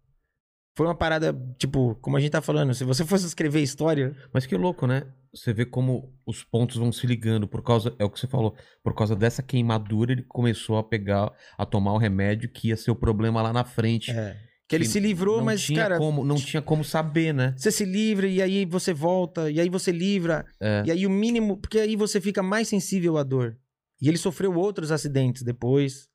Foi 0.76 0.88
uma 0.88 0.95
parada, 0.95 1.36
tipo, 1.57 1.95
como 2.01 2.17
a 2.17 2.19
gente 2.19 2.32
tá 2.32 2.41
falando, 2.41 2.74
se 2.74 2.84
você 2.84 3.05
fosse 3.05 3.28
escrever 3.28 3.61
história. 3.61 4.15
Mas 4.34 4.45
que 4.45 4.55
louco, 4.55 4.88
né? 4.88 5.03
Você 5.34 5.53
vê 5.53 5.65
como 5.65 6.11
os 6.26 6.43
pontos 6.43 6.78
vão 6.78 6.91
se 6.91 7.05
ligando 7.05 7.47
por 7.47 7.61
causa, 7.61 7.95
é 7.99 8.03
o 8.05 8.09
que 8.09 8.19
você 8.19 8.28
falou, 8.28 8.55
por 8.84 8.93
causa 8.95 9.15
dessa 9.15 9.43
queimadura 9.43 10.11
ele 10.11 10.24
começou 10.24 10.78
a 10.78 10.84
pegar, 10.84 11.32
a 11.57 11.65
tomar 11.65 11.93
o 11.93 11.97
remédio 11.97 12.49
que 12.51 12.69
ia 12.69 12.78
ser 12.78 12.91
o 12.91 12.95
problema 12.95 13.41
lá 13.41 13.53
na 13.53 13.63
frente. 13.63 14.11
é, 14.11 14.36
que 14.67 14.76
ele 14.76 14.86
se 14.86 14.99
livrou, 14.99 15.38
não 15.38 15.45
mas, 15.45 15.61
tinha 15.61 15.82
cara, 15.82 15.97
como, 15.97 16.26
não 16.26 16.36
tinha 16.36 16.61
como 16.61 16.84
saber, 16.84 17.34
né? 17.34 17.53
você 17.55 17.71
se 17.71 17.86
livra 17.86 18.28
e 18.28 18.41
aí 18.41 18.65
você 18.65 18.93
volta, 18.93 19.51
e 19.51 19.59
aí 19.59 19.69
você 19.69 19.91
livra. 19.91 20.45
É. 20.59 20.84
E 20.88 20.91
aí 20.91 21.05
o 21.05 21.09
mínimo. 21.09 21.57
Porque 21.57 21.80
aí 21.80 21.95
você 21.95 22.19
fica 22.19 22.41
mais 22.41 22.67
sensível 22.67 23.17
à 23.17 23.24
dor. 23.24 23.55
E 24.01 24.07
ele 24.07 24.17
sofreu 24.17 24.55
outros 24.55 24.91
acidentes 24.91 25.43
depois. 25.43 26.07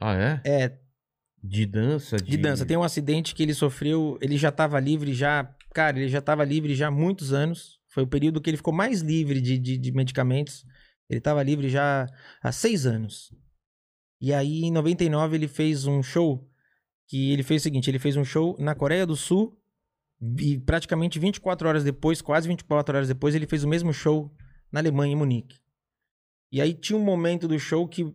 Ah, 0.00 0.14
é? 0.14 0.40
É, 0.44 0.78
De 1.42 1.64
dança, 1.66 2.16
de, 2.16 2.30
de 2.32 2.36
dança. 2.36 2.66
Tem 2.66 2.76
um 2.76 2.82
acidente 2.82 3.34
que 3.34 3.42
ele 3.42 3.54
sofreu, 3.54 4.18
ele 4.20 4.36
já 4.36 4.50
tava 4.50 4.78
livre 4.80 5.12
já. 5.12 5.44
Cara, 5.72 5.98
ele 5.98 6.08
já 6.08 6.20
tava 6.20 6.44
livre 6.44 6.74
já 6.74 6.88
há 6.88 6.90
muitos 6.90 7.32
anos. 7.32 7.78
Foi 7.88 8.02
o 8.02 8.06
período 8.06 8.40
que 8.40 8.50
ele 8.50 8.56
ficou 8.56 8.72
mais 8.72 9.00
livre 9.00 9.40
de, 9.40 9.58
de, 9.58 9.78
de 9.78 9.92
medicamentos. 9.92 10.64
Ele 11.08 11.20
tava 11.20 11.42
livre 11.42 11.68
já 11.68 12.06
há 12.42 12.52
seis 12.52 12.86
anos. 12.86 13.32
E 14.20 14.32
aí, 14.32 14.64
em 14.64 14.72
99, 14.72 15.36
ele 15.36 15.48
fez 15.48 15.86
um 15.86 16.02
show. 16.02 16.46
Que 17.06 17.32
ele 17.32 17.42
fez 17.42 17.62
o 17.62 17.64
seguinte: 17.64 17.88
ele 17.88 17.98
fez 17.98 18.16
um 18.16 18.24
show 18.24 18.56
na 18.58 18.74
Coreia 18.74 19.06
do 19.06 19.16
Sul. 19.16 19.56
E 20.40 20.58
praticamente 20.58 21.18
24 21.18 21.68
horas 21.68 21.84
depois, 21.84 22.20
quase 22.20 22.48
24 22.48 22.96
horas 22.96 23.08
depois, 23.08 23.34
ele 23.36 23.46
fez 23.46 23.62
o 23.62 23.68
mesmo 23.68 23.92
show 23.92 24.34
na 24.70 24.80
Alemanha, 24.80 25.12
em 25.12 25.16
Munique. 25.16 25.56
E 26.50 26.60
aí 26.60 26.74
tinha 26.74 26.98
um 26.98 27.04
momento 27.04 27.46
do 27.46 27.58
show 27.58 27.86
que 27.86 28.12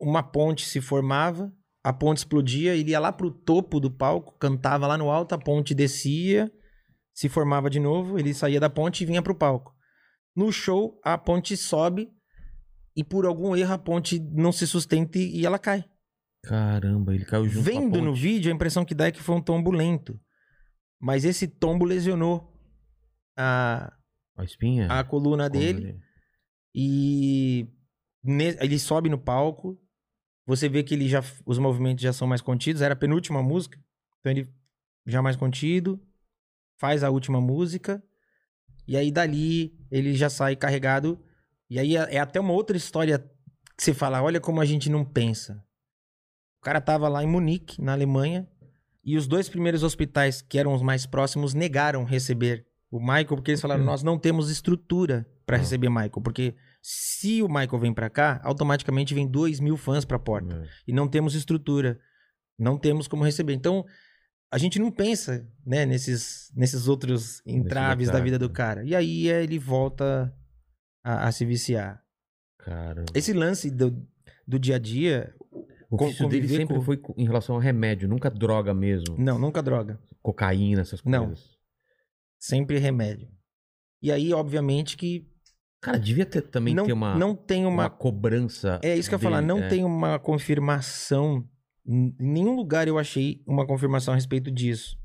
uma 0.00 0.22
ponte 0.22 0.64
se 0.66 0.80
formava, 0.80 1.52
a 1.84 1.92
ponte 1.92 2.18
explodia, 2.18 2.74
ele 2.76 2.90
ia 2.92 3.00
lá 3.00 3.12
pro 3.12 3.30
topo 3.30 3.80
do 3.80 3.90
palco, 3.90 4.36
cantava 4.38 4.86
lá 4.86 4.96
no 4.96 5.10
alto, 5.10 5.34
a 5.34 5.38
ponte 5.38 5.74
descia, 5.74 6.50
se 7.12 7.28
formava 7.28 7.68
de 7.68 7.80
novo, 7.80 8.18
ele 8.18 8.32
saía 8.32 8.60
da 8.60 8.70
ponte 8.70 9.02
e 9.02 9.06
vinha 9.06 9.22
pro 9.22 9.34
palco. 9.34 9.74
No 10.34 10.50
show, 10.52 11.00
a 11.04 11.18
ponte 11.18 11.56
sobe 11.56 12.08
e 12.96 13.02
por 13.02 13.26
algum 13.26 13.54
erro 13.56 13.72
a 13.74 13.78
ponte 13.78 14.18
não 14.18 14.52
se 14.52 14.66
sustenta 14.66 15.18
e 15.18 15.40
e 15.40 15.46
ela 15.46 15.58
cai. 15.58 15.84
Caramba, 16.44 17.14
ele 17.14 17.24
caiu 17.24 17.48
junto 17.48 17.68
a 17.68 17.72
Vendo 17.72 18.00
no 18.02 18.14
vídeo, 18.14 18.50
a 18.50 18.54
impressão 18.54 18.84
que 18.84 18.94
dá 18.94 19.06
é 19.06 19.12
que 19.12 19.22
foi 19.22 19.34
um 19.36 19.40
tombo 19.42 19.70
lento. 19.70 20.18
Mas 21.00 21.24
esse 21.24 21.46
tombo 21.48 21.84
lesionou 21.84 22.52
a, 23.36 23.92
A 24.36 24.44
espinha? 24.44 24.86
a 24.90 25.04
coluna 25.04 25.48
dele. 25.50 25.98
E 26.74 27.68
ne- 28.24 28.56
ele 28.60 28.78
sobe 28.78 29.08
no 29.08 29.18
palco. 29.18 29.78
Você 30.46 30.68
vê 30.68 30.82
que 30.82 30.94
ele 30.94 31.08
já 31.08 31.22
os 31.46 31.58
movimentos 31.58 32.02
já 32.02 32.12
são 32.12 32.26
mais 32.26 32.40
contidos. 32.40 32.82
Era 32.82 32.94
a 32.94 32.96
penúltima 32.96 33.42
música, 33.42 33.78
então 34.20 34.32
ele 34.32 34.48
já 35.06 35.22
mais 35.22 35.36
contido. 35.36 36.00
Faz 36.78 37.04
a 37.04 37.10
última 37.10 37.40
música 37.40 38.02
e 38.88 38.96
aí 38.96 39.10
dali 39.12 39.72
ele 39.90 40.14
já 40.14 40.28
sai 40.28 40.56
carregado. 40.56 41.18
E 41.70 41.78
aí 41.78 41.96
é 41.96 42.16
é 42.16 42.18
até 42.18 42.40
uma 42.40 42.52
outra 42.52 42.76
história 42.76 43.18
que 43.76 43.82
você 43.84 43.94
fala, 43.94 44.22
olha 44.22 44.40
como 44.40 44.60
a 44.60 44.64
gente 44.64 44.90
não 44.90 45.04
pensa. 45.04 45.64
O 46.58 46.64
cara 46.64 46.80
tava 46.80 47.08
lá 47.08 47.22
em 47.22 47.26
Munique, 47.26 47.80
na 47.80 47.92
Alemanha, 47.92 48.48
e 49.04 49.16
os 49.16 49.26
dois 49.26 49.48
primeiros 49.48 49.82
hospitais 49.82 50.42
que 50.42 50.58
eram 50.58 50.72
os 50.74 50.82
mais 50.82 51.06
próximos 51.06 51.54
negaram 51.54 52.04
receber 52.04 52.66
o 52.90 53.00
Michael 53.00 53.26
porque 53.28 53.50
eles 53.52 53.60
falaram, 53.60 53.82
nós 53.84 54.02
não 54.02 54.18
temos 54.18 54.50
estrutura 54.50 55.26
pra 55.46 55.56
Ah. 55.56 55.60
receber 55.60 55.88
Michael, 55.88 56.20
porque 56.22 56.54
se 56.82 57.40
o 57.42 57.48
Michael 57.48 57.78
vem 57.78 57.94
pra 57.94 58.10
cá, 58.10 58.40
automaticamente 58.42 59.14
vem 59.14 59.26
dois 59.28 59.60
mil 59.60 59.76
fãs 59.76 60.04
pra 60.04 60.18
porta 60.18 60.56
É. 60.56 60.68
e 60.88 60.92
não 60.92 61.06
temos 61.06 61.34
estrutura, 61.34 61.98
não 62.58 62.76
temos 62.76 63.06
como 63.06 63.22
receber. 63.24 63.52
Então, 63.54 63.84
a 64.50 64.58
gente 64.58 64.78
não 64.78 64.90
pensa, 64.90 65.48
né, 65.64 65.86
nesses, 65.86 66.50
nesses 66.54 66.88
outros 66.88 67.40
entraves 67.46 68.10
da 68.10 68.20
vida 68.20 68.38
do 68.38 68.48
né? 68.48 68.54
cara. 68.54 68.84
E 68.84 68.94
aí 68.94 69.28
é, 69.30 69.42
ele 69.42 69.58
volta 69.58 70.34
a, 71.04 71.28
a 71.28 71.32
se 71.32 71.44
viciar. 71.46 72.02
Caramba. 72.58 73.06
Esse 73.14 73.32
lance 73.32 73.70
do, 73.70 74.04
do 74.46 74.58
dia 74.58 74.76
a 74.76 74.78
dia, 74.78 75.34
O 75.90 75.96
vício 75.96 76.28
dele 76.28 76.48
sempre 76.48 76.74
com- 76.74 76.82
foi 76.82 77.00
em 77.16 77.24
relação 77.24 77.54
ao 77.54 77.60
remédio, 77.60 78.08
nunca 78.08 78.28
droga 78.30 78.74
mesmo. 78.74 79.16
não, 79.18 79.38
nunca 79.38 79.62
droga, 79.62 79.98
Cocaína, 80.20 80.82
essas 80.82 81.02
Não. 81.04 81.26
coisas. 81.26 81.48
sempre 82.38 82.78
remédio. 82.78 83.28
E 84.02 84.10
aí, 84.10 84.32
obviamente, 84.34 84.96
que 84.96 85.26
Cara, 85.82 85.98
devia 85.98 86.24
ter, 86.24 86.42
também 86.42 86.76
não, 86.76 86.86
ter 86.86 86.92
uma, 86.92 87.18
não 87.18 87.34
tem 87.34 87.66
uma 87.66 87.82
uma. 87.82 87.90
cobrança. 87.90 88.78
É 88.84 88.96
isso 88.96 89.08
que 89.08 89.16
eu 89.16 89.18
ia 89.18 89.22
falar, 89.22 89.42
não 89.42 89.58
é. 89.58 89.68
tem 89.68 89.84
uma 89.84 90.16
confirmação. 90.16 91.44
Em 91.84 92.14
nenhum 92.20 92.54
lugar 92.54 92.86
eu 92.86 93.00
achei 93.00 93.42
uma 93.44 93.66
confirmação 93.66 94.12
a 94.12 94.14
respeito 94.14 94.48
disso. 94.48 94.96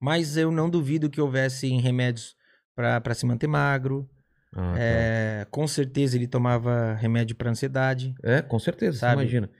Mas 0.00 0.36
eu 0.36 0.50
não 0.50 0.68
duvido 0.68 1.08
que 1.08 1.20
houvesse 1.20 1.68
remédios 1.76 2.34
pra 2.74 3.00
pra 3.00 3.14
se 3.14 3.24
manter 3.24 3.46
magro. 3.46 4.10
Ah, 4.52 4.72
tá. 4.72 4.80
É, 4.80 5.46
com 5.48 5.66
certeza 5.68 6.16
ele 6.16 6.26
tomava 6.26 6.94
remédio 6.94 7.36
pra 7.36 7.50
ansiedade. 7.50 8.16
É, 8.24 8.42
com 8.42 8.58
certeza, 8.58 8.98
Sabe? 8.98 9.14
você 9.14 9.22
imagina. 9.22 9.50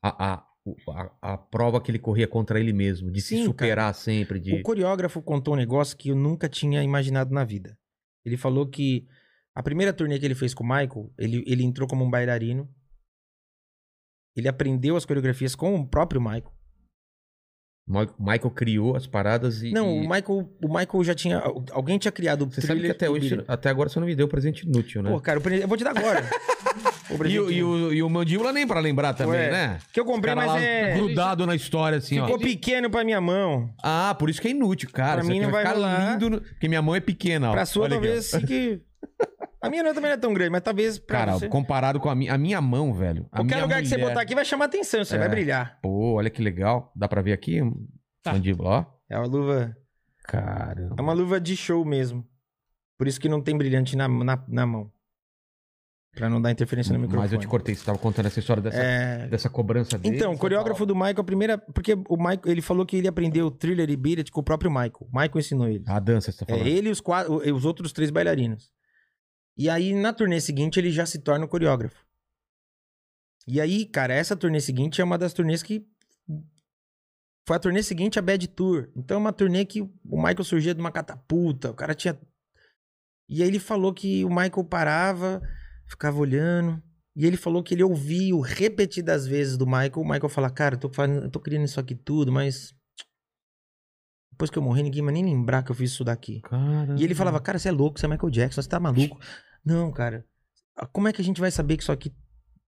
A, 0.00 0.34
a, 0.34 0.44
a, 0.90 1.32
a 1.32 1.36
prova 1.36 1.80
que 1.80 1.90
ele 1.90 1.98
corria 1.98 2.28
contra 2.28 2.60
ele 2.60 2.72
mesmo, 2.72 3.10
de 3.10 3.20
se 3.20 3.38
Sim, 3.38 3.44
superar 3.44 3.92
sempre, 3.92 4.38
de... 4.38 4.54
O 4.54 4.62
coreógrafo 4.62 5.20
contou 5.20 5.54
um 5.54 5.56
negócio 5.56 5.96
que 5.96 6.10
eu 6.10 6.16
nunca 6.16 6.48
tinha 6.48 6.82
imaginado 6.82 7.34
na 7.34 7.42
vida. 7.42 7.76
Ele 8.24 8.36
falou 8.36 8.66
que 8.66 9.08
a 9.54 9.62
primeira 9.62 9.92
turnê 9.92 10.18
que 10.18 10.24
ele 10.24 10.34
fez 10.34 10.52
com 10.54 10.64
o 10.64 10.66
Michael, 10.66 11.12
ele, 11.18 11.44
ele 11.46 11.62
entrou 11.64 11.88
como 11.88 12.04
um 12.04 12.10
bailarino. 12.10 12.68
Ele 14.36 14.48
aprendeu 14.48 14.96
as 14.96 15.04
coreografias 15.04 15.54
com 15.54 15.76
o 15.76 15.86
próprio 15.86 16.20
Michael. 16.20 16.52
Michael 18.18 18.50
criou 18.50 18.96
as 18.96 19.06
paradas 19.06 19.62
e... 19.62 19.70
Não, 19.70 19.88
e- 20.02 20.06
o 20.06 20.08
Michael, 20.08 20.50
o 20.62 20.68
Michael 20.78 21.04
já 21.04 21.14
tinha. 21.14 21.38
Alguém 21.70 21.98
tinha 21.98 22.10
criado 22.10 22.42
o 22.42 22.50
Você 22.50 22.62
sabe 22.62 22.80
que 22.80 22.90
até 22.90 23.10
hoje, 23.10 23.44
até 23.46 23.68
agora 23.68 23.90
você 23.90 24.00
não 24.00 24.06
me 24.06 24.16
deu 24.16 24.26
presente 24.26 24.66
inútil, 24.66 25.02
né? 25.02 25.10
Pô, 25.10 25.20
cara, 25.20 25.38
eu 25.38 25.68
vou 25.68 25.76
te 25.76 25.84
dar 25.84 25.96
agora. 25.96 26.20
O 27.10 27.26
e, 27.26 27.38
o, 27.38 27.50
e, 27.50 27.62
o, 27.62 27.92
e 27.92 28.02
o 28.02 28.08
mandíbula 28.08 28.50
nem 28.50 28.66
pra 28.66 28.80
lembrar 28.80 29.12
também, 29.12 29.34
Ué, 29.38 29.50
né? 29.50 29.78
que 29.92 30.00
eu 30.00 30.06
comprei, 30.06 30.34
mas 30.34 30.50
é. 30.62 30.94
grudado 30.94 31.44
na 31.46 31.54
história, 31.54 31.98
assim, 31.98 32.18
Ficou 32.18 32.36
ó. 32.36 32.38
pequeno 32.38 32.88
pra 32.90 33.04
minha 33.04 33.20
mão. 33.20 33.72
Ah, 33.82 34.16
por 34.18 34.30
isso 34.30 34.40
que 34.40 34.48
é 34.48 34.52
inútil, 34.52 34.88
cara. 34.90 35.16
Pra 35.16 35.20
Isso 35.22 35.30
mim 35.30 35.40
não 35.40 35.50
vai 35.50 35.62
ficar 35.64 35.74
rolar. 35.76 36.12
lindo, 36.14 36.30
no- 36.30 36.40
porque 36.40 36.66
minha 36.66 36.80
mão 36.80 36.94
é 36.96 37.00
pequena, 37.00 37.50
ó. 37.50 37.52
Pra 37.52 37.66
sua, 37.66 37.84
Olha 37.84 37.90
talvez 37.92 38.30
fique. 38.30 38.80
A 39.66 39.70
minha 39.70 39.82
não- 39.82 39.94
também 39.94 40.10
não 40.10 40.14
é 40.16 40.20
tão 40.20 40.34
grande, 40.34 40.50
mas 40.50 40.62
talvez 40.62 40.98
pra 40.98 41.18
Cara, 41.18 41.32
você. 41.32 41.48
comparado 41.48 41.98
com 42.00 42.08
a 42.10 42.14
minha, 42.14 42.34
a 42.34 42.38
minha 42.38 42.60
mão, 42.60 42.92
velho. 42.92 43.26
Qualquer 43.30 43.62
lugar 43.62 43.80
que 43.82 43.88
você 43.88 43.96
mulher- 43.96 44.08
botar 44.10 44.20
aqui 44.22 44.34
vai 44.34 44.44
chamar 44.44 44.66
atenção, 44.66 45.04
você 45.04 45.16
É. 45.16 45.18
vai 45.18 45.28
brilhar. 45.28 45.78
Pô, 45.82 46.14
olha 46.14 46.30
que 46.30 46.42
legal. 46.42 46.92
Dá 46.94 47.08
pra 47.08 47.22
ver 47.22 47.32
aqui? 47.32 47.60
Tá. 48.22 48.32
Mandíbula, 48.32 48.70
ó. 48.70 48.84
É 49.08 49.18
uma 49.18 49.26
luva. 49.26 49.76
Cara. 50.24 50.90
É 50.96 51.00
uma 51.00 51.12
luva 51.12 51.40
de 51.40 51.56
show 51.56 51.84
mesmo. 51.84 52.26
Por 52.98 53.06
isso 53.06 53.20
que 53.20 53.28
não 53.28 53.42
tem 53.42 53.56
brilhante 53.56 53.96
na, 53.96 54.08
na, 54.08 54.42
na 54.48 54.66
mão. 54.66 54.90
Pra 56.14 56.30
não 56.30 56.40
dar 56.40 56.52
interferência 56.52 56.92
no 56.92 56.98
microfone. 57.00 57.24
Mas 57.24 57.32
eu 57.32 57.40
te 57.40 57.48
cortei, 57.48 57.74
você 57.74 57.84
tava 57.84 57.98
contando 57.98 58.26
essa 58.26 58.38
história 58.38 58.62
dessa, 58.62 58.78
É... 58.78 59.26
dessa 59.26 59.50
cobrança 59.50 59.98
dele. 59.98 60.14
Então, 60.16 60.32
o 60.32 60.38
coreógrafo 60.38 60.86
do 60.86 60.94
Michael, 60.94 61.20
a 61.20 61.24
primeira. 61.24 61.58
Porque 61.58 61.94
o 62.08 62.16
Michael, 62.16 62.40
ele 62.46 62.62
falou 62.62 62.86
que 62.86 62.96
ele 62.96 63.08
aprendeu 63.08 63.50
thriller 63.50 63.90
e 63.90 63.96
beat 63.96 64.30
com 64.30 64.40
o 64.40 64.44
próprio 64.44 64.70
Michael. 64.70 64.92
O 65.00 65.06
Michael 65.06 65.38
ensinou 65.38 65.66
ele. 65.68 65.82
A 65.88 65.98
dança, 65.98 66.30
você 66.30 66.44
tá 66.44 66.52
É 66.54 66.58
falando. 66.58 66.66
ele 66.68 66.88
e 66.88 66.92
os, 66.92 67.00
quatro, 67.00 67.34
os 67.52 67.64
outros 67.64 67.92
três 67.92 68.12
bailarinos. 68.12 68.70
E 69.56 69.70
aí, 69.70 69.94
na 69.94 70.12
turnê 70.12 70.40
seguinte, 70.40 70.78
ele 70.78 70.90
já 70.90 71.06
se 71.06 71.18
torna 71.20 71.44
o 71.44 71.48
coreógrafo. 71.48 72.04
E 73.46 73.60
aí, 73.60 73.84
cara, 73.84 74.14
essa 74.14 74.34
turnê 74.34 74.60
seguinte 74.60 75.00
é 75.00 75.04
uma 75.04 75.18
das 75.18 75.32
turnês 75.32 75.62
que. 75.62 75.86
Foi 77.46 77.56
a 77.56 77.60
turnê 77.60 77.82
seguinte 77.82 78.18
a 78.18 78.22
Bad 78.22 78.48
Tour. 78.48 78.90
Então 78.96 79.16
é 79.16 79.20
uma 79.20 79.32
turnê 79.32 79.64
que 79.66 79.82
o 79.82 80.16
Michael 80.16 80.44
surgia 80.44 80.74
de 80.74 80.80
uma 80.80 80.90
catapulta. 80.90 81.70
O 81.70 81.74
cara 81.74 81.94
tinha. 81.94 82.18
E 83.28 83.42
aí 83.42 83.48
ele 83.48 83.58
falou 83.58 83.92
que 83.92 84.24
o 84.24 84.28
Michael 84.28 84.64
parava, 84.64 85.42
ficava 85.86 86.18
olhando. 86.18 86.82
E 87.14 87.26
ele 87.26 87.36
falou 87.36 87.62
que 87.62 87.74
ele 87.74 87.82
ouviu 87.82 88.40
repetidas 88.40 89.26
vezes 89.26 89.56
do 89.56 89.66
Michael. 89.66 89.98
O 89.98 90.04
Michael 90.04 90.28
fala, 90.28 90.50
cara, 90.50 90.74
eu 90.74 90.80
tô, 90.80 90.88
fazendo, 90.88 91.24
eu 91.24 91.30
tô 91.30 91.38
criando 91.38 91.64
isso 91.64 91.78
aqui 91.78 91.94
tudo, 91.94 92.32
mas. 92.32 92.73
Depois 94.34 94.50
que 94.50 94.58
eu 94.58 94.62
morrer, 94.62 94.82
ninguém 94.82 95.02
vai 95.02 95.12
nem 95.14 95.24
lembrar 95.24 95.62
que 95.62 95.70
eu 95.70 95.76
fiz 95.76 95.92
isso 95.92 96.02
daqui. 96.02 96.40
Caramba. 96.40 97.00
E 97.00 97.04
ele 97.04 97.14
falava, 97.14 97.40
cara, 97.40 97.56
você 97.56 97.68
é 97.68 97.72
louco, 97.72 98.00
você 98.00 98.06
é 98.06 98.08
Michael 98.08 98.30
Jackson, 98.30 98.60
você 98.60 98.68
tá 98.68 98.80
maluco. 98.80 99.16
Não, 99.64 99.92
cara. 99.92 100.24
Como 100.92 101.06
é 101.06 101.12
que 101.12 101.20
a 101.20 101.24
gente 101.24 101.40
vai 101.40 101.52
saber 101.52 101.76
que 101.76 101.84
isso 101.84 101.92
aqui 101.92 102.12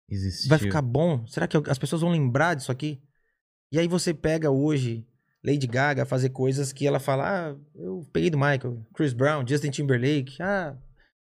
Existiu. 0.08 0.48
vai 0.48 0.58
ficar 0.58 0.80
bom? 0.80 1.26
Será 1.26 1.48
que 1.48 1.56
as 1.68 1.78
pessoas 1.78 2.00
vão 2.00 2.12
lembrar 2.12 2.54
disso 2.54 2.70
aqui? 2.70 3.02
E 3.72 3.78
aí 3.78 3.88
você 3.88 4.14
pega 4.14 4.52
hoje 4.52 5.04
Lady 5.44 5.66
Gaga 5.66 6.06
fazer 6.06 6.30
coisas 6.30 6.72
que 6.72 6.86
ela 6.86 7.00
fala, 7.00 7.24
ah, 7.50 7.56
eu 7.74 8.08
peguei 8.12 8.30
do 8.30 8.38
Michael, 8.38 8.86
Chris 8.94 9.12
Brown, 9.12 9.44
Justin 9.44 9.70
Timberlake, 9.70 10.40
ah. 10.40 10.78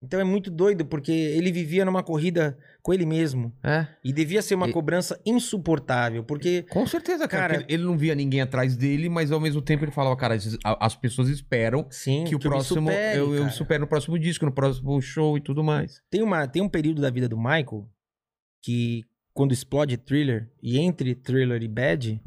Então 0.00 0.20
é 0.20 0.24
muito 0.24 0.52
doido, 0.52 0.86
porque 0.86 1.10
ele 1.10 1.50
vivia 1.50 1.84
numa 1.84 2.02
corrida 2.02 2.56
com 2.82 2.92
ele 2.92 3.06
mesmo. 3.06 3.54
É, 3.62 3.86
E 4.04 4.12
devia 4.12 4.42
ser 4.42 4.56
uma 4.56 4.68
E- 4.68 4.72
cobrança 4.72 5.20
insuportável, 5.24 6.24
porque 6.24 6.62
com 6.64 6.84
certeza, 6.86 7.28
cara. 7.28 7.54
Cara- 7.54 7.66
ele 7.68 7.84
não 7.84 7.96
via 7.96 8.14
ninguém 8.14 8.40
atrás 8.40 8.76
dele, 8.76 9.08
mas 9.08 9.30
ao 9.30 9.38
mesmo 9.40 9.62
tempo 9.62 9.84
ele 9.84 9.92
falava, 9.92 10.16
cara, 10.16 10.36
as 10.80 10.96
pessoas 10.96 11.28
esperam 11.28 11.86
sim, 11.90 12.24
que 12.24 12.34
o 12.34 12.36
eu 12.36 12.38
me 12.38 12.44
próximo. 12.44 12.80
supere, 12.90 13.18
eu, 13.18 13.34
eu 13.36 13.50
supero 13.50 13.82
no 13.82 13.86
próximo 13.86 14.18
disco, 14.18 14.44
no 14.44 14.52
próximo 14.52 15.00
show 15.00 15.38
e 15.38 15.40
tudo 15.40 15.62
mais. 15.62 16.00
Tem, 16.10 16.22
uma, 16.22 16.46
tem 16.48 16.60
um 16.60 16.68
período 16.68 17.00
da 17.00 17.10
vida 17.10 17.28
do 17.28 17.36
Michael 17.38 17.88
que, 18.62 19.04
quando 19.32 19.52
explode 19.52 19.96
Thriller, 19.96 20.50
e 20.62 20.78
entre 20.78 21.14
Thriller 21.14 21.62
e 21.62 21.68
Bad, 21.68 22.20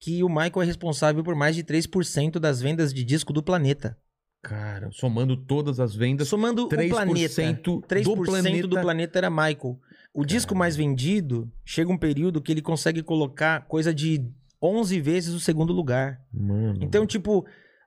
que 0.00 0.22
o 0.22 0.28
Michael 0.28 0.62
é 0.62 0.64
responsável 0.64 1.22
por 1.22 1.34
mais 1.34 1.54
de 1.54 1.62
3% 1.64 2.38
das 2.40 2.60
vendas 2.60 2.92
de 2.94 3.04
disco 3.04 3.32
do 3.32 3.42
planeta. 3.42 3.96
Cara, 4.42 4.88
somando 4.90 5.36
todas 5.36 5.78
as 5.78 5.94
vendas, 5.94 6.26
Somando 6.26 6.64
o 6.64 6.68
3% 6.68 6.88
planeta. 6.88 7.42
3% 7.88 8.02
do 8.02 8.22
planeta. 8.24 8.66
do 8.68 8.80
planeta 8.80 9.18
era 9.18 9.30
Michael. 9.30 9.78
O 10.12 10.24
disco 10.24 10.54
mais 10.54 10.74
vendido, 10.76 11.50
chega 11.64 11.90
um 11.90 11.96
período 11.96 12.40
que 12.42 12.50
ele 12.52 12.60
consegue 12.60 13.02
colocar 13.02 13.62
coisa 13.66 13.94
de 13.94 14.22
11 14.60 15.00
vezes 15.00 15.32
o 15.34 15.40
segundo 15.40 15.72
lugar. 15.72 16.20
Mano. 16.32 16.78
Então, 16.82 17.06
tipo, 17.06 17.46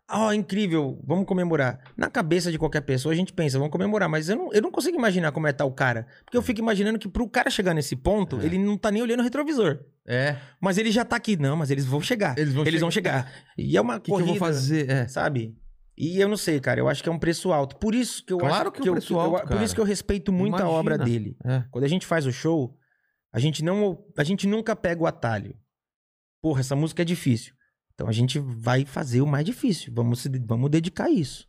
ó, 0.10 0.32
incrível, 0.34 0.98
vamos 1.06 1.26
comemorar. 1.26 1.80
Na 1.96 2.10
cabeça 2.10 2.50
de 2.52 2.58
qualquer 2.58 2.82
pessoa 2.82 3.12
a 3.14 3.16
gente 3.16 3.34
pensa, 3.34 3.58
vamos 3.60 3.72
comemorar, 3.72 4.08
mas 4.10 4.30
eu 4.30 4.36
não, 4.38 4.54
eu 4.54 4.62
não 4.62 4.72
consigo 4.72 4.98
imaginar 4.98 5.32
como 5.34 5.48
é 5.48 5.54
tal 5.54 5.72
cara. 5.72 6.08
Porque 6.24 6.38
eu 6.38 6.42
fico 6.42 6.60
imaginando 6.62 6.98
que 6.98 7.08
pro 7.10 7.28
cara 7.30 7.50
chegar 7.50 7.74
nesse 7.74 7.96
ponto, 7.98 8.40
É. 8.42 8.46
ele 8.46 8.58
não 8.58 8.78
tá 8.78 8.90
nem 8.90 9.02
olhando 9.02 9.20
o 9.20 9.24
retrovisor. 9.24 9.80
É. 10.08 10.38
Mas 10.60 10.78
ele 10.78 10.90
já 10.92 11.04
tá 11.06 11.18
aqui, 11.18 11.36
não, 11.38 11.56
mas 11.58 11.70
eles 11.70 11.86
vão 11.86 12.00
chegar. 12.02 12.38
Eles 12.40 12.54
vão 12.54 12.64
eles 12.64 12.74
chegar. 12.74 12.82
vão 12.82 12.92
chegar. 12.92 13.32
E 13.58 13.76
é 13.78 13.82
uma 13.82 13.98
O 13.98 14.00
que, 14.00 14.06
que 14.06 14.12
eu 14.12 14.16
corrida, 14.16 14.32
vou 14.32 14.40
fazer? 14.40 14.90
É. 14.90 15.08
sabe? 15.08 15.54
E 15.98 16.20
eu 16.20 16.28
não 16.28 16.36
sei, 16.38 16.60
cara, 16.60 16.80
eu 16.80 16.90
acho 16.90 17.02
que 17.02 17.08
é 17.08 17.12
um 17.12 17.18
preço 17.20 17.52
alto. 17.54 17.78
Por 17.78 17.96
isso 17.96 18.24
que 18.26 18.34
eu 18.34 18.38
Claro 18.38 18.70
acho 18.70 18.72
que 18.74 18.80
é 18.80 18.84
um 18.84 18.86
eu- 18.88 18.94
preço 18.94 19.14
eu- 19.14 19.20
alto, 19.20 19.42
Por 19.44 19.50
cara. 19.50 19.64
isso 19.64 19.74
que 19.74 19.80
eu 19.82 19.86
respeito 19.86 20.32
muito 20.32 20.62
a 20.62 20.68
obra 20.70 20.96
Imagina. 20.96 21.20
dele. 21.20 21.38
É. 21.44 21.64
Quando 21.72 21.84
a 21.86 21.88
gente 21.88 22.06
faz 22.06 22.26
o 22.26 22.32
show, 22.34 22.78
a 23.32 23.40
gente 23.40 23.64
não 23.64 24.04
a 24.18 24.24
gente 24.24 24.46
nunca 24.46 24.76
pega 24.76 25.02
o 25.02 25.08
atalho. 25.08 25.56
Porra, 26.42 26.60
essa 26.60 26.76
música 26.76 27.02
é 27.02 27.06
difícil. 27.06 27.54
Então 27.94 28.08
a 28.10 28.12
gente 28.12 28.40
vai 28.40 28.84
fazer 28.86 29.22
o 29.22 29.28
mais 29.28 29.46
difícil. 29.46 29.94
Vamos 29.96 30.28
vamos 30.46 30.70
dedicar 30.70 31.06
a 31.06 31.10
isso. 31.10 31.48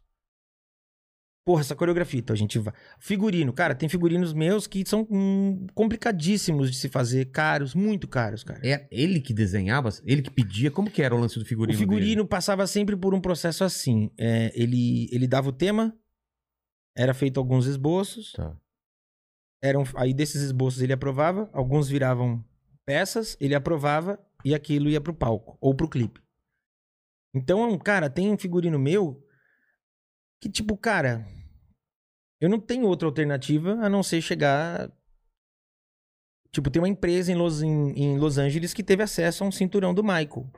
Porra, 1.47 1.61
essa 1.61 1.77
coreografia. 1.77 2.19
Então 2.19 2.35
a 2.35 2.37
gente 2.37 2.59
vai. 2.59 2.75
Figurino, 2.99 3.53
cara, 3.53 3.73
tem 3.73 3.89
figurinos 3.89 4.33
meus 4.33 4.67
que 4.67 4.85
são 4.85 5.07
hum, 5.09 5.65
complicadíssimos 5.75 6.69
de 6.73 6.77
se 6.77 6.89
fazer, 6.89 7.27
caros, 7.27 7.73
muito 7.73 8.09
caros, 8.09 8.43
cara. 8.43 8.61
É 8.67 8.89
ele 8.91 9.21
que 9.21 9.33
desenhava? 9.33 9.89
Ele 10.05 10.23
que 10.23 10.31
pedia? 10.31 10.73
Como 10.73 10.91
que 10.91 11.01
era 11.01 11.15
o 11.15 11.19
lance 11.21 11.39
do 11.39 11.45
figurino? 11.45 11.77
O 11.77 11.79
figurino 11.79 12.23
dele? 12.23 12.29
passava 12.29 12.67
sempre 12.67 12.97
por 12.97 13.15
um 13.15 13.21
processo 13.21 13.63
assim. 13.63 14.11
É, 14.19 14.51
ele, 14.61 15.09
ele 15.13 15.29
dava 15.29 15.49
o 15.49 15.53
tema, 15.53 15.97
era 16.97 17.15
feito 17.15 17.39
alguns 17.39 17.67
esboços, 17.67 18.33
Tá. 18.33 18.57
eram 19.63 19.85
aí 19.95 20.13
desses 20.13 20.43
esboços 20.43 20.83
ele 20.83 20.93
aprovava, 20.93 21.49
alguns 21.53 21.89
viravam 21.89 22.45
peças, 22.85 23.37
ele 23.41 23.55
aprovava 23.55 24.19
e 24.45 24.53
aquilo 24.53 24.89
ia 24.91 25.01
pro 25.01 25.15
palco 25.15 25.57
ou 25.61 25.77
pro 25.77 25.89
clipe. 25.89 26.21
Então, 27.33 27.79
cara, 27.79 28.11
tem 28.11 28.33
um 28.33 28.37
figurino 28.39 28.81
meu 28.81 29.23
que, 30.41 30.51
tipo, 30.51 30.77
cara, 30.77 31.27
eu 32.41 32.49
não 32.49 32.61
tenho 32.61 32.87
outra 32.87 33.07
alternativa 33.09 33.73
a 33.75 33.89
não 33.89 34.03
ser 34.03 34.21
chegar. 34.21 34.91
Tipo, 36.53 36.71
tem 36.71 36.81
uma 36.81 36.89
empresa 36.89 37.31
em 37.31 37.35
Los, 37.35 37.63
em, 37.63 37.91
em 37.93 38.19
Los 38.19 38.39
Angeles 38.39 38.73
que 38.73 38.83
teve 38.83 39.03
acesso 39.03 39.45
a 39.45 39.47
um 39.47 39.53
cinturão 39.53 39.93
do 39.95 40.03
Michael. 40.03 40.51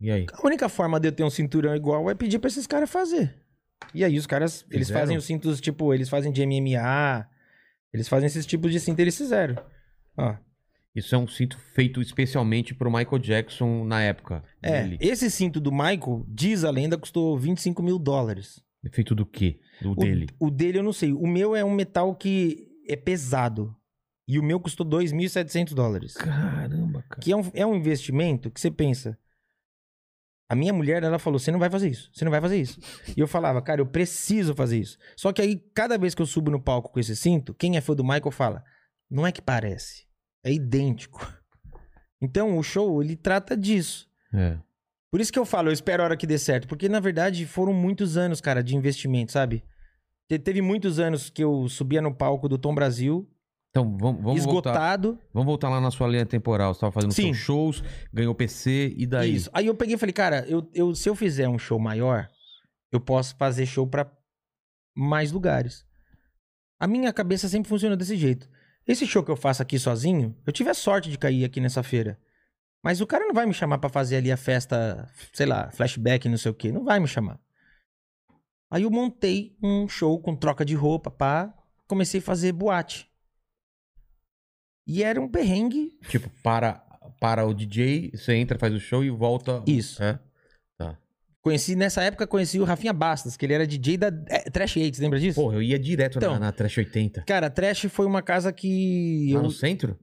E 0.00 0.10
aí? 0.10 0.26
A 0.32 0.46
única 0.46 0.68
forma 0.68 0.98
de 0.98 1.08
eu 1.08 1.12
ter 1.12 1.24
um 1.24 1.30
cinturão 1.30 1.74
igual 1.76 2.10
é 2.10 2.14
pedir 2.14 2.38
pra 2.38 2.48
esses 2.48 2.66
caras 2.66 2.90
fazer. 2.90 3.40
E 3.94 4.04
aí 4.04 4.18
os 4.18 4.26
caras, 4.26 4.64
eles 4.70 4.88
Fizeram? 4.88 5.00
fazem 5.00 5.16
os 5.16 5.24
cintos, 5.24 5.60
tipo, 5.60 5.92
eles 5.92 6.08
fazem 6.08 6.32
de 6.32 6.44
MMA, 6.46 7.28
eles 7.92 8.08
fazem 8.08 8.26
esses 8.26 8.46
tipos 8.46 8.70
de 8.72 8.80
cinto, 8.80 8.98
eles 9.00 9.16
fizeram. 9.16 9.56
Ó, 10.16 10.36
Isso 10.94 11.14
é 11.14 11.18
um 11.18 11.26
cinto 11.26 11.58
feito 11.58 12.00
especialmente 12.00 12.74
pro 12.74 12.90
Michael 12.90 13.18
Jackson 13.18 13.84
na 13.84 14.02
época. 14.02 14.44
é, 14.60 14.82
dele. 14.82 14.98
esse 15.00 15.30
cinto 15.30 15.60
do 15.60 15.72
Michael, 15.72 16.24
diz 16.28 16.64
a 16.64 16.70
lenda, 16.70 16.98
custou 16.98 17.36
25 17.38 17.82
mil 17.82 17.98
dólares. 17.98 18.62
Feito 18.90 19.14
do 19.14 19.24
quê? 19.24 19.60
Do 19.80 19.92
O 19.92 19.94
dele. 19.94 20.26
O 20.40 20.50
dele 20.50 20.78
eu 20.78 20.82
não 20.82 20.92
sei. 20.92 21.12
O 21.12 21.26
meu 21.26 21.54
é 21.54 21.64
um 21.64 21.70
metal 21.70 22.14
que 22.14 22.68
é 22.88 22.96
pesado. 22.96 23.74
E 24.26 24.38
o 24.38 24.42
meu 24.42 24.58
custou 24.58 24.86
2.700 24.86 25.74
dólares. 25.74 26.14
Caramba, 26.14 27.02
cara. 27.02 27.20
Que 27.20 27.32
é 27.32 27.36
um, 27.36 27.50
é 27.54 27.66
um 27.66 27.74
investimento 27.74 28.50
que 28.50 28.60
você 28.60 28.70
pensa. 28.70 29.18
A 30.48 30.54
minha 30.54 30.72
mulher, 30.72 31.02
ela 31.02 31.18
falou: 31.18 31.38
você 31.38 31.50
não 31.50 31.58
vai 31.58 31.70
fazer 31.70 31.88
isso, 31.88 32.10
você 32.12 32.24
não 32.24 32.30
vai 32.30 32.40
fazer 32.40 32.60
isso. 32.60 32.78
E 33.16 33.20
eu 33.20 33.26
falava, 33.26 33.62
cara, 33.62 33.80
eu 33.80 33.86
preciso 33.86 34.54
fazer 34.54 34.78
isso. 34.78 34.98
Só 35.16 35.32
que 35.32 35.40
aí, 35.40 35.56
cada 35.74 35.96
vez 35.96 36.14
que 36.14 36.22
eu 36.22 36.26
subo 36.26 36.50
no 36.50 36.60
palco 36.60 36.92
com 36.92 37.00
esse 37.00 37.16
cinto, 37.16 37.54
quem 37.54 37.76
é 37.76 37.80
fã 37.80 37.94
do 37.94 38.04
Michael 38.04 38.30
fala: 38.30 38.64
não 39.10 39.26
é 39.26 39.32
que 39.32 39.40
parece, 39.40 40.06
é 40.44 40.52
idêntico. 40.52 41.26
Então, 42.20 42.56
o 42.56 42.62
show, 42.62 43.02
ele 43.02 43.16
trata 43.16 43.56
disso. 43.56 44.08
É. 44.32 44.58
Por 45.12 45.20
isso 45.20 45.30
que 45.32 45.38
eu 45.38 45.44
falo, 45.44 45.68
eu 45.68 45.72
espero 45.74 46.02
a 46.02 46.06
hora 46.06 46.16
que 46.16 46.26
dê 46.26 46.38
certo. 46.38 46.66
Porque, 46.66 46.88
na 46.88 46.98
verdade, 46.98 47.44
foram 47.46 47.72
muitos 47.74 48.16
anos, 48.16 48.40
cara, 48.40 48.62
de 48.64 48.74
investimento, 48.74 49.30
sabe? 49.30 49.62
Te- 50.26 50.38
Teve 50.38 50.62
muitos 50.62 50.98
anos 50.98 51.28
que 51.28 51.44
eu 51.44 51.68
subia 51.68 52.00
no 52.00 52.14
palco 52.14 52.48
do 52.48 52.56
Tom 52.56 52.74
Brasil, 52.74 53.28
Então, 53.68 53.84
vamos, 53.98 54.22
vamos 54.22 54.44
voltar. 54.44 54.70
esgotado. 54.70 55.18
Vamos 55.32 55.46
voltar 55.46 55.68
lá 55.68 55.80
na 55.82 55.90
sua 55.90 56.08
linha 56.08 56.24
temporal. 56.24 56.72
Você 56.72 56.80
tava 56.80 56.92
fazendo 56.92 57.12
Sim. 57.12 57.24
seus 57.24 57.36
shows, 57.36 57.84
ganhou 58.12 58.34
PC, 58.34 58.94
e 58.96 59.06
daí? 59.06 59.34
Isso. 59.34 59.50
Aí 59.52 59.66
eu 59.66 59.74
peguei 59.74 59.96
e 59.96 59.98
falei, 59.98 60.14
cara, 60.14 60.46
eu, 60.48 60.66
eu- 60.74 60.94
se 60.94 61.08
eu 61.10 61.14
fizer 61.14 61.46
um 61.46 61.58
show 61.58 61.78
maior, 61.78 62.26
eu 62.90 62.98
posso 63.00 63.36
fazer 63.36 63.66
show 63.66 63.86
pra 63.86 64.10
mais 64.96 65.30
lugares. 65.30 65.84
A 66.80 66.86
minha 66.86 67.12
cabeça 67.12 67.48
sempre 67.48 67.68
funciona 67.68 67.96
desse 67.96 68.16
jeito. 68.16 68.48
Esse 68.86 69.06
show 69.06 69.22
que 69.22 69.30
eu 69.30 69.36
faço 69.36 69.60
aqui 69.62 69.78
sozinho, 69.78 70.34
eu 70.46 70.52
tive 70.52 70.70
a 70.70 70.74
sorte 70.74 71.10
de 71.10 71.16
cair 71.18 71.44
aqui 71.44 71.60
nessa 71.60 71.82
feira. 71.82 72.18
Mas 72.82 73.00
o 73.00 73.06
cara 73.06 73.24
não 73.26 73.34
vai 73.34 73.46
me 73.46 73.54
chamar 73.54 73.78
pra 73.78 73.88
fazer 73.88 74.16
ali 74.16 74.32
a 74.32 74.36
festa, 74.36 75.08
sei 75.32 75.46
lá, 75.46 75.70
flashback, 75.70 76.28
não 76.28 76.36
sei 76.36 76.50
o 76.50 76.54
quê. 76.54 76.72
Não 76.72 76.84
vai 76.84 76.98
me 76.98 77.06
chamar. 77.06 77.38
Aí 78.70 78.82
eu 78.82 78.90
montei 78.90 79.56
um 79.62 79.86
show 79.86 80.18
com 80.20 80.34
troca 80.34 80.64
de 80.64 80.74
roupa, 80.74 81.10
pá. 81.10 81.54
Comecei 81.86 82.18
a 82.20 82.22
fazer 82.22 82.52
boate. 82.52 83.08
E 84.86 85.02
era 85.02 85.20
um 85.20 85.28
perrengue. 85.28 85.96
Tipo, 86.08 86.28
para, 86.42 86.74
para 87.20 87.46
o 87.46 87.54
DJ, 87.54 88.10
você 88.14 88.34
entra, 88.34 88.58
faz 88.58 88.74
o 88.74 88.80
show 88.80 89.04
e 89.04 89.10
volta. 89.10 89.62
Isso. 89.66 90.02
É? 90.02 90.18
Conheci, 91.40 91.74
nessa 91.74 92.00
época, 92.04 92.24
conheci 92.24 92.60
o 92.60 92.64
Rafinha 92.64 92.92
Bastos, 92.92 93.36
que 93.36 93.44
ele 93.44 93.52
era 93.52 93.66
DJ 93.66 93.96
da 93.96 94.06
é, 94.28 94.48
Trash 94.48 94.76
8, 94.76 95.00
lembra 95.00 95.18
disso? 95.18 95.40
Porra, 95.40 95.56
eu 95.56 95.62
ia 95.62 95.76
direto 95.76 96.18
Então. 96.18 96.34
na, 96.34 96.38
na 96.38 96.52
Trash 96.52 96.78
80. 96.78 97.22
Cara, 97.22 97.48
a 97.48 97.50
Trash 97.50 97.86
foi 97.90 98.06
uma 98.06 98.22
casa 98.22 98.52
que. 98.52 99.30
Lá 99.32 99.40
eu- 99.40 99.42
no 99.42 99.50
centro? 99.50 99.98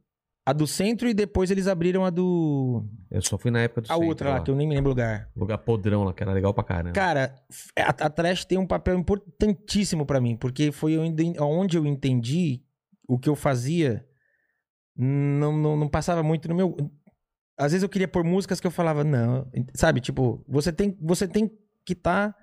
A 0.46 0.54
do 0.54 0.66
centro 0.66 1.08
e 1.08 1.14
depois 1.14 1.52
eles 1.52 1.68
abriram 1.68 2.04
a 2.04 2.10
do. 2.10 2.84
Eu 3.12 3.22
só 3.22 3.38
fui 3.38 3.52
na 3.52 3.62
época 3.62 3.82
do 3.82 3.86
A 3.86 3.94
centro. 3.94 4.08
outra 4.08 4.30
lá, 4.32 4.42
que 4.42 4.50
eu 4.50 4.56
nem 4.56 4.68
me 4.68 4.74
lembro 4.76 4.90
o 4.90 4.94
lugar. 4.94 5.30
Lugar 5.36 5.58
podrão 5.60 6.04
lá, 6.04 6.14
que 6.14 6.24
era 6.24 6.32
legal 6.34 6.54
pra 6.54 6.64
caramba. 6.64 6.94
Cara, 6.94 7.36
f- 7.52 7.72
a, 7.78 7.90
a 7.90 8.10
Trash 8.10 8.46
tem 8.46 8.58
um 8.58 8.66
papel 8.66 8.98
importantíssimo 8.98 10.06
pra 10.06 10.20
mim, 10.20 10.36
porque 10.36 10.72
foi 10.72 10.98
onde, 10.98 11.78
eu 11.78 11.86
entendi 11.86 12.64
o 13.08 13.20
que 13.20 13.30
eu 13.30 13.36
fazia. 13.36 14.06
Não, 14.96 15.56
não, 15.56 15.78
não 15.78 15.88
passava 15.88 16.24
muito 16.24 16.48
no 16.50 16.56
meu. 16.56 16.76
Às 17.58 17.72
vezes 17.74 17.84
eu 17.84 17.90
queria 17.90 18.08
pôr 18.08 18.24
músicas 18.24 18.60
que 18.60 18.66
eu 18.68 18.72
falava, 18.72 19.04
não. 19.04 19.50
Sabe, 19.76 20.02
tipo, 20.02 20.44
você 20.48 20.72
tem, 20.74 20.98
você 21.02 21.28
tem 21.28 21.48
que 21.86 21.94
estar. 21.94 22.36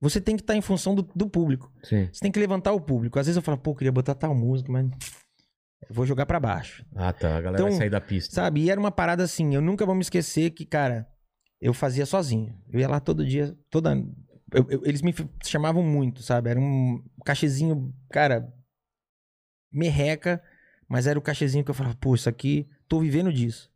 você 0.00 0.20
tem 0.20 0.36
que 0.36 0.42
estar 0.42 0.54
em 0.56 0.60
função 0.62 0.94
do, 0.94 1.02
do 1.14 1.28
público. 1.28 1.70
Sim. 1.82 2.08
Você 2.12 2.20
tem 2.20 2.30
que 2.32 2.38
levantar 2.40 2.72
o 2.72 2.80
público. 2.80 3.18
Às 3.18 3.26
vezes 3.26 3.36
eu 3.36 3.42
falo, 3.42 3.58
pô, 3.58 3.72
eu 3.72 3.74
queria 3.74 3.92
botar 3.92 4.14
tal 4.14 4.34
música, 4.34 4.70
mas. 4.72 4.88
Vou 5.90 6.06
jogar 6.06 6.26
pra 6.26 6.40
baixo. 6.40 6.84
Ah, 6.94 7.12
tá. 7.12 7.36
A 7.36 7.40
galera 7.40 7.54
Então, 7.62 7.68
vai 7.70 7.78
sair 7.78 7.90
da 7.90 8.00
pista. 8.00 8.34
Sabe? 8.34 8.62
E 8.62 8.70
era 8.70 8.78
uma 8.80 8.90
parada 8.92 9.22
assim, 9.22 9.54
eu 9.54 9.60
nunca 9.60 9.84
vou 9.86 9.94
me 9.94 10.00
esquecer 10.02 10.50
que, 10.50 10.64
cara, 10.64 11.06
eu 11.60 11.72
fazia 11.74 12.06
sozinho. 12.06 12.56
Eu 12.68 12.80
ia 12.80 12.88
lá 12.88 13.00
todo 13.00 13.24
dia, 13.26 13.56
toda. 13.70 13.94
eu- 14.52 14.66
eu- 14.70 14.82
eles 14.84 15.02
me 15.02 15.12
chamavam 15.44 15.82
muito, 15.82 16.22
sabe? 16.22 16.50
Era 16.50 16.60
um 16.60 17.02
cachezinho, 17.24 17.92
cara, 18.10 18.52
merreca, 19.72 20.42
mas 20.88 21.06
era 21.06 21.18
o 21.18 21.22
cachezinho 21.22 21.64
que 21.64 21.70
eu 21.70 21.74
falava, 21.74 21.96
pô, 21.96 22.14
isso 22.14 22.28
aqui, 22.28 22.68
tô 22.88 23.00
vivendo 23.00 23.32
disso. 23.32 23.70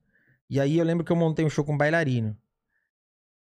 E 0.49 0.61
aí 0.61 0.79
eu 0.79 0.85
lembro 0.85 1.05
que 1.05 1.11
eu 1.13 1.17
montei 1.17 1.45
um 1.45 1.51
show 1.51 1.65
com 1.65 1.77
bailarino. 1.77 2.37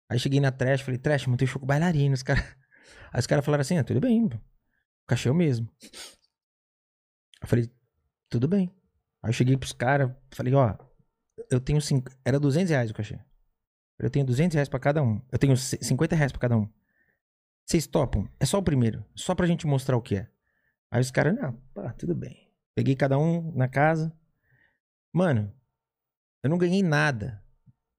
Aí 0.09 0.19
cheguei 0.19 0.41
na 0.41 0.51
Trash, 0.51 0.81
falei, 0.83 0.99
Trash, 0.99 1.27
montei 1.27 1.47
um 1.47 1.51
show 1.51 1.61
com 1.61 1.67
bailarino. 1.67 2.15
Os 2.15 2.23
cara... 2.23 2.41
Aí 3.13 3.19
os 3.21 3.27
caras 3.27 3.45
falaram 3.45 3.63
assim, 3.63 3.77
ah, 3.79 3.85
tudo 3.85 4.01
bem, 4.01 4.29
pô. 4.29 4.37
o 4.37 4.41
cachê 5.07 5.29
é 5.29 5.33
o 5.33 5.35
mesmo. 5.35 5.69
Eu 7.43 7.49
falei, 7.49 7.71
tudo 8.31 8.49
bem. 8.49 8.75
Aí 9.23 9.29
eu 9.29 9.33
cheguei 9.35 9.57
pros 9.57 9.73
caras, 9.73 10.11
falei, 10.31 10.55
ó, 10.55 10.77
eu 11.51 11.61
tenho 11.61 11.81
cinco, 11.81 12.11
era 12.25 12.41
200 12.41 12.71
reais 12.71 12.91
o 12.91 12.95
cachê. 12.95 13.19
Eu 13.99 14.09
tenho 14.09 14.25
200 14.25 14.55
reais 14.55 14.69
pra 14.69 14.81
cada 14.81 15.03
um. 15.03 15.21
Eu 15.31 15.39
tenho 15.39 15.55
c- 15.57 15.79
50 15.83 16.17
reais 16.17 16.33
pra 16.33 16.41
cada 16.41 16.57
um. 16.57 16.67
Vocês 17.67 17.87
topam? 17.87 18.27
É 18.41 18.47
só 18.47 18.59
o 18.59 18.63
primeiro. 18.63 19.05
Só 19.15 19.35
pra 19.35 19.47
gente 19.47 19.67
mostrar 19.67 19.97
o 19.97 20.01
que 20.03 20.17
é. 20.17 20.29
Aí 20.91 21.01
os 21.03 21.11
caras, 21.11 21.35
não, 21.37 21.53
pá, 21.75 21.93
tudo 21.93 22.15
bem. 22.15 22.51
Peguei 22.75 22.97
cada 22.97 23.19
um 23.19 23.53
na 23.53 23.69
casa. 23.69 24.11
Mano, 25.13 25.53
eu 26.43 26.49
não 26.49 26.57
ganhei 26.57 26.83
nada. 26.83 27.45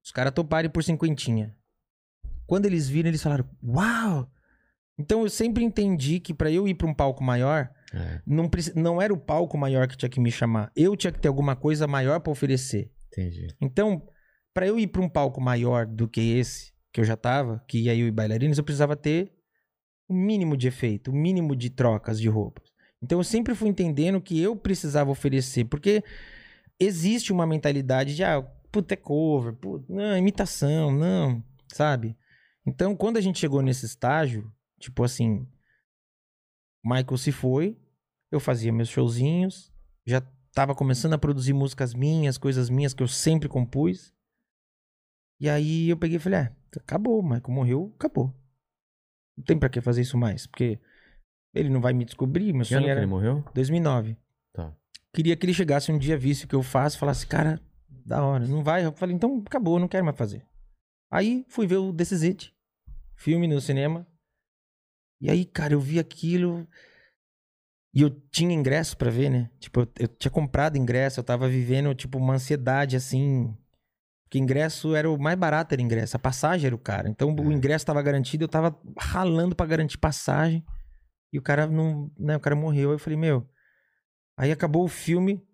Os 0.04 0.10
caras 0.10 0.32
toparam 0.34 0.68
por 0.70 0.82
cinquentinha. 0.82 1.56
Quando 2.46 2.66
eles 2.66 2.88
viram, 2.88 3.08
eles 3.08 3.22
falaram, 3.22 3.48
uau! 3.62 4.28
Então 4.98 5.22
eu 5.22 5.30
sempre 5.30 5.62
entendi 5.64 6.18
que 6.18 6.34
pra 6.34 6.50
eu 6.50 6.66
ir 6.66 6.74
pra 6.74 6.86
um 6.88 6.94
palco 6.94 7.22
maior, 7.22 7.72
É, 7.94 8.22
não, 8.26 8.48
não 8.74 9.02
era 9.02 9.12
o 9.12 9.18
palco 9.18 9.58
maior 9.58 9.86
que 9.86 9.96
tinha 9.96 10.08
que 10.08 10.20
me 10.20 10.30
chamar. 10.30 10.72
Eu 10.74 10.96
tinha 10.96 11.12
que 11.12 11.20
ter 11.20 11.28
alguma 11.28 11.54
coisa 11.54 11.86
maior 11.86 12.20
pra 12.20 12.32
oferecer. 12.32 12.90
entendi. 13.08 13.54
Então, 13.60 14.06
pra 14.54 14.66
eu 14.66 14.78
ir 14.78 14.86
pra 14.86 15.02
um 15.02 15.08
palco 15.08 15.40
maior 15.40 15.86
do 15.86 16.08
que 16.08 16.20
esse, 16.20 16.72
que 16.92 17.00
eu 17.00 17.04
já 17.04 17.16
tava, 17.16 17.62
que 17.68 17.78
ia 17.80 17.94
eu 17.94 18.06
e 18.06 18.10
bailarinos, 18.10 18.58
eu 18.58 18.64
precisava 18.64 18.96
ter 18.96 19.32
o 20.08 20.14
mínimo 20.14 20.56
de 20.56 20.68
efeito, 20.68 21.10
o 21.10 21.14
mínimo 21.14 21.54
de 21.54 21.70
trocas 21.70 22.20
de 22.20 22.28
roupas. 22.28 22.70
Então 23.02 23.18
eu 23.18 23.24
sempre 23.24 23.54
fui 23.54 23.68
entendendo 23.68 24.20
que 24.20 24.40
eu 24.40 24.56
precisava 24.56 25.10
oferecer, 25.10 25.64
porque 25.64 26.02
existe 26.78 27.32
uma 27.32 27.46
mentalidade 27.46 28.14
de, 28.14 28.22
ah, 28.22 28.42
puta, 28.70 28.94
é 28.94 28.96
cover, 28.96 29.54
puta, 29.54 29.84
não, 29.92 30.16
imitação, 30.16 30.92
não, 30.92 31.42
sabe? 31.72 32.16
Então, 32.66 32.94
quando 32.94 33.16
a 33.16 33.20
gente 33.20 33.38
chegou 33.38 33.60
nesse 33.60 33.86
estágio, 33.86 34.52
tipo 34.78 35.02
assim, 35.02 35.46
Michael 36.84 37.16
se 37.16 37.32
foi, 37.32 37.76
eu 38.32 38.40
fazia 38.40 38.72
meus 38.72 38.88
showzinhos, 38.88 39.70
já 40.06 40.22
tava 40.52 40.74
começando 40.74 41.12
a 41.12 41.18
produzir 41.18 41.52
músicas 41.52 41.92
minhas, 41.94 42.38
coisas 42.38 42.70
minhas 42.70 42.94
que 42.94 43.02
eu 43.02 43.08
sempre 43.08 43.48
compus. 43.48 44.12
E 45.38 45.48
aí 45.48 45.90
eu 45.90 45.96
peguei 45.96 46.16
e 46.16 46.20
falei, 46.20 46.40
ah, 46.40 46.52
acabou, 46.76 47.20
o 47.20 47.22
Michael 47.22 47.50
morreu, 47.50 47.92
acabou. 47.94 48.34
Não 49.36 49.44
tem 49.44 49.58
pra 49.58 49.68
que 49.68 49.80
fazer 49.80 50.00
isso 50.00 50.16
mais, 50.16 50.46
porque 50.46 50.80
ele 51.54 51.68
não 51.68 51.80
vai 51.80 51.92
me 51.92 52.04
descobrir, 52.04 52.52
meu 52.52 52.64
Que 52.64 52.74
ano 52.74 52.80
sonho 52.80 52.84
que 52.84 52.90
era 52.90 53.00
ele 53.00 53.06
morreu? 53.06 53.44
2009. 53.54 54.16
Tá. 54.52 54.74
Queria 55.12 55.36
que 55.36 55.44
ele 55.44 55.54
chegasse 55.54 55.92
um 55.92 55.98
dia, 55.98 56.16
visse 56.16 56.46
o 56.46 56.48
que 56.48 56.54
eu 56.54 56.62
faço, 56.62 56.98
falasse, 56.98 57.26
cara, 57.26 57.60
da 57.88 58.24
hora, 58.24 58.46
não 58.46 58.64
vai? 58.64 58.84
Eu 58.84 58.92
falei, 58.92 59.14
então 59.14 59.42
acabou, 59.46 59.78
não 59.78 59.88
quero 59.88 60.04
mais 60.04 60.16
fazer. 60.16 60.46
Aí 61.10 61.44
fui 61.48 61.66
ver 61.66 61.76
o 61.76 61.92
This 61.92 62.12
Is 62.12 62.22
It, 62.22 62.54
filme 63.14 63.46
no 63.46 63.60
cinema. 63.60 64.06
E 65.20 65.30
aí, 65.30 65.44
cara, 65.44 65.74
eu 65.74 65.80
vi 65.80 65.98
aquilo. 65.98 66.66
E 67.94 68.00
eu 68.00 68.10
tinha 68.30 68.54
ingresso 68.54 68.96
pra 68.96 69.10
ver, 69.10 69.28
né? 69.30 69.50
Tipo, 69.60 69.80
eu, 69.80 69.88
eu 70.00 70.08
tinha 70.08 70.30
comprado 70.30 70.78
ingresso, 70.78 71.20
eu 71.20 71.24
tava 71.24 71.48
vivendo, 71.48 71.94
tipo, 71.94 72.18
uma 72.18 72.34
ansiedade 72.34 72.96
assim. 72.96 73.54
Porque 74.24 74.38
ingresso 74.38 74.94
era 74.94 75.10
o 75.10 75.18
mais 75.18 75.38
barato, 75.38 75.74
era 75.74 75.82
ingresso. 75.82 76.16
A 76.16 76.18
passagem 76.18 76.66
era 76.66 76.74
o 76.74 76.78
cara. 76.78 77.08
Então 77.08 77.34
o 77.34 77.52
É. 77.52 77.54
ingresso 77.54 77.84
tava 77.84 78.00
garantido, 78.00 78.44
eu 78.44 78.48
tava 78.48 78.78
ralando 78.98 79.54
pra 79.54 79.66
garantir 79.66 79.98
passagem. 79.98 80.64
E 81.32 81.38
o 81.38 81.42
cara 81.42 81.66
não. 81.66 82.10
Né, 82.18 82.36
o 82.36 82.40
cara 82.40 82.56
morreu. 82.56 82.90
Aí 82.90 82.94
eu 82.94 82.98
falei, 82.98 83.18
meu. 83.18 83.46
Aí 84.38 84.50
acabou 84.50 84.84
o 84.84 84.88
filme. 84.88 85.46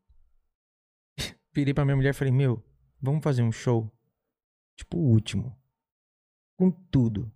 Virei 1.53 1.75
pra 1.75 1.85
minha 1.85 1.97
mulher 1.97 2.11
e 2.11 2.15
falei, 2.17 2.33
meu, 2.33 2.65
vamos 3.01 3.23
fazer 3.25 3.43
um 3.43 3.51
show. 3.53 3.93
Tipo 4.77 4.97
o 4.97 5.09
último. 5.11 5.59
Com 6.57 6.71
tudo. 6.71 7.33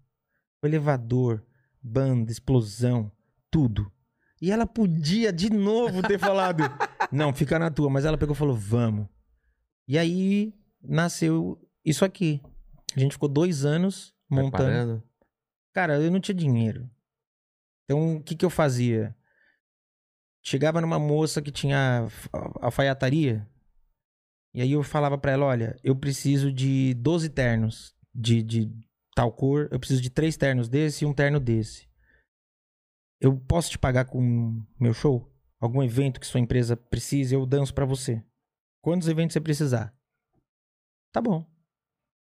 O 0.62 0.66
elevador, 0.66 1.44
banda, 1.82 2.30
explosão, 2.30 3.10
tudo. 3.50 3.91
E 4.42 4.50
ela 4.50 4.66
podia 4.66 5.32
de 5.32 5.48
novo 5.48 6.02
ter 6.02 6.18
falado, 6.18 6.64
não, 7.12 7.32
fica 7.32 7.60
na 7.60 7.70
tua. 7.70 7.88
Mas 7.88 8.04
ela 8.04 8.18
pegou 8.18 8.34
e 8.34 8.38
falou, 8.38 8.56
vamos. 8.56 9.06
E 9.86 9.96
aí 9.96 10.52
nasceu 10.82 11.64
isso 11.84 12.04
aqui. 12.04 12.42
A 12.96 12.98
gente 12.98 13.12
ficou 13.12 13.28
dois 13.28 13.64
anos 13.64 14.12
montando. 14.28 14.50
Preparando. 14.50 15.02
Cara, 15.72 16.00
eu 16.00 16.10
não 16.10 16.18
tinha 16.18 16.34
dinheiro. 16.34 16.90
Então, 17.84 18.16
o 18.16 18.22
que 18.22 18.34
que 18.34 18.44
eu 18.44 18.50
fazia? 18.50 19.14
Chegava 20.42 20.80
numa 20.80 20.98
moça 20.98 21.40
que 21.40 21.52
tinha 21.52 22.08
alfaiataria. 22.60 23.48
E 24.52 24.60
aí 24.60 24.72
eu 24.72 24.82
falava 24.82 25.16
pra 25.16 25.30
ela, 25.30 25.46
olha, 25.46 25.78
eu 25.84 25.94
preciso 25.94 26.52
de 26.52 26.94
12 26.94 27.28
ternos 27.28 27.94
de, 28.12 28.42
de 28.42 28.72
tal 29.14 29.30
cor. 29.30 29.68
Eu 29.70 29.78
preciso 29.78 30.02
de 30.02 30.10
três 30.10 30.36
ternos 30.36 30.68
desse 30.68 31.04
e 31.04 31.06
um 31.06 31.14
terno 31.14 31.38
desse. 31.38 31.91
Eu 33.22 33.38
posso 33.38 33.70
te 33.70 33.78
pagar 33.78 34.06
com 34.06 34.60
meu 34.80 34.92
show? 34.92 35.32
Algum 35.60 35.80
evento 35.80 36.18
que 36.18 36.26
sua 36.26 36.40
empresa 36.40 36.76
precise, 36.76 37.32
eu 37.32 37.46
danço 37.46 37.72
pra 37.72 37.84
você. 37.86 38.20
Quantos 38.82 39.06
eventos 39.06 39.32
você 39.32 39.40
precisar? 39.40 39.94
Tá 41.12 41.20
bom. 41.20 41.48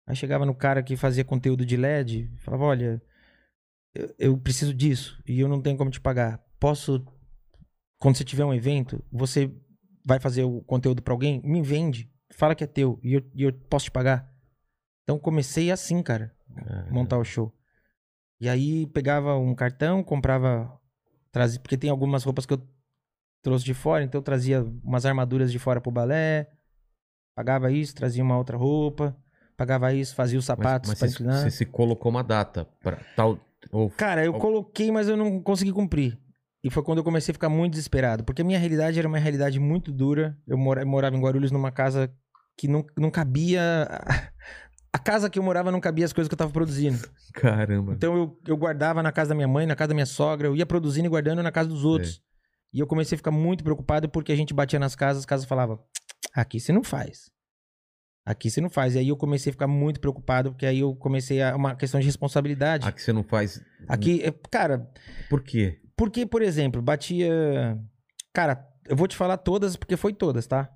Aí 0.08 0.16
chegava 0.16 0.44
no 0.44 0.56
cara 0.56 0.82
que 0.82 0.98
fazia 0.98 1.24
conteúdo 1.24 1.64
de 1.64 1.78
LED, 1.78 2.34
falava, 2.38 2.64
olha, 2.64 3.00
eu, 3.94 4.16
eu 4.18 4.38
preciso 4.40 4.74
disso 4.74 5.22
e 5.28 5.40
eu 5.40 5.48
não 5.48 5.62
tenho 5.62 5.78
como 5.78 5.92
te 5.92 6.02
pagar. 6.02 6.44
Posso, 6.60 7.06
quando 8.00 8.18
você 8.18 8.24
tiver 8.24 8.46
um 8.46 8.54
evento, 8.54 9.06
você 9.12 9.54
vai 10.04 10.20
fazer 10.20 10.46
o 10.46 10.62
conteúdo 10.62 11.04
pra 11.04 11.14
alguém? 11.14 11.40
Me 11.44 11.62
vende, 11.62 12.12
fala 12.32 12.56
que 12.56 12.64
é 12.64 12.68
teu 12.68 13.00
e 13.04 13.14
eu, 13.14 13.32
e 13.36 13.44
eu 13.44 13.54
posso 13.54 13.86
te 13.86 13.92
pagar. 13.92 14.34
Então 15.04 15.20
comecei 15.20 15.70
assim, 15.70 16.02
cara, 16.02 16.36
montar 16.90 17.20
o 17.20 17.24
show. 17.24 17.54
E 18.40 18.50
aí 18.50 18.88
pegava 18.88 19.36
um 19.38 19.54
cartão, 19.54 20.04
comprava, 20.04 20.80
trazia, 21.38 21.60
porque 21.60 21.78
tem 21.78 21.90
algumas 21.90 22.24
roupas 22.24 22.46
que 22.46 22.54
eu 22.54 22.62
trouxe 23.44 23.64
de 23.64 23.74
fora, 23.74 24.04
então 24.04 24.20
eu 24.20 24.24
trazia 24.24 24.64
umas 24.84 25.06
armaduras 25.06 25.52
de 25.52 25.60
fora 25.60 25.80
pro 25.80 25.92
balé, 25.92 26.50
pagava 27.36 27.72
isso, 27.72 27.94
trazia 27.96 28.24
uma 28.24 28.38
outra 28.38 28.58
roupa, 28.58 29.16
pagava 29.56 29.94
isso, 29.94 30.16
fazia 30.16 30.40
os 30.40 30.46
sapatos 30.46 30.90
mas 30.90 31.00
pra 31.00 31.08
você, 31.08 31.14
inclinar. 31.14 31.42
você 31.44 31.52
se 31.52 31.66
colocou 31.66 32.10
uma 32.10 32.24
data 32.24 32.68
pra 32.82 32.98
tal. 33.16 33.40
Ou, 33.72 33.90
Cara, 33.92 34.24
eu 34.26 34.34
Ou- 34.34 34.40
coloquei, 34.40 34.92
mas 34.92 35.08
eu 35.08 35.16
não 35.18 35.42
consegui 35.42 35.72
cumprir. 35.72 36.18
E 36.64 36.70
foi 36.70 36.84
quando 36.84 36.98
eu 36.98 37.04
comecei 37.04 37.32
a 37.32 37.36
ficar 37.36 37.50
muito 37.50 37.74
desesperado. 37.74 38.24
Porque 38.24 38.42
a 38.42 38.46
minha 38.46 38.60
realidade 38.60 38.98
era 39.00 39.08
uma 39.08 39.18
realidade 39.20 39.60
muito 39.60 39.92
dura. 39.92 40.38
Eu 40.48 40.58
morava 40.58 41.16
em 41.16 41.22
Guarulhos 41.22 41.52
numa 41.52 41.72
casa 41.72 42.12
que 42.58 42.68
não, 42.68 42.84
não 42.98 43.10
cabia. 43.12 43.88
A 44.92 45.00
casa 45.00 45.30
que 45.30 45.38
eu 45.38 45.44
morava 45.44 45.72
não 45.72 45.80
cabia 45.80 46.06
as 46.06 46.14
coisas 46.14 46.28
que 46.28 46.34
eu 46.34 46.38
tava 46.38 46.52
produzindo. 46.52 46.98
caramba. 47.34 47.94
Então 47.94 48.16
eu, 48.16 48.40
eu 48.48 48.58
guardava 48.58 49.04
na 49.04 49.12
casa 49.12 49.30
da 49.30 49.36
minha 49.36 49.48
mãe, 49.48 49.66
na 49.66 49.76
casa 49.76 49.90
da 49.90 49.94
minha 49.94 50.06
sogra. 50.06 50.48
Eu 50.48 50.56
ia 50.56 50.66
produzindo 50.66 51.08
e 51.08 51.10
guardando 51.10 51.44
na 51.44 51.52
casa 51.52 51.70
dos 51.70 51.84
outros. 51.84 52.22
E 52.74 52.80
eu 52.80 52.88
comecei 52.88 53.16
a 53.16 53.18
ficar 53.18 53.32
muito 53.32 53.64
preocupado 53.64 54.10
porque 54.10 54.32
a 54.32 54.36
gente 54.36 54.54
batia 54.54 54.80
nas 54.80 54.96
casas, 54.96 55.22
as 55.22 55.26
casas 55.26 55.46
falavam: 55.46 55.80
aqui 56.34 56.60
você 56.60 56.72
não 56.72 56.84
faz. 56.84 57.30
Aqui 58.26 58.50
você 58.52 58.60
não 58.60 58.70
faz. 58.70 58.96
E 58.96 59.00
aí 59.00 59.08
eu 59.08 59.16
comecei 59.16 59.52
a 59.52 59.54
ficar 59.54 59.68
muito 59.68 60.02
preocupado, 60.02 60.52
porque 60.52 60.66
aí 60.66 60.80
eu 60.80 60.94
comecei 60.96 61.42
a. 61.42 61.56
Uma 61.56 61.76
questão 61.76 62.00
de 62.00 62.06
responsabilidade. 62.06 62.86
Aqui 62.86 63.02
você 63.02 63.14
não 63.14 63.24
faz. 63.24 63.62
Aqui, 63.88 64.22
é, 64.22 64.32
cara, 64.52 64.92
Por 65.30 65.42
quê? 65.42 65.80
porque, 65.96 66.26
por 66.26 66.42
exemplo, 66.42 66.82
batia. 66.82 67.80
Cara, 68.34 68.68
eu 68.86 68.96
vou 68.98 69.08
te 69.08 69.16
falar 69.16 69.38
todas, 69.38 69.78
porque 69.78 69.96
foi 69.96 70.14
todas, 70.14 70.46
tá? 70.46 70.70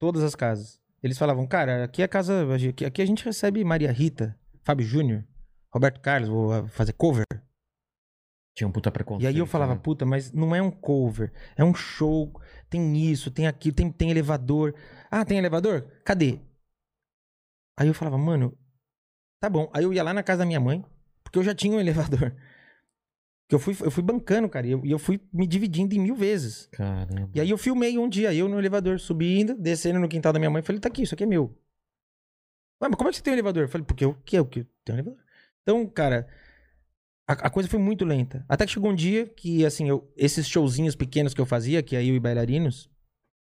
Todas 0.00 0.22
as 0.22 0.34
casas. 0.34 0.80
Eles 1.02 1.18
falavam, 1.18 1.46
cara, 1.46 1.84
aqui 1.84 2.02
é 2.02 2.04
a 2.04 2.08
casa. 2.08 2.46
Aqui, 2.86 3.02
a 3.02 3.06
gente 3.06 3.24
recebe 3.24 3.64
Maria 3.64 3.92
Rita, 3.92 4.36
Fábio 4.62 4.86
Júnior, 4.86 5.24
Roberto 5.70 6.00
Carlos, 6.00 6.28
vou 6.28 6.52
ah, 6.52 6.66
fazer 6.68 6.92
cover. 6.92 7.24
Tinha 8.54 8.66
um 8.66 8.72
puta 8.72 8.90
preconceito. 8.90 9.24
E 9.24 9.26
aí 9.28 9.38
eu 9.38 9.46
falava, 9.46 9.74
né? 9.74 9.80
puta, 9.80 10.04
mas 10.04 10.32
não 10.32 10.54
é 10.54 10.60
um 10.60 10.70
cover, 10.70 11.32
é 11.56 11.62
um 11.62 11.72
show, 11.72 12.32
tem 12.68 12.96
isso, 12.96 13.30
tem 13.30 13.46
aquilo, 13.46 13.76
tem, 13.76 13.92
tem 13.92 14.10
elevador. 14.10 14.74
Ah, 15.08 15.24
tem 15.24 15.38
elevador? 15.38 15.86
Cadê? 16.04 16.40
Aí 17.76 17.86
eu 17.86 17.94
falava, 17.94 18.18
mano, 18.18 18.58
tá 19.40 19.48
bom. 19.48 19.70
Aí 19.72 19.84
eu 19.84 19.92
ia 19.92 20.02
lá 20.02 20.12
na 20.12 20.24
casa 20.24 20.40
da 20.40 20.46
minha 20.46 20.58
mãe, 20.58 20.84
porque 21.22 21.38
eu 21.38 21.44
já 21.44 21.54
tinha 21.54 21.76
um 21.76 21.78
elevador. 21.80 22.34
Que 23.48 23.54
eu 23.54 23.58
fui, 23.58 23.74
eu 23.80 23.90
fui 23.90 24.02
bancando, 24.02 24.48
cara, 24.48 24.66
e 24.66 24.72
eu, 24.72 24.84
e 24.84 24.90
eu 24.90 24.98
fui 24.98 25.18
me 25.32 25.46
dividindo 25.46 25.94
em 25.94 25.98
mil 25.98 26.14
vezes. 26.14 26.68
Caramba. 26.70 27.30
E 27.34 27.40
aí 27.40 27.48
eu 27.48 27.56
filmei 27.56 27.96
um 27.96 28.08
dia, 28.08 28.34
eu 28.34 28.46
no 28.46 28.58
elevador, 28.58 29.00
subindo, 29.00 29.54
descendo 29.54 29.98
no 29.98 30.08
quintal 30.08 30.32
da 30.32 30.38
minha 30.38 30.50
mãe, 30.50 30.60
falei, 30.60 30.80
tá 30.80 30.88
aqui, 30.88 31.02
isso 31.02 31.14
aqui 31.14 31.24
é 31.24 31.26
meu. 31.26 31.56
Ué, 32.82 32.88
mas 32.88 32.96
como 32.96 33.08
é 33.08 33.10
que 33.10 33.16
você 33.16 33.22
tem 33.22 33.32
um 33.32 33.36
elevador? 33.36 33.62
Eu 33.62 33.68
falei, 33.68 33.86
porque 33.86 34.04
eu 34.04 34.14
que 34.14 34.36
é 34.36 34.40
o 34.40 34.44
que 34.44 34.64
tem 34.84 34.94
um 34.94 34.98
elevador. 34.98 35.18
Então, 35.62 35.86
cara, 35.86 36.28
a, 37.26 37.32
a 37.32 37.50
coisa 37.50 37.68
foi 37.68 37.78
muito 37.78 38.04
lenta. 38.04 38.44
Até 38.48 38.66
que 38.66 38.72
chegou 38.72 38.90
um 38.90 38.94
dia 38.94 39.26
que, 39.26 39.64
assim, 39.64 39.88
eu, 39.88 40.12
esses 40.14 40.46
showzinhos 40.46 40.94
pequenos 40.94 41.32
que 41.32 41.40
eu 41.40 41.46
fazia, 41.46 41.82
que 41.82 41.96
é 41.96 42.04
eu 42.04 42.14
e 42.14 42.20
bailarinos, 42.20 42.90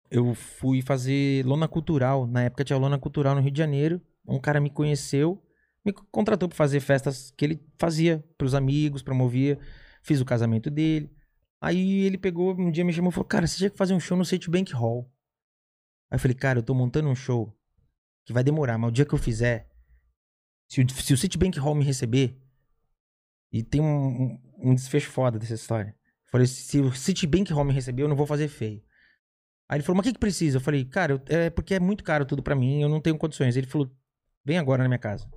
eu 0.09 0.33
fui 0.33 0.81
fazer 0.81 1.45
lona 1.45 1.67
cultural. 1.67 2.25
Na 2.25 2.43
época 2.43 2.63
tinha 2.63 2.77
lona 2.77 2.99
cultural 2.99 3.35
no 3.35 3.41
Rio 3.41 3.51
de 3.51 3.57
Janeiro. 3.57 4.01
Um 4.27 4.39
cara 4.39 4.59
me 4.59 4.69
conheceu, 4.69 5.41
me 5.83 5.93
contratou 6.11 6.49
pra 6.49 6.55
fazer 6.55 6.79
festas 6.81 7.31
que 7.35 7.45
ele 7.45 7.61
fazia 7.77 8.23
pros 8.37 8.53
amigos, 8.53 9.01
promovia. 9.01 9.57
Fiz 10.07 10.21
o 10.21 10.25
casamento 10.25 10.71
dele. 10.71 11.13
Aí 11.59 12.05
ele 12.05 12.17
pegou, 12.17 12.55
um 12.57 12.71
dia 12.71 12.85
me 12.85 12.93
chamou 12.93 13.09
e 13.11 13.13
falou: 13.13 13.27
Cara, 13.27 13.45
você 13.45 13.57
tinha 13.57 13.69
que 13.69 13.77
fazer 13.77 13.93
um 13.93 13.99
show 13.99 14.17
no 14.17 14.23
Citibank 14.23 14.71
Hall. 14.71 15.11
Aí 16.09 16.15
eu 16.15 16.19
falei: 16.19 16.33
Cara, 16.33 16.59
eu 16.59 16.63
tô 16.63 16.73
montando 16.73 17.09
um 17.09 17.15
show 17.15 17.53
que 18.25 18.31
vai 18.31 18.41
demorar, 18.41 18.77
mas 18.77 18.87
o 18.89 18.93
dia 18.93 19.05
que 19.05 19.13
eu 19.13 19.17
fizer, 19.19 19.69
se 20.69 20.81
o, 20.81 20.89
se 20.89 21.13
o 21.13 21.61
Hall 21.61 21.75
me 21.75 21.83
receber, 21.83 22.39
e 23.51 23.61
tem 23.63 23.81
um, 23.81 24.07
um, 24.23 24.41
um 24.71 24.75
desfecho 24.75 25.09
foda 25.11 25.37
dessa 25.37 25.55
história. 25.55 25.89
Eu 25.89 26.31
falei: 26.31 26.47
Se 26.47 26.79
o 26.79 26.93
Citibank 26.93 27.51
Hall 27.51 27.65
me 27.65 27.73
receber, 27.73 28.03
eu 28.03 28.07
não 28.07 28.15
vou 28.15 28.25
fazer 28.25 28.47
feio. 28.47 28.81
Aí 29.67 29.75
ele 29.75 29.83
falou: 29.83 29.97
Mas 29.97 30.05
o 30.05 30.07
que, 30.07 30.13
que 30.13 30.19
precisa? 30.19 30.55
Eu 30.55 30.61
falei: 30.61 30.85
Cara, 30.85 31.11
eu- 31.13 31.21
é 31.27 31.49
porque 31.49 31.73
é 31.73 31.81
muito 31.81 32.01
caro 32.01 32.25
tudo 32.25 32.41
pra 32.41 32.55
mim, 32.55 32.81
eu 32.81 32.87
não 32.87 33.01
tenho 33.01 33.17
condições. 33.17 33.57
Ele 33.57 33.67
falou: 33.67 33.91
Vem 34.45 34.57
agora 34.57 34.83
na 34.83 34.87
minha 34.87 34.97
casa. 34.99 35.29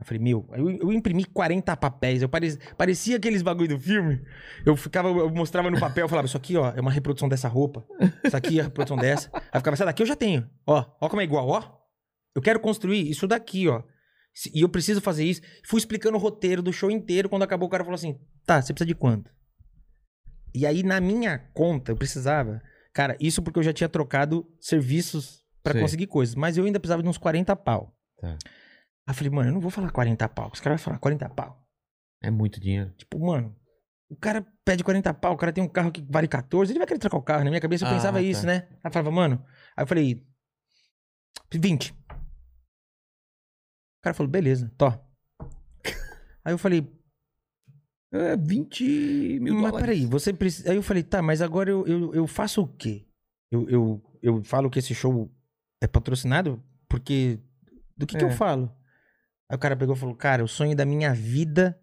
Eu 0.00 0.06
falei, 0.06 0.22
meu, 0.22 0.48
eu, 0.52 0.70
eu 0.70 0.92
imprimi 0.92 1.24
40 1.24 1.76
papéis. 1.76 2.20
Eu 2.20 2.28
parecia, 2.28 2.60
parecia 2.76 3.16
aqueles 3.16 3.42
bagulho 3.42 3.68
do 3.68 3.78
filme. 3.78 4.20
Eu 4.66 4.76
ficava, 4.76 5.08
eu 5.08 5.30
mostrava 5.30 5.70
no 5.70 5.78
papel, 5.78 6.04
eu 6.04 6.08
falava, 6.08 6.26
isso 6.26 6.36
aqui, 6.36 6.56
ó, 6.56 6.72
é 6.74 6.80
uma 6.80 6.90
reprodução 6.90 7.28
dessa 7.28 7.48
roupa. 7.48 7.86
Isso 8.24 8.36
aqui 8.36 8.58
é 8.58 8.62
a 8.62 8.64
reprodução 8.64 8.96
dessa. 8.96 9.30
Aí 9.32 9.40
eu 9.54 9.60
ficava, 9.60 9.74
essa 9.74 9.84
daqui 9.84 10.02
eu 10.02 10.06
já 10.06 10.16
tenho. 10.16 10.48
Ó, 10.66 10.84
ó 11.00 11.08
como 11.08 11.22
é 11.22 11.24
igual, 11.24 11.48
ó. 11.48 11.84
Eu 12.34 12.42
quero 12.42 12.58
construir 12.58 13.08
isso 13.08 13.28
daqui, 13.28 13.68
ó. 13.68 13.82
E 14.52 14.62
eu 14.62 14.68
preciso 14.68 15.00
fazer 15.00 15.24
isso. 15.24 15.40
Fui 15.64 15.78
explicando 15.78 16.16
o 16.16 16.20
roteiro 16.20 16.60
do 16.60 16.72
show 16.72 16.90
inteiro. 16.90 17.28
Quando 17.28 17.44
acabou, 17.44 17.68
o 17.68 17.70
cara 17.70 17.84
falou 17.84 17.94
assim: 17.94 18.18
tá, 18.44 18.60
você 18.60 18.72
precisa 18.72 18.88
de 18.88 18.94
quanto? 18.94 19.30
E 20.52 20.66
aí, 20.66 20.82
na 20.82 21.00
minha 21.00 21.38
conta, 21.54 21.92
eu 21.92 21.96
precisava. 21.96 22.60
Cara, 22.92 23.16
isso 23.20 23.42
porque 23.42 23.58
eu 23.58 23.62
já 23.62 23.72
tinha 23.72 23.88
trocado 23.88 24.46
serviços 24.60 25.44
pra 25.62 25.72
Sei. 25.72 25.82
conseguir 25.82 26.06
coisas. 26.08 26.34
Mas 26.34 26.56
eu 26.56 26.64
ainda 26.64 26.80
precisava 26.80 27.02
de 27.02 27.08
uns 27.08 27.18
40 27.18 27.54
pau. 27.56 27.96
Tá. 28.20 28.36
Aí 29.06 29.12
eu 29.12 29.14
falei, 29.14 29.30
mano, 29.30 29.48
eu 29.50 29.52
não 29.54 29.60
vou 29.60 29.70
falar 29.70 29.90
40 29.90 30.28
pau. 30.28 30.50
Os 30.52 30.60
caras 30.60 30.80
vão 30.80 30.84
falar 30.86 30.98
40 30.98 31.28
pau. 31.30 31.62
É 32.22 32.30
muito 32.30 32.58
dinheiro. 32.60 32.90
Tipo, 32.96 33.18
mano, 33.18 33.54
o 34.08 34.16
cara 34.16 34.46
pede 34.64 34.82
40 34.82 35.12
pau, 35.14 35.34
o 35.34 35.36
cara 35.36 35.52
tem 35.52 35.62
um 35.62 35.68
carro 35.68 35.92
que 35.92 36.00
vale 36.08 36.26
14, 36.28 36.72
ele 36.72 36.78
vai 36.78 36.86
querer 36.86 36.98
trocar 37.00 37.18
o 37.18 37.22
carro. 37.22 37.44
Na 37.44 37.50
minha 37.50 37.60
cabeça 37.60 37.84
eu 37.84 37.88
Ah, 37.88 37.92
pensava 37.94 38.18
tá. 38.18 38.22
isso, 38.22 38.46
né? 38.46 38.66
Aí 38.70 38.78
eu 38.84 38.90
falava, 38.92 39.10
mano. 39.10 39.44
Aí 39.76 39.82
eu 39.82 39.86
falei, 39.86 40.26
20. 41.52 41.92
O 41.92 41.96
cara 44.02 44.14
falou, 44.14 44.30
beleza, 44.30 44.72
tô. 44.76 44.86
Aí 46.46 46.52
eu 46.52 46.58
falei, 46.58 46.86
É 48.12 48.36
20 48.36 49.40
mil 49.40 49.54
mas 49.54 49.64
dólares. 49.72 49.80
peraí, 49.80 50.06
você 50.06 50.32
precisa. 50.32 50.70
Aí 50.70 50.76
eu 50.76 50.82
falei, 50.82 51.02
tá, 51.02 51.20
mas 51.20 51.42
agora 51.42 51.70
eu, 51.70 51.86
eu, 51.86 52.14
eu 52.14 52.26
faço 52.26 52.62
o 52.62 52.68
quê? 52.68 53.06
Eu, 53.50 53.68
eu, 53.68 54.02
eu 54.22 54.44
falo 54.44 54.70
que 54.70 54.78
esse 54.78 54.94
show 54.94 55.30
é 55.82 55.86
patrocinado? 55.86 56.62
Porque. 56.88 57.40
Do 57.96 58.06
que, 58.06 58.16
que 58.16 58.24
eu 58.24 58.28
É. 58.28 58.32
falo? 58.36 58.70
Aí 59.54 59.56
o 59.56 59.60
cara 59.60 59.76
pegou 59.76 59.94
e 59.94 59.98
falou, 59.98 60.16
cara, 60.16 60.42
o 60.42 60.48
sonho 60.48 60.74
da 60.74 60.84
minha 60.84 61.14
vida. 61.14 61.78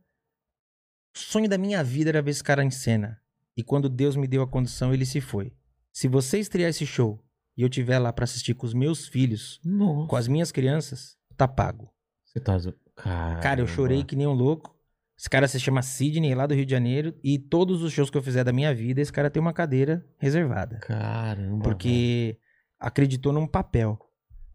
O 1.15 1.17
sonho 1.17 1.47
da 1.47 1.57
minha 1.57 1.81
vida 1.81 2.09
era 2.09 2.21
ver 2.21 2.31
esse 2.31 2.43
cara 2.43 2.65
em 2.65 2.69
cena. 2.69 3.17
E 3.55 3.63
quando 3.63 3.87
Deus 3.87 4.17
me 4.17 4.27
deu 4.27 4.41
a 4.41 4.47
condição, 4.47 4.93
ele 4.93 5.05
se 5.05 5.21
foi. 5.21 5.53
Se 5.89 6.09
você 6.09 6.37
estrear 6.37 6.69
esse 6.69 6.85
show 6.85 7.23
e 7.55 7.61
eu 7.61 7.69
tiver 7.69 7.97
lá 7.97 8.11
pra 8.11 8.25
assistir 8.25 8.55
com 8.55 8.65
os 8.65 8.73
meus 8.73 9.07
filhos, 9.07 9.61
Nossa. 9.63 10.09
com 10.09 10.15
as 10.17 10.27
minhas 10.27 10.51
crianças, 10.51 11.15
tá 11.37 11.47
pago. 11.47 11.89
Você 12.25 12.41
tá. 12.41 12.57
Caramba. 12.97 13.39
Cara, 13.39 13.61
eu 13.61 13.67
chorei 13.67 14.03
que 14.03 14.17
nem 14.17 14.27
um 14.27 14.33
louco. 14.33 14.77
Esse 15.17 15.29
cara 15.29 15.47
se 15.47 15.57
chama 15.57 15.81
Sidney, 15.81 16.35
lá 16.35 16.45
do 16.45 16.53
Rio 16.53 16.65
de 16.65 16.71
Janeiro. 16.71 17.15
E 17.23 17.39
todos 17.39 17.81
os 17.83 17.93
shows 17.93 18.09
que 18.09 18.17
eu 18.17 18.23
fizer 18.23 18.43
da 18.43 18.51
minha 18.51 18.75
vida, 18.75 18.99
esse 18.99 19.13
cara 19.13 19.29
tem 19.29 19.39
uma 19.39 19.53
cadeira 19.53 20.05
reservada. 20.17 20.79
Caramba. 20.79 21.63
Porque 21.63 22.37
acreditou 22.77 23.31
num 23.31 23.47
papel. 23.47 23.97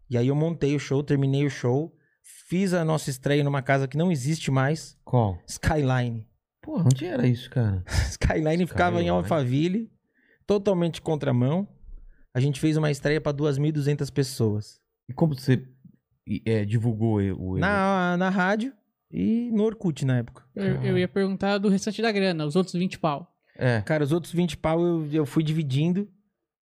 E 0.07 0.15
aí 0.19 0.27
eu 0.27 0.35
montei 0.35 0.75
o 0.75 0.79
show, 0.79 1.01
terminei 1.01 1.43
o 1.47 1.49
show. 1.49 1.96
Fiz 2.47 2.73
a 2.73 2.83
nossa 2.83 3.09
estreia 3.09 3.43
numa 3.43 3.61
casa 3.61 3.87
que 3.87 3.97
não 3.97 4.11
existe 4.11 4.51
mais. 4.51 4.97
Qual? 5.03 5.37
Skyline. 5.47 6.27
Porra, 6.61 6.83
onde 6.85 7.05
era 7.05 7.25
isso, 7.25 7.49
cara? 7.49 7.83
Skyline 8.09 8.67
ficava 8.67 8.97
em 8.97 9.05
Skyline. 9.05 9.09
Alphaville. 9.09 9.91
Totalmente 10.45 11.01
contramão. 11.01 11.67
A 12.33 12.39
gente 12.39 12.59
fez 12.59 12.77
uma 12.77 12.91
estreia 12.91 13.19
pra 13.19 13.33
2.200 13.33 14.11
pessoas. 14.11 14.79
E 15.09 15.13
como 15.13 15.33
você 15.33 15.65
é, 16.45 16.65
divulgou 16.65 17.19
o. 17.19 17.57
Na, 17.57 18.15
na 18.17 18.29
rádio 18.29 18.73
e 19.11 19.49
no 19.51 19.63
Orkut 19.63 20.05
na 20.05 20.17
época. 20.17 20.43
Eu, 20.55 20.83
eu 20.83 20.97
ia 20.97 21.07
perguntar 21.07 21.57
do 21.57 21.69
restante 21.69 22.01
da 22.01 22.11
grana, 22.11 22.45
os 22.45 22.55
outros 22.55 22.75
20 22.75 22.99
pau. 22.99 23.33
É. 23.57 23.81
Cara, 23.81 24.03
os 24.03 24.11
outros 24.11 24.33
20 24.33 24.57
pau 24.57 24.81
eu, 24.81 25.07
eu 25.11 25.25
fui 25.25 25.43
dividindo. 25.43 26.07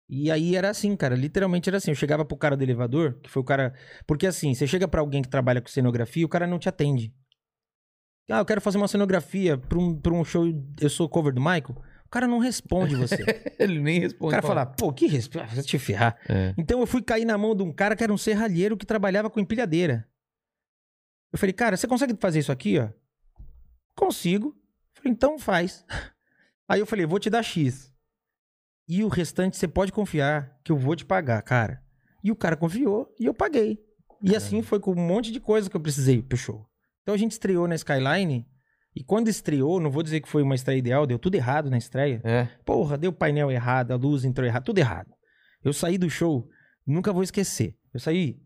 E 0.09 0.31
aí 0.31 0.55
era 0.55 0.71
assim, 0.71 0.95
cara. 0.95 1.15
Literalmente 1.15 1.69
era 1.69 1.77
assim. 1.77 1.91
Eu 1.91 1.95
chegava 1.95 2.25
pro 2.25 2.35
cara 2.35 2.57
do 2.57 2.63
elevador, 2.63 3.19
que 3.21 3.29
foi 3.29 3.41
o 3.41 3.45
cara. 3.45 3.73
Porque 4.07 4.25
assim, 4.25 4.55
você 4.55 4.65
chega 4.65 4.87
pra 4.87 5.01
alguém 5.01 5.21
que 5.21 5.29
trabalha 5.29 5.61
com 5.61 5.67
cenografia, 5.67 6.25
o 6.25 6.29
cara 6.29 6.47
não 6.47 6.57
te 6.57 6.67
atende. 6.67 7.13
Ah, 8.27 8.39
eu 8.39 8.45
quero 8.45 8.61
fazer 8.61 8.77
uma 8.77 8.87
cenografia 8.87 9.57
pra 9.57 9.77
um, 9.77 9.95
pra 9.99 10.13
um 10.13 10.23
show. 10.25 10.45
Eu 10.81 10.89
sou 10.89 11.07
cover 11.07 11.33
do 11.33 11.39
Michael. 11.39 11.75
O 12.05 12.09
cara 12.09 12.27
não 12.27 12.39
responde 12.39 12.95
você. 12.95 13.23
Ele 13.59 13.79
nem 13.79 13.99
o 13.99 14.01
responde. 14.01 14.31
cara 14.31 14.41
fala, 14.41 14.65
pô, 14.65 14.91
que 14.91 15.05
responde? 15.05 15.53
Vai 15.53 15.63
te 15.63 15.77
ferrar. 15.77 16.17
É. 16.27 16.55
Então 16.57 16.79
eu 16.79 16.87
fui 16.87 17.03
cair 17.03 17.23
na 17.25 17.37
mão 17.37 17.55
de 17.55 17.61
um 17.61 17.71
cara 17.71 17.95
que 17.95 18.03
era 18.03 18.11
um 18.11 18.17
serralheiro 18.17 18.75
que 18.75 18.85
trabalhava 18.85 19.29
com 19.29 19.39
empilhadeira. 19.39 20.07
Eu 21.31 21.37
falei, 21.37 21.53
cara, 21.53 21.77
você 21.77 21.87
consegue 21.87 22.15
fazer 22.19 22.39
isso 22.39 22.51
aqui, 22.51 22.79
ó? 22.79 22.89
Consigo. 23.95 24.47
Eu 24.95 25.01
falei, 25.03 25.11
então 25.13 25.37
faz. 25.37 25.85
Aí 26.67 26.79
eu 26.79 26.85
falei, 26.87 27.05
vou 27.05 27.19
te 27.19 27.29
dar 27.29 27.43
X. 27.43 27.93
E 28.89 29.03
o 29.03 29.07
restante 29.07 29.55
você 29.55 29.67
pode 29.67 29.91
confiar 29.91 30.59
que 30.63 30.71
eu 30.71 30.77
vou 30.77 30.95
te 30.95 31.05
pagar, 31.05 31.39
cara. 31.43 31.79
E 32.23 32.31
o 32.31 32.35
cara 32.35 32.57
confiou 32.57 33.13
e 33.19 33.25
eu 33.25 33.35
paguei. 33.35 33.79
E 34.19 34.35
assim 34.35 34.63
foi 34.63 34.79
com 34.79 34.91
um 34.91 35.07
monte 35.07 35.31
de 35.31 35.39
coisa 35.39 35.69
que 35.69 35.77
eu 35.77 35.79
precisei 35.79 36.23
pro 36.23 36.35
show. 36.35 36.67
Então 37.03 37.13
a 37.13 37.17
gente 37.17 37.33
estreou 37.33 37.67
na 37.67 37.75
Skyline. 37.75 38.47
E 38.95 39.03
quando 39.03 39.27
estreou, 39.27 39.79
não 39.79 39.91
vou 39.91 40.01
dizer 40.01 40.19
que 40.19 40.27
foi 40.27 40.41
uma 40.41 40.55
estreia 40.55 40.79
ideal, 40.79 41.05
deu 41.05 41.19
tudo 41.19 41.35
errado 41.35 41.69
na 41.69 41.77
estreia. 41.77 42.19
É. 42.23 42.45
Porra, 42.65 42.97
deu 42.97 43.13
painel 43.13 43.51
errado, 43.51 43.91
a 43.91 43.95
luz 43.95 44.25
entrou 44.25 44.45
errado, 44.45 44.63
tudo 44.63 44.79
errado. 44.79 45.13
Eu 45.63 45.71
saí 45.71 45.97
do 45.97 46.09
show, 46.09 46.49
nunca 46.85 47.13
vou 47.13 47.21
esquecer. 47.21 47.77
Eu 47.93 47.99
saí. 47.99 48.41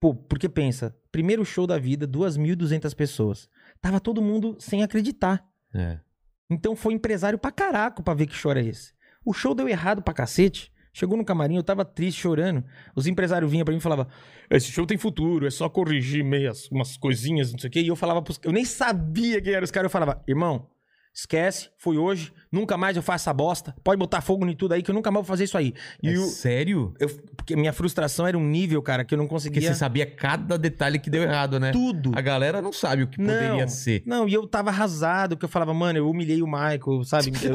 Pô, 0.00 0.14
porque 0.14 0.48
pensa, 0.48 0.96
primeiro 1.12 1.44
show 1.44 1.66
da 1.66 1.78
vida, 1.78 2.08
2.200 2.08 2.94
pessoas. 2.94 3.48
Tava 3.82 4.00
todo 4.00 4.22
mundo 4.22 4.56
sem 4.58 4.82
acreditar. 4.82 5.46
É. 5.74 6.00
Então 6.48 6.74
foi 6.74 6.94
empresário 6.94 7.38
pra 7.38 7.52
caraco 7.52 8.02
pra 8.02 8.14
ver 8.14 8.26
que 8.26 8.34
choro 8.34 8.58
é 8.58 8.64
esse. 8.64 8.98
O 9.30 9.32
show 9.32 9.54
deu 9.54 9.68
errado 9.68 10.02
pra 10.02 10.12
cacete. 10.12 10.72
Chegou 10.92 11.16
no 11.16 11.24
camarim, 11.24 11.54
eu 11.54 11.62
tava 11.62 11.84
triste, 11.84 12.20
chorando. 12.22 12.64
Os 12.96 13.06
empresários 13.06 13.48
vinham 13.48 13.64
pra 13.64 13.70
mim 13.72 13.78
e 13.78 13.80
falavam: 13.80 14.08
Esse 14.50 14.72
show 14.72 14.84
tem 14.84 14.98
futuro, 14.98 15.46
é 15.46 15.50
só 15.50 15.68
corrigir 15.68 16.24
meias, 16.24 16.68
umas 16.68 16.96
coisinhas, 16.96 17.52
não 17.52 17.60
sei 17.60 17.68
o 17.68 17.70
quê. 17.70 17.80
E 17.80 17.86
eu 17.86 17.94
falava 17.94 18.20
pros. 18.20 18.40
Eu 18.42 18.50
nem 18.50 18.64
sabia 18.64 19.40
quem 19.40 19.52
eram 19.52 19.62
os 19.62 19.70
caras. 19.70 19.84
Eu 19.86 19.90
falava: 19.90 20.20
Irmão, 20.26 20.66
esquece, 21.14 21.68
foi 21.78 21.96
hoje, 21.96 22.32
nunca 22.50 22.76
mais 22.76 22.96
eu 22.96 23.04
faço 23.04 23.22
essa 23.22 23.32
bosta. 23.32 23.72
Pode 23.84 24.00
botar 24.00 24.20
fogo 24.20 24.44
em 24.44 24.56
tudo 24.56 24.72
aí, 24.74 24.82
que 24.82 24.90
eu 24.90 24.94
nunca 24.94 25.12
mais 25.12 25.24
vou 25.24 25.32
fazer 25.32 25.44
isso 25.44 25.56
aí. 25.56 25.72
É 26.02 26.10
o- 26.18 26.26
sério? 26.26 26.92
eu, 26.98 27.08
porque 27.36 27.54
minha 27.54 27.72
frustração 27.72 28.26
era 28.26 28.36
um 28.36 28.44
nível, 28.44 28.82
cara, 28.82 29.04
que 29.04 29.14
eu 29.14 29.18
não 29.18 29.26
Porque 29.28 29.48
conseguia. 29.48 29.68
você 29.72 29.78
sabia 29.78 30.06
cada 30.06 30.58
detalhe 30.58 30.98
que 30.98 31.08
deu 31.08 31.22
errado, 31.22 31.60
né? 31.60 31.70
Tudo. 31.70 32.10
A 32.16 32.20
galera 32.20 32.60
não 32.60 32.72
sabe 32.72 33.04
o 33.04 33.06
que 33.06 33.16
poderia 33.16 33.60
Não, 33.60 33.68
ser. 33.68 34.02
Não, 34.04 34.28
e 34.28 34.34
eu 34.34 34.44
tava 34.44 34.70
arrasado, 34.70 35.36
que 35.36 35.44
eu 35.44 35.48
falava, 35.48 35.72
mano, 35.72 35.98
eu 36.00 36.10
humilhei 36.10 36.42
o 36.42 36.46
Michael, 36.48 37.04
sabe? 37.04 37.30
Eu- 37.44 37.54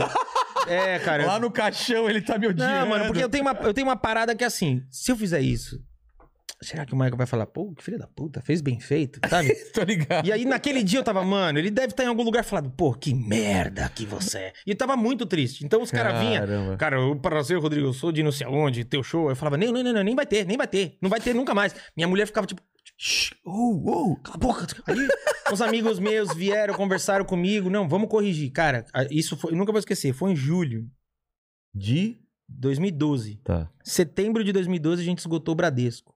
é, 0.67 0.99
cara. 0.99 1.25
Lá 1.25 1.39
no 1.39 1.51
caixão 1.51 2.09
ele 2.09 2.21
tá 2.21 2.37
me 2.37 2.47
odiando. 2.47 2.71
Não, 2.71 2.89
mano, 2.89 3.05
porque 3.05 3.23
eu 3.23 3.29
tenho, 3.29 3.43
uma, 3.43 3.53
eu 3.63 3.73
tenho 3.73 3.87
uma 3.87 3.95
parada 3.95 4.35
que 4.35 4.43
é 4.43 4.47
assim, 4.47 4.83
se 4.89 5.11
eu 5.11 5.15
fizer 5.15 5.41
isso, 5.41 5.79
será 6.61 6.85
que 6.85 6.93
o 6.93 6.95
Michael 6.95 7.17
vai 7.17 7.27
falar, 7.27 7.45
pô, 7.45 7.73
que 7.73 7.83
filho 7.83 7.97
da 7.97 8.07
puta, 8.07 8.41
fez 8.41 8.61
bem 8.61 8.79
feito, 8.79 9.19
sabe? 9.29 9.53
Tô 9.73 9.83
ligado. 9.83 10.27
E 10.27 10.31
aí, 10.31 10.45
naquele 10.45 10.83
dia, 10.83 10.99
eu 10.99 11.03
tava, 11.03 11.23
mano, 11.23 11.59
ele 11.59 11.69
deve 11.69 11.87
estar 11.87 12.03
em 12.03 12.07
algum 12.07 12.23
lugar 12.23 12.43
falando, 12.43 12.69
pô, 12.71 12.93
que 12.93 13.13
merda 13.13 13.89
que 13.89 14.05
você 14.05 14.37
é. 14.37 14.53
E 14.65 14.71
eu 14.71 14.75
tava 14.75 14.95
muito 14.95 15.25
triste. 15.25 15.65
Então 15.65 15.81
os 15.81 15.91
caras 15.91 16.19
vinham, 16.19 16.45
Caramba. 16.45 16.77
cara, 16.77 17.01
o 17.01 17.15
prazer, 17.15 17.59
Rodrigo, 17.59 17.87
eu 17.87 17.93
sou 17.93 18.11
de 18.11 18.23
não 18.23 18.31
sei 18.31 18.47
aonde, 18.47 18.83
teu 18.83 19.03
show. 19.03 19.29
Eu 19.29 19.35
falava, 19.35 19.57
não, 19.57 19.71
não, 19.71 19.83
não, 19.83 19.93
não, 19.93 20.03
nem 20.03 20.15
vai 20.15 20.25
ter, 20.25 20.45
nem 20.45 20.57
vai 20.57 20.67
ter, 20.67 20.97
não 21.01 21.09
vai 21.09 21.19
ter 21.19 21.33
nunca 21.33 21.53
mais. 21.53 21.75
Minha 21.95 22.07
mulher 22.07 22.25
ficava 22.25 22.47
tipo, 22.47 22.61
oh, 23.45 23.81
oh, 23.85 24.15
cala 24.17 24.35
a 24.35 24.39
boca. 24.39 24.67
Aí, 24.87 25.07
uns 25.51 25.61
amigos 25.61 25.99
meus 25.99 26.33
vieram, 26.33 26.73
conversaram 26.73 27.25
comigo, 27.25 27.69
não, 27.69 27.87
vamos 27.87 28.09
corrigir. 28.09 28.51
Cara, 28.51 28.85
isso 29.09 29.35
foi, 29.37 29.51
eu 29.51 29.57
nunca 29.57 29.71
vou 29.71 29.79
esquecer, 29.79 30.13
foi 30.13 30.31
em 30.31 30.35
julho 30.35 30.89
De. 31.73 32.13
de 32.13 32.19
2012. 32.47 33.35
Tá. 33.43 33.69
Setembro 33.83 34.43
de 34.43 34.51
2012 34.51 35.01
a 35.01 35.05
gente 35.05 35.19
esgotou 35.19 35.53
o 35.53 35.55
Bradesco. 35.55 36.13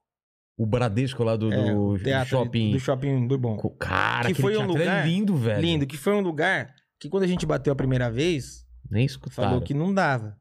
O 0.56 0.66
Bradesco 0.66 1.24
lá 1.24 1.36
do, 1.36 1.52
É, 1.52 1.72
do 1.74 1.98
teatro 1.98 2.28
shopping. 2.30 2.72
Do 2.72 2.78
shopping 2.80 3.26
Bourbon. 3.26 3.56
Cara, 3.78 4.28
Que 4.28 4.34
foi 4.34 4.52
um 4.54 4.58
teatro 4.58 4.72
lugar 4.74 5.06
é 5.06 5.08
lindo, 5.08 5.34
velho. 5.36 5.60
Lindo, 5.60 5.86
que 5.86 5.96
foi 5.96 6.12
um 6.14 6.20
lugar 6.20 6.74
que 6.98 7.08
quando 7.08 7.22
a 7.22 7.26
gente 7.26 7.46
bateu 7.46 7.72
a 7.72 7.76
primeira 7.76 8.10
vez, 8.10 8.66
Nem 8.90 9.06
escutaram. 9.06 9.50
falou 9.50 9.62
que 9.64 9.72
não 9.72 9.92
dava. 9.94 10.38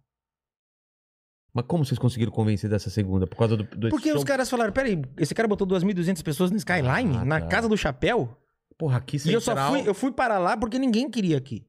Mas 1.54 1.66
como 1.66 1.84
vocês 1.84 1.98
conseguiram 1.98 2.32
convencer 2.32 2.70
dessa 2.70 2.90
segunda? 2.90 3.26
Por 3.26 3.36
causa 3.38 3.58
do. 3.58 3.64
do 3.64 3.90
Porque 3.90 4.12
os 4.14 4.24
caras 4.24 4.50
falaram, 4.50 4.72
peraí, 4.72 5.02
esse 5.18 5.34
cara 5.34 5.48
botou 5.48 5.66
2.200 5.68 6.24
pessoas 6.24 6.52
no 6.52 6.58
Skyline, 6.58 7.18
Ah, 7.18 7.26
na 7.26 7.42
tá. 7.42 7.48
Casa 7.48 7.68
do 7.68 7.76
Chapéu? 7.78 8.38
Porra, 8.78 8.98
aqui 8.98 9.18
E 9.26 9.34
eu 9.34 9.42
só 9.42 9.52
central... 9.52 9.72
fui, 9.72 9.88
eu 9.90 9.94
fui 9.94 10.12
para 10.12 10.38
lá 10.38 10.56
porque 10.56 10.78
ninguém 10.80 11.10
queria 11.10 11.38
aqui. 11.38 11.66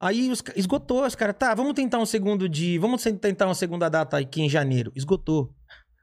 Aí 0.00 0.30
os, 0.30 0.42
esgotou, 0.54 1.04
os 1.06 1.14
caras, 1.14 1.36
tá, 1.38 1.54
vamos 1.54 1.72
tentar 1.74 1.98
um 1.98 2.06
segundo 2.06 2.48
de, 2.48 2.78
vamos 2.78 3.02
tentar 3.02 3.46
uma 3.46 3.54
segunda 3.54 3.88
data 3.88 4.18
aqui 4.18 4.42
em 4.42 4.48
janeiro. 4.48 4.92
Esgotou. 4.94 5.54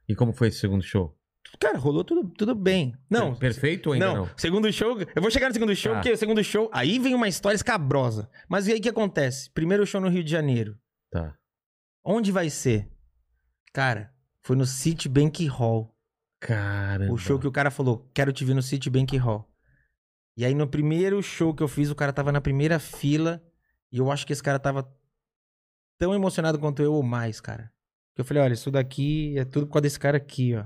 E 0.09 0.15
como 0.15 0.33
foi 0.33 0.47
esse 0.47 0.57
segundo 0.59 0.83
show? 0.83 1.15
Cara, 1.59 1.77
rolou 1.77 2.03
tudo, 2.03 2.27
tudo 2.35 2.55
bem. 2.55 2.93
Não, 3.09 3.35
Perfeito 3.35 3.91
ainda 3.91 4.07
não? 4.07 4.15
não, 4.25 4.29
segundo 4.35 4.71
show. 4.73 4.97
Eu 5.15 5.21
vou 5.21 5.29
chegar 5.29 5.47
no 5.47 5.53
segundo 5.53 5.75
show, 5.75 5.91
Tá. 5.91 5.99
porque 5.99 6.11
o 6.11 6.17
segundo 6.17 6.43
show. 6.43 6.69
Aí 6.73 6.97
vem 6.97 7.13
uma 7.13 7.27
história 7.27 7.55
escabrosa. 7.55 8.27
Mas 8.49 8.67
e 8.67 8.71
aí 8.73 8.79
o 8.79 8.81
que 8.81 8.89
acontece? 8.89 9.51
Primeiro 9.51 9.85
show 9.85 10.01
no 10.01 10.09
Rio 10.09 10.23
de 10.23 10.31
Janeiro. 10.31 10.75
Tá. 11.11 11.35
Onde 12.03 12.31
vai 12.31 12.49
ser? 12.49 12.89
Cara, 13.71 14.13
foi 14.41 14.55
no 14.55 14.65
Citibank 14.65 15.45
Hall. 15.47 15.95
Caramba. 16.39 17.13
O 17.13 17.17
show 17.17 17.39
que 17.39 17.47
o 17.47 17.51
cara 17.51 17.71
falou, 17.71 18.09
quero 18.13 18.33
te 18.33 18.43
ver 18.43 18.53
no 18.53 18.61
Citibank 18.61 19.15
Hall. 19.17 19.49
E 20.35 20.43
aí 20.43 20.53
no 20.53 20.67
primeiro 20.67 21.21
show 21.21 21.53
que 21.53 21.63
eu 21.63 21.67
fiz, 21.67 21.89
o 21.89 21.95
cara 21.95 22.11
tava 22.11 22.31
na 22.31 22.41
primeira 22.41 22.79
fila. 22.79 23.41
E 23.91 23.99
eu 23.99 24.11
acho 24.11 24.27
que 24.27 24.33
esse 24.33 24.43
cara 24.43 24.59
tava 24.59 24.91
tão 25.97 26.13
emocionado 26.13 26.59
quanto 26.59 26.81
eu 26.81 26.93
ou 26.93 27.03
mais, 27.03 27.39
cara. 27.39 27.71
Que 28.13 28.21
eu 28.21 28.25
falei, 28.25 28.43
olha, 28.43 28.53
isso 28.53 28.69
daqui 28.69 29.37
é 29.37 29.45
tudo 29.45 29.67
por 29.67 29.73
causa 29.73 29.83
desse 29.83 29.99
cara 29.99 30.17
aqui, 30.17 30.55
ó. 30.55 30.65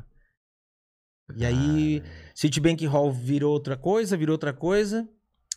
E 1.36 1.46
aí, 1.46 2.02
Citibank 2.34 2.86
Hall 2.86 3.12
virou 3.12 3.52
outra 3.52 3.76
coisa, 3.78 4.16
virou 4.16 4.34
outra 4.34 4.54
coisa. 4.54 5.08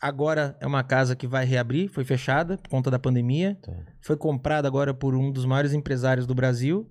Agora 0.00 0.56
é 0.60 0.66
uma 0.66 0.82
casa 0.82 1.14
que 1.14 1.26
vai 1.26 1.44
reabrir, 1.44 1.88
foi 1.88 2.04
fechada 2.04 2.56
por 2.56 2.70
conta 2.70 2.90
da 2.90 2.98
pandemia. 2.98 3.58
Tá. 3.60 3.72
Foi 4.00 4.16
comprada 4.16 4.66
agora 4.66 4.94
por 4.94 5.14
um 5.14 5.30
dos 5.30 5.44
maiores 5.44 5.74
empresários 5.74 6.26
do 6.26 6.34
Brasil. 6.34 6.90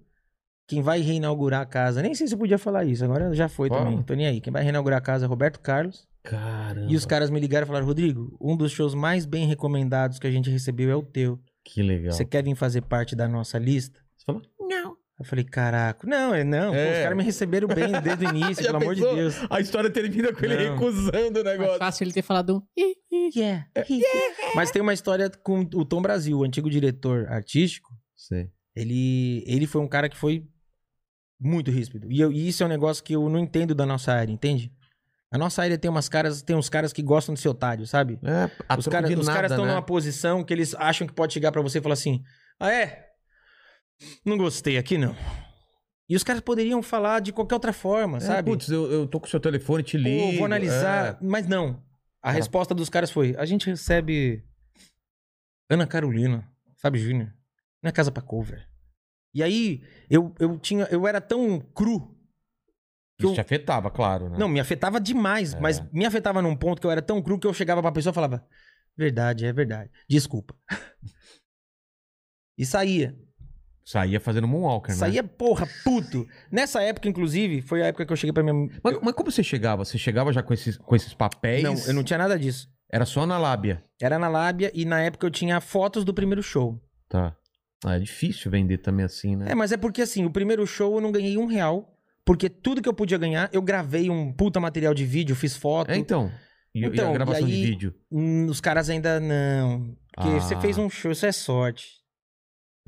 Quem 0.68 0.84
vai 0.84 1.02
reinaugurar 1.02 1.61
a 1.61 1.65
casa, 1.65 2.03
nem 2.03 2.14
sei 2.14 2.27
se 2.27 2.36
eu 2.36 2.38
podia 2.38 2.60
falar 2.60 2.86
isso, 2.86 3.03
agora 3.03 3.34
já 3.34 3.49
foi 3.49 3.69
Fala. 3.69 3.86
também, 3.86 4.03
tô 4.03 4.14
nem 4.14 4.27
aí. 4.27 4.40
Quem 4.40 4.53
vai 4.53 4.61
reinaugurar 4.61 4.99
a 4.99 5.02
casa 5.02 5.26
é 5.26 5.27
Roberto 5.27 5.60
Carlos. 5.60 6.07
Caramba. 6.22 6.91
E 6.91 6.95
os 6.95 7.06
caras 7.06 7.31
me 7.31 7.40
ligaram 7.40 7.65
e 7.65 7.68
falaram: 7.68 7.88
Rodrigo, 7.88 8.38
um 8.40 8.56
dos 8.56 8.72
shows 8.72 8.94
mais 8.94 9.26
bem 9.26 9.48
recomendados 9.48 10.19
que 10.19 10.27
a 10.27 10.31
gente 10.31 10.49
recebeu 10.52 10.91
é 10.91 10.95
o 10.95 11.02
teu. 11.02 11.40
Que 11.65 11.81
legal. 11.81 12.11
Você 12.11 12.23
quer 12.23 12.44
vir 12.44 12.56
fazer 12.56 12.81
parte 12.81 13.15
da 13.15 13.27
nossa 13.27 13.57
lista? 13.57 13.99
Você 14.15 14.26
falou? 14.26 14.41
Eu 15.19 15.25
falei: 15.25 15.43
caraca, 15.43 16.07
não, 16.07 16.33
é 16.33 16.43
não. 16.43 16.71
Pô, 16.71 16.77
É. 16.77 16.93
os 16.93 17.03
caras 17.03 17.17
me 17.17 17.23
receberam 17.23 17.67
bem 17.67 17.91
desde 18.01 18.25
o 18.25 18.29
início, 18.33 18.63
pelo 18.65 18.77
amor 18.77 18.95
de 18.95 19.01
pensou? 19.01 19.15
Deus. 19.17 19.35
A 19.49 19.59
história 19.59 19.89
termina 19.89 20.31
com 20.33 20.45
ele 20.45 20.55
Não. 20.69 20.73
recusando 20.75 21.41
o 21.41 21.43
Mais 21.43 21.59
negócio. 21.59 21.77
fácil 21.79 22.03
ele 22.05 22.13
ter 22.13 22.21
falado 22.21 22.57
um. 22.57 22.61
"Ih, 22.77 22.95
ih". 23.11 23.29
Yeah. 23.35 23.67
Mas 24.55 24.71
tem 24.71 24.81
uma 24.81 24.93
história 24.93 25.29
com 25.43 25.59
o 25.75 25.83
Tom 25.85 26.01
Brasil, 26.01 26.37
o 26.39 26.43
antigo 26.43 26.69
diretor 26.69 27.27
artístico. 27.27 27.89
Sei. 28.15 28.49
Ele, 28.75 29.43
ele 29.45 29.67
foi 29.67 29.81
um 29.81 29.87
cara 29.87 30.07
que 30.07 30.15
foi 30.17 30.45
muito 31.39 31.69
ríspido. 31.71 32.11
E, 32.11 32.19
eu- 32.19 32.31
e 32.31 32.47
isso 32.47 32.63
é 32.63 32.65
um 32.65 32.69
negócio 32.69 33.03
que 33.03 33.13
eu 33.13 33.27
não 33.29 33.39
entendo 33.39 33.73
da 33.75 33.85
nossa 33.85 34.11
área, 34.13 34.31
entende? 34.31 34.71
A 35.31 35.37
nossa 35.37 35.61
área 35.61 35.77
tem 35.77 35.89
umas 35.91 36.09
caras, 36.09 36.41
tem 36.41 36.55
uns 36.55 36.69
caras 36.69 36.91
que 36.91 37.03
gostam 37.03 37.35
de 37.35 37.39
ser 37.41 37.49
otário, 37.49 37.85
sabe? 37.85 38.19
É, 38.23 38.49
a 38.67 38.77
os 38.77 38.87
caras 38.87 39.09
os 39.11 39.25
nada, 39.27 39.33
caras 39.33 39.51
estão 39.51 39.65
né? 39.65 39.71
numa 39.73 39.81
posição 39.81 40.43
que 40.43 40.51
eles 40.53 40.73
acham 40.75 41.05
que 41.05 41.13
pode 41.13 41.33
chegar 41.33 41.51
pra 41.51 41.61
você 41.61 41.77
e 41.77 41.81
falar 41.81 41.93
assim: 41.93 42.23
"Ah 42.59 42.71
é? 42.73 43.09
Não 44.26 44.38
gostei 44.38 44.77
aqui 44.77 44.97
não". 44.97 45.15
E 46.09 46.15
os 46.15 46.23
caras 46.23 46.41
poderiam 46.41 46.81
falar 46.81 47.19
de 47.19 47.31
qualquer 47.31 47.53
outra 47.55 47.71
forma, 47.71 48.17
É, 48.17 48.21
sabe? 48.21 48.49
Putz, 48.49 48.69
eu, 48.69 48.91
eu 48.91 49.07
tô 49.07 49.19
com 49.19 49.27
o 49.27 49.30
seu 49.30 49.39
telefone, 49.39 49.84
te 49.84 49.95
ligo. 49.97 50.38
vou 50.38 50.45
analisar, 50.45 51.13
é. 51.13 51.17
mas 51.21 51.47
não. 51.47 51.84
A 52.21 52.30
Ah. 52.30 52.31
resposta 52.31 52.73
dos 52.73 52.89
caras 52.89 53.11
foi: 53.11 53.35
a 53.38 53.45
gente 53.45 53.67
recebe 53.69 54.43
Ana 55.69 55.85
Carolina, 55.85 56.49
Fábio 56.81 56.99
Júnior, 57.01 57.31
na 57.84 57.91
casa 57.91 58.11
pra 58.11 58.23
cover. 58.23 58.67
E 59.34 59.43
aí, 59.43 59.84
eu, 60.09 60.34
eu 60.39 60.57
tinha, 60.57 60.85
eu 60.85 61.07
era 61.07 61.21
tão 61.21 61.59
cru. 61.59 62.15
que 63.19 63.26
Isso 63.26 63.31
eu- 63.31 63.35
te 63.35 63.41
afetava, 63.41 63.91
claro, 63.91 64.30
né? 64.30 64.38
Não, 64.39 64.47
me 64.47 64.59
afetava 64.59 64.99
demais, 64.99 65.53
É. 65.53 65.59
mas 65.59 65.80
me 65.91 66.05
afetava 66.05 66.41
num 66.41 66.55
ponto 66.55 66.80
que 66.81 66.88
eu 66.88 66.91
era 66.91 67.01
tão 67.01 67.21
cru 67.21 67.38
que 67.38 67.45
eu 67.45 67.53
chegava 67.53 67.81
pra 67.81 67.91
pessoa 67.91 68.11
e 68.11 68.15
falava: 68.15 68.47
Verdade, 68.97 69.45
é 69.45 69.53
verdade. 69.53 69.91
Desculpa. 70.09 70.55
e 72.57 72.65
saía. 72.65 73.15
Saía 73.91 74.20
fazendo 74.20 74.48
Moonwalker, 74.48 74.91
né? 74.94 74.99
Saía, 74.99 75.24
porra, 75.24 75.68
puto. 75.84 76.28
Nessa 76.52 76.80
época, 76.84 77.10
inclusive, 77.10 77.60
foi 77.64 77.82
a 77.82 77.88
época 77.88 78.06
que 78.06 78.14
eu 78.14 78.16
cheguei 78.16 78.32
pra 78.32 78.44
minha. 78.44 78.70
Mas, 78.84 78.99
mas 79.02 79.16
como 79.16 79.32
você 79.32 79.41
chegava? 79.41 79.84
Você 79.84 79.98
chegava 79.98 80.32
já 80.32 80.44
com 80.44 80.53
esses, 80.53 80.78
com 80.78 80.95
esses 80.95 81.11
papéis? 81.16 81.64
Não, 81.64 81.74
eu 81.88 81.94
não 81.95 82.03
tinha 82.03 82.20
nada 82.20 82.38
disso. 82.38 82.68
Era 82.91 83.03
só 83.03 83.26
na 83.26 83.40
lábia. 83.40 83.84
Era 83.99 84.20
na 84.20 84.28
lábia 84.28 84.72
e 84.76 84.86
na 84.86 85.02
época 85.02 85.26
eu 85.26 85.32
tinha 85.32 85.60
fotos 85.60 86.03
do 86.06 86.14
primeiro 86.14 86.44
show. 86.44 86.80
Tá. 87.10 87.36
Ah, 87.84 87.95
é 87.95 87.99
difícil 87.99 88.52
vender 88.52 88.78
também 88.78 89.06
assim, 89.06 89.36
né? 89.36 89.48
É, 89.49 89.56
mas 89.56 89.72
é 89.72 89.78
porque 89.78 90.03
assim, 90.03 90.24
o 90.24 90.30
primeiro 90.30 90.68
show 90.68 90.94
eu 90.95 91.02
não 91.02 91.11
ganhei 91.11 91.36
um 91.38 91.48
real. 91.48 91.91
Porque 92.24 92.48
tudo 92.48 92.84
que 92.84 92.90
eu 92.90 92.94
podia 92.94 93.18
ganhar, 93.18 93.49
eu 93.52 93.61
gravei 93.61 94.07
um 94.07 94.32
puta 94.32 94.60
material 94.60 94.94
de 94.94 95.03
vídeo, 95.03 95.36
fiz 95.36 95.57
foto. 95.57 95.90
É, 95.90 95.98
então. 95.98 96.32
E, 96.76 96.82
e 96.84 96.86
Então, 96.86 97.10
a 97.10 97.14
gravação 97.14 97.48
e 97.48 97.52
aí- 97.52 97.60
de 97.61 97.66
vídeo? 97.66 97.95
Hum, 98.11 98.45
os 98.45 98.61
caras 98.61 98.88
ainda 98.88 99.20
não. 99.20 99.95
Porque 100.14 100.30
Ah. 100.30 100.40
você 100.40 100.56
fez 100.61 100.78
um 100.78 100.88
show, 100.91 101.11
isso 101.11 101.26
é 101.26 101.32
sorte. 101.32 101.98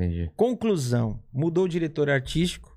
Entendi. 0.01 0.31
Conclusão: 0.35 1.21
mudou 1.31 1.65
o 1.65 1.69
diretor 1.69 2.09
artístico. 2.09 2.75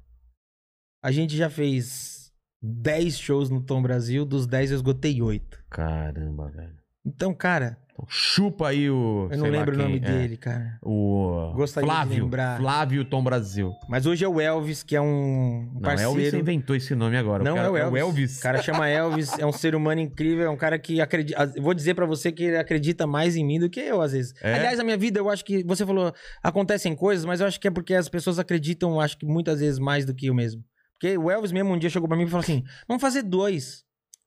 A 1.03 1.11
gente 1.11 1.37
já 1.37 1.49
fez 1.49 2.33
10 2.63 3.19
shows 3.19 3.51
no 3.51 3.63
Tom 3.63 3.83
Brasil, 3.83 4.25
dos 4.27 4.47
10 4.47 4.71
eu 4.71 4.77
esgotei 4.77 5.23
8. 5.23 5.65
Caramba, 5.71 6.51
velho. 6.51 6.84
Então, 7.06 7.35
cara, 7.35 7.76
Então, 7.93 8.06
chupa 8.09 8.68
aí 8.68 8.90
o. 8.90 9.28
eu 9.31 9.39
não 9.39 9.47
lembro 9.51 9.74
o 9.74 9.78
nome 9.78 9.97
é, 9.97 10.01
dele, 10.01 10.36
cara. 10.36 10.78
O. 10.82 11.52
Gostaria 11.55 11.89
de 11.89 11.94
Flávio. 11.94 12.24
lembrar. 12.24 12.59
Flávio 12.59 13.05
Tom 13.05 13.22
Brasil. 13.22 13.72
Mas 13.89 14.06
hoje 14.06 14.24
é 14.24 14.28
o 14.28 14.40
Elvis, 14.40 14.82
que 14.82 14.97
é 14.97 15.01
um 15.01 15.70
Não, 15.74 15.81
parceiro. 15.82 16.12
Elvis 16.12 16.35
inventou 16.35 16.74
esse 16.74 16.94
nome 16.94 17.16
agora. 17.16 17.44
Não, 17.44 17.55
cara- 17.56 17.66
é 17.68 17.70
o 17.70 17.76
Elvis. 17.76 17.93
o 17.93 17.97
Elvis. 17.98 18.39
O 18.39 18.43
cara 18.43 18.62
chama 18.62 18.89
Elvis, 18.89 19.39
é 19.39 19.44
um 19.47 19.52
ser 19.52 19.74
humano 19.74 20.01
incrível, 20.01 20.47
é 20.47 20.51
um 20.51 20.56
cara 20.56 20.78
que 20.78 21.01
acredita. 21.01 21.52
Vou 21.60 21.74
dizer 21.74 21.94
pra 21.94 22.06
você 22.06 22.32
que 22.32 22.44
ele 22.44 22.56
acredita 22.56 23.06
mais 23.06 23.36
em 23.36 23.44
mim 23.44 23.60
do 23.60 23.68
que 23.70 23.81
eu, 23.81 24.01
às 24.01 24.12
vezes. 24.12 24.32
É? 24.43 24.55
Aliás, 24.55 24.78
na 24.78 24.85
minha 24.85 24.97
vida, 24.97 25.20
eu 25.20 25.28
acho 25.31 25.44
que. 25.44 25.62
Você 25.64 25.85
falou, 25.86 26.12
acontecem 26.43 26.97
coisas, 26.97 27.24
mas 27.24 27.40
eu 27.40 27.47
acho 27.47 27.60
que 27.60 27.68
é 27.68 27.70
porque 27.70 27.94
as 27.94 28.09
pessoas 28.09 28.39
acreditam, 28.39 28.98
acho 28.98 29.16
que 29.18 29.26
muitas 29.26 29.60
vezes 29.60 29.78
mais 29.78 30.05
do 30.05 30.14
que 30.14 30.26
eu 30.26 30.35
mesmo. 30.35 30.64
Porque 30.98 31.18
o 31.18 31.31
Elvis 31.31 31.52
mesmo 31.52 31.72
um 31.72 31.78
dia 31.78 31.90
chegou 31.90 32.09
pra 32.09 32.16
mim 32.16 32.24
e 32.24 32.28
falou 32.28 32.43
assim: 32.43 32.64
vamos 32.89 33.01
fazer 33.01 33.22
dois. 33.22 33.85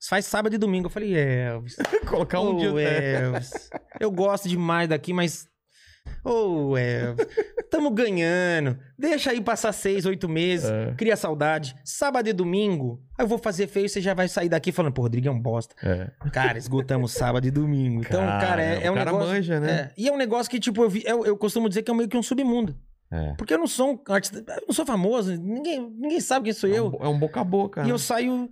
Faz 0.09 0.25
sábado 0.25 0.53
e 0.53 0.57
domingo. 0.57 0.87
Eu 0.87 0.91
falei, 0.91 1.15
Elvis. 1.15 1.75
Colocar 2.07 2.39
um 2.41 2.55
Ô, 2.55 2.59
dia. 2.59 2.87
Elvis. 2.89 3.69
Eu 3.99 4.11
gosto 4.11 4.47
demais 4.47 4.87
daqui, 4.89 5.11
mas. 5.13 5.47
Ô, 6.23 6.77
Elvis. 6.77 7.25
Tamo 7.69 7.91
ganhando. 7.91 8.77
Deixa 8.97 9.31
aí 9.31 9.41
passar 9.41 9.73
seis, 9.73 10.05
oito 10.05 10.29
meses. 10.29 10.69
É. 10.69 10.93
Cria 10.97 11.15
saudade. 11.17 11.75
Sábado 11.83 12.29
e 12.29 12.33
domingo. 12.33 13.01
Aí 13.17 13.25
eu 13.25 13.27
vou 13.27 13.37
fazer 13.37 13.67
feio, 13.67 13.89
você 13.89 13.99
já 13.99 14.13
vai 14.13 14.27
sair 14.29 14.47
daqui 14.47 14.71
falando, 14.71 14.93
pô, 14.93 15.01
Rodrigo 15.01 15.27
é 15.27 15.31
um 15.31 15.39
bosta. 15.41 15.75
É. 15.83 16.09
Cara, 16.31 16.57
esgotamos 16.57 17.11
sábado 17.11 17.45
e 17.45 17.51
domingo. 17.51 18.01
Então, 18.01 18.21
cara, 18.21 18.63
é, 18.63 18.85
é 18.85 18.89
o 18.89 18.93
um 18.93 18.95
cara 18.97 19.11
negócio. 19.11 19.33
manja, 19.33 19.59
né? 19.59 19.71
é. 19.71 19.91
E 19.97 20.07
é 20.07 20.11
um 20.11 20.17
negócio 20.17 20.49
que, 20.49 20.59
tipo, 20.59 20.83
eu, 20.83 20.89
vi- 20.89 21.03
eu, 21.05 21.25
eu 21.25 21.35
costumo 21.37 21.67
dizer 21.67 21.81
que 21.83 21.91
é 21.91 21.93
meio 21.93 22.07
que 22.07 22.17
um 22.17 22.23
submundo. 22.23 22.75
É. 23.11 23.33
Porque 23.37 23.53
eu 23.53 23.57
não 23.57 23.67
sou 23.67 23.93
um 23.93 24.13
artista. 24.13 24.37
Eu 24.47 24.63
não 24.67 24.73
sou 24.73 24.85
famoso, 24.85 25.35
ninguém, 25.35 25.89
ninguém 25.97 26.19
sabe 26.21 26.45
quem 26.45 26.53
sou 26.53 26.69
É 26.69 26.77
eu. 26.77 26.87
um, 26.89 27.05
é 27.05 27.07
um 27.07 27.17
boca 27.19 27.39
a 27.41 27.43
boca. 27.43 27.81
E 27.81 27.85
né? 27.87 27.91
eu 27.91 27.97
saio 27.97 28.49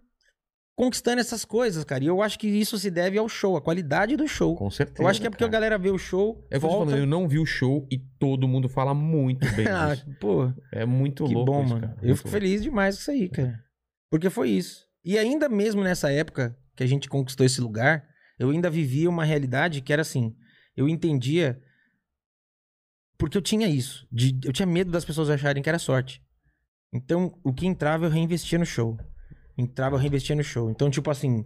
conquistando 0.75 1.21
essas 1.21 1.45
coisas, 1.45 1.83
cara. 1.83 2.03
E 2.03 2.07
eu 2.07 2.21
acho 2.21 2.37
que 2.37 2.47
isso 2.47 2.77
se 2.77 2.91
deve 2.91 3.17
ao 3.17 3.29
show, 3.29 3.55
à 3.55 3.61
qualidade 3.61 4.15
do 4.17 4.27
show. 4.27 4.55
Com 4.55 4.69
certeza. 4.69 5.01
Eu 5.01 5.07
acho 5.07 5.21
que 5.21 5.27
é 5.27 5.29
porque 5.29 5.43
a 5.43 5.47
cara. 5.47 5.53
galera 5.53 5.77
vê 5.77 5.89
o 5.89 5.97
show. 5.97 6.45
É 6.51 6.57
que 6.59 6.65
eu 6.65 6.69
volta... 6.69 6.85
falando, 6.91 6.99
eu 6.99 7.07
não 7.07 7.27
vi 7.27 7.39
o 7.39 7.45
show 7.45 7.87
e 7.89 7.97
todo 7.97 8.47
mundo 8.47 8.67
fala 8.67 8.93
muito 8.93 9.47
bem 9.55 9.65
ah, 9.71 9.95
pô, 10.19 10.51
É 10.71 10.85
muito 10.85 11.25
que 11.25 11.33
louco 11.33 11.51
bom, 11.51 11.63
isso, 11.63 11.73
mano. 11.73 11.95
Eu 12.01 12.15
fico 12.17 12.29
feliz 12.29 12.61
demais 12.61 12.95
com 12.95 13.01
isso 13.01 13.11
aí, 13.11 13.29
cara. 13.29 13.59
Porque 14.09 14.29
foi 14.29 14.49
isso. 14.49 14.85
E 15.03 15.17
ainda 15.17 15.47
mesmo 15.47 15.83
nessa 15.83 16.11
época 16.11 16.57
que 16.75 16.83
a 16.83 16.87
gente 16.87 17.07
conquistou 17.07 17.45
esse 17.45 17.61
lugar, 17.61 18.05
eu 18.37 18.49
ainda 18.49 18.69
vivia 18.69 19.09
uma 19.09 19.23
realidade 19.23 19.81
que 19.81 19.93
era 19.93 20.01
assim. 20.01 20.35
Eu 20.75 20.89
entendia. 20.89 21.57
Porque 23.17 23.37
eu 23.37 23.41
tinha 23.41 23.67
isso. 23.69 24.05
de- 24.11 24.37
eu 24.43 24.51
tinha 24.51 24.65
medo 24.65 24.91
das 24.91 25.05
pessoas 25.05 25.29
acharem 25.29 25.63
que 25.63 25.69
era 25.69 25.79
sorte. 25.79 26.21
Então, 26.93 27.33
o 27.43 27.53
que 27.53 27.65
entrava, 27.65 28.05
eu 28.05 28.09
reinvestia 28.09 28.59
no 28.59 28.65
show. 28.65 28.97
Entrava, 29.57 29.95
eu 29.95 29.99
reinvestia 29.99 30.35
no 30.35 30.43
show. 30.43 30.69
Então, 30.69 30.89
tipo 30.89 31.09
assim, 31.09 31.45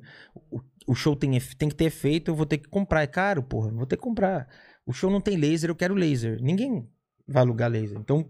o, 0.52 0.62
o 0.88 0.96
show 0.96 1.16
tem, 1.16 1.40
tem 1.58 1.70
que 1.70 1.76
ter 1.76 1.86
efeito, 1.86 2.32
eu 2.32 2.36
vou 2.36 2.46
ter 2.46 2.58
que 2.58 2.68
comprar. 2.68 3.04
É 3.04 3.08
caro, 3.08 3.44
porra, 3.44 3.72
vou 3.72 3.86
ter 3.86 3.98
que 3.98 4.02
comprar. 4.02 4.48
O 4.86 4.94
show 4.94 5.12
não 5.12 5.22
tem 5.22 5.38
laser, 5.38 5.70
eu 5.70 5.76
quero 5.76 5.94
laser. 5.94 6.42
Ninguém 6.42 6.90
vai 7.28 7.44
alugar 7.44 7.70
laser. 7.70 7.98
Então, 8.00 8.28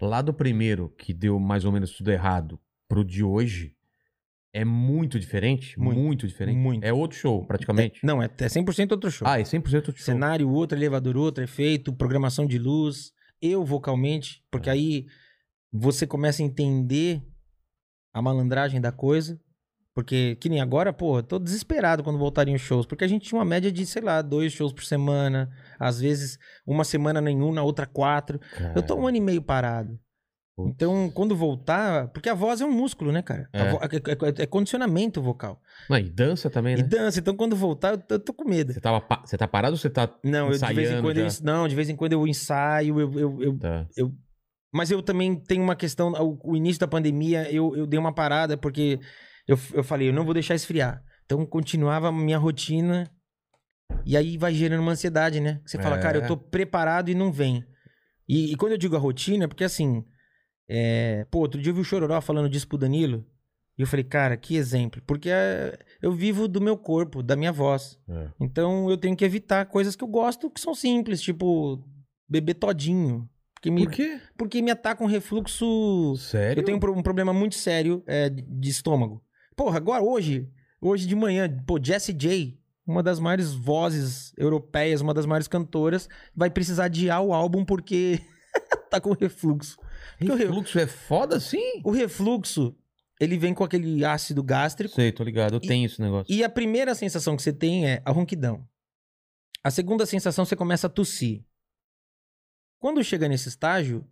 Lá 0.00 0.20
do 0.20 0.34
primeiro, 0.34 0.92
que 0.98 1.12
deu 1.12 1.38
mais 1.38 1.64
ou 1.64 1.72
menos 1.72 1.92
tudo 1.92 2.10
errado, 2.10 2.58
pro 2.88 3.04
de 3.04 3.22
hoje, 3.22 3.74
é 4.52 4.64
muito 4.64 5.18
diferente? 5.18 5.78
Muito. 5.78 6.00
Muito, 6.00 6.26
diferente? 6.26 6.56
Muito. 6.56 6.84
É 6.84 6.92
outro 6.92 7.18
show, 7.18 7.44
praticamente? 7.46 8.00
não, 8.02 8.22
é, 8.22 8.26
é 8.26 8.46
100% 8.46 8.92
outro 8.92 9.10
show. 9.10 9.26
Ah, 9.26 9.40
é 9.40 9.42
100% 9.42 9.74
outro 9.74 9.96
show. 9.96 10.04
Cenário 10.04 10.50
outro, 10.50 10.76
elevador 10.76 11.16
outro, 11.16 11.42
efeito, 11.42 11.92
programação 11.92 12.46
de 12.46 12.58
luz, 12.58 13.12
eu 13.40 13.64
vocalmente, 13.64 14.44
porque 14.50 14.70
aí 14.70 15.06
você 15.72 16.06
começa 16.06 16.42
a 16.42 16.46
entender 16.46 17.22
a 18.14 18.22
malandragem 18.22 18.80
da 18.80 18.92
coisa. 18.92 19.38
Porque, 19.94 20.34
que 20.40 20.48
nem 20.48 20.60
agora, 20.60 20.92
pô, 20.92 21.18
eu 21.18 21.22
tô 21.22 21.38
desesperado 21.38 22.02
quando 22.02 22.18
voltarem 22.18 22.54
os 22.54 22.60
shows. 22.62 22.84
Porque 22.86 23.04
a 23.04 23.08
gente 23.08 23.28
tinha 23.28 23.38
uma 23.38 23.44
média 23.44 23.70
de, 23.70 23.86
sei 23.86 24.02
lá, 24.02 24.22
dois 24.22 24.52
shows 24.52 24.72
por 24.72 24.82
semana. 24.84 25.48
Às 25.78 26.00
vezes, 26.00 26.36
uma 26.66 26.82
semana 26.84 27.20
nenhum, 27.20 27.52
na 27.52 27.62
outra 27.62 27.86
quatro. 27.86 28.40
Eu 28.74 28.82
tô 28.82 28.96
um 28.96 29.06
ano 29.06 29.16
e 29.18 29.20
meio 29.20 29.40
parado. 29.42 29.96
Putz. 30.56 30.70
Então, 30.70 31.10
quando 31.14 31.36
voltar. 31.36 32.08
Porque 32.08 32.28
a 32.28 32.34
voz 32.34 32.60
é 32.60 32.64
um 32.64 32.72
músculo, 32.72 33.12
né, 33.12 33.22
cara? 33.22 33.48
É. 33.52 33.70
vo- 33.70 33.78
É, 33.82 33.86
é- 34.40 34.42
é 34.42 34.46
condicionamento 34.46 35.22
vocal. 35.22 35.60
Não, 35.88 35.96
e 35.98 36.08
dança 36.10 36.50
também, 36.50 36.74
E 36.74 36.82
né? 36.82 36.88
dança. 36.88 37.20
Então, 37.20 37.36
quando 37.36 37.54
voltar, 37.54 37.90
eu 37.92 37.98
tô, 37.98 38.14
eu 38.16 38.18
tô 38.20 38.32
com 38.32 38.48
medo. 38.48 38.72
Você, 38.72 38.80
tava 38.80 39.00
pa- 39.00 39.22
você 39.24 39.36
tá 39.38 39.46
parado 39.46 39.74
ou 39.74 39.78
você 39.78 39.90
tá 39.90 40.08
Não, 40.24 40.50
eu, 40.52 40.58
de 40.58 40.74
vez 40.74 40.90
em 40.90 41.00
quando 41.00 41.18
eu, 41.18 41.26
não, 41.42 41.68
de 41.68 41.74
vez 41.74 41.88
em 41.88 41.94
quando 41.96 42.12
eu 42.14 42.26
ensaio, 42.26 43.00
eu, 43.00 43.12
eu, 43.18 43.42
eu- 43.42 43.58
Tá. 43.58 43.86
Mas 44.74 44.90
eu 44.90 45.00
também 45.00 45.36
tenho 45.36 45.62
uma 45.62 45.76
questão, 45.76 46.12
o, 46.42 46.56
início 46.56 46.80
da 46.80 46.88
pandemia, 46.88 47.48
eu, 47.48 47.76
eu 47.76 47.86
dei 47.86 47.96
uma 47.96 48.12
parada 48.12 48.56
porque 48.56 48.98
eu, 49.46 49.56
eu 49.72 49.84
falei, 49.84 50.08
eu 50.08 50.12
não 50.12 50.24
vou 50.24 50.34
deixar 50.34 50.56
esfriar. 50.56 51.00
Então 51.24 51.46
continuava 51.46 52.08
a 52.08 52.12
minha 52.12 52.36
rotina 52.36 53.08
e 54.04 54.16
aí 54.16 54.36
vai 54.36 54.52
gerando 54.52 54.80
uma 54.80 54.90
ansiedade, 54.90 55.38
né? 55.38 55.60
Você 55.64 55.78
fala, 55.78 55.96
É. 55.96 56.00
cara, 56.00 56.18
eu 56.18 56.26
tô 56.26 56.36
preparado 56.36 57.08
e 57.08 57.14
não 57.14 57.30
vem. 57.30 57.64
E, 58.28 58.52
e 58.52 58.56
quando 58.56 58.72
eu 58.72 58.78
digo 58.78 58.96
a 58.96 58.98
rotina, 58.98 59.44
é 59.44 59.46
porque 59.46 59.62
assim, 59.62 60.04
é, 60.68 61.24
pô, 61.30 61.38
outro 61.38 61.60
dia 61.62 61.70
eu 61.70 61.74
vi 61.76 61.80
o 61.80 61.84
Chororó 61.84 62.20
falando 62.20 62.48
disso 62.48 62.66
pro 62.66 62.76
Danilo 62.76 63.24
e 63.78 63.82
eu 63.82 63.86
falei, 63.86 64.02
cara, 64.02 64.36
que 64.36 64.56
exemplo. 64.56 65.00
Porque 65.06 65.30
é, 65.30 65.78
eu 66.02 66.10
vivo 66.10 66.48
do 66.48 66.60
meu 66.60 66.76
corpo, 66.76 67.22
da 67.22 67.36
minha 67.36 67.52
voz. 67.52 67.96
É. 68.08 68.28
Então 68.40 68.90
eu 68.90 68.96
tenho 68.96 69.16
que 69.16 69.24
evitar 69.24 69.66
coisas 69.66 69.94
que 69.94 70.02
eu 70.02 70.08
gosto 70.08 70.50
que 70.50 70.60
são 70.60 70.74
simples, 70.74 71.22
tipo 71.22 71.80
beber 72.28 72.54
todinho. 72.54 73.28
Porque 73.64 73.70
me, 73.70 73.84
Por 73.86 73.92
quê? 73.92 74.20
porque 74.36 74.62
me 74.62 74.70
ataca 74.70 75.02
um 75.02 75.06
refluxo. 75.06 76.16
Sério? 76.18 76.60
Eu 76.60 76.64
tenho 76.64 76.76
um, 76.76 76.80
pro- 76.80 77.02
problema 77.02 77.32
muito 77.32 77.54
sério 77.54 78.02
é, 78.06 78.28
de- 78.28 78.68
estômago. 78.68 79.22
Porra, 79.56 79.78
agora 79.78 80.02
hoje, 80.02 80.48
hoje 80.80 81.06
de 81.06 81.14
manhã, 81.14 81.48
pô, 81.66 81.78
Jessie 81.82 82.12
J, 82.14 82.58
uma 82.86 83.02
das 83.02 83.18
maiores 83.18 83.52
vozes 83.54 84.34
europeias, 84.36 85.00
uma 85.00 85.14
das 85.14 85.24
maiores 85.24 85.48
cantoras, 85.48 86.08
vai 86.36 86.50
precisar 86.50 86.84
adiar 86.86 87.22
o 87.22 87.32
álbum 87.32 87.64
porque 87.64 88.20
tá 88.90 89.00
com 89.00 89.12
refluxo. 89.12 89.78
Porque 90.18 90.30
o 90.32 90.36
re- 90.36 90.44
Refluxo 90.44 90.78
é 90.78 90.86
foda 90.86 91.36
assim? 91.36 91.80
O 91.82 91.90
refluxo, 91.90 92.76
ele 93.18 93.38
vem 93.38 93.54
com 93.54 93.64
aquele 93.64 94.04
ácido 94.04 94.42
gástrico. 94.42 94.94
Sei, 94.94 95.10
tô 95.10 95.24
ligado. 95.24 95.54
Eu 95.54 95.60
E- 95.62 95.66
tenho 95.66 95.86
esse 95.86 96.00
negócio. 96.02 96.30
E 96.32 96.44
a 96.44 96.48
primeira 96.50 96.94
sensação 96.94 97.34
que 97.36 97.42
você 97.42 97.52
tem 97.52 97.86
é 97.88 98.02
a 98.04 98.10
ronquidão. 98.10 98.62
A 99.62 99.70
segunda 99.70 100.04
sensação, 100.04 100.44
você 100.44 100.54
começa 100.54 100.86
a 100.86 100.90
tossir. 100.90 101.42
Quando 102.84 103.02
chega 103.02 103.26
nesse 103.26 103.48
estágio, 103.48 104.06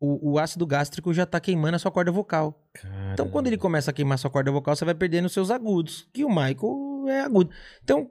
o, 0.00 0.32
o 0.32 0.38
ácido 0.38 0.66
gástrico 0.66 1.12
já 1.12 1.26
tá 1.26 1.38
queimando 1.38 1.76
a 1.76 1.78
sua 1.78 1.90
corda 1.90 2.10
vocal. 2.10 2.66
Então, 3.12 3.28
quando 3.28 3.46
ele 3.46 3.58
começa 3.58 3.90
a 3.90 3.92
queimar 3.92 4.18
sua 4.18 4.30
corda 4.30 4.50
vocal, 4.50 4.74
você 4.74 4.86
vai 4.86 4.94
perdendo 4.94 5.26
os 5.26 5.34
seus 5.34 5.50
agudos. 5.50 6.08
Que 6.14 6.24
o 6.24 6.30
Michael 6.30 7.08
é 7.08 7.20
agudo. 7.20 7.50
Então, 7.84 8.10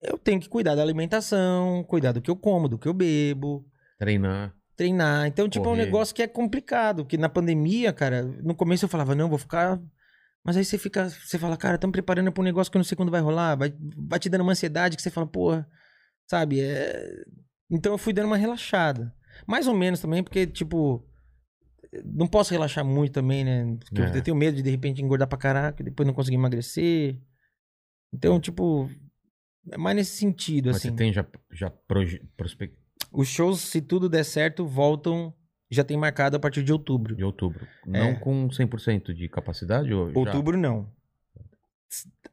eu 0.00 0.16
tenho 0.16 0.40
que 0.40 0.48
cuidar 0.48 0.74
da 0.74 0.80
alimentação, 0.80 1.84
cuidar 1.84 2.12
do 2.12 2.22
que 2.22 2.30
eu 2.30 2.36
como, 2.36 2.68
do 2.68 2.78
que 2.78 2.88
eu 2.88 2.94
bebo, 2.94 3.66
Treinar. 3.98 4.54
treinar. 4.74 5.26
Então, 5.26 5.46
tipo, 5.46 5.66
é 5.66 5.68
um 5.68 5.72
Correr. 5.72 5.84
negócio 5.84 6.14
que 6.14 6.22
é 6.22 6.26
complicado. 6.26 7.04
Que 7.04 7.18
na 7.18 7.28
pandemia, 7.28 7.92
cara, 7.92 8.22
no 8.22 8.54
começo 8.54 8.86
eu 8.86 8.88
falava, 8.88 9.14
não, 9.14 9.28
vou 9.28 9.36
ficar. 9.36 9.78
Mas 10.42 10.56
aí 10.56 10.64
você 10.64 10.78
fica, 10.78 11.10
você 11.10 11.38
fala, 11.38 11.58
cara, 11.58 11.74
estamos 11.74 11.92
preparando 11.92 12.32
para 12.32 12.40
um 12.40 12.44
negócio 12.44 12.70
que 12.70 12.78
eu 12.78 12.80
não 12.80 12.84
sei 12.84 12.96
quando 12.96 13.12
vai 13.12 13.20
rolar. 13.20 13.56
Vai, 13.56 13.74
vai 14.08 14.18
te 14.18 14.30
dando 14.30 14.40
uma 14.40 14.52
ansiedade 14.52 14.96
que 14.96 15.02
você 15.02 15.10
fala, 15.10 15.26
porra, 15.26 15.68
sabe? 16.26 16.62
É... 16.62 17.24
Então 17.72 17.92
eu 17.92 17.98
fui 17.98 18.12
dando 18.12 18.26
uma 18.26 18.36
relaxada. 18.36 19.12
Mais 19.46 19.66
ou 19.66 19.74
menos 19.74 19.98
também, 20.00 20.22
porque, 20.22 20.46
tipo. 20.46 21.02
Não 22.04 22.26
posso 22.26 22.52
relaxar 22.52 22.84
muito 22.84 23.12
também, 23.12 23.44
né? 23.44 23.76
Porque 23.80 24.00
eu- 24.00 24.04
É. 24.06 24.16
eu 24.16 24.22
tenho 24.22 24.36
medo 24.36 24.56
de 24.56 24.62
de 24.62 24.70
repente 24.70 25.02
engordar 25.02 25.28
pra 25.28 25.36
caraca, 25.38 25.82
depois 25.84 26.06
não 26.06 26.14
conseguir 26.14 26.36
emagrecer. 26.36 27.18
Então, 28.14 28.38
tipo. 28.40 28.88
É 29.70 29.76
mais 29.78 29.94
nesse 29.96 30.16
sentido, 30.16 30.66
Mas 30.66 30.76
assim. 30.76 30.88
você 30.90 30.96
tem 30.96 31.12
já, 31.12 31.24
já 31.52 31.70
proje... 31.70 32.20
prospect... 32.36 32.76
Os 33.12 33.28
shows, 33.28 33.60
se 33.60 33.80
tudo 33.80 34.08
der 34.08 34.24
certo, 34.24 34.66
voltam. 34.66 35.32
Já 35.70 35.82
tem 35.84 35.96
marcado 35.96 36.36
a 36.36 36.40
partir 36.40 36.62
de 36.62 36.72
outubro. 36.72 37.14
de 37.16 37.24
outubro. 37.24 37.66
Não 37.86 38.00
É. 38.08 38.14
com 38.16 38.48
100% 38.50 39.14
de 39.14 39.26
capacidade? 39.28 39.92
Ou 39.94 40.10
já? 40.12 40.18
Outubro 40.18 40.58
não. 40.58 40.90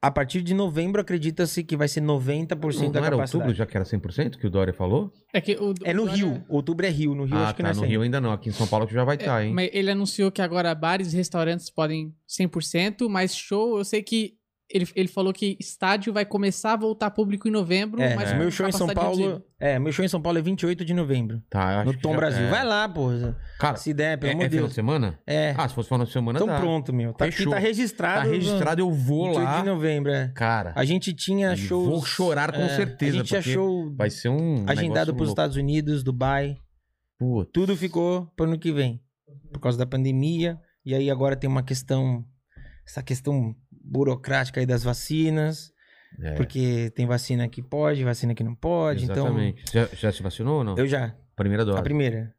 A 0.02 0.10
partir 0.10 0.42
de 0.42 0.54
novembro, 0.54 1.02
acredita-se 1.02 1.64
que 1.64 1.76
vai 1.76 1.88
ser 1.88 2.02
90% 2.02 2.84
Não, 2.86 2.92
da 2.92 3.00
não 3.02 3.08
era 3.08 3.16
capacidade. 3.18 3.36
outubro 3.36 3.54
já 3.54 3.66
que 3.66 3.76
era 3.76 3.86
100% 3.86 4.38
que 4.38 4.48
o 4.48 4.50
Dória 4.50 4.74
falou? 4.74 5.12
É 5.34 5.42
que 5.42 5.54
o, 5.58 5.74
É 5.84 5.94
no 5.94 6.04
o 6.04 6.06
Dória- 6.06 6.24
Rio. 6.26 6.46
Outubro 6.48 6.86
é 6.86 6.90
Rio. 6.90 7.14
No 7.14 7.26
Rio 7.26 7.36
ah, 7.36 7.44
acho 7.48 7.56
que 7.56 7.62
tá. 7.62 7.64
não 7.64 7.72
é 7.72 7.74
No 7.76 7.80
100. 7.82 7.90
Rio 7.90 8.02
ainda 8.04 8.22
não. 8.22 8.32
Aqui 8.32 8.48
em 8.50 8.54
São 8.54 8.66
Paulo 8.66 8.88
que 8.88 8.94
já 8.94 9.04
vai 9.04 9.18
estar, 9.18 9.44
hein? 9.46 9.54
Mas 9.54 9.70
ele 9.74 9.92
anunciou 9.92 10.32
que 10.32 10.42
agora 10.42 10.74
bares 10.74 11.12
e 11.14 11.18
restaurantes 11.18 11.70
podem 11.70 12.14
100%, 12.28 13.10
mas 13.10 13.36
show, 13.36 13.78
eu 13.78 13.84
sei 13.84 14.02
que 14.02 14.36
ele, 14.72 14.88
ele 14.96 15.08
falou 15.08 15.34
que 15.34 15.58
estádio 15.60 16.14
vai 16.14 16.24
começar 16.26 16.74
a 16.74 16.76
voltar 16.76 17.10
público 17.12 17.48
em 17.48 17.52
novembro, 17.52 18.02
É, 18.02 18.16
mas 18.16 18.30
o 18.30 18.34
com 18.34 18.40
meu 18.40 18.52
show 18.52 18.68
em 18.68 18.72
São 18.72 18.88
Paulo. 18.88 19.44
É, 19.60 19.78
meu 19.80 19.92
show 19.92 20.06
em 20.06 20.08
São 20.08 20.22
Paulo 20.22 20.38
é 20.38 20.42
28 20.42 20.86
de 20.86 20.94
novembro. 20.94 21.42
Tá, 21.50 21.74
eu 21.74 21.80
acho 21.80 21.92
No 21.92 21.98
Tom 22.00 22.12
já- 22.12 22.18
Brasil. 22.18 22.44
é. 22.46 22.50
Vai 22.50 22.64
lá, 22.64 22.88
pô. 22.88 23.10
Cara, 23.60 23.76
Se 23.78 23.94
der, 23.94 24.18
pelo 24.18 24.32
é, 24.32 24.34
amor 24.36 24.44
é 24.46 24.48
de 24.48 24.56
final 24.56 24.68
de 24.70 24.70
Deus. 24.70 24.76
semana? 24.76 25.20
É. 25.26 25.54
Ah, 25.58 25.68
se 25.68 25.74
fosse 25.76 25.90
final 25.90 26.06
de 26.06 26.12
semana, 26.14 26.38
então 26.40 26.48
dá. 26.48 26.60
pronto, 26.60 26.94
meu. 26.94 27.14
Tá 27.14 27.26
aqui, 27.26 27.50
tá 27.50 27.58
registrado. 27.58 28.22
Tá 28.28 28.32
registrado, 28.34 28.82
eu 28.82 28.92
vou 28.92 29.26
28 29.26 29.44
lá. 29.44 29.60
de 29.60 29.66
novembro, 29.66 30.12
é. 30.12 30.32
Cara, 30.36 30.72
A 30.76 30.86
gente 30.86 31.14
tinha 31.14 31.56
shows. 31.56 31.88
vou 31.90 32.06
chorar 32.06 32.52
com 32.54 32.62
é, 32.62 32.70
certeza, 32.70 33.22
A 33.22 33.24
gente 33.24 33.42
show 33.42 33.94
vai 33.96 34.10
ser 34.10 34.30
um 34.30 34.64
agendado 34.68 34.78
negócio 34.78 34.94
para 34.94 35.24
os 35.24 35.28
louco. 35.28 35.32
Estados 35.32 35.56
Unidos, 35.58 36.04
Dubai. 36.04 36.56
Putz. 37.18 37.50
Tudo 37.52 37.76
ficou 37.76 38.28
para 38.38 38.46
ano 38.46 38.58
que 38.60 38.72
vem. 38.72 39.02
Por 39.52 39.60
causa 39.60 39.78
da 39.78 39.86
pandemia. 39.86 40.58
E 40.86 40.94
aí 40.96 41.10
agora 41.10 41.36
tem 41.36 41.50
uma 41.50 41.64
questão. 41.64 42.24
Essa 42.88 43.04
questão 43.04 43.54
burocrática 43.90 44.60
aí 44.60 44.66
das 44.66 44.84
vacinas. 44.84 45.72
É, 46.22 46.34
Porque 46.34 46.92
tem 46.96 47.06
vacina 47.06 47.48
que 47.48 47.62
pode, 47.62 48.04
vacina 48.04 48.34
que 48.34 48.44
não 48.44 48.56
pode. 48.56 49.04
exatamente. 49.04 49.64
Já, 49.72 49.86
já 49.94 50.12
se 50.12 50.24
vacinou 50.24 50.58
ou 50.60 50.64
não? 50.64 50.74
Então, 50.74 50.84
eu 50.86 50.90
já. 50.90 51.16
Primeira 51.36 51.64
dose. 51.64 51.78
A 51.80 51.84
primeira. 51.84 52.34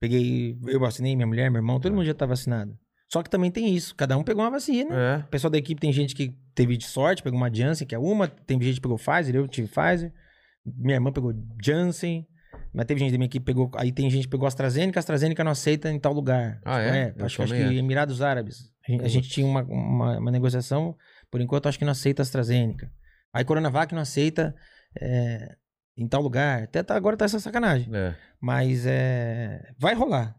Peguei. 0.00 0.58
Eu 0.66 0.80
vacinei 0.80 1.14
minha 1.14 1.26
mulher, 1.26 1.50
meu 1.50 1.58
irmão, 1.60 1.78
todo 1.78 1.92
mundo 1.94 2.04
já 2.04 2.14
tá 2.14 2.26
vacinado. 2.26 2.76
Só 3.12 3.22
que 3.22 3.28
também 3.30 3.50
tem 3.50 3.74
isso. 3.74 3.94
Cada 3.94 4.16
um 4.16 4.24
pegou 4.24 4.42
uma 4.42 4.50
vacina. 4.50 4.94
É. 4.94 5.16
O 5.18 5.28
pessoal 5.28 5.50
da 5.50 5.58
equipe 5.58 5.80
tem 5.80 5.92
gente 5.92 6.14
que 6.14 6.34
teve 6.54 6.76
de 6.76 6.86
sorte, 6.86 7.22
pegou 7.22 7.38
uma 7.38 7.54
Janssen, 7.54 7.86
que 7.86 7.94
é 7.94 7.98
uma. 7.98 8.26
Tem 8.26 8.60
gente 8.60 8.76
que 8.76 8.80
pegou 8.80 8.96
Pfizer, 8.98 9.36
eu 9.36 9.46
tive 9.46 9.68
Pfizer. 9.68 10.12
Minha 10.64 10.96
irmã 10.96 11.12
pegou 11.12 11.32
Janssen. 11.62 12.26
Mas 12.74 12.86
teve 12.86 13.00
gente 13.00 13.12
da 13.12 13.18
minha 13.18 13.26
equipe 13.26 13.44
que 13.44 13.52
pegou. 13.52 13.70
Aí 13.76 13.92
tem 13.92 14.08
gente 14.08 14.22
que 14.24 14.30
pegou 14.30 14.46
AstraZeneca, 14.46 14.98
AstraZeneca 14.98 15.44
não 15.44 15.52
aceita 15.52 15.90
em 15.90 15.98
tal 16.00 16.14
lugar. 16.14 16.58
Ah, 16.64 16.80
é? 16.80 17.12
Eu 17.16 17.26
acho, 17.26 17.36
que- 17.36 17.42
acho 17.42 17.52
que. 17.54 17.60
Emirados 17.76 18.22
Árabes. 18.22 18.71
A 18.86 18.90
gente, 18.90 19.04
a 19.04 19.08
gente 19.08 19.28
tinha 19.28 19.46
uma, 19.46 19.62
uma, 19.62 20.18
uma 20.18 20.30
negociação, 20.30 20.96
por 21.30 21.40
enquanto 21.40 21.68
acho 21.68 21.78
que 21.78 21.84
não 21.84 21.92
aceita 21.92 22.22
AstraZeneca. 22.22 22.90
Aí 23.32 23.44
Coronavac 23.44 23.94
não 23.94 24.02
aceita 24.02 24.54
é, 25.00 25.56
em 25.96 26.06
tal 26.08 26.20
lugar. 26.22 26.64
Até 26.64 26.82
tá- 26.82 26.96
agora 26.96 27.16
tá 27.16 27.24
essa 27.24 27.40
sacanagem. 27.40 27.94
É. 27.94 28.14
Mas 28.40 28.84
é. 28.86 29.72
Vai 29.78 29.94
rolar. 29.94 30.36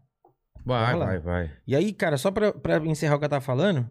Vai, 0.64 0.92
rolar. 0.92 1.06
vai, 1.06 1.18
vai. 1.18 1.50
E 1.66 1.74
aí, 1.74 1.92
cara, 1.92 2.16
só 2.16 2.30
pra, 2.30 2.52
pra 2.52 2.78
encerrar 2.86 3.16
o 3.16 3.18
que 3.18 3.24
eu 3.24 3.28
tava 3.28 3.44
falando, 3.44 3.88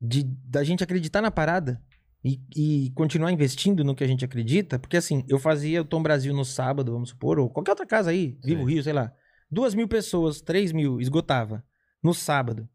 de, 0.00 0.24
da 0.24 0.64
gente 0.64 0.82
acreditar 0.82 1.20
na 1.20 1.30
parada 1.30 1.80
e, 2.24 2.40
e 2.56 2.90
continuar 2.94 3.30
investindo 3.30 3.84
no 3.84 3.94
que 3.94 4.02
a 4.02 4.06
gente 4.06 4.24
acredita, 4.24 4.78
porque 4.78 4.96
assim, 4.96 5.24
eu 5.28 5.38
fazia 5.38 5.82
o 5.82 5.84
Tom 5.84 6.02
Brasil 6.02 6.34
no 6.34 6.44
sábado, 6.44 6.92
vamos 6.92 7.10
supor, 7.10 7.38
ou 7.38 7.50
qualquer 7.50 7.72
outra 7.72 7.86
casa 7.86 8.10
aí, 8.10 8.38
Vivo 8.42 8.62
Sim. 8.62 8.74
Rio, 8.74 8.82
sei 8.82 8.92
lá. 8.92 9.12
Duas 9.50 9.74
mil 9.74 9.86
pessoas, 9.86 10.40
três 10.40 10.72
mil, 10.72 11.00
esgotava. 11.00 11.62
No 12.02 12.12
sábado. 12.12 12.68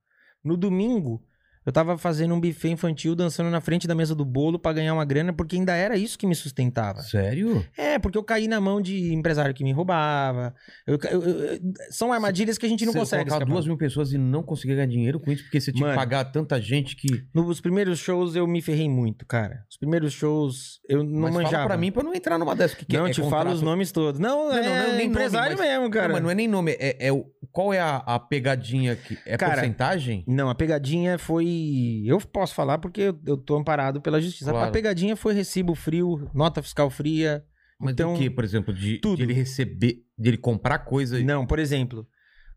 No 0.43 0.57
domingo, 0.57 1.21
eu 1.69 1.73
tava 1.73 1.97
fazendo 1.99 2.33
um 2.33 2.39
buffet 2.41 2.69
infantil, 2.71 3.15
dançando 3.15 3.49
na 3.51 3.61
frente 3.61 3.87
da 3.87 3.93
mesa 3.93 4.15
do 4.15 4.25
bolo 4.25 4.57
pra 4.57 4.73
ganhar 4.73 4.91
uma 4.93 5.05
grana, 5.05 5.31
porque 5.31 5.55
ainda 5.55 5.75
era 5.75 5.95
isso 5.95 6.17
que 6.17 6.25
me 6.25 6.33
sustentava. 6.33 7.01
Sério? 7.01 7.63
É, 7.77 7.99
porque 7.99 8.17
eu 8.17 8.23
caí 8.23 8.47
na 8.47 8.59
mão 8.59 8.81
de 8.81 9.13
empresário 9.13 9.53
que 9.53 9.63
me 9.63 9.71
roubava. 9.71 10.53
Eu 10.87 10.97
eu- 11.11 11.21
eu- 11.21 11.59
são 11.91 12.11
armadilhas 12.11 12.57
que 12.57 12.65
a 12.65 12.69
gente 12.69 12.85
não 12.85 12.93
Você 12.93 12.99
consegue 12.99 13.29
colocar 13.29 13.45
duas 13.45 13.67
mil 13.67 13.77
pessoas 13.77 14.11
e 14.11 14.17
não 14.17 14.41
conseguir 14.41 14.73
ganhar 14.75 14.87
dinheiro 14.87 15.19
com 15.19 15.31
isso, 15.31 15.43
porque 15.43 15.61
você 15.61 15.71
tinha 15.71 15.83
que 15.83 15.87
Mano. 15.89 15.99
pagar 15.99 16.25
tanta 16.25 16.59
gente 16.59 16.95
que. 16.95 17.07
Nos 17.33 17.61
primeiros 17.61 17.99
shows 17.99 18.35
eu 18.35 18.47
me 18.47 18.61
ferrei 18.61 18.89
muito, 18.89 19.25
cara. 19.25 19.63
Os 19.69 19.77
primeiros 19.77 20.11
shows 20.13 20.79
eu 20.89 21.03
não 21.03 21.21
Mas 21.21 21.33
manjava. 21.35 21.55
fala 21.55 21.67
pra 21.67 21.77
mim 21.77 21.91
pra 21.91 22.01
não 22.03 22.15
entrar 22.15 22.37
numa 22.39 22.55
dessas. 22.55 22.75
Que 22.77 22.85
que 22.85 22.97
não, 22.97 23.05
é 23.05 23.11
te 23.11 23.21
contrato- 23.21 23.43
falo 23.43 23.55
os 23.55 23.61
nomes 23.61 23.91
todos. 23.91 24.19
Não, 24.19 24.49
Não, 24.49 24.57
é 24.57 24.61
não, 24.63 24.87
não, 24.89 24.95
nem 24.97 25.07
empresário 25.07 25.55
nome, 25.55 25.67
mas- 25.67 25.77
mesmo, 25.77 25.91
cara. 25.91 26.07
Não, 26.07 26.13
mas 26.15 26.23
não 26.23 26.29
é 26.31 26.35
nem 26.35 26.47
nome. 26.47 26.71
É, 26.79 27.07
é. 27.07 27.23
Qual 27.51 27.73
é 27.73 27.79
a, 27.79 27.97
a 27.97 28.19
pegadinha 28.19 28.95
que. 28.95 29.17
É 29.25 29.37
Cara, 29.37 29.53
porcentagem? 29.55 30.23
Não, 30.27 30.49
a 30.49 30.55
pegadinha 30.55 31.17
foi. 31.17 31.45
Eu 32.05 32.19
posso 32.19 32.53
falar 32.53 32.77
porque 32.77 33.01
eu, 33.01 33.19
eu 33.25 33.37
tô 33.37 33.55
amparado 33.57 34.01
pela 34.01 34.21
justiça. 34.21 34.51
Claro. 34.51 34.67
A 34.67 34.71
pegadinha 34.71 35.15
foi 35.15 35.33
recibo 35.33 35.75
frio, 35.75 36.29
nota 36.33 36.61
fiscal 36.61 36.89
fria. 36.89 37.43
Mas 37.79 37.93
então, 37.93 38.13
do 38.13 38.19
que, 38.19 38.29
por 38.29 38.43
exemplo? 38.43 38.73
De, 38.73 38.97
tudo. 38.97 39.17
de 39.17 39.23
ele 39.23 39.33
receber. 39.33 40.03
De 40.17 40.29
ele 40.29 40.37
comprar 40.37 40.79
coisa. 40.79 41.19
Não, 41.23 41.45
por 41.45 41.59
exemplo, 41.59 42.05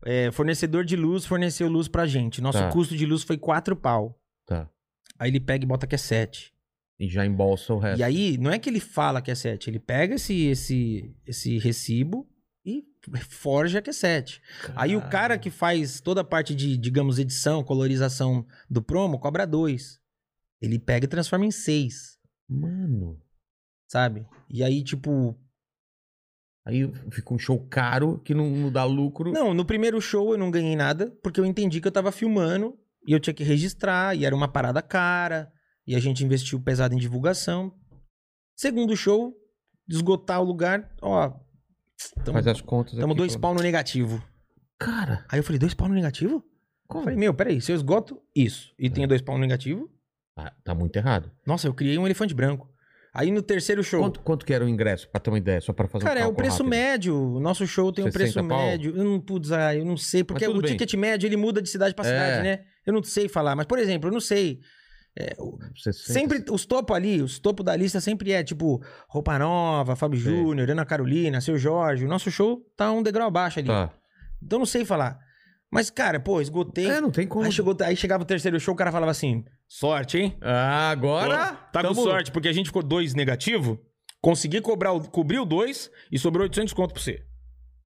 é, 0.05 0.31
fornecedor 0.31 0.83
de 0.83 0.95
luz 0.95 1.25
forneceu 1.25 1.67
luz 1.69 1.87
pra 1.87 2.05
gente. 2.05 2.41
Nosso 2.41 2.57
Tá. 2.59 2.69
custo 2.69 2.95
de 2.95 3.05
luz 3.05 3.23
foi 3.23 3.37
quatro 3.37 3.75
pau. 3.75 4.19
Tá. 4.45 4.69
Aí 5.17 5.29
ele 5.29 5.39
pega 5.39 5.63
e 5.63 5.67
bota 5.67 5.87
que 5.87 5.95
é 5.95 5.97
sete. 5.97 6.53
E 6.99 7.07
já 7.09 7.25
embolsa 7.25 7.73
o 7.73 7.79
resto. 7.79 7.99
E 7.99 8.03
aí, 8.03 8.37
não 8.37 8.51
é 8.51 8.59
que 8.59 8.69
ele 8.69 8.79
fala 8.79 9.21
que 9.21 9.31
é 9.31 9.35
7, 9.35 9.69
ele 9.69 9.79
pega 9.79 10.15
esse, 10.15 10.45
esse, 10.45 11.13
esse 11.25 11.57
recibo 11.57 12.27
e 12.65 12.85
forja 13.29 13.81
que 13.81 13.89
é 13.89 13.93
7. 13.93 14.41
Aí 14.75 14.95
o 14.95 15.09
cara 15.09 15.37
que 15.37 15.49
faz 15.49 15.99
toda 15.99 16.21
a 16.21 16.23
parte 16.23 16.55
de, 16.55 16.77
digamos, 16.77 17.19
edição, 17.19 17.63
colorização 17.63 18.45
do 18.69 18.81
promo, 18.81 19.19
cobra 19.19 19.45
2. 19.45 19.99
Ele 20.61 20.79
pega 20.79 21.05
e 21.05 21.09
transforma 21.09 21.45
em 21.45 21.51
6, 21.51 22.17
Mano. 22.47 23.19
sabe? 23.87 24.25
E 24.49 24.63
aí, 24.63 24.83
tipo. 24.83 25.37
Aí 26.65 26.89
fica 27.11 27.33
um 27.33 27.37
show 27.37 27.59
caro 27.67 28.19
que 28.19 28.33
não, 28.33 28.49
não 28.49 28.71
dá 28.71 28.85
lucro. 28.85 29.33
Não, 29.33 29.53
no 29.53 29.65
primeiro 29.65 29.99
show 29.99 30.31
eu 30.31 30.37
não 30.37 30.49
ganhei 30.49 30.77
nada, 30.77 31.11
porque 31.21 31.37
eu 31.37 31.45
entendi 31.45 31.81
que 31.81 31.87
eu 31.89 31.91
tava 31.91 32.09
filmando 32.09 32.79
e 33.05 33.11
eu 33.11 33.19
tinha 33.19 33.33
que 33.33 33.43
registrar, 33.43 34.15
e 34.15 34.23
era 34.23 34.33
uma 34.33 34.47
parada 34.47 34.81
cara, 34.81 35.51
e 35.85 35.93
a 35.93 35.99
gente 35.99 36.23
investiu 36.23 36.61
pesado 36.61 36.93
em 36.95 36.97
divulgação. 36.97 37.77
Segundo 38.55 38.95
show, 38.95 39.35
esgotar 39.89 40.41
o 40.41 40.45
lugar, 40.45 40.89
ó. 41.01 41.42
Tamo, 42.23 42.33
Faz 42.33 42.47
as 42.47 42.61
contas. 42.61 42.93
tamo 42.95 43.13
aqui, 43.13 43.17
dois 43.17 43.35
pau 43.35 43.53
no 43.53 43.61
negativo. 43.61 44.23
Cara. 44.79 45.25
Aí 45.29 45.39
eu 45.39 45.43
falei, 45.43 45.59
dois 45.59 45.73
pau 45.73 45.87
no 45.87 45.93
negativo? 45.93 46.35
Eu 46.35 46.43
Como? 46.87 47.03
falei, 47.03 47.17
meu, 47.17 47.33
peraí, 47.33 47.61
se 47.61 47.71
eu 47.71 47.75
esgoto 47.75 48.21
isso 48.35 48.73
e 48.77 48.89
tenho 48.89 49.07
dois 49.07 49.21
pau 49.21 49.35
no 49.35 49.41
negativo, 49.41 49.89
Ah, 50.35 50.51
tá 50.63 50.73
muito 50.75 50.95
errado. 50.95 51.31
nossa, 51.45 51.67
eu 51.67 51.73
criei 51.73 51.97
um 51.97 52.05
elefante 52.05 52.33
branco. 52.33 52.69
Aí 53.13 53.29
no 53.29 53.43
terceiro 53.43 53.83
show. 53.83 54.01
Quanto, 54.01 54.19
quanto 54.21 54.43
que 54.45 54.51
era 54.53 54.65
o 54.65 54.67
ingresso, 54.67 55.07
pra 55.07 55.19
ter 55.21 55.29
uma 55.29 55.37
ideia, 55.37 55.61
só 55.61 55.71
pra 55.71 55.87
fazer 55.87 56.03
Cara, 56.03 56.21
um 56.21 56.23
é 56.23 56.27
o 56.27 56.33
preço 56.33 56.57
rápido? 56.63 56.69
médio. 56.69 57.15
O 57.15 57.39
nosso 57.39 57.65
show 57.67 57.91
tem 57.93 58.03
um 58.03 58.11
60 58.11 58.17
preço 58.33 58.47
pau? 58.49 58.57
médio. 58.65 58.95
Eu 58.97 59.03
não, 59.03 59.19
putz, 59.21 59.51
ah, 59.51 59.75
eu 59.75 59.85
não 59.85 59.95
sei, 59.95 60.23
porque 60.23 60.47
o 60.47 60.53
bem. 60.59 60.71
ticket 60.71 60.95
médio 60.95 61.27
ele 61.27 61.37
muda 61.37 61.61
de 61.61 61.69
cidade 61.69 61.93
pra 61.93 62.03
É. 62.03 62.07
cidade, 62.09 62.43
né? 62.43 62.65
Eu 62.83 62.91
não 62.91 63.03
sei 63.03 63.29
falar, 63.29 63.55
mas 63.55 63.67
por 63.67 63.77
exemplo, 63.77 64.09
eu 64.09 64.13
não 64.13 64.19
sei. 64.19 64.59
É, 65.17 65.35
o- 65.37 65.59
60. 65.75 66.11
sempre 66.13 66.43
os 66.51 66.65
topos 66.65 66.95
ali, 66.95 67.21
os 67.21 67.37
topos 67.37 67.63
da 67.63 67.75
lista 67.75 68.01
sempre 68.01 68.31
é 68.31 68.43
tipo 68.43 68.83
Roupa 69.07 69.37
Nova, 69.37 69.95
Fábio. 69.95 70.19
Júnior, 70.19 70.69
Ana 70.71 70.85
Carolina, 70.85 71.39
Seu 71.39 71.57
Jorge. 71.57 72.05
O 72.05 72.07
nosso 72.07 72.31
show 72.31 72.61
tá 72.75 72.91
um 72.91 73.03
degrau 73.03 73.27
abaixo 73.27 73.59
ali. 73.59 73.67
Tá. 73.67 73.93
Então 74.41 74.57
não 74.59 74.65
sei 74.65 74.83
falar. 74.83 75.19
Mas, 75.71 75.89
cara, 75.89 76.19
pô, 76.19 76.39
esgotei. 76.41 76.87
É, 76.87 76.99
não 77.01 77.09
tem 77.11 77.27
como. 77.27 77.45
Aí, 77.45 77.51
chegou, 77.51 77.75
aí 77.81 77.95
chegava 77.95 78.23
o 78.23 78.25
terceiro 78.27 78.59
show, 78.59 78.73
o 78.73 78.77
cara 78.77 78.91
falava 78.91 79.11
assim: 79.11 79.43
sorte, 79.67 80.17
hein? 80.17 80.37
Ah, 80.41 80.89
agora. 80.91 81.53
Tá 81.71 81.81
com 81.81 81.89
tamo- 81.89 82.03
sorte, 82.03 82.31
porque 82.31 82.47
a 82.47 82.53
gente 82.53 82.67
ficou 82.67 82.83
dois 82.83 83.13
negativo, 83.13 83.79
consegui 84.21 84.61
cobrar 84.61 84.91
o, 84.93 85.01
cobrir 85.09 85.39
o 85.39 85.45
dois 85.45 85.89
e 86.11 86.17
sobrou 86.19 86.43
800 86.43 86.73
conto 86.73 86.93
pra 86.93 87.01
você. 87.01 87.23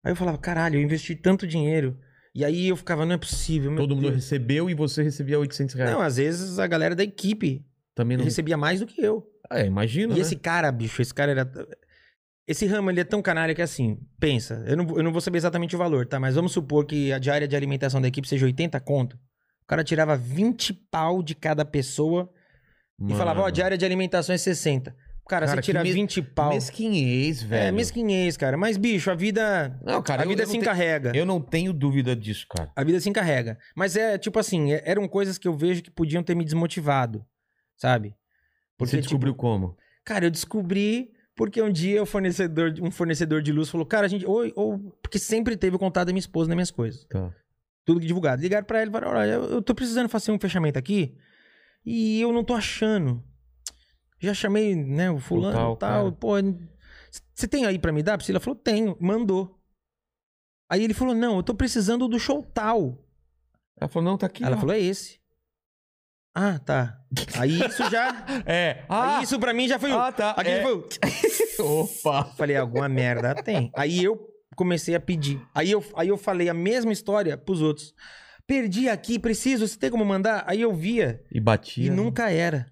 Aí 0.04 0.12
eu 0.12 0.16
falava, 0.16 0.38
caralho, 0.38 0.76
eu 0.78 0.82
investi 0.82 1.14
tanto 1.16 1.46
dinheiro. 1.46 1.96
E 2.36 2.44
aí 2.44 2.68
eu 2.68 2.76
ficava, 2.76 3.06
não 3.06 3.14
é 3.14 3.18
possível. 3.18 3.74
Todo 3.76 3.94
mundo 3.94 4.02
Deus. 4.10 4.16
recebeu 4.16 4.68
e 4.68 4.74
você 4.74 5.02
recebia 5.02 5.38
800 5.38 5.74
reais. 5.74 5.90
Não, 5.90 6.02
às 6.02 6.16
vezes 6.18 6.58
a 6.58 6.66
galera 6.66 6.94
da 6.94 7.02
equipe 7.02 7.64
Também 7.94 8.18
não. 8.18 8.24
recebia 8.24 8.58
mais 8.58 8.80
do 8.80 8.86
que 8.86 9.00
eu. 9.00 9.26
É, 9.50 9.64
imagina. 9.64 10.12
E 10.12 10.16
né? 10.16 10.20
esse 10.20 10.36
cara, 10.36 10.70
bicho, 10.70 11.00
esse 11.00 11.14
cara 11.14 11.30
era. 11.30 11.50
Esse 12.46 12.66
ramo, 12.66 12.90
ele 12.90 13.00
é 13.00 13.04
tão 13.04 13.22
canalha 13.22 13.54
que 13.54 13.62
assim, 13.62 13.98
pensa, 14.20 14.62
eu 14.68 14.76
não, 14.76 14.86
vou- 14.86 14.98
eu 14.98 15.02
não 15.02 15.10
vou 15.12 15.20
saber 15.20 15.38
exatamente 15.38 15.74
o 15.74 15.78
valor, 15.78 16.06
tá? 16.06 16.20
Mas 16.20 16.34
vamos 16.34 16.52
supor 16.52 16.84
que 16.84 17.10
a 17.12 17.18
diária 17.18 17.48
de 17.48 17.56
alimentação 17.56 18.00
da 18.02 18.06
equipe 18.08 18.28
seja 18.28 18.44
80 18.46 18.78
conto. 18.80 19.14
O 19.62 19.66
cara 19.66 19.82
tirava 19.82 20.14
20 20.16 20.72
pau 20.72 21.22
de 21.22 21.34
cada 21.34 21.64
pessoa 21.64 22.30
e 23.00 23.04
Mano. 23.04 23.16
falava, 23.16 23.40
ó, 23.40 23.46
a 23.46 23.50
diária 23.50 23.76
de 23.78 23.84
alimentação 23.84 24.32
é 24.34 24.38
60. 24.38 24.94
Cara, 25.28 25.44
Cara, 25.46 25.56
você 25.60 25.62
tira 25.62 25.82
mes- 25.82 25.94
20 25.94 26.22
pau. 26.22 26.50
Mesquinhez, 26.50 27.42
velho. 27.42 27.64
É, 27.64 27.72
mesquinhez, 27.72 28.36
cara. 28.36 28.56
Mas, 28.56 28.76
bicho, 28.76 29.10
a 29.10 29.14
vida. 29.14 29.76
Não, 29.84 30.00
cara, 30.02 30.22
a 30.22 30.24
eu- 30.24 30.28
vida 30.28 30.44
eu 30.44 30.46
se 30.46 30.56
encarrega. 30.56 31.12
Eu 31.16 31.26
não 31.26 31.40
tenho 31.40 31.72
dúvida 31.72 32.14
disso, 32.14 32.46
cara. 32.48 32.70
A 32.76 32.84
vida 32.84 33.00
se 33.00 33.08
encarrega. 33.10 33.58
Mas 33.74 33.96
é, 33.96 34.16
tipo 34.18 34.38
assim, 34.38 34.72
é- 34.72 34.82
eram 34.84 35.08
coisas 35.08 35.36
que 35.36 35.48
eu 35.48 35.56
vejo 35.56 35.82
que 35.82 35.90
podiam 35.90 36.22
ter 36.22 36.34
me 36.36 36.44
desmotivado, 36.44 37.24
sabe? 37.76 38.14
Você 38.78 38.98
descobriu 38.98 39.32
tipo, 39.32 39.40
como? 39.42 39.76
Cara, 40.04 40.26
eu 40.26 40.30
descobri 40.30 41.10
porque 41.34 41.60
um 41.60 41.72
dia 41.72 42.02
o 42.02 42.06
fornecedor, 42.06 42.72
um 42.80 42.90
fornecedor 42.90 43.42
de 43.42 43.50
luz 43.52 43.68
falou, 43.68 43.84
cara, 43.86 44.06
a 44.06 44.08
gente. 44.08 44.24
Ou, 44.24 44.50
ou, 44.54 44.78
porque 45.02 45.18
sempre 45.18 45.56
teve 45.56 45.74
o 45.74 45.78
contato 45.78 46.06
da 46.06 46.12
minha 46.12 46.20
esposa 46.20 46.48
nas 46.48 46.54
minhas 46.56 46.70
coisas. 46.70 47.04
Tá. 47.10 47.32
Tudo 47.84 47.98
divulgado. 48.00 48.40
Ligaram 48.42 48.64
pra 48.64 48.80
ele 48.80 48.90
e 48.90 48.92
falaram: 48.92 49.18
olha, 49.18 49.30
eu, 49.30 49.44
eu 49.54 49.62
tô 49.62 49.74
precisando 49.74 50.08
fazer 50.08 50.30
um 50.30 50.38
fechamento 50.38 50.78
aqui 50.78 51.16
e 51.84 52.20
eu 52.20 52.32
não 52.32 52.44
tô 52.44 52.54
achando. 52.54 53.24
Já 54.18 54.32
chamei, 54.34 54.74
né, 54.74 55.10
o 55.10 55.18
fulano 55.18 55.74
e 55.74 55.76
tal. 55.76 56.12
Pô, 56.12 56.32
você 57.34 57.46
tem 57.46 57.66
aí 57.66 57.78
pra 57.78 57.92
me 57.92 58.02
dar? 58.02 58.16
Priscila 58.16 58.40
falou: 58.40 58.58
tenho. 58.58 58.96
Mandou. 59.00 59.58
Aí 60.70 60.82
ele 60.82 60.94
falou: 60.94 61.14
não, 61.14 61.36
eu 61.36 61.42
tô 61.42 61.54
precisando 61.54 62.08
do 62.08 62.18
show 62.18 62.42
tal. 62.54 62.98
Ela 63.78 63.88
falou, 63.88 64.08
não, 64.10 64.16
tá 64.18 64.26
aqui. 64.26 64.42
Ela 64.42 64.56
ó. 64.56 64.58
falou: 64.60 64.74
é 64.74 64.80
esse. 64.80 65.20
Ah, 66.34 66.58
tá. 66.58 67.00
Aí 67.38 67.58
isso 67.64 67.88
já. 67.90 68.26
É. 68.46 68.84
aí 68.88 69.22
isso 69.24 69.38
pra 69.38 69.54
mim 69.54 69.66
já 69.68 69.78
foi. 69.78 69.90
o- 69.92 69.98
ah, 69.98 70.12
tá. 70.12 70.30
Aqui 70.32 70.50
é. 70.50 70.62
foi. 70.62 70.84
Opa. 71.64 72.24
Falei, 72.36 72.56
alguma 72.56 72.88
merda 72.88 73.34
tem. 73.34 73.70
Aí 73.74 74.04
eu 74.04 74.28
comecei 74.54 74.94
a 74.94 75.00
pedir. 75.00 75.40
Aí 75.54 75.70
eu, 75.70 75.82
aí 75.94 76.08
eu 76.08 76.16
falei 76.18 76.48
a 76.48 76.54
mesma 76.54 76.92
história 76.92 77.36
pros 77.38 77.62
outros. 77.62 77.94
Perdi 78.46 78.88
aqui, 78.88 79.18
preciso, 79.18 79.66
você 79.66 79.78
tem 79.78 79.90
como 79.90 80.04
mandar? 80.04 80.44
Aí 80.46 80.60
eu 80.60 80.72
via 80.74 81.22
E 81.32 81.40
batia. 81.40 81.86
e 81.86 81.90
né? 81.90 81.96
nunca 81.96 82.30
era. 82.30 82.70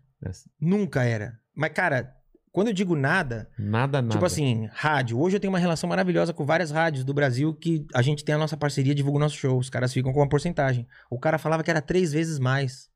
Nunca 0.60 1.02
era. 1.04 1.38
Mas, 1.54 1.72
cara, 1.72 2.14
quando 2.52 2.68
eu 2.68 2.72
digo 2.74 2.94
nada, 2.96 3.50
Nada, 3.58 4.00
nada. 4.00 4.12
tipo 4.14 4.24
assim, 4.24 4.66
rádio. 4.72 5.18
Hoje 5.20 5.36
eu 5.36 5.40
tenho 5.40 5.52
uma 5.52 5.58
relação 5.58 5.88
maravilhosa 5.88 6.32
com 6.32 6.44
várias 6.44 6.70
rádios 6.70 7.04
do 7.04 7.12
Brasil 7.14 7.52
que 7.54 7.86
a 7.94 8.00
gente 8.02 8.24
tem 8.24 8.34
a 8.34 8.38
nossa 8.38 8.56
parceria, 8.56 8.94
divulga 8.94 9.16
o 9.18 9.20
nosso 9.20 9.36
show. 9.36 9.58
Os 9.58 9.68
caras 9.70 9.92
ficam 9.92 10.12
com 10.12 10.20
uma 10.20 10.28
porcentagem. 10.28 10.86
O 11.10 11.18
cara 11.18 11.38
falava 11.38 11.62
que 11.62 11.70
era 11.70 11.82
três 11.82 12.12
vezes 12.12 12.38
mais. 12.38 12.88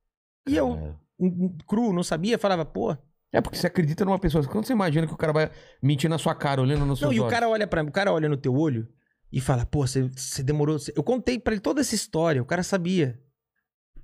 E 0.47 0.57
eu, 0.57 0.97
um 1.19 1.57
cru, 1.67 1.93
não 1.93 2.03
sabia, 2.03 2.39
falava, 2.39 2.65
pô. 2.65 2.97
É 3.31 3.41
porque 3.43 3.59
você 3.59 3.67
acredita 3.67 4.05
numa 4.05 4.19
pessoa. 4.19 4.43
Quando 4.47 4.65
você 4.65 4.73
imagina 4.73 5.07
que 5.07 5.13
o 5.13 5.17
cara 5.17 5.33
vai 5.35 5.51
mentir 5.83 6.09
na 6.09 6.17
sua 6.19 6.35
cara, 6.35 6.63
olhando 6.63 6.87
nos 6.87 6.99
seus 6.99 7.11
Não, 7.11 7.13
e 7.13 7.21
o 7.21 7.25
olhos. 7.25 7.35
cara 7.35 7.49
olha 7.49 7.67
para 7.67 7.83
o 7.85 7.93
cara 7.93 8.11
olha 8.13 8.29
no 8.29 8.37
teu 8.39 8.55
olho 8.55 8.89
e 9.31 9.39
fala, 9.41 9.67
pô, 9.67 9.87
você, 9.87 10.03
você 10.09 10.43
demorou. 10.43 10.79
você-" 10.79 10.93
Eu 10.97 11.03
contei 11.03 11.39
pra 11.39 11.53
ele 11.53 11.61
toda 11.61 11.81
essa 11.83 11.95
história, 11.95 12.41
o 12.41 12.47
cara 12.47 12.63
sabia. 12.63 13.21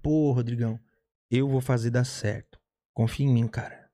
Pô, 0.03 0.33
Rodrigão, 0.33 0.79
eu 1.31 1.49
vou 1.49 1.63
fazer 1.63 1.89
dar 1.91 2.05
certo. 2.05 2.59
Confia 2.95 3.27
em 3.27 3.33
mim, 3.33 3.49
cara. 3.49 3.85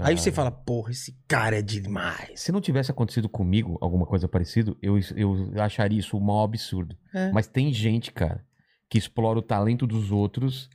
Aí 0.00 0.18
você 0.18 0.32
fala, 0.32 0.50
porra, 0.50 0.90
esse 0.90 1.16
cara 1.28 1.60
é 1.60 1.62
demais. 1.62 2.40
Se 2.40 2.50
não 2.50 2.60
tivesse 2.60 2.90
acontecido 2.90 3.28
comigo 3.28 3.78
alguma 3.80 4.04
coisa 4.04 4.26
parecida, 4.26 4.74
eu, 4.82 4.98
eu 5.14 5.52
acharia 5.62 6.00
isso 6.00 6.16
um 6.16 6.20
maior 6.20 6.42
absurdo. 6.44 6.96
É. 7.14 7.30
Mas 7.30 7.46
tem 7.46 7.72
gente, 7.72 8.10
cara, 8.10 8.44
que 8.88 8.98
explora 8.98 9.38
o 9.38 9.42
talento 9.42 9.86
dos 9.86 10.10
outros 10.10 10.68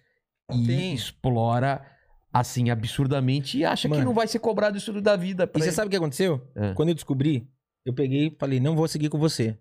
e 0.50 0.66
Tem. 0.66 0.94
explora 0.94 1.86
assim 2.32 2.70
absurdamente 2.70 3.58
e 3.58 3.66
acha 3.66 3.88
que 3.88 3.94
Mano. 3.94 4.06
não 4.06 4.14
vai 4.14 4.28
ser 4.28 4.40
cobrado 4.40 4.78
isso 4.78 4.94
tudo 4.94 5.02
da 5.02 5.18
vida. 5.18 5.50
E 5.54 5.60
você 5.60 5.66
ele. 5.66 5.72
sabe 5.74 5.88
o 5.88 5.90
que 5.90 5.98
aconteceu? 5.98 6.42
É. 6.56 6.74
Quando 6.74 6.90
eu 6.90 6.96
descobri, 6.96 7.50
eu 7.86 7.94
peguei 7.94 8.28
e 8.28 8.36
falei, 8.40 8.60
não 8.60 8.76
vou 8.76 8.88
seguir 8.88 9.10
com 9.10 9.20
você. 9.20 9.58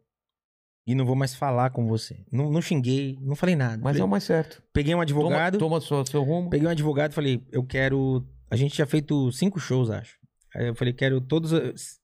E 0.89 0.95
não 0.95 1.05
vou 1.05 1.15
mais 1.15 1.35
falar 1.35 1.69
com 1.69 1.87
você. 1.87 2.25
Não, 2.33 2.51
não 2.51 2.63
xinguei, 2.63 3.19
não 3.21 3.37
falei 3.37 3.55
nada. 3.55 3.77
Mas 3.77 3.97
é 3.97 3.99
Falei- 3.99 4.03
o 4.05 4.09
mais 4.09 4.25
certo. 4.25 4.63
Peguei 4.73 4.95
um 4.95 4.97
Toma, 4.97 5.03
advogado, 5.03 5.59
toma 5.59 5.81
seu, 5.83 6.07
seu 6.07 6.23
rumo. 6.23 6.49
peguei 6.49 6.67
um 6.67 6.71
advogado 6.71 7.13
e 7.13 7.15
falei, 7.15 7.47
eu 7.53 7.63
quero. 7.63 8.27
A 8.51 8.57
gente 8.57 8.73
tinha 8.75 8.87
feito 8.87 9.31
cinco 9.31 9.61
shows, 9.61 9.91
acho. 9.91 10.17
Aí 10.55 10.67
eu 10.69 10.75
falei, 10.75 10.95
quero 10.95 11.21
todos. 11.21 11.53
os- 11.53 11.99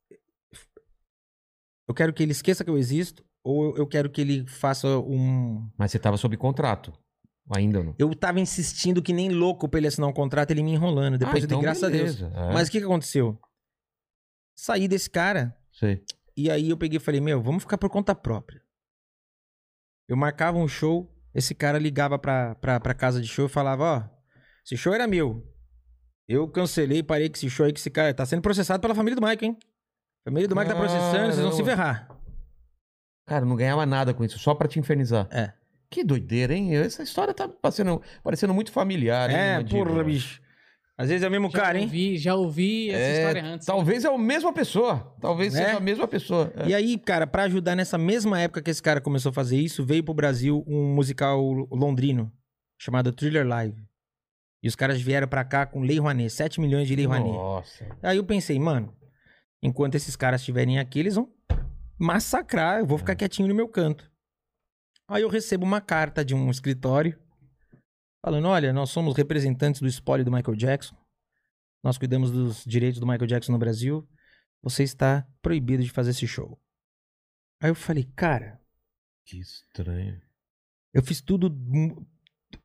Eu 1.89 1.94
quero 1.94 2.12
que 2.12 2.23
ele 2.23 2.32
esqueça 2.32 2.62
que 2.62 2.69
eu 2.70 2.77
existo, 2.78 3.24
ou 3.43 3.74
eu 3.77 3.86
quero 3.86 4.11
que 4.11 4.20
ele 4.20 4.47
faça 4.47 4.86
um. 4.98 5.66
Mas 5.78 5.90
você 5.90 5.98
tava 5.98 6.16
sob 6.19 6.36
contrato. 6.36 6.93
Ainda 7.55 7.82
não. 7.82 7.94
Eu 7.98 8.15
tava 8.15 8.40
insistindo 8.40 9.02
que 9.02 9.12
nem 9.12 9.31
louco 9.31 9.69
pra 9.69 9.78
ele 9.78 9.86
assinar 9.86 10.09
um 10.09 10.12
contrato, 10.15 10.51
ele 10.51 10.62
me 10.62 10.73
enrolando. 10.73 11.19
Depois 11.19 11.43
Ah, 11.43 11.44
eu 11.44 11.48
dei 11.48 11.56
então 11.56 11.61
graças 11.62 11.85
a 11.85 11.89
Deus. 11.90 12.16
beleza. 12.16 12.32
É, 12.36 12.52
Mas 12.55 12.69
o 12.69 12.70
que, 12.70 12.78
que 12.78 12.85
aconteceu? 12.85 13.39
Saí 14.56 14.89
desse 14.89 15.11
cara, 15.11 15.55
sei. 15.73 16.02
e 16.36 16.51
aí 16.51 16.70
eu 16.70 16.77
peguei 16.78 16.97
e 16.97 17.01
falei, 17.01 17.20
meu, 17.20 17.43
vamos 17.43 17.62
ficar 17.65 17.77
por 17.77 17.90
conta 17.90 18.15
própria. 18.15 18.62
Eu 20.09 20.16
marcava 20.16 20.59
um 20.59 20.68
show, 20.68 21.10
esse 21.35 21.55
cara 21.55 21.78
ligava 21.78 22.18
pra, 22.18 22.55
pra, 22.56 22.78
pra 22.78 22.94
casa 22.94 23.20
de 23.20 23.26
show 23.26 23.47
e 23.47 23.48
falava, 23.48 23.85
ó, 23.85 24.02
esse 24.64 24.76
show 24.76 24.93
era 24.94 25.06
meu. 25.06 25.47
Eu 26.28 26.48
cancelei, 26.48 27.02
parei 27.02 27.28
com 27.28 27.36
esse 27.36 27.51
show 27.51 27.66
aí, 27.66 27.72
que 27.72 27.81
esse 27.81 27.90
cara 27.90 28.12
tá 28.14 28.24
sendo 28.24 28.43
processado 28.43 28.81
pela 28.81 28.94
família 28.94 29.16
do 29.16 29.22
Michael, 29.22 29.39
hein? 29.43 29.59
A 30.26 30.31
família 30.31 30.48
do 30.48 30.55
Michael 30.55 30.74
tá 30.74 30.81
processando, 30.81 31.32
vocês 31.32 31.39
vão 31.44 31.52
se 31.52 31.64
ferrar. 31.64 32.09
Cara, 33.26 33.44
não 33.44 33.56
ganhava 33.56 33.85
nada 33.86 34.12
com 34.12 34.24
isso, 34.24 34.39
só 34.39 34.55
pra 34.55 34.68
te 34.68 34.78
infernizar. 34.78 35.28
É. 35.31 35.52
Que 35.90 36.02
doideira, 36.02 36.55
hein? 36.55 36.74
Essa 36.76 37.02
história 37.02 37.32
tá 37.32 37.48
parecendo, 37.48 38.02
parecendo 38.22 38.52
muito 38.52 38.72
familiar, 38.72 39.31
hein? 39.31 39.36
É, 39.36 39.64
porra, 39.64 40.02
bicho. 40.02 40.43
Às 40.97 41.09
vezes 41.09 41.25
é 41.25 41.29
o 41.29 41.31
mesmo 41.31 41.51
Já 41.51 41.59
cara, 41.61 41.79
hein? 41.79 41.85
ouvi, 41.85 42.16
já 42.16 42.35
ouvi 42.37 42.91
essa 42.91 42.99
É, 43.01 43.16
história 43.19 43.45
antes. 43.45 43.66
Talvez 43.66 44.05
é 44.05 44.09
a 44.09 44.16
mesma 44.16 44.53
pessoa. 44.53 45.16
Talvez 45.21 45.53
É? 45.55 45.65
seja 45.65 45.77
a 45.77 45.81
mesma 45.81 46.07
pessoa. 46.07 46.53
É. 46.57 46.69
E 46.69 46.75
aí, 46.75 46.97
cara, 46.99 47.27
pra 47.27 47.43
ajudar 47.45 47.75
nessa 47.75 47.99
mesma 47.99 48.41
época 48.41 48.62
que 48.62 48.71
esse 48.71 48.81
cara 48.83 49.01
começou 49.01 49.31
a 49.31 49.33
fazer 49.33 49.57
isso, 49.59 49.85
veio 49.85 50.05
pro 50.05 50.15
Brasil 50.15 50.62
um 50.69 50.95
musical 50.95 51.41
londrino 51.73 52.33
chamado 52.81 53.12
Thriller 53.12 53.45
Live. 53.47 53.85
E 54.62 54.69
os 54.69 54.77
caras 54.77 55.01
vieram 55.01 55.27
pra 55.27 55.45
cá 55.45 55.66
com 55.66 55.83
Lei 55.83 55.99
Rouanet, 55.99 56.31
7 56.31 56.61
milhões 56.61 56.87
de 56.87 56.95
Lei 56.95 57.07
Rouanet. 57.07 57.33
Nossa. 57.33 57.85
Aí 58.03 58.16
eu 58.16 58.25
pensei, 58.25 58.59
mano, 58.59 58.95
enquanto 59.62 59.97
esses 59.97 60.15
caras 60.15 60.41
estiverem 60.43 60.79
aqui, 60.79 61.01
eles 61.01 61.16
vão 61.16 61.29
massacrar, 61.99 62.79
eu 62.79 62.87
vou 62.87 62.99
ficar 62.99 63.15
quietinho 63.15 63.49
no 63.49 63.55
meu 63.55 63.69
canto. 63.69 64.11
Aí 65.09 65.23
eu 65.23 65.29
recebo 65.29 65.65
uma 65.66 65.81
carta 65.81 66.25
de 66.25 66.35
um 66.35 66.51
escritório 66.51 67.19
falando: 68.25 68.49
olha, 68.49 68.73
nós 68.73 68.91
somos 68.91 69.15
representantes 69.17 69.81
do 69.81 69.87
espólio 69.87 70.25
do 70.25 70.33
Michael 70.33 70.57
Jackson. 70.57 70.97
Nós 71.83 71.99
cuidamos 71.99 72.31
dos 72.31 72.65
direitos 72.65 72.99
do 72.99 73.07
Michael 73.07 73.27
Jackson 73.27 73.53
no 73.53 73.59
Brasil. 73.59 74.09
Você 74.63 74.83
está 74.83 75.27
proibido 75.43 75.83
de 75.83 75.91
fazer 75.91 76.11
esse 76.11 76.27
show. 76.27 76.59
Aí 77.61 77.69
eu 77.71 77.75
falei, 77.75 78.05
cara, 78.17 78.59
Que 79.27 79.39
estranho. 79.39 80.21
eu 80.95 81.03
fiz 81.03 81.21
tudo 81.21 81.51
mu- 81.51 82.07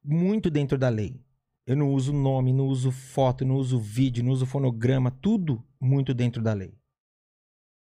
muito 0.04 0.50
dentro 0.50 0.78
da 0.78 0.88
lei. 0.88 1.22
Eu 1.66 1.76
não 1.76 1.94
uso 1.94 2.14
nome, 2.14 2.54
não 2.54 2.68
uso 2.68 2.92
foto, 2.92 3.44
não 3.46 3.56
uso 3.56 3.78
vídeo, 3.80 4.24
não 4.24 4.32
uso 4.32 4.46
fonograma, 4.46 5.12
tudo 5.12 5.64
muito 5.80 6.14
dentro 6.14 6.42
da 6.42 6.54
lei. 6.54 6.74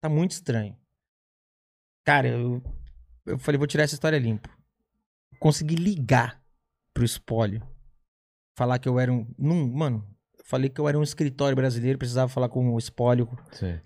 Tá 0.01 0.09
muito 0.09 0.31
estranho. 0.31 0.79
Cara, 2.05 2.29
eu, 2.29 2.63
eu 3.27 3.39
falei, 3.39 3.59
vou 3.59 3.67
tirar 3.67 3.83
essa 3.83 3.95
história 3.95 4.19
limpo. 4.19 4.49
Consegui 5.41 5.75
ligar 5.75 6.41
pro 6.97 7.05
espólio. 7.05 7.63
Falar 8.59 8.79
que 8.79 8.89
eu 8.89 8.99
era 8.99 9.13
um. 9.13 9.27
Num, 9.39 9.71
mano, 9.71 10.03
falei 10.47 10.71
que 10.71 10.81
eu 10.81 10.89
era 10.89 10.99
um 10.99 11.03
escritório 11.03 11.55
brasileiro, 11.55 11.99
precisava 11.99 12.29
falar 12.33 12.49
com 12.49 12.73
o 12.75 12.79
espólio. 12.79 13.29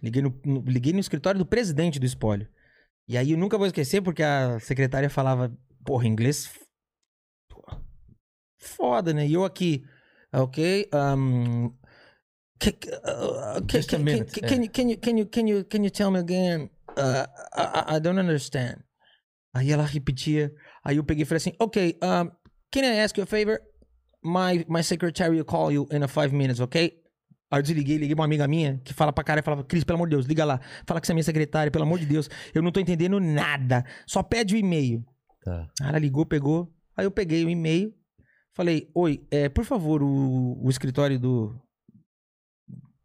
Liguei 0.01 0.23
no, 0.23 0.41
no- 0.45 0.61
liguei 0.67 0.93
no 0.93 1.01
escritório 1.01 1.39
do 1.39 1.45
presidente 1.47 1.99
do 1.99 2.07
espólio. 2.07 2.49
E 3.09 3.19
aí 3.19 3.33
eu 3.33 3.39
nunca 3.39 3.59
vou 3.59 3.67
esquecer 3.67 4.01
porque 4.01 4.23
a 4.23 4.61
secretária 4.61 5.11
falava, 5.11 5.53
porra, 5.85 6.07
inglês 6.07 6.49
porra, 7.49 7.83
foda, 8.61 9.13
né? 9.13 9.27
E 9.27 9.35
eu 9.35 9.45
aqui, 9.45 9.83
ok, 10.33 10.89
um, 10.95 11.71
ca- 12.61 12.73
ca- 12.73 12.99
uh, 13.59 13.67
ca- 13.67 13.79
Just 13.79 13.93
a 13.93 13.97
can, 13.97 14.05
minute, 14.05 14.41
can, 14.41 14.47
é. 14.47 14.49
can, 14.49 14.63
you, 14.63 14.71
can, 14.71 14.83
you, 14.91 14.99
can, 14.99 15.19
you, 15.19 15.27
can, 15.27 15.49
you, 15.49 15.65
can 15.65 15.83
you 15.83 15.91
tell 15.91 16.13
me 16.13 16.21
again? 16.21 16.71
Uh, 16.91 17.27
I, 17.57 17.63
I- 17.95 17.97
I 17.97 18.01
don't 18.01 18.21
understand. 18.21 18.77
Aí 19.53 19.73
ela 19.73 19.85
repetia. 19.85 20.53
Aí 20.85 20.99
eu 20.99 21.05
peguei 21.05 21.23
e 21.23 21.27
falei 21.27 21.39
assim, 21.39 21.53
ok, 21.59 21.99
um, 22.01 22.31
can 22.71 22.83
I 22.85 22.99
ask 23.01 23.17
you 23.17 23.25
a 23.25 23.27
favor? 23.27 23.61
My, 24.23 24.65
my 24.69 24.83
secretary 24.83 25.37
will 25.37 25.45
call 25.45 25.73
you 25.73 25.87
in 25.91 26.03
a 26.03 26.09
five 26.09 26.35
minutes, 26.35 26.61
ok? 26.61 26.93
Aí 27.53 27.59
eu 27.59 27.63
desliguei, 27.63 27.97
liguei 27.97 28.15
pra 28.15 28.21
uma 28.23 28.27
amiga 28.27 28.47
minha 28.47 28.81
que 28.85 28.93
fala 28.95 29.13
pra 29.13 29.25
cara 29.25 29.41
e 29.41 29.43
falava, 29.43 29.65
Cris, 29.65 29.83
pelo 29.83 29.97
amor 29.97 30.09
de 30.09 30.15
Deus, 30.17 30.27
liga 30.27 30.45
lá. 30.45 30.61
Fala 30.87 31.01
que 31.01 31.07
você 31.07 31.13
é 31.13 31.15
minha 31.15 31.25
secretária, 31.25 31.71
pelo 31.71 31.85
amor 31.85 31.99
de 31.99 32.07
Deus. 32.07 32.29
Eu 32.55 32.63
não 32.63 32.71
tô 32.71 32.79
entendendo 32.81 33.19
nada. 33.19 33.85
Só 34.07 34.23
pede 34.23 34.55
o 34.55 34.59
e-mail. 34.59 35.05
Tá. 35.43 35.67
Ela 35.83 35.99
ligou, 35.99 36.25
pegou. 36.27 36.73
Aí 36.97 37.05
eu 37.07 37.11
peguei 37.11 37.45
o 37.45 37.51
e-mail. 37.51 37.93
Falei, 38.55 38.89
oi, 38.95 39.27
é, 39.31 39.49
por 39.49 39.65
favor, 39.65 40.03
o, 40.03 40.61
o 40.65 40.69
escritório 40.71 41.19
do. 41.19 41.59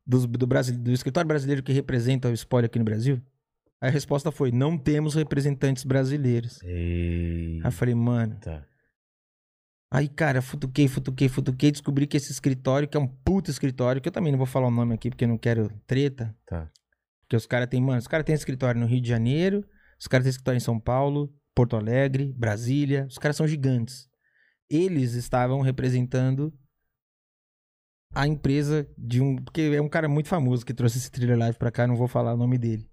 dos- 0.06 0.26
Do, 0.26 0.46
Brasil, 0.46 0.78
do 0.78 0.92
escritório 0.92 1.28
brasileiro 1.28 1.64
que 1.64 1.72
representa 1.74 2.30
o 2.30 2.34
espólio 2.34 2.66
aqui 2.68 2.78
no 2.78 2.86
Brasil? 2.86 3.22
Aí 3.82 3.90
a 3.90 3.92
resposta 3.92 4.32
foi: 4.32 4.52
não 4.52 4.78
temos 4.78 5.16
representantes 5.16 5.84
brasileiros. 5.84 6.60
Aí 6.64 7.62
eu 7.64 7.72
falei, 7.72 7.96
mano. 7.96 8.38
Tá. 8.42 8.64
Aí, 9.96 10.10
cara, 10.10 10.42
futuquei, 10.42 10.88
futuquei, 10.88 11.30
futuquei. 11.30 11.72
Descobri 11.72 12.06
que 12.06 12.18
esse 12.18 12.32
escritório, 12.32 12.88
que 12.88 12.98
é 12.98 13.00
um 13.00 13.08
puto 13.08 13.50
escritório, 13.50 14.02
que 14.02 14.10
eu 14.10 14.12
também 14.12 14.32
não 14.32 14.38
vou 14.38 14.48
falar 14.48 14.68
o 14.68 14.72
nome 14.72 14.94
aqui 14.94 15.10
porque 15.10 15.24
eu 15.24 15.30
não 15.30 15.38
quero 15.38 15.70
treta. 15.88 16.36
Tá. 16.46 16.70
Porque 17.22 17.36
os 17.36 17.46
caras 17.46 17.68
têm, 17.70 17.82
mano, 17.82 18.00
os 18.00 18.08
caras 18.08 18.26
têm 18.26 18.36
escritório 18.36 18.80
no 18.80 18.88
Rio 18.88 19.00
de 19.02 19.08
Janeiro, 19.08 19.66
os 20.00 20.08
caras 20.08 20.26
têm 20.26 20.30
escritório 20.32 20.58
em 20.58 20.62
São 20.62 20.80
Paulo, 20.80 21.34
Porto 21.56 21.76
Alegre, 21.78 22.34
Brasília. 22.38 23.06
Os 23.10 23.18
caras 23.18 23.38
são 23.38 23.48
gigantes. 23.48 24.08
Eles 24.70 25.14
estavam 25.14 25.62
representando 25.62 26.54
a 28.14 28.28
empresa 28.28 28.88
de 28.98 29.22
um. 29.22 29.38
Porque 29.38 29.62
é 29.62 29.82
um 29.82 29.90
cara 29.90 30.10
muito 30.10 30.28
famoso 30.28 30.66
que 30.66 30.74
trouxe 30.74 30.98
esse 30.98 31.10
thriller 31.12 31.38
live 31.38 31.58
pra 31.58 31.72
cá, 31.72 31.88
não 31.88 31.96
vou 31.96 32.08
falar 32.08 32.34
o 32.34 32.38
nome 32.38 32.58
dele. 32.58 32.90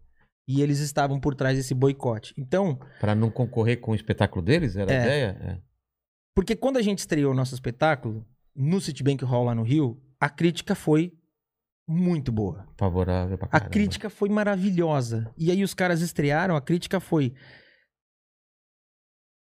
E 0.47 0.61
eles 0.63 0.79
estavam 0.81 1.19
por 1.21 1.35
trás 1.35 1.57
desse 1.57 1.73
boicote. 1.75 2.35
Então, 2.37 2.79
Pra 3.01 3.15
não 3.15 3.31
concorrer 3.31 3.81
com 3.81 3.93
o 3.93 3.95
espetáculo 3.95 4.45
deles? 4.45 4.77
Era 4.77 4.91
a 4.91 4.95
É. 4.95 5.01
ideia? 5.03 5.37
É. 5.41 5.72
Porque 6.35 6.57
quando 6.57 6.77
a 6.79 6.83
gente 6.83 6.99
estreou 7.01 7.33
o 7.33 7.37
nosso 7.37 7.55
espetáculo, 7.55 8.27
no 8.55 8.81
Citibank 8.81 9.25
Hall 9.25 9.45
lá 9.45 9.55
no 9.55 9.63
Rio, 9.63 10.01
a 10.21 10.29
crítica 10.29 10.75
foi 10.75 11.13
muito 11.87 12.33
boa. 12.33 12.67
Favorável 12.79 13.37
pra 13.37 13.47
A 13.49 13.51
caramba. 13.51 13.71
crítica 13.71 14.09
foi 14.09 14.29
maravilhosa. 14.29 15.33
E 15.37 15.51
aí 15.51 15.63
os 15.63 15.75
caras 15.75 16.01
estrearam, 16.01 16.57
a 16.57 16.61
crítica 16.61 17.01
foi 17.01 17.35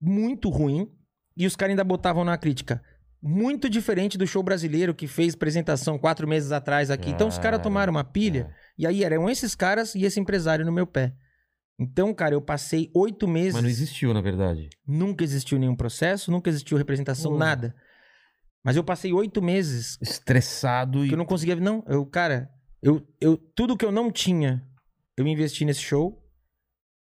muito 0.02 0.50
ruim. 0.50 0.92
E 1.36 1.46
os 1.46 1.56
caras 1.56 1.72
ainda 1.72 1.84
botavam 1.84 2.24
na 2.24 2.38
crítica. 2.38 2.84
Muito 3.22 3.70
diferente 3.70 4.18
do 4.18 4.26
show 4.26 4.42
brasileiro 4.42 4.96
que 4.96 5.08
fez 5.08 5.34
apresentação 5.34 5.98
quatro 5.98 6.28
meses 6.28 6.52
atrás 6.52 6.90
aqui. 6.90 7.10
Então 7.10 7.28
os 7.28 7.36
caras 7.38 7.58
Cara, 7.58 7.64
tomaram 7.64 7.92
uma 7.92 8.04
pilha. 8.04 8.52
É. 8.52 8.62
E 8.80 8.88
aí 8.88 9.04
eram 9.04 9.30
esses 9.30 9.54
caras 9.56 9.94
e 9.96 10.04
esse 10.04 10.20
empresário 10.20 10.66
no 10.66 10.72
meu 10.72 10.88
pé. 10.88 11.14
Então, 11.82 12.14
cara, 12.14 12.36
eu 12.36 12.42
passei 12.42 12.92
oito 12.94 13.28
meses. 13.28 13.54
Mas 13.54 13.64
não 13.64 13.70
existiu, 13.70 14.14
na 14.14 14.22
verdade. 14.22 14.70
Nunca 14.88 15.24
existiu 15.24 15.58
nenhum 15.58 15.76
processo, 15.76 16.30
nunca 16.32 16.48
existiu 16.50 16.78
representação, 16.78 17.34
Hum. 17.34 17.38
nada. 17.38 17.76
Mas 18.64 18.76
eu 18.76 18.84
passei 18.84 19.12
oito 19.12 19.42
meses 19.42 19.98
Estressado 20.00 21.04
e. 21.04 21.08
que 21.08 21.14
eu 21.16 21.18
não 21.18 21.26
conseguia. 21.26 21.56
Não, 21.56 21.84
eu, 21.88 22.06
cara, 22.06 22.52
eu, 22.84 23.02
eu, 23.20 23.36
tudo 23.56 23.76
que 23.76 23.84
eu 23.84 23.92
não 23.92 24.12
tinha, 24.12 24.64
eu 25.18 25.26
investi 25.26 25.66
nesse 25.66 25.82
show. 25.82 26.24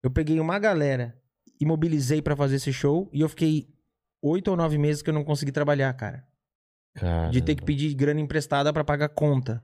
Eu 0.03 0.11
peguei 0.11 0.41
uma 0.41 0.59
galera 0.59 1.15
e 1.61 1.67
mobilizei 1.67 2.23
pra 2.23 2.35
fazer 2.35 2.57
esse 2.57 2.73
show. 2.73 3.11
E 3.13 3.21
eu 3.21 3.29
fiquei 3.29 3.69
oito 4.23 4.49
ou 4.51 4.57
nove 4.57 4.79
meses 4.79 5.03
que 5.03 5.11
eu 5.11 5.15
não 5.15 5.25
consegui 5.25 5.53
trabalhar, 5.53 5.93
cara. 5.93 6.25
de 7.31 7.43
ter 7.43 7.55
que 7.55 7.63
pedir 7.65 7.93
grana 7.95 8.19
emprestada 8.21 8.73
pra 8.73 8.83
pagar 8.83 9.11
conta. 9.11 9.63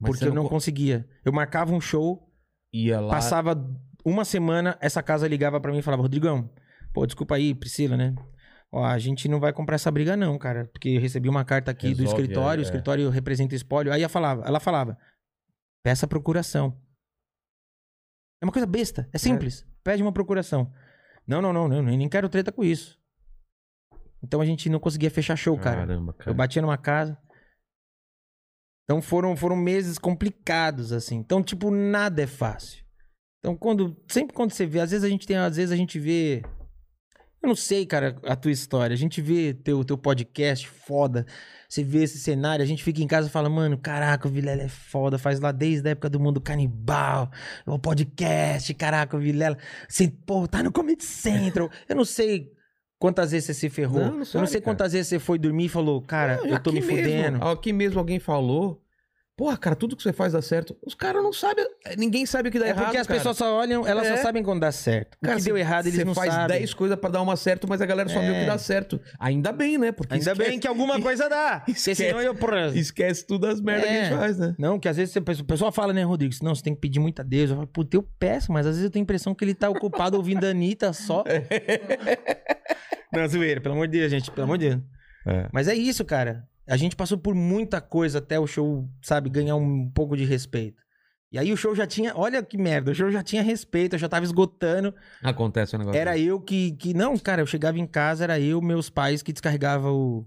Mas 0.00 0.10
porque 0.10 0.24
eu 0.24 0.34
não 0.34 0.42
co- 0.42 0.48
conseguia. 0.50 1.08
Eu 1.24 1.32
marcava 1.32 1.72
um 1.72 1.80
show, 1.80 2.28
Ia 2.72 3.00
lá. 3.00 3.10
passava 3.14 3.54
uma 4.04 4.24
semana, 4.24 4.76
essa 4.80 5.02
casa 5.02 5.26
ligava 5.28 5.60
pra 5.60 5.72
mim 5.72 5.78
e 5.78 5.82
falava, 5.82 6.02
Rodrigão, 6.02 6.50
pô, 6.92 7.06
desculpa 7.06 7.36
aí, 7.36 7.54
Priscila, 7.54 7.96
né? 7.96 8.14
Ó, 8.72 8.84
a 8.84 8.98
gente 8.98 9.28
não 9.28 9.40
vai 9.40 9.52
comprar 9.52 9.74
essa 9.74 9.90
briga 9.90 10.16
não, 10.16 10.38
cara. 10.38 10.66
Porque 10.66 10.90
eu 10.90 11.00
recebi 11.00 11.28
uma 11.28 11.44
carta 11.44 11.70
aqui 11.70 11.92
do 11.94 12.02
Resolve, 12.02 12.22
escritório, 12.22 12.60
é, 12.60 12.62
o 12.62 12.64
escritório 12.64 13.10
representa 13.10 13.54
espólio. 13.54 13.92
Aí 13.92 14.00
ela 14.00 14.08
falava, 14.08 14.42
ela 14.46 14.60
falava, 14.60 14.98
peça 15.82 16.06
procuração. 16.06 16.80
É 18.40 18.46
uma 18.46 18.52
coisa 18.52 18.66
besta, 18.66 19.08
é 19.12 19.18
simples. 19.18 19.66
Pede 19.82 20.02
uma 20.02 20.12
procuração. 20.12 20.72
Não, 21.26 21.42
não, 21.42 21.52
não, 21.52 21.68
não, 21.68 21.82
nem 21.82 22.08
quero 22.08 22.28
treta 22.28 22.52
com 22.52 22.62
isso. 22.62 22.98
Então 24.22 24.40
a 24.40 24.46
gente 24.46 24.68
não 24.68 24.78
conseguia 24.78 25.10
fechar 25.10 25.36
show, 25.36 25.56
cara. 25.58 25.86
Caramba, 25.86 26.12
cara. 26.12 26.30
Eu 26.30 26.34
batia 26.34 26.62
numa 26.62 26.78
casa. 26.78 27.18
Então 28.84 29.00
foram, 29.00 29.36
foram 29.36 29.56
meses 29.56 29.98
complicados, 29.98 30.92
assim. 30.92 31.16
Então, 31.16 31.42
tipo, 31.42 31.70
nada 31.70 32.22
é 32.22 32.26
fácil. 32.26 32.84
Então, 33.40 33.56
quando. 33.56 33.96
Sempre 34.06 34.34
quando 34.34 34.52
você 34.52 34.66
vê, 34.66 34.80
às 34.80 34.90
vezes 34.90 35.04
a 35.04 35.08
gente 35.08 35.26
tem, 35.26 35.36
às 35.36 35.56
vezes 35.56 35.72
a 35.72 35.76
gente 35.76 35.98
vê. 35.98 36.42
Eu 37.42 37.48
não 37.48 37.56
sei, 37.56 37.86
cara, 37.86 38.18
a 38.24 38.36
tua 38.36 38.52
história. 38.52 38.92
A 38.92 38.96
gente 38.98 39.22
vê 39.22 39.54
teu, 39.54 39.82
teu 39.82 39.96
podcast 39.96 40.68
foda. 40.68 41.24
Você 41.66 41.82
vê 41.82 42.02
esse 42.02 42.18
cenário, 42.18 42.62
a 42.62 42.66
gente 42.66 42.84
fica 42.84 43.00
em 43.00 43.06
casa 43.06 43.28
e 43.28 43.30
fala, 43.30 43.48
mano, 43.48 43.78
caraca, 43.78 44.28
o 44.28 44.30
Vilela 44.30 44.62
é 44.62 44.68
foda, 44.68 45.16
faz 45.16 45.40
lá 45.40 45.50
desde 45.50 45.88
a 45.88 45.92
época 45.92 46.10
do 46.10 46.20
mundo 46.20 46.40
canibal, 46.40 47.30
o 47.64 47.78
podcast, 47.78 48.74
caraca, 48.74 49.16
o 49.16 49.20
Vilela. 49.20 49.56
Você, 49.88 50.12
pô, 50.26 50.46
tá 50.46 50.62
no 50.62 50.70
Comedy 50.70 51.04
Central. 51.04 51.70
Eu 51.88 51.96
não 51.96 52.04
sei 52.04 52.52
quantas 52.98 53.30
vezes 53.30 53.46
você 53.46 53.54
se 53.54 53.70
ferrou. 53.70 54.00
Não, 54.00 54.06
não 54.06 54.12
eu 54.12 54.18
não 54.18 54.24
sabe, 54.26 54.46
sei 54.48 54.60
cara. 54.60 54.70
quantas 54.70 54.92
vezes 54.92 55.08
você 55.08 55.18
foi 55.18 55.38
dormir 55.38 55.64
e 55.64 55.68
falou, 55.70 56.02
cara, 56.02 56.36
Não, 56.36 56.46
eu 56.46 56.62
tô 56.62 56.70
me 56.70 56.80
mesmo, 56.80 56.96
fudendo. 56.96 57.44
Aqui 57.48 57.72
mesmo 57.72 57.98
alguém 57.98 58.18
falou. 58.18 58.82
Porra, 59.40 59.56
cara, 59.56 59.74
tudo 59.74 59.96
que 59.96 60.02
você 60.02 60.12
faz 60.12 60.34
dá 60.34 60.42
certo. 60.42 60.76
Os 60.86 60.94
caras 60.94 61.22
não 61.22 61.32
sabem. 61.32 61.64
Ninguém 61.96 62.26
sabe 62.26 62.50
o 62.50 62.52
que 62.52 62.58
dá 62.58 62.66
É 62.66 62.68
errado. 62.68 62.84
porque 62.84 62.98
as 62.98 63.06
cara. 63.06 63.18
pessoas 63.18 63.38
só 63.38 63.56
olham, 63.56 63.86
elas 63.86 64.06
É. 64.06 64.14
só 64.16 64.22
sabem 64.24 64.42
quando 64.42 64.60
dá 64.60 64.70
certo. 64.70 65.14
O 65.14 65.24
Cara, 65.24 65.38
que 65.38 65.44
deu 65.44 65.56
errado, 65.56 65.86
eles 65.86 65.94
Você 65.98 66.04
não 66.04 66.14
faz 66.14 66.30
sabem. 66.34 66.58
10 66.58 66.74
coisas 66.74 66.98
pra 66.98 67.08
dar 67.08 67.22
uma 67.22 67.34
certo, 67.36 67.66
mas 67.66 67.80
a 67.80 67.86
galera 67.86 68.06
só 68.10 68.20
É. 68.20 68.40
que 68.40 68.44
dá 68.46 68.58
certo. 68.58 69.00
Ainda 69.18 69.50
bem, 69.50 69.78
né? 69.78 69.92
Porque 69.92 70.12
Ainda 70.12 70.32
esquece, 70.32 70.50
bem 70.50 70.60
que 70.60 70.68
alguma 70.68 71.00
coisa 71.00 71.26
dá. 71.26 71.64
Esquece. 71.66 71.94
senão 72.04 72.20
eu. 72.20 72.36
esquece 72.74 73.26
tudo 73.26 73.46
as 73.46 73.62
merdas 73.62 73.88
que 73.88 73.96
a 73.96 74.02
gente 74.04 74.12
É. 74.12 74.16
faz, 74.18 74.38
né? 74.38 74.54
Não, 74.58 74.78
que 74.78 74.86
às 74.90 74.98
vezes 74.98 75.14
você- 75.14 75.20
o 75.40 75.44
pessoal 75.46 75.72
fala, 75.72 75.94
né, 75.94 76.02
Rodrigo? 76.04 76.34
Não, 76.42 76.54
você 76.54 76.62
tem 76.62 76.74
que 76.74 76.80
pedir 76.82 77.00
muito 77.00 77.20
a 77.20 77.22
Deus. 77.24 77.48
Eu 77.48 77.56
falo, 77.56 77.68
puta, 77.68 77.96
eu 77.96 78.02
peço, 78.18 78.52
mas 78.52 78.66
às 78.66 78.72
vezes 78.72 78.84
eu 78.84 78.90
tenho 78.90 79.02
a 79.02 79.04
impressão 79.04 79.34
que 79.34 79.42
ele 79.42 79.54
tá 79.54 79.70
ocupado 79.70 80.18
ouvindo 80.18 80.44
a 80.44 80.50
Anitta 80.50 80.92
só. 80.92 81.24
Não, 83.10 83.26
zoeira, 83.26 83.58
pelo 83.62 83.74
amor 83.74 83.88
de 83.88 83.98
Deus, 84.00 84.10
gente, 84.10 84.30
pelo 84.30 84.44
amor 84.44 84.58
de 84.58 84.68
Deus. 84.68 84.82
É. 85.26 85.48
Mas 85.50 85.66
é 85.66 85.74
isso, 85.74 86.04
cara. 86.04 86.44
A 86.70 86.76
gente 86.76 86.94
passou 86.96 87.18
por 87.18 87.34
muita 87.34 87.80
coisa 87.80 88.18
até 88.18 88.38
o 88.38 88.46
show, 88.46 88.88
sabe, 89.02 89.28
ganhar 89.28 89.56
um 89.56 89.90
pouco 89.90 90.16
de 90.16 90.24
respeito. 90.24 90.80
E 91.32 91.38
aí 91.38 91.52
o 91.52 91.56
show 91.56 91.74
já 91.74 91.86
tinha, 91.86 92.12
olha 92.16 92.42
que 92.42 92.56
merda, 92.58 92.90
o 92.90 92.94
show 92.94 93.10
já 93.10 93.22
tinha 93.22 93.42
respeito, 93.42 93.94
eu 93.94 93.98
já 93.98 94.08
tava 94.08 94.24
esgotando. 94.24 94.94
Acontece 95.22 95.76
um 95.76 95.78
negócio. 95.80 96.00
Era 96.00 96.18
eu 96.18 96.40
que, 96.40 96.72
que. 96.72 96.92
Não, 96.94 97.16
cara, 97.18 97.42
eu 97.42 97.46
chegava 97.46 97.78
em 97.78 97.86
casa, 97.86 98.24
era 98.24 98.40
eu, 98.40 98.60
meus 98.60 98.90
pais 98.90 99.22
que 99.22 99.32
descarregavam 99.32 99.94
o, 99.94 100.26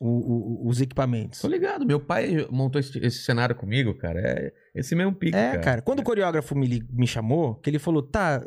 o- 0.00 0.64
o- 0.66 0.68
os 0.68 0.80
equipamentos. 0.80 1.40
Tô 1.40 1.48
ligado. 1.48 1.84
Meu 1.84 1.98
pai 1.98 2.46
montou 2.50 2.78
esse, 2.80 2.96
esse 2.98 3.18
cenário 3.24 3.56
comigo, 3.56 3.94
cara. 3.98 4.20
É 4.20 4.52
esse 4.74 4.94
mesmo 4.94 5.12
pique, 5.12 5.36
É, 5.36 5.50
cara. 5.50 5.60
cara. 5.60 5.82
Quando 5.82 6.00
o 6.00 6.04
coreógrafo 6.04 6.54
me, 6.54 6.84
me 6.90 7.06
chamou, 7.06 7.56
que 7.56 7.68
ele 7.70 7.80
falou, 7.80 8.02
tá, 8.02 8.40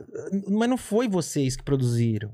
mas 0.47 0.69
não 0.69 0.77
foi 0.77 1.09
vocês 1.09 1.57
que 1.57 1.63
produziram. 1.63 2.33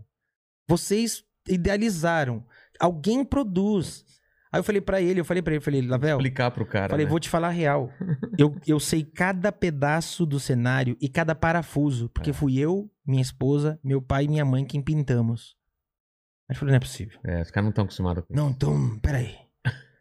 Vocês 0.70 1.24
idealizaram. 1.50 2.46
Alguém 2.80 3.26
produz. 3.26 4.06
Aí 4.58 4.60
eu 4.60 4.64
falei 4.64 4.82
pra 4.82 5.00
ele, 5.00 5.20
eu 5.20 5.26
falei 5.26 5.44
pra 5.44 5.54
ele, 5.54 5.60
eu 5.60 5.62
falei, 5.62 5.82
Lavel, 5.84 6.18
Explicar 6.18 6.50
pro 6.50 6.66
cara. 6.66 6.90
falei, 6.90 7.06
né? 7.06 7.10
vou 7.10 7.20
te 7.20 7.30
falar 7.30 7.50
a 7.50 7.52
real. 7.52 7.92
eu, 8.40 8.56
eu 8.66 8.80
sei 8.80 9.04
cada 9.04 9.52
pedaço 9.52 10.26
do 10.26 10.40
cenário 10.40 10.98
e 11.00 11.08
cada 11.08 11.36
parafuso, 11.36 12.10
porque 12.10 12.32
É. 12.32 12.34
fui 12.34 12.58
eu, 12.58 12.90
minha 13.06 13.22
esposa, 13.22 13.80
meu 13.84 14.02
pai 14.02 14.26
e 14.26 14.28
minha 14.28 14.44
mãe 14.44 14.66
quem 14.66 14.82
pintamos. 14.82 15.56
Aí 16.50 16.56
eu 16.56 16.60
falei, 16.60 16.72
não 16.72 16.78
é 16.78 16.80
possível. 16.80 17.20
É, 17.24 17.42
os 17.42 17.52
caras 17.52 17.66
não 17.66 17.70
estão 17.70 17.84
acostumados 17.84 18.24
com 18.26 18.34
isso. 18.34 18.42
Não, 18.44 18.50
então, 18.50 18.98
peraí. 19.00 19.36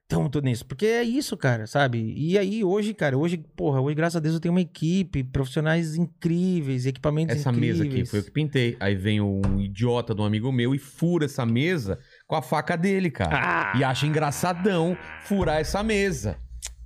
Então, 0.06 0.30
tô 0.30 0.38
nisso. 0.38 0.64
Porque 0.64 0.86
é 0.86 1.02
isso, 1.02 1.36
cara, 1.36 1.66
sabe? 1.66 2.14
E 2.16 2.38
aí, 2.38 2.62
hoje, 2.62 2.94
cara, 2.94 3.18
hoje, 3.18 3.36
porra, 3.56 3.80
hoje, 3.80 3.96
graças 3.96 4.14
a 4.14 4.20
Deus, 4.20 4.36
eu 4.36 4.40
tenho 4.40 4.54
uma 4.54 4.60
equipe, 4.60 5.24
profissionais 5.24 5.96
incríveis, 5.96 6.86
equipamentos 6.86 7.34
Essa 7.34 7.50
incríveis. 7.50 7.78
mesa 7.80 7.90
aqui 7.90 8.04
foi 8.06 8.20
eu 8.20 8.22
que 8.24 8.30
pintei. 8.30 8.76
Aí 8.78 8.94
vem 8.94 9.20
um 9.20 9.60
idiota 9.60 10.14
de 10.14 10.20
um 10.20 10.24
amigo 10.24 10.52
meu 10.52 10.72
e 10.76 10.78
fura 10.78 11.24
essa 11.24 11.44
mesa 11.44 11.98
com 12.27 12.35
a 12.36 12.43
faca 12.43 12.77
dele, 12.77 13.11
cara. 13.11 13.73
Ah! 13.73 13.78
E 13.78 13.85
acha 13.85 14.07
engraçadão 14.07 14.97
furar 15.23 15.61
essa 15.61 15.82
mesa. 15.82 16.36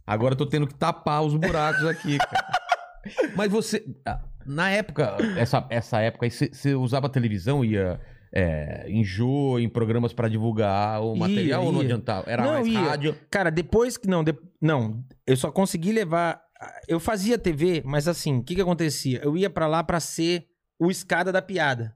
Agora 0.06 0.32
eu 0.34 0.38
tô 0.38 0.46
tendo 0.46 0.66
que 0.66 0.74
tapar 0.74 1.22
os 1.22 1.34
buracos 1.36 1.84
aqui, 1.86 2.18
cara. 2.18 2.46
Mas 3.36 3.50
você. 3.50 3.84
ah, 4.06 4.20
Na 4.46 4.70
época, 4.70 5.16
essa, 5.36 5.66
essa 5.70 6.00
época 6.00 6.26
aí, 6.26 6.30
você- 6.30 6.74
usava 6.74 7.08
televisão, 7.08 7.64
ia 7.64 8.00
é, 8.32 8.84
em 8.88 9.02
show, 9.04 9.58
em 9.58 9.68
programas 9.68 10.12
pra 10.12 10.28
divulgar 10.28 11.00
o 11.02 11.14
Ia, 11.14 11.18
material 11.20 11.64
ou 11.64 11.72
não 11.72 11.80
ia. 11.80 11.86
adiantava? 11.86 12.30
Era 12.30 12.42
Não, 12.44 12.52
mais 12.52 12.66
ia. 12.66 12.80
rádio. 12.80 13.16
Cara, 13.30 13.50
depois 13.50 13.96
que. 13.96 14.08
Não, 14.08 14.22
de- 14.24 14.36
não, 14.60 15.02
eu 15.26 15.36
só 15.36 15.50
consegui 15.50 15.92
levar. 15.92 16.40
Eu 16.86 17.00
fazia 17.00 17.38
TV, 17.38 17.82
mas 17.86 18.06
assim, 18.06 18.38
o 18.38 18.42
que 18.44 18.54
que 18.54 18.60
acontecia? 18.60 19.20
Eu 19.24 19.36
ia 19.36 19.48
pra 19.48 19.66
lá 19.66 19.82
pra 19.82 19.98
ser 19.98 20.44
o 20.78 20.90
escada 20.90 21.32
da 21.32 21.40
piada. 21.40 21.94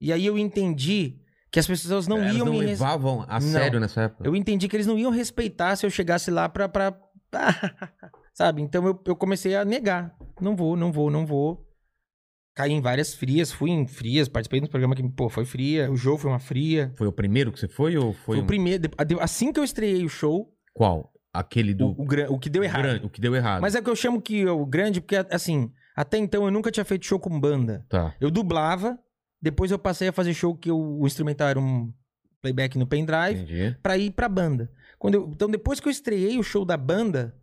E 0.00 0.12
aí 0.12 0.26
eu 0.26 0.36
entendi 0.36 1.16
que 1.50 1.58
as 1.58 1.66
pessoas 1.66 2.06
não 2.06 2.18
Elas 2.18 2.34
iam 2.36 2.46
não 2.46 2.52
me 2.52 2.60
levavam 2.60 3.24
a 3.28 3.34
Não. 3.34 3.40
sério 3.40 3.80
nessa 3.80 4.02
época. 4.02 4.26
Eu 4.26 4.36
entendi 4.36 4.68
que 4.68 4.76
eles 4.76 4.86
não 4.86 4.98
iam 4.98 5.10
respeitar 5.10 5.76
se 5.76 5.84
eu 5.86 5.90
chegasse 5.90 6.30
lá 6.30 6.48
pra. 6.48 6.68
pra... 6.68 6.94
Sabe? 8.34 8.62
Então 8.62 8.86
eu, 8.86 9.00
eu 9.06 9.16
comecei 9.16 9.56
a 9.56 9.64
negar. 9.64 10.14
Não 10.40 10.54
vou, 10.54 10.76
não 10.76 10.92
vou, 10.92 11.10
não 11.10 11.26
vou. 11.26 11.66
Caí 12.54 12.72
em 12.72 12.80
várias 12.80 13.14
frias, 13.14 13.52
fui 13.52 13.70
em 13.70 13.86
frias, 13.86 14.28
participei 14.28 14.60
de 14.60 14.66
um 14.66 14.70
programa 14.70 14.94
que, 14.94 15.08
pô, 15.10 15.28
foi 15.28 15.44
fria. 15.44 15.90
O 15.90 15.96
jogo 15.96 16.18
foi 16.18 16.30
uma 16.30 16.38
fria. 16.40 16.92
Foi 16.96 17.06
o 17.06 17.12
primeiro 17.12 17.52
que 17.52 17.58
você 17.60 17.68
foi 17.68 17.96
ou 17.96 18.12
foi, 18.12 18.36
Foi, 18.36 18.38
um- 18.38 18.42
o 18.42 18.46
primeiro. 18.46 18.90
Assim 19.20 19.52
que 19.52 19.60
eu 19.60 19.64
estreiei 19.64 20.04
o 20.04 20.08
show, 20.08 20.52
Qual? 20.74 21.12
Aquele 21.32 21.72
do. 21.74 21.88
o, 21.88 22.02
o, 22.02 22.34
o 22.34 22.38
que 22.38 22.48
deu 22.50 22.64
errado. 22.64 22.82
grande- 22.82 23.06
o 23.06 23.10
que 23.10 23.20
deu 23.20 23.34
errado. 23.34 23.60
Mas 23.60 23.74
é 23.74 23.82
que 23.82 23.88
eu 23.88 23.94
chamo 23.96 24.20
que 24.20 24.44
o 24.46 24.64
grande, 24.66 25.00
porque 25.00 25.16
assim, 25.30 25.70
até 25.96 26.18
então 26.18 26.44
eu 26.44 26.50
nunca 26.50 26.70
tinha 26.70 26.84
feito 26.84 27.06
show 27.06 27.18
com 27.20 27.38
banda. 27.38 27.84
Tá. 27.88 28.14
Eu 28.20 28.30
dublava, 28.30 28.98
depois 29.40 29.70
eu 29.70 29.78
passei 29.78 30.08
a 30.08 30.12
fazer 30.12 30.34
show 30.34 30.54
que 30.56 30.70
eu- 30.70 30.78
o 31.00 31.06
instrumental 31.06 31.48
era 31.48 31.58
um 31.60 31.92
playback 32.42 32.78
no 32.78 32.86
pendrive. 32.86 33.40
Entendi. 33.42 33.76
pra 33.82 33.96
ir 33.98 34.10
pra 34.12 34.28
banda. 34.28 34.70
Quando 34.98 35.14
eu- 35.14 35.30
então, 35.32 35.48
depois 35.50 35.80
que 35.80 35.88
eu 35.88 35.90
estreiei 35.92 36.38
o 36.38 36.42
show 36.42 36.64
da 36.64 36.76
banda, 36.76 37.34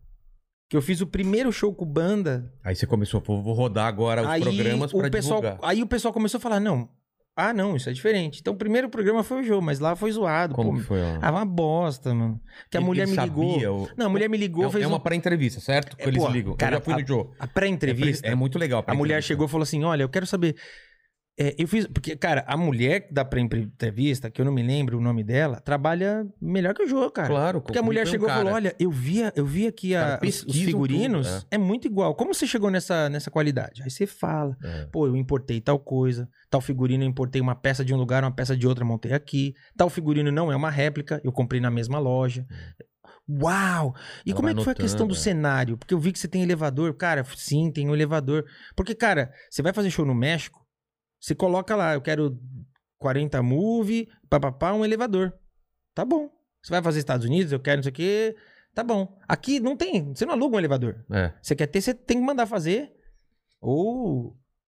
que 0.70 0.76
eu 0.76 0.82
fiz 0.82 1.00
o 1.02 1.08
primeiro 1.08 1.52
show 1.52 1.74
com 1.74 1.86
banda, 1.86 2.52
Aí 2.64 2.76
você 2.76 2.88
começou, 2.88 3.22
pô, 3.22 3.42
vou 3.42 3.54
rodar 3.54 3.88
agora 3.88 4.22
os 4.24 4.28
aí 4.28 4.42
programas 4.42 4.94
o 4.94 4.98
pra 4.98 5.10
pessoal, 5.10 5.42
divulgar. 5.42 5.70
aí 5.70 5.82
o 5.84 5.88
pessoal 5.88 6.14
começou 6.14 6.38
a 6.38 6.42
falar: 6.42 6.60
"Não. 6.60 6.90
Ah, 7.38 7.54
não, 7.54 7.76
isso 7.76 7.90
é 7.90 7.94
diferente". 7.94 8.40
Então, 8.40 8.54
o 8.54 8.58
primeiro 8.58 8.90
programa 8.90 9.22
foi 9.22 9.42
o 9.42 9.44
jogo, 9.44 9.62
mas 9.62 9.80
lá 9.80 9.96
foi 9.96 10.10
zoado, 10.12 10.56
Como 10.56 10.72
pô. 10.72 10.78
que 10.78 10.84
foi 10.84 11.02
lá? 11.02 11.20
Ah, 11.22 11.32
uma 11.32 11.46
bosta, 11.46 12.14
mano. 12.14 12.42
Que 12.72 12.78
a 12.78 12.80
Ele- 12.80 12.86
mulher 12.88 13.08
ele 13.08 13.12
me 13.18 13.24
ligou. 13.24 13.84
o- 13.84 13.90
Não, 13.98 14.06
a 14.06 14.10
mulher 14.10 14.30
me 14.30 14.38
ligou, 14.38 14.66
É, 14.66 14.70
fez 14.70 14.84
é 14.84 14.88
uma 14.88 14.98
um- 14.98 15.02
pré-entrevista, 15.02 15.60
certo? 15.60 15.96
Que 15.98 16.04
É, 16.04 16.08
eles 16.08 16.24
pô, 16.24 16.30
ligam. 16.30 16.56
cara, 16.56 16.78
eu 16.78 16.80
já 16.80 16.84
fui 16.86 16.94
a- 16.94 16.98
no 17.00 17.06
Joe. 17.08 17.28
a 17.38 17.46
pré-entrevista. 17.48 18.26
É, 18.28 18.32
é 18.32 18.36
muito 18.36 18.58
legal. 18.58 18.84
a 18.88 18.92
A 18.92 18.96
mulher 18.96 19.22
chegou 19.22 19.46
e 19.48 19.50
falou 19.50 19.64
assim: 19.64 19.84
Olha, 19.84 20.04
eu 20.04 20.10
quero 20.10 20.26
saber. 20.26 20.56
É, 21.38 21.54
eu 21.58 21.68
fiz. 21.68 21.86
Porque, 21.88 22.16
cara, 22.16 22.44
a 22.48 22.56
mulher 22.56 23.08
da 23.12 23.26
pré-entrevista, 23.26 24.30
que 24.32 24.40
eu 24.40 24.46
não 24.46 24.54
me 24.54 24.64
lembro 24.64 24.98
o 24.98 25.02
nome 25.02 25.24
dela, 25.24 25.60
trabalha 25.60 26.26
melhor 26.42 26.74
que 26.74 26.84
o 26.84 26.88
jogo, 26.88 27.12
cara. 27.12 27.28
Claro. 27.28 27.62
Porque 27.62 27.78
a 27.78 27.84
mulher 27.84 28.04
um 28.08 28.10
chegou 28.10 28.30
e 28.30 28.32
falou. 28.32 28.54
Olha, 28.54 28.74
eu 28.80 28.90
via, 28.90 29.34
eu 29.36 29.46
vi 29.46 29.68
aqui 29.68 29.96
a- 29.96 30.18
Cara, 30.18 30.28
os, 30.28 30.44
os 30.44 30.56
figurinos, 30.56 31.28
tudo, 31.28 31.48
é. 31.52 31.58
muito 31.58 31.88
igual. 31.88 32.16
Como 32.16 32.34
você 32.34 32.48
chegou 32.48 32.72
nessa, 32.72 33.10
nessa 33.10 33.30
qualidade? 33.30 33.84
Aí 33.84 33.90
você 33.90 34.08
fala: 34.08 34.56
É. 34.64 34.86
Pô, 34.92 35.08
eu 35.08 35.16
importei 35.16 35.60
tal 35.60 35.78
coisa, 35.78 36.30
tal 36.50 36.62
figurino 36.62 37.04
eu 37.04 37.08
importei 37.08 37.42
uma 37.42 37.56
peça 37.56 37.84
de 37.84 37.94
um 37.94 37.98
lugar, 37.98 38.24
uma 38.24 38.32
peça 38.34 38.56
de 38.56 38.66
outra, 38.66 38.86
montei 38.86 39.12
aqui. 39.12 39.54
Tal 39.76 39.90
figurino 39.90 40.32
não 40.32 40.52
é 40.52 40.56
uma 40.56 40.70
réplica, 40.70 41.20
eu 41.24 41.32
comprei 41.32 41.60
na 41.60 41.70
mesma 41.70 42.00
loja. 42.00 42.46
Uau! 43.28 43.96
E 44.26 44.30
Ela 44.32 44.36
como 44.38 44.50
é 44.50 44.54
que 44.54 44.64
foi 44.64 44.74
a 44.74 44.76
questão 44.76 45.08
do 45.08 45.16
é. 45.16 45.18
cenário? 45.18 45.78
Porque 45.78 45.94
eu 45.94 46.00
vi 46.00 46.12
que 46.12 46.20
você 46.20 46.28
tem 46.28 46.44
elevador. 46.44 46.94
Cara, 46.94 47.26
sim, 47.36 47.72
tem 47.72 47.90
um 47.90 47.94
elevador. 47.94 48.46
Porque, 48.76 48.94
cara, 48.94 49.32
você 49.50 49.62
vai 49.64 49.74
fazer 49.74 49.90
show 49.90 50.06
no 50.06 50.14
México, 50.14 50.65
você 51.26 51.34
coloca 51.36 51.76
lá, 51.76 51.94
eu 51.96 52.02
quero 52.02 52.38
40 53.00 53.42
move, 53.42 54.08
papapá, 54.30 54.74
um 54.74 54.86
elevador. 54.86 55.34
Tá 55.96 56.06
bom. 56.06 56.30
Você 56.62 56.72
vai 56.72 56.82
fazer 56.84 57.00
Estados 57.00 57.26
Unidos, 57.26 57.52
eu 57.52 57.60
quero 57.60 57.78
não 57.78 57.84
sei 57.84 57.92
o 57.92 57.94
quê. 57.96 58.36
Tá 58.74 58.84
bom. 58.84 59.18
Aqui 59.28 59.60
não 59.60 59.76
tem, 59.76 60.14
você 60.14 60.26
não 60.26 60.34
aluga 60.34 60.56
um 60.56 60.60
elevador. 60.60 61.04
É. 61.12 61.34
Você 61.42 61.56
quer 61.56 61.68
ter, 61.68 61.82
você 61.82 61.94
tem 61.94 62.20
que 62.20 62.24
mandar 62.26 62.46
fazer. 62.46 62.92
Ou. 63.62 64.38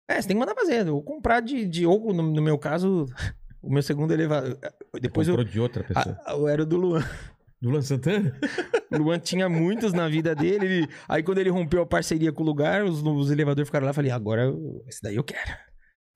É, 0.08 0.20
você 0.20 0.28
tem 0.28 0.36
que 0.36 0.40
mandar 0.40 0.54
fazer. 0.54 0.88
Ou 0.88 1.02
comprar 1.02 1.40
de. 1.40 1.66
de 1.66 1.86
ou, 1.86 2.12
no, 2.12 2.22
no 2.22 2.42
meu 2.42 2.58
caso, 2.58 3.06
o 3.62 3.72
meu 3.72 3.82
segundo 3.82 4.12
elevador. 4.12 4.58
Depois 5.00 5.26
eu. 5.28 5.34
Comprou 5.36 5.52
de 5.52 5.60
outra 5.60 5.82
pessoa. 5.84 6.20
a- 6.24 6.32
eu 6.32 6.46
era 6.48 6.62
o 6.62 6.66
do 6.66 6.76
Luan. 6.76 7.02
Do 7.60 7.70
Luan 7.70 7.82
Santana? 7.82 8.38
Luan 8.92 9.18
tinha 9.18 9.48
muitos 9.48 9.92
na 9.94 10.08
vida 10.08 10.34
dele. 10.34 10.66
ele- 10.66 10.88
aí 11.08 11.22
quando 11.22 11.38
ele 11.38 11.50
rompeu 11.50 11.80
a 11.82 11.86
parceria 11.86 12.30
com 12.32 12.42
o 12.42 12.46
lugar, 12.46 12.84
os, 12.84 13.02
os 13.02 13.30
elevadores 13.30 13.68
ficaram 13.68 13.86
lá. 13.86 13.90
Eu 13.90 13.94
falei, 13.94 14.10
agora 14.10 14.42
eu- 14.42 14.84
esse 14.86 15.00
daí 15.02 15.16
eu 15.16 15.24
quero. 15.24 15.50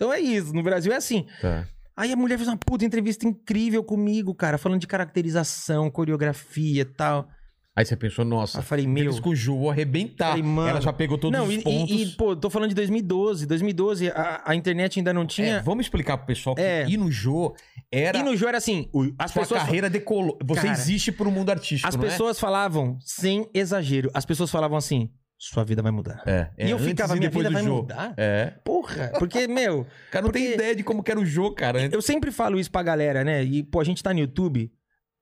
Então 0.00 0.12
é 0.12 0.18
isso. 0.18 0.54
No 0.54 0.62
Brasil 0.62 0.90
é 0.92 0.96
assim. 0.96 1.26
Tá. 1.42 1.66
Aí 1.94 2.10
a 2.10 2.16
mulher 2.16 2.38
fez 2.38 2.48
uma 2.48 2.56
puta 2.56 2.86
entrevista 2.86 3.28
incrível 3.28 3.84
comigo, 3.84 4.34
cara, 4.34 4.56
falando 4.56 4.80
de 4.80 4.86
caracterização, 4.86 5.90
coreografia 5.90 6.80
e 6.80 6.84
tal. 6.86 7.28
Aí 7.76 7.84
você 7.84 7.94
pensou, 7.96 8.24
nossa, 8.24 8.58
eu 8.58 8.62
falei, 8.62 8.86
meu. 8.86 9.04
eles 9.04 9.20
com 9.20 9.30
o 9.30 9.36
Ju, 9.36 9.56
vou 9.58 9.70
arrebentar. 9.70 10.30
Falei, 10.30 10.42
mano. 10.42 10.68
Ela 10.68 10.80
já 10.80 10.92
pegou 10.92 11.16
todos 11.18 11.38
não, 11.38 11.46
os 11.46 11.54
e, 11.54 11.58
pontos. 11.62 11.90
e, 11.90 12.02
e, 12.02 12.06
pô, 12.16 12.34
tô 12.34 12.48
falando 12.50 12.70
de 12.70 12.74
2012. 12.74 13.46
2012, 13.46 14.08
a, 14.08 14.42
a 14.44 14.54
internet 14.56 14.98
ainda 14.98 15.12
não 15.12 15.22
É, 15.22 15.26
tinha. 15.26 15.62
vamos 15.62 15.84
explicar 15.86 16.16
pro 16.16 16.26
pessoal 16.26 16.56
que 16.56 16.62
É. 16.62 16.88
ir 16.88 16.96
no 16.96 17.10
Jô 17.12 17.54
era. 17.92 18.18
E 18.18 18.22
no 18.22 18.34
jogo 18.34 18.48
era 18.48 18.58
assim: 18.58 18.88
o- 18.92 19.12
as 19.18 19.30
sua 19.30 19.42
pessoas. 19.42 19.60
carreira 19.62 19.88
decolou. 19.90 20.36
Você 20.44 20.62
Cara, 20.62 20.72
existe 20.72 21.12
pro 21.12 21.30
mundo 21.30 21.50
artístico, 21.50 21.88
As 21.88 21.94
não 21.96 22.04
é? 22.04 22.08
pessoas 22.08 22.40
falavam, 22.40 22.98
sem 23.00 23.48
exagero, 23.54 24.10
as 24.14 24.24
pessoas 24.26 24.50
falavam 24.50 24.76
assim: 24.76 25.08
sua 25.42 25.64
vida 25.64 25.80
vai 25.82 25.90
mudar. 25.90 26.22
É, 26.26 26.50
é, 26.58 26.66
e 26.66 26.70
eu 26.70 26.76
antes 26.76 26.88
ficava, 26.88 27.14
minha 27.16 27.28
depois 27.30 27.46
vida 27.46 27.58
vai 27.58 27.64
Jô. 27.66 27.76
mudar? 27.76 28.12
É. 28.18 28.52
Porra, 28.62 29.10
porque, 29.18 29.48
meu, 29.48 29.80
O 29.80 29.86
cara 30.12 30.22
não 30.24 30.30
tem 30.30 30.42
Porque- 30.42 30.54
ideia 30.54 30.76
de 30.76 30.82
como 30.84 31.02
que 31.02 31.10
era 31.10 31.18
o 31.18 31.24
Jô, 31.24 31.50
cara. 31.52 31.88
eu 31.90 32.02
sempre 32.02 32.30
falo 32.30 32.60
isso 32.60 32.70
pra 32.70 32.82
galera, 32.82 33.24
né? 33.24 33.42
E, 33.42 33.62
pô, 33.62 33.80
a 33.80 33.84
gente 33.84 34.02
tá 34.02 34.12
no 34.12 34.20
YouTube. 34.20 34.70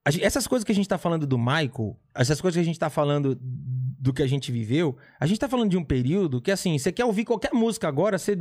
gente- 0.09 0.25
essas 0.25 0.47
coisas 0.47 0.65
que 0.65 0.73
a 0.73 0.75
gente 0.75 0.89
tá 0.89 0.99
falando 0.99 1.25
do 1.27 1.39
Michael, 1.39 1.97
essas 2.17 2.41
coisas 2.41 2.57
que 2.57 2.63
a 2.63 2.65
gente 2.65 2.79
tá 2.81 2.91
falando 2.91 3.39
do 3.41 4.13
que 4.13 4.23
a 4.23 4.27
gente 4.27 4.51
viveu, 4.51 4.97
a 5.21 5.27
gente 5.27 5.39
tá 5.39 5.49
falando 5.49 5.71
de 5.71 5.77
um 5.77 5.85
período 5.85 6.41
que, 6.41 6.51
assim, 6.51 6.79
você 6.79 6.91
quer 6.91 7.05
ouvir 7.05 7.25
qualquer 7.25 7.53
música 7.53 7.87
agora, 7.87 8.17
você, 8.19 8.35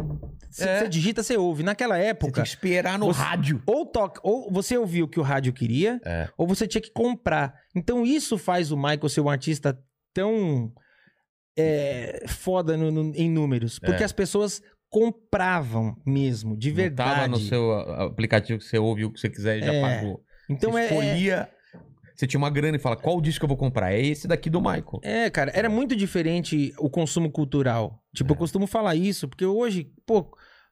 você, 0.49 0.63
É. 0.63 0.79
você 0.79 0.87
digita, 0.87 1.21
você 1.21 1.35
ouve. 1.37 1.61
Naquela 1.63 1.95
Você 1.95 2.01
tem 2.01 2.09
época, 2.09 2.41
que 2.41 2.47
esperar 2.47 2.97
no 2.97 3.07
Você- 3.07 3.21
rádio. 3.21 3.61
ou 3.67 3.85
toca, 3.85 4.19
ou 4.23 4.49
você 4.51 4.77
ouvia 4.77 5.03
o 5.03 5.07
que 5.07 5.19
o 5.19 5.23
rádio 5.23 5.51
queria, 5.53 5.99
É. 6.05 6.27
ou 6.37 6.47
você 6.47 6.65
tinha 6.67 6.81
que 6.81 6.91
comprar. 6.91 7.53
Então 7.75 8.03
isso 8.05 8.37
faz 8.37 8.71
o 8.71 8.77
Michael 8.77 9.09
ser 9.09 9.21
um 9.21 9.29
artista 9.29 9.77
tão 10.13 10.71
é, 11.57 12.25
foda 12.27 12.77
no- 12.77 12.91
no- 12.91 13.15
em 13.15 13.29
números. 13.29 13.79
Porque 13.79 14.03
É. 14.03 14.05
as 14.05 14.11
pessoas 14.11 14.61
compravam 14.89 15.95
mesmo, 16.05 16.55
de 16.57 16.71
verdade. 16.71 17.15
tava 17.15 17.27
no 17.27 17.37
seu 17.37 17.71
aplicativo 17.73 18.59
que 18.59 18.65
você 18.65 18.77
ouve 18.77 19.05
o 19.05 19.11
que 19.11 19.19
você 19.19 19.29
quiser 19.29 19.57
e 19.57 19.61
já 19.65 19.73
É. 19.73 19.81
pagou. 19.81 20.21
Então 20.49 20.71
você 20.71 20.79
é, 20.79 20.81
é, 20.81 20.85
escolhia. 20.85 21.49
Você 22.15 22.25
tinha 22.25 22.39
uma 22.39 22.49
grana 22.49 22.77
e 22.77 22.79
fala, 22.79 22.95
qual 22.95 23.21
disco 23.21 23.45
eu 23.45 23.47
vou 23.47 23.57
comprar? 23.57 23.91
É 23.93 24.01
esse 24.01 24.27
daqui 24.27 24.49
do 24.49 24.59
Michael. 24.59 24.99
é, 25.03 25.29
cara, 25.29 25.51
era 25.53 25.69
muito 25.69 25.95
diferente 25.95 26.73
o 26.79 26.89
consumo 26.89 27.29
cultural. 27.29 28.01
Tipo, 28.15 28.31
É. 28.31 28.33
eu 28.33 28.37
costumo 28.37 28.65
falar 28.65 28.95
isso, 28.95 29.27
porque 29.27 29.45
hoje, 29.45 29.91
pô, 30.05 30.25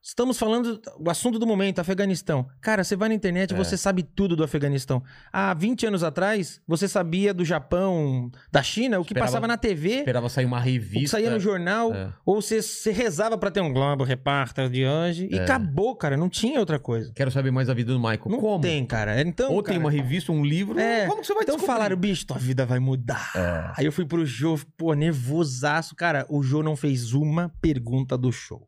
estamos 0.05 0.37
falando 0.37 0.79
o 0.99 1.09
assunto 1.09 1.39
do 1.39 1.47
momento, 1.47 1.79
Afeganistão. 1.79 2.47
Cara, 2.61 2.83
você 2.83 2.95
vai 2.95 3.09
na 3.09 3.15
internet 3.15 3.49
e 3.51 3.53
É. 3.55 3.57
você 3.57 3.75
sabe 3.75 4.03
tudo 4.03 4.35
do 4.35 4.43
Afeganistão. 4.43 5.01
Há 5.33 5.51
20 5.55 5.87
anos 5.87 6.03
atrás, 6.03 6.61
você 6.67 6.87
sabia 6.87 7.33
do 7.33 7.43
Japão, 7.43 8.29
da 8.51 8.61
China, 8.61 8.99
o 8.99 9.03
que 9.03 9.13
Esperava- 9.13 9.27
passava 9.31 9.47
na 9.47 9.57
TV, 9.57 9.89
Esperava 9.99 10.29
sair 10.29 10.45
uma 10.45 10.59
o 10.59 10.63
que 10.63 10.69
revista. 10.69 11.17
saía 11.17 11.31
no 11.31 11.39
jornal. 11.39 11.91
É. 11.93 12.13
Ou 12.23 12.39
você, 12.41 12.61
você 12.61 12.91
rezava 12.91 13.35
pra 13.37 13.49
ter 13.49 13.61
um 13.61 13.73
Globo 13.73 14.03
Repórter 14.03 14.69
de 14.69 14.85
hoje. 14.85 15.27
E 15.31 15.39
É. 15.39 15.43
acabou, 15.43 15.95
cara. 15.95 16.15
Não 16.15 16.29
tinha 16.29 16.59
outra 16.59 16.77
coisa. 16.77 17.11
Quero 17.15 17.31
saber 17.31 17.49
mais 17.51 17.67
da 17.67 17.73
vida 17.73 17.91
do 17.91 17.99
Michael. 17.99 18.21
Não 18.27 18.39
Como? 18.39 18.61
tem, 18.61 18.85
cara. 18.85 19.19
Então, 19.21 19.51
Ou 19.51 19.63
tem 19.63 19.73
cara, 19.73 19.79
uma 19.79 19.91
revista, 19.91 20.31
um 20.31 20.45
livro. 20.45 20.79
É. 20.79 21.07
Como 21.07 21.21
que 21.21 21.27
você 21.27 21.33
vai 21.33 21.43
Então 21.43 21.55
descobrir? 21.55 21.73
falaram, 21.77 21.97
bicho, 21.97 22.27
tua 22.27 22.37
vida 22.37 22.63
vai 22.65 22.77
mudar. 22.79 23.31
É. 23.35 23.71
Aí 23.81 23.85
eu 23.85 23.91
fui 23.91 24.05
pro 24.05 24.23
Jô, 24.25 24.59
pô, 24.77 24.93
nervosaço. 24.93 25.95
Cara, 25.95 26.25
o 26.29 26.43
Jô 26.43 26.61
não 26.61 26.75
fez 26.75 27.13
uma 27.13 27.51
pergunta 27.59 28.15
do 28.17 28.31
show. 28.31 28.67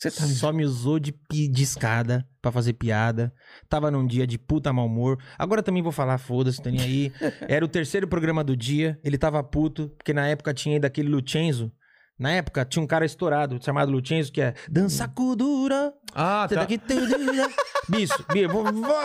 Você 0.00 0.10
tá 0.10 0.26
Só 0.26 0.50
me 0.52 0.64
usou 0.64 0.98
de, 0.98 1.14
de 1.30 1.62
escada 1.62 2.26
pra 2.40 2.50
fazer 2.50 2.72
piada. 2.72 3.32
Tava 3.68 3.90
num 3.90 4.06
dia 4.06 4.26
de 4.26 4.38
puta 4.38 4.72
mau 4.72 4.86
humor. 4.86 5.18
Agora 5.38 5.62
também 5.62 5.82
vou 5.82 5.92
falar, 5.92 6.16
foda-se, 6.16 6.62
tá 6.62 6.70
nem 6.70 6.80
aí. 6.80 7.12
Era 7.48 7.62
o 7.64 7.68
terceiro 7.68 8.08
programa 8.08 8.42
do 8.42 8.56
dia. 8.56 8.98
Ele 9.04 9.18
tava 9.18 9.42
puto, 9.44 9.90
porque 9.98 10.14
na 10.14 10.26
época 10.26 10.54
tinha 10.54 10.76
ainda 10.76 10.86
aquele 10.86 11.08
Lucenzo. 11.10 11.70
Na 12.18 12.30
época 12.30 12.64
tinha 12.64 12.82
um 12.82 12.86
cara 12.86 13.04
estourado 13.04 13.58
chamado 13.62 13.90
Lucenzo, 13.92 14.32
que 14.32 14.40
é 14.40 14.54
Dança 14.70 15.06
Kudura. 15.06 15.92
Ah, 16.14 16.46
Você 16.48 16.54
tá. 16.54 16.60
daqui 16.62 16.78
tudo. 16.78 17.00
Bicho, 17.88 18.24
bicho, 18.32 18.50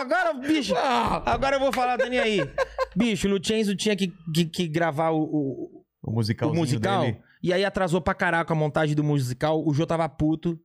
agora, 0.00 0.32
bicho. 0.34 0.74
Ah, 0.76 1.22
Agora 1.32 1.56
eu 1.56 1.60
vou 1.60 1.72
falar, 1.72 1.98
tá 1.98 2.08
nem 2.08 2.20
aí. 2.20 2.40
Bicho, 2.94 3.26
o 3.26 3.30
Lucenzo 3.32 3.74
tinha 3.74 3.96
que, 3.96 4.12
que, 4.32 4.44
que 4.44 4.68
gravar 4.68 5.10
o, 5.10 5.22
o, 5.22 5.84
o 6.02 6.10
o 6.10 6.14
musical. 6.54 7.00
dele. 7.00 7.18
E 7.42 7.52
aí 7.52 7.64
atrasou 7.64 8.00
pra 8.00 8.14
caraca 8.14 8.52
a 8.52 8.56
montagem 8.56 8.94
do 8.94 9.02
musical. 9.02 9.62
O 9.66 9.74
Jô 9.74 9.84
tava 9.86 10.08
puto. 10.08 10.56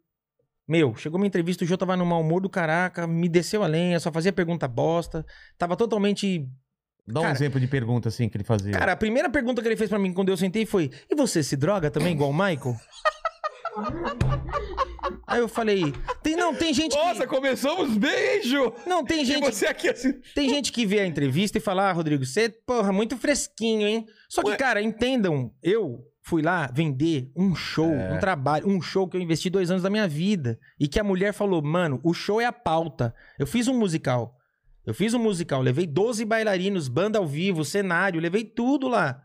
Meu, 0.71 0.95
chegou 0.95 1.19
minha 1.19 1.27
entrevista, 1.27 1.65
o 1.65 1.67
Jô 1.67 1.75
tava 1.77 1.97
no 1.97 2.05
mau 2.05 2.21
humor 2.21 2.39
do 2.39 2.49
caraca, 2.49 3.05
me 3.05 3.27
desceu 3.27 3.61
a 3.61 3.67
lenha, 3.67 3.99
só 3.99 4.09
fazia 4.09 4.31
pergunta 4.31 4.69
bosta. 4.69 5.25
Tava 5.57 5.75
totalmente. 5.75 6.47
Dá 7.05 7.19
um 7.19 7.23
Cara- 7.23 7.35
exemplo 7.35 7.59
de 7.59 7.67
pergunta 7.67 8.07
assim 8.07 8.29
que 8.29 8.37
ele 8.37 8.45
fazia. 8.45 8.71
Cara, 8.71 8.93
a 8.93 8.95
primeira 8.95 9.29
pergunta 9.29 9.61
que 9.61 9.67
ele 9.67 9.75
fez 9.75 9.89
pra 9.89 9.99
mim 9.99 10.13
quando 10.13 10.29
eu 10.29 10.37
sentei 10.37 10.65
foi: 10.65 10.89
E 11.09 11.13
você 11.13 11.43
se 11.43 11.57
droga 11.57 11.91
também, 11.91 12.13
igual 12.13 12.29
o 12.29 12.33
Michael? 12.33 12.77
aí 15.27 15.39
eu 15.41 15.49
falei: 15.49 15.93
tem, 16.23 16.37
Não, 16.37 16.55
tem 16.55 16.73
gente 16.73 16.95
Nossa, 16.95 17.21
que. 17.21 17.27
começamos 17.27 17.89
Ju? 18.45 18.73
Não, 18.87 19.03
tem 19.03 19.23
E 19.23 19.25
gente. 19.25 19.43
você 19.43 19.65
aqui 19.65 19.89
assim. 19.89 20.13
Tem 20.33 20.47
gente 20.47 20.71
que 20.71 20.85
vê 20.85 21.01
a 21.01 21.05
entrevista 21.05 21.57
e 21.57 21.61
fala, 21.61 21.89
ah, 21.89 21.91
Rodrigo, 21.91 22.25
você, 22.25 22.47
porra, 22.49 22.93
muito 22.93 23.17
fresquinho, 23.17 23.85
hein? 23.87 24.05
Só 24.29 24.41
que, 24.41 24.51
Ué. 24.51 24.55
cara, 24.55 24.81
entendam, 24.81 25.51
eu 25.61 25.99
fui 26.23 26.41
lá 26.41 26.69
vender 26.73 27.31
um 27.35 27.55
show, 27.55 27.91
É. 27.91 28.13
um 28.13 28.19
trabalho, 28.19 28.67
um 28.69 28.81
show 28.81 29.07
que 29.07 29.17
eu 29.17 29.21
investi 29.21 29.49
dois 29.49 29.71
anos 29.71 29.83
da 29.83 29.89
minha 29.89 30.07
vida. 30.07 30.59
E 30.79 30.87
que 30.87 30.99
a 30.99 31.03
mulher 31.03 31.33
falou, 31.33 31.61
mano, 31.61 31.99
o 32.03 32.13
show 32.13 32.39
é 32.39 32.45
a 32.45 32.51
pauta. 32.53 33.13
Eu 33.39 33.47
fiz 33.47 33.67
um 33.67 33.77
musical. 33.77 34.37
Eu 34.85 34.93
fiz 34.93 35.13
um 35.13 35.19
musical, 35.19 35.61
levei 35.61 35.85
12 35.85 36.25
bailarinos, 36.25 36.87
banda 36.87 37.19
ao 37.19 37.27
vivo, 37.27 37.63
cenário, 37.63 38.19
levei 38.19 38.43
tudo 38.43 38.87
lá. 38.87 39.21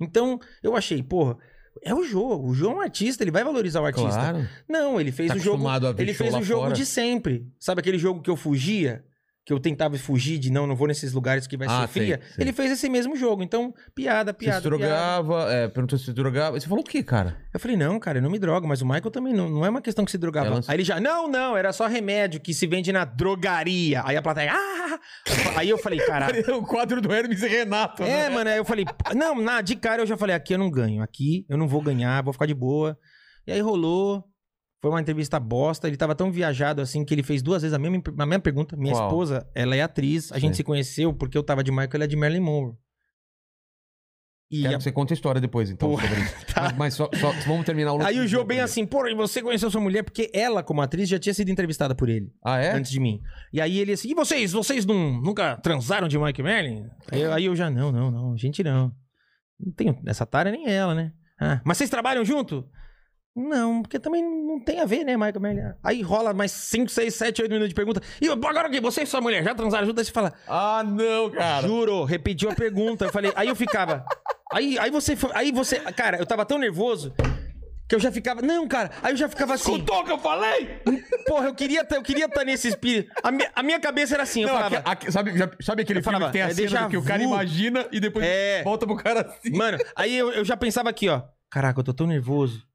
Então, 0.00 0.38
eu 0.62 0.76
achei, 0.76 1.02
porra, 1.02 1.36
é 1.82 1.92
o 1.94 2.04
jogo. 2.04 2.48
O 2.48 2.54
jogo 2.54 2.74
é 2.76 2.78
um 2.78 2.82
artista, 2.82 3.24
ele 3.24 3.30
vai 3.32 3.42
valorizar 3.42 3.80
o 3.80 3.86
artista. 3.86 4.08
Claro. 4.10 4.48
Não, 4.68 5.00
ele 5.00 5.10
fez 5.10 5.28
Tá 5.30 5.34
o 5.36 5.38
jogo. 5.40 5.64
Ele 5.98 6.14
fez 6.14 6.34
o 6.34 6.42
jogo 6.42 6.62
fora. 6.62 6.74
de 6.74 6.86
sempre. 6.86 7.46
Sabe 7.58 7.80
aquele 7.80 7.98
jogo 7.98 8.22
que 8.22 8.30
eu 8.30 8.36
fugia? 8.36 9.04
Que 9.44 9.54
eu 9.54 9.58
tentava 9.58 9.96
fugir 9.96 10.38
de 10.38 10.52
não, 10.52 10.66
não 10.66 10.76
vou 10.76 10.86
nesses 10.86 11.12
lugares 11.14 11.46
que 11.46 11.56
vai 11.56 11.66
Ah, 11.66 11.80
ser 11.82 11.88
fria. 11.88 12.20
sei, 12.22 12.32
sei. 12.34 12.44
Ele 12.44 12.52
fez 12.52 12.70
esse 12.72 12.88
mesmo 12.90 13.16
jogo. 13.16 13.42
Então, 13.42 13.72
piada, 13.94 14.32
Você 14.32 14.38
piada. 14.38 14.60
se 14.60 14.62
piada. 14.62 14.76
drogava, 14.78 15.50
é, 15.52 15.66
perguntou 15.66 15.98
se 15.98 16.04
se 16.04 16.12
drogava. 16.12 16.60
Você 16.60 16.68
falou 16.68 16.84
o 16.84 16.86
quê, 16.86 17.02
cara? 17.02 17.38
Eu 17.52 17.58
falei, 17.58 17.74
não, 17.76 17.98
cara, 17.98 18.18
eu 18.18 18.22
não 18.22 18.30
me 18.30 18.38
drogo, 18.38 18.68
mas 18.68 18.82
o 18.82 18.86
Michael 18.86 19.10
também 19.10 19.32
não, 19.32 19.48
não 19.48 19.64
é 19.64 19.70
uma 19.70 19.80
questão 19.80 20.04
que 20.04 20.10
se 20.10 20.18
drogava. 20.18 20.46
Ela- 20.48 20.60
Aí 20.68 20.76
ele 20.76 20.84
já, 20.84 21.00
não, 21.00 21.26
não, 21.26 21.56
era 21.56 21.72
só 21.72 21.86
remédio 21.86 22.38
que 22.38 22.52
se 22.52 22.66
vende 22.66 22.92
na 22.92 23.04
drogaria. 23.06 24.02
Aí 24.04 24.16
a 24.16 24.22
plateia, 24.22 24.52
ah! 24.52 24.98
Aí 25.56 25.68
eu 25.70 25.78
falei, 25.78 25.98
caralho. 26.00 26.34
o 26.58 26.66
quadro 26.66 27.00
do 27.00 27.10
Hermes 27.12 27.42
e 27.42 27.48
Renato. 27.48 28.02
É, 28.02 28.28
né? 28.28 28.34
mano, 28.34 28.50
aí 28.50 28.58
eu 28.58 28.64
falei, 28.64 28.84
não, 29.16 29.40
na, 29.40 29.62
de 29.62 29.74
cara 29.74 30.02
eu 30.02 30.06
já 30.06 30.16
falei, 30.18 30.36
aqui 30.36 30.52
eu 30.54 30.58
não 30.58 30.70
ganho, 30.70 31.02
aqui 31.02 31.46
eu 31.48 31.56
não 31.56 31.66
vou 31.66 31.80
ganhar, 31.80 32.22
vou 32.22 32.32
ficar 32.34 32.46
de 32.46 32.54
boa. 32.54 32.96
E 33.46 33.52
aí 33.52 33.60
rolou, 33.60 34.22
foi 34.80 34.90
uma 34.90 35.00
entrevista 35.00 35.38
bosta, 35.38 35.86
ele 35.88 35.96
tava 35.96 36.14
tão 36.14 36.32
viajado 36.32 36.80
assim 36.80 37.04
que 37.04 37.12
ele 37.14 37.22
fez 37.22 37.42
duas 37.42 37.62
vezes 37.62 37.74
a 37.74 37.78
mesma, 37.78 38.02
a 38.18 38.26
mesma 38.26 38.40
pergunta. 38.40 38.76
Minha 38.76 38.94
Qual? 38.94 39.06
esposa, 39.08 39.46
ela 39.54 39.76
é 39.76 39.82
atriz, 39.82 40.32
a 40.32 40.38
gente 40.38 40.52
Sim. 40.52 40.56
se 40.58 40.64
conheceu 40.64 41.12
porque 41.12 41.36
eu 41.36 41.42
tava 41.42 41.62
de 41.62 41.70
Michael, 41.70 41.90
ela 41.94 42.04
é 42.04 42.06
de 42.06 42.16
Marilyn 42.16 42.40
Monroe. 42.40 42.74
E 44.52 44.62
Quero 44.62 44.74
a- 44.74 44.78
que 44.78 44.82
você 44.84 44.90
conte 44.90 45.12
a 45.12 45.14
história 45.14 45.40
depois, 45.40 45.70
então, 45.70 45.88
Porra, 45.90 46.02
tá. 46.52 46.62
Mas, 46.62 46.76
mas 46.76 46.94
só, 46.94 47.08
só- 47.14 47.30
vamos 47.46 47.64
terminar 47.64 47.92
o 47.92 48.02
Aí 48.02 48.18
o 48.18 48.26
Jô 48.26 48.38
bem 48.38 48.46
primeiro. 48.46 48.64
assim, 48.64 48.84
pô, 48.84 49.06
e 49.06 49.14
você 49.14 49.40
conheceu 49.40 49.70
sua 49.70 49.80
mulher? 49.80 50.02
Porque 50.02 50.28
ela, 50.34 50.60
como 50.60 50.82
atriz, 50.82 51.08
já 51.08 51.20
tinha 51.20 51.32
sido 51.32 51.50
entrevistada 51.50 51.94
por 51.94 52.08
ele, 52.08 52.32
Ah, 52.44 52.58
é? 52.58 52.72
antes 52.72 52.90
de 52.90 52.98
mim. 52.98 53.20
E 53.52 53.60
aí 53.60 53.78
ele 53.78 53.92
assim, 53.92 54.10
e 54.10 54.14
vocês? 54.14 54.50
Vocês 54.52 54.84
não, 54.84 55.20
nunca 55.20 55.56
transaram 55.58 56.08
de 56.08 56.18
Mike 56.18 56.42
Merlin? 56.42 56.84
Aí, 57.12 57.20
eu- 57.20 57.32
aí 57.32 57.44
eu 57.44 57.54
já, 57.54 57.70
não, 57.70 57.92
não, 57.92 58.10
não, 58.10 58.36
gente 58.36 58.64
não. 58.64 58.90
Não 59.60 59.72
tenho, 59.72 59.96
essa 60.04 60.26
tara 60.26 60.50
nem 60.50 60.68
ela, 60.68 60.94
né? 60.96 61.12
Ah, 61.40 61.60
mas 61.64 61.78
vocês 61.78 61.88
trabalham 61.90 62.24
junto? 62.24 62.66
Não, 63.34 63.82
porque 63.82 63.98
também 63.98 64.22
não 64.22 64.58
tem 64.58 64.80
a 64.80 64.84
ver, 64.84 65.04
né, 65.04 65.16
Michael 65.16 65.40
Merlin? 65.40 65.72
Aí 65.84 66.02
rola 66.02 66.34
mais 66.34 66.50
5, 66.50 66.90
6, 66.90 67.14
7, 67.14 67.42
8 67.42 67.50
minutos 67.50 67.68
de 67.68 67.74
pergunta. 67.74 68.02
E 68.20 68.28
agora 68.28 68.66
aqui, 68.66 68.80
você 68.80 69.02
e 69.02 69.06
sua 69.06 69.20
mulher 69.20 69.42
já 69.44 69.54
transaram 69.54 69.86
junto? 69.86 69.98
Aí 70.00 70.04
você 70.04 70.10
fala, 70.12 70.32
Ah, 70.48 70.82
não, 70.84 71.30
cara. 71.30 71.66
Juro, 71.66 72.04
repetiu 72.04 72.50
a 72.50 72.54
pergunta. 72.54 73.04
Eu 73.06 73.12
falei, 73.12 73.32
aí 73.36 73.48
eu 73.48 73.54
ficava. 73.56 74.04
Aí, 74.52 74.76
aí 74.78 74.90
você 74.90 75.14
foi. 75.14 75.30
Aí 75.34 75.52
você. 75.52 75.78
Cara, 75.78 76.18
eu 76.18 76.26
tava 76.26 76.44
tão 76.44 76.58
nervoso 76.58 77.14
que 77.88 77.94
eu 77.94 78.00
já 78.00 78.10
ficava. 78.10 78.42
Não, 78.42 78.66
cara. 78.66 78.90
Aí 79.00 79.12
eu 79.12 79.16
já 79.16 79.28
ficava 79.28 79.54
assim. 79.54 79.72
Escutou 79.74 80.00
o 80.00 80.04
que 80.04 80.10
eu 80.10 80.18
falei? 80.18 80.80
Porra, 81.28 81.46
eu 81.46 81.54
queria 81.54 81.86
eu 81.88 82.02
queria 82.02 82.24
estar 82.26 82.44
nesse 82.44 82.66
espírito. 82.66 83.12
A, 83.22 83.30
mi- 83.30 83.46
a 83.54 83.62
minha 83.62 83.78
cabeça 83.78 84.14
era 84.14 84.24
assim, 84.24 84.42
eu 84.42 84.48
Não, 84.48 84.54
falava. 84.56 84.78
aqui- 84.78 84.90
aqui- 84.90 85.12
sabe, 85.12 85.38
já- 85.38 85.50
sabe 85.60 85.82
aquele 85.82 86.02
filme 86.02 86.14
falava, 86.18 86.26
que 86.26 86.32
tem 86.32 86.42
a 86.42 86.48
é 86.48 86.54
cena 86.54 86.88
que 86.88 86.96
o 86.96 87.04
cara 87.04 87.22
imagina 87.22 87.86
e 87.92 88.00
depois 88.00 88.26
É. 88.26 88.64
volta 88.64 88.86
pro 88.88 88.96
cara 88.96 89.20
assim? 89.20 89.56
Mano, 89.56 89.78
aí 89.94 90.16
eu, 90.18 90.32
eu 90.32 90.44
já 90.44 90.56
pensava 90.56 90.90
aqui, 90.90 91.08
ó. 91.08 91.22
Caraca, 91.48 91.78
eu 91.78 91.84
tô 91.84 91.94
tão 91.94 92.06
nervoso. 92.08 92.68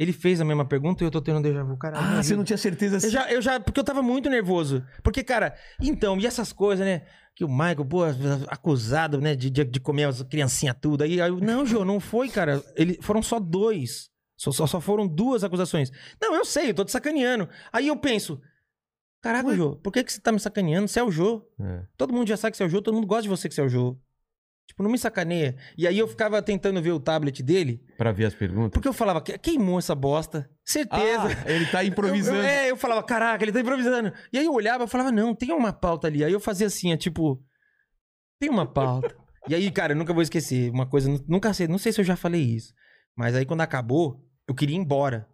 Ele 0.00 0.14
fez 0.14 0.40
a 0.40 0.46
mesma 0.46 0.64
pergunta 0.64 1.04
e 1.04 1.06
eu 1.06 1.10
tô 1.10 1.20
tendo 1.20 1.40
um 1.40 1.42
déjà 1.42 1.62
vu. 1.62 1.76
Caralho. 1.76 2.02
Ah, 2.02 2.22
você 2.22 2.28
vida. 2.28 2.38
não 2.38 2.44
tinha 2.44 2.56
certeza 2.56 2.96
assim? 2.96 3.08
Eu 3.08 3.12
já, 3.12 3.32
eu 3.32 3.42
já, 3.42 3.60
porque 3.60 3.78
eu 3.78 3.84
tava 3.84 4.00
muito 4.00 4.30
nervoso. 4.30 4.82
Porque, 5.02 5.22
cara, 5.22 5.54
então, 5.78 6.18
e 6.18 6.24
essas 6.24 6.54
coisas, 6.54 6.86
né? 6.86 7.02
Que 7.36 7.44
o 7.44 7.48
Michael, 7.50 7.84
pô, 7.84 8.04
acusado, 8.48 9.20
né, 9.20 9.36
de, 9.36 9.50
de, 9.50 9.62
de 9.62 9.78
comer 9.78 10.04
as 10.04 10.22
criancinhas 10.22 10.74
tudo. 10.80 11.04
Aí, 11.04 11.20
aí 11.20 11.28
eu, 11.28 11.36
não, 11.38 11.66
Jô, 11.66 11.84
não 11.84 12.00
foi, 12.00 12.30
cara. 12.30 12.64
Ele, 12.76 12.98
foram 13.02 13.22
só 13.22 13.38
dois. 13.38 14.08
Só, 14.38 14.50
só, 14.50 14.66
só 14.66 14.80
foram 14.80 15.06
duas 15.06 15.44
acusações. 15.44 15.92
Não, 16.18 16.34
eu 16.34 16.46
sei, 16.46 16.70
eu 16.70 16.74
tô 16.74 16.82
te 16.82 16.92
sacaneando. 16.92 17.46
Aí 17.70 17.88
eu 17.88 17.96
penso, 17.98 18.40
caraca, 19.20 19.54
Jô, 19.54 19.76
por 19.76 19.92
que, 19.92 20.02
que 20.02 20.10
você 20.10 20.18
tá 20.18 20.32
me 20.32 20.40
sacaneando? 20.40 20.88
Você 20.88 20.98
é 20.98 21.04
o 21.04 21.10
Jô. 21.10 21.46
É. 21.60 21.82
Todo 21.98 22.14
mundo 22.14 22.26
já 22.26 22.38
sabe 22.38 22.52
que 22.52 22.56
você 22.56 22.62
é 22.62 22.66
o 22.66 22.70
Jô, 22.70 22.80
todo 22.80 22.94
mundo 22.94 23.06
gosta 23.06 23.24
de 23.24 23.28
você 23.28 23.50
que 23.50 23.54
você 23.54 23.60
é 23.60 23.64
o 23.64 23.68
Jô. 23.68 23.98
Tipo, 24.70 24.84
não 24.84 24.90
me 24.90 24.96
sacaneia. 24.98 25.56
E 25.76 25.84
aí 25.84 25.98
eu 25.98 26.06
ficava 26.06 26.40
tentando 26.40 26.80
ver 26.80 26.92
o 26.92 27.00
tablet 27.00 27.42
dele, 27.42 27.82
Pra 27.98 28.12
ver 28.12 28.26
as 28.26 28.34
perguntas. 28.34 28.70
porque 28.70 28.86
eu 28.86 28.92
falava, 28.92 29.20
"Que- 29.20 29.36
queimou 29.36 29.80
essa 29.80 29.96
bosta. 29.96 30.48
Certeza. 30.64 31.24
Ah, 31.44 31.50
ele 31.50 31.66
tá 31.66 31.82
improvisando. 31.84 32.38
Eu, 32.38 32.42
eu- 32.44 32.48
é, 32.48 32.70
eu 32.70 32.76
falava, 32.76 33.02
caraca, 33.02 33.42
ele 33.44 33.50
tá 33.50 33.58
improvisando. 33.60 34.12
E 34.32 34.38
aí 34.38 34.44
eu 34.44 34.52
olhava 34.54 34.84
e 34.84 34.86
falava, 34.86 35.10
não, 35.10 35.34
tem 35.34 35.50
uma 35.52 35.72
pauta 35.72 36.06
ali. 36.06 36.22
Aí 36.22 36.32
eu 36.32 36.38
fazia 36.38 36.68
assim, 36.68 36.92
é 36.92 36.96
tipo, 36.96 37.42
tem 38.38 38.48
uma 38.48 38.64
pauta. 38.64 39.12
e 39.48 39.54
aí, 39.56 39.68
cara, 39.72 39.92
eu 39.92 39.96
nunca 39.96 40.12
vou 40.12 40.22
esquecer. 40.22 40.70
Uma 40.70 40.86
coisa, 40.88 41.08
nunca 41.26 41.52
sei, 41.52 41.66
não 41.66 41.76
sei 41.78 41.90
se 41.90 42.00
eu 42.00 42.04
já 42.04 42.14
falei 42.14 42.40
isso. 42.42 42.72
Mas 43.16 43.34
aí 43.34 43.44
quando 43.44 43.62
acabou, 43.62 44.24
eu 44.46 44.54
queria 44.54 44.76
ir 44.76 44.78
embora. 44.78 45.28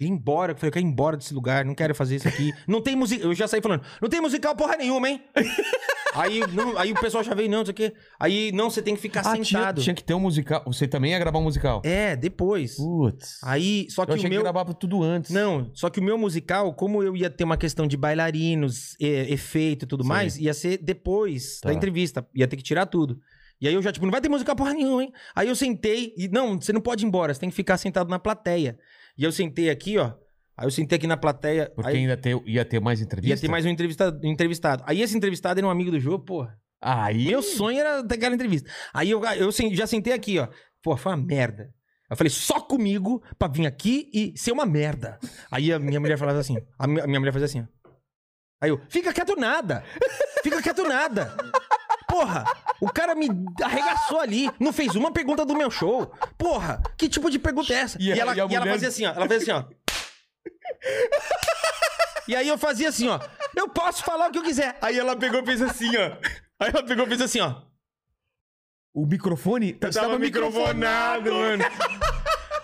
Ir 0.00 0.06
embora, 0.06 0.52
eu 0.52 0.56
falei, 0.56 0.68
eu 0.68 0.72
quero 0.72 0.86
ir 0.86 0.88
embora 0.88 1.16
desse 1.16 1.34
lugar, 1.34 1.64
não 1.64 1.74
quero 1.74 1.92
fazer 1.92 2.14
isso 2.16 2.28
aqui. 2.28 2.52
Não 2.68 2.80
tem 2.80 2.94
música. 2.94 3.24
Eu 3.24 3.34
já 3.34 3.48
saí 3.48 3.60
falando, 3.60 3.82
não 4.00 4.08
tem 4.08 4.20
musical 4.20 4.54
porra 4.54 4.76
nenhuma, 4.76 5.08
hein? 5.10 5.20
aí, 6.14 6.38
não- 6.52 6.78
aí 6.78 6.92
o 6.92 7.00
pessoal 7.00 7.24
já 7.24 7.34
veio, 7.34 7.50
não, 7.50 7.58
não 7.58 7.64
sei 7.66 7.72
o 7.72 7.74
quê. 7.74 7.92
Aí, 8.20 8.52
não, 8.52 8.70
você 8.70 8.80
tem 8.80 8.94
que 8.94 9.00
ficar 9.00 9.22
Ah, 9.26 9.32
tinha, 9.32 9.44
sentado. 9.44 9.82
tinha 9.82 9.94
que 9.94 10.04
ter 10.04 10.14
um 10.14 10.20
musical. 10.20 10.62
Você 10.66 10.86
também 10.86 11.10
ia 11.10 11.18
gravar 11.18 11.40
um 11.40 11.42
musical? 11.42 11.82
É, 11.84 12.14
depois. 12.14 12.76
Putz. 12.76 13.40
Aí, 13.42 13.88
só 13.90 14.04
que 14.06 14.12
eu 14.12 14.14
o 14.14 14.18
achei 14.18 14.30
meu. 14.30 14.38
que 14.38 14.42
gravava 14.44 14.72
tudo 14.72 15.02
antes. 15.02 15.32
Não, 15.32 15.68
só 15.74 15.90
que 15.90 15.98
o 15.98 16.02
meu 16.02 16.16
musical, 16.16 16.72
como 16.74 17.02
eu 17.02 17.16
ia 17.16 17.28
ter 17.28 17.42
uma 17.42 17.56
questão 17.56 17.84
de 17.84 17.96
bailarinos, 17.96 18.94
e- 19.00 19.32
efeito 19.32 19.84
e 19.84 19.88
tudo 19.88 20.04
Sim. 20.04 20.08
mais, 20.10 20.38
ia 20.38 20.54
ser 20.54 20.78
depois 20.78 21.58
Tá. 21.58 21.70
da 21.70 21.74
entrevista. 21.74 22.24
Ia 22.36 22.46
ter 22.46 22.56
que 22.56 22.62
tirar 22.62 22.86
tudo. 22.86 23.18
E 23.60 23.66
aí 23.66 23.74
eu 23.74 23.82
já, 23.82 23.90
tipo, 23.90 24.06
não 24.06 24.12
vai 24.12 24.20
ter 24.20 24.28
musical 24.28 24.54
porra 24.54 24.72
nenhuma, 24.74 25.02
hein? 25.02 25.12
Aí 25.34 25.48
eu 25.48 25.56
sentei 25.56 26.14
e, 26.16 26.28
não, 26.28 26.60
você 26.60 26.72
não 26.72 26.80
pode 26.80 27.04
ir 27.04 27.08
embora, 27.08 27.34
você 27.34 27.40
tem 27.40 27.50
que 27.50 27.56
ficar 27.56 27.76
sentado 27.78 28.08
na 28.08 28.16
plateia. 28.20 28.78
E 29.18 29.24
eu 29.24 29.32
sentei 29.32 29.68
aqui, 29.68 29.98
ó. 29.98 30.12
Aí 30.56 30.66
eu 30.66 30.70
sentei 30.70 30.96
aqui 30.96 31.06
na 31.06 31.16
plateia. 31.16 31.70
Porque 31.74 31.90
aí 31.90 31.96
ainda 31.98 32.16
ter- 32.16 32.40
ia 32.46 32.64
ter 32.64 32.80
mais 32.80 33.00
ia 33.00 33.04
entrevista? 33.04 33.40
ter 33.40 33.48
mais 33.50 33.64
um 33.66 33.68
entrevista- 33.68 34.18
entrevistado. 34.22 34.82
Aí 34.86 35.02
esse 35.02 35.16
entrevistado 35.16 35.58
era 35.60 35.66
um 35.66 35.70
amigo 35.70 35.90
do 35.90 36.00
jogo, 36.00 36.24
porra. 36.24 36.58
Aí. 36.80 37.26
Meu 37.26 37.42
sonho 37.42 37.78
era 37.80 38.02
ter 38.06 38.14
aquela 38.14 38.34
entrevista. 38.34 38.70
Aí 38.94 39.10
eu, 39.10 39.24
eu 39.24 39.50
já 39.72 39.86
sentei 39.86 40.12
aqui, 40.12 40.38
ó. 40.38 40.48
Pô, 40.82 40.96
foi 40.96 41.12
uma 41.12 41.18
merda. 41.24 41.72
Eu 42.10 42.16
falei, 42.16 42.30
só 42.30 42.60
comigo 42.60 43.22
pra 43.38 43.48
vir 43.48 43.66
aqui 43.66 44.08
e 44.14 44.32
ser 44.38 44.52
uma 44.52 44.64
merda. 44.64 45.18
Aí 45.50 45.72
a 45.72 45.78
minha 45.78 46.00
mulher 46.00 46.16
falava 46.16 46.38
assim. 46.38 46.56
A 46.78 46.86
minha, 46.86 47.04
a 47.04 47.06
minha 47.06 47.20
mulher 47.20 47.32
fazia 47.32 47.46
assim, 47.46 47.60
ó. 47.60 47.88
Aí 48.60 48.70
eu, 48.70 48.80
fica 48.88 49.12
quieto 49.12 49.36
nada. 49.36 49.84
Fica 50.42 50.62
quieto 50.62 50.82
nada. 50.84 51.36
Porra, 52.08 52.44
o 52.80 52.88
cara 52.92 53.14
me 53.14 53.28
arregaçou 53.62 54.20
ali, 54.20 54.50
não 54.60 54.72
fez 54.72 54.94
uma 54.94 55.12
pergunta 55.12 55.44
do 55.44 55.56
meu 55.56 55.70
show. 55.70 56.06
Porra, 56.36 56.80
que 56.96 57.08
tipo 57.08 57.30
de 57.30 57.38
pergunta 57.38 57.72
é 57.72 57.76
essa? 57.76 57.98
E 58.00 58.08
E, 58.08 58.20
ela, 58.20 58.34
e 58.36 58.40
a 58.40 58.46
e 58.46 58.54
ela 58.54 58.60
mulher- 58.60 58.72
fazia 58.72 58.88
assim, 58.88 59.06
ó. 59.06 59.10
Ela 59.10 59.28
fazia 59.28 59.36
assim, 59.36 59.50
ó. 59.52 59.64
E 62.26 62.36
aí 62.36 62.46
eu 62.48 62.58
fazia 62.58 62.88
assim, 62.90 63.08
ó. 63.08 63.18
Eu 63.56 63.68
posso 63.68 64.04
falar 64.04 64.28
o 64.28 64.32
que 64.32 64.38
eu 64.38 64.42
quiser. 64.42 64.76
Aí 64.82 64.98
ela 64.98 65.16
pegou 65.16 65.40
e 65.40 65.46
fez 65.46 65.62
assim, 65.62 65.96
ó. 65.96 66.16
Aí 66.60 66.70
ela 66.70 66.82
pegou 66.84 67.04
e 67.06 67.08
fez 67.08 67.22
assim, 67.22 67.40
ó. 67.40 67.62
O 68.94 69.06
microfone 69.06 69.78
Eu 69.80 69.90
tava 69.92 70.18
microfonado, 70.18 71.32
mano. 71.32 71.64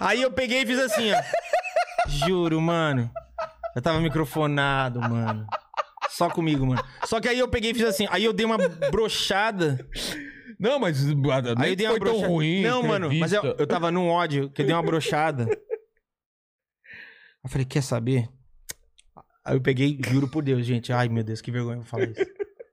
Aí 0.01 0.20
eu 0.20 0.31
peguei 0.32 0.62
e 0.62 0.66
fiz 0.66 0.78
assim, 0.78 1.12
ó. 1.12 1.23
Juro, 2.09 2.61
mano. 2.61 3.11
Eu 3.74 3.81
tava 3.82 4.01
microfonado, 4.01 5.01
mano. 5.01 5.47
Só 6.10 6.28
comigo, 6.28 6.66
mano. 6.66 6.82
Só 7.05 7.20
que 7.20 7.28
aí 7.28 7.39
eu 7.39 7.48
peguei 7.48 7.70
e 7.70 7.74
fiz 7.74 7.85
assim. 7.85 8.06
Aí 8.10 8.24
eu 8.24 8.32
dei 8.32 8.47
uma 8.47 8.56
brochada. 8.90 9.86
Não, 10.59 10.78
mas. 10.78 11.05
Aí 11.59 11.70
eu 11.70 11.76
dei 11.76 11.86
uma 11.86 11.97
foi 11.97 12.01
tão 12.01 12.20
ruim. 12.20 12.62
Não, 12.62 12.82
mano, 12.82 13.10
mas 13.18 13.32
eu, 13.32 13.43
eu 13.43 13.66
tava 13.66 13.90
num 13.90 14.09
ódio 14.09 14.51
que 14.51 14.62
eu 14.62 14.66
dei 14.66 14.74
uma 14.74 14.82
brochada. 14.82 15.48
Eu 17.43 17.51
falei, 17.51 17.66
quer 17.66 17.82
saber? 17.82 18.28
Aí 19.44 19.55
eu 19.55 19.60
peguei, 19.60 20.01
juro 20.09 20.26
por 20.26 20.43
Deus, 20.43 20.64
gente. 20.64 20.93
Ai, 20.93 21.09
meu 21.10 21.22
Deus, 21.22 21.43
que 21.43 21.51
vergonha 21.51 21.74
eu 21.76 21.81
vou 21.82 21.86
falar 21.86 22.05
isso. 22.05 22.24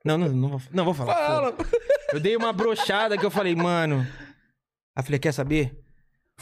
Não, 0.06 0.18
não, 0.18 0.30
não 0.30 0.50
vou, 0.50 0.62
não 0.72 0.86
vou 0.86 0.94
falar. 0.94 1.14
Fala. 1.14 1.52
foda. 1.52 1.70
Eu 2.14 2.20
dei 2.20 2.36
uma 2.36 2.54
brochada 2.54 3.18
que 3.18 3.26
eu 3.26 3.32
falei, 3.32 3.56
mano. 3.56 4.00
Aí 4.00 5.02
eu 5.02 5.04
falei, 5.04 5.20
quer 5.20 5.34
saber? 5.34 5.78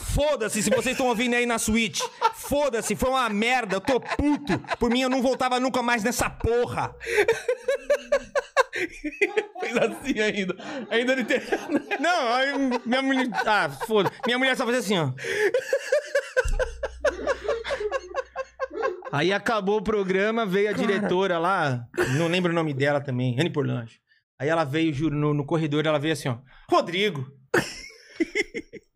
Foda-se 0.00 0.62
se 0.62 0.70
vocês 0.70 0.94
estão 0.94 1.06
ouvindo 1.06 1.34
aí 1.34 1.46
na 1.46 1.58
Switch. 1.58 2.00
Foda-se, 2.34 2.96
foi 2.96 3.10
uma 3.10 3.28
merda. 3.28 3.76
Eu 3.76 3.80
tô 3.80 4.00
puto. 4.00 4.58
Por 4.78 4.90
mim, 4.90 5.02
eu 5.02 5.10
não 5.10 5.22
voltava 5.22 5.60
nunca 5.60 5.82
mais 5.82 6.02
nessa 6.02 6.28
porra. 6.28 6.94
Fez 9.60 9.76
assim 9.76 10.20
ainda. 10.20 10.56
Ainda 10.90 11.12
ele 11.12 11.24
tem. 11.24 11.40
Não, 12.00 12.32
aí 12.34 12.52
minha 12.86 13.02
mulher. 13.02 13.28
Ah, 13.46 13.68
foda. 13.86 14.10
Minha 14.26 14.38
mulher 14.38 14.56
só 14.56 14.64
fazia 14.64 14.80
assim, 14.80 14.98
ó. 14.98 15.12
Aí 19.12 19.32
acabou 19.32 19.78
o 19.78 19.82
programa, 19.82 20.46
veio 20.46 20.70
a 20.70 20.72
diretora 20.72 21.36
lá, 21.36 21.84
não 22.16 22.28
lembro 22.28 22.52
o 22.52 22.54
nome 22.54 22.72
dela 22.72 23.00
também, 23.00 23.34
Rani 23.34 23.50
Porlange. 23.50 24.00
Aí 24.38 24.48
ela 24.48 24.62
veio, 24.62 24.94
juro, 24.94 25.16
no, 25.16 25.34
no 25.34 25.44
corredor, 25.44 25.84
ela 25.84 25.98
veio 25.98 26.12
assim, 26.12 26.28
ó. 26.28 26.38
Rodrigo! 26.70 27.26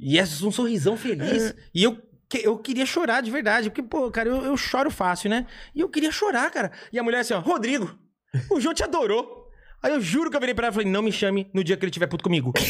E 0.05 0.19
essa 0.19 0.47
um 0.47 0.53
sorrisão 0.53 0.97
feliz. 0.97 1.55
E 1.75 1.83
eu, 1.83 1.99
que- 2.29 2.47
eu 2.47 2.59
queria 2.59 2.85
chorar 2.87 3.21
de 3.23 3.31
verdade, 3.31 3.71
porque, 3.71 3.83
pô, 3.83 4.11
cara, 4.11 4.29
eu, 4.29 4.45
eu 4.45 4.57
choro 4.57 4.91
fácil, 4.91 5.31
né? 5.31 5.47
E 5.75 5.81
eu 5.81 5.89
queria 5.89 6.13
chorar, 6.13 6.51
cara. 6.51 6.71
E 6.93 6.99
a 6.99 7.03
mulher 7.03 7.21
assim, 7.21 7.35
ó, 7.35 7.41
Rodrigo, 7.41 7.97
o 8.51 8.61
João 8.61 8.75
te 8.75 8.83
adorou. 8.85 9.49
Aí 9.83 9.93
eu 9.93 10.01
juro 10.01 10.31
que 10.31 10.37
eu 10.37 10.41
virei 10.41 10.55
pra 10.55 10.67
ela 10.69 10.73
e 10.73 10.75
falei, 10.75 10.91
não 10.91 11.03
me 11.03 11.13
chame 11.13 11.51
no 11.53 11.63
dia 11.63 11.77
que 11.77 11.85
ele 11.85 11.91
tiver 11.93 12.07
puto 12.07 12.25
comigo. 12.25 12.53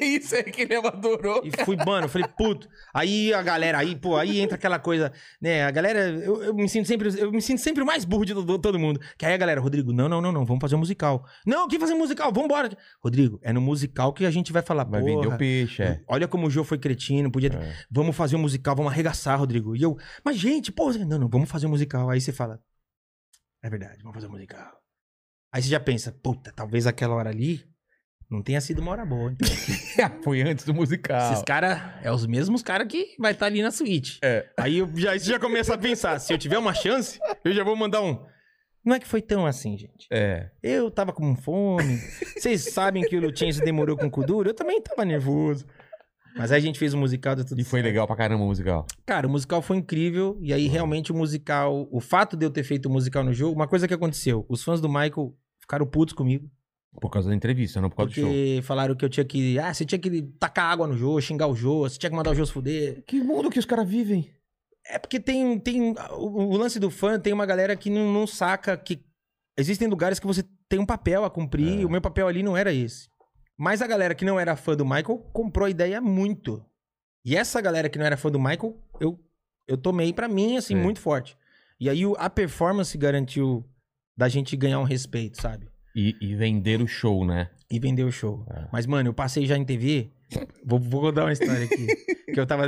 Isso 0.04 0.34
é 0.34 0.42
que 0.42 0.62
ele 0.62 0.74
adorou. 0.74 1.42
E 1.44 1.64
fui, 1.64 1.76
mano, 1.76 2.06
eu 2.06 2.08
falei, 2.08 2.26
puto. 2.28 2.68
Aí 2.92 3.32
a 3.34 3.42
galera, 3.42 3.78
aí, 3.78 3.94
pô, 3.94 4.16
aí 4.16 4.40
entra 4.40 4.56
aquela 4.56 4.78
coisa, 4.78 5.12
né? 5.40 5.64
A 5.64 5.70
galera, 5.70 6.00
eu, 6.08 6.42
eu 6.42 6.54
me 6.54 6.68
sinto 6.68 6.86
sempre, 6.86 7.08
eu 7.20 7.30
me 7.30 7.42
sinto 7.42 7.60
sempre 7.60 7.82
o 7.82 7.86
mais 7.86 8.04
burro 8.04 8.24
de 8.24 8.34
todo, 8.34 8.58
todo 8.58 8.78
mundo. 8.78 9.00
Que 9.18 9.26
aí 9.26 9.34
a 9.34 9.36
galera, 9.36 9.60
Rodrigo, 9.60 9.92
não, 9.92 10.08
não, 10.08 10.20
não, 10.20 10.32
não, 10.32 10.44
vamos 10.44 10.60
fazer 10.60 10.74
um 10.74 10.78
musical. 10.78 11.24
Não, 11.46 11.68
que 11.68 11.78
fazer 11.78 11.92
um 11.92 11.98
musical? 11.98 12.32
Vambora. 12.32 12.76
Rodrigo, 13.02 13.38
é 13.42 13.52
no 13.52 13.60
musical 13.60 14.12
que 14.12 14.24
a 14.24 14.30
gente 14.30 14.52
vai 14.52 14.62
falar, 14.62 14.84
Vai 14.84 15.02
vender 15.02 15.28
o 15.28 15.36
peixe, 15.36 15.82
é. 15.82 16.02
Olha 16.08 16.26
como 16.26 16.46
o 16.46 16.50
Jô 16.50 16.64
foi 16.64 16.78
cretino, 16.78 17.30
podia. 17.30 17.50
É. 17.50 17.84
Vamos 17.90 18.16
fazer 18.16 18.36
um 18.36 18.40
musical, 18.40 18.74
vamos 18.74 18.92
arregaçar, 18.92 19.38
Rodrigo. 19.38 19.76
E 19.76 19.82
eu, 19.82 19.96
mas 20.24 20.36
gente, 20.36 20.72
pô, 20.72 20.90
não, 20.92 21.18
não, 21.18 21.28
vamos 21.28 21.48
fazer 21.48 21.66
um 21.66 21.70
musical. 21.70 22.10
Aí 22.10 22.20
você 22.20 22.32
fala, 22.32 22.60
é 23.62 23.68
verdade, 23.68 24.02
vamos 24.02 24.14
fazer 24.14 24.26
um 24.26 24.30
musical. 24.30 24.80
Aí 25.52 25.62
você 25.62 25.68
já 25.68 25.80
pensa, 25.80 26.12
puta, 26.12 26.52
talvez 26.52 26.86
aquela 26.86 27.14
hora 27.14 27.30
ali 27.30 27.69
não 28.30 28.42
tenha 28.42 28.60
sido 28.60 28.80
uma 28.80 28.92
hora 28.92 29.04
boa. 29.04 29.32
Então. 29.32 29.48
Foi 30.22 30.40
antes 30.42 30.64
do 30.64 30.72
musical. 30.72 31.32
Esses 31.32 31.44
caras 31.44 31.80
é 32.02 32.12
os 32.12 32.26
mesmos 32.26 32.62
caras 32.62 32.86
que 32.86 33.16
vai 33.18 33.32
estar 33.32 33.46
ali 33.46 33.60
na 33.62 33.70
suíte. 33.70 34.18
É. 34.22 34.46
Aí 34.56 34.78
eu 34.78 34.90
já, 34.94 35.18
você 35.18 35.30
já 35.30 35.38
começa 35.38 35.74
a 35.74 35.78
pensar, 35.78 36.18
se 36.18 36.32
eu 36.32 36.38
tiver 36.38 36.58
uma 36.58 36.72
chance, 36.72 37.18
eu 37.44 37.52
já 37.52 37.64
vou 37.64 37.74
mandar 37.74 38.00
um. 38.02 38.24
Não 38.84 38.94
é 38.94 39.00
que 39.00 39.06
foi 39.06 39.20
tão 39.20 39.44
assim, 39.44 39.76
gente. 39.76 40.06
É. 40.10 40.50
Eu 40.62 40.90
tava 40.90 41.12
com 41.12 41.36
fome. 41.36 41.98
Vocês 42.36 42.72
sabem 42.72 43.02
que 43.02 43.16
o 43.16 43.20
Lutinho 43.20 43.52
demorou 43.62 43.96
com 43.96 44.06
o 44.06 44.10
cu 44.10 44.24
duro? 44.24 44.48
Eu 44.48 44.54
também 44.54 44.80
tava 44.80 45.04
nervoso. 45.04 45.66
Mas 46.36 46.52
aí 46.52 46.58
a 46.58 46.62
gente 46.62 46.78
fez 46.78 46.94
o 46.94 46.98
musical, 46.98 47.34
deu 47.34 47.44
tudo 47.44 47.60
E 47.60 47.64
foi 47.64 47.80
certo. 47.80 47.86
legal 47.90 48.06
pra 48.06 48.16
caramba 48.16 48.44
o 48.44 48.46
musical. 48.46 48.86
Cara, 49.04 49.26
o 49.26 49.30
musical 49.30 49.60
foi 49.60 49.76
incrível. 49.76 50.38
E 50.40 50.52
aí, 50.54 50.68
realmente, 50.68 51.12
o 51.12 51.14
musical. 51.14 51.88
O 51.90 52.00
fato 52.00 52.36
de 52.36 52.46
eu 52.46 52.50
ter 52.50 52.62
feito 52.62 52.86
o 52.86 52.90
musical 52.90 53.24
no 53.24 53.32
jogo, 53.32 53.54
uma 53.54 53.66
coisa 53.68 53.86
que 53.86 53.92
aconteceu: 53.92 54.46
os 54.48 54.62
fãs 54.62 54.80
do 54.80 54.88
Michael 54.88 55.34
ficaram 55.60 55.86
putos 55.86 56.14
comigo. 56.14 56.48
Por 56.98 57.08
causa 57.08 57.28
da 57.28 57.34
entrevista, 57.34 57.80
não 57.80 57.88
por 57.88 57.96
causa 57.96 58.10
do 58.10 58.14
show. 58.14 58.24
Porque 58.24 58.60
falaram 58.62 58.94
que 58.94 59.04
eu 59.04 59.08
tinha 59.08 59.24
que. 59.24 59.58
Ah, 59.58 59.72
você 59.72 59.84
tinha 59.84 59.98
que 59.98 60.22
tacar 60.38 60.72
água 60.72 60.86
no 60.86 60.96
jogo, 60.96 61.20
xingar 61.20 61.46
o 61.46 61.54
jogo, 61.54 61.88
você 61.88 61.98
tinha 61.98 62.10
que 62.10 62.16
mandar 62.16 62.30
o 62.30 62.34
jogo 62.34 62.46
se 62.46 62.52
fuder. 62.52 63.02
Que 63.06 63.20
mundo 63.20 63.50
que 63.50 63.58
os 63.58 63.64
caras 63.64 63.88
vivem. 63.88 64.28
É 64.86 64.98
porque 64.98 65.20
tem. 65.20 65.58
tem 65.58 65.94
o, 66.12 66.54
o 66.54 66.56
lance 66.56 66.80
do 66.80 66.90
fã 66.90 67.18
tem 67.18 67.32
uma 67.32 67.46
galera 67.46 67.76
que 67.76 67.88
não, 67.88 68.12
não 68.12 68.26
saca 68.26 68.76
que 68.76 69.04
existem 69.56 69.86
lugares 69.86 70.18
que 70.18 70.26
você 70.26 70.44
tem 70.68 70.80
um 70.80 70.86
papel 70.86 71.24
a 71.24 71.30
cumprir. 71.30 71.78
É. 71.78 71.80
E 71.82 71.84
o 71.84 71.90
meu 71.90 72.00
papel 72.00 72.26
ali 72.26 72.42
não 72.42 72.56
era 72.56 72.72
esse. 72.72 73.08
Mas 73.56 73.82
a 73.82 73.86
galera 73.86 74.14
que 74.14 74.24
não 74.24 74.40
era 74.40 74.56
fã 74.56 74.74
do 74.74 74.84
Michael 74.84 75.18
comprou 75.32 75.66
a 75.66 75.70
ideia 75.70 76.00
muito. 76.00 76.64
E 77.24 77.36
essa 77.36 77.60
galera 77.60 77.88
que 77.88 77.98
não 77.98 78.06
era 78.06 78.16
fã 78.16 78.30
do 78.30 78.40
Michael, 78.40 78.76
eu, 78.98 79.18
eu 79.68 79.76
tomei 79.76 80.12
pra 80.12 80.26
mim, 80.26 80.56
assim, 80.56 80.74
Sim. 80.74 80.82
muito 80.82 80.98
forte. 80.98 81.36
E 81.78 81.88
aí 81.88 82.02
a 82.18 82.28
performance 82.28 82.96
garantiu 82.96 83.64
da 84.16 84.28
gente 84.28 84.56
ganhar 84.56 84.80
um 84.80 84.84
respeito, 84.84 85.40
sabe? 85.40 85.69
E, 85.94 86.16
e 86.20 86.34
vender 86.36 86.80
o 86.80 86.86
show, 86.86 87.24
né? 87.24 87.50
E 87.70 87.78
vender 87.78 88.04
o 88.04 88.12
show. 88.12 88.46
É. 88.50 88.66
Mas, 88.72 88.86
mano, 88.86 89.08
eu 89.08 89.14
passei 89.14 89.46
já 89.46 89.56
em 89.56 89.64
TV. 89.64 90.10
Vou, 90.64 90.78
vou 90.78 91.00
contar 91.00 91.24
uma 91.24 91.32
história 91.32 91.64
aqui. 91.64 91.86
que 92.32 92.38
eu 92.38 92.46
tava. 92.46 92.64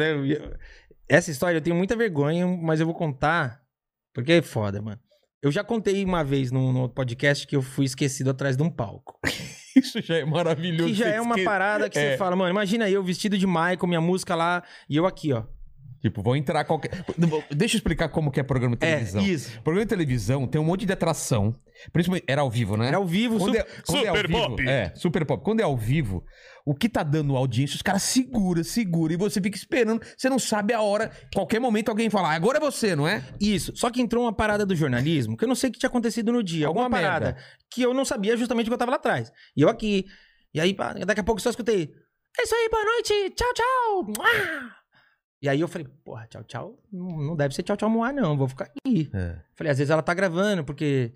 Essa 1.08 1.30
história 1.30 1.56
eu 1.58 1.62
tenho 1.62 1.76
muita 1.76 1.96
vergonha, 1.96 2.46
mas 2.46 2.80
eu 2.80 2.86
vou 2.86 2.94
contar. 2.94 3.60
Porque 4.14 4.32
é 4.32 4.42
foda, 4.42 4.80
mano. 4.82 5.00
Eu 5.42 5.50
já 5.50 5.64
contei 5.64 6.04
uma 6.04 6.22
vez 6.22 6.52
num 6.52 6.76
outro 6.80 6.94
podcast 6.94 7.46
que 7.46 7.56
eu 7.56 7.62
fui 7.62 7.84
esquecido 7.84 8.30
atrás 8.30 8.56
de 8.56 8.62
um 8.62 8.70
palco. 8.70 9.18
Isso 9.76 10.00
já 10.02 10.16
é 10.18 10.24
maravilhoso. 10.24 10.88
Que 10.88 10.94
já 10.94 11.08
é 11.08 11.20
uma 11.20 11.34
Esque- 11.34 11.44
parada 11.44 11.88
que 11.90 11.98
É. 11.98 12.12
você 12.12 12.16
fala, 12.16 12.36
mano, 12.36 12.50
imagina 12.50 12.88
eu 12.88 13.02
vestido 13.02 13.36
de 13.38 13.46
Michael, 13.46 13.86
minha 13.86 14.00
música 14.00 14.34
lá, 14.34 14.62
e 14.88 14.96
eu 14.96 15.06
aqui, 15.06 15.32
ó. 15.32 15.44
Tipo, 16.02 16.20
vou 16.20 16.34
entrar 16.34 16.64
qualquer. 16.64 16.90
Deixa 17.50 17.76
eu 17.76 17.78
explicar 17.78 18.08
como 18.08 18.30
que 18.32 18.40
é 18.40 18.42
programa 18.42 18.76
de 18.76 18.84
É, 18.84 18.90
televisão. 18.94 19.22
isso. 19.22 19.52
Programa 19.62 19.84
de 19.86 19.88
televisão 19.88 20.46
tem 20.48 20.60
um 20.60 20.64
monte 20.64 20.84
de 20.84 20.92
atração. 20.92 21.54
Principalmente, 21.92 22.24
era 22.28 22.42
ao 22.42 22.50
vivo, 22.50 22.76
né? 22.76 22.88
Era 22.88 22.96
ao 22.96 23.06
vivo, 23.06 23.38
Quando, 23.38 23.54
su- 23.54 23.58
é, 23.60 23.66
quando 23.86 24.04
é 24.04 24.08
ao 24.08 24.16
Super 24.16 24.28
vivo, 24.28 24.40
Pop. 24.48 24.68
É, 24.68 24.92
super 24.96 25.24
pop. 25.26 25.44
Quando 25.44 25.60
é 25.60 25.62
ao 25.62 25.76
vivo, 25.76 26.24
o 26.66 26.74
que 26.74 26.88
tá 26.88 27.02
dando 27.02 27.36
audiência, 27.36 27.76
os 27.76 27.82
caras 27.82 28.02
segura, 28.02 28.62
segura, 28.64 29.12
e 29.12 29.16
você 29.16 29.40
fica 29.40 29.56
esperando. 29.56 30.00
Você 30.16 30.28
não 30.28 30.38
sabe 30.38 30.74
a 30.74 30.80
hora. 30.82 31.10
Qualquer 31.34 31.60
momento 31.60 31.88
alguém 31.88 32.10
fala, 32.10 32.28
ah, 32.30 32.34
agora 32.34 32.58
é 32.58 32.60
você, 32.60 32.94
não 32.96 33.06
é? 33.08 33.22
Isso. 33.40 33.72
Só 33.76 33.88
que 33.90 34.02
entrou 34.02 34.24
uma 34.24 34.32
parada 34.32 34.66
do 34.66 34.74
jornalismo 34.76 35.36
que 35.36 35.44
eu 35.44 35.48
não 35.48 35.54
sei 35.54 35.70
o 35.70 35.72
que 35.72 35.78
tinha 35.78 35.88
acontecido 35.88 36.30
no 36.32 36.42
dia. 36.42 36.66
Alguma, 36.66 36.84
Alguma 36.86 37.00
parada 37.00 37.24
merda. 37.26 37.40
que 37.70 37.82
eu 37.82 37.94
não 37.94 38.04
sabia 38.04 38.36
justamente 38.36 38.66
o 38.66 38.70
que 38.70 38.74
eu 38.74 38.78
tava 38.78 38.90
lá 38.90 38.96
atrás. 38.96 39.32
E 39.56 39.62
eu 39.62 39.68
aqui. 39.68 40.04
E 40.54 40.60
aí, 40.60 40.76
daqui 41.06 41.20
a 41.20 41.24
pouco 41.24 41.38
eu 41.38 41.42
só 41.42 41.50
escutei. 41.50 41.90
É 42.38 42.42
isso 42.42 42.54
aí, 42.54 42.68
boa 42.70 42.84
noite, 42.84 43.34
tchau, 43.34 43.52
tchau. 43.54 44.04
Mua! 44.04 44.81
E 45.42 45.48
aí 45.48 45.60
eu 45.60 45.66
falei, 45.66 45.88
porra, 46.04 46.26
tchau, 46.28 46.44
tchau. 46.44 46.78
Não 46.92 47.18
não 47.18 47.36
deve 47.36 47.54
ser 47.54 47.64
tchau, 47.64 47.76
tchau, 47.76 47.90
moar, 47.90 48.12
não. 48.14 48.36
Vou 48.36 48.46
ficar 48.48 48.66
aqui. 48.66 49.10
É. 49.12 49.36
Falei, 49.56 49.72
às 49.72 49.78
vezes 49.78 49.90
ela 49.90 50.02
tá 50.02 50.14
gravando, 50.14 50.62
porque. 50.64 51.12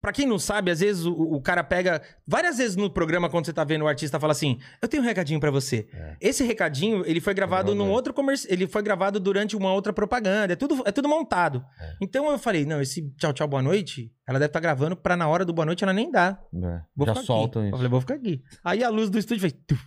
Pra 0.00 0.12
quem 0.12 0.26
não 0.26 0.38
sabe, 0.38 0.70
às 0.70 0.78
vezes 0.78 1.04
o, 1.04 1.12
o 1.12 1.40
cara 1.40 1.64
pega. 1.64 2.00
Várias 2.24 2.58
vezes 2.58 2.76
no 2.76 2.88
programa, 2.88 3.28
quando 3.28 3.46
você 3.46 3.52
tá 3.52 3.64
vendo 3.64 3.82
o 3.82 3.88
artista, 3.88 4.20
fala 4.20 4.30
assim: 4.30 4.60
Eu 4.80 4.86
tenho 4.86 5.02
um 5.02 5.06
recadinho 5.06 5.40
pra 5.40 5.50
você. 5.50 5.88
É. 5.92 6.16
Esse 6.20 6.44
recadinho, 6.44 7.02
ele 7.04 7.20
foi 7.20 7.34
gravado 7.34 7.64
Gravador. 7.72 7.86
num 7.86 7.92
outro 7.92 8.14
comercial. 8.14 8.52
Ele 8.52 8.68
foi 8.68 8.82
gravado 8.82 9.18
durante 9.18 9.56
uma 9.56 9.72
outra 9.72 9.92
propaganda. 9.92 10.52
É 10.52 10.56
tudo, 10.56 10.80
é 10.86 10.92
tudo 10.92 11.08
montado. 11.08 11.64
É. 11.80 11.96
Então 12.00 12.30
eu 12.30 12.38
falei: 12.38 12.64
Não, 12.64 12.80
esse 12.80 13.10
tchau, 13.16 13.32
tchau, 13.32 13.48
boa 13.48 13.62
noite, 13.62 14.12
ela 14.28 14.38
deve 14.38 14.50
estar 14.50 14.60
gravando 14.60 14.94
pra 14.94 15.16
na 15.16 15.26
hora 15.26 15.44
do 15.44 15.52
boa 15.52 15.66
noite 15.66 15.82
ela 15.82 15.92
nem 15.94 16.08
dá. 16.12 16.38
É. 16.54 16.80
Vou 16.94 17.04
Já 17.06 17.14
ficar 17.14 17.26
soltam 17.26 17.62
aqui. 17.62 17.70
Eu 17.70 17.70
isso. 17.70 17.76
falei: 17.78 17.90
Vou 17.90 18.00
ficar 18.00 18.14
aqui. 18.14 18.44
Aí 18.62 18.84
a 18.84 18.88
luz 18.90 19.10
do 19.10 19.18
estúdio 19.18 19.40
fez. 19.40 19.54
Tuf, 19.66 19.82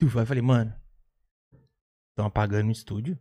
tuf. 0.00 0.16
Aí 0.18 0.22
eu 0.22 0.26
falei: 0.26 0.42
Mano, 0.42 0.74
estão 2.18 2.26
apagando 2.26 2.68
o 2.68 2.72
estúdio? 2.72 3.16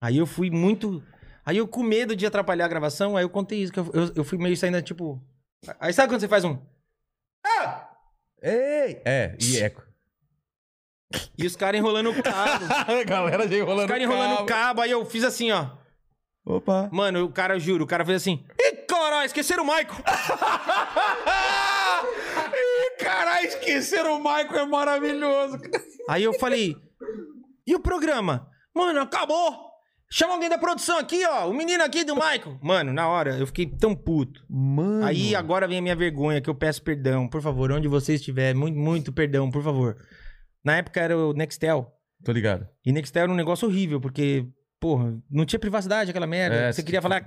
Aí 0.00 0.16
eu 0.16 0.26
fui 0.26 0.50
muito. 0.50 1.02
Aí 1.44 1.56
eu 1.56 1.66
com 1.66 1.82
medo 1.82 2.14
de 2.14 2.24
atrapalhar 2.24 2.64
a 2.66 2.68
gravação, 2.68 3.16
aí 3.16 3.24
eu 3.24 3.30
contei 3.30 3.62
isso, 3.62 3.72
que 3.72 3.80
eu, 3.80 3.90
eu, 3.92 4.12
eu 4.16 4.24
fui 4.24 4.38
meio 4.38 4.56
saindo 4.56 4.80
tipo. 4.80 5.20
Aí 5.80 5.92
sabe 5.92 6.08
quando 6.08 6.20
você 6.20 6.28
faz 6.28 6.44
um. 6.44 6.58
Ah! 7.44 7.90
Ei! 8.40 9.02
É, 9.04 9.36
e 9.40 9.58
eco. 9.58 9.82
E 11.36 11.44
os 11.44 11.56
caras 11.56 11.78
enrolando 11.78 12.10
o 12.10 12.22
cabo. 12.22 12.64
A 12.88 13.04
galera 13.04 13.48
já 13.48 13.56
enrolando 13.56 13.80
os 13.80 13.90
caras 13.90 14.02
enrolando 14.02 14.40
o 14.40 14.46
cabo, 14.46 14.80
aí 14.80 14.92
eu 14.92 15.04
fiz 15.04 15.24
assim, 15.24 15.50
ó. 15.50 15.70
Opa. 16.46 16.88
Mano, 16.92 17.24
o 17.24 17.32
cara, 17.32 17.58
juro, 17.58 17.84
o 17.84 17.86
cara 17.86 18.04
fez 18.04 18.22
assim. 18.22 18.44
Ih, 18.58 18.76
caralho, 18.86 19.26
esqueceram 19.26 19.64
o 19.64 19.66
Michael! 19.66 19.88
Ih, 22.54 22.96
caralho, 23.04 23.46
esqueceram 23.46 24.16
o 24.16 24.18
Michael, 24.18 24.60
é 24.60 24.66
maravilhoso. 24.66 25.58
Aí 26.08 26.22
eu 26.22 26.32
falei. 26.34 26.76
E 27.66 27.74
o 27.74 27.80
programa? 27.80 28.48
Mano, 28.74 29.00
acabou! 29.00 29.70
Chama 30.12 30.34
alguém 30.34 30.48
da 30.48 30.58
produção 30.58 30.98
aqui, 30.98 31.24
ó. 31.24 31.48
O 31.48 31.54
menino 31.54 31.84
aqui 31.84 32.02
do 32.02 32.16
Michael. 32.16 32.58
Mano, 32.60 32.92
na 32.92 33.08
hora, 33.08 33.38
eu 33.38 33.46
fiquei 33.46 33.64
tão 33.64 33.94
puto. 33.94 34.44
Mano. 34.50 35.06
Aí 35.06 35.36
agora 35.36 35.68
vem 35.68 35.78
a 35.78 35.82
minha 35.82 35.94
vergonha, 35.94 36.40
que 36.40 36.50
eu 36.50 36.54
peço 36.54 36.82
perdão. 36.82 37.28
Por 37.28 37.40
favor, 37.40 37.70
onde 37.70 37.86
você 37.86 38.14
estiver, 38.14 38.52
muito, 38.52 38.76
muito 38.76 39.12
perdão, 39.12 39.48
por 39.48 39.62
favor. 39.62 39.96
Na 40.64 40.78
época 40.78 41.00
era 41.00 41.16
o 41.16 41.32
Nextel. 41.32 41.92
Tô 42.24 42.32
ligado. 42.32 42.66
E 42.84 42.90
Nextel 42.90 43.22
era 43.22 43.32
um 43.32 43.36
negócio 43.36 43.68
horrível, 43.68 44.00
porque, 44.00 44.44
porra, 44.80 45.16
não 45.30 45.44
tinha 45.44 45.60
privacidade 45.60 46.10
aquela 46.10 46.26
merda. 46.26 46.56
É, 46.56 46.72
você 46.72 46.82
queria 46.82 47.00
falar. 47.00 47.24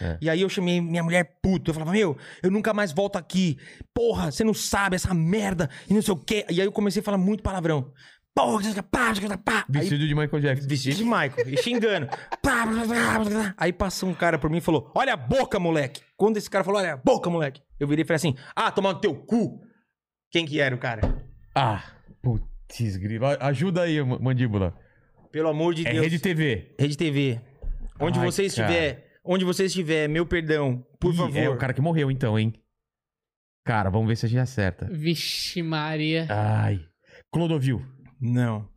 É. 0.00 0.18
E 0.20 0.28
aí 0.28 0.40
eu 0.40 0.48
chamei 0.48 0.80
minha 0.80 1.04
mulher 1.04 1.38
puta. 1.40 1.70
Eu 1.70 1.74
falava, 1.74 1.92
meu, 1.92 2.16
eu 2.42 2.50
nunca 2.50 2.74
mais 2.74 2.90
volto 2.90 3.14
aqui. 3.14 3.56
Porra, 3.94 4.32
você 4.32 4.42
não 4.42 4.52
sabe 4.54 4.96
essa 4.96 5.14
merda. 5.14 5.70
E 5.88 5.94
não 5.94 6.02
sei 6.02 6.12
o 6.12 6.16
quê. 6.16 6.44
E 6.50 6.60
aí 6.60 6.66
eu 6.66 6.72
comecei 6.72 7.00
a 7.00 7.04
falar 7.04 7.18
muito 7.18 7.44
palavrão. 7.44 7.92
Vestido 9.68 10.06
de 10.06 10.14
Michael 10.14 10.40
Jackson. 10.40 10.68
Vestido 10.68 10.96
de 10.96 11.04
Michael, 11.04 11.48
e 11.48 11.56
xingando. 11.58 12.08
Aí 13.56 13.72
passou 13.72 14.08
um 14.08 14.14
cara 14.14 14.38
por 14.38 14.48
mim 14.50 14.58
e 14.58 14.60
falou: 14.60 14.90
Olha 14.94 15.12
a 15.14 15.16
boca, 15.16 15.58
moleque. 15.58 16.00
Quando 16.16 16.36
esse 16.36 16.48
cara 16.48 16.64
falou, 16.64 16.80
olha 16.80 16.94
a 16.94 16.96
boca, 16.96 17.28
moleque, 17.28 17.60
eu 17.78 17.86
virei 17.86 18.04
e 18.04 18.06
falei 18.06 18.16
assim: 18.16 18.34
Ah, 18.56 18.70
tomar 18.70 18.94
no 18.94 19.00
teu 19.00 19.14
cu. 19.14 19.60
Quem 20.30 20.46
que 20.46 20.60
era 20.60 20.74
o 20.74 20.78
cara? 20.78 21.02
Ah, 21.54 21.84
putz, 22.22 22.96
grilo. 22.96 23.26
Ajuda 23.40 23.82
aí, 23.82 24.02
ma- 24.02 24.18
mandíbula. 24.18 24.74
Pelo 25.30 25.48
amor 25.48 25.74
de 25.74 25.86
É 25.86 25.92
Deus. 25.92 26.04
Rede 26.04 26.18
TV. 26.18 26.74
Rede 26.78 26.96
TV. 26.96 27.40
Onde 28.00 28.18
Ai, 28.18 28.24
você 28.24 28.44
estiver, 28.44 29.18
onde 29.24 29.44
você 29.44 29.66
estiver, 29.66 30.08
meu 30.08 30.24
perdão, 30.26 30.84
por 30.98 31.12
Ih, 31.12 31.16
favor. 31.16 31.36
É 31.38 31.48
o 31.48 31.58
cara 31.58 31.72
que 31.74 31.80
morreu 31.80 32.10
então, 32.10 32.38
hein? 32.38 32.52
Cara, 33.64 33.90
vamos 33.90 34.08
ver 34.08 34.16
se 34.16 34.26
a 34.26 34.28
gente 34.28 34.40
acerta. 34.40 34.88
Vixe, 34.90 35.62
Maria. 35.62 36.26
Ai. 36.30 36.80
Clodovil. 37.30 37.80
Não. 38.22 38.68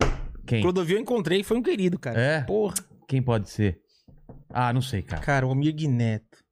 Quem? 0.48 0.62
Clodovil 0.62 0.98
eu 0.98 1.02
encontrei, 1.02 1.44
foi 1.44 1.56
um 1.56 1.62
querido, 1.62 2.00
cara. 2.00 2.20
É? 2.20 2.42
Porra. 2.42 2.74
Quem 3.08 3.22
pode 3.22 3.48
ser? 3.48 3.80
Ah, 4.50 4.74
não 4.74 4.82
sei, 4.82 5.04
cara. 5.04 5.22
Cara, 5.22 5.46
o 5.46 5.50
Almir 5.50 5.76
Neto. 5.88 6.44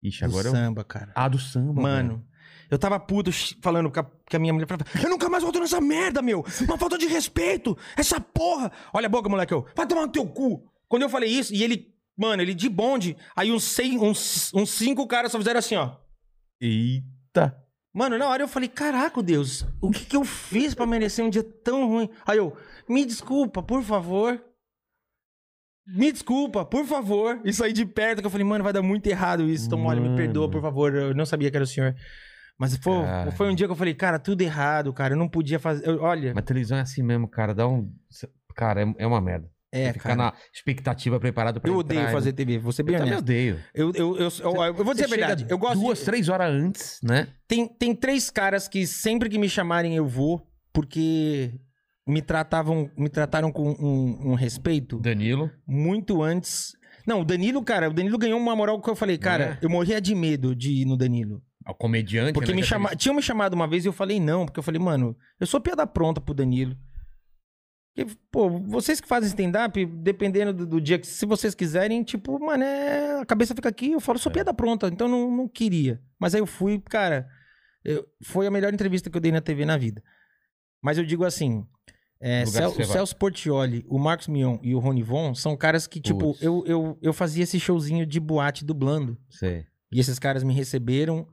Ixi, 0.00 0.20
Do 0.20 0.26
agora 0.26 0.48
eu... 0.48 0.52
samba, 0.52 0.84
cara. 0.84 1.12
Ah, 1.14 1.28
do 1.28 1.38
samba. 1.38 1.82
Mano, 1.82 2.24
eu 2.70 2.78
tava 2.78 2.98
puto 3.00 3.30
falando 3.60 3.90
com 3.90 3.98
a, 3.98 4.04
com 4.04 4.36
a 4.36 4.38
minha 4.38 4.52
mulher. 4.52 4.66
Falava, 4.66 4.86
eu 5.02 5.10
nunca 5.10 5.28
mais 5.28 5.42
volto 5.42 5.58
nessa 5.58 5.80
merda, 5.80 6.22
meu. 6.22 6.44
Uma 6.62 6.78
falta 6.78 6.96
de 6.96 7.06
respeito. 7.06 7.76
Essa 7.96 8.20
porra. 8.20 8.70
Olha 8.92 9.06
a 9.06 9.10
boca, 9.10 9.28
moleque. 9.28 9.52
Eu, 9.52 9.66
vai 9.74 9.86
tomar 9.86 10.02
no 10.02 10.12
teu 10.12 10.26
cu. 10.26 10.64
Quando 10.88 11.02
eu 11.02 11.08
falei 11.08 11.30
isso, 11.30 11.52
e 11.52 11.62
ele, 11.64 11.92
mano, 12.16 12.42
ele 12.42 12.54
de 12.54 12.68
bonde. 12.68 13.16
Aí 13.34 13.50
uns, 13.50 13.64
seis, 13.64 13.94
uns, 14.00 14.52
uns 14.54 14.70
cinco 14.70 15.06
caras 15.06 15.32
só 15.32 15.38
fizeram 15.38 15.58
assim, 15.58 15.76
ó. 15.76 15.96
Eita. 16.60 17.61
Mano, 17.94 18.16
na 18.16 18.26
hora 18.26 18.42
eu 18.42 18.48
falei, 18.48 18.68
caraca, 18.68 19.22
Deus, 19.22 19.66
o 19.80 19.90
que 19.90 20.06
que 20.06 20.16
eu 20.16 20.24
fiz 20.24 20.74
pra 20.74 20.86
merecer 20.86 21.24
um 21.24 21.28
dia 21.28 21.42
tão 21.42 21.86
ruim? 21.86 22.08
Aí 22.26 22.38
eu, 22.38 22.56
me 22.88 23.04
desculpa, 23.04 23.62
por 23.62 23.82
favor. 23.82 24.42
Me 25.86 26.10
desculpa, 26.10 26.64
por 26.64 26.86
favor. 26.86 27.40
E 27.44 27.52
saí 27.52 27.72
de 27.72 27.84
perto, 27.84 28.20
que 28.20 28.26
eu 28.26 28.30
falei, 28.30 28.46
mano, 28.46 28.64
vai 28.64 28.72
dar 28.72 28.82
muito 28.82 29.06
errado 29.08 29.42
isso. 29.48 29.66
Então, 29.66 29.84
olha, 29.84 30.00
me 30.00 30.16
perdoa, 30.16 30.48
por 30.50 30.62
favor. 30.62 30.94
Eu 30.94 31.14
não 31.14 31.26
sabia 31.26 31.50
que 31.50 31.56
era 31.56 31.64
o 31.64 31.66
senhor. 31.66 31.94
Mas 32.58 32.76
Cara. 32.78 33.32
foi 33.32 33.50
um 33.50 33.54
dia 33.54 33.66
que 33.66 33.72
eu 33.72 33.76
falei, 33.76 33.92
cara, 33.92 34.18
tudo 34.18 34.40
errado, 34.40 34.92
cara. 34.92 35.14
Eu 35.14 35.18
não 35.18 35.28
podia 35.28 35.58
fazer. 35.58 35.86
eu- 35.86 36.00
olha, 36.00 36.32
Mas 36.34 36.44
televisão 36.44 36.78
é 36.78 36.82
assim 36.82 37.02
mesmo, 37.02 37.28
cara. 37.28 37.52
Dá 37.52 37.66
um. 37.66 37.92
Cara, 38.54 38.82
é, 38.82 38.94
é 38.98 39.06
uma 39.06 39.20
merda. 39.20 39.50
É, 39.72 39.86
Você 39.86 39.92
fica 39.94 40.02
cara. 40.10 40.16
na 40.16 40.32
expectativa 40.54 41.18
preparado 41.18 41.60
pra 41.60 41.68
Eu 41.70 41.74
entrar, 41.80 41.80
odeio 41.86 42.02
né? 42.02 42.12
fazer 42.12 42.32
TV, 42.34 42.58
vou 42.58 42.72
ser 42.72 42.82
bem 42.82 42.94
Eu 42.94 42.98
também 43.00 43.12
honesto. 43.14 43.24
odeio. 43.24 43.58
Eu, 43.74 43.92
eu, 43.94 44.16
eu, 44.18 44.28
eu, 44.40 44.64
eu 44.66 44.84
vou 44.84 44.92
dizer 44.92 45.06
a 45.06 45.08
Você 45.08 45.16
verdade. 45.16 45.46
Eu 45.48 45.58
gosto 45.58 45.80
Duas, 45.80 45.98
de... 46.00 46.04
três 46.04 46.28
horas 46.28 46.52
antes, 46.52 47.00
né? 47.02 47.28
Tem, 47.48 47.66
tem 47.66 47.94
três 47.94 48.30
caras 48.30 48.68
que 48.68 48.86
sempre 48.86 49.28
que 49.28 49.38
me 49.38 49.48
chamarem 49.48 49.96
eu 49.96 50.06
vou, 50.06 50.46
porque 50.72 51.54
me 52.06 52.20
tratavam, 52.20 52.90
me 52.96 53.08
trataram 53.08 53.50
com 53.52 53.70
um, 53.70 54.32
um 54.32 54.34
respeito 54.34 54.98
Danilo. 54.98 55.50
muito 55.66 56.22
antes. 56.22 56.72
Não, 57.06 57.20
o 57.20 57.24
Danilo, 57.24 57.62
cara, 57.64 57.88
o 57.88 57.92
Danilo 57.92 58.18
ganhou 58.18 58.38
uma 58.38 58.54
moral 58.54 58.80
que 58.80 58.88
eu 58.90 58.94
falei, 58.96 59.18
cara, 59.18 59.58
É. 59.60 59.64
eu 59.64 59.70
morria 59.70 60.00
de 60.00 60.14
medo 60.14 60.54
de 60.54 60.82
ir 60.82 60.84
no 60.84 60.96
Danilo. 60.96 61.42
O 61.66 61.74
comediante. 61.74 62.32
Porque 62.32 62.50
né, 62.50 62.56
me 62.56 62.62
chama... 62.64 62.94
tinham 62.96 63.14
me 63.14 63.22
chamado 63.22 63.54
uma 63.54 63.68
vez 63.68 63.84
e 63.84 63.88
eu 63.88 63.92
falei 63.92 64.18
não, 64.18 64.44
porque 64.46 64.58
eu 64.58 64.62
falei, 64.64 64.80
mano, 64.80 65.16
eu 65.40 65.46
sou 65.46 65.60
piada 65.60 65.86
pronta 65.86 66.20
pro 66.20 66.34
Danilo. 66.34 66.76
Porque, 67.94 68.14
pô, 68.30 68.48
vocês 68.60 69.00
que 69.00 69.06
fazem 69.08 69.28
stand-up, 69.28 69.84
dependendo 69.84 70.52
do, 70.52 70.66
do 70.66 70.80
dia 70.80 70.98
que. 70.98 71.06
Se 71.06 71.26
vocês 71.26 71.54
quiserem, 71.54 72.02
tipo, 72.02 72.38
mano, 72.38 72.64
é, 72.64 73.20
a 73.20 73.26
cabeça 73.26 73.54
fica 73.54 73.68
aqui, 73.68 73.92
eu 73.92 74.00
falo, 74.00 74.18
sou 74.18 74.30
É. 74.30 74.34
piada 74.34 74.54
pronta, 74.54 74.88
então 74.88 75.06
não, 75.08 75.30
não 75.30 75.46
queria. 75.48 76.00
Mas 76.18 76.34
aí 76.34 76.40
eu 76.40 76.46
fui, 76.46 76.78
cara. 76.80 77.28
eu- 77.84 78.06
foi 78.22 78.46
a 78.46 78.50
melhor 78.50 78.72
entrevista 78.72 79.10
que 79.10 79.16
eu 79.16 79.20
dei 79.20 79.32
na 79.32 79.40
TV 79.40 79.64
na 79.66 79.76
vida. 79.76 80.02
Mas 80.82 80.96
eu 80.98 81.04
digo 81.04 81.24
assim. 81.24 81.66
é, 82.20 82.46
Cel- 82.46 82.70
o. 82.70 82.84
Celso 82.84 83.16
Portioli, 83.16 83.84
o 83.88 83.98
Marcos 83.98 84.28
Mion 84.28 84.56
e 84.62 84.74
o 84.74 84.78
Rony 84.78 85.02
Von 85.02 85.34
são 85.34 85.56
caras 85.56 85.86
que, 85.88 86.00
tipo, 86.00 86.36
eu, 86.40 86.62
eu, 86.66 86.96
eu 87.02 87.12
fazia 87.12 87.42
esse 87.42 87.58
showzinho 87.58 88.06
de 88.06 88.20
boate 88.20 88.64
dublando. 88.64 89.18
Sei, 89.28 89.66
E 89.92 89.98
esses 90.00 90.18
caras 90.20 90.44
me 90.44 90.54
receberam 90.54 91.26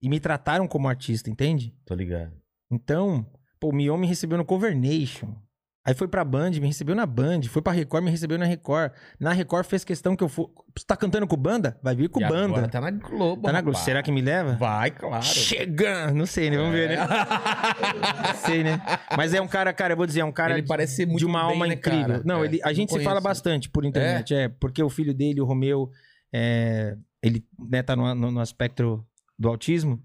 e 0.00 0.08
me 0.08 0.18
trataram 0.20 0.66
como 0.68 0.88
artista, 0.88 1.28
entende? 1.28 1.74
tô 1.84 1.94
ligado. 1.94 2.32
Então, 2.70 3.26
pô, 3.58 3.68
o 3.70 3.74
Mion 3.74 3.98
me 3.98 4.06
recebeu 4.06 4.38
no 4.38 4.44
Cover 4.44 4.74
Nation. 4.76 5.34
Aí 5.82 5.94
foi 5.94 6.06
pra 6.06 6.22
Band, 6.24 6.50
me 6.50 6.66
recebeu 6.66 6.94
na 6.94 7.06
Band. 7.06 7.40
Foi 7.48 7.62
pra 7.62 7.72
Record, 7.72 8.04
me 8.04 8.10
recebeu 8.10 8.36
na 8.38 8.44
Record. 8.44 8.92
Na 9.18 9.32
Record 9.32 9.64
fez 9.64 9.82
questão 9.82 10.14
que 10.14 10.22
eu 10.22 10.28
for. 10.28 10.50
Você 10.76 10.84
tá 10.86 10.94
cantando 10.94 11.26
com 11.26 11.36
banda? 11.36 11.78
Vai 11.82 11.94
vir 11.96 12.10
com 12.10 12.20
E 12.20 12.28
banda. 12.28 12.52
agora 12.58 12.68
tá 12.68 12.80
na 12.82 12.90
Globo. 12.90 13.42
Tá 13.42 13.52
na 13.52 13.60
Globo. 13.62 13.72
rapaz. 13.72 13.84
Será 13.86 14.02
que 14.02 14.12
me 14.12 14.20
leva? 14.20 14.56
Vai, 14.56 14.90
claro. 14.90 15.24
Chegando! 15.24 16.14
Não 16.14 16.26
sei, 16.26 16.50
né? 16.50 16.58
Vamos 16.58 16.72
ver, 16.74 16.90
né? 16.90 16.96
Não 16.96 18.34
sei, 18.34 18.62
né? 18.62 18.80
Mas 19.16 19.32
é 19.34 19.40
um 19.40 19.48
cara, 19.48 19.72
cara, 19.72 19.94
eu 19.94 19.96
vou 19.96 20.06
dizer, 20.06 20.20
é 20.20 20.24
um 20.24 20.32
cara 20.32 20.58
Ele 20.58 20.66
parece 20.66 20.96
ser 20.96 21.06
muito 21.06 21.18
de 21.18 21.24
uma 21.26 21.40
bem, 21.40 21.48
alma 21.50 21.66
né, 21.66 21.74
incrível. 21.74 22.06
cara? 22.08 22.22
Não, 22.26 22.42
É, 22.42 22.46
ele, 22.46 22.60
a 22.62 22.72
gente 22.72 22.92
se 22.92 23.00
fala 23.02 23.20
bastante 23.20 23.68
por 23.70 23.84
internet, 23.84 24.34
é. 24.34 24.48
porque 24.48 24.82
o 24.82 24.90
filho 24.90 25.14
dele, 25.14 25.40
o 25.40 25.44
Romeu, 25.46 25.90
é, 26.32 26.94
ele 27.22 27.42
né, 27.70 27.82
tá 27.82 27.96
no, 27.96 28.14
no, 28.14 28.30
no 28.30 28.40
aspecto 28.40 29.02
do 29.38 29.48
autismo 29.48 30.00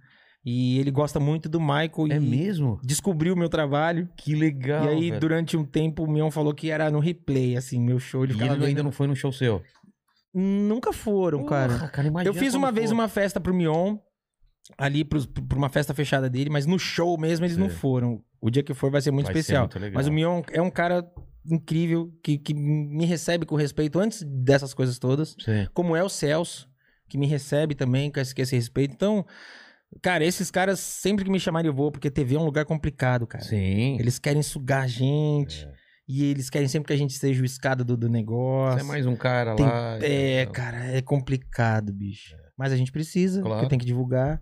e 0.45 0.77
ele 0.79 0.91
gosta 0.91 1.19
muito 1.19 1.49
do 1.49 1.59
Michael 1.59 2.07
É 2.11 2.15
e 2.17 2.19
mesmo? 2.19 2.79
descobriu 2.83 3.33
o 3.33 3.37
meu 3.37 3.49
trabalho. 3.49 4.07
Que 4.15 4.35
legal. 4.35 4.85
e 4.85 4.87
aí, 4.89 5.09
velho. 5.09 5.19
durante 5.19 5.57
um 5.57 5.65
tempo, 5.65 6.03
o 6.03 6.07
Mion 6.11 6.29
falou 6.29 6.53
que 6.53 6.69
era 6.69 6.91
no 6.91 6.99
replay, 6.99 7.57
assim, 7.57 7.79
meu 7.81 7.97
show. 7.99 8.23
Ele 8.23 8.33
E 8.33 8.35
ele 8.39 8.49
vendo- 8.49 8.65
ainda 8.65 8.83
não 8.83 8.91
foi 8.91 9.07
no 9.07 9.15
show 9.15 9.31
seu. 9.31 9.61
Nunca 10.33 10.91
foram, 10.91 11.45
cara. 11.45 11.73
Porra, 11.73 11.87
cara 11.89 12.07
imagina 12.07 12.29
Eu 12.29 12.33
fiz 12.39 12.53
uma 12.53 12.71
vez 12.71 12.89
for. 12.89 12.95
uma 12.95 13.07
festa 13.07 13.39
pro 13.39 13.53
Mion, 13.53 13.97
ali 14.77 15.03
pros, 15.05 15.25
pra 15.25 15.57
uma 15.57 15.69
festa 15.69 15.93
fechada 15.93 16.29
dele, 16.29 16.49
mas 16.49 16.65
no 16.65 16.77
show 16.77 17.17
mesmo 17.17 17.45
eles 17.45 17.57
não 17.57 17.69
Sei. 17.69 17.77
foram. 17.77 18.21
O 18.41 18.49
dia 18.49 18.61
que 18.61 18.73
for 18.73 18.91
vai 18.91 19.01
ser 19.01 19.11
muito 19.11 19.27
Vai 19.27 19.33
ser 19.35 19.39
especial. 19.39 19.63
muito 19.63 19.79
legal. 19.79 19.95
Mas 19.95 20.07
o 20.07 20.11
Mion 20.11 20.41
é 20.51 20.61
um 20.61 20.69
cara 20.69 21.09
incrível, 21.49 22.11
que, 22.23 22.37
que 22.37 22.53
me 22.53 23.05
recebe 23.05 23.45
com 23.45 23.55
respeito 23.55 23.97
antes 23.99 24.23
dessas 24.23 24.73
coisas 24.73 24.99
todas. 24.99 25.35
Sim. 25.39 25.67
Como 25.73 25.95
é 25.95 26.03
o 26.03 26.09
Celso, 26.09 26.67
que 27.07 27.17
me 27.17 27.27
recebe 27.27 27.73
também 27.73 28.11
com 28.11 28.19
esse, 28.19 28.35
com 28.35 28.41
esse 28.41 28.55
respeito. 28.55 28.93
Então, 28.93 29.25
cara, 30.01 30.23
esses 30.25 30.49
caras, 30.51 30.79
sempre 30.79 31.25
que 31.25 31.31
me 31.31 31.39
chamarem 31.39 31.67
eu 31.69 31.73
vou, 31.75 31.91
porque 31.91 32.09
TV 32.11 32.35
é 32.35 32.39
um 32.39 32.45
lugar 32.45 32.65
complicado, 32.65 33.25
cara. 33.27 33.43
Sim. 33.43 33.97
Eles 33.99 34.19
querem 34.19 34.41
sugar 34.41 34.83
a 34.83 34.87
gente. 34.87 35.67
E 36.07 36.23
eles 36.25 36.51
querem 36.51 36.67
sempre 36.67 36.87
que 36.87 36.93
a 36.93 36.97
gente 36.97 37.13
seja 37.13 37.41
o 37.41 37.45
escada 37.45 37.83
do, 37.83 37.97
do 37.97 38.07
negócio. 38.07 38.77
Você 38.79 38.85
é 38.85 38.87
mais 38.87 39.05
um 39.07 39.15
cara 39.15 39.55
Tem- 39.55 39.65
lá. 39.65 39.97
É, 40.03 40.41
então. 40.43 40.53
cara, 40.53 40.85
é 40.85 41.01
complicado, 41.01 41.91
bicho. 41.91 42.35
Mas 42.55 42.71
a 42.71 42.77
gente 42.77 42.91
precisa, 42.91 43.41
Claro. 43.41 43.55
porque 43.55 43.69
tem 43.69 43.79
que 43.79 43.85
divulgar. 43.87 44.39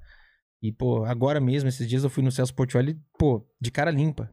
E, 0.62 0.72
pô, 0.74 1.06
agora 1.06 1.40
mesmo, 1.40 1.70
esses 1.70 1.88
dias 1.88 2.04
eu 2.04 2.10
fui 2.10 2.22
no 2.24 2.32
Celso 2.32 2.54
Portioli, 2.54 3.00
pô, 3.18 3.48
de 3.62 3.72
cara 3.72 3.92
limpa. 3.92 4.30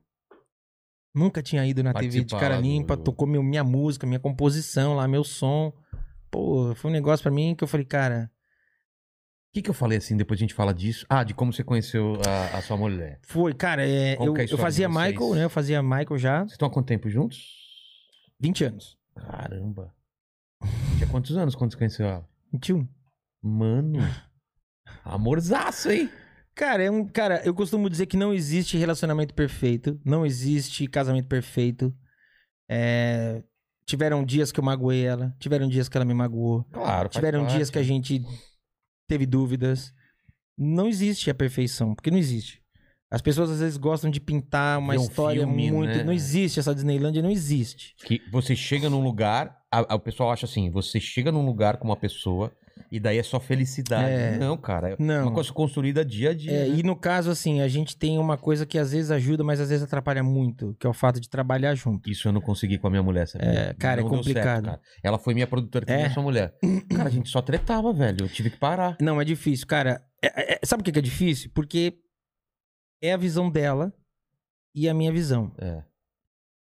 Nunca 1.14 1.42
tinha 1.42 1.64
ido 1.66 1.82
na 1.82 1.92
TV 1.92 2.22
de 2.24 2.36
cara 2.36 2.56
limpa, 2.58 2.96
do- 2.96 3.02
tocou 3.02 3.26
meu- 3.26 3.42
minha 3.42 3.64
música, 3.64 4.06
minha 4.06 4.20
composição 4.20 4.94
lá, 4.94 5.08
meu 5.08 5.24
som. 5.24 5.72
Pô, 6.30 6.72
foi 6.76 6.90
um 6.90 6.94
negócio 6.94 7.22
pra 7.22 7.32
mim 7.32 7.54
que 7.56 7.64
eu 7.64 7.68
falei, 7.68 7.84
cara, 7.86 8.30
O 9.50 9.52
que, 9.52 9.62
que 9.62 9.70
eu 9.70 9.74
falei 9.74 9.98
assim, 9.98 10.16
depois 10.16 10.38
a 10.38 10.42
gente 10.42 10.54
fala 10.54 10.72
disso? 10.72 11.04
Ah, 11.08 11.24
de 11.24 11.34
como 11.34 11.52
você 11.52 11.64
conheceu 11.64 12.14
a, 12.24 12.58
a 12.58 12.62
sua 12.62 12.76
mulher. 12.76 13.18
foi, 13.22 13.52
cara, 13.52 13.84
é, 13.84 14.14
eu, 14.14 14.32
que 14.32 14.40
é 14.40 14.42
a 14.42 14.42
eu 14.42 14.44
história 14.44 14.64
fazia 14.64 14.86
de 14.86 14.94
vocês? 14.94 15.08
Michael, 15.12 15.34
né? 15.34 15.44
Eu 15.44 15.50
fazia 15.50 15.82
Michael 15.82 16.18
já 16.18 16.38
Vocês 16.40 16.52
estão 16.52 16.68
há 16.68 16.70
quanto 16.70 16.86
tempo 16.86 17.10
juntos? 17.10 17.46
20 18.38 18.64
anos. 18.64 18.96
Caramba. 19.16 19.92
Tinha 20.96 21.08
quantos 21.10 21.36
anos 21.36 21.56
quando 21.56 21.72
você 21.72 21.78
conheceu 21.78 22.06
ela? 22.06 22.28
21. 22.52 22.86
Mano. 23.42 23.98
Amorzaço, 25.04 25.90
hein? 25.90 26.08
Cara, 26.54 26.82
é 26.84 26.90
um, 26.90 27.04
cara, 27.06 27.42
eu 27.44 27.52
costumo 27.54 27.90
dizer 27.90 28.06
que 28.06 28.16
não 28.16 28.32
existe 28.32 28.76
relacionamento 28.76 29.34
perfeito, 29.34 29.98
não 30.04 30.24
existe 30.24 30.86
casamento 30.86 31.26
perfeito. 31.26 31.92
É, 32.68 33.42
tiveram 33.86 34.24
dias 34.24 34.52
que 34.52 34.60
eu 34.60 34.64
magoei 34.64 35.02
ela, 35.04 35.34
tiveram 35.40 35.68
dias 35.68 35.88
que 35.88 35.96
ela 35.96 36.04
me 36.04 36.14
magoou, 36.14 36.64
Claro. 36.70 37.08
faz 37.08 37.14
tiveram 37.16 37.40
parte. 37.40 37.56
dias 37.56 37.70
que 37.70 37.78
a 37.78 37.82
gente 37.82 38.22
teve 39.10 39.26
dúvidas. 39.26 39.92
Não 40.56 40.86
existe 40.86 41.30
a 41.30 41.34
perfeição, 41.34 41.94
porque 41.94 42.10
não 42.10 42.18
existe. 42.18 42.60
As 43.12 43.20
pessoas 43.20 43.50
às 43.50 43.58
vezes 43.58 43.76
gostam 43.76 44.08
de 44.10 44.20
pintar 44.20 44.78
uma 44.78 44.92
um 44.94 44.96
história 45.02 45.40
filme, 45.44 45.70
muito. 45.72 45.96
né? 45.96 46.04
Não 46.04 46.12
existe 46.12 46.60
essa 46.60 46.72
Disneylandia, 46.74 47.20
não 47.22 47.30
existe. 47.30 47.94
Que 48.04 48.22
você 48.30 48.54
chega 48.54 48.88
num 48.88 49.02
lugar, 49.02 49.58
a- 49.70 49.92
a- 49.92 49.96
o 49.96 50.00
pessoal 50.00 50.30
acha 50.30 50.46
assim, 50.46 50.70
você 50.70 51.00
chega 51.00 51.32
num 51.32 51.44
lugar 51.44 51.76
com 51.78 51.88
uma 51.88 51.96
pessoa 51.96 52.52
e 52.90 53.00
daí 53.00 53.18
é 53.18 53.22
só 53.22 53.38
felicidade. 53.40 54.10
É. 54.10 54.38
Não, 54.38 54.56
cara. 54.56 54.90
É 54.90 54.96
Não. 54.98 55.24
uma 55.28 55.32
coisa 55.34 55.52
construída 55.52 56.04
dia 56.04 56.30
a 56.30 56.34
dia. 56.34 56.52
É, 56.52 56.68
né? 56.68 56.76
e 56.78 56.82
no 56.82 56.94
caso, 56.96 57.30
assim, 57.30 57.60
a 57.60 57.68
gente 57.68 57.96
tem 57.96 58.18
uma 58.18 58.36
coisa 58.38 58.64
que 58.66 58.78
às 58.78 58.92
vezes 58.92 59.10
ajuda, 59.10 59.42
mas 59.44 59.60
às 59.60 59.68
vezes 59.68 59.84
atrapalha 59.84 60.22
muito, 60.22 60.74
que 60.78 60.86
é 60.86 60.90
o 60.90 60.92
fato 60.92 61.20
de 61.20 61.28
trabalhar 61.28 61.74
junto. 61.74 62.08
Isso 62.10 62.28
eu 62.28 62.32
não 62.32 62.40
consegui 62.40 62.78
com 62.78 62.86
a 62.86 62.90
minha 62.90 63.02
mulher, 63.02 63.26
sabe? 63.26 63.44
É, 63.44 63.74
cara, 63.74 64.00
é 64.00 64.04
Não 64.04 64.10
deu 64.10 64.18
complicado. 64.18 64.64
cara. 64.64 64.80
Ela 65.02 65.18
foi 65.18 65.34
minha 65.34 65.46
produtora, 65.46 65.84
que 65.86 65.92
É. 65.92 65.96
nem 65.96 66.06
a 66.06 66.10
sua 66.10 66.22
mulher. 66.22 66.54
Cara, 66.90 67.08
a 67.08 67.12
gente 67.12 67.28
só 67.28 67.40
tretava, 67.42 67.92
velho. 67.92 68.24
Eu 68.24 68.28
tive 68.28 68.50
que 68.50 68.56
parar. 68.58 68.96
Não, 69.00 69.20
é 69.20 69.24
difícil, 69.24 69.66
cara. 69.66 70.04
É- 70.22 70.54
é- 70.54 70.60
sabe 70.64 70.82
por 70.82 70.84
que 70.86 70.92
que 70.92 70.98
é 70.98 71.02
difícil? 71.02 71.50
Porque 71.54 71.98
é 73.02 73.12
a 73.12 73.16
visão 73.16 73.50
dela 73.50 73.92
e 74.74 74.88
a 74.88 74.94
minha 74.94 75.10
visão. 75.12 75.52
É. 75.58 75.82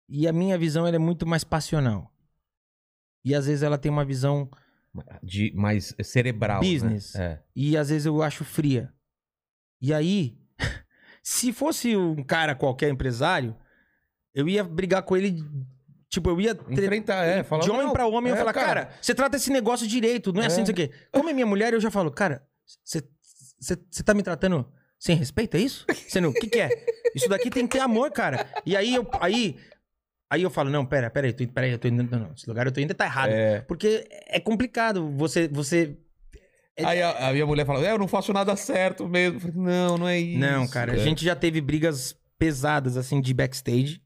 E 0.09 0.27
a 0.29 0.33
minha 0.33 0.57
visão 0.57 0.87
ela 0.87 0.97
é 0.97 0.99
muito 0.99 1.27
mais 1.27 1.45
passional. 1.45 2.11
E 3.25 3.35
às 3.35 3.47
vezes 3.47 3.63
ela 3.63 3.77
tem 3.77 3.91
uma 3.91 4.05
visão 4.05 4.49
De, 5.23 5.53
mais 5.55 5.95
cerebral. 6.03 6.63
né? 6.63 6.69
Business. 6.73 7.15
É. 7.15 7.41
e 7.55 7.77
às 7.77 7.89
vezes 7.91 8.07
eu 8.07 8.23
acho 8.23 8.45
fria. 8.45 8.93
E 9.81 9.93
aí, 9.95 10.37
se 11.23 11.53
fosse 11.53 11.97
um 11.97 12.23
cara 12.25 12.55
qualquer 12.55 12.89
empresário, 12.91 13.55
eu 14.35 14.49
ia 14.49 14.65
brigar 14.65 15.03
com 15.03 15.17
ele, 15.17 15.45
tipo, 16.09 16.31
eu 16.31 16.41
ia 16.41 16.55
tre- 16.55 16.85
Enfrentar, 16.85 17.25
é. 17.25 17.43
Falar, 17.45 17.63
de 17.63 17.71
homem 17.71 17.93
pra 17.93 18.07
homem, 18.07 18.31
eu 18.31 18.35
é, 18.37 18.39
ia 18.39 18.45
falar, 18.45 18.53
cara, 18.53 18.91
você 19.01 19.15
trata 19.15 19.37
esse 19.37 19.51
negócio 19.51 19.87
direito, 19.87 20.33
não 20.33 20.43
é, 20.43 20.47
assim, 20.47 20.57
É. 20.57 20.59
não 20.61 20.67
sei 20.67 20.73
o 20.73 20.77
quê. 20.77 20.91
Como 21.13 21.29
é 21.29 21.33
minha 21.33 21.47
mulher, 21.47 21.73
eu 21.73 21.81
já 21.81 21.91
falo, 21.91 22.11
cara, 22.11 22.47
você 22.85 23.03
você 23.61 24.03
tá 24.05 24.15
me 24.15 24.23
tratando 24.23 24.71
sem 24.99 25.17
respeito, 25.17 25.57
é 25.57 25.61
isso? 25.61 25.85
Você 26.09 26.21
não, 26.21 26.31
o 26.31 26.35
que 26.35 26.47
que 26.49 26.61
é? 26.61 26.69
Isso 27.15 27.29
daqui 27.29 27.51
tem 27.51 27.67
que 27.67 27.77
ter 27.77 27.83
amor, 27.83 28.11
cara. 28.13 28.49
E 28.65 28.77
aí 28.77 28.95
eu, 28.95 29.09
aí, 29.21 29.57
aí 30.31 30.43
eu 30.43 30.51
falo, 30.51 30.71
não, 30.71 30.85
pera, 30.85 31.11
pera 31.11 31.27
aí, 31.27 31.33
tô, 31.33 31.47
pera 31.49 31.67
aí, 31.67 31.73
eu 31.73 31.79
tô 31.79 31.89
indo, 31.89 32.03
não, 32.03 32.19
não, 32.27 32.33
esse 32.35 32.49
lugar 32.49 32.67
eu 32.67 32.73
tô 32.73 32.81
indo 32.81 32.95
tá 32.95 33.05
errado. 33.05 33.31
É. 33.31 33.61
Porque 33.63 34.07
é 34.27 34.39
complicado, 34.41 35.11
você, 35.11 35.49
você... 35.49 35.97
É- 36.77 36.85
Aí 36.85 37.03
a, 37.03 37.29
a 37.29 37.33
minha 37.33 37.47
mulher 37.47 37.67
fala, 37.67 37.85
é, 37.87 37.91
eu 37.93 37.99
não 37.99 38.07
faço 38.09 38.33
nada 38.33 38.55
certo 38.57 39.09
mesmo. 39.09 39.41
Falei, 39.41 39.57
não, 39.57 39.99
não 39.99 40.09
é 40.09 40.19
isso. 40.19 40.39
Não, 40.39 40.67
cara, 40.69 40.93
a 40.93 40.97
É. 40.97 40.99
gente 40.99 41.25
já 41.25 41.35
teve 41.35 41.61
brigas 41.61 42.17
pesadas, 42.39 42.97
assim, 42.97 43.21
de 43.21 43.35
backstage, 43.35 44.01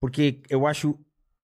porque 0.00 0.40
eu 0.48 0.66
acho... 0.66 0.98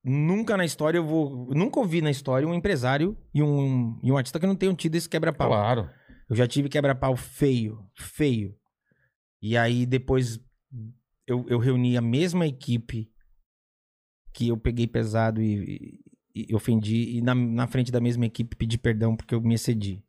Nunca 0.08 0.56
na 0.56 0.64
história 0.64 0.98
eu 0.98 1.04
vou. 1.04 1.48
Nunca 1.52 1.80
ouvi 1.80 2.00
na 2.00 2.12
história 2.12 2.46
um 2.46 2.54
empresário 2.54 3.18
e 3.34 3.42
um, 3.42 3.98
e 4.04 4.12
um 4.12 4.16
artista 4.16 4.38
que 4.38 4.46
não 4.46 4.54
tenham 4.54 4.72
tido 4.72 4.94
esse 4.94 5.08
quebra-pau. 5.08 5.48
Claro. 5.48 5.90
Eu 6.30 6.36
já 6.36 6.46
tive 6.46 6.68
quebra-pau 6.68 7.16
feio, 7.16 7.80
feio. 7.92 8.54
E 9.42 9.56
aí 9.56 9.84
depois 9.84 10.38
eu, 11.26 11.44
eu 11.48 11.58
reuni 11.58 11.96
a 11.96 12.00
mesma 12.00 12.46
equipe 12.46 13.10
que 14.36 14.48
eu 14.48 14.56
peguei 14.58 14.86
pesado 14.86 15.40
e, 15.40 15.98
e- 16.34 16.46
e 16.50 16.54
ofendi, 16.54 17.16
e 17.16 17.22
na, 17.22 17.34
na 17.34 17.66
frente 17.66 17.90
da 17.90 18.00
mesma 18.00 18.26
equipe 18.26 18.54
pedi 18.54 18.76
perdão 18.76 19.16
porque 19.16 19.34
eu 19.34 19.40
me 19.40 19.54
excedi. 19.54 20.02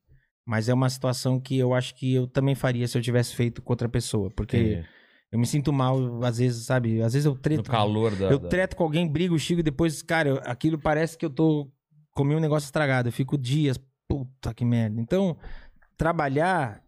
Mas 0.46 0.68
é 0.68 0.74
uma 0.74 0.90
situação 0.90 1.40
que 1.40 1.58
eu 1.58 1.74
acho 1.74 1.96
que 1.96 2.14
eu 2.14 2.28
também 2.28 2.54
faria 2.56 2.86
se 2.88 2.98
eu 2.98 3.02
tivesse 3.02 3.34
feito 3.34 3.62
com 3.62 3.72
outra 3.72 3.88
pessoa. 3.88 4.30
Porque 4.32 4.58
Entendi. 4.58 4.88
eu 5.32 5.40
me 5.40 5.46
sinto 5.46 5.72
mal, 5.72 6.24
às 6.24 6.38
vezes, 6.40 6.66
sabe? 6.66 7.02
Às 7.02 7.14
vezes 7.14 7.26
eu 7.26 7.34
No 7.34 7.38
treto. 7.40 7.70
calor 7.72 8.14
da. 8.16 8.26
Eu 8.30 8.40
da- 8.40 8.50
treto 8.50 8.76
com 8.76 8.84
alguém, 8.84 9.08
brigo, 9.08 9.40
chico 9.40 9.62
e 9.62 9.64
depois, 9.64 10.02
cara, 10.02 10.28
eu- 10.30 10.42
aquilo 10.44 10.78
parece 10.78 11.18
que 11.18 11.26
eu 11.26 11.30
tô. 11.30 11.70
Comi 12.12 12.36
um 12.36 12.40
negócio 12.40 12.66
estragado. 12.68 13.08
Eu 13.10 13.14
fico 13.14 13.38
dias. 13.38 13.80
Puta 14.10 14.54
que 14.54 14.64
merda. 14.66 15.00
Então, 15.02 15.38
trabalhar 15.98 16.82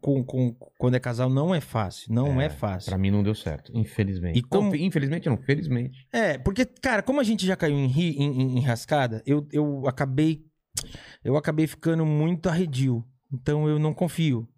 com, 0.00 0.24
com- 0.24 0.54
quando 0.78 0.94
é 0.94 1.00
casal 1.00 1.28
não 1.30 1.54
é 1.54 1.60
fácil. 1.60 2.12
Não 2.12 2.40
é, 2.40 2.48
fácil. 2.48 2.90
Pra 2.90 2.98
mim 2.98 3.10
não 3.10 3.22
deu 3.22 3.34
certo, 3.34 3.70
infelizmente. 3.74 4.38
E 4.38 4.42
como- 4.42 4.70
Não, 4.70 4.76
infelizmente 4.76 5.28
não, 5.28 5.36
felizmente. 5.36 6.06
É, 6.12 6.38
porque, 6.38 6.64
cara, 6.64 7.02
como 7.02 7.20
a 7.20 7.24
gente 7.24 7.46
já 7.46 7.56
caiu 7.56 7.76
em, 7.76 7.86
ri- 7.86 8.16
em, 8.16 8.42
em- 8.42 8.58
em 8.58 8.60
rascada, 8.62 9.22
eu, 9.26 9.46
eu 9.52 9.86
acabei. 9.86 10.44
Eu 11.24 11.36
acabei 11.36 11.66
ficando 11.66 12.04
muito 12.04 12.48
arredio. 12.48 13.04
Então 13.32 13.68
eu 13.68 13.78
não 13.78 13.92
confio. 13.94 14.48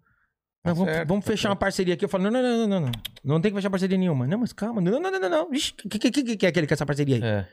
Tá 0.61 0.71
Não, 0.71 0.75
vamos 0.75 0.93
certo, 0.93 1.07
vamos 1.07 1.25
tá 1.25 1.31
fechar 1.31 1.41
certo. 1.43 1.51
uma 1.51 1.55
parceria 1.55 1.93
aqui. 1.93 2.03
Eu 2.05 2.09
falo, 2.09 2.23
não, 2.25 2.31
não, 2.31 2.41
não, 2.41 2.57
não, 2.57 2.67
não, 2.67 2.79
não. 2.81 2.91
Não 3.23 3.41
tem 3.41 3.51
que 3.51 3.55
fechar 3.57 3.69
parceria 3.69 3.97
nenhuma. 3.97 4.27
Não, 4.27 4.37
mas 4.39 4.51
calma. 4.51 4.81
Não, 4.81 4.99
não, 4.99 5.09
não, 5.11 5.19
não, 5.19 5.29
não. 5.29 5.43
O 5.47 5.51
que, 5.89 5.97
que, 5.99 6.11
que, 6.11 6.35
que 6.37 6.45
é 6.45 6.51
que 6.51 6.59
ele 6.59 6.67
quer 6.67 6.73
essa 6.73 6.85
parceria 6.85 7.15
aí? 7.15 7.23
É, 7.23 7.47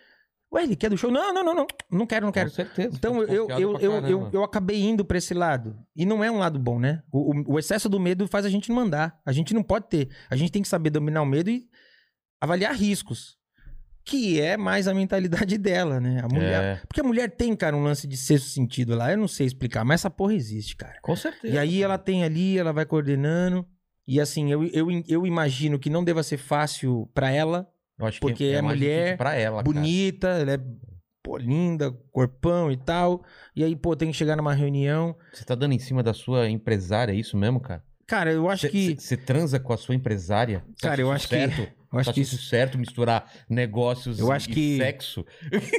Ué, 0.56 0.62
ele 0.64 0.74
quer 0.76 0.88
do 0.90 0.96
show? 0.96 1.10
Não, 1.10 1.32
não, 1.34 1.44
não, 1.44 1.54
não. 1.54 1.66
Não 1.90 2.06
quero, 2.06 2.24
não 2.26 2.32
quero. 2.32 2.48
com 2.50 2.56
certeza. 2.56 2.94
Então 2.96 3.20
eu, 3.22 3.48
eu, 3.50 3.78
eu, 3.78 4.00
eu, 4.06 4.30
eu 4.32 4.42
acabei 4.44 4.82
indo 4.82 5.04
pra 5.04 5.18
esse 5.18 5.34
lado. 5.34 5.76
E 5.94 6.04
não 6.06 6.24
é 6.24 6.30
um 6.30 6.38
lado 6.38 6.58
bom, 6.58 6.78
né? 6.78 7.02
O, 7.12 7.54
o- 7.54 7.58
excesso 7.58 7.88
do 7.88 8.00
medo 8.00 8.26
faz 8.26 8.44
a 8.46 8.48
gente 8.48 8.68
não 8.70 8.76
mandar. 8.76 9.20
A 9.24 9.32
gente 9.32 9.52
não 9.52 9.62
pode 9.62 9.88
ter. 9.88 10.08
A 10.30 10.36
gente 10.36 10.50
tem 10.50 10.62
que 10.62 10.68
saber 10.68 10.90
dominar 10.90 11.22
o 11.22 11.26
medo 11.26 11.50
e 11.50 11.64
avaliar 12.40 12.74
riscos. 12.74 13.36
Que 14.04 14.40
é 14.40 14.56
mais 14.56 14.86
a 14.86 14.94
mentalidade 14.94 15.58
dela, 15.58 15.98
né? 16.00 16.20
A 16.22 16.28
mulher. 16.32 16.62
É, 16.62 16.76
Porque 16.86 17.00
a 17.00 17.04
mulher 17.04 17.28
tem, 17.30 17.54
cara, 17.56 17.76
um 17.76 17.82
lance 17.82 18.06
de 18.06 18.16
sexto 18.16 18.48
sentido 18.48 18.94
lá. 18.94 19.10
Eu 19.10 19.18
não 19.18 19.26
sei 19.28 19.46
explicar, 19.46 19.84
mas 19.84 20.00
essa 20.00 20.10
porra 20.10 20.32
existe, 20.34 20.76
cara. 20.76 20.96
com 21.02 21.16
certeza. 21.16 21.52
E 21.54 21.58
aí 21.58 21.82
ela 21.82 21.98
tem 21.98 22.22
ali, 22.24 22.56
ela 22.56 22.72
vai 22.72 22.86
coordenando. 22.86 23.66
E 24.06 24.20
assim, 24.20 24.52
eu, 24.52 24.62
eu, 24.66 24.86
eu 25.08 25.26
imagino 25.26 25.76
que 25.78 25.90
não 25.90 26.04
deva 26.04 26.22
ser 26.22 26.36
fácil 26.36 27.10
pra 27.12 27.30
ela, 27.32 27.68
Eu 27.98 28.06
acho 28.06 28.20
porque 28.20 28.34
que 28.50 28.52
é 28.52 28.60
mais 28.62 28.78
mulher, 28.78 29.16
ela, 29.20 29.62
cara. 29.62 29.62
bonita, 29.62 30.28
ela 30.28 30.52
é 30.52 30.58
pô, 31.22 31.36
linda, 31.38 31.90
corpão 32.12 32.70
e 32.70 32.76
tal. 32.76 33.24
E 33.54 33.64
aí, 33.64 33.74
pô, 33.74 33.96
tem 33.96 34.10
que 34.10 34.16
chegar 34.16 34.36
numa 34.36 34.52
reunião. 34.54 35.16
Você 35.32 35.44
tá 35.44 35.54
dando 35.54 35.72
em 35.72 35.78
cima 35.78 36.02
da 36.02 36.12
sua 36.14 36.48
empresária, 36.48 37.12
é 37.12 37.16
isso 37.16 37.36
mesmo, 37.36 37.58
cara? 37.60 37.82
Cara, 38.06 38.30
eu 38.32 38.48
acho 38.48 38.62
Você 38.62 38.68
que. 38.68 38.96
você 39.00 39.16
transa 39.16 39.58
com 39.58 39.72
a 39.72 39.76
sua 39.76 39.94
empresária? 39.94 40.62
Você 40.76 40.86
Cara, 40.86 41.00
eu 41.00 41.10
acho 41.10 41.28
que- 41.28 41.34
certo? 41.36 41.68
Eu 41.92 42.00
acho 42.00 42.12
que 42.12 42.20
acha 42.20 42.34
isso, 42.34 42.42
certo 42.48 42.76
misturar 42.76 43.32
negócios 43.48 44.18
Eu 44.18 44.30
acho 44.30 44.50
e 44.50 44.52
que- 44.52 44.76
sexo? 44.76 45.24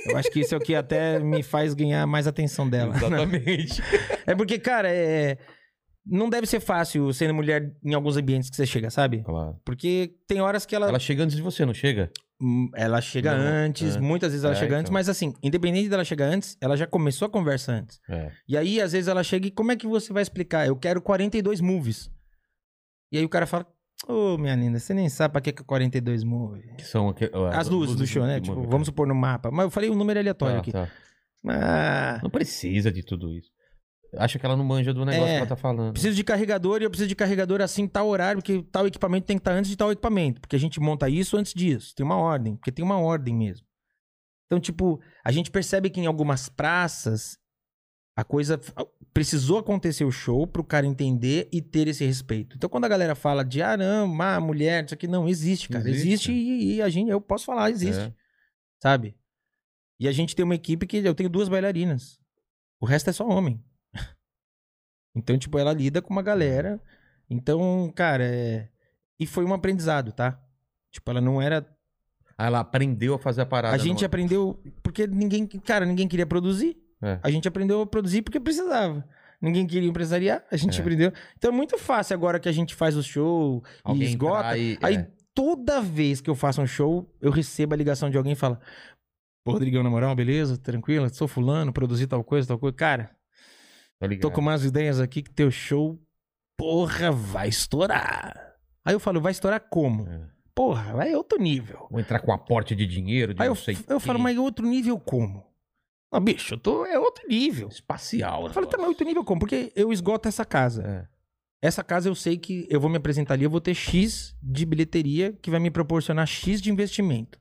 eu 0.10 0.18
acho 0.18 0.32
que 0.32 0.40
isso 0.40 0.56
é 0.56 0.58
o 0.58 0.62
que 0.62 0.74
até 0.74 1.20
me 1.20 1.44
faz 1.44 1.74
ganhar 1.76 2.08
mais 2.08 2.26
atenção 2.26 2.68
dela. 2.68 2.96
Exatamente. 2.98 3.80
É 4.26 4.34
porque, 4.34 4.58
cara, 4.58 4.90
é. 4.90 5.38
Não 6.10 6.30
deve 6.30 6.48
ser 6.48 6.60
fácil 6.60 7.12
sendo 7.14 7.34
mulher 7.34 7.74
em 7.84 7.94
alguns 7.94 8.16
ambientes 8.18 8.50
que 8.50 8.56
você 8.56 8.66
chega, 8.66 8.90
sabe? 8.90 9.24
claro. 9.24 9.60
Porque 9.66 10.16
tem 10.28 10.40
horas 10.42 10.66
que 10.66 10.76
ela. 10.76 10.88
Ela 10.88 11.00
chega 11.00 11.24
antes 11.24 11.36
de 11.36 11.42
você, 11.42 11.66
não 11.66 11.74
chega? 11.74 12.10
Hum, 12.40 12.70
Ela 12.76 13.02
chega 13.02 13.36
Não, 13.36 13.44
antes, 13.44 13.96
é. 13.96 14.00
muitas 14.00 14.32
vezes 14.32 14.44
ela 14.46 14.54
É, 14.54 14.58
chega 14.58 14.76
antes, 14.76 14.84
então. 14.90 14.94
mas 14.94 15.10
assim, 15.10 15.34
independente 15.42 15.90
dela 15.90 16.06
chegar 16.06 16.28
antes, 16.28 16.56
ela 16.62 16.78
já 16.78 16.86
começou 16.86 17.26
a 17.26 17.30
conversa 17.30 17.72
antes. 17.72 18.00
É. 18.08 18.32
E 18.48 18.56
aí, 18.56 18.80
às 18.80 18.92
vezes, 18.92 19.08
ela 19.08 19.24
chega 19.24 19.48
e 19.48 19.52
como 19.52 19.72
é 19.72 19.76
que 19.76 19.88
você 19.88 20.14
vai 20.14 20.22
explicar? 20.22 20.68
Eu 20.68 20.76
quero 20.76 21.02
42 21.02 21.60
movies. 21.62 22.12
E 23.12 23.18
aí 23.18 23.26
o 23.26 23.30
cara 23.30 23.48
fala, 23.48 23.66
ô, 24.08 24.38
minha 24.38 24.56
linda, 24.56 24.78
você 24.78 24.94
nem 24.94 25.10
sabe 25.10 25.32
pra 25.32 25.42
que 25.42 25.50
é 25.50 25.54
42 25.54 26.24
movies. 26.24 26.72
Que 26.78 26.86
são 26.86 27.10
aqu- 27.10 27.26
As 27.52 27.68
luzes 27.70 27.96
do 27.96 28.06
show, 28.06 28.24
né? 28.24 28.36
Tipo, 28.40 28.50
movimento. 28.50 28.72
vamos 28.72 28.86
supor 28.86 29.08
no 29.08 29.16
mapa. 29.16 29.50
Mas 29.50 29.66
eu 29.66 29.72
falei 29.72 29.90
um 29.90 29.96
número 29.96 30.20
aleatório 30.20 30.56
Tá, 30.58 30.62
aqui. 30.62 30.72
tá. 30.72 30.88
Ah, 31.50 32.20
Não 32.22 32.30
precisa 32.30 32.92
de 32.92 33.02
tudo 33.04 33.34
isso. 33.34 33.50
Acha 34.16 34.40
que 34.40 34.46
ela 34.46 34.56
não 34.56 34.64
manja 34.64 34.94
do 34.94 35.04
negócio 35.04 35.28
É. 35.28 35.32
que 35.34 35.38
ela 35.38 35.48
tá 35.48 35.56
falando. 35.56 35.92
preciso 35.94 36.16
de 36.16 36.24
carregador 36.24 36.82
e 36.82 36.86
eu 36.86 36.90
preciso 36.90 37.10
de 37.10 37.16
carregador 37.16 37.62
assim, 37.62 37.88
tal 37.88 38.08
horário, 38.08 38.42
porque 38.42 38.64
tal 38.72 38.88
equipamento 38.88 39.26
tem 39.26 39.38
que 39.38 39.42
estar 39.42 39.52
antes 39.54 39.70
de 39.70 39.76
tal 39.78 39.92
equipamento. 39.92 40.40
Porque 40.42 40.56
a 40.56 40.60
gente 40.60 40.80
monta 40.80 41.10
isso 41.10 41.36
antes 41.38 41.54
disso. 41.54 41.94
Tem 41.96 42.06
uma 42.06 42.18
ordem, 42.18 42.56
porque 42.56 42.72
tem 42.72 42.84
uma 42.86 43.00
ordem 43.00 43.36
mesmo. 43.36 43.66
Então, 44.46 44.60
tipo, 44.60 45.02
a 45.24 45.32
gente 45.32 45.52
percebe 45.52 45.90
que 45.90 46.00
em 46.00 46.06
algumas 46.06 46.48
praças 46.48 47.38
a 48.16 48.24
coisa 48.24 48.60
precisou 49.14 49.60
acontecer 49.60 50.04
o 50.06 50.12
show 50.12 50.48
pro 50.48 50.64
cara 50.64 50.88
entender 50.88 51.48
e 51.52 51.62
ter 51.62 51.88
esse 51.88 52.04
respeito. 52.06 52.56
Então, 52.56 52.70
quando 52.70 52.86
a 52.86 52.88
galera 52.88 53.14
fala 53.14 53.44
de 53.44 53.62
ah, 53.62 53.78
não, 53.78 54.08
má 54.08 54.40
mulher, 54.40 54.86
isso 54.86 54.94
aqui 54.94 55.08
não 55.08 55.28
existe, 55.28 55.70
cara. 55.70 55.88
Existe. 55.88 56.08
Existe, 56.08 56.32
e, 56.32 56.76
e 56.76 56.82
a 56.82 56.90
gente, 56.90 57.12
eu 57.12 57.22
posso 57.22 57.46
falar, 57.46 57.70
existe. 57.70 58.02
É. 58.02 58.14
Sabe? 58.82 59.16
E 60.00 60.08
a 60.08 60.12
gente 60.12 60.36
tem 60.36 60.44
uma 60.46 60.56
equipe 60.56 60.88
que 60.88 60.98
eu 60.98 61.14
tenho 61.14 61.30
duas 61.30 61.50
bailarinas. 61.50 62.20
O 62.80 62.86
resto 62.86 63.10
é 63.10 63.14
só 63.14 63.28
homem. 63.28 63.64
Então, 65.16 65.38
tipo, 65.38 65.58
ela 65.58 65.74
lida 65.74 66.02
com 66.02 66.12
uma 66.14 66.22
galera 66.22 66.80
Então, 67.30 67.92
cara, 67.96 68.24
é... 68.24 68.70
e 69.20 69.26
foi 69.26 69.44
um 69.46 69.54
aprendizado, 69.54 70.12
tá? 70.12 70.40
Tipo, 70.92 71.12
ela 71.12 71.20
não 71.22 71.42
era. 71.42 71.68
Ela 72.38 72.60
aprendeu 72.60 73.16
a 73.16 73.20
fazer 73.20 73.42
a 73.42 73.46
parada. 73.46 73.76
A 73.76 73.78
gente 73.80 74.02
não- 74.02 74.06
aprendeu 74.06 74.62
porque 74.84 75.06
ninguém, 75.08 75.46
cara, 75.48 75.86
ninguém 75.86 76.08
queria 76.08 76.26
produzir. 76.26 76.78
É. 77.02 77.20
A 77.22 77.30
gente 77.30 77.48
aprendeu 77.48 77.82
a 77.82 77.86
produzir 77.86 78.22
porque 78.22 78.40
precisava. 78.40 79.04
Ninguém 79.42 79.68
queria 79.68 79.90
empresariar, 79.90 80.44
a 80.52 80.56
gente 80.58 80.78
É. 80.78 80.82
aprendeu. 80.82 81.12
Então 81.38 81.52
é 81.52 81.54
muito 81.54 81.78
fácil 81.78 82.14
agora 82.16 82.40
que 82.40 82.48
a 82.50 82.52
gente 82.52 82.74
faz 82.74 82.96
o 82.96 83.04
show 83.04 83.62
e 83.66 83.80
Alguém 83.84 84.08
esgota. 84.08 84.40
entrar 84.40 84.58
e- 84.58 84.78
Aí 84.82 84.96
é. 84.96 85.08
toda 85.34 85.82
vez 85.82 86.22
que 86.22 86.30
eu 86.30 86.36
faço 86.36 86.62
um 86.62 86.66
show, 86.68 87.12
eu 87.22 87.30
recebo 87.32 87.74
a 87.74 87.78
ligação 87.78 88.10
de 88.10 88.18
alguém 88.18 88.34
e 88.34 88.36
fala: 88.36 88.60
Pô, 89.44 89.52
Rodrigão, 89.52 89.84
na 89.84 89.90
moral, 89.90 90.16
beleza? 90.16 90.58
Tranquilo? 90.58 91.08
Sou 91.14 91.28
fulano, 91.28 91.74
produzi 91.74 92.08
tal 92.08 92.24
coisa, 92.24 92.48
tal 92.48 92.58
coisa. 92.60 92.76
Cara, 92.76 93.12
Tá 94.00 94.08
tô 94.22 94.32
com 94.32 94.42
umas 94.42 94.64
ideias 94.64 95.00
aqui 95.00 95.24
que 95.24 95.32
teu 95.32 95.50
show, 95.50 96.00
porra, 96.56 97.12
vai 97.12 97.50
estourar. 97.50 98.56
Aí 98.86 98.94
eu 98.94 99.00
falo, 99.00 99.20
vai 99.20 99.32
estourar 99.32 99.60
como? 99.60 100.08
É. 100.08 100.30
Porra, 100.54 100.94
vai 100.94 101.14
outro 101.16 101.40
nível. 101.40 101.88
Vou 101.90 102.00
entrar 102.00 102.20
com 102.20 102.32
aporte 102.32 102.76
de 102.76 102.86
dinheiro, 102.86 103.34
de 103.34 103.42
Aí 103.42 103.48
eu, 103.48 103.56
sei 103.56 103.78
eu 103.88 104.00
falo, 104.00 104.20
mas 104.20 104.38
outro 104.38 104.66
nível 104.66 105.00
como? 105.00 105.46
Não, 106.12 106.22
bicho, 106.22 106.54
eu 106.54 106.58
tô, 106.58 106.86
é 106.86 106.98
outro 106.98 107.28
nível. 107.28 107.68
Espacial. 107.68 108.48
Eu 108.48 108.54
falo, 108.54 108.66
tá, 108.66 108.78
mas 108.78 108.88
outro 108.88 109.06
nível 109.06 109.24
como? 109.24 109.40
Porque 109.40 109.72
eu 109.76 109.92
esgoto 109.92 110.28
essa 110.28 110.46
casa. 110.46 110.84
É. 110.84 111.18
Essa 111.62 111.84
casa 111.84 112.08
eu 112.08 112.16
sei 112.16 112.38
que 112.38 112.68
eu 112.70 112.80
vou 112.80 112.90
me 112.90 112.98
apresentar 112.98 113.34
ali, 113.34 113.44
eu 113.44 113.50
vou 113.50 113.62
ter 113.62 113.74
X 113.74 114.36
de 114.42 114.66
bilheteria 114.66 115.34
que 115.34 115.50
vai 115.50 115.60
me 115.60 115.72
proporcionar 115.72 116.28
X 116.28 116.62
de 116.62 116.72
investimento. 116.72 117.40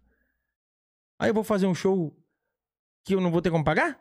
Aí 1.19 1.31
eu 1.31 1.35
vou 1.35 1.45
fazer 1.45 1.67
um 1.67 1.75
show 1.75 2.15
que 3.05 3.15
eu 3.15 3.21
não 3.21 3.31
vou 3.31 3.41
ter 3.41 3.51
como 3.51 3.65
pagar? 3.65 4.01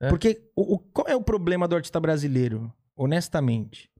É. 0.00 0.08
Porque 0.08 0.42
o, 0.54 0.74
o- 0.74 0.78
qual 0.78 1.06
é 1.08 1.16
o 1.16 1.22
problema 1.22 1.66
do 1.66 1.74
artista 1.76 1.98
brasileiro? 2.00 2.72
Honestamente. 2.94 3.90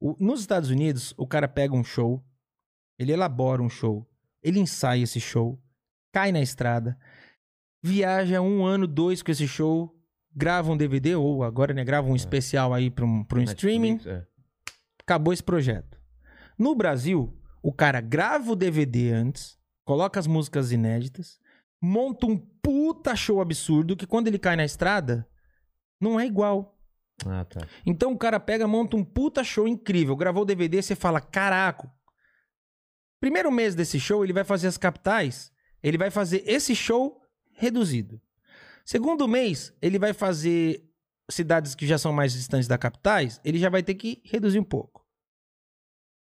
O- 0.00 0.16
nos 0.18 0.40
Estados 0.40 0.70
Unidos, 0.70 1.12
o 1.16 1.26
cara 1.26 1.48
pega 1.48 1.74
um 1.74 1.82
show, 1.84 2.24
ele 2.98 3.12
elabora 3.12 3.62
um 3.62 3.68
show, 3.68 4.08
ele 4.42 4.60
ensaia 4.60 5.02
esse 5.02 5.20
show, 5.20 5.60
cai 6.12 6.30
na 6.32 6.40
estrada, 6.40 6.96
viaja 7.82 8.40
um 8.40 8.64
ano, 8.64 8.86
dois 8.86 9.22
com 9.22 9.30
esse 9.30 9.46
show, 9.48 9.94
grava 10.34 10.70
um 10.70 10.76
DVD, 10.76 11.14
ou 11.16 11.42
agora, 11.42 11.74
né, 11.74 11.84
grava 11.84 12.08
um 12.08 12.16
especial 12.16 12.72
aí 12.72 12.90
para 12.90 13.04
um, 13.04 13.24
pra 13.24 13.38
um 13.40 13.42
streaming, 13.42 13.94
Netflix, 13.94 14.06
é. 14.22 14.26
acabou 15.00 15.32
esse 15.32 15.42
projeto. 15.42 15.98
No 16.56 16.74
Brasil, 16.74 17.36
o 17.62 17.72
cara 17.72 18.00
grava 18.00 18.52
o 18.52 18.56
DVD 18.56 19.10
antes, 19.10 19.58
coloca 19.84 20.18
as 20.20 20.26
músicas 20.26 20.70
inéditas, 20.72 21.40
monta 21.80 22.26
um 22.26 22.36
puta 22.36 23.14
show 23.16 23.40
absurdo 23.40 23.96
que 23.96 24.06
quando 24.06 24.28
ele 24.28 24.38
cai 24.38 24.56
na 24.56 24.64
estrada, 24.64 25.28
não 26.00 26.18
é 26.18 26.26
igual. 26.26 26.78
Ah, 27.26 27.44
tá. 27.44 27.66
Então 27.84 28.12
o 28.12 28.18
cara 28.18 28.38
pega, 28.38 28.66
monta 28.66 28.96
um 28.96 29.04
puta 29.04 29.42
show 29.42 29.66
incrível, 29.66 30.16
gravou 30.16 30.42
o 30.42 30.46
DVD, 30.46 30.82
você 30.82 30.94
fala, 30.94 31.20
caraca. 31.20 31.90
Primeiro 33.20 33.50
mês 33.50 33.74
desse 33.74 33.98
show, 33.98 34.24
ele 34.24 34.32
vai 34.32 34.44
fazer 34.44 34.68
as 34.68 34.78
capitais, 34.78 35.52
ele 35.82 35.98
vai 35.98 36.10
fazer 36.10 36.42
esse 36.46 36.74
show 36.74 37.20
reduzido. 37.52 38.20
Segundo 38.84 39.26
mês, 39.26 39.74
ele 39.82 39.98
vai 39.98 40.12
fazer 40.12 40.84
cidades 41.30 41.74
que 41.74 41.86
já 41.86 41.98
são 41.98 42.12
mais 42.12 42.32
distantes 42.32 42.68
da 42.68 42.78
capitais, 42.78 43.40
ele 43.44 43.58
já 43.58 43.68
vai 43.68 43.82
ter 43.82 43.94
que 43.94 44.22
reduzir 44.24 44.58
um 44.58 44.64
pouco. 44.64 45.04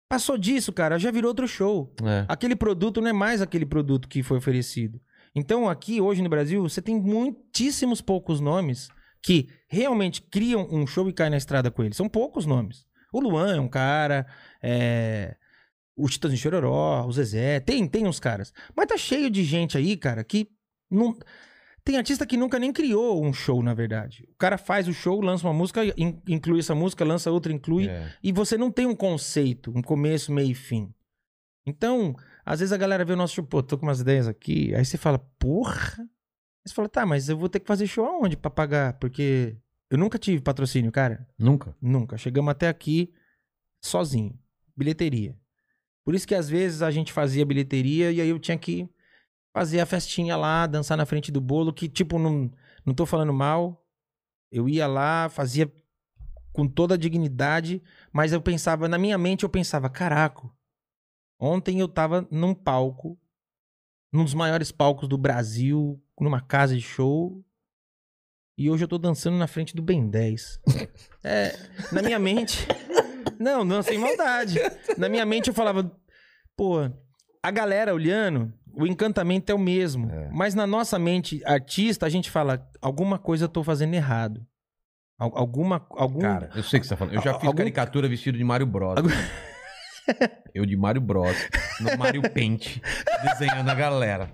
Passou 0.10 0.38
disso, 0.38 0.74
cara, 0.74 1.00
já 1.00 1.10
virou 1.12 1.30
outro 1.30 1.48
show. 1.48 1.96
É. 2.04 2.26
Aquele 2.28 2.56
produto 2.56 3.00
não 3.00 3.08
é 3.08 3.14
mais 3.14 3.42
aquele 3.42 3.66
produto 3.66 4.10
que 4.10 4.22
foi 4.22 4.40
oferecido. 4.40 5.00
Então, 5.34 5.70
aqui, 5.70 6.02
hoje 6.02 6.22
no 6.22 6.30
Brasil, 6.30 6.62
você 6.62 6.82
tem 6.82 6.96
muitíssimos 7.00 8.02
poucos 8.02 8.40
nomes 8.40 8.90
que 9.24 9.48
realmente 9.68 10.22
criam 10.22 10.68
um 10.72 10.86
show 10.86 11.08
e 11.08 11.14
caem 11.14 11.32
na 11.32 11.38
estrada 11.38 11.72
com 11.72 11.84
ele. 11.84 11.94
São 11.94 12.10
poucos 12.10 12.46
nomes. 12.46 12.86
O 13.14 13.20
Luan 13.20 13.56
é 13.56 13.60
um 13.60 13.68
cara, 13.68 14.26
é... 14.62 15.36
o 15.96 16.08
Titãs 16.10 16.32
de 16.32 16.38
Chororó, 16.38 17.06
o 17.06 17.12
Zezé, 17.12 17.60
tem, 17.60 17.88
tem 17.88 18.08
uns 18.08 18.20
caras. 18.20 18.52
Mas 18.76 18.88
tá 18.88 18.98
cheio 18.98 19.30
de 19.30 19.44
gente 19.44 19.78
aí, 19.78 19.96
cara, 19.96 20.24
que 20.24 20.48
não... 20.90 21.16
Tem 21.84 21.98
artista 21.98 22.28
que 22.28 22.38
nunca 22.38 22.60
nem 22.60 22.72
criou 22.72 23.26
um 23.26 23.34
show, 23.34 23.64
na 23.64 23.74
verdade. 23.74 24.28
O 24.32 24.38
cara 24.38 24.56
faz 24.56 24.88
o 24.88 24.94
show, 24.94 25.20
lança 25.20 25.48
uma 25.48 25.54
música, 25.54 25.84
in- 25.98 26.22
inclui 26.28 26.60
essa 26.60 26.76
música, 26.76 27.04
lança 27.04 27.32
outra, 27.32 27.52
inclui 27.52 27.88
É. 27.88 28.14
e 28.22 28.32
você 28.32 28.56
não 28.56 28.70
tem 28.72 28.86
um 28.86 28.96
conceito, 28.96 29.72
um 29.76 29.82
começo, 29.82 30.32
meio 30.32 30.52
e 30.52 30.54
fim. 30.54 30.94
Então, 31.66 32.16
às 32.52 32.60
vezes 32.60 32.74
a 32.74 32.78
galera 32.78 33.06
vê 33.06 33.14
o 33.14 33.16
nosso 33.16 33.36
show, 33.36 33.46
pô, 33.46 33.64
tô 33.64 33.78
com 33.78 33.86
umas 33.86 34.02
ideias 34.02 34.28
aqui, 34.28 34.76
aí 34.76 34.84
você 34.84 34.98
fala, 34.98 35.18
porra. 35.40 36.02
Aí 36.02 36.66
você 36.66 36.74
fala, 36.74 36.90
tá, 36.90 37.06
mas 37.06 37.30
eu 37.30 37.38
vou 37.38 37.48
ter 37.48 37.62
que 37.62 37.66
fazer 37.66 37.88
show 37.88 38.06
aonde 38.06 38.36
pra 38.36 38.52
pagar? 38.52 39.00
Porque 39.00 39.56
eu 39.90 39.98
nunca 39.98 40.20
tive 40.20 40.42
patrocínio, 40.42 40.92
cara. 40.92 41.26
Nunca. 41.40 41.74
Nunca. 41.82 42.18
Chegamos 42.18 42.52
até 42.52 42.68
aqui 42.68 43.14
sozinho. 43.82 44.38
Bilheteria. 44.76 45.40
Por 46.04 46.14
isso 46.14 46.28
que 46.28 46.36
às 46.36 46.50
vezes 46.50 46.82
a 46.82 46.92
gente 46.92 47.14
fazia 47.14 47.46
bilheteria 47.46 48.12
e 48.12 48.20
aí 48.20 48.28
eu 48.28 48.38
tinha 48.38 48.58
que 48.58 48.90
fazer 49.54 49.80
a 49.80 49.86
festinha 49.86 50.36
lá, 50.36 50.68
dançar 50.68 50.98
na 50.98 51.06
frente 51.06 51.32
do 51.32 51.40
bolo, 51.40 51.72
que 51.72 51.88
tipo, 51.88 52.20
não, 52.20 52.52
não 52.86 52.94
tô 52.94 53.06
falando 53.06 53.32
mal. 53.32 53.82
Eu 54.52 54.68
ia 54.68 54.88
lá, 54.88 55.30
fazia 55.30 55.72
com 56.52 56.68
toda 56.68 56.96
a 56.96 56.98
dignidade, 56.98 57.82
mas 58.12 58.34
eu 58.34 58.42
pensava, 58.42 58.90
na 58.90 58.98
minha 58.98 59.18
mente 59.18 59.46
eu 59.46 59.50
pensava, 59.50 59.90
caraca, 59.90 60.50
ontem 61.42 61.80
eu 61.80 61.88
tava 61.88 62.26
num 62.32 62.54
palco, 62.54 63.18
num 64.14 64.24
dos 64.24 64.34
maiores 64.34 64.72
palcos 64.72 65.08
do 65.10 65.18
Brasil, 65.18 66.02
numa 66.20 66.40
casa 66.40 66.76
de 66.76 66.82
show, 66.82 67.44
e 68.58 68.70
hoje 68.70 68.84
eu 68.84 68.88
tô 68.88 68.98
dançando 69.00 69.38
na 69.38 69.48
frente 69.48 69.76
do 69.76 69.82
Ben 69.82 70.08
10. 70.10 70.60
É, 71.24 71.56
na 71.92 72.02
minha 72.02 72.18
mente. 72.18 72.68
Não, 73.40 73.64
não, 73.64 73.84
sem 73.84 73.96
maldade. 73.98 74.58
Na 74.98 75.08
minha 75.08 75.24
mente 75.24 75.50
eu 75.50 75.54
falava, 75.54 75.92
pô, 76.58 76.78
a 77.44 77.52
galera 77.52 77.94
olhando, 77.94 78.52
o 78.74 78.88
encantamento 78.88 79.52
é 79.52 79.56
o 79.56 79.60
mesmo. 79.60 80.10
Mas 80.32 80.56
na 80.56 80.66
nossa 80.66 80.98
mente 80.98 81.40
artista, 81.46 82.08
a 82.08 82.10
gente 82.10 82.32
fala, 82.32 82.68
alguma 82.82 83.20
coisa 83.20 83.46
eu 83.46 83.50
tô 83.50 83.64
fazendo 83.64 83.94
errado. 83.94 84.44
Al- 85.20 85.38
Alguma. 85.38 85.86
Algum... 85.92 86.20
Cara, 86.22 86.50
eu 86.56 86.64
sei 86.64 86.80
o 86.80 86.82
que 86.82 86.88
você 86.88 86.94
tá 86.96 86.98
falando. 86.98 87.14
Eu 87.14 87.22
já 87.22 87.36
fiz 87.36 87.44
algum- 87.46 87.58
caricatura 87.58 88.08
vestido 88.10 88.36
de 88.36 88.44
Mario 88.44 88.66
Bros. 88.66 88.98
Algum- 88.98 89.10
Eu 90.54 90.66
de 90.66 90.76
Mario 90.76 91.02
Bros. 91.02 91.36
No 91.80 91.98
Mario 91.98 92.22
Paint, 92.32 92.80
desenhando 93.24 93.70
a 93.70 93.76
galera. 93.76 94.32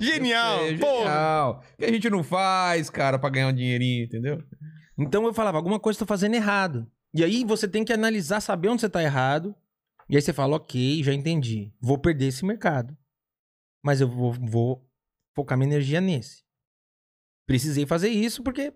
Genial! 0.00 0.64
É, 0.64 0.76
pô! 0.76 0.98
genial. 0.98 1.64
Que 1.78 1.84
a 1.84 1.92
gente 1.92 2.10
não 2.10 2.22
faz, 2.22 2.90
cara, 2.90 3.18
pra 3.18 3.30
ganhar 3.30 3.48
um 3.48 3.52
dinheirinho, 3.52 4.04
entendeu? 4.04 4.42
Então 4.98 5.24
eu 5.24 5.34
falava, 5.34 5.58
alguma 5.58 5.78
coisa 5.78 5.96
eu 5.96 6.00
tô 6.00 6.06
fazendo 6.06 6.34
errado. 6.34 6.90
E 7.14 7.22
aí 7.24 7.44
você 7.44 7.68
tem 7.68 7.84
que 7.84 7.92
analisar, 7.92 8.40
saber 8.40 8.68
onde 8.68 8.80
você 8.80 8.88
tá 8.88 9.02
errado. 9.02 9.54
E 10.08 10.16
aí 10.16 10.22
você 10.22 10.32
fala, 10.32 10.56
ok, 10.56 11.02
já 11.02 11.12
entendi. 11.12 11.72
Vou 11.80 11.98
perder 11.98 12.26
esse 12.26 12.44
mercado. 12.44 12.96
Mas 13.82 14.00
eu 14.00 14.08
vou, 14.08 14.32
vou 14.32 14.88
focar 15.34 15.56
minha 15.56 15.70
energia 15.70 16.00
nesse. 16.00 16.44
Precisei 17.46 17.86
fazer 17.86 18.08
isso 18.08 18.42
porque 18.42 18.72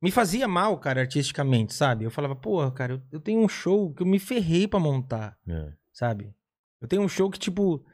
me 0.00 0.10
fazia 0.10 0.46
mal, 0.46 0.78
cara, 0.78 1.00
artisticamente, 1.00 1.74
sabe? 1.74 2.04
Eu 2.04 2.10
falava, 2.10 2.36
pô, 2.36 2.70
cara, 2.70 2.92
eu, 2.94 3.02
eu 3.12 3.20
tenho 3.20 3.40
um 3.40 3.48
show 3.48 3.92
que 3.92 4.02
eu 4.02 4.06
me 4.06 4.18
ferrei 4.18 4.66
pra 4.68 4.78
montar, 4.78 5.36
sabe? 5.92 6.32
Eu 6.80 6.86
tenho 6.88 7.02
um 7.02 7.08
show 7.08 7.30
que, 7.30 7.38
tipo. 7.38 7.84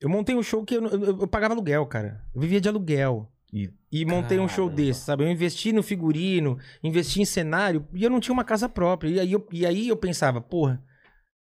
Eu 0.00 0.08
montei 0.08 0.34
um 0.34 0.42
show 0.42 0.64
que 0.64 0.74
eu, 0.74 0.86
eu- 0.86 1.20
eu 1.20 1.28
pagava 1.28 1.52
aluguel, 1.52 1.84
cara. 1.86 2.24
Eu 2.34 2.40
vivia 2.40 2.60
de 2.60 2.68
aluguel. 2.70 3.30
E 3.52 3.70
E 3.92 4.04
montei 4.06 4.38
um 4.38 4.48
show 4.48 4.66
Caramba. 4.68 4.76
desse, 4.82 5.00
sabe? 5.00 5.24
Eu 5.24 5.28
investi 5.28 5.72
no 5.72 5.82
figurino, 5.82 6.56
investi 6.82 7.20
em 7.20 7.24
cenário 7.26 7.86
e 7.92 8.02
eu 8.02 8.08
não 8.08 8.20
tinha 8.20 8.32
uma 8.32 8.44
casa 8.44 8.66
própria. 8.68 9.10
E 9.10 9.20
aí 9.20 9.32
eu, 9.32 9.46
e 9.52 9.66
aí 9.66 9.88
eu 9.88 9.96
pensava, 9.96 10.40
porra, 10.40 10.82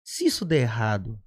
se 0.04 0.26
isso 0.26 0.44
der 0.44 0.62
errado. 0.64 1.18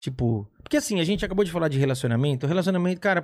Tipo, 0.00 0.50
porque 0.62 0.76
assim, 0.76 1.00
a 1.00 1.04
gente 1.04 1.24
acabou 1.24 1.44
de 1.44 1.50
falar 1.52 1.68
de 1.68 1.78
relacionamento. 1.78 2.46
Relacionamento, 2.46 3.00
cara, 3.00 3.22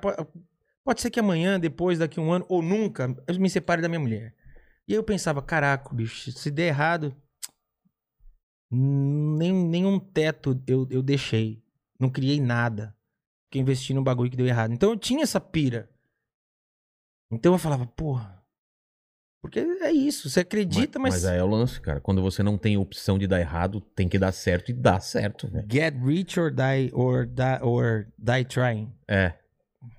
pode, 0.85 1.01
ser 1.01 1.11
que 1.11 1.21
amanhã, 1.21 1.59
depois, 1.59 1.99
daqui 1.99 2.21
um 2.21 2.33
ano, 2.33 2.45
ou 2.49 2.63
nunca, 2.63 3.15
eu 3.27 3.39
me 3.39 3.51
separe 3.51 3.83
da 3.83 3.89
minha 3.89 4.01
mulher. 4.01 4.35
E 4.87 4.93
aí 4.93 4.99
eu 4.99 5.05
pensava, 5.05 5.41
caraca, 5.41 5.95
bicho, 5.95 6.33
se 6.33 6.51
der 6.51 6.69
errado, 6.69 7.15
nem, 8.71 9.53
nenhum 9.53 9.99
teto 9.99 10.61
eu, 10.67 10.87
eu 10.91 11.03
deixei. 11.03 11.63
Não 11.99 12.11
criei 12.11 12.41
nada 12.41 12.97
que 13.51 13.59
eu 13.59 13.63
investi 13.63 13.93
num 13.93 14.03
bagulho 14.03 14.31
que 14.31 14.37
deu 14.37 14.47
errado. 14.47 14.73
Então 14.73 14.91
eu 14.91 14.97
tinha 14.97 15.23
essa 15.23 15.39
pira. 15.39 15.89
Então 17.31 17.53
eu 17.53 17.59
falava, 17.59 17.87
porra. 17.87 18.43
Porque 19.43 19.59
é 19.59 19.91
isso, 19.91 20.31
você 20.31 20.41
acredita, 20.41 21.01
mas. 21.01 21.15
mas 21.15 21.25
aí 21.25 21.39
é 21.39 21.43
o 21.43 21.49
lance, 21.49 21.81
cara. 21.81 22.01
Quando 22.01 22.23
você 22.23 22.45
não 22.45 22.57
tem 22.57 22.77
opção 22.77 23.19
de 23.19 23.27
dar 23.27 23.41
errado, 23.41 23.81
tem 23.81 24.09
que 24.09 24.17
dar 24.17 24.31
certo 24.31 24.71
e 24.71 24.73
dá 24.73 25.01
certo, 25.01 25.49
velho. 25.49 25.67
Get 25.71 25.95
rich 26.01 26.39
or 26.39 26.51
die 26.51 26.91
or 26.93 27.27
die, 27.27 27.59
or 27.61 28.07
die 28.17 28.45
trying. 28.45 28.95
É, 29.09 29.35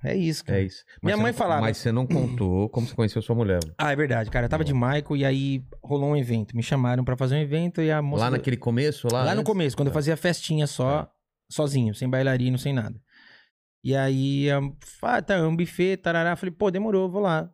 É 0.04 0.16
isso, 0.16 0.44
cara. 0.46 0.60
é 0.60 0.64
isso. 0.64 0.84
Minha 1.02 1.16
você 1.16 1.22
mãe 1.22 1.32
não- 1.32 1.38
falava- 1.38 1.62
Mas 1.62 1.78
você 1.78 1.92
não 1.92 2.06
contou 2.08 2.70
como 2.70 2.88
você 2.88 2.96
conheceu 2.96 3.22
sua 3.22 3.36
mulher. 3.36 3.60
Ah, 3.78 3.92
é 3.92 3.96
verdade, 3.96 4.30
cara. 4.30 4.46
Eu 4.46 4.50
tava 4.50 4.64
de 4.64 4.74
Michael 4.74 5.16
e 5.18 5.26
aí 5.26 5.66
rolou 5.82 6.10
um 6.12 6.16
evento. 6.18 6.56
Me 6.56 6.64
chamaram 6.64 7.04
pra 7.04 7.16
fazer 7.18 7.36
um 7.36 7.40
evento 7.40 7.82
e 7.82 7.92
a 7.92 8.02
moça. 8.02 8.24
Lá 8.26 8.32
naquele 8.32 8.58
começo, 8.58 9.08
lá. 9.12 9.24
Lá 9.24 9.36
no 9.36 9.44
começo, 9.44 9.76
quando 9.76 9.88
eu 9.88 9.92
Tá. 9.94 9.98
fazia 9.98 10.16
festinha 10.18 10.68
só, 10.68 11.10
sozinho, 11.52 11.94
sem 11.96 12.10
bailarino, 12.10 12.58
sem 12.58 12.74
nada. 12.74 13.00
E 13.84 13.96
aí, 13.96 14.48
ah, 15.02 15.22
tá, 15.22 15.36
é 15.36 15.42
um 15.44 15.56
buffet, 15.56 15.98
tarará. 15.98 16.36
Falei, 16.36 16.54
pô, 16.56 16.72
demorou, 16.72 17.10
vou 17.10 17.22
lá. 17.22 17.50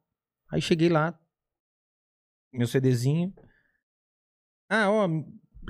Aí 0.52 0.62
cheguei 0.62 0.90
lá, 0.90 1.18
meu 2.54 2.68
CDzinho. 2.68 3.34
Ah, 4.70 4.90
ó, 4.92 5.08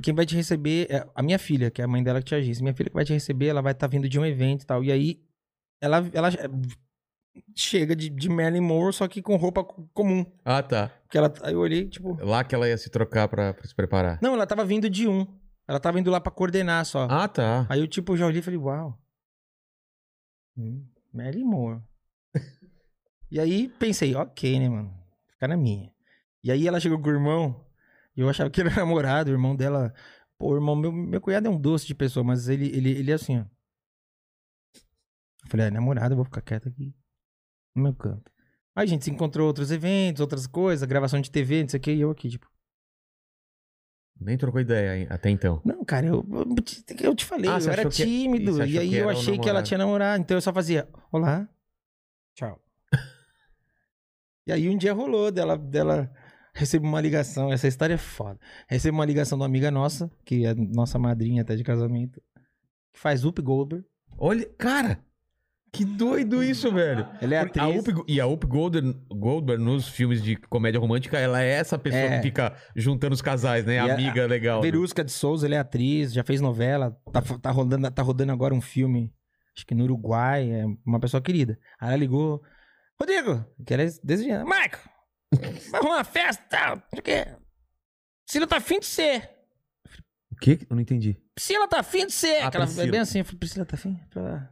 quem 0.03 0.14
vai 0.14 0.26
te 0.26 0.36
receber 0.36 0.88
é 0.90 1.06
a 1.15 1.22
minha 1.23 1.40
filha, 1.40 1.72
que 1.72 1.81
é 1.81 1.86
a 1.86 1.88
mãe 1.88 2.03
dela 2.03 2.19
que 2.19 2.26
te 2.26 2.36
agisse. 2.36 2.61
Minha 2.61 2.73
filha 2.73 2.90
que 2.90 2.95
vai 2.95 3.06
te 3.06 3.14
receber, 3.14 3.48
ela 3.48 3.61
vai 3.61 3.72
estar 3.72 3.88
vindo 3.88 4.07
de 4.10 4.19
um 4.19 4.26
evento 4.26 4.64
e 4.64 4.65
tal. 4.65 4.84
E 4.84 4.91
aí, 4.91 5.22
ela, 5.81 6.10
ela 6.14 6.30
chega 7.56 7.95
de, 7.95 8.10
de 8.10 8.30
Marilyn 8.30 8.61
Monroe, 8.61 8.93
só 8.93 9.07
que 9.07 9.22
com 9.22 9.35
roupa 9.35 9.64
co- 9.64 9.88
comum. 9.93 10.26
Ah, 10.43 10.61
tá. 10.64 10.91
Que 11.10 11.18
ela, 11.18 11.34
aí 11.41 11.53
eu 11.53 11.60
olhei, 11.60 11.88
tipo... 11.88 12.18
Lá 12.23 12.43
que 12.43 12.53
ela 12.56 12.68
ia 12.68 12.77
se 12.77 12.89
trocar 12.89 13.27
pra, 13.27 13.53
pra 13.53 13.68
se 13.68 13.73
preparar. 13.76 14.19
Não, 14.22 14.34
ela 14.34 14.45
tava 14.47 14.65
vindo 14.65 14.89
de 14.89 15.07
um. 15.07 15.26
Ela 15.68 15.80
tava 15.80 15.99
indo 15.99 16.10
lá 16.10 16.19
pra 16.19 16.31
coordenar 16.31 16.84
só. 16.85 17.07
Ah, 17.10 17.27
tá. 17.27 17.65
Aí 17.69 17.80
eu, 17.80 17.88
tipo, 17.88 18.18
já 18.18 18.26
olhei 18.26 18.39
e 18.39 18.43
falei, 18.43 18.60
uau. 18.60 18.99
Hum, 20.57 20.85
Marilyn 21.14 21.45
Monroe. 21.45 21.81
e 23.31 23.39
aí 23.39 23.69
pensei, 23.80 24.15
ok, 24.15 24.60
né, 24.60 24.69
mano? 24.69 24.93
Ficar 25.27 25.47
na 25.47 25.57
minha. 25.57 25.91
E 26.43 26.51
aí 26.51 26.68
ela 26.68 26.80
chegou 26.80 26.99
com 26.99 27.07
o 27.10 27.14
irmão, 27.14 27.65
e 28.15 28.22
eu 28.22 28.30
achava 28.30 28.49
que 28.49 28.60
ele 28.61 28.69
era 28.69 28.77
namorado, 28.80 29.30
o 29.30 29.34
irmão 29.34 29.56
dela. 29.56 29.93
Pô, 30.38 30.56
irmão, 30.56 30.76
meu, 30.76 30.91
meu 30.91 31.19
cunhado 31.22 31.47
é 31.47 31.49
um 31.49 31.60
doce 31.60 31.85
de 31.85 31.93
pessoa, 31.93 32.23
mas 32.23 32.47
ele, 32.49 32.68
ele, 32.76 32.91
ele 32.91 33.11
é 33.11 33.14
assim, 33.15 33.39
ó. 33.39 33.45
Eu 35.49 35.51
falei, 35.51 35.65
é 35.65 35.71
namorado, 35.71 36.13
eu 36.13 36.15
vou 36.15 36.26
ficar 36.26 36.41
quieto 36.41 36.69
aqui. 36.69 36.93
No 37.76 37.81
meu 37.84 37.95
canto. 37.95 38.31
Aí 38.76 38.84
a 38.84 38.85
gente 38.88 39.03
se 39.03 39.09
encontrou 39.11 39.47
outros 39.47 39.71
eventos, 39.71 40.21
outras 40.21 40.45
coisas, 40.45 40.88
gravação 40.88 41.19
de 41.19 41.31
TV, 41.31 41.63
não 41.63 41.69
sei 41.69 41.80
o 41.80 41.81
que, 41.81 41.91
e 41.91 42.01
eu 42.01 42.11
aqui, 42.11 42.30
tipo. 42.30 42.47
Nem 44.21 44.38
trocou 44.38 44.61
ideia 44.61 45.07
até 45.09 45.30
então. 45.30 45.59
Não, 45.65 45.84
cara, 45.84 46.05
eu, 46.05 46.23
eu, 47.01 47.15
te- 47.15 47.26
falei, 47.26 47.49
Ah, 47.49 47.57
eu 47.59 47.71
era 47.71 47.84
que- 47.89 47.89
tímido. 48.05 48.53
você 48.53 48.59
E 48.59 48.63
achou 48.77 48.81
aí 48.81 48.95
eu 48.95 49.09
achei 49.09 49.39
que 49.39 49.49
ela 49.49 49.63
tinha 49.63 49.77
namorado. 49.77 50.21
Então 50.21 50.38
eu 50.38 50.41
só 50.41 50.53
fazia, 50.53 50.88
olá, 51.11 51.47
tchau. 52.35 52.61
e 54.45 54.51
aí 54.51 54.69
um 54.69 54.77
dia 54.77 54.93
rolou 54.93 55.31
dela, 55.31 55.57
dela 55.57 56.11
recebe 56.53 56.85
uma 56.85 56.99
ligação. 57.01 57.51
Essa 57.51 57.67
história 57.67 57.93
é 57.93 57.97
foda. 57.97 58.38
Recebe 58.67 58.93
uma 58.95 59.05
ligação 59.05 59.38
de 59.38 59.41
uma 59.41 59.47
amiga 59.47 59.71
nossa, 59.71 60.11
que 60.26 60.45
é 60.45 60.53
nossa 60.53 60.99
madrinha 60.99 61.41
até 61.41 61.55
de 61.55 61.63
casamento, 61.63 62.21
que 62.93 62.99
faz 62.99 63.23
Up 63.23 63.41
Goldberg. 63.41 63.85
Olha, 64.17 64.45
cara, 64.57 65.01
que 65.71 65.85
doido 65.85 66.43
isso, 66.43 66.71
velho. 66.73 67.07
Ela 67.21 67.35
é 67.35 67.43
Porque 67.45 67.59
a 67.59 67.65
atriz. 67.67 67.87
Up, 67.87 68.03
e 68.07 68.19
a 68.19 68.25
Up 68.27 68.45
Goldberg, 68.47 68.95
Goldberg, 69.09 69.63
nos 69.63 69.87
filmes 69.87 70.21
de 70.21 70.35
comédia 70.35 70.79
romântica, 70.79 71.17
ela 71.17 71.41
é 71.41 71.49
essa 71.49 71.77
pessoa 71.77 72.01
É. 72.01 72.17
que 72.17 72.23
fica 72.23 72.55
juntando 72.75 73.13
os 73.13 73.21
casais, 73.21 73.65
né? 73.65 73.75
E 73.75 73.79
a- 73.79 73.93
Amiga 73.93 74.25
legal. 74.25 74.61
né? 74.61 74.71
Verusca 74.71 75.03
de 75.03 75.11
Souza, 75.11 75.45
ela 75.47 75.55
é 75.55 75.59
atriz, 75.59 76.11
já 76.13 76.23
fez 76.23 76.41
novela, 76.41 76.97
tá, 77.11 77.21
tá, 77.21 77.51
rodando, 77.51 77.89
tá 77.91 78.01
rodando 78.01 78.31
agora 78.31 78.53
um 78.53 78.61
filme, 78.61 79.13
acho 79.55 79.65
que 79.65 79.75
no 79.75 79.83
Uruguai, 79.83 80.49
é 80.51 80.65
uma 80.85 80.99
pessoa 80.99 81.21
querida. 81.21 81.57
Aí 81.79 81.89
ela 81.89 81.97
ligou, 81.97 82.41
Rodrigo, 82.99 83.45
que 83.65 83.73
ela 83.73 83.83
é 83.83 83.87
desviando, 84.03 84.47
Marco, 84.47 84.79
vai 85.71 85.79
arrumar 85.81 85.95
uma 85.97 86.03
festa 86.03 86.43
e 86.45 86.49
tal, 86.49 86.75
não 86.77 86.83
sei 86.91 86.99
o 86.99 87.03
quê. 87.03 87.27
Priscila 88.25 88.47
tá 88.47 88.57
afim 88.57 88.79
de 88.79 88.85
ser. 88.85 89.29
O 90.31 90.35
quê? 90.35 90.59
Eu 90.69 90.75
não 90.75 90.81
entendi. 90.81 91.17
Priscila 91.35 91.67
tá 91.67 91.79
afim 91.79 92.05
de 92.05 92.13
ser. 92.13 92.41
Ah, 92.43 92.47
Aquela, 92.47 92.65
Priscila. 92.65 92.87
é 92.87 92.91
bem 92.91 92.99
assim, 92.99 93.19
eu 93.19 93.25
falei, 93.25 93.39
Priscila 93.39 93.65
tá 93.65 93.75
afim? 93.75 93.99
"Ah." 94.15 94.49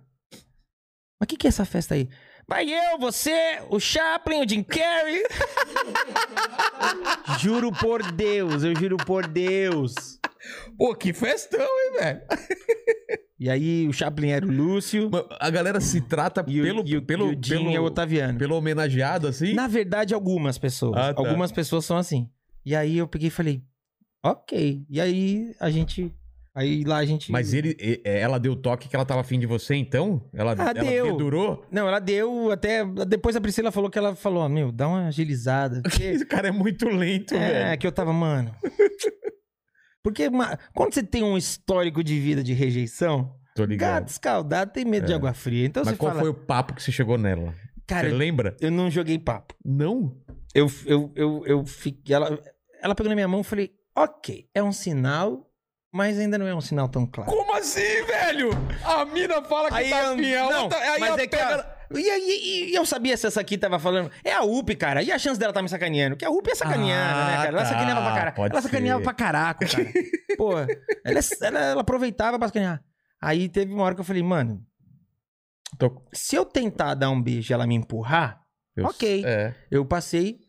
Mas 1.20 1.26
o 1.26 1.28
que, 1.28 1.38
que 1.38 1.48
é 1.48 1.50
essa 1.50 1.66
festa 1.66 1.96
aí? 1.96 2.10
Vai 2.48 2.70
eu, 2.70 2.98
você, 2.98 3.60
o 3.70 3.80
Chaplin, 3.80 4.42
o 4.42 4.50
Jim 4.50 4.64
Carrey. 4.64 5.22
juro 7.42 7.72
por 7.72 8.02
Deus, 8.14 8.64
eu 8.64 8.74
juro 8.76 8.96
por 8.98 9.28
Deus. 9.28 9.94
Pô, 10.78 10.96
que 10.96 11.12
festão, 11.12 11.60
hein, 11.60 12.00
velho? 12.00 12.22
E 13.40 13.50
aí 13.50 13.88
o 13.88 13.94
Chaplin 13.94 14.30
era 14.30 14.46
o 14.46 14.52
Lúcio. 14.52 15.12
A 15.40 15.50
galera 15.50 15.80
se 15.80 16.02
trata 16.02 16.44
E 16.48 16.62
o, 16.62 16.64
pelo, 16.64 16.84
e 16.88 16.98
o, 16.98 17.02
pelo, 17.02 17.32
e 17.32 17.36
o 17.36 17.40
Jim 17.44 17.58
pelo, 17.58 17.76
é 17.76 17.80
o 17.80 17.84
Otaviano. 17.84 18.40
pelo 18.40 18.56
homenageado, 18.56 19.28
assim? 19.28 19.54
Na 19.54 19.68
verdade, 19.68 20.14
algumas 20.14 20.58
pessoas. 20.58 20.98
Ah, 20.98 21.14
tá. 21.14 21.22
Algumas 21.22 21.52
pessoas 21.52 21.86
são 21.86 21.98
assim. 21.98 22.30
E 22.66 22.76
aí 22.76 22.98
eu 22.98 23.08
peguei 23.08 23.28
e 23.28 23.32
falei, 23.32 23.64
ok. 24.24 24.86
E 24.90 25.00
aí 25.00 25.54
a 25.60 25.70
gente. 25.70 26.14
Aí 26.58 26.84
lá 26.84 26.98
a 26.98 27.06
gente. 27.06 27.32
Mas 27.32 27.54
ele, 27.54 27.78
e- 27.80 28.02
ela 28.04 28.40
deu 28.40 28.56
toque 28.56 28.90
que 28.90 28.96
ela 28.96 29.06
tava 29.06 29.22
afim 29.22 29.38
de 29.40 29.46
você, 29.46 29.76
então? 29.76 30.28
Ela, 30.34 30.54
Ah, 30.58 30.62
ela 30.62 30.74
deu. 30.74 31.18
Não, 31.72 31.88
ela 31.88 32.00
deu 32.00 32.52
até. 32.52 32.84
Depois 33.08 33.36
a 33.36 33.42
Priscila 33.42 33.72
falou 33.72 33.92
que 33.92 33.98
ela 34.00 34.16
falou, 34.16 34.42
"Ah, 34.42 34.50
meu, 34.50 34.72
dá 34.72 34.88
uma 34.88 35.06
agilizada. 35.08 35.82
Porque... 35.84 36.02
Esse 36.18 36.26
cara 36.26 36.48
é 36.48 36.52
muito 36.52 36.88
lento, 36.90 37.36
é, 37.36 37.66
velho. 37.66 37.80
que 37.80 37.86
eu 37.86 37.92
tava, 37.92 38.12
mano. 38.12 38.56
Porque 40.04 40.30
ma- 40.30 40.58
quando 40.74 40.94
você 40.94 41.04
tem 41.04 41.24
um 41.24 41.38
histórico 41.38 42.04
de 42.04 42.20
vida 42.20 42.44
de 42.44 42.54
rejeição, 42.54 43.36
Tô 43.56 43.64
gato 43.64 43.70
ligado. 43.70 44.08
escaldado 44.08 44.72
tem 44.72 44.86
medo 44.86 45.06
de 45.06 45.14
água 45.14 45.34
fria. 45.34 45.66
Então 45.66 45.84
Mas 45.86 45.98
qual 45.98 46.12
fala, 46.12 46.22
foi 46.22 46.30
o 46.30 46.34
papo 46.34 46.74
que 46.74 46.82
você 46.82 46.92
chegou 46.92 47.18
nela? 47.18 47.54
cara, 47.86 48.10
você 48.10 48.16
lembra? 48.16 48.56
eu 48.60 48.72
não 48.72 48.90
joguei 48.90 49.20
papo. 49.20 49.54
Não? 49.64 50.16
Eu, 50.56 50.68
eu, 50.86 51.12
eu, 51.16 51.44
eu 51.46 51.66
fiquei. 51.66 52.16
Ela, 52.16 52.40
ela 52.82 52.96
pegou 52.96 53.10
na 53.10 53.16
minha 53.16 53.28
mão 53.28 53.42
e 53.42 53.44
falei, 53.44 53.72
ok, 53.96 54.48
é 54.56 54.64
um 54.64 54.72
sinal, 54.72 55.47
mas 55.98 56.18
ainda 56.20 56.38
não 56.38 56.48
é 56.48 56.54
um 56.56 56.62
sinal 56.62 56.88
tão 56.88 57.06
claro. 57.06 57.30
Como 57.30 57.54
assim, 57.56 57.82
velho? 58.06 58.50
A 58.86 59.04
mina 59.06 59.42
fala 59.42 59.70
que 59.70 59.76
Aí 59.76 59.90
tá 59.90 60.00
a 60.12 60.16
não, 60.16 60.64
outra- 60.64 60.80
aí 60.94 61.00
mas 61.00 61.18
é 61.18 61.28
que 61.28 61.36
pega- 61.36 61.62
a- 61.62 61.78
E, 61.90 62.00
e- 62.02 62.72
e 62.72 62.76
eu 62.76 62.86
sabia 62.86 63.16
se 63.18 63.26
essa 63.28 63.40
aqui 63.42 63.58
tava 63.58 63.80
falando. 63.80 64.12
É 64.24 64.34
a 64.34 64.44
UP, 64.44 64.76
cara. 64.76 65.02
E 65.02 65.10
a 65.12 65.18
chance 65.18 65.40
dela 65.40 65.54
tá 65.54 65.62
me 65.62 65.70
sacaneando? 65.70 66.16
Que 66.18 66.26
a 66.26 66.30
UP 66.30 66.48
é 66.52 66.54
sacaneada, 66.56 67.22
Ah, 67.22 67.26
né, 67.26 67.36
cara? 67.38 67.48
Ela 67.48 67.58
tá, 67.60 67.66
sacaneava 67.66 68.02
pra 68.22 68.32
pode 68.34 68.54
Ela 68.54 68.62
sacaneava 68.62 69.00
ser. 69.00 69.04
pra 69.06 69.14
caraca, 69.14 69.66
cara. 69.66 69.88
Pô, 70.38 70.52
ela, 70.60 71.20
ela, 71.42 71.60
ela 71.60 71.82
aproveitava 71.82 72.38
pra 72.38 72.48
sacanear. 72.50 72.84
Aí 73.22 73.48
teve 73.50 73.74
uma 73.74 73.84
hora 73.84 73.96
que 73.96 74.02
eu 74.02 74.06
falei, 74.06 74.22
mano, 74.22 74.62
Tô- 75.78 76.02
se 76.14 76.36
eu 76.36 76.46
tentar 76.46 76.94
dar 76.94 77.10
um 77.10 77.22
beijo 77.22 77.52
e 77.52 77.54
ela 77.54 77.66
me 77.68 77.76
empurrar, 77.76 78.42
eu- 78.76 78.86
Ok. 78.86 79.24
É, 79.26 79.54
eu 79.72 79.86
passei, 79.86 80.40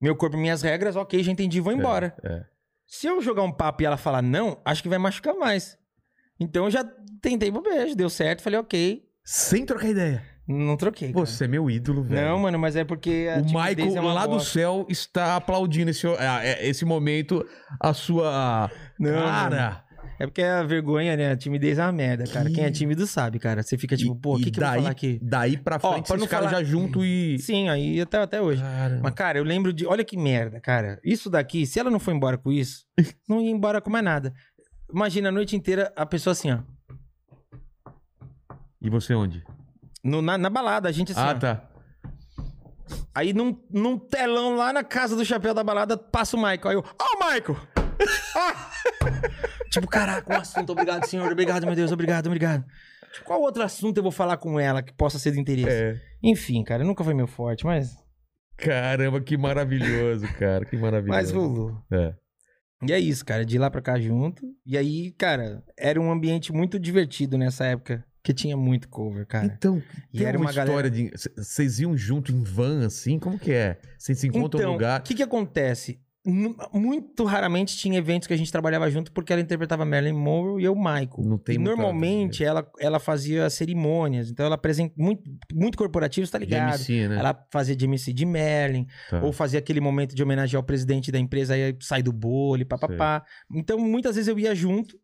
meu 0.00 0.14
corpo, 0.16 0.36
minhas 0.36 0.62
regras, 0.62 0.96
ok, 0.96 1.22
já 1.22 1.30
entendi, 1.32 1.60
vou 1.60 1.72
embora. 1.72 2.14
é. 2.24 2.44
Se 2.92 3.06
eu 3.06 3.22
jogar 3.22 3.42
um 3.42 3.50
papo 3.50 3.82
e 3.82 3.86
ela 3.86 3.96
falar 3.96 4.20
não, 4.20 4.60
acho 4.66 4.82
que 4.82 4.88
vai 4.88 4.98
machucar 4.98 5.34
mais. 5.34 5.78
Então 6.38 6.66
eu 6.66 6.70
já 6.70 6.84
tentei 7.22 7.50
pro 7.50 7.62
beijo, 7.62 7.96
deu 7.96 8.10
certo, 8.10 8.42
falei 8.42 8.60
ok, 8.60 9.02
Sem 9.24 9.64
trocar 9.64 9.88
ideia. 9.88 10.22
não 10.46 10.76
troquei. 10.76 11.10
Pô, 11.10 11.24
você 11.24 11.46
é 11.46 11.48
meu 11.48 11.70
ídolo, 11.70 12.02
velho. 12.02 12.20
Não, 12.20 12.38
mano, 12.40 12.58
mas 12.58 12.76
é 12.76 12.84
porque 12.84 13.30
a 13.34 13.38
O 13.38 13.46
timidez 13.46 13.94
Michael 13.94 14.10
é 14.10 14.12
lá 14.12 14.26
do 14.26 14.38
céu 14.40 14.84
está 14.90 15.36
aplaudindo 15.36 15.90
esse, 15.90 16.06
ah, 16.06 16.44
é, 16.44 16.68
esse 16.68 16.84
momento, 16.84 17.42
a 17.80 17.94
sua. 17.94 18.70
Não, 18.98 19.24
cara! 19.24 19.81
É 20.22 20.26
porque 20.26 20.40
a 20.40 20.62
vergonha, 20.62 21.16
né? 21.16 21.32
A 21.32 21.36
timidez 21.36 21.78
é 21.78 21.82
uma 21.82 21.90
merda, 21.90 22.22
cara. 22.32 22.48
Que- 22.48 22.54
Quem 22.54 22.64
é 22.64 22.70
tímido 22.70 23.06
sabe, 23.08 23.40
cara. 23.40 23.60
Você 23.60 23.76
fica 23.76 23.96
tipo, 23.96 24.14
pô, 24.14 24.36
o 24.36 24.38
que, 24.38 24.52
que 24.52 24.58
eu 24.58 24.60
daí, 24.60 24.70
vou 24.74 24.82
falar 24.82 24.90
aqui? 24.90 25.18
Daí 25.20 25.56
pra 25.56 25.80
Ó, 25.82 25.92
frente, 25.92 26.06
pra 26.06 26.16
vocês 26.16 26.20
não 26.20 26.26
ficaram 26.26 26.46
falar- 26.48 26.58
já 26.60 26.64
junto 26.64 27.04
e. 27.04 27.38
Sim, 27.40 27.68
aí 27.68 28.00
até, 28.00 28.18
até 28.18 28.40
hoje. 28.40 28.62
Cara, 28.62 29.00
Mas, 29.02 29.14
cara, 29.14 29.38
eu 29.38 29.42
lembro 29.44 29.72
de. 29.72 29.84
Olha 29.84 30.04
que 30.04 30.16
merda, 30.16 30.60
cara. 30.60 31.00
Isso 31.02 31.28
daqui, 31.28 31.66
se 31.66 31.80
ela 31.80 31.90
não 31.90 31.98
for 31.98 32.14
embora 32.14 32.38
com 32.38 32.52
isso, 32.52 32.84
não 33.28 33.40
ia 33.40 33.50
embora 33.50 33.80
com 33.80 33.90
mais 33.90 34.04
nada. 34.04 34.32
Imagina 34.94 35.28
a 35.30 35.32
noite 35.32 35.56
inteira 35.56 35.92
a 35.96 36.06
pessoa 36.06 36.32
assim, 36.32 36.52
ó. 36.52 36.58
E 38.80 38.88
você 38.88 39.14
onde? 39.14 39.42
No- 40.04 40.22
na, 40.22 40.38
na 40.38 40.48
balada, 40.50 40.88
a 40.88 40.92
gente 40.92 41.10
assim. 41.10 41.20
ah, 41.20 41.32
ó. 41.34 41.38
tá. 41.38 41.68
Aí 43.14 43.32
num, 43.32 43.60
num 43.70 43.98
telão 43.98 44.54
lá 44.54 44.72
na 44.72 44.84
casa 44.84 45.16
do 45.16 45.24
chapéu 45.24 45.52
da 45.52 45.64
balada, 45.64 45.96
passa 45.98 46.36
o 46.36 46.40
Michael. 46.40 46.68
Aí 46.68 46.74
eu, 46.76 46.84
ó, 47.00 47.16
o 47.16 47.18
Michael! 47.32 47.81
Tipo, 49.70 49.86
caraca, 49.88 50.32
um 50.32 50.36
assunto. 50.38 50.70
Obrigado, 50.70 51.06
senhor. 51.06 51.30
Obrigado, 51.32 51.64
meu 51.66 51.74
Deus. 51.74 51.90
Obrigado, 51.92 52.26
obrigado. 52.26 52.64
Tipo, 53.12 53.24
qual 53.24 53.40
outro 53.40 53.62
assunto 53.62 53.96
eu 53.96 54.02
vou 54.02 54.12
falar 54.12 54.36
com 54.36 54.58
ela 54.60 54.82
que 54.82 54.92
possa 54.92 55.18
ser 55.18 55.30
do 55.32 55.38
interesse? 55.40 55.70
É. 55.70 56.00
Enfim, 56.22 56.62
cara, 56.62 56.84
nunca 56.84 57.02
foi 57.02 57.14
meu 57.14 57.26
forte, 57.26 57.64
mas. 57.64 57.96
Caramba, 58.56 59.20
que 59.20 59.36
maravilhoso, 59.36 60.26
cara. 60.38 60.64
Que 60.64 60.76
maravilhoso. 60.76 61.18
Mas 61.18 61.30
rolou. 61.30 61.76
É. 61.90 62.14
E 62.86 62.92
é 62.92 62.98
isso, 62.98 63.24
cara, 63.24 63.44
de 63.44 63.58
lá 63.58 63.70
pra 63.70 63.80
cá 63.80 63.98
junto. 63.98 64.42
E 64.66 64.76
aí, 64.76 65.12
cara, 65.12 65.62
era 65.78 66.00
um 66.00 66.10
ambiente 66.10 66.52
muito 66.52 66.78
divertido 66.78 67.38
nessa 67.38 67.64
época, 67.64 68.04
que 68.22 68.34
tinha 68.34 68.56
muito 68.56 68.88
cover, 68.88 69.26
cara. 69.26 69.46
Então, 69.46 69.80
E 70.12 70.24
era 70.24 70.36
uma, 70.36 70.46
uma 70.46 70.52
galera- 70.52 70.88
história 70.88 70.90
de. 70.90 71.10
Vocês 71.36 71.80
iam 71.80 71.96
junto 71.96 72.30
em 72.32 72.42
van, 72.42 72.84
assim? 72.86 73.18
Como 73.18 73.38
que 73.38 73.52
é? 73.52 73.78
Vocês 73.96 74.18
se 74.18 74.26
encontram 74.26 74.60
então, 74.60 74.72
no 74.72 74.72
lugar. 74.72 75.00
o 75.00 75.02
que 75.04 75.14
que 75.14 75.22
acontece? 75.22 75.98
Muito 76.24 77.24
raramente 77.24 77.76
tinha 77.76 77.98
eventos 77.98 78.28
que 78.28 78.34
a 78.34 78.36
gente 78.36 78.50
trabalhava 78.52 78.88
junto 78.88 79.10
porque 79.10 79.32
ela 79.32 79.42
interpretava 79.42 79.84
Marilyn 79.84 80.12
Monroe 80.12 80.62
e 80.62 80.64
eu 80.64 80.74
Michael. 80.76 81.08
Não 81.18 81.36
tem 81.36 81.56
e 81.56 81.58
normalmente 81.58 82.44
ela, 82.44 82.64
ela 82.78 83.00
fazia 83.00 83.50
cerimônias, 83.50 84.30
então 84.30 84.46
ela 84.46 84.54
apresenta 84.54 84.94
muito, 84.96 85.22
muito 85.52 85.76
corporativo, 85.76 86.30
tá 86.30 86.38
De 86.38 86.44
ligado? 86.44 86.74
MC, 86.74 87.08
né? 87.08 87.18
Ela 87.18 87.46
fazia 87.52 87.74
de 87.74 87.84
MC 87.86 88.12
de 88.12 88.24
Merlin, 88.24 88.86
Tá. 89.10 89.20
ou 89.22 89.32
fazia 89.32 89.58
aquele 89.58 89.80
momento 89.80 90.14
de 90.14 90.22
homenagear 90.22 90.60
o 90.62 90.64
presidente 90.64 91.10
da 91.10 91.18
empresa, 91.18 91.54
aí 91.54 91.76
sai 91.80 92.02
do 92.02 92.12
bolo, 92.12 92.64
papapá. 92.64 93.24
Então, 93.52 93.78
muitas 93.78 94.14
vezes 94.14 94.28
eu 94.28 94.38
ia 94.38 94.54
junto 94.54 94.96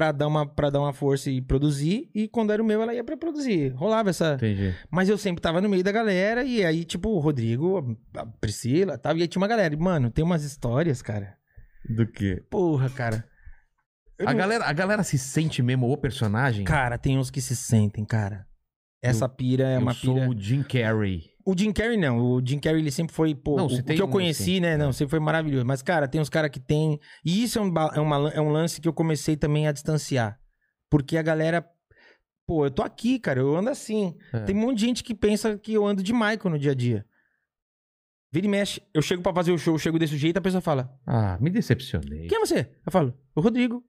pra 0.00 0.12
dar, 0.12 0.26
uma, 0.28 0.46
pra 0.46 0.70
dar 0.70 0.80
uma 0.80 0.94
força 0.94 1.30
e 1.30 1.42
produzir, 1.42 2.08
e 2.14 2.26
quando 2.26 2.50
era 2.54 2.62
o 2.62 2.64
meu, 2.64 2.80
ela 2.80 2.94
ia 2.94 3.04
pra 3.04 3.18
produzir. 3.18 3.68
Rolava 3.74 4.08
essa. 4.08 4.32
Entendi. 4.36 4.74
Mas 4.90 5.10
eu 5.10 5.18
sempre 5.18 5.42
tava 5.42 5.60
no 5.60 5.68
meio 5.68 5.84
da 5.84 5.92
galera, 5.92 6.42
e 6.42 6.64
aí, 6.64 6.86
tipo, 6.86 7.10
o 7.10 7.18
Rodrigo, 7.18 7.98
a 8.16 8.24
Priscila, 8.24 8.96
tal, 8.96 9.14
e 9.18 9.20
aí 9.20 9.28
tinha 9.28 9.40
uma 9.42 9.46
galera. 9.46 9.74
E, 9.74 9.76
mano, 9.76 10.10
tem 10.10 10.24
umas 10.24 10.42
histórias, 10.42 11.02
cara. 11.02 11.36
Do 11.86 12.06
quê? 12.06 12.42
Porra, 12.48 12.88
cara. 12.88 13.26
Eu 14.18 14.26
A 14.26 14.30
não- 14.32 14.38
galera, 14.38 14.64
a 14.64 14.72
galera 14.72 15.02
se 15.02 15.18
sente 15.18 15.62
mesmo 15.62 15.90
o 15.92 15.96
personagem? 15.98 16.64
Cara, 16.64 16.96
tem 16.96 17.18
uns 17.18 17.30
que 17.30 17.42
se 17.42 17.54
sentem, 17.54 18.02
cara. 18.06 18.46
Essa 19.02 19.28
pira 19.28 19.64
é 19.68 19.76
eu 19.76 19.80
uma 19.80 19.92
sou 19.92 20.14
pira. 20.14 20.28
o 20.30 20.38
Jim 20.38 20.62
Carrey. 20.62 21.24
O 21.50 21.58
Jim 21.58 21.72
Carrey 21.72 21.96
não. 21.96 22.18
O 22.20 22.40
Jim 22.46 22.58
Carrey 22.58 22.80
ele 22.80 22.90
sempre 22.90 23.14
foi, 23.14 23.34
pô, 23.34 23.56
Não, 23.56 23.66
o, 23.66 23.74
o 23.74 23.82
que 23.84 24.00
eu 24.00 24.08
conheci, 24.08 24.42
assim. 24.42 24.60
né? 24.60 24.76
Não, 24.76 24.92
sempre 24.92 25.10
foi 25.10 25.20
maravilhoso. 25.20 25.64
Mas, 25.66 25.82
cara, 25.82 26.06
tem 26.06 26.20
uns 26.20 26.28
caras 26.28 26.50
que 26.50 26.60
tem. 26.60 26.98
E 27.24 27.42
isso 27.42 27.58
é 27.58 27.62
um, 27.62 27.72
é, 27.94 28.00
uma- 28.00 28.30
é 28.30 28.40
um 28.40 28.50
lance 28.50 28.80
que 28.80 28.86
eu 28.88 28.92
comecei 28.92 29.36
também 29.36 29.66
a 29.66 29.72
distanciar. 29.72 30.38
Porque 30.90 31.16
a 31.16 31.22
galera. 31.22 31.68
Pô, 32.46 32.66
eu 32.66 32.70
tô 32.70 32.82
aqui, 32.82 33.18
cara, 33.18 33.40
eu 33.40 33.56
ando 33.56 33.70
assim. 33.70 34.16
É. 34.32 34.40
Tem 34.40 34.56
um 34.56 34.60
monte 34.60 34.78
de 34.78 34.86
gente 34.86 35.04
que 35.04 35.14
pensa 35.14 35.56
que 35.58 35.72
eu 35.72 35.86
ando 35.86 36.02
de 36.02 36.12
Michael 36.12 36.50
no 36.50 36.58
dia 36.58 36.72
a 36.72 36.74
dia. 36.74 37.06
Vira 38.32 38.46
e 38.46 38.48
mexe. 38.50 38.80
Eu 38.94 39.02
chego 39.02 39.22
pra 39.22 39.32
fazer 39.34 39.52
o 39.52 39.58
show, 39.58 39.74
eu 39.74 39.78
chego 39.78 39.98
desse 39.98 40.16
jeito, 40.16 40.36
a 40.36 40.40
pessoa 40.40 40.60
fala: 40.60 40.92
Ah, 41.06 41.36
me 41.40 41.50
decepcionei. 41.50 42.26
Quem 42.28 42.38
é 42.38 42.40
você? 42.40 42.70
Eu 42.86 42.92
falo: 42.92 43.12
O 43.34 43.40
Rodrigo. 43.40 43.84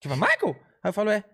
Tipo, 0.00 0.14
Michael? 0.16 0.56
Aí 0.82 0.88
eu 0.90 0.92
falo: 0.92 1.10
É. 1.10 1.24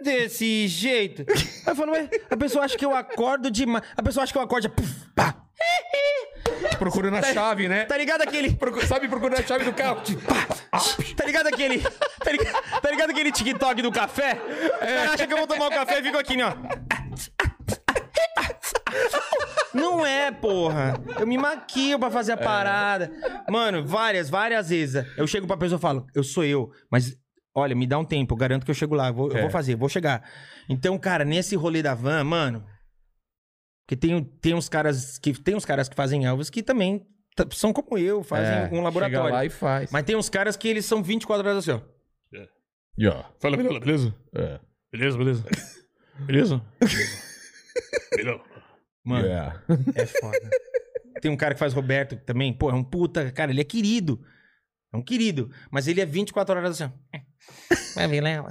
É 0.00 0.02
desse 0.02 0.68
jeito. 0.68 1.24
Aí 1.28 1.72
eu 1.72 1.76
falo: 1.76 1.94
É. 1.94 2.08
A 2.30 2.36
pessoa 2.36 2.64
acha 2.64 2.76
que 2.76 2.84
eu 2.84 2.94
acordo 2.94 3.50
demais. 3.50 3.84
A 3.96 4.02
pessoa 4.02 4.24
acha 4.24 4.32
que 4.32 4.38
eu 4.38 4.42
acordo. 4.42 4.68
Puf, 4.70 4.92
pá. 5.14 5.34
Procurando 6.78 7.16
a 7.16 7.22
chave, 7.22 7.68
né? 7.68 7.84
Tá 7.86 7.96
ligado 7.96 8.22
aquele. 8.22 8.56
Sabe 8.86 9.08
procurando 9.08 9.38
a 9.40 9.42
chave 9.42 9.64
do 9.64 9.72
carro? 9.72 10.02
Tá 11.16 11.24
ligado 11.24 11.46
aquele. 11.46 11.80
Tá 11.80 12.32
ligado, 12.32 12.80
tá 12.82 12.90
ligado 12.90 13.10
aquele 13.10 13.32
TikTok 13.32 13.82
do 13.82 13.90
café? 13.92 14.34
Cara 14.34 15.12
acha 15.12 15.26
que 15.26 15.32
eu 15.32 15.38
vou 15.38 15.46
tomar 15.46 15.66
o 15.68 15.70
café 15.70 16.00
e 16.00 16.02
fico 16.02 16.18
aqui, 16.18 16.36
né, 16.36 16.44
ó. 16.44 16.52
Não 19.72 20.04
é, 20.04 20.30
porra. 20.30 21.00
Eu 21.18 21.26
me 21.26 21.36
maquio 21.36 21.98
pra 21.98 22.10
fazer 22.10 22.32
a 22.32 22.36
parada. 22.36 23.12
Mano, 23.48 23.86
várias, 23.86 24.30
várias 24.30 24.70
vezes. 24.70 25.04
Eu 25.16 25.26
chego 25.26 25.46
pra 25.46 25.56
pessoa 25.56 25.78
e 25.78 25.82
falo, 25.82 26.06
eu 26.14 26.24
sou 26.24 26.44
eu, 26.44 26.70
mas 26.90 27.16
olha, 27.56 27.74
me 27.74 27.86
dá 27.86 27.98
um 27.98 28.04
tempo, 28.04 28.34
eu 28.34 28.38
garanto 28.38 28.64
que 28.64 28.70
eu 28.70 28.74
chego 28.74 28.94
lá, 28.94 29.08
eu 29.08 29.14
vou, 29.14 29.30
eu 29.30 29.36
É. 29.38 29.40
vou 29.42 29.50
fazer, 29.50 29.74
vou 29.74 29.88
chegar. 29.88 30.22
Então, 30.68 30.96
cara, 30.98 31.24
nesse 31.24 31.56
rolê 31.56 31.82
da 31.82 31.94
van, 31.94 32.22
mano. 32.24 32.64
Porque 33.86 33.96
tem, 33.96 34.22
tem 34.40 34.54
uns 34.54 34.68
caras 34.68 35.16
que. 35.18 35.32
Tem 35.32 35.54
uns 35.54 35.64
caras 35.64 35.88
que 35.88 35.94
fazem 35.94 36.24
Elvis 36.26 36.50
que 36.50 36.62
também 36.62 37.06
são 37.52 37.72
como 37.72 37.96
eu, 37.98 38.22
fazem 38.24 38.52
É, 38.52 38.64
um 38.66 38.68
Chega 38.70 38.82
laboratório. 38.82 39.32
lá 39.34 39.44
e 39.44 39.50
faz. 39.50 39.90
Mas 39.92 40.04
tem 40.04 40.16
uns 40.16 40.28
caras 40.28 40.56
que 40.56 40.66
eles 40.66 40.84
são 40.84 41.02
24 41.02 41.46
horas 41.48 41.58
assim, 41.68 41.80
ó. 41.80 41.96
E 42.98 43.06
ó. 43.06 43.24
Fala, 43.38 43.56
Vilela, 43.56 43.78
beleza? 43.78 44.14
É. 44.34 44.58
Beleza, 44.90 45.18
beleza. 45.18 45.44
Beleza? 46.26 46.62
Beleza. 48.16 48.40
Mano, 49.04 49.26
Yeah. 49.26 49.62
é 49.94 50.06
foda. 50.06 50.50
Tem 51.20 51.30
um 51.30 51.36
cara 51.36 51.54
que 51.54 51.60
faz 51.60 51.72
Roberto 51.74 52.16
também, 52.24 52.52
pô, 52.52 52.70
é 52.70 52.74
um 52.74 52.82
puta, 52.82 53.30
cara, 53.32 53.50
ele 53.50 53.60
é 53.60 53.64
querido. 53.64 54.20
É 54.92 54.96
um 54.96 55.02
querido. 55.02 55.50
Mas 55.70 55.86
ele 55.86 56.00
é 56.00 56.06
24 56.06 56.56
horas 56.56 56.80
assim, 56.80 56.92
ó. 57.14 57.18
Vai, 57.94 58.08
Vilela. 58.08 58.48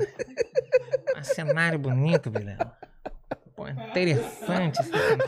Um 1.18 1.24
cenário 1.24 1.80
bonito, 1.80 2.30
Vilela. 2.32 2.78
Pô, 3.56 3.68
interessante 3.68 4.80
esse 4.82 4.90
cenário. 4.90 5.26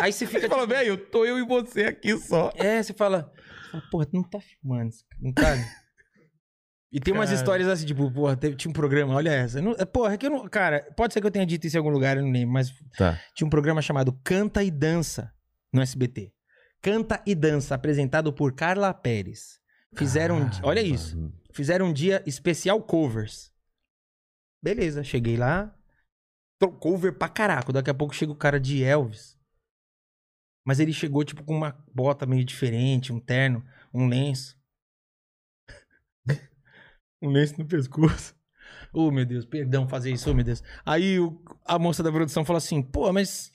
Aí 0.00 0.12
você 0.12 0.26
fica. 0.26 0.48
Fala, 0.48 0.66
velho, 0.66 0.96
tô 0.98 1.24
eu 1.24 1.38
e 1.38 1.44
você 1.46 1.84
aqui 1.84 2.16
só. 2.18 2.50
É, 2.56 2.82
você 2.82 2.92
fala. 2.92 3.32
você 3.32 3.70
fala, 3.70 3.82
Porra, 3.90 4.06
tu 4.06 4.14
não 4.14 4.22
tá 4.22 4.38
filmando, 4.40 4.90
não 5.20 5.32
tá. 5.32 5.56
E 6.92 7.00
tem 7.00 7.12
umas 7.12 7.28
Cara. 7.28 7.38
histórias 7.40 7.68
assim, 7.68 7.84
tipo, 7.84 8.10
porra, 8.10 8.36
teve, 8.36 8.56
tinha 8.56 8.70
um 8.70 8.72
programa, 8.72 9.14
olha 9.14 9.30
essa. 9.30 9.60
Não, 9.60 9.72
é, 9.78 9.84
porra, 9.84 10.14
é 10.14 10.16
que 10.16 10.26
eu 10.26 10.30
não. 10.30 10.48
Cara, 10.48 10.80
pode 10.96 11.12
ser 11.12 11.20
que 11.20 11.26
eu 11.26 11.30
tenha 11.30 11.44
dito 11.44 11.66
isso 11.66 11.76
em 11.76 11.78
algum 11.78 11.90
lugar, 11.90 12.16
eu 12.16 12.22
não 12.22 12.30
lembro, 12.30 12.52
mas 12.52 12.72
Tá. 12.96 13.20
tinha 13.34 13.46
um 13.46 13.50
programa 13.50 13.82
chamado 13.82 14.12
Canta 14.24 14.62
e 14.62 14.70
Dança 14.70 15.30
no 15.72 15.82
SBT. 15.82 16.32
Canta 16.80 17.20
e 17.26 17.34
Dança, 17.34 17.74
apresentado 17.74 18.32
por 18.32 18.54
Carla 18.54 18.94
Pérez. 18.94 19.58
Fizeram. 19.98 20.48
olha 20.62 20.80
isso. 20.82 21.32
Fizeram 21.52 21.86
um 21.86 21.92
dia 21.92 22.22
especial 22.26 22.82
covers. 22.82 23.52
Beleza, 24.62 25.02
cheguei 25.04 25.36
lá. 25.36 25.74
tô 26.60 26.70
Cover 26.72 27.16
pra 27.16 27.28
caraco. 27.28 27.72
Daqui 27.72 27.90
a 27.90 27.94
pouco 27.94 28.14
chega 28.14 28.32
o 28.32 28.36
cara 28.36 28.58
de 28.60 28.82
Elvis. 28.82 29.36
Mas 30.66 30.80
ele 30.80 30.92
chegou, 30.92 31.24
tipo, 31.24 31.44
com 31.44 31.56
uma 31.56 31.72
bota 31.94 32.26
meio 32.26 32.44
diferente, 32.44 33.12
um 33.12 33.20
terno, 33.20 33.64
um 33.94 34.08
lenço. 34.08 34.58
um 37.22 37.30
lenço 37.30 37.58
no 37.58 37.66
pescoço. 37.66 38.34
Oh, 38.92 39.10
meu 39.10 39.24
Deus, 39.24 39.44
perdão 39.46 39.88
fazer 39.88 40.10
isso, 40.10 40.30
oh, 40.30 40.34
meu 40.34 40.44
Deus. 40.44 40.62
Aí 40.84 41.20
o- 41.20 41.40
a 41.64 41.78
moça 41.78 42.02
da 42.02 42.10
produção 42.10 42.44
falou 42.44 42.58
assim: 42.58 42.82
pô, 42.82 43.12
mas. 43.12 43.52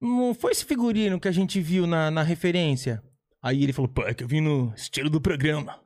Não 0.00 0.34
foi 0.34 0.52
esse 0.52 0.64
figurino 0.64 1.18
que 1.18 1.28
a 1.28 1.32
gente 1.32 1.60
viu 1.60 1.86
na, 1.86 2.10
na 2.10 2.22
referência? 2.22 3.02
Aí 3.44 3.62
ele 3.62 3.74
falou: 3.74 3.88
pô, 3.90 4.02
é 4.04 4.14
que 4.14 4.24
eu 4.24 4.28
vim 4.28 4.40
no 4.40 4.72
estilo 4.74 5.10
do 5.10 5.20
programa. 5.20 5.78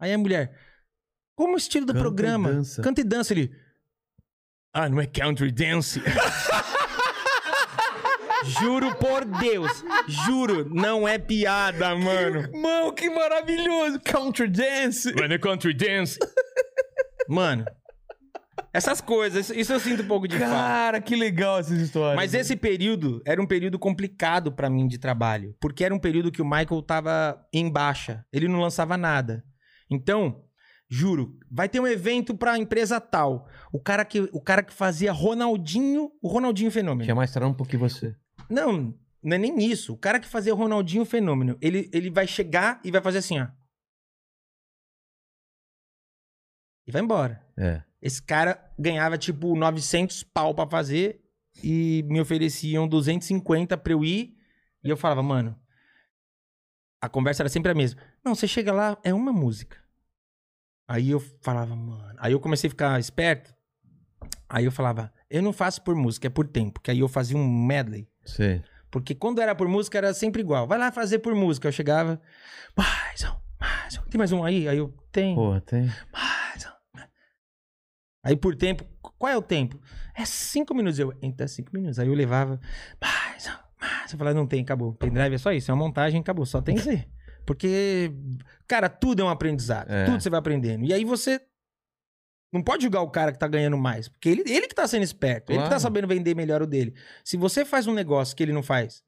Aí 0.00 0.14
a 0.14 0.18
mulher: 0.18 0.58
como 1.36 1.54
estilo 1.54 1.84
do 1.84 1.92
Canta 1.92 2.00
e 2.00 2.02
programa? 2.02 2.52
dança. 2.52 2.82
Canta 2.82 3.00
e 3.02 3.04
dança. 3.04 3.34
Ele. 3.34 3.54
Ah, 4.72 4.88
não 4.88 4.98
é 4.98 5.06
country 5.06 5.52
dance? 5.52 6.00
Juro 8.60 8.94
por 8.96 9.24
Deus, 9.24 9.84
juro, 10.06 10.68
não 10.72 11.08
é 11.08 11.18
piada, 11.18 11.96
mano. 11.96 12.48
Mano, 12.52 12.92
que 12.92 13.10
maravilhoso! 13.10 13.98
Country 14.00 14.46
dance! 14.46 15.12
Não 15.12 15.24
é 15.24 15.38
country 15.38 15.74
dance? 15.74 16.16
Mano, 17.28 17.64
essas 18.72 19.00
coisas, 19.00 19.50
isso 19.50 19.72
eu 19.72 19.80
sinto 19.80 20.02
um 20.02 20.06
pouco 20.06 20.28
de. 20.28 20.38
Cara, 20.38 21.00
que 21.00 21.16
legal 21.16 21.58
essas 21.58 21.78
histórias. 21.80 22.16
Mas 22.16 22.34
esse 22.34 22.56
período 22.56 23.22
era 23.24 23.40
um 23.40 23.46
período 23.46 23.78
complicado 23.78 24.52
pra 24.52 24.70
mim 24.70 24.86
de 24.86 24.98
trabalho, 24.98 25.56
porque 25.60 25.84
era 25.84 25.94
um 25.94 25.98
período 25.98 26.30
que 26.30 26.42
o 26.42 26.44
Michael 26.44 26.82
tava 26.82 27.46
em 27.52 27.70
baixa, 27.70 28.24
ele 28.32 28.48
não 28.48 28.60
lançava 28.60 28.96
nada. 28.96 29.44
Então, 29.90 30.44
juro, 30.88 31.38
vai 31.50 31.68
ter 31.68 31.80
um 31.80 31.86
evento 31.86 32.36
pra 32.36 32.58
empresa 32.58 33.00
tal. 33.00 33.48
O 33.72 33.80
cara 33.80 34.04
que, 34.04 34.28
o 34.32 34.40
cara 34.40 34.62
que 34.62 34.72
fazia 34.72 35.12
Ronaldinho, 35.12 36.10
o 36.22 36.28
Ronaldinho 36.28 36.70
Fenômeno. 36.70 37.04
Tinha 37.04 37.14
mais 37.14 37.32
trampo 37.32 37.64
que 37.64 37.76
você. 37.76 38.14
Não, 38.48 38.94
não 39.22 39.36
é 39.36 39.38
nem 39.38 39.58
isso. 39.58 39.92
O 39.92 39.98
cara 39.98 40.20
que 40.20 40.28
fazia 40.28 40.54
o 40.54 40.56
Ronaldinho 40.56 41.04
Fenômeno, 41.04 41.56
ele, 41.60 41.90
ele 41.92 42.10
vai 42.10 42.26
chegar 42.26 42.80
e 42.84 42.90
vai 42.90 43.00
fazer 43.00 43.18
assim, 43.18 43.40
ó. 43.40 43.48
E 46.86 46.92
vai 46.92 47.02
embora. 47.02 47.44
É. 47.58 47.82
Esse 48.00 48.22
cara 48.22 48.72
ganhava 48.78 49.16
tipo 49.16 49.56
900 49.56 50.22
pau 50.22 50.54
pra 50.54 50.66
fazer 50.66 51.20
e 51.62 52.04
me 52.08 52.20
ofereciam 52.20 52.86
250 52.86 53.76
pra 53.76 53.92
eu 53.92 54.04
ir. 54.04 54.36
E 54.84 54.88
eu 54.88 54.96
falava, 54.96 55.22
mano, 55.22 55.58
a 57.00 57.08
conversa 57.08 57.42
era 57.42 57.48
sempre 57.48 57.72
a 57.72 57.74
mesma. 57.74 58.00
Não, 58.24 58.34
você 58.34 58.46
chega 58.46 58.72
lá, 58.72 58.98
é 59.02 59.12
uma 59.12 59.32
música. 59.32 59.78
Aí 60.88 61.10
eu 61.10 61.20
falava, 61.42 61.74
mano. 61.74 62.14
Aí 62.18 62.32
eu 62.32 62.40
comecei 62.40 62.68
a 62.68 62.70
ficar 62.70 63.00
esperto. 63.00 63.54
Aí 64.48 64.64
eu 64.64 64.72
falava, 64.72 65.12
eu 65.28 65.42
não 65.42 65.52
faço 65.52 65.82
por 65.82 65.96
música, 65.96 66.28
é 66.28 66.30
por 66.30 66.46
tempo. 66.46 66.80
Que 66.80 66.90
aí 66.90 67.00
eu 67.00 67.08
fazia 67.08 67.36
um 67.36 67.66
medley. 67.66 68.08
Sei. 68.24 68.62
Porque 68.90 69.14
quando 69.14 69.40
era 69.40 69.54
por 69.54 69.68
música 69.68 69.98
era 69.98 70.14
sempre 70.14 70.40
igual. 70.40 70.66
Vai 70.66 70.78
lá 70.78 70.92
fazer 70.92 71.18
por 71.18 71.34
música. 71.34 71.68
Eu 71.68 71.72
chegava, 71.72 72.20
mais 72.76 73.24
um, 73.24 73.36
mais 73.60 73.98
um. 73.98 74.02
Tem 74.02 74.18
mais 74.18 74.32
um 74.32 74.44
aí? 74.44 74.68
Aí 74.68 74.78
eu, 74.78 74.94
tem. 75.10 75.34
Porra, 75.34 75.60
tem. 75.60 75.90
Mais 76.12 76.66
um. 76.66 76.75
Aí 78.26 78.36
por 78.36 78.56
tempo, 78.56 78.84
qual 79.00 79.32
é 79.32 79.36
o 79.36 79.42
tempo? 79.42 79.80
É 80.14 80.24
cinco 80.24 80.74
minutos. 80.74 80.98
Eu, 80.98 81.12
então 81.22 81.46
cinco 81.46 81.70
minutos. 81.72 81.98
Aí 82.00 82.08
eu 82.08 82.14
levava, 82.14 82.60
mais 83.00 83.24
mais 83.26 83.46
um. 83.46 83.66
Eu 84.12 84.18
falava, 84.18 84.34
não 84.36 84.46
tem, 84.46 84.62
acabou. 84.62 84.92
Pendrive 84.94 85.34
é 85.34 85.38
só 85.38 85.52
isso, 85.52 85.70
é 85.70 85.74
uma 85.74 85.84
montagem, 85.84 86.20
acabou. 86.20 86.44
Só 86.44 86.60
tem 86.60 86.74
isso 86.74 86.90
aí. 86.90 87.04
Porque, 87.44 88.10
cara, 88.66 88.88
tudo 88.88 89.22
é 89.22 89.24
um 89.24 89.28
aprendizado. 89.28 89.88
É. 89.90 90.04
Tudo 90.06 90.20
você 90.20 90.28
vai 90.28 90.40
aprendendo. 90.40 90.84
E 90.84 90.92
aí 90.92 91.04
você 91.04 91.40
não 92.52 92.62
pode 92.62 92.82
julgar 92.82 93.02
o 93.02 93.10
cara 93.10 93.30
que 93.30 93.38
tá 93.38 93.46
ganhando 93.46 93.76
mais. 93.78 94.08
Porque 94.08 94.28
ele, 94.28 94.42
ele 94.46 94.66
que 94.66 94.74
tá 94.74 94.88
sendo 94.88 95.04
esperto. 95.04 95.50
Ele 95.52 95.58
que 95.58 95.64
tá 95.64 95.68
Claro. 95.68 95.82
sabendo 95.82 96.08
vender 96.08 96.34
melhor 96.34 96.62
o 96.62 96.66
dele. 96.66 96.94
Se 97.24 97.36
você 97.36 97.64
faz 97.64 97.86
um 97.86 97.94
negócio 97.94 98.34
que 98.34 98.42
ele 98.42 98.52
não 98.52 98.62
faz, 98.62 99.04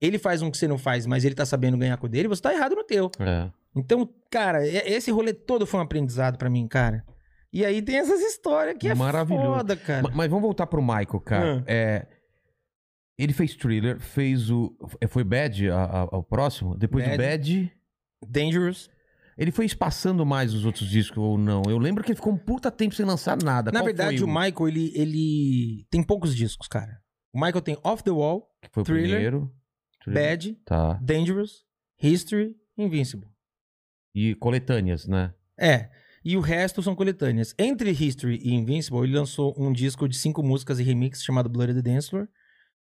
ele 0.00 0.18
faz 0.18 0.42
um 0.42 0.50
que 0.50 0.58
você 0.58 0.66
não 0.66 0.78
faz, 0.78 1.06
mas 1.06 1.24
ele 1.24 1.34
tá 1.36 1.46
sabendo 1.46 1.76
ganhar 1.76 1.96
com 1.98 2.06
o 2.06 2.08
dele, 2.08 2.26
você 2.26 2.42
tá 2.42 2.52
errado 2.52 2.74
no 2.74 2.82
teu. 2.82 3.10
É. 3.20 3.48
Então, 3.76 4.08
cara, 4.30 4.66
esse 4.66 5.10
rolê 5.12 5.32
todo 5.32 5.66
foi 5.66 5.78
um 5.78 5.82
aprendizado 5.82 6.36
pra 6.38 6.50
mim, 6.50 6.66
cara. 6.66 7.04
E 7.52 7.64
aí 7.64 7.80
tem 7.82 7.96
essas 7.96 8.20
histórias 8.20 8.76
que 8.78 8.88
é 8.88 8.94
Maravilhoso. 8.94 9.46
foda, 9.58 9.76
cara. 9.76 10.02
Ma- 10.02 10.10
Mas 10.14 10.28
vamos 10.28 10.42
voltar 10.42 10.66
pro 10.66 10.82
Michael, 10.82 11.20
cara. 11.20 11.58
Ah. 11.60 11.64
É, 11.66 12.06
ele 13.18 13.32
fez 13.32 13.54
thriller, 13.54 13.98
fez 14.00 14.50
o. 14.50 14.76
Foi 15.08 15.24
Bad 15.24 15.70
a- 15.70 15.84
a- 15.84 16.08
ao 16.12 16.22
próximo? 16.22 16.76
Depois 16.76 17.04
do 17.04 17.10
Bad. 17.10 17.22
Bad. 17.22 17.72
Dangerous. 18.28 18.90
Ele 19.38 19.52
foi 19.52 19.66
espaçando 19.66 20.24
mais 20.24 20.54
os 20.54 20.64
outros 20.64 20.88
discos 20.88 21.18
ou 21.18 21.36
não? 21.36 21.62
Eu 21.68 21.76
lembro 21.78 22.02
que 22.02 22.10
ele 22.10 22.16
ficou 22.16 22.32
um 22.32 22.38
puta 22.38 22.70
tempo 22.70 22.94
sem 22.94 23.04
lançar 23.04 23.36
nada. 23.42 23.70
Na 23.70 23.80
Qual 23.80 23.86
verdade, 23.86 24.24
o 24.24 24.26
Michael, 24.26 24.68
ele, 24.68 24.92
ele 24.94 25.86
tem 25.90 26.02
poucos 26.02 26.34
discos, 26.34 26.66
cara. 26.66 27.00
O 27.34 27.38
Michael 27.38 27.60
tem 27.60 27.76
Off 27.84 28.02
the 28.02 28.10
Wall, 28.10 28.48
que 28.62 28.70
foi 28.72 28.82
o 28.82 28.86
Thriller, 28.86 29.10
primeiro. 29.10 29.52
Thriller. 30.02 30.22
Bad, 30.30 30.54
Tá. 30.64 30.94
Dangerous, 31.02 31.64
History, 32.02 32.56
Invincible. 32.78 33.28
E 34.14 34.34
coletâneas, 34.36 35.06
né? 35.06 35.34
É. 35.58 35.90
E 36.26 36.36
o 36.36 36.40
resto 36.40 36.82
são 36.82 36.96
coletâneas. 36.96 37.54
Entre 37.56 37.90
History 37.90 38.40
e 38.42 38.52
Invincible, 38.52 38.98
ele 39.04 39.16
lançou 39.16 39.54
um 39.56 39.72
disco 39.72 40.08
de 40.08 40.16
cinco 40.16 40.42
músicas 40.42 40.80
e 40.80 40.82
remix 40.82 41.22
chamado 41.22 41.48
Blood 41.48 41.74
the 41.74 41.82
Dance 41.82 42.10
Floor, 42.10 42.26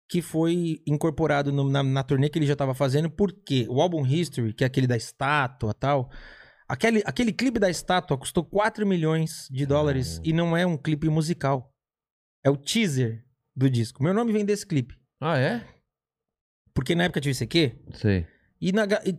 que 0.09 0.19
foi 0.21 0.81
incorporado 0.87 1.51
no- 1.51 1.69
na, 1.69 1.83
na 1.83 2.03
turnê 2.03 2.27
que 2.27 2.39
ele 2.39 2.47
já 2.47 2.53
estava 2.53 2.73
fazendo, 2.73 3.09
porque 3.09 3.67
o 3.69 3.79
álbum 3.81 4.03
History, 4.05 4.51
que 4.51 4.63
é 4.63 4.67
aquele 4.67 4.87
da 4.87 4.97
estátua 4.97 5.71
e 5.71 5.79
tal, 5.79 6.09
aquele, 6.67 7.03
aquele 7.05 7.31
clipe 7.31 7.59
da 7.59 7.69
estátua 7.69 8.17
custou 8.17 8.43
4 8.43 8.85
milhões 8.85 9.47
de 9.51 9.65
dólares 9.65 10.19
e 10.23 10.33
não 10.33 10.57
é 10.57 10.65
um 10.65 10.75
clipe 10.77 11.07
musical. 11.09 11.71
é 12.43 12.49
o 12.49 12.57
teaser 12.57 13.23
do 13.55 13.69
disco. 13.69 14.03
Meu 14.03 14.13
nome 14.13 14.31
vem 14.33 14.43
desse 14.45 14.65
clipe. 14.65 14.95
Ah, 15.21 15.37
é? 15.37 15.63
Porque 16.73 16.93
na 16.95 17.03
época 17.05 17.21
tinha 17.21 17.31
o 17.31 17.35
ICQ, 17.35 17.79
Sei. 17.93 18.27
E, 18.61 18.71
na 18.71 18.83
e 19.05 19.15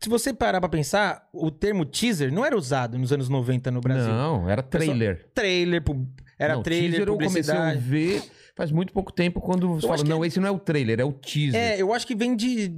se 0.00 0.08
você 0.08 0.32
parar 0.34 0.60
pra 0.60 0.68
pensar, 0.68 1.28
o 1.32 1.50
termo 1.50 1.84
teaser 1.84 2.32
não 2.32 2.44
era 2.44 2.56
usado 2.56 2.98
nos 2.98 3.12
anos 3.12 3.28
90 3.28 3.70
no 3.70 3.80
Brasil. 3.80 4.12
Não, 4.12 4.48
era 4.48 4.62
trailer. 4.62 5.26
Trailer, 5.34 5.82
pu- 5.82 6.06
era 6.38 6.54
não, 6.54 6.62
trailer, 6.62 6.90
teaser 6.90 7.08
eu 7.08 7.14
comecei 7.14 7.40
a 7.42 7.56
publicidade. 7.56 7.78
ver 7.78 8.22
faz 8.56 8.70
muito 8.70 8.92
pouco 8.92 9.12
tempo 9.12 9.40
quando 9.40 9.68
você 9.74 9.86
fala, 9.86 10.04
não, 10.04 10.24
esse 10.24 10.38
não 10.38 10.46
é 10.48 10.50
o 10.50 10.58
trailer, 10.58 11.00
é 11.00 11.04
o 11.04 11.12
teaser. 11.12 11.58
É, 11.58 11.80
eu 11.80 11.92
acho 11.94 12.06
que 12.06 12.14
vem 12.14 12.36
de, 12.36 12.70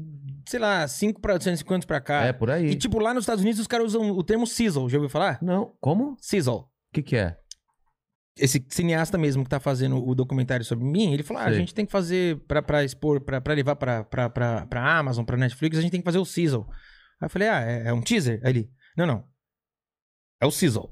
sei 0.47 0.61
lá, 0.61 0.87
5 0.87 1.21
para 1.21 1.41
150 1.41 1.75
anos 1.75 1.85
pra 1.87 2.01
cá. 2.01 2.23
É, 2.27 2.33
por 2.33 2.51
aí. 2.51 2.67
E 2.67 2.77
tipo, 2.77 2.99
lá 3.01 3.13
nos 3.13 3.23
Estados 3.25 3.43
Unidos 3.43 3.59
os 3.61 3.67
caras 3.67 3.87
usam 3.87 4.11
o 4.11 4.23
termo 4.23 4.47
sizzle, 4.47 4.89
já 4.89 4.99
ouviu 4.99 5.09
falar? 5.11 5.39
Não, 5.43 5.73
como? 5.81 6.13
O 6.13 6.17
Sizzle. 6.21 6.67
que 6.93 7.03
que 7.03 7.17
é? 7.17 7.37
Esse 8.37 8.65
cineasta 8.69 9.17
mesmo 9.17 9.45
que 9.45 9.51
tá 9.51 9.61
fazendo 9.61 10.05
o 10.05 10.13
documentário 10.15 10.65
sobre 10.65 10.85
mim, 10.85 11.13
ele 11.13 11.23
falou: 11.23 11.41
ah, 11.43 11.47
a 11.47 11.53
gente 11.53 11.73
tem 11.73 11.87
que 11.87 11.93
fazer 11.93 12.37
pra, 12.49 12.61
pra 12.61 12.83
expor, 12.83 13.21
pra, 13.21 13.41
pra 13.41 13.55
levar 13.55 13.77
pra, 13.77 14.03
pra, 14.03 14.29
pra, 14.29 14.67
pra 14.67 14.99
Amazon, 14.99 15.25
pra 15.25 15.37
Netflix, 15.37 15.79
a 15.79 15.81
gente 15.81 15.93
tem 15.93 16.01
que 16.01 16.05
fazer 16.05 16.19
o 16.19 16.25
sizzle. 16.25 16.67
Aí 17.21 17.27
eu 17.27 17.31
falei: 17.31 17.49
ah, 17.49 17.61
é, 17.61 17.89
é 17.89 17.93
um 17.93 18.03
teaser? 18.03 18.41
Aí 18.43 18.51
ele: 18.51 18.71
não, 18.97 19.07
não. 19.07 19.25
É 20.43 20.47
o 20.47 20.51
sizzle. 20.51 20.91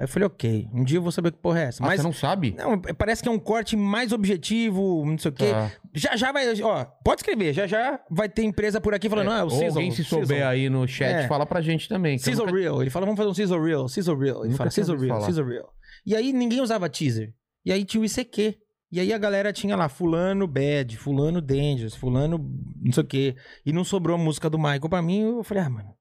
Aí 0.00 0.04
eu 0.04 0.08
falei: 0.08 0.26
ok, 0.26 0.66
um 0.72 0.82
dia 0.82 0.96
eu 0.96 1.02
vou 1.02 1.12
saber 1.12 1.30
que 1.30 1.38
porra 1.38 1.60
é 1.60 1.64
essa. 1.64 1.84
Ah, 1.84 1.86
Mas 1.88 2.00
você 2.00 2.06
não 2.06 2.12
sabe? 2.14 2.52
Não, 2.56 2.80
parece 2.80 3.22
que 3.22 3.28
é 3.28 3.32
um 3.32 3.38
corte 3.38 3.76
mais 3.76 4.10
objetivo, 4.10 5.04
não 5.04 5.18
sei 5.18 5.30
o 5.30 5.34
quê. 5.34 5.50
Tá. 5.52 5.70
Já 5.92 6.16
já 6.16 6.32
vai, 6.32 6.58
ó, 6.62 6.86
pode 7.04 7.20
escrever, 7.20 7.52
já 7.52 7.66
já 7.66 8.00
vai 8.10 8.30
ter 8.30 8.44
empresa 8.44 8.80
por 8.80 8.94
aqui 8.94 9.10
falando, 9.10 9.30
ah, 9.30 9.40
é 9.40 9.44
o 9.44 9.50
Sizzle. 9.50 9.68
alguém 9.68 9.90
se 9.90 10.02
souber 10.02 10.26
Sizzle. 10.28 10.42
aí 10.48 10.70
no 10.70 10.88
chat, 10.88 11.24
É. 11.24 11.28
fala 11.28 11.44
pra 11.44 11.60
gente 11.60 11.86
também. 11.86 12.16
Sizzle 12.16 12.46
nunca- 12.46 12.58
Real. 12.58 12.80
Ele 12.80 12.90
fala, 12.90 13.04
vamos 13.04 13.18
fazer 13.18 13.28
um 13.30 13.34
Sizzle 13.34 13.62
Real, 13.62 13.86
Sizzle 13.88 14.16
Real. 14.18 14.38
Ele 14.40 14.46
Nunca 14.52 14.56
fala, 14.56 14.70
Sizzle 14.70 14.96
Real. 14.98 15.20
Sizzle 15.20 15.46
Real. 15.46 15.70
E 16.04 16.14
aí 16.14 16.32
ninguém 16.32 16.60
usava 16.60 16.88
teaser. 16.88 17.34
E 17.64 17.72
aí 17.72 17.84
tinha 17.84 18.00
o 18.00 18.04
ICQ. 18.04 18.58
E 18.92 19.00
aí 19.00 19.12
a 19.12 19.18
galera 19.18 19.52
tinha 19.52 19.74
lá, 19.74 19.88
fulano 19.88 20.46
bad, 20.46 20.96
fulano 20.96 21.40
dangerous, 21.40 21.96
fulano 21.96 22.38
não 22.80 22.92
sei 22.92 23.02
o 23.02 23.06
quê. 23.06 23.36
E 23.66 23.72
não 23.72 23.82
sobrou 23.82 24.14
a 24.14 24.18
música 24.22 24.48
do 24.48 24.58
Michael 24.58 24.88
pra 24.88 25.02
mim, 25.02 25.20
eu 25.20 25.42
falei, 25.42 25.64
ah, 25.64 25.70
mano. 25.70 25.94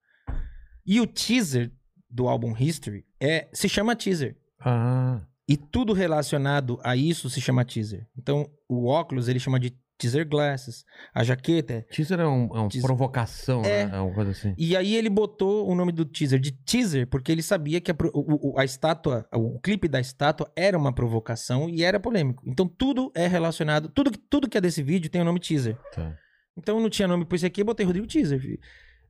E 0.85 0.99
o 1.01 1.07
teaser 1.07 1.71
do 2.09 2.27
álbum 2.27 2.55
History 2.55 3.05
é, 3.19 3.47
se 3.51 3.67
chama 3.67 3.95
teaser. 3.95 4.37
Ah, 4.59 5.25
E 5.47 5.57
tudo 5.57 5.91
relacionado 5.91 6.79
a 6.83 6.95
isso 6.95 7.29
se 7.29 7.41
chama 7.41 7.65
teaser. 7.65 8.07
Então, 8.17 8.49
o 8.69 8.85
óculos 8.85 9.27
ele 9.27 9.39
chama 9.39 9.59
de 9.59 9.75
teaser 9.97 10.27
glasses. 10.27 10.83
A 11.13 11.23
jaqueta 11.23 11.85
teaser 11.91 12.19
é, 12.19 12.27
um, 12.27 12.45
é 12.55 12.59
uma 12.59 12.67
Teaser. 12.69 12.81
provocação, 12.87 13.61
É. 13.63 13.85
né? 13.85 13.97
É 13.97 13.99
uma 13.99 14.13
coisa 14.13 14.31
assim. 14.31 14.53
E 14.57 14.75
aí 14.75 14.95
ele 14.95 15.09
botou 15.09 15.69
o 15.69 15.75
nome 15.75 15.91
do 15.91 16.03
teaser 16.05 16.39
de 16.39 16.51
teaser 16.51 17.07
porque 17.07 17.31
ele 17.31 17.41
sabia 17.43 17.79
que 17.79 17.91
a, 17.91 17.95
o- 18.13 18.57
a 18.57 18.65
estátua, 18.65 19.27
o 19.33 19.59
clipe 19.59 19.87
da 19.87 19.99
estátua 19.99 20.51
era 20.55 20.77
uma 20.77 20.91
provocação 20.93 21.69
e 21.69 21.83
era 21.83 21.99
polêmico. 21.99 22.43
Então 22.45 22.67
tudo 22.67 23.11
é 23.15 23.27
relacionado, 23.27 23.87
tudo, 23.89 24.11
que- 24.11 24.17
tudo 24.17 24.49
que 24.49 24.57
é 24.57 24.61
desse 24.61 24.81
vídeo 24.83 25.09
tem 25.09 25.21
o 25.21 25.25
nome 25.25 25.39
teaser. 25.39 25.77
Tá. 25.93 26.15
Então 26.57 26.79
não 26.79 26.89
tinha 26.89 27.07
nome 27.07 27.25
por 27.25 27.35
isso 27.35 27.45
aqui, 27.45 27.61
eu 27.61 27.65
botei 27.65 27.85
Rodrigo 27.85 28.05
Teaser. 28.07 28.39
filho. 28.39 28.59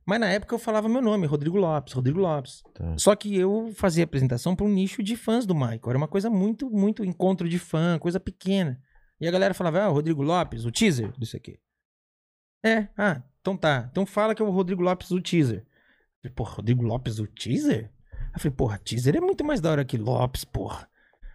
Mas 0.06 0.20
na 0.20 0.28
época 0.30 0.54
eu 0.54 0.58
falava 0.58 0.86
meu 0.86 1.00
nome, 1.00 1.26
Rodrigo 1.26 1.56
Lopes, 1.56 1.94
Rodrigo 1.94 2.18
Lopes. 2.20 2.62
Tá. 2.74 2.94
Só 2.98 3.16
que 3.16 3.34
eu 3.34 3.70
fazia 3.74 4.04
apresentação 4.04 4.54
para 4.54 4.66
um 4.66 4.68
nicho 4.68 5.02
de 5.02 5.16
fãs 5.16 5.46
do 5.46 5.54
Michael. 5.54 5.80
Era 5.88 5.96
uma 5.98 6.08
coisa 6.08 6.28
muito, 6.28 6.68
muito 6.70 7.02
encontro 7.04 7.48
de 7.48 7.58
fã, 7.58 7.98
coisa 7.98 8.20
pequena. 8.20 8.78
E 9.24 9.28
a 9.28 9.30
galera 9.30 9.54
falava, 9.54 9.80
ah, 9.84 9.88
o 9.90 9.94
Rodrigo 9.94 10.22
Lopes, 10.22 10.66
o 10.66 10.70
teaser 10.70 11.10
disso 11.18 11.34
aqui. 11.36 11.58
É, 12.64 12.88
ah, 12.96 13.22
então 13.40 13.56
tá. 13.56 13.88
Então 13.90 14.04
fala 14.04 14.34
que 14.34 14.42
é 14.42 14.44
o 14.44 14.50
Rodrigo 14.50 14.82
Lopes 14.82 15.08
do 15.08 15.20
teaser. 15.20 15.60
Eu 16.22 16.30
falei, 16.30 16.34
porra, 16.34 16.54
Rodrigo 16.56 16.82
Lopes 16.82 17.16
do 17.16 17.26
teaser? 17.26 17.90
Eu 18.34 18.38
falei, 18.40 18.54
porra, 18.54 18.78
teaser 18.78 19.16
é 19.16 19.20
muito 19.20 19.42
mais 19.42 19.60
da 19.62 19.70
hora 19.70 19.84
que 19.84 19.96
Lopes, 19.96 20.44
porra. 20.44 20.86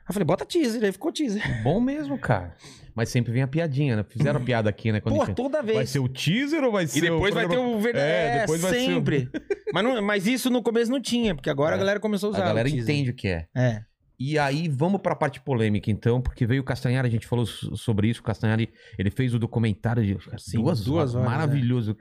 Eu 0.07 0.13
falei, 0.13 0.25
bota 0.25 0.45
teaser, 0.45 0.83
aí 0.83 0.91
ficou 0.91 1.11
teaser. 1.11 1.41
Bom 1.63 1.79
mesmo, 1.79 2.17
cara. 2.19 2.55
Mas 2.95 3.09
sempre 3.09 3.31
vem 3.31 3.41
a 3.43 3.47
piadinha, 3.47 3.95
né? 3.95 4.03
Fizeram 4.03 4.39
a 4.39 4.43
piada 4.43 4.69
aqui, 4.69 4.91
né? 4.91 4.99
Quando 4.99 5.15
Porra, 5.15 5.27
gente- 5.27 5.35
toda 5.35 5.61
vez. 5.63 5.77
Vai 5.77 5.85
ser 5.87 5.99
o 5.99 6.07
teaser 6.09 6.63
ou 6.63 6.71
vai 6.71 6.85
ser 6.85 6.97
E 6.99 7.01
depois 7.01 7.31
o 7.31 7.35
vai 7.35 7.47
ter 7.47 7.57
o 7.57 7.79
verdadeiro. 7.79 7.99
É, 8.15 8.37
É, 8.37 8.39
depois 8.41 8.61
vai 8.61 8.71
ser 8.71 8.77
o- 8.77 8.85
sempre. 8.85 9.29
mas, 9.73 9.83
não- 9.83 10.01
mas 10.01 10.27
isso 10.27 10.49
no 10.49 10.61
começo 10.61 10.91
não 10.91 11.01
tinha, 11.01 11.33
porque 11.33 11.49
agora 11.49 11.73
É. 11.73 11.75
a 11.75 11.77
galera 11.79 11.99
começou 11.99 12.27
a 12.27 12.31
usar. 12.33 12.43
A 12.43 12.47
galera 12.47 12.67
o 12.67 12.71
entende 12.71 13.09
o 13.11 13.15
que 13.15 13.27
é. 13.27 13.47
É. 13.55 13.83
E 14.19 14.37
aí, 14.37 14.67
vamos 14.67 14.99
pra 15.01 15.15
parte 15.15 15.39
polêmica, 15.39 15.89
então, 15.89 16.19
porque 16.21 16.45
veio 16.45 16.61
o 16.61 16.65
Castanhari, 16.65 17.07
a 17.07 17.11
gente 17.11 17.25
falou 17.25 17.45
so- 17.45 17.77
sobre 17.77 18.09
isso. 18.09 18.19
O 18.19 18.23
Castanhari, 18.23 18.69
ele 18.97 19.09
fez 19.09 19.33
o 19.33 19.39
documentário 19.39 20.03
de 20.05 20.17
Sim, 20.37 20.57
duas, 20.57 20.83
duas 20.83 21.15
horas, 21.15 21.15
horas, 21.15 21.29
maravilhoso. 21.29 21.95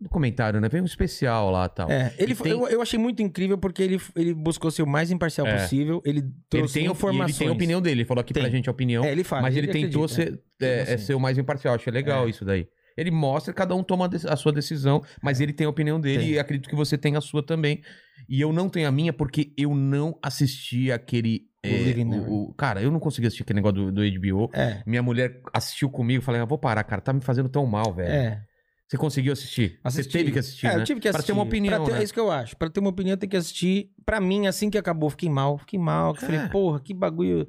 Documentário, 0.00 0.60
né? 0.60 0.68
Veio 0.68 0.82
um 0.82 0.86
especial 0.86 1.50
lá 1.50 1.64
e 1.66 1.68
tal. 1.68 1.90
É, 1.90 2.14
ele 2.18 2.32
E 2.32 2.36
tem- 2.36 2.52
eu, 2.52 2.68
eu 2.68 2.82
achei 2.82 2.98
muito 2.98 3.22
incrível 3.22 3.56
porque 3.58 3.82
ele, 3.82 4.00
ele 4.14 4.34
buscou 4.34 4.70
ser 4.70 4.82
o 4.82 4.86
mais 4.86 5.10
imparcial 5.10 5.46
É. 5.46 5.56
possível. 5.62 6.00
Ele 6.04 6.18
Ele 6.20 6.30
trouxe 6.48 6.74
tem, 6.74 6.86
informações. 6.86 7.30
ele 7.30 7.38
tem 7.38 7.48
a 7.48 7.52
opinião 7.52 7.80
dele, 7.82 8.00
ele 8.02 8.04
falou 8.06 8.20
aqui 8.20 8.32
pra 8.32 8.42
Tem. 8.42 8.52
gente 8.52 8.68
a 8.68 8.72
opinião, 8.72 9.04
É, 9.04 9.12
ele 9.12 9.24
fala. 9.24 9.42
mas 9.42 9.56
ele, 9.56 9.68
tentou 9.68 10.04
acredita. 10.04 10.38
ser, 10.60 10.64
é, 10.64 10.78
é 10.90 10.94
assim. 10.94 11.04
ser 11.06 11.14
o 11.14 11.20
mais 11.20 11.38
imparcial. 11.38 11.74
Achei 11.74 11.92
legal 11.92 12.26
É. 12.26 12.30
isso 12.30 12.44
daí. 12.44 12.68
Ele 12.96 13.12
mostra, 13.12 13.54
cada 13.54 13.74
um 13.76 13.82
toma 13.84 14.06
a 14.06 14.32
a 14.32 14.36
sua 14.36 14.52
decisão, 14.52 15.02
mas 15.22 15.40
ele 15.40 15.52
tem 15.52 15.66
a 15.66 15.70
opinião 15.70 16.00
dele 16.00 16.18
Tem. 16.24 16.28
e 16.30 16.38
acredito 16.38 16.68
que 16.68 16.74
você 16.74 16.98
tem 16.98 17.14
a 17.16 17.20
sua 17.20 17.42
também. 17.44 17.80
E 18.28 18.40
eu 18.40 18.52
não 18.52 18.68
tenho 18.68 18.88
a 18.88 18.92
minha 18.92 19.12
porque 19.12 19.52
eu 19.56 19.72
não 19.74 20.18
assisti 20.20 20.90
aquele. 20.90 21.42
O 21.64 21.68
é, 21.68 22.04
o- 22.04 22.44
o- 22.50 22.54
cara, 22.54 22.80
eu 22.80 22.90
não 22.90 23.00
consegui 23.00 23.26
assistir 23.26 23.42
aquele 23.42 23.56
negócio 23.56 23.90
do, 23.90 23.92
do 23.92 24.02
HBO. 24.02 24.48
É, 24.52 24.82
Minha 24.86 25.02
mulher 25.02 25.40
assistiu 25.52 25.90
comigo, 25.90 26.22
falei, 26.22 26.40
ah, 26.40 26.44
vou 26.44 26.58
parar, 26.58 26.84
cara, 26.84 27.00
tá 27.02 27.12
me 27.12 27.20
fazendo 27.20 27.48
tão 27.48 27.66
mal, 27.66 27.92
velho. 27.92 28.10
é. 28.10 28.44
Você 28.90 28.96
conseguiu 28.96 29.34
assistir? 29.34 29.78
Assisti. 29.84 30.10
Você 30.12 30.18
teve 30.18 30.32
que 30.32 30.38
assistir, 30.38 30.66
É, 30.66 30.74
né? 30.76 30.80
eu 30.80 30.84
tive 30.84 30.98
que 30.98 31.08
Pra 31.10 31.18
assistir. 31.18 31.26
ter 31.26 31.32
uma 31.38 31.42
opinião, 31.42 31.76
Pra 31.76 31.84
ter- 31.84 31.92
né? 31.92 32.00
É 32.00 32.02
isso 32.04 32.14
que 32.14 32.18
eu 32.20 32.30
acho. 32.30 32.56
Pra 32.56 32.70
ter 32.70 32.80
uma 32.80 32.88
opinião, 32.88 33.18
tem 33.18 33.28
que 33.28 33.36
assistir. 33.36 33.90
Pra 34.06 34.18
mim, 34.18 34.46
assim 34.46 34.70
que 34.70 34.78
acabou, 34.78 35.10
fiquei 35.10 35.28
mal. 35.28 35.58
Fiquei 35.58 35.78
mal. 35.78 36.14
que 36.14 36.20
Falei, 36.22 36.40
É. 36.40 36.48
porra, 36.48 36.80
que 36.80 36.94
bagulho. 36.94 37.46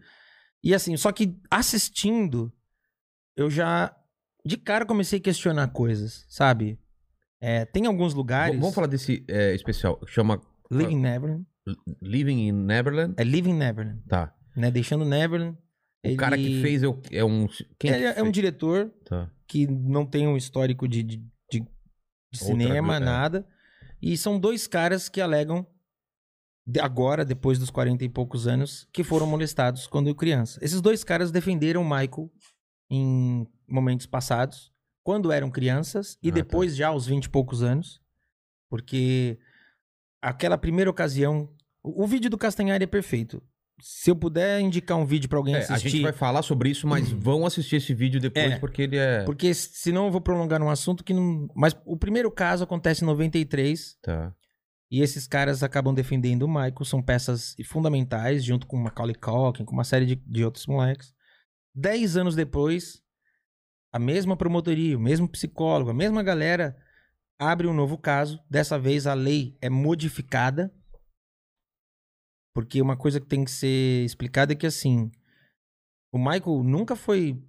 E 0.62 0.74
assim, 0.76 0.98
só 0.98 1.14
que 1.14 1.34
assistindo, 1.50 2.52
eu 3.38 3.50
já 3.50 3.96
de 4.46 4.58
cara 4.58 4.86
comecei 4.86 5.18
a 5.20 5.22
questionar 5.22 5.70
coisas, 5.70 6.26
sabe? 6.28 6.78
É, 7.40 7.64
tem 7.64 7.86
alguns 7.86 8.14
lugares. 8.14 8.56
V- 8.56 8.60
Vamos 8.60 8.76
falar 8.76 8.88
desse 8.88 9.24
é, 9.30 9.54
especial, 9.56 9.98
chama 10.08 10.42
Living 10.70 11.00
Neverland. 11.00 11.46
Living 12.02 12.48
in 12.48 12.52
Neverland. 12.52 13.14
É 13.18 13.24
Living 13.24 13.54
Neverland, 13.54 14.02
Tá. 14.08 14.34
né? 14.56 14.70
Deixando 14.72 15.06
Neverland. 15.06 15.58
O 16.06 16.16
cara 16.16 16.38
que 16.38 16.44
Ele- 16.46 16.62
fez 16.62 16.82
é, 16.84 16.88
o- 16.88 17.02
é 17.12 17.26
um... 17.26 17.48
Quem 17.78 17.92
Ele 17.92 18.06
é 18.06 18.12
um 18.22 18.26
fez? 18.26 18.32
diretor 18.32 18.90
Tá. 19.06 19.30
que 19.48 19.68
não 19.68 20.06
tem 20.06 20.28
um 20.28 20.38
histórico 20.38 20.88
de, 20.88 21.04
de, 21.04 21.18
de- 21.52 21.60
Outra 21.62 22.46
cinema, 22.48 22.88
coisa, 22.94 23.02
é. 23.02 23.06
nada. 23.06 23.48
E 24.02 24.16
são 24.16 24.40
dois 24.40 24.66
caras 24.68 25.10
que 25.10 25.20
alegam, 25.20 25.68
agora, 26.82 27.26
depois 27.26 27.58
dos 27.60 27.70
40 27.70 28.06
e 28.06 28.10
poucos 28.10 28.48
anos, 28.48 28.88
que 28.94 29.04
foram 29.04 29.26
molestados 29.28 29.88
quando 29.88 30.14
criança. 30.16 30.60
Esses 30.64 30.80
dois 30.82 31.04
caras 31.04 31.32
defenderam 31.32 31.82
o 31.82 31.86
Michael 31.90 32.32
em 32.90 33.48
momentos 33.68 34.06
passados, 34.06 34.72
quando 35.04 35.32
eram 35.32 35.50
crianças, 35.52 36.18
e 36.24 36.30
Ah, 36.30 36.32
tá. 36.32 36.36
depois 36.36 36.76
já 36.76 36.90
aos 36.90 37.08
20 37.08 37.26
e 37.26 37.30
poucos 37.30 37.62
anos. 37.64 38.00
Porque 38.70 39.40
aquela 40.22 40.58
primeira 40.58 40.90
ocasião. 40.90 41.50
O, 41.84 42.04
o 42.04 42.08
vídeo 42.08 42.30
do 42.30 42.38
Castanhari 42.38 42.84
é 42.84 42.88
perfeito. 42.88 43.42
Se 43.82 44.12
eu 44.12 44.16
puder 44.16 44.60
indicar 44.60 44.98
um 44.98 45.06
vídeo 45.06 45.30
pra 45.30 45.38
alguém 45.38 45.56
É, 45.56 45.60
assistir. 45.60 45.74
a 45.88 45.90
gente 45.90 46.02
vai 46.02 46.12
falar 46.12 46.42
sobre 46.42 46.70
isso, 46.70 46.86
mas 46.86 47.10
vão 47.14 47.46
assistir 47.46 47.78
esse 47.78 47.94
vídeo 47.94 48.20
depois, 48.20 48.52
É. 48.54 48.60
porque 48.60 48.82
ele 48.82 48.98
é... 48.98 49.24
Porque 49.24 49.54
senão 49.54 50.06
eu 50.08 50.12
vou 50.12 50.20
prolongar 50.20 50.60
num 50.60 50.70
assunto 50.70 51.04
que 51.04 51.14
não. 51.14 51.48
Mas 51.56 51.76
o 51.86 51.96
primeiro 51.96 52.30
caso 52.30 52.64
acontece 52.64 53.04
em 53.04 53.08
93 53.08 53.98
Tá. 54.02 54.36
e 54.92 55.02
esses 55.02 55.26
caras 55.28 55.64
acabam 55.64 55.94
defendendo 55.94 56.44
o 56.44 56.48
Michael, 56.50 56.84
são 56.84 57.02
peças 57.02 57.56
fundamentais, 57.66 58.44
junto 58.44 58.68
com 58.68 58.76
Macaulay 58.76 59.16
Culkin, 59.16 59.64
com 59.64 59.74
uma 59.74 59.86
série 59.86 60.06
de, 60.06 60.16
de 60.16 60.44
outros 60.44 60.68
moleques. 60.68 61.14
Dez 61.74 62.18
anos 62.18 62.36
depois, 62.36 63.02
a 63.94 64.00
mesma 64.00 64.36
promotoria, 64.36 64.98
o 64.98 65.00
mesmo 65.02 65.28
psicólogo, 65.30 65.92
a 65.92 65.94
mesma 65.94 66.22
galera 66.22 66.76
abre 67.40 67.66
um 67.66 67.74
novo 67.74 67.98
caso. 67.98 68.42
Dessa 68.50 68.78
vez 68.78 69.08
a 69.08 69.14
lei 69.14 69.56
é 69.62 69.70
modificada. 69.70 70.74
Porque 72.60 72.82
uma 72.82 72.98
coisa 72.98 73.22
que 73.22 73.26
tem 73.26 73.46
que 73.46 73.52
ser 73.52 74.04
explicada 74.04 74.52
é 74.52 74.56
que 74.56 74.68
assim, 74.68 75.10
o 76.12 76.18
Michael 76.20 76.62
nunca 76.62 76.94
foi 76.94 77.42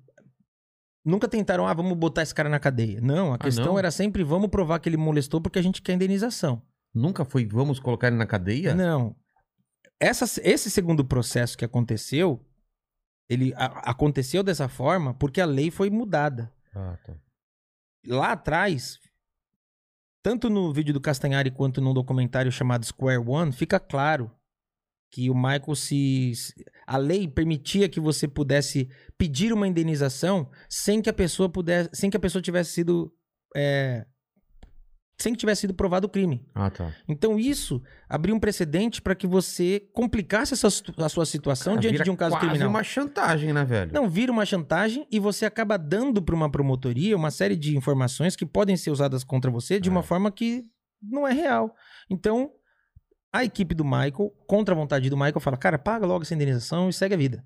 Nunca 1.05 1.27
tentaram, 1.27 1.67
ah, 1.67 1.75
vamos 1.75 1.97
botar 1.99 2.23
esse 2.23 2.33
cara 2.35 2.49
na 2.49 2.61
cadeia. 2.61 3.01
Não, 3.01 3.33
a 3.33 3.39
questão 3.39 3.65
não? 3.73 3.79
era 3.79 3.91
sempre, 3.91 4.23
vamos 4.23 4.51
provar 4.51 4.79
que 4.79 4.89
ele 4.89 4.97
molestou 4.97 5.41
porque 5.41 5.59
a 5.59 5.63
gente 5.63 5.83
quer 5.83 5.95
indenização. 5.95 6.63
Nunca 6.95 7.25
foi, 7.25 7.45
vamos 7.45 7.81
colocar 7.81 8.07
ele 8.07 8.17
na 8.17 8.27
cadeia? 8.27 8.73
Não. 8.73 9.17
Essa, 9.99 10.27
esse 10.45 10.71
segundo 10.71 11.05
processo 11.05 11.59
que 11.59 11.65
aconteceu, 11.65 12.47
ele 13.29 13.53
a- 13.55 13.91
aconteceu 13.91 14.45
dessa 14.45 14.69
forma 14.69 15.13
porque 15.15 15.41
a 15.41 15.47
lei 15.47 15.73
foi 15.73 15.91
mudada. 15.91 16.53
Ah, 16.73 16.97
tá. 17.05 17.17
Lá 18.07 18.33
atrás, 18.33 19.01
tanto 20.23 20.49
no 20.49 20.73
vídeo 20.73 20.95
do 20.95 21.01
Castanhari 21.01 21.51
quanto 21.51 21.81
num 21.81 21.95
documentário 21.95 22.53
chamado 22.53 22.85
Square 22.85 23.25
One, 23.27 23.53
fica 23.53 23.81
claro 23.81 24.31
que 25.11 25.29
o 25.31 25.35
Michael 25.35 25.75
se. 25.75 26.33
A 26.87 26.97
lei 26.97 27.27
permitia 27.29 27.89
que 27.89 28.01
você 28.01 28.27
pudesse 28.29 28.89
pedir 29.19 29.53
uma 29.53 29.67
indenização 29.67 30.49
sem 30.69 31.01
que 31.03 31.11
a 31.11 31.13
pessoa 31.13 31.49
pudesse. 31.49 31.91
sem 31.93 32.09
que 32.11 32.17
a 32.17 32.21
pessoa 32.21 32.41
tivesse 32.43 32.71
sido. 32.73 33.13
é, 33.57 34.07
sem 35.19 35.35
que 35.35 35.39
tivesse 35.39 35.61
sido 35.63 35.75
provado 35.75 36.07
o 36.07 36.11
crime. 36.11 36.47
Ah, 36.55 36.71
tá. 36.71 36.95
Então 37.07 37.39
isso 37.39 37.83
abriu 38.09 38.35
um 38.35 38.41
precedente 38.41 39.03
para 39.03 39.15
que 39.15 39.27
você 39.27 39.81
complicasse 39.93 40.55
essa, 40.55 40.69
a 40.97 41.09
sua 41.11 41.27
situação 41.27 41.75
Cara, 41.75 41.81
diante 41.83 42.03
de 42.05 42.11
um 42.11 42.17
caso 42.17 42.37
quase 42.37 42.47
criminal. 42.47 42.71
uma 42.71 42.83
chantagem, 42.83 43.53
né, 43.53 43.63
velho? 43.63 43.93
Não, 43.93 44.09
vira 44.09 44.33
uma 44.33 44.47
chantagem 44.47 45.07
e 45.13 45.19
você 45.21 45.45
acaba 45.45 45.77
dando 45.77 46.23
para 46.23 46.35
uma 46.35 46.51
promotoria 46.51 47.15
uma 47.15 47.31
série 47.31 47.55
de 47.55 47.77
informações 47.77 48.35
que 48.35 48.47
podem 48.47 48.79
ser 48.79 48.91
usadas 48.93 49.23
contra 49.23 49.51
você 49.51 49.79
de 49.79 49.91
uma 49.91 50.01
É. 50.01 50.03
forma 50.03 50.31
que 50.31 50.63
não 51.03 51.29
é 51.29 51.33
real. 51.35 51.75
Então, 52.09 52.51
a 53.33 53.45
equipe 53.45 53.75
do 53.75 53.85
Michael, 53.85 54.31
contra 54.47 54.75
a 54.75 54.79
vontade 54.79 55.09
do 55.11 55.17
Michael, 55.17 55.41
fala: 55.41 55.57
cara, 55.57 55.79
paga 55.79 56.07
logo 56.07 56.23
essa 56.23 56.35
indenização 56.35 56.89
e 56.89 56.93
segue 56.93 57.15
a 57.15 57.19
vida. 57.19 57.45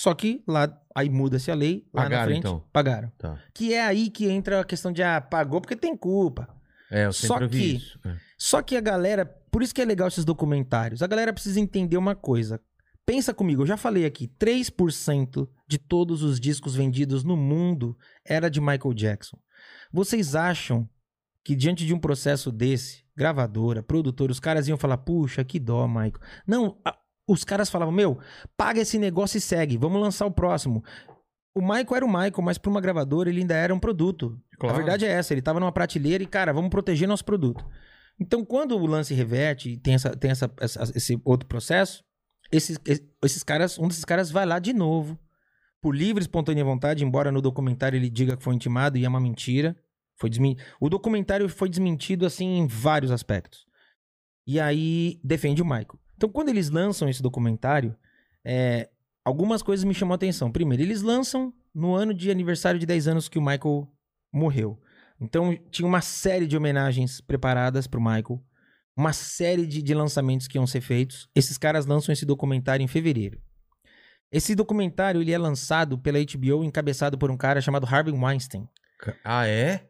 Só 0.00 0.14
que 0.14 0.44
lá, 0.46 0.80
aí 0.94 1.10
muda-se 1.10 1.50
a 1.50 1.54
lei, 1.54 1.84
lá 1.92 2.02
na 2.04 2.08
Pagaram, 2.10 2.24
frente, 2.30 2.38
então? 2.38 2.64
pagaram. 2.72 3.12
Tá. 3.18 3.38
Que 3.52 3.74
é 3.74 3.82
aí 3.84 4.10
que 4.10 4.28
entra 4.28 4.60
a 4.60 4.64
questão 4.64 4.92
de, 4.92 5.02
ah, 5.02 5.20
pagou 5.20 5.60
porque 5.60 5.74
tem 5.74 5.96
culpa. 5.96 6.48
É, 6.90 7.06
eu 7.06 7.12
Só 7.12 7.46
que- 7.48 7.56
isso. 7.56 7.98
É. 8.04 8.16
Só 8.38 8.62
que 8.62 8.76
a 8.76 8.80
galera, 8.80 9.26
por 9.26 9.60
isso 9.62 9.74
que 9.74 9.82
é 9.82 9.84
legal 9.84 10.06
esses 10.06 10.24
documentários, 10.24 11.02
a 11.02 11.06
galera 11.08 11.32
precisa 11.32 11.58
entender 11.58 11.96
uma 11.96 12.14
coisa. 12.14 12.60
Pensa 13.04 13.34
comigo, 13.34 13.62
eu 13.62 13.66
já 13.66 13.76
falei 13.76 14.04
aqui, 14.06 14.28
3% 14.38 15.48
de 15.66 15.78
todos 15.78 16.22
os 16.22 16.38
discos 16.38 16.74
vendidos 16.76 17.24
no 17.24 17.36
mundo 17.36 17.96
era 18.24 18.48
de 18.48 18.60
Michael 18.60 18.94
Jackson. 18.94 19.36
Vocês 19.92 20.34
acham 20.36 20.88
que 21.48 21.56
diante 21.56 21.86
de 21.86 21.94
um 21.94 21.98
processo 21.98 22.52
desse, 22.52 23.02
gravadora, 23.16 23.82
produtor, 23.82 24.30
os 24.30 24.38
caras 24.38 24.68
iam 24.68 24.76
falar, 24.76 24.98
puxa, 24.98 25.42
que 25.42 25.58
dó, 25.58 25.88
Michael. 25.88 26.12
Não, 26.46 26.76
a- 26.84 26.94
os 27.26 27.42
caras 27.42 27.70
falavam, 27.70 27.90
meu, 27.90 28.18
paga 28.54 28.82
esse 28.82 28.98
negócio 28.98 29.38
e 29.38 29.40
segue, 29.40 29.78
vamos 29.78 29.98
lançar 29.98 30.26
o 30.26 30.30
próximo. 30.30 30.84
O 31.56 31.62
Michael 31.62 31.96
era 31.96 32.04
o 32.04 32.08
Michael, 32.08 32.42
mas 32.42 32.58
para 32.58 32.70
uma 32.70 32.82
gravadora 32.82 33.30
ele 33.30 33.40
ainda 33.40 33.54
era 33.54 33.74
um 33.74 33.78
produto. 33.80 34.38
Claro. 34.58 34.74
A 34.74 34.76
verdade 34.76 35.06
é 35.06 35.08
essa, 35.08 35.32
ele 35.32 35.40
tava 35.40 35.58
numa 35.58 35.72
prateleira 35.72 36.22
e, 36.22 36.26
cara, 36.26 36.52
vamos 36.52 36.68
proteger 36.68 37.08
nosso 37.08 37.24
produto. 37.24 37.64
Então, 38.20 38.44
quando 38.44 38.76
o 38.76 38.84
lance 38.86 39.14
reverte 39.14 39.70
e 39.70 39.78
tem, 39.78 39.94
essa, 39.94 40.14
tem 40.14 40.30
essa, 40.30 40.52
essa- 40.60 40.82
esse 40.94 41.18
outro 41.24 41.48
processo, 41.48 42.04
esses, 42.52 42.78
esses 43.24 43.42
caras, 43.42 43.78
um 43.78 43.88
desses 43.88 44.04
caras 44.04 44.30
vai 44.30 44.44
lá 44.44 44.58
de 44.58 44.74
novo, 44.74 45.18
por 45.80 45.96
livre 45.96 46.20
e 46.20 46.24
espontânea 46.24 46.62
vontade, 46.62 47.02
embora 47.02 47.32
no 47.32 47.40
documentário 47.40 47.96
ele 47.96 48.10
diga 48.10 48.36
que 48.36 48.44
foi 48.44 48.54
intimado 48.54 48.98
e 48.98 49.04
é 49.06 49.08
uma 49.08 49.18
mentira. 49.18 49.74
Foi. 50.18 50.30
O 50.80 50.88
documentário 50.88 51.48
foi 51.48 51.68
desmentido, 51.68 52.26
assim, 52.26 52.58
em 52.58 52.66
vários 52.66 53.10
aspectos. 53.10 53.66
E 54.46 54.58
aí, 54.58 55.20
defende 55.22 55.62
o 55.62 55.64
Michael. 55.64 55.98
Então, 56.16 56.28
quando 56.28 56.48
eles 56.48 56.70
lançam 56.70 57.08
esse 57.08 57.22
documentário, 57.22 57.96
é, 58.44 58.88
algumas 59.24 59.62
coisas 59.62 59.84
me 59.84 59.94
chamam 59.94 60.12
a 60.12 60.16
atenção. 60.16 60.50
Primeiro, 60.50 60.82
eles 60.82 61.02
lançam 61.02 61.52
no 61.74 61.94
ano 61.94 62.12
de 62.12 62.30
aniversário 62.30 62.80
de 62.80 62.86
10 62.86 63.08
anos 63.08 63.28
que 63.28 63.38
o 63.38 63.42
Michael 63.42 63.88
morreu. 64.32 64.80
Então, 65.20 65.56
tinha 65.70 65.86
uma 65.86 66.00
série 66.00 66.46
de 66.46 66.56
homenagens 66.56 67.20
preparadas 67.20 67.86
pro 67.86 68.00
Michael. 68.00 68.42
Uma 68.96 69.12
série 69.12 69.66
de, 69.66 69.80
de 69.80 69.94
lançamentos 69.94 70.48
que 70.48 70.58
iam 70.58 70.66
ser 70.66 70.80
feitos. 70.80 71.28
Esses 71.34 71.56
caras 71.56 71.86
lançam 71.86 72.12
esse 72.12 72.26
documentário 72.26 72.82
em 72.82 72.88
fevereiro. 72.88 73.40
Esse 74.30 74.54
documentário 74.54 75.20
ele 75.20 75.32
é 75.32 75.38
lançado 75.38 75.98
pela 75.98 76.18
HBO, 76.18 76.64
encabeçado 76.64 77.16
por 77.16 77.30
um 77.30 77.36
cara 77.36 77.60
chamado 77.60 77.86
Harvey 77.86 78.12
Weinstein. 78.12 78.68
Ah, 79.24 79.46
é? 79.46 79.87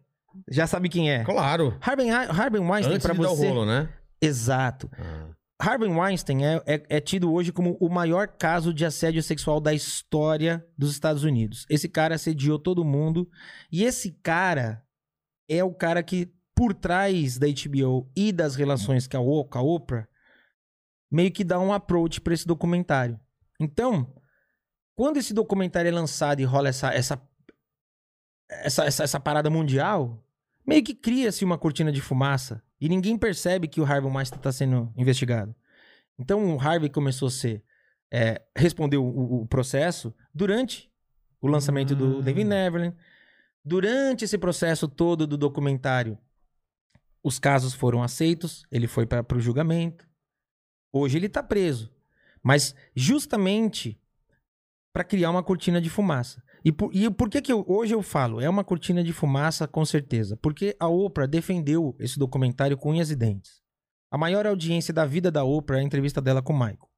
Já 0.51 0.67
sabe 0.67 0.89
quem 0.89 1.11
é? 1.11 1.25
Claro. 1.25 1.77
Harvey, 1.81 2.11
Harvey 2.11 2.61
Weinstein, 2.61 2.95
Antes 2.95 3.07
pra 3.07 3.15
de 3.15 3.21
dar 3.21 3.31
o 3.31 3.37
você. 3.37 3.49
rolo, 3.49 3.65
né? 3.67 3.89
Exato. 4.21 4.91
Ah. 4.99 5.29
Harvey 5.61 5.89
Weinstein 5.91 6.45
é, 6.45 6.63
é- 6.67 6.87
é 6.89 7.01
tido 7.01 7.33
hoje 7.33 7.51
como 7.53 7.77
o 7.81 7.89
maior 7.89 8.29
caso 8.29 8.73
de 8.73 8.85
assédio 8.85 9.23
sexual 9.23 9.61
da 9.61 9.75
história 9.75 10.65
dos 10.77 10.93
Estados 10.93 11.25
Unidos. 11.25 11.67
Esse 11.69 11.89
cara 11.89 12.15
assediou 12.15 12.59
todo 12.59 12.85
mundo. 12.85 13.29
E 13.73 13.83
esse 13.85 14.13
cara 14.23 14.85
é 15.49 15.65
o 15.65 15.75
cara 15.75 16.03
que, 16.03 16.33
por 16.55 16.73
trás 16.75 17.39
da 17.39 17.47
HBO 17.49 18.09
e 18.17 18.31
das 18.33 18.55
relações 18.55 19.07
com 19.09 19.17
a 19.17 19.61
Oprah, 19.61 20.07
meio 21.11 21.33
que 21.33 21.43
dá 21.43 21.59
um 21.59 21.73
approach 21.73 22.21
para 22.21 22.35
esse 22.35 22.47
documentário. 22.47 23.19
Então, 23.59 24.15
quando 24.95 25.17
esse 25.17 25.33
documentário 25.35 25.89
é 25.89 25.93
lançado 25.93 26.41
e 26.41 26.45
rola 26.45 26.69
essa, 26.69 26.93
essa, 26.93 27.21
essa, 28.49 28.85
essa, 28.85 29.03
essa 29.05 29.19
parada 29.21 29.51
mundial, 29.51 30.23
meio 30.69 30.85
que 30.85 30.95
cria-se 30.95 31.45
uma 31.45 31.57
cortina 31.57 31.91
de 31.91 32.01
fumaça 32.01 32.63
e 32.79 32.89
ninguém 32.89 33.17
percebe 33.17 33.67
que 33.67 33.81
o 33.81 33.85
Harvey 33.85 34.11
Weinstein 34.11 34.39
está 34.39 34.53
sendo 34.53 34.93
investigado. 34.97 35.55
Então 36.19 36.55
o 36.55 36.61
Harvey 36.61 36.91
começou 36.91 37.29
a 37.29 37.31
ser 37.31 37.65
é, 38.11 38.43
respondeu 38.55 39.05
o, 39.05 39.43
o 39.43 39.47
processo 39.47 40.15
durante 40.33 40.91
o 41.41 41.47
lançamento 41.47 41.95
do 41.95 42.19
Ah. 42.19 42.23
David 42.23 42.49
Neverland. 42.49 42.97
Durante 43.65 44.25
esse 44.25 44.37
processo 44.39 44.87
todo 44.89 45.27
do 45.27 45.37
documentário, 45.37 46.19
os 47.23 47.39
casos 47.39 47.75
foram 47.75 48.03
aceitos, 48.03 48.65
ele 48.71 48.87
foi 48.87 49.07
para 49.07 49.37
o 49.37 49.41
julgamento. 49.41 50.07
Hoje 50.93 51.19
ele 51.19 51.27
está 51.27 51.43
preso, 51.43 51.91
mas 52.43 52.75
justamente 52.95 54.01
para 54.93 55.05
criar 55.05 55.31
uma 55.31 55.43
cortina 55.43 55.81
de 55.81 55.91
fumaça. 55.91 56.43
E 56.65 56.73
por, 56.73 56.95
e 56.95 57.09
por 57.11 57.29
que, 57.31 57.41
que 57.41 57.53
eu- 57.53 57.65
hoje 57.69 57.95
eu 57.95 58.03
falo? 58.03 58.41
É 58.41 58.49
uma 58.49 58.65
cortina 58.65 59.03
de 59.03 59.13
fumaça, 59.13 59.67
com 59.69 59.85
certeza. 59.85 60.37
Porque 60.37 60.77
a 60.81 60.89
Oprah 60.89 61.27
defendeu 61.27 61.97
esse 61.99 62.19
documentário 62.19 62.77
com 62.77 62.91
unhas 62.91 63.11
e 63.11 63.17
dentes. 63.17 63.63
A 64.11 64.19
maior 64.19 64.47
audiência 64.47 64.93
da 64.93 65.05
vida 65.05 65.31
da 65.31 65.45
Oprah 65.45 65.79
é 65.79 65.81
a 65.81 65.85
entrevista 65.85 66.21
dela 66.21 66.43
com 66.43 66.53
o 66.53 66.59
Michael. 66.59 66.89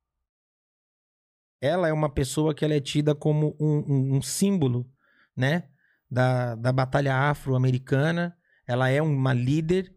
Ela 1.60 1.88
é 1.88 1.92
uma 1.92 2.08
pessoa 2.08 2.54
que 2.54 2.64
ela 2.64 2.74
é 2.74 2.80
tida 2.80 3.14
como 3.14 3.54
um, 3.60 3.78
um- 3.78 4.16
um 4.16 4.22
símbolo, 4.22 4.90
né? 5.36 5.64
Da, 6.10 6.54
da 6.54 6.72
batalha 6.72 7.14
afro-americana. 7.14 8.36
Ela 8.66 8.88
é 8.88 9.02
uma 9.02 9.32
líder, 9.34 9.94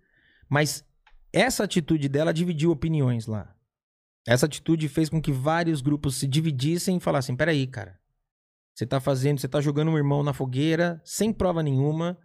mas 0.49 0.85
essa 1.31 1.63
atitude 1.63 2.09
dela 2.09 2.33
dividiu 2.33 2.71
opiniões 2.71 3.27
lá. 3.27 3.55
Essa 4.25 4.45
atitude 4.45 4.87
fez 4.89 5.09
com 5.09 5.21
que 5.21 5.31
vários 5.31 5.81
grupos 5.81 6.15
se 6.15 6.27
dividissem 6.27 6.97
e 6.97 6.99
falassem: 6.99 7.35
peraí, 7.35 7.65
cara. 7.67 7.99
Você 8.73 8.85
tá 8.85 8.99
fazendo, 8.99 9.39
você 9.39 9.47
tá 9.47 9.61
jogando 9.61 9.91
um 9.91 9.97
irmão 9.97 10.23
na 10.23 10.33
fogueira 10.33 11.01
sem 11.03 11.31
prova 11.31 11.61
nenhuma 11.61 12.17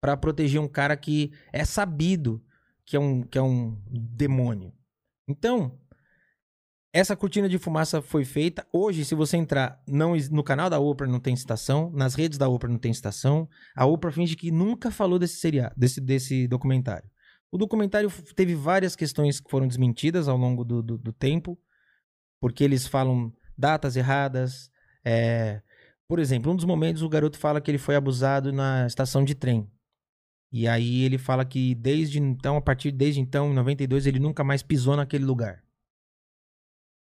pra 0.00 0.16
proteger 0.16 0.60
um 0.60 0.68
cara 0.68 0.96
que 0.96 1.32
é 1.52 1.64
sabido 1.64 2.44
que 2.84 2.96
é 2.96 3.00
um, 3.00 3.22
que 3.22 3.38
é 3.38 3.42
um 3.42 3.80
demônio. 3.88 4.72
Então, 5.26 5.78
essa 6.92 7.16
cortina 7.16 7.48
de 7.48 7.58
fumaça 7.58 8.02
foi 8.02 8.24
feita. 8.24 8.66
Hoje, 8.72 9.04
se 9.04 9.14
você 9.14 9.36
entrar 9.36 9.82
não, 9.88 10.14
no 10.30 10.44
canal 10.44 10.68
da 10.68 10.78
Oprah 10.78 11.10
não 11.10 11.18
tem 11.18 11.34
citação, 11.34 11.90
nas 11.90 12.14
redes 12.14 12.38
da 12.38 12.48
Oprah 12.48 12.70
não 12.70 12.78
tem 12.78 12.92
citação. 12.92 13.48
A 13.74 13.86
Oprah 13.86 14.12
finge 14.12 14.36
que 14.36 14.50
nunca 14.50 14.90
falou 14.90 15.18
desse 15.18 15.38
seriado, 15.38 15.74
desse, 15.76 16.00
desse 16.00 16.46
documentário. 16.46 17.10
O 17.50 17.56
documentário 17.56 18.10
teve 18.34 18.54
várias 18.54 18.94
questões 18.94 19.40
que 19.40 19.50
foram 19.50 19.66
desmentidas 19.66 20.28
ao 20.28 20.36
longo 20.36 20.64
do, 20.64 20.82
do, 20.82 20.98
do 20.98 21.12
tempo, 21.12 21.58
porque 22.40 22.62
eles 22.62 22.86
falam 22.86 23.32
datas 23.56 23.96
erradas. 23.96 24.70
é, 25.04 25.62
Por 26.08 26.18
exemplo, 26.18 26.52
um 26.52 26.56
dos 26.56 26.64
momentos 26.64 27.02
o 27.02 27.08
garoto 27.08 27.38
fala 27.38 27.60
que 27.60 27.70
ele 27.70 27.78
foi 27.78 27.96
abusado 27.96 28.52
na 28.52 28.86
estação 28.86 29.24
de 29.24 29.34
trem. 29.34 29.70
E 30.52 30.68
aí 30.68 31.02
ele 31.02 31.18
fala 31.18 31.44
que 31.44 31.74
desde 31.74 32.20
então, 32.20 32.56
a 32.56 32.60
partir 32.62 32.92
desde 32.92 33.20
então, 33.20 33.50
em 33.50 33.54
92, 33.54 34.06
ele 34.06 34.18
nunca 34.20 34.44
mais 34.44 34.62
pisou 34.62 34.96
naquele 34.96 35.24
lugar. 35.24 35.64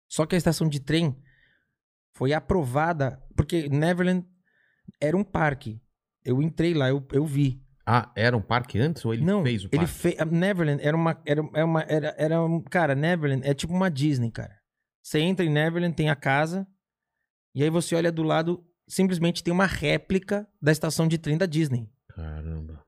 Só 0.09 0.25
que 0.25 0.35
a 0.35 0.37
estação 0.37 0.67
de 0.67 0.79
trem 0.79 1.15
foi 2.15 2.33
aprovada, 2.33 3.21
porque 3.35 3.69
Neverland 3.69 4.25
era 4.99 5.15
um 5.15 5.23
parque. 5.23 5.81
Eu 6.25 6.41
entrei 6.41 6.73
lá, 6.73 6.89
eu, 6.89 7.05
eu 7.11 7.25
vi. 7.25 7.61
Ah, 7.85 8.11
era 8.17 8.35
um 8.35 8.41
parque 8.41 8.79
antes 8.79 9.05
ou 9.05 9.13
ele 9.13 9.23
Não, 9.23 9.43
fez 9.43 9.63
o 9.63 9.67
ele 9.67 9.77
parque? 9.77 9.93
fez. 9.93 10.15
Neverland 10.29 10.83
era 10.83 10.97
uma. 10.97 11.21
Era, 11.25 11.41
era 11.53 11.65
uma 11.65 11.81
era, 11.83 12.15
era 12.17 12.43
um, 12.43 12.61
cara, 12.61 12.95
Neverland 12.95 13.47
é 13.47 13.53
tipo 13.53 13.73
uma 13.73 13.89
Disney, 13.89 14.31
cara. 14.31 14.57
Você 15.01 15.19
entra 15.19 15.45
em 15.45 15.49
Neverland, 15.49 15.95
tem 15.95 16.09
a 16.09 16.15
casa, 16.15 16.67
e 17.55 17.63
aí 17.63 17.69
você 17.69 17.95
olha 17.95 18.11
do 18.11 18.23
lado, 18.23 18.61
simplesmente 18.87 19.43
tem 19.43 19.53
uma 19.53 19.65
réplica 19.65 20.47
da 20.61 20.71
estação 20.71 21.07
de 21.07 21.17
trem 21.17 21.37
da 21.37 21.45
Disney. 21.45 21.89
Caramba. 22.09 22.83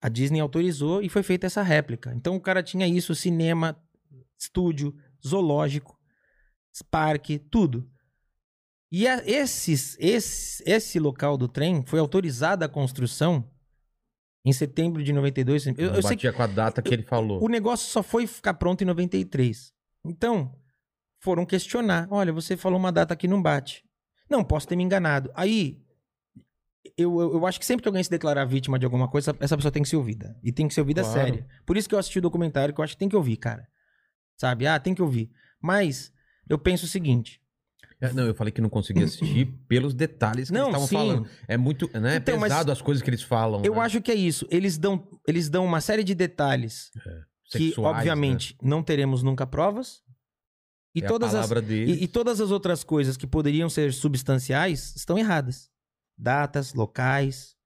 A 0.00 0.08
Disney 0.08 0.40
autorizou 0.40 1.02
e 1.02 1.08
foi 1.08 1.22
feita 1.22 1.46
essa 1.46 1.62
réplica. 1.62 2.12
Então 2.14 2.36
o 2.36 2.40
cara 2.40 2.62
tinha 2.62 2.86
isso: 2.86 3.14
cinema, 3.14 3.76
estúdio, 4.38 4.94
zoológico, 5.26 5.98
parque, 6.90 7.38
tudo. 7.38 7.90
E 8.90 9.06
a- 9.06 9.22
esses, 9.26 9.96
esse, 10.00 10.62
esse 10.66 10.98
local 10.98 11.36
do 11.36 11.46
trem 11.48 11.84
foi 11.84 11.98
autorizada 11.98 12.64
a 12.64 12.68
construção 12.68 13.48
em 14.44 14.52
setembro 14.52 15.02
de 15.04 15.12
92. 15.12 15.66
Eu, 15.66 15.74
eu 15.76 15.92
sei 15.94 16.16
que 16.16 16.26
batia 16.26 16.32
com 16.32 16.42
a 16.42 16.46
data 16.46 16.80
que 16.80 16.94
ele 16.94 17.02
falou. 17.02 17.44
o 17.44 17.48
negócio 17.48 17.86
só 17.90 18.02
foi 18.02 18.26
ficar 18.26 18.54
pronto 18.54 18.80
em 18.82 18.86
93. 18.86 19.72
Então, 20.06 20.54
foram 21.20 21.44
questionar. 21.44 22.06
Olha, 22.10 22.32
você 22.32 22.56
falou 22.56 22.78
uma 22.78 22.92
data 22.92 23.14
que 23.16 23.28
não 23.28 23.42
bate. 23.42 23.84
Não, 24.28 24.44
posso 24.44 24.68
ter 24.68 24.76
me 24.76 24.84
enganado. 24.84 25.30
Aí, 25.34 25.80
eu, 26.96 27.20
eu, 27.20 27.32
eu 27.34 27.46
acho 27.46 27.58
que 27.58 27.66
sempre 27.66 27.82
que 27.82 27.88
alguém 27.88 28.02
se 28.02 28.10
declarar 28.10 28.44
vítima 28.44 28.78
de 28.78 28.84
alguma 28.84 29.08
coisa, 29.08 29.34
essa 29.40 29.56
pessoa 29.56 29.72
tem 29.72 29.82
que 29.82 29.88
ser 29.88 29.96
ouvida. 29.96 30.36
E 30.42 30.52
tem 30.52 30.68
que 30.68 30.74
ser 30.74 30.80
ouvida 30.80 31.02
Claro. 31.02 31.18
séria. 31.18 31.46
Por 31.64 31.76
isso 31.76 31.88
que 31.88 31.94
eu 31.94 31.98
assisti 31.98 32.18
o 32.18 32.22
documentário, 32.22 32.74
que 32.74 32.80
eu 32.80 32.84
acho 32.84 32.94
que 32.94 32.98
tem 32.98 33.08
que 33.08 33.16
ouvir, 33.16 33.36
cara. 33.36 33.66
Sabe? 34.36 34.66
Ah, 34.66 34.78
tem 34.78 34.94
que 34.94 35.02
ouvir. 35.02 35.30
Mas, 35.60 36.12
eu 36.48 36.58
penso 36.58 36.84
o 36.84 36.88
seguinte. 36.88 37.40
É, 38.00 38.12
Não, 38.12 38.26
eu 38.26 38.34
falei 38.34 38.52
que 38.52 38.60
não 38.60 38.68
conseguia 38.68 39.04
assistir 39.04 39.46
pelos 39.66 39.92
detalhes 39.92 40.48
que 40.48 40.54
Não, 40.54 40.68
eles 40.68 40.82
estavam 40.82 40.88
falando. 40.88 41.28
É 41.48 41.56
muito, 41.56 41.90
né? 41.98 42.16
Então, 42.16 42.36
é 42.36 42.40
pesado 42.40 42.70
as 42.70 42.80
coisas 42.80 43.02
que 43.02 43.10
eles 43.10 43.22
falam. 43.22 43.62
Eu 43.64 43.74
né? 43.74 43.80
acho 43.80 44.00
que 44.00 44.12
é 44.12 44.14
isso. 44.14 44.46
Eles 44.50 44.78
dão, 44.78 45.08
eles 45.26 45.48
dão 45.48 45.64
uma 45.64 45.80
série 45.80 46.04
de 46.04 46.14
detalhes 46.14 46.90
que, 47.50 47.68
Sexuais, 47.70 47.96
obviamente, 47.96 48.56
não 48.62 48.82
teremos 48.82 49.22
nunca 49.22 49.46
provas. 49.46 50.02
E? 50.98 51.04
É 51.04 51.08
todas 51.08 51.34
as, 51.34 51.50
e, 51.50 52.04
e 52.04 52.08
todas 52.08 52.40
as 52.40 52.50
outras 52.50 52.84
coisas 52.84 53.16
que 53.16 53.26
poderiam 53.26 53.68
ser 53.68 53.92
substanciais 53.92 54.94
estão 54.96 55.18
erradas. 55.18 55.70
Datas, 56.16 56.74
locais. 56.74 57.56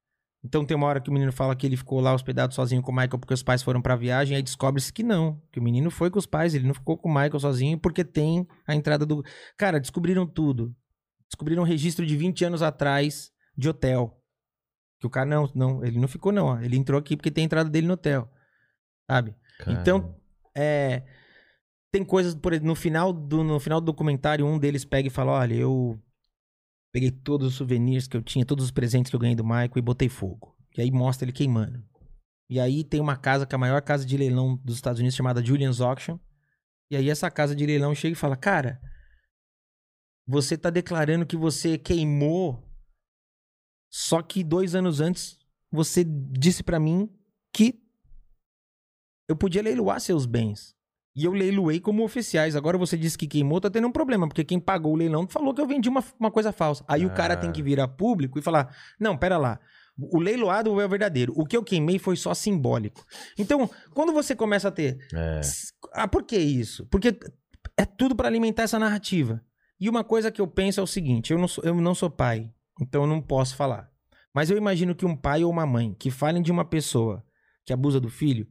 Então 0.44 0.64
tem 0.64 0.76
uma 0.76 0.86
hora 0.86 1.00
que 1.00 1.08
o 1.08 1.12
menino 1.12 1.32
fala 1.32 1.54
que 1.54 1.66
ele 1.66 1.76
ficou 1.76 2.00
lá 2.00 2.12
hospedado 2.12 2.52
sozinho 2.52 2.82
com 2.82 2.90
o 2.90 2.94
Michael 2.94 3.18
porque 3.18 3.32
os 3.32 3.42
pais 3.42 3.62
foram 3.62 3.80
pra 3.80 3.94
viagem, 3.94 4.36
aí 4.36 4.42
descobre-se 4.42 4.92
que 4.92 5.02
não, 5.02 5.40
que 5.52 5.60
o 5.60 5.62
menino 5.62 5.88
foi 5.88 6.10
com 6.10 6.18
os 6.18 6.26
pais, 6.26 6.52
ele 6.52 6.66
não 6.66 6.74
ficou 6.74 6.98
com 6.98 7.08
o 7.08 7.14
Michael 7.14 7.38
sozinho 7.38 7.78
porque 7.78 8.04
tem 8.04 8.46
a 8.66 8.74
entrada 8.74 9.06
do. 9.06 9.24
Cara, 9.56 9.78
descobriram 9.78 10.26
tudo. 10.26 10.74
Descobriram 11.28 11.62
um 11.62 11.66
registro 11.66 12.04
de 12.04 12.16
20 12.16 12.44
anos 12.44 12.60
atrás 12.62 13.32
de 13.56 13.68
hotel. 13.68 14.20
Que 14.98 15.06
o 15.06 15.10
cara 15.10 15.26
não, 15.26 15.50
não, 15.54 15.84
ele 15.84 15.98
não 15.98 16.08
ficou 16.08 16.30
não, 16.30 16.46
ó. 16.46 16.60
ele 16.60 16.76
entrou 16.76 16.98
aqui 16.98 17.16
porque 17.16 17.30
tem 17.30 17.42
a 17.42 17.46
entrada 17.46 17.70
dele 17.70 17.86
no 17.86 17.94
hotel. 17.94 18.30
Sabe? 19.10 19.34
Cara, 19.58 19.80
Então, 19.80 20.14
é, 20.54 21.02
tem 21.92 22.02
coisas, 22.02 22.34
por 22.34 22.58
no 22.60 22.74
final, 22.74 23.12
do, 23.12 23.44
no 23.44 23.60
final 23.60 23.80
do 23.80 23.84
documentário, 23.84 24.46
um 24.46 24.58
deles 24.58 24.84
pega 24.84 25.08
e 25.08 25.10
fala: 25.10 25.32
Olha, 25.32 25.54
eu 25.54 26.00
peguei 26.90 27.10
todos 27.10 27.48
os 27.48 27.54
souvenirs 27.54 28.08
que 28.08 28.16
eu 28.16 28.22
tinha, 28.22 28.46
todos 28.46 28.64
os 28.64 28.70
presentes 28.70 29.10
que 29.10 29.14
eu 29.16 29.20
ganhei 29.20 29.36
do 29.36 29.44
Michael 29.44 29.70
e 29.76 29.82
botei 29.82 30.08
fogo. 30.08 30.56
E 30.76 30.80
aí 30.80 30.90
mostra 30.90 31.26
ele 31.26 31.32
queimando. 31.32 31.84
E 32.48 32.58
aí 32.58 32.82
tem 32.82 32.98
uma 32.98 33.16
casa, 33.16 33.46
que 33.46 33.54
é 33.54 33.56
a 33.56 33.58
maior 33.58 33.80
casa 33.82 34.06
de 34.06 34.16
leilão 34.16 34.56
dos 34.64 34.76
Estados 34.76 35.00
Unidos, 35.00 35.14
chamada 35.14 35.44
Julian's 35.44 35.82
Auction. 35.82 36.18
E 36.90 36.96
aí 36.96 37.10
essa 37.10 37.30
casa 37.30 37.54
de 37.54 37.66
leilão 37.66 37.94
chega 37.94 38.14
e 38.14 38.18
fala: 38.18 38.36
Cara, 38.36 38.80
você 40.26 40.56
tá 40.56 40.70
declarando 40.70 41.26
que 41.26 41.36
você 41.36 41.76
queimou, 41.76 42.66
só 43.90 44.22
que 44.22 44.42
dois 44.42 44.74
anos 44.74 44.98
antes 44.98 45.38
você 45.70 46.04
disse 46.04 46.62
pra 46.62 46.80
mim 46.80 47.10
que 47.52 47.82
eu 49.28 49.36
podia 49.36 49.62
leiloar 49.62 50.00
seus 50.00 50.24
bens. 50.24 50.74
E 51.14 51.24
eu 51.24 51.32
leiloei 51.32 51.78
como 51.78 52.02
oficiais. 52.04 52.56
Agora 52.56 52.78
você 52.78 52.96
disse 52.96 53.18
que 53.18 53.26
queimou, 53.26 53.60
tá 53.60 53.68
tendo 53.68 53.86
um 53.86 53.92
problema, 53.92 54.26
porque 54.26 54.42
quem 54.44 54.58
pagou 54.58 54.92
o 54.94 54.96
leilão 54.96 55.26
falou 55.28 55.52
que 55.52 55.60
eu 55.60 55.66
vendi 55.66 55.88
uma, 55.88 56.02
uma 56.18 56.30
coisa 56.30 56.52
falsa. 56.52 56.82
Aí 56.88 57.04
o 57.04 57.10
cara 57.12 57.34
Ah. 57.34 57.36
tem 57.36 57.52
que 57.52 57.62
virar 57.62 57.86
público 57.88 58.38
e 58.38 58.42
falar: 58.42 58.74
não, 58.98 59.16
pera 59.16 59.36
lá. 59.36 59.60
O 59.98 60.18
leiloado 60.18 60.80
é 60.80 60.86
o 60.86 60.88
verdadeiro. 60.88 61.34
O 61.36 61.44
que 61.44 61.54
eu 61.56 61.62
queimei 61.62 61.98
foi 61.98 62.16
só 62.16 62.32
simbólico. 62.32 63.04
Então, 63.38 63.68
quando 63.92 64.10
você 64.12 64.34
começa 64.34 64.68
a 64.68 64.70
ter. 64.70 64.96
É. 65.12 65.40
Ah, 65.92 66.08
por 66.08 66.22
que 66.22 66.38
isso? 66.38 66.86
Porque 66.86 67.14
é 67.76 67.84
tudo 67.84 68.16
pra 68.16 68.26
alimentar 68.28 68.62
essa 68.62 68.78
narrativa. 68.78 69.42
E 69.78 69.90
uma 69.90 70.02
coisa 70.02 70.30
que 70.32 70.40
eu 70.40 70.46
penso 70.48 70.80
é 70.80 70.82
o 70.82 70.86
seguinte: 70.86 71.30
eu 71.32 71.38
não 71.38 71.46
sou, 71.46 71.62
eu 71.62 71.74
não 71.74 71.94
sou 71.94 72.08
pai, 72.08 72.50
então 72.80 73.02
eu 73.02 73.06
não 73.08 73.20
posso 73.20 73.54
falar. 73.54 73.90
Mas 74.34 74.48
eu 74.48 74.56
imagino 74.56 74.94
que 74.94 75.04
um 75.04 75.14
pai 75.14 75.44
ou 75.44 75.50
uma 75.50 75.66
mãe 75.66 75.94
que 75.98 76.10
falem 76.10 76.40
de 76.42 76.50
uma 76.50 76.64
pessoa 76.64 77.22
que 77.66 77.72
abusa 77.72 78.00
do 78.00 78.08
filho, 78.08 78.48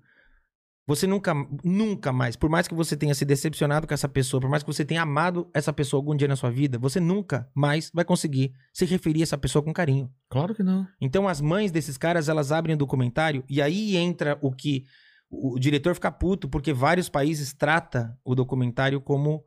você 0.95 1.07
nunca, 1.07 1.33
nunca 1.63 2.11
mais, 2.11 2.35
por 2.35 2.49
mais 2.49 2.67
que 2.67 2.73
você 2.75 2.97
tenha 2.97 3.15
se 3.15 3.23
decepcionado 3.23 3.87
com 3.87 3.93
essa 3.93 4.09
pessoa, 4.09 4.41
por 4.41 4.49
mais 4.49 4.61
que 4.61 4.67
você 4.73 4.83
tenha 4.83 5.01
amado 5.03 5.49
essa 5.53 5.71
pessoa 5.71 5.99
algum 5.99 6.13
dia 6.15 6.27
na 6.27 6.35
sua 6.35 6.51
vida, 6.51 6.77
você 6.77 6.99
nunca 6.99 7.49
mais 7.55 7.89
vai 7.93 8.03
conseguir 8.03 8.51
se 8.73 8.83
referir 8.85 9.21
a 9.21 9.23
essa 9.23 9.37
pessoa 9.37 9.63
com 9.63 9.71
carinho. 9.71 10.11
Claro 10.29 10.53
que 10.53 10.61
não. 10.63 10.85
Então 10.99 11.27
as 11.29 11.39
mães 11.39 11.71
desses 11.71 11.97
caras, 11.97 12.27
elas 12.27 12.51
abrem 12.51 12.75
o 12.75 12.77
documentário 12.77 13.43
e 13.49 13.61
aí 13.61 13.95
entra 13.95 14.37
o 14.41 14.51
que 14.51 14.83
o 15.29 15.57
diretor 15.57 15.95
fica 15.95 16.11
puto 16.11 16.49
porque 16.49 16.73
vários 16.73 17.07
países 17.07 17.53
trata 17.53 18.13
o 18.25 18.35
documentário 18.35 18.99
como 18.99 19.45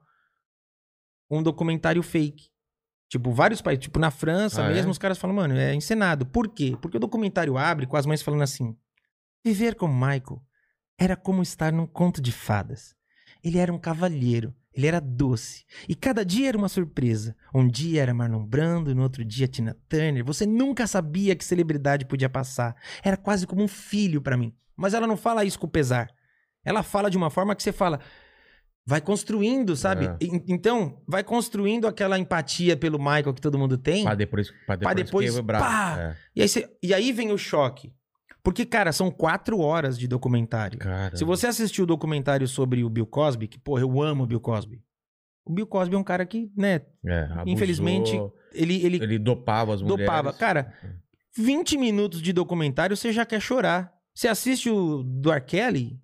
um 1.31 1.43
documentário 1.43 2.03
fake. 2.03 2.49
Tipo, 3.09 3.31
vários 3.33 3.61
países, 3.61 3.85
tipo 3.85 3.99
na 3.99 4.11
França 4.11 4.65
Ah, 4.65 4.71
mesmo, 4.71 4.89
é? 4.89 4.91
os 4.93 4.99
caras 4.99 5.19
falam, 5.19 5.37
mano, 5.37 5.55
é 5.55 5.75
encenado. 5.75 6.25
Por 6.25 6.49
quê? 6.49 6.77
Porque 6.81 6.97
o 6.97 7.01
documentário 7.01 7.59
abre 7.59 7.87
com 7.87 7.97
as 7.97 8.07
mães 8.07 8.23
falando 8.23 8.43
assim: 8.43 8.75
Viver 9.45 9.75
com 9.75 9.87
Michael 9.87 10.41
era 10.99 11.17
como 11.17 11.43
estar 11.43 11.73
num 11.73 11.87
conto 11.87 12.21
de 12.21 12.33
fadas. 12.33 12.95
Ele 13.43 13.59
era 13.59 13.73
um 13.73 13.79
cavalheiro, 13.79 14.55
ele 14.73 14.87
era 14.87 15.01
doce. 15.01 15.65
E 15.89 15.95
cada 15.95 16.25
dia 16.25 16.49
era 16.49 16.57
uma 16.59 16.69
surpresa. 16.69 17.37
Um 17.55 17.69
dia 17.69 18.03
era 18.03 18.15
Marlon 18.15 18.45
Brando, 18.45 18.95
no 18.95 19.03
outro 19.03 19.25
dia 19.25 19.47
Tina 19.47 19.77
Turner. 19.89 20.25
Você 20.25 20.47
nunca 20.47 20.87
sabia 20.87 21.37
que 21.37 21.45
celebridade 21.45 22.07
podia 22.07 22.29
passar. 22.31 22.75
Era 23.03 23.17
quase 23.17 23.47
como 23.47 23.63
um 23.63 23.69
filho 23.69 24.21
pra 24.23 24.37
mim. 24.37 24.55
Mas 24.77 24.95
ela 24.95 25.07
não 25.07 25.17
fala 25.17 25.45
isso 25.45 25.59
com 25.59 25.69
pesar. 25.69 26.11
Ela 26.65 26.83
fala 26.83 27.11
de 27.11 27.17
uma 27.17 27.29
forma 27.31 27.55
que 27.55 27.63
você 27.63 27.73
fala. 27.73 28.01
Vai 28.87 29.01
construindo, 29.01 29.75
sabe? 29.77 30.07
É. 30.07 30.17
Então, 30.47 31.03
vai 31.09 31.23
construindo 31.25 31.87
aquela 31.87 32.19
empatia 32.19 32.77
pelo 32.77 32.99
Michael 32.99 33.33
que 33.33 33.41
todo 33.41 33.59
mundo 33.59 33.79
tem. 33.79 34.05
Pra 34.05 34.15
depois, 34.15 34.51
pra 34.67 34.77
depois, 34.77 34.97
depois, 35.07 35.35
quebrar. 35.35 35.61
pá! 35.61 35.99
É. 36.01 36.17
E 36.37 36.43
aí, 36.43 36.49
você- 36.49 36.69
e 36.83 36.93
aí 36.95 37.13
vem 37.13 37.31
o 37.33 37.39
choque. 37.39 37.93
Porque, 38.45 38.67
cara, 38.67 38.93
são 38.93 39.11
quatro 39.11 39.59
horas 39.59 39.99
de 39.99 40.07
documentário. 40.07 40.79
Cara. 40.79 41.17
Se 41.17 41.25
você 41.25 41.47
assistiu 41.47 41.85
o 41.85 41.87
documentário 41.87 42.47
sobre 42.47 42.85
o 42.85 42.91
Bill 42.91 43.07
Cosby, 43.07 43.49
que, 43.49 43.59
porra, 43.59 43.81
eu 43.81 44.03
amo 44.03 44.25
o 44.25 44.27
Bill 44.27 44.39
Cosby. 44.41 44.83
O 45.47 45.53
Bill 45.53 45.67
Cosby 45.67 45.95
é 45.95 45.99
um 45.99 46.05
cara 46.05 46.27
que, 46.27 46.51
né, 46.57 46.83
É, 47.05 47.23
abusou, 47.25 47.45
infelizmente, 47.47 48.13
ele, 48.53 48.85
ele, 48.85 49.03
Ele 49.03 49.19
dopava 49.19 49.75
as 49.75 49.81
mulheres. 49.81 50.05
dopava. 50.05 50.33
Cara, 50.35 50.73
20 51.37 51.79
minutos 51.79 52.21
de 52.21 52.33
documentário 52.35 52.95
você 52.97 53.13
já 53.13 53.25
quer 53.25 53.41
chorar. 53.41 53.93
Você 54.15 54.29
assiste 54.29 54.71
o 54.71 55.03
do 55.03 55.33
R. 55.33 55.41
Kelly 55.41 55.99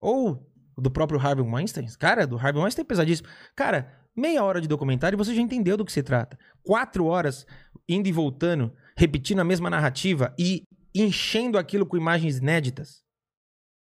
ou 0.00 0.46
do 0.76 0.90
próprio 0.90 1.18
Harvey 1.18 1.44
Weinstein. 1.44 1.86
Cara, 1.98 2.26
do 2.26 2.36
Harvey 2.36 2.60
Weinstein 2.60 2.82
é 2.84 2.86
pesadíssimo. 2.86 3.28
Cara, 3.56 3.90
meia 4.16 4.42
hora 4.44 4.60
de 4.60 4.68
documentário 4.68 5.16
e 5.16 5.18
você 5.18 5.34
já 5.34 5.40
entendeu 5.40 5.76
do 5.76 5.84
que 5.84 5.92
se 5.92 6.02
trata. 6.02 6.38
Quatro 6.62 7.06
horas 7.06 7.46
indo 7.88 8.06
e 8.08 8.12
voltando, 8.12 8.72
repetindo 8.96 9.40
a 9.40 9.44
mesma 9.44 9.70
narrativa 9.70 10.34
e 10.38 10.62
enchendo 10.94 11.58
aquilo 11.58 11.86
com 11.86 11.96
imagens 11.96 12.38
inéditas. 12.38 13.02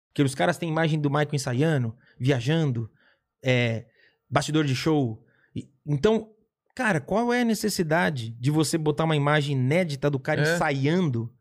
Porque 0.09 0.23
os 0.23 0.35
caras 0.35 0.59
têm 0.59 0.69
imagem 0.69 1.01
do 1.01 1.09
Michael 1.09 1.35
ensaiando, 1.35 1.97
viajando, 2.19 2.91
é, 3.43 3.87
bastidor 4.29 4.65
de 4.65 4.75
show. 4.75 5.25
Então, 5.87 6.33
cara, 6.75 7.01
qual 7.01 7.33
é 7.33 7.43
a 7.43 7.45
necessidade 7.45 8.31
de 8.31 8.51
você 8.51 8.77
botar 8.77 9.05
uma 9.05 9.17
imagem 9.17 9.57
inédita 9.57 10.11
do 10.11 10.19
cara 10.19 10.43
É. 10.43 10.55
ensaiando? 10.55 11.33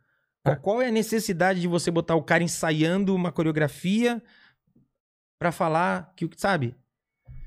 Qual, 0.43 0.57
qual 0.57 0.81
é 0.81 0.87
a 0.87 0.91
necessidade 0.91 1.59
de 1.59 1.67
você 1.67 1.91
botar 1.91 2.15
o 2.15 2.23
cara 2.23 2.43
ensaiando 2.43 3.15
uma 3.15 3.31
coreografia 3.31 4.21
pra 5.39 5.51
falar 5.51 6.13
que, 6.15 6.25
o 6.25 6.29
sabe? 6.37 6.75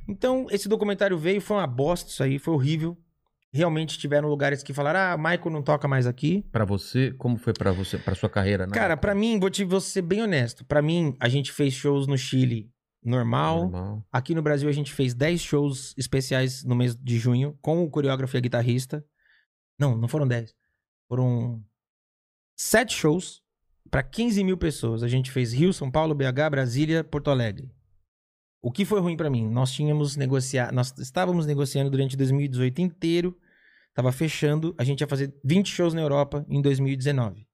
Então, 0.08 0.46
esse 0.50 0.68
documentário 0.68 1.16
veio, 1.16 1.40
foi 1.40 1.56
uma 1.56 1.66
bosta 1.66 2.10
isso 2.10 2.22
aí, 2.22 2.38
foi 2.38 2.52
horrível. 2.52 2.98
Realmente 3.54 3.98
tiveram 3.98 4.28
lugares 4.28 4.62
que 4.62 4.72
falaram: 4.72 4.98
"Ah, 5.00 5.16
Michael 5.16 5.50
não 5.50 5.62
toca 5.62 5.86
mais 5.86 6.06
aqui". 6.06 6.42
Pra 6.50 6.64
você, 6.64 7.12
como 7.12 7.36
foi 7.36 7.52
pra 7.52 7.70
você, 7.72 7.98
pra 7.98 8.14
sua 8.14 8.30
carreira? 8.30 8.66
na 8.66 8.72
Cara, 8.72 8.94
época? 8.94 9.00
pra 9.08 9.14
mim, 9.14 9.38
vou, 9.38 9.50
te, 9.50 9.62
vou 9.64 9.80
ser 9.80 10.02
bem 10.02 10.22
honesto. 10.22 10.64
Pra 10.64 10.80
mim, 10.80 11.14
a 11.20 11.28
gente 11.28 11.52
fez 11.52 11.74
shows 11.74 12.06
no 12.06 12.16
Chile 12.16 12.70
normal. 13.04 13.62
Normal. 13.68 14.06
Aqui 14.10 14.34
no 14.34 14.40
Brasil, 14.42 14.68
a 14.68 14.72
gente 14.72 14.92
fez 14.92 15.12
10 15.12 15.40
shows 15.40 15.92
especiais 15.98 16.64
no 16.64 16.74
mês 16.74 16.96
de 16.96 17.18
junho, 17.18 17.58
com 17.60 17.82
o 17.82 17.90
coreógrafo 17.90 18.36
e 18.36 18.38
a 18.38 18.40
guitarrista. 18.40 19.04
Não, 19.78 19.96
não 19.98 20.08
foram 20.08 20.26
10. 20.26 20.54
Foram 21.08 21.62
7 22.56 22.94
shows 22.94 23.42
pra 23.90 24.02
15 24.02 24.42
mil 24.44 24.56
pessoas. 24.56 25.02
A 25.02 25.08
gente 25.08 25.30
fez 25.30 25.52
Rio, 25.52 25.72
São 25.74 25.90
Paulo, 25.90 26.14
BH, 26.14 26.48
Brasília, 26.50 27.04
Porto 27.04 27.28
Alegre. 27.30 27.70
O 28.62 28.70
que 28.70 28.84
foi 28.84 29.00
ruim 29.00 29.16
pra 29.16 29.28
mim? 29.28 29.48
Nós 29.48 29.72
tínhamos 29.72 30.16
negociado, 30.16 30.72
nós 30.72 30.96
estávamos 30.98 31.44
negociando 31.46 31.90
durante 31.90 32.16
2018 32.16 32.80
inteiro, 32.80 33.36
tava 33.92 34.12
fechando, 34.12 34.72
a 34.78 34.84
gente 34.84 35.00
ia 35.00 35.06
fazer 35.08 35.34
20 35.44 35.68
shows 35.68 35.92
na 35.94 36.00
Europa 36.00 36.46
em 36.48 36.62
2019. 36.62 37.44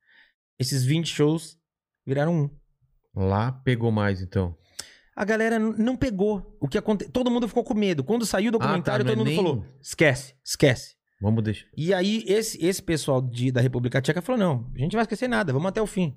Esses 0.59 0.85
20 0.85 1.07
shows 1.07 1.59
viraram 2.07 2.35
um. 2.35 2.51
Lá 3.15 3.51
pegou 3.53 3.91
mais, 3.91 4.20
então. 4.20 4.55
A 5.17 5.25
galera 5.25 5.59
não 5.59 5.97
pegou. 5.97 6.57
O 6.61 6.69
que 6.69 6.78
aconte... 6.78 7.09
Todo 7.09 7.31
mundo 7.31 7.49
ficou 7.49 7.65
com 7.65 7.75
medo. 7.75 8.05
Quando 8.05 8.25
saiu 8.27 8.51
o 8.51 8.53
documentário, 8.53 9.03
Ah, 9.03 9.09
tá, 9.09 9.11
todo 9.11 9.19
mundo 9.19 9.27
nem- 9.28 9.37
falou: 9.37 9.65
esquece, 9.81 10.35
esquece. 10.45 10.95
Vamos 11.20 11.43
deixar. 11.43 11.67
E 11.77 11.93
aí, 11.93 12.23
esse, 12.28 12.65
esse 12.65 12.81
pessoal 12.81 13.20
de, 13.20 13.51
da 13.51 13.61
República 13.61 14.01
Tcheca 14.01 14.23
falou: 14.23 14.39
não, 14.39 14.70
a 14.75 14.78
gente 14.78 14.93
não 14.93 14.99
vai 14.99 15.03
esquecer 15.03 15.27
nada, 15.27 15.53
vamos 15.53 15.69
até 15.69 15.83
o 15.83 15.87
fim. 15.87 16.17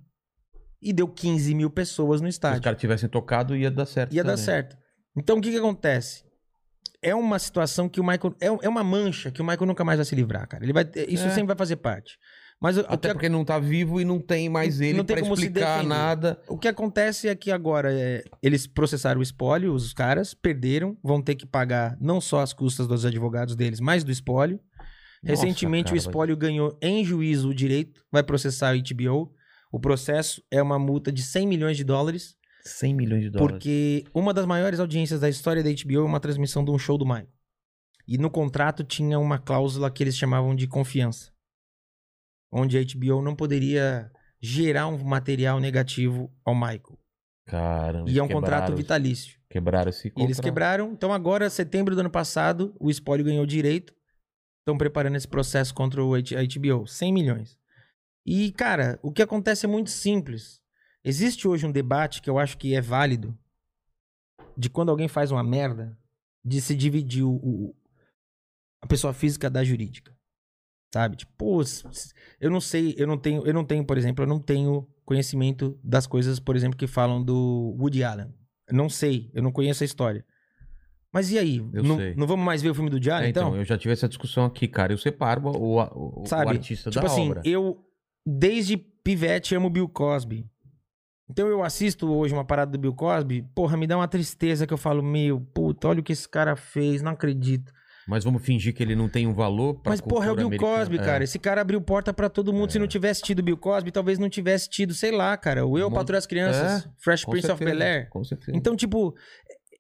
E 0.80 0.92
deu 0.94 1.08
15 1.08 1.56
mil 1.56 1.70
pessoas 1.72 2.22
no 2.22 2.28
Se 2.28 2.30
os 2.32 2.36
estádio. 2.36 2.62
caras 2.62 2.80
tivessem 2.80 3.10
tocado, 3.10 3.56
ia 3.56 3.72
dar 3.72 3.86
certo. 3.88 4.14
Ia 4.14 4.24
dar 4.24 4.32
também. 4.34 4.46
certo. 4.46 4.78
Então, 5.16 5.38
o 5.38 5.42
que 5.42 5.52
que 5.52 5.58
acontece? 5.58 6.24
É 7.02 7.16
uma 7.16 7.40
situação 7.40 7.90
que 7.90 8.00
o 8.00 8.04
Michael. 8.04 8.36
É, 8.40 8.48
é 8.48 8.70
uma 8.70 8.84
mancha 8.84 9.32
que 9.32 9.42
o 9.42 9.46
Michael 9.46 9.66
nunca 9.66 9.84
mais 9.84 9.98
vai 9.98 10.06
se 10.06 10.16
livrar, 10.16 10.48
cara. 10.48 10.64
Ele 10.64 10.74
vai, 10.74 10.88
isso 11.08 11.26
É. 11.26 11.30
sempre 11.30 11.48
vai 11.48 11.56
fazer 11.56 11.78
parte. 11.78 12.18
Mas 12.62 12.78
o, 12.78 12.82
o 12.82 12.86
Até 12.88 13.08
que, 13.08 13.16
porque 13.16 13.28
não 13.30 13.44
tá 13.44 13.58
vivo 13.58 14.00
e 14.00 14.06
não 14.06 14.20
tem 14.20 14.48
mais 14.48 14.80
ele 14.80 15.00
Não 15.00 15.04
tem 15.04 15.16
pra 15.16 15.24
como 15.24 15.34
explicar 15.34 15.84
nada. 15.84 16.40
O 16.48 16.60
que 16.60 16.68
acontece 16.68 17.28
é 17.28 17.34
que 17.36 17.50
agora 17.52 17.92
é, 17.92 18.24
eles 18.42 18.68
processaram 18.68 19.20
o 19.20 19.24
espólio, 19.24 19.74
os 19.74 19.94
caras 19.94 20.36
perderam, 20.36 20.96
vão 21.04 21.24
ter 21.24 21.34
que 21.34 21.46
pagar 21.48 21.98
não 22.00 22.22
só 22.22 22.40
as 22.40 22.54
custas 22.54 22.88
dos 22.88 23.04
advogados 23.04 23.56
deles, 23.56 23.80
mas 23.80 24.04
do 24.04 24.12
espólio. 24.12 24.60
Nossa, 25.24 25.42
Recentemente 25.42 25.86
cara, 25.86 25.96
o 25.96 25.98
espólio 25.98 26.38
ganhou 26.38 26.78
em 26.82 27.04
juízo 27.04 27.50
o 27.50 27.54
direito, 27.56 28.04
vai 28.12 28.22
processar 28.22 28.70
a 28.70 28.76
HBO. 28.76 29.34
O 29.72 29.80
processo 29.80 30.44
é 30.52 30.62
uma 30.62 30.78
multa 30.78 31.12
de 31.12 31.24
100 31.24 31.48
milhões 31.48 31.78
de 31.78 31.84
dólares, 31.84 32.36
100 32.64 32.94
milhões 32.94 33.24
de 33.24 33.30
dólares. 33.30 33.54
porque 33.54 34.06
uma 34.14 34.34
das 34.34 34.46
maiores 34.46 34.80
audiências 34.80 35.20
da 35.20 35.30
história 35.30 35.64
da 35.64 35.70
HBO 35.70 36.00
é 36.00 36.04
uma 36.04 36.20
transmissão 36.20 36.64
de 36.64 36.72
um 36.72 36.78
show 36.78 36.98
do 36.98 37.06
Michael. 37.06 37.30
E 38.08 38.18
no 38.18 38.30
contrato 38.30 38.84
tinha 38.84 39.18
uma 39.20 39.38
cláusula 39.40 39.90
que 39.92 40.04
eles 40.04 40.18
chamavam 40.18 40.56
de 40.56 40.68
confiança. 40.68 41.32
Onde 42.52 42.78
a 42.78 42.82
HBO 42.84 43.22
não 43.22 43.36
poderia 43.36 44.12
gerar 44.42 44.88
um 44.88 44.98
material 45.04 45.60
negativo 45.60 46.32
ao 46.44 46.54
Michael. 46.54 47.00
Caramba. 47.46 48.10
E 48.10 48.20
é 48.20 48.24
um 48.24 48.28
contrato 48.28 48.76
vitalício. 48.76 49.40
Quebraram 49.50 49.90
esse 49.90 50.08
E 50.08 50.12
eles 50.22 50.38
contrato. 50.38 50.44
quebraram. 50.44 50.92
Então 50.94 51.14
agora, 51.14 51.50
setembro 51.50 51.96
do 51.96 52.02
ano 52.02 52.10
passado, 52.10 52.76
o 52.80 52.90
Spoiler 52.90 53.26
ganhou 53.26 53.46
direito. 53.46 53.94
Estão 54.62 54.78
preparando 54.78 55.16
esse 55.16 55.28
processo 55.28 55.74
contra 55.74 56.04
o 56.04 56.12
HBO. 56.12 56.88
100 56.88 57.14
milhões. 57.14 57.58
E, 58.26 58.52
cara, 58.52 59.00
o 59.02 59.12
que 59.12 59.22
acontece 59.22 59.66
é 59.66 59.70
muito 59.70 59.90
simples. 59.90 60.61
Existe 61.04 61.48
hoje 61.48 61.66
um 61.66 61.72
debate 61.72 62.22
que 62.22 62.30
eu 62.30 62.38
acho 62.38 62.58
que 62.58 62.76
é 62.76 62.82
válido 62.82 63.38
de 64.56 64.70
quando 64.70 64.90
alguém 64.90 65.08
faz 65.08 65.32
uma 65.32 65.44
merda, 65.44 65.98
de 66.44 66.60
se 66.62 66.76
dividir 66.76 67.24
o, 67.24 67.32
o- 67.36 67.76
a 68.82 68.88
pessoa 68.88 69.14
física 69.14 69.50
da 69.50 69.64
jurídica. 69.64 70.16
Sabe? 70.94 71.16
Tipo, 71.16 71.32
pô, 71.38 71.62
eu 72.40 72.52
não 72.52 72.60
sei, 72.60 72.94
eu 72.98 73.08
não 73.08 73.18
tenho, 73.18 73.46
eu 73.48 73.54
não 73.54 73.64
tenho, 73.64 73.86
por 73.86 73.98
exemplo, 73.98 74.24
eu 74.24 74.28
não 74.28 74.40
tenho 74.40 74.88
conhecimento 75.06 75.80
das 75.84 76.06
coisas, 76.06 76.40
por 76.40 76.56
exemplo, 76.56 76.78
que 76.78 76.86
falam 76.86 77.24
do 77.24 77.76
Woody 77.80 78.04
Allen. 78.04 78.34
Eu 78.68 78.76
não 78.76 78.90
sei, 78.90 79.32
eu 79.34 79.42
não 79.42 79.52
conheço 79.52 79.84
a 79.84 79.86
história. 79.86 80.26
Mas 81.14 81.32
e 81.32 81.38
aí? 81.40 81.58
Eu 81.74 81.84
não, 81.84 81.98
sei. 81.98 82.16
não 82.16 82.28
vamos 82.28 82.46
mais 82.46 82.62
ver 82.62 82.70
o 82.70 82.76
filme 82.76 82.90
do 82.90 82.96
Woody 82.96 83.10
É, 83.10 83.30
então, 83.30 83.48
então? 83.50 83.56
eu 83.58 83.66
já 83.66 83.78
tive 83.78 83.94
essa 83.94 84.08
discussão 84.08 84.46
aqui, 84.46 84.68
cara. 84.68 84.92
Eu 84.94 84.98
separo 84.98 85.42
o, 85.48 86.22
o, 86.22 86.26
Sabe? 86.26 86.46
o 86.48 86.50
artista 86.50 86.90
tipo 86.90 87.06
da 87.06 87.12
assim, 87.12 87.30
obra. 87.30 87.42
eu 87.46 87.86
desde 88.26 88.76
pivete 88.78 89.56
amo 89.56 89.70
Bill 89.70 89.88
Cosby. 89.90 90.50
Então 91.32 91.48
eu 91.48 91.64
assisto 91.64 92.12
hoje 92.12 92.34
uma 92.34 92.46
parada 92.46 92.72
do 92.72 92.78
Bill 92.78 92.94
Cosby, 92.94 93.42
porra, 93.56 93.78
me 93.78 93.88
dá 93.88 93.98
uma 93.98 94.08
tristeza 94.08 94.68
que 94.68 94.74
eu 94.74 94.78
falo, 94.78 95.02
meu, 95.02 95.40
puta, 95.54 95.88
olha 95.88 96.00
o 96.00 96.04
que 96.04 96.12
esse 96.14 96.28
cara 96.28 96.56
fez, 96.56 97.02
não 97.02 97.12
acredito. 97.14 97.72
Mas 98.08 98.24
vamos 98.24 98.44
fingir 98.44 98.74
que 98.74 98.82
ele 98.82 98.96
não 98.96 99.08
tem 99.08 99.28
um 99.28 99.34
valor 99.34 99.76
pra 99.76 99.92
Mas 99.92 100.02
porra, 100.02 100.28
é 100.28 100.32
o 100.32 100.36
Bill 100.36 100.48
americana. 100.48 100.78
Cosby, 100.80 100.98
É. 100.98 101.04
cara. 101.04 101.24
Esse 101.24 101.38
cara 101.40 101.62
abriu 101.62 101.80
porta 101.80 102.12
pra 102.14 102.28
todo 102.30 102.52
mundo. 102.52 102.72
Se 102.72 102.80
não 102.80 102.88
tivesse 102.88 103.22
tido 103.22 103.44
Bill 103.44 103.56
Cosby, 103.58 103.92
talvez 103.92 104.18
não 104.20 104.28
tivesse 104.28 104.70
tido, 104.70 104.94
sei 104.94 105.12
lá, 105.12 105.38
cara, 105.38 105.66
o 105.66 105.78
Eu, 105.78 105.90
Mon- 105.90 105.96
Patrulha 105.96 106.18
as 106.18 106.26
Crianças, 106.26 106.90
Fresh 106.98 107.24
Com 107.24 107.32
Prince 107.32 107.50
of 107.52 107.60
certeza, 107.60 107.80
Bel-Air. 107.80 108.10
Com 108.10 108.24
certeza. 108.24 108.58
Então, 108.58 108.76
tipo, 108.76 109.14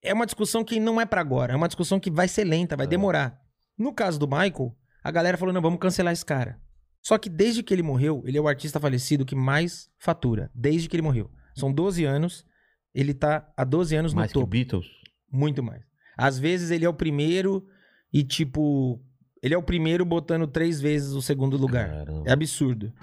é 0.03 0.13
uma 0.13 0.25
discussão 0.25 0.63
que 0.63 0.79
não 0.79 1.01
é 1.01 1.05
pra 1.05 1.19
agora. 1.19 1.53
É 1.53 1.55
uma 1.55 1.67
discussão 1.67 1.99
que 1.99 2.11
vai 2.11 2.27
ser 2.27 2.43
lenta, 2.43 2.77
vai 2.77 2.85
É. 2.85 2.89
demorar. 2.89 3.37
No 3.77 3.91
caso 3.91 4.19
do 4.19 4.27
Michael, 4.27 4.71
a 5.03 5.11
galera 5.11 5.35
falou: 5.37 5.53
não, 5.53 5.61
vamos 5.61 5.79
cancelar 5.79 6.13
esse 6.13 6.25
cara. 6.25 6.57
Só 7.03 7.17
que 7.17 7.27
desde 7.27 7.63
que 7.63 7.73
ele 7.73 7.81
morreu, 7.83 8.21
ele 8.25 8.37
é 8.37 8.41
o 8.41 8.47
artista 8.47 8.79
falecido 8.79 9.25
que 9.25 9.35
mais 9.35 9.89
fatura. 9.99 10.51
Desde 10.53 10.87
que 10.87 10.95
ele 10.95 11.01
morreu. 11.01 11.29
São 11.55 11.71
12 11.71 12.03
anos. 12.05 12.45
Ele 12.93 13.13
tá 13.13 13.51
há 13.55 13.63
12 13.63 13.95
anos 13.95 14.13
Mais 14.13 14.27
no 14.27 14.27
que 14.27 14.33
topo. 14.33 14.47
Beatles. 14.47 14.87
Muito 15.31 15.63
mais. 15.63 15.83
Às 16.17 16.37
vezes 16.37 16.71
ele 16.71 16.85
é 16.85 16.89
o 16.89 16.93
primeiro 16.93 17.65
e, 18.11 18.23
tipo, 18.23 19.01
ele 19.41 19.53
é 19.53 19.57
o 19.57 19.63
primeiro 19.63 20.05
botando 20.05 20.45
três 20.45 20.79
vezes 20.81 21.13
o 21.13 21.21
segundo 21.21 21.57
lugar. 21.57 21.89
Caramba. 21.89 22.23
É 22.27 22.31
absurdo. 22.31 22.93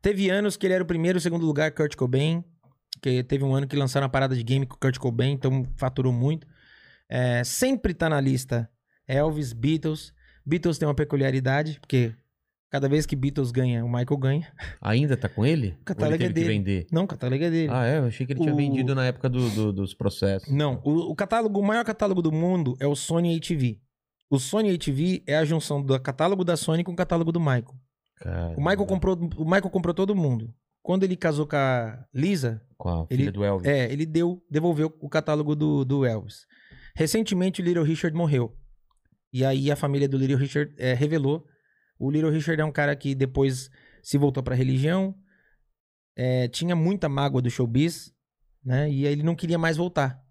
Teve 0.00 0.30
anos 0.30 0.56
que 0.56 0.66
ele 0.66 0.74
era 0.74 0.82
o 0.82 0.86
primeiro, 0.86 1.18
o 1.18 1.20
segundo 1.20 1.46
lugar, 1.46 1.70
Kurt 1.72 1.94
Cobain. 1.94 2.44
Que 3.00 3.22
teve 3.22 3.44
um 3.44 3.54
ano 3.54 3.66
que 3.66 3.76
lançaram 3.76 4.06
a 4.06 4.10
parada 4.10 4.34
de 4.34 4.42
game 4.42 4.66
com 4.66 4.76
Kurt 4.76 4.98
Cobain, 4.98 5.32
então 5.32 5.64
faturou 5.76 6.12
muito. 6.12 6.46
É, 7.08 7.44
sempre 7.44 7.92
tá 7.92 8.08
na 8.08 8.20
lista 8.20 8.70
Elvis, 9.06 9.52
Beatles. 9.52 10.12
Beatles 10.44 10.78
tem 10.78 10.88
uma 10.88 10.94
peculiaridade, 10.94 11.78
porque 11.80 12.14
cada 12.74 12.88
vez 12.88 13.06
que 13.06 13.14
Beatles 13.14 13.52
ganha, 13.52 13.84
o 13.84 13.88
Michael 13.88 14.16
ganha. 14.18 14.52
Ainda 14.80 15.16
tá 15.16 15.28
com 15.28 15.46
ele? 15.46 15.68
Ele 15.68 15.76
catálogo 15.84 16.18
teve 16.18 16.30
é 16.30 16.32
dele. 16.32 16.48
vender? 16.48 16.86
Não, 16.90 17.04
o 17.04 17.06
catálogo 17.06 17.44
é 17.44 17.48
dele. 17.48 17.68
Ah, 17.72 17.86
é? 17.86 17.98
Eu 17.98 18.06
achei 18.06 18.26
que 18.26 18.32
ele 18.32 18.40
tinha 18.40 18.52
O- 18.52 18.56
vendido 18.56 18.96
na 18.96 19.04
época 19.06 19.28
do- 19.28 19.48
do- 19.50 19.72
dos 19.72 19.94
processos. 19.94 20.52
Não, 20.52 20.80
o, 20.84 21.12
o 21.12 21.14
catálogo, 21.14 21.60
o 21.60 21.62
maior 21.64 21.84
catálogo 21.84 22.20
do 22.20 22.32
mundo 22.32 22.74
é 22.80 22.86
o 22.88 22.96
Sony 22.96 23.36
ATV. 23.36 23.80
O 24.28 24.40
Sony 24.40 24.74
ATV 24.74 25.22
é 25.24 25.36
a 25.36 25.44
junção 25.44 25.80
do 25.80 25.96
catálogo 26.00 26.42
da 26.42 26.56
Sony 26.56 26.82
com 26.82 26.90
o 26.90 26.96
catálogo 26.96 27.30
do 27.30 27.38
Michael. 27.38 27.74
O 28.56 28.60
Michael 28.60 28.86
comprou, 28.86 29.14
o 29.36 29.44
Michael 29.44 29.70
comprou 29.70 29.94
todo 29.94 30.16
mundo. 30.16 30.52
Quando 30.82 31.04
ele 31.04 31.14
casou 31.16 31.46
com 31.46 31.54
a 31.56 32.04
Lisa, 32.12 32.60
Com 32.76 32.88
a 32.88 33.06
ele- 33.08 33.18
filha 33.22 33.32
do 33.32 33.44
Elvis. 33.44 33.68
é, 33.68 33.92
ele 33.92 34.04
deu, 34.04 34.42
devolveu 34.50 34.92
o 35.00 35.08
catálogo 35.08 35.54
do, 35.54 35.84
do 35.84 36.04
Elvis. 36.04 36.44
Recentemente 36.96 37.62
o 37.62 37.64
Little 37.64 37.84
Richard 37.84 38.16
morreu. 38.16 38.52
E 39.32 39.44
aí 39.44 39.70
a 39.70 39.76
família 39.76 40.08
do 40.08 40.16
Little 40.18 40.36
Richard 40.38 40.74
é, 40.76 40.92
revelou. 40.94 41.44
O 41.98 42.10
Little 42.10 42.30
Richard 42.30 42.60
é 42.60 42.64
um 42.64 42.72
cara 42.72 42.94
que 42.96 43.14
depois 43.14 43.70
se 44.02 44.18
voltou 44.18 44.42
pra 44.42 44.54
religião. 44.54 45.14
é, 46.16 46.46
tinha 46.48 46.76
muita 46.76 47.08
mágoa 47.08 47.42
do 47.42 47.50
showbiz, 47.50 48.14
né? 48.64 48.88
E 48.90 49.04
ele 49.06 49.22
não 49.22 49.34
queria 49.34 49.58
mais 49.58 49.76
voltar. 49.76 50.22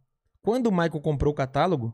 Quando 0.41 0.67
o 0.67 0.71
Michael 0.71 1.01
comprou 1.01 1.33
o 1.33 1.35
catálogo, 1.35 1.93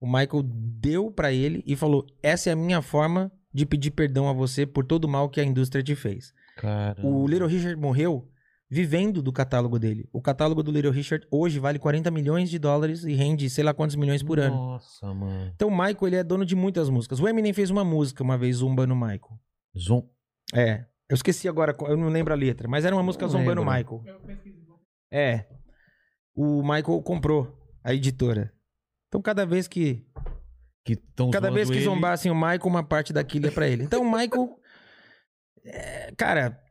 o 0.00 0.06
Michael 0.06 0.42
deu 0.44 1.10
pra 1.10 1.32
ele 1.32 1.62
e 1.66 1.76
falou: 1.76 2.06
Essa 2.22 2.50
é 2.50 2.52
a 2.52 2.56
minha 2.56 2.80
forma 2.80 3.30
de 3.52 3.66
pedir 3.66 3.90
perdão 3.90 4.28
a 4.28 4.32
você 4.32 4.66
por 4.66 4.84
todo 4.84 5.04
o 5.04 5.08
mal 5.08 5.28
que 5.28 5.40
a 5.40 5.44
indústria 5.44 5.82
te 5.82 5.94
fez. 5.94 6.32
Caramba. 6.56 7.06
O 7.06 7.26
Little 7.26 7.48
Richard 7.48 7.76
morreu 7.80 8.28
vivendo 8.70 9.22
do 9.22 9.32
catálogo 9.32 9.78
dele. 9.78 10.08
O 10.12 10.20
catálogo 10.20 10.62
do 10.62 10.70
Little 10.70 10.92
Richard 10.92 11.26
hoje 11.30 11.58
vale 11.58 11.78
40 11.78 12.10
milhões 12.10 12.50
de 12.50 12.58
dólares 12.58 13.04
e 13.04 13.14
rende 13.14 13.48
sei 13.48 13.64
lá 13.64 13.72
quantos 13.72 13.96
milhões 13.96 14.22
por 14.22 14.38
ano. 14.38 14.54
Nossa, 14.54 15.12
mano. 15.14 15.52
Então 15.54 15.68
o 15.68 15.70
Michael, 15.70 16.06
ele 16.06 16.16
é 16.16 16.24
dono 16.24 16.44
de 16.44 16.54
muitas 16.54 16.90
músicas. 16.90 17.18
O 17.20 17.26
Eminem 17.28 17.52
fez 17.52 17.70
uma 17.70 17.84
música 17.84 18.22
uma 18.22 18.36
vez, 18.36 18.56
Zumba 18.56 18.86
no 18.86 18.94
Michael. 18.94 19.40
Zon... 19.76 20.08
É. 20.54 20.84
Eu 21.08 21.14
esqueci 21.14 21.48
agora, 21.48 21.74
eu 21.88 21.96
não 21.96 22.08
lembro 22.08 22.34
a 22.34 22.36
letra, 22.36 22.68
mas 22.68 22.84
era 22.84 22.94
uma 22.94 23.02
música 23.02 23.24
Não 23.24 23.30
zombando 23.32 23.62
o 23.62 23.64
lembro. 23.64 24.02
Michael. 24.04 24.38
É. 25.10 25.46
O 26.34 26.62
Michael 26.62 27.02
comprou 27.02 27.56
a 27.82 27.94
editora. 27.94 28.52
Então 29.08 29.22
cada 29.22 29.46
vez 29.46 29.66
que 29.66 30.04
Que 30.84 30.94
tão 30.96 31.30
cada 31.30 31.50
vez 31.50 31.70
que 31.70 31.76
ele. 31.76 31.84
zombassem 31.84 32.30
o 32.30 32.34
Michael, 32.34 32.66
uma 32.66 32.82
parte 32.82 33.12
daquilo 33.14 33.46
é 33.46 33.50
pra 33.50 33.66
ele. 33.66 33.84
Então 33.84 34.02
o 34.02 34.04
Michael 34.04 34.58
é, 35.64 36.12
cara, 36.16 36.62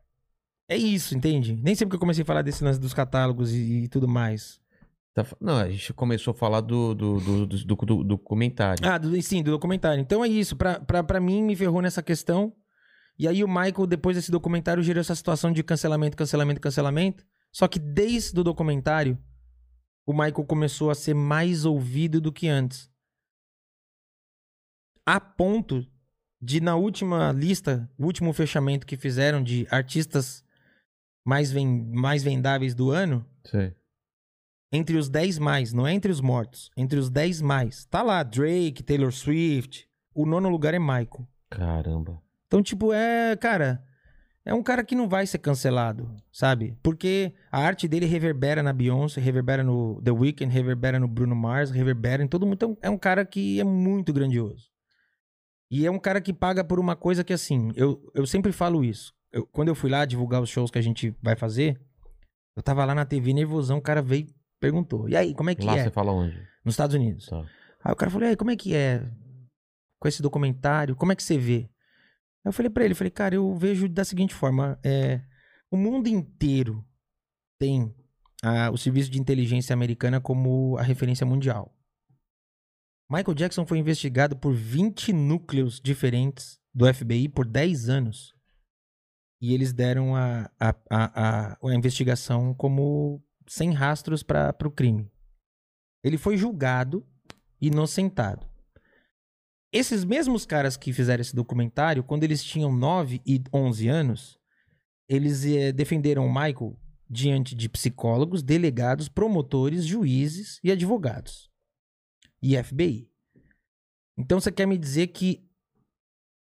é 0.68 0.76
isso, 0.76 1.16
entende? 1.16 1.56
Nem 1.62 1.74
sempre 1.74 1.90
que 1.90 1.96
eu 1.96 2.00
comecei 2.00 2.22
a 2.22 2.26
falar 2.26 2.42
desse 2.42 2.62
lance 2.62 2.78
dos 2.78 2.92
catálogos 2.94 3.52
e, 3.54 3.84
e 3.84 3.88
tudo 3.88 4.06
mais. 4.06 4.60
Tá 5.14 5.24
Não, 5.40 5.56
a 5.56 5.68
gente 5.70 5.92
começou 5.94 6.32
a 6.32 6.34
falar 6.34 6.60
do, 6.60 6.94
do, 6.94 7.18
do, 7.20 7.46
do, 7.46 7.56
do- 7.64 7.76
do 7.86 8.04
documentário. 8.04 8.86
Ah, 8.88 8.98
do, 8.98 9.20
sim, 9.22 9.42
do 9.42 9.50
documentário. 9.50 10.00
Então 10.00 10.24
é 10.24 10.28
isso. 10.28 10.54
Pra, 10.56 10.78
pra, 10.78 11.02
pra 11.02 11.20
mim, 11.20 11.42
me 11.42 11.56
ferrou 11.56 11.82
nessa 11.82 12.02
questão. 12.02 12.52
E 13.18 13.26
aí 13.26 13.42
o 13.42 13.48
Michael, 13.48 13.86
depois 13.86 14.16
desse 14.16 14.30
documentário, 14.30 14.82
gerou 14.82 15.00
essa 15.00 15.14
situação 15.14 15.50
de 15.52 15.62
cancelamento, 15.64 16.16
cancelamento, 16.16 16.60
cancelamento. 16.60 17.24
Só 17.52 17.66
que 17.66 17.78
desde 17.78 18.38
o 18.38 18.44
documentário, 18.44 19.18
o 20.06 20.12
Michael 20.12 20.44
começou 20.46 20.90
a 20.90 20.94
ser 20.94 21.14
mais 21.14 21.64
ouvido 21.64 22.20
do 22.20 22.30
que 22.32 22.46
antes. 22.46 22.88
A 25.04 25.18
ponto 25.18 25.84
de, 26.40 26.60
na 26.60 26.76
última 26.76 27.32
lista, 27.32 27.90
o 27.98 28.04
último 28.04 28.32
fechamento 28.32 28.86
que 28.86 28.96
fizeram 28.96 29.42
de 29.42 29.66
artistas 29.70 30.44
mais, 31.28 31.52
ven 31.52 31.90
mais 31.92 32.22
vendáveis 32.22 32.74
do 32.74 32.90
ano, 32.90 33.22
Sei. 33.44 33.74
entre 34.72 34.96
os 34.96 35.10
10 35.10 35.38
mais, 35.38 35.74
não 35.74 35.86
é 35.86 35.92
entre 35.92 36.10
os 36.10 36.22
mortos, 36.22 36.70
entre 36.74 36.98
os 36.98 37.10
10 37.10 37.42
mais. 37.42 37.84
Tá 37.84 38.02
lá 38.02 38.22
Drake, 38.22 38.82
Taylor 38.82 39.12
Swift. 39.12 39.86
O 40.14 40.24
nono 40.24 40.48
lugar 40.48 40.72
é 40.72 40.78
Michael. 40.78 41.28
Caramba. 41.50 42.18
Então, 42.46 42.62
tipo, 42.62 42.94
é, 42.94 43.36
cara, 43.36 43.84
é 44.42 44.54
um 44.54 44.62
cara 44.62 44.82
que 44.82 44.94
não 44.94 45.06
vai 45.06 45.26
ser 45.26 45.36
cancelado, 45.36 46.16
sabe? 46.32 46.78
Porque 46.82 47.34
a 47.52 47.58
arte 47.58 47.86
dele 47.86 48.06
reverbera 48.06 48.62
na 48.62 48.72
Beyoncé, 48.72 49.20
reverbera 49.20 49.62
no 49.62 50.00
The 50.00 50.10
Weeknd, 50.10 50.50
reverbera 50.50 50.98
no 50.98 51.06
Bruno 51.06 51.36
Mars, 51.36 51.70
reverbera 51.70 52.22
em 52.22 52.26
todo 52.26 52.46
mundo. 52.46 52.54
Então, 52.54 52.78
é 52.80 52.88
um 52.88 52.96
cara 52.96 53.22
que 53.26 53.60
é 53.60 53.64
muito 53.64 54.14
grandioso. 54.14 54.70
E 55.70 55.84
é 55.84 55.90
um 55.90 55.98
cara 55.98 56.22
que 56.22 56.32
paga 56.32 56.64
por 56.64 56.80
uma 56.80 56.96
coisa 56.96 57.22
que, 57.22 57.34
assim, 57.34 57.70
eu, 57.76 58.00
eu 58.14 58.26
sempre 58.26 58.50
falo 58.50 58.82
isso. 58.82 59.12
Eu- 59.32 59.46
quando 59.46 59.68
eu 59.68 59.74
fui 59.74 59.90
lá 59.90 60.04
divulgar 60.04 60.40
os 60.42 60.48
shows 60.48 60.70
que 60.70 60.78
a 60.78 60.82
gente 60.82 61.14
vai 61.22 61.36
fazer, 61.36 61.80
eu 62.56 62.62
tava 62.62 62.84
lá 62.84 62.94
na 62.94 63.04
TV 63.04 63.32
nervosão, 63.32 63.78
o 63.78 63.82
cara 63.82 64.02
veio 64.02 64.26
e 64.26 64.34
perguntou. 64.60 65.08
E 65.08 65.16
aí, 65.16 65.34
como 65.34 65.50
é 65.50 65.54
que 65.54 65.64
Lá 65.64 65.76
é? 65.76 65.84
você 65.84 65.90
fala 65.90 66.12
onde? 66.12 66.36
Nos 66.64 66.74
Estados 66.74 66.94
Unidos. 66.94 67.26
Tá. 67.26 67.40
Aí 67.84 67.92
o 67.92 67.96
cara 67.96 68.10
falou, 68.10 68.26
e 68.26 68.30
aí, 68.30 68.36
como 68.36 68.50
é 68.50 68.56
que 68.56 68.74
é 68.74 69.08
com 70.00 70.08
esse 70.08 70.22
documentário? 70.22 70.96
Como 70.96 71.12
é 71.12 71.16
que 71.16 71.22
você 71.22 71.38
vê? 71.38 71.68
Aí 72.44 72.46
eu 72.46 72.52
falei 72.52 72.70
pra 72.70 72.84
ele, 72.84 72.94
falei, 72.94 73.10
cara, 73.10 73.34
eu 73.34 73.54
vejo 73.56 73.88
da 73.88 74.04
seguinte 74.04 74.34
forma, 74.34 74.78
é, 74.82 75.20
o 75.70 75.76
mundo 75.76 76.08
inteiro 76.08 76.84
tem 77.60 77.94
ah, 78.42 78.70
o 78.70 78.76
serviço 78.78 79.10
de 79.10 79.20
inteligência 79.20 79.72
americana 79.74 80.20
como 80.20 80.76
a 80.78 80.82
referência 80.82 81.26
mundial. 81.26 81.74
Michael 83.10 83.34
Jackson 83.34 83.66
foi 83.66 83.78
investigado 83.78 84.36
por 84.36 84.52
20 84.52 85.12
núcleos 85.12 85.80
diferentes 85.80 86.58
do 86.74 86.92
FBI 86.92 87.28
por 87.28 87.46
10 87.46 87.88
anos. 87.88 88.34
E 89.40 89.54
eles 89.54 89.72
deram 89.72 90.16
a, 90.16 90.50
a, 90.58 90.74
a, 90.90 91.52
a, 91.52 91.58
a 91.62 91.74
investigação 91.74 92.52
como 92.54 93.22
sem 93.46 93.72
rastros 93.72 94.22
para 94.22 94.54
o 94.64 94.70
crime. 94.70 95.10
Ele 96.02 96.18
foi 96.18 96.36
julgado, 96.36 97.06
inocentado. 97.60 98.46
Esses 99.72 100.04
mesmos 100.04 100.46
caras 100.46 100.76
que 100.76 100.92
fizeram 100.92 101.20
esse 101.20 101.34
documentário, 101.34 102.02
quando 102.02 102.24
eles 102.24 102.42
tinham 102.42 102.72
9 102.72 103.20
e 103.26 103.42
11 103.52 103.88
anos, 103.88 104.38
eles 105.08 105.44
eh, 105.44 105.72
defenderam 105.72 106.26
o 106.26 106.32
Michael 106.32 106.78
diante 107.08 107.54
de 107.54 107.68
psicólogos, 107.68 108.42
delegados, 108.42 109.08
promotores, 109.08 109.84
juízes 109.84 110.58
e 110.62 110.70
advogados. 110.70 111.50
E 112.42 112.62
FBI. 112.62 113.10
Então 114.16 114.40
você 114.40 114.52
quer 114.52 114.66
me 114.66 114.76
dizer 114.76 115.08
que 115.08 115.46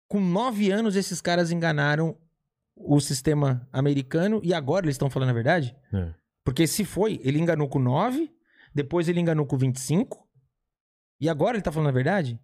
com 0.09 0.21
nove 0.21 0.71
anos 0.71 0.97
esses 0.97 1.21
caras 1.21 1.51
enganaram 1.51 2.19
o 2.83 3.01
sistema 3.01 3.69
americano 3.73 4.41
e 4.45 4.53
agora 4.55 4.87
eles 4.87 4.95
estão 4.95 5.11
falando 5.11 5.31
a 5.31 5.35
verdade? 5.35 5.77
É. 5.93 6.15
Porque 6.45 6.67
se 6.67 6.85
foi, 6.85 7.21
ele 7.23 7.39
enganou 7.39 7.69
com 7.69 7.79
9, 7.79 8.31
depois 8.75 9.09
ele 9.09 9.21
enganou 9.21 9.47
com 9.47 9.57
25, 9.59 10.29
e 11.21 11.29
agora 11.29 11.57
ele 11.57 11.63
tá 11.63 11.71
falando 11.71 11.89
a 11.89 11.93
verdade? 11.93 12.41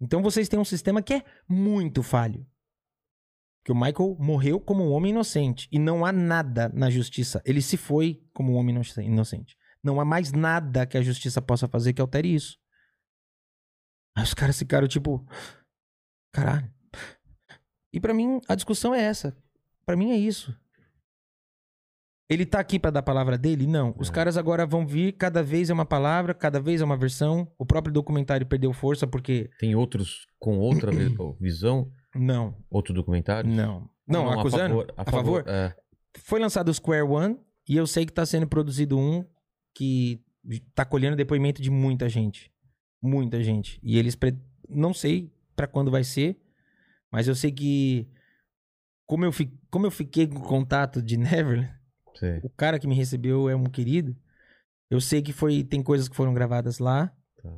Então 0.00 0.22
vocês 0.22 0.48
têm 0.48 0.58
um 0.58 0.64
sistema 0.64 1.00
que 1.02 1.14
é 1.14 1.24
muito 1.48 2.02
falho. 2.02 2.46
Que 3.64 3.72
o 3.72 3.74
Michael 3.74 4.16
morreu 4.20 4.60
como 4.60 4.84
um 4.84 4.92
homem 4.92 5.10
inocente. 5.10 5.68
E 5.72 5.78
não 5.78 6.04
há 6.04 6.12
nada 6.12 6.68
na 6.74 6.88
justiça. 6.90 7.40
Ele 7.44 7.60
se 7.62 7.76
foi 7.76 8.22
como 8.32 8.52
um 8.52 8.56
homem 8.56 8.74
inoce- 8.74 9.02
inocente. 9.02 9.56
Não 9.82 10.00
há 10.00 10.04
mais 10.04 10.32
nada 10.32 10.86
que 10.86 10.96
a 10.98 11.02
justiça 11.02 11.40
possa 11.42 11.66
fazer 11.66 11.92
que 11.92 12.00
altere 12.00 12.32
isso. 12.34 12.58
Aí 14.16 14.22
os 14.22 14.34
caras 14.34 14.58
ficaram 14.58 14.86
tipo. 14.86 15.26
Caralho. 16.32 16.72
E 17.92 17.98
pra 18.00 18.14
mim, 18.14 18.40
a 18.48 18.54
discussão 18.54 18.94
é 18.94 19.02
essa. 19.02 19.36
Pra 19.86 19.96
mim 19.96 20.10
é 20.10 20.16
isso. 20.16 20.54
Ele 22.28 22.44
tá 22.44 22.58
aqui 22.58 22.76
pra 22.78 22.90
dar 22.90 23.00
a 23.00 23.04
palavra 23.04 23.38
dele? 23.38 23.68
Não. 23.68 23.94
Os 23.96 24.08
É. 24.08 24.12
caras 24.12 24.36
agora 24.36 24.66
vão 24.66 24.84
vir, 24.84 25.12
cada 25.12 25.44
vez 25.44 25.70
é 25.70 25.72
uma 25.72 25.86
palavra, 25.86 26.34
cada 26.34 26.58
vez 26.60 26.80
é 26.80 26.84
uma 26.84 26.96
versão. 26.96 27.50
O 27.56 27.64
próprio 27.64 27.92
documentário 27.94 28.44
perdeu 28.44 28.72
força 28.72 29.06
porque. 29.06 29.48
Tem 29.60 29.76
outros 29.76 30.26
com 30.38 30.58
outra 30.58 30.90
vi- 30.90 31.14
visão? 31.40 31.90
Não, 32.14 32.56
Outro 32.70 32.92
documentário? 32.94 33.48
não. 33.48 33.88
Não, 34.08 34.28
a 34.30 34.40
acusando? 34.40 34.68
favor- 34.74 34.94
a 34.96 35.04
favor? 35.10 35.44
é. 35.46 35.76
Foi 36.18 36.40
lançado 36.40 36.68
o 36.68 36.74
Square 36.74 37.02
One 37.02 37.38
e 37.68 37.76
eu 37.76 37.86
sei 37.86 38.06
que 38.06 38.12
tá 38.12 38.24
sendo 38.24 38.46
produzido 38.46 38.98
um 38.98 39.24
que 39.74 40.24
tá 40.74 40.84
colhendo 40.84 41.14
depoimento 41.16 41.60
de 41.60 41.70
muita 41.70 42.08
gente. 42.08 42.50
Muita 43.02 43.42
gente. 43.42 43.78
E 43.82 43.98
eles. 43.98 44.16
pre- 44.16 44.38
Não 44.68 44.92
sei 44.94 45.30
pra 45.54 45.66
quando 45.68 45.90
vai 45.92 46.02
ser, 46.02 46.40
mas 47.12 47.28
eu 47.28 47.34
sei 47.36 47.52
que. 47.52 48.08
Como 49.06 49.24
eu, 49.24 49.32
fi... 49.32 49.52
como 49.70 49.86
eu 49.86 49.90
fiquei 49.90 50.26
com 50.26 50.40
contato 50.40 51.00
de 51.00 51.16
Neverland. 51.16 51.72
sei. 52.14 52.40
o 52.42 52.50
cara 52.50 52.78
que 52.78 52.86
me 52.86 52.94
recebeu 52.94 53.48
é 53.48 53.54
um 53.54 53.64
querido. 53.64 54.16
Eu 54.90 55.00
sei 55.00 55.22
que 55.22 55.32
foi 55.32 55.64
tem 55.64 55.82
coisas 55.82 56.08
que 56.08 56.16
foram 56.16 56.34
gravadas 56.34 56.78
lá. 56.78 57.12
Tá. 57.42 57.52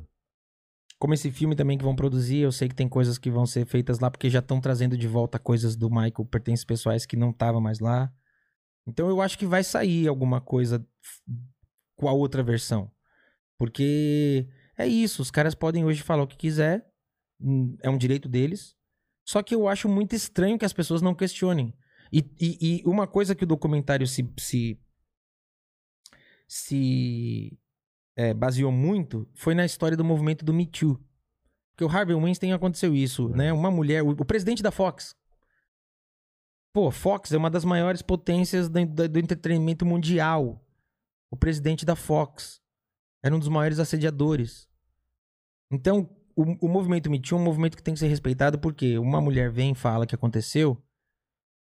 Como 0.97 1.13
esse 1.13 1.31
filme 1.31 1.55
também 1.55 1.77
que 1.77 1.83
vão 1.83 1.95
produzir, 1.95 2.39
eu 2.39 2.51
sei 2.51 2.67
que 2.67 2.75
tem 2.75 2.89
coisas 2.89 3.17
que 3.17 3.31
vão 3.31 3.45
ser 3.45 3.65
feitas 3.65 3.99
lá 3.99 4.09
porque 4.11 4.29
já 4.29 4.39
estão 4.39 4.59
trazendo 4.59 4.97
de 4.97 5.07
volta 5.07 5.39
coisas 5.39 5.75
do 5.75 5.89
Michael, 5.89 6.25
pertences 6.29 6.65
pessoais 6.65 7.05
que 7.05 7.15
não 7.15 7.33
tava 7.33 7.59
mais 7.59 7.79
lá. 7.79 8.11
Então 8.87 9.07
eu 9.07 9.21
acho 9.21 9.37
que 9.37 9.45
vai 9.45 9.63
sair 9.63 10.07
alguma 10.07 10.41
coisa 10.41 10.85
com 11.95 12.07
a 12.07 12.13
outra 12.13 12.41
versão. 12.41 12.91
Porque 13.57 14.47
é 14.77 14.87
isso, 14.87 15.21
os 15.21 15.29
caras 15.29 15.53
podem 15.53 15.83
hoje 15.83 16.01
falar 16.01 16.23
o 16.23 16.27
que 16.27 16.37
quiser, 16.37 16.89
hum, 17.39 17.77
é 17.81 17.89
um 17.89 17.97
direito 17.97 18.29
deles. 18.29 18.78
Só 19.31 19.43
que 19.43 19.53
eu 19.53 19.67
acho 19.67 19.87
muito 19.87 20.15
estranho 20.15 20.57
que 20.57 20.65
as 20.65 20.73
pessoas 20.73 21.03
não 21.03 21.13
questionem. 21.13 21.71
E, 22.11 22.19
e- 22.41 22.79
e 22.79 22.83
uma 22.83 23.05
coisa 23.05 23.35
que 23.35 23.43
o 23.43 23.47
documentário 23.47 24.07
se, 24.07 24.27
se, 24.39 24.81
se 26.47 27.55
é, 28.15 28.33
baseou 28.33 28.71
muito 28.71 29.29
foi 29.35 29.53
na 29.53 29.63
história 29.63 29.95
do 29.95 30.03
movimento 30.03 30.43
do 30.43 30.51
Me 30.51 30.65
Too. 30.65 30.99
Porque 31.71 31.83
o 31.85 31.87
Harvey 31.95 32.15
Weinstein 32.15 32.53
aconteceu 32.53 32.95
isso, 32.95 33.29
né? 33.29 33.53
Uma 33.53 33.69
mulher, 33.69 34.01
o, 34.01 34.09
o 34.09 34.25
presidente 34.25 34.63
da 34.63 34.71
Fox. 34.71 35.15
Pô, 36.73 36.89
Fox 36.89 37.31
é 37.31 37.37
uma 37.37 37.51
das 37.51 37.63
maiores 37.63 38.01
potências 38.01 38.67
do, 38.67 38.83
do- 38.83 39.09
do 39.09 39.19
entretenimento 39.19 39.85
mundial. 39.85 40.65
O 41.29 41.37
presidente 41.37 41.85
da 41.85 41.95
Fox 41.95 42.59
era 43.23 43.35
um 43.35 43.37
dos 43.39 43.47
maiores 43.47 43.77
assediadores. 43.77 44.67
Então, 45.71 46.09
o, 46.41 46.65
o 46.65 46.69
movimento 46.69 47.09
Me 47.09 47.19
Too 47.19 47.37
é 47.37 47.41
um 47.41 47.43
movimento 47.43 47.75
que 47.77 47.83
tem 47.83 47.93
que 47.93 47.99
ser 47.99 48.07
respeitado 48.07 48.57
porque 48.59 48.97
uma 48.97 49.19
mulher 49.21 49.51
vem 49.51 49.71
e 49.71 49.75
fala 49.75 50.05
que 50.05 50.15
aconteceu 50.15 50.77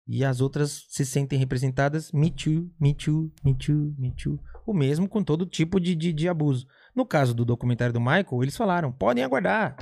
e 0.07 0.23
as 0.23 0.39
outras 0.41 0.85
se 0.89 1.05
sentem 1.05 1.37
representadas 1.37 2.11
Me 2.11 2.31
Too, 2.31 2.69
Me 2.79 2.93
Too, 2.93 3.31
Me 3.43 3.53
Too, 3.55 3.93
Me 3.97 4.13
Too. 4.15 4.39
O 4.65 4.73
mesmo 4.73 5.07
com 5.07 5.23
todo 5.23 5.45
tipo 5.45 5.79
de, 5.79 5.95
de, 5.95 6.13
de 6.13 6.27
abuso. 6.29 6.65
No 6.95 7.05
caso 7.05 7.33
do 7.33 7.43
documentário 7.45 7.93
do 7.93 7.99
Michael, 7.99 8.41
eles 8.43 8.55
falaram, 8.57 8.91
podem 8.91 9.23
aguardar. 9.23 9.75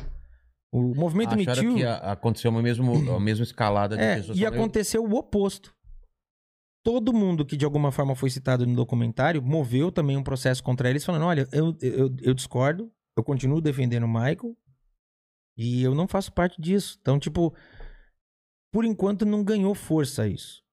O 0.72 0.94
movimento 0.96 1.36
Me 1.36 1.44
Acharam 1.44 1.64
Too... 1.70 1.76
que 1.78 1.84
a- 1.86 1.98
aconteceu 2.12 2.50
uma, 2.52 2.62
mesmo, 2.62 2.92
a 3.16 3.20
mesma 3.20 3.44
escalada 3.44 3.96
de 3.96 4.04
É, 4.04 4.16
pessoas. 4.18 4.38
e 4.38 4.42
falando, 4.42 4.56
aconteceu 4.60 5.04
o 5.04 5.14
oposto. 5.16 5.74
Todo 6.84 7.14
mundo 7.14 7.46
que 7.46 7.58
de 7.58 7.66
alguma 7.66 7.92
forma 7.92 8.16
foi 8.16 8.30
citado 8.30 8.66
no 8.66 8.76
documentário 8.76 9.42
moveu 9.42 9.92
também 9.92 10.18
um 10.18 10.24
processo 10.24 10.64
contra 10.64 10.90
eles, 10.90 11.04
falando: 11.04 11.26
olha, 11.26 11.48
eu, 11.52 11.76
eu, 11.82 12.16
eu 12.22 12.34
discordo, 12.34 12.92
eu 13.18 13.24
continuo 13.24 13.60
defendendo 13.62 14.04
o 14.04 14.08
Michael 14.08 14.56
e 15.58 15.82
eu 15.84 15.94
não 15.96 16.08
faço 16.08 16.32
parte 16.32 16.62
disso. 16.62 16.98
Então, 17.02 17.20
tipo, 17.20 17.54
por 18.72 18.84
enquanto 18.86 19.26
não 19.26 19.44
ganhou 19.44 19.74
força 19.76 20.28
isso. 20.28 20.64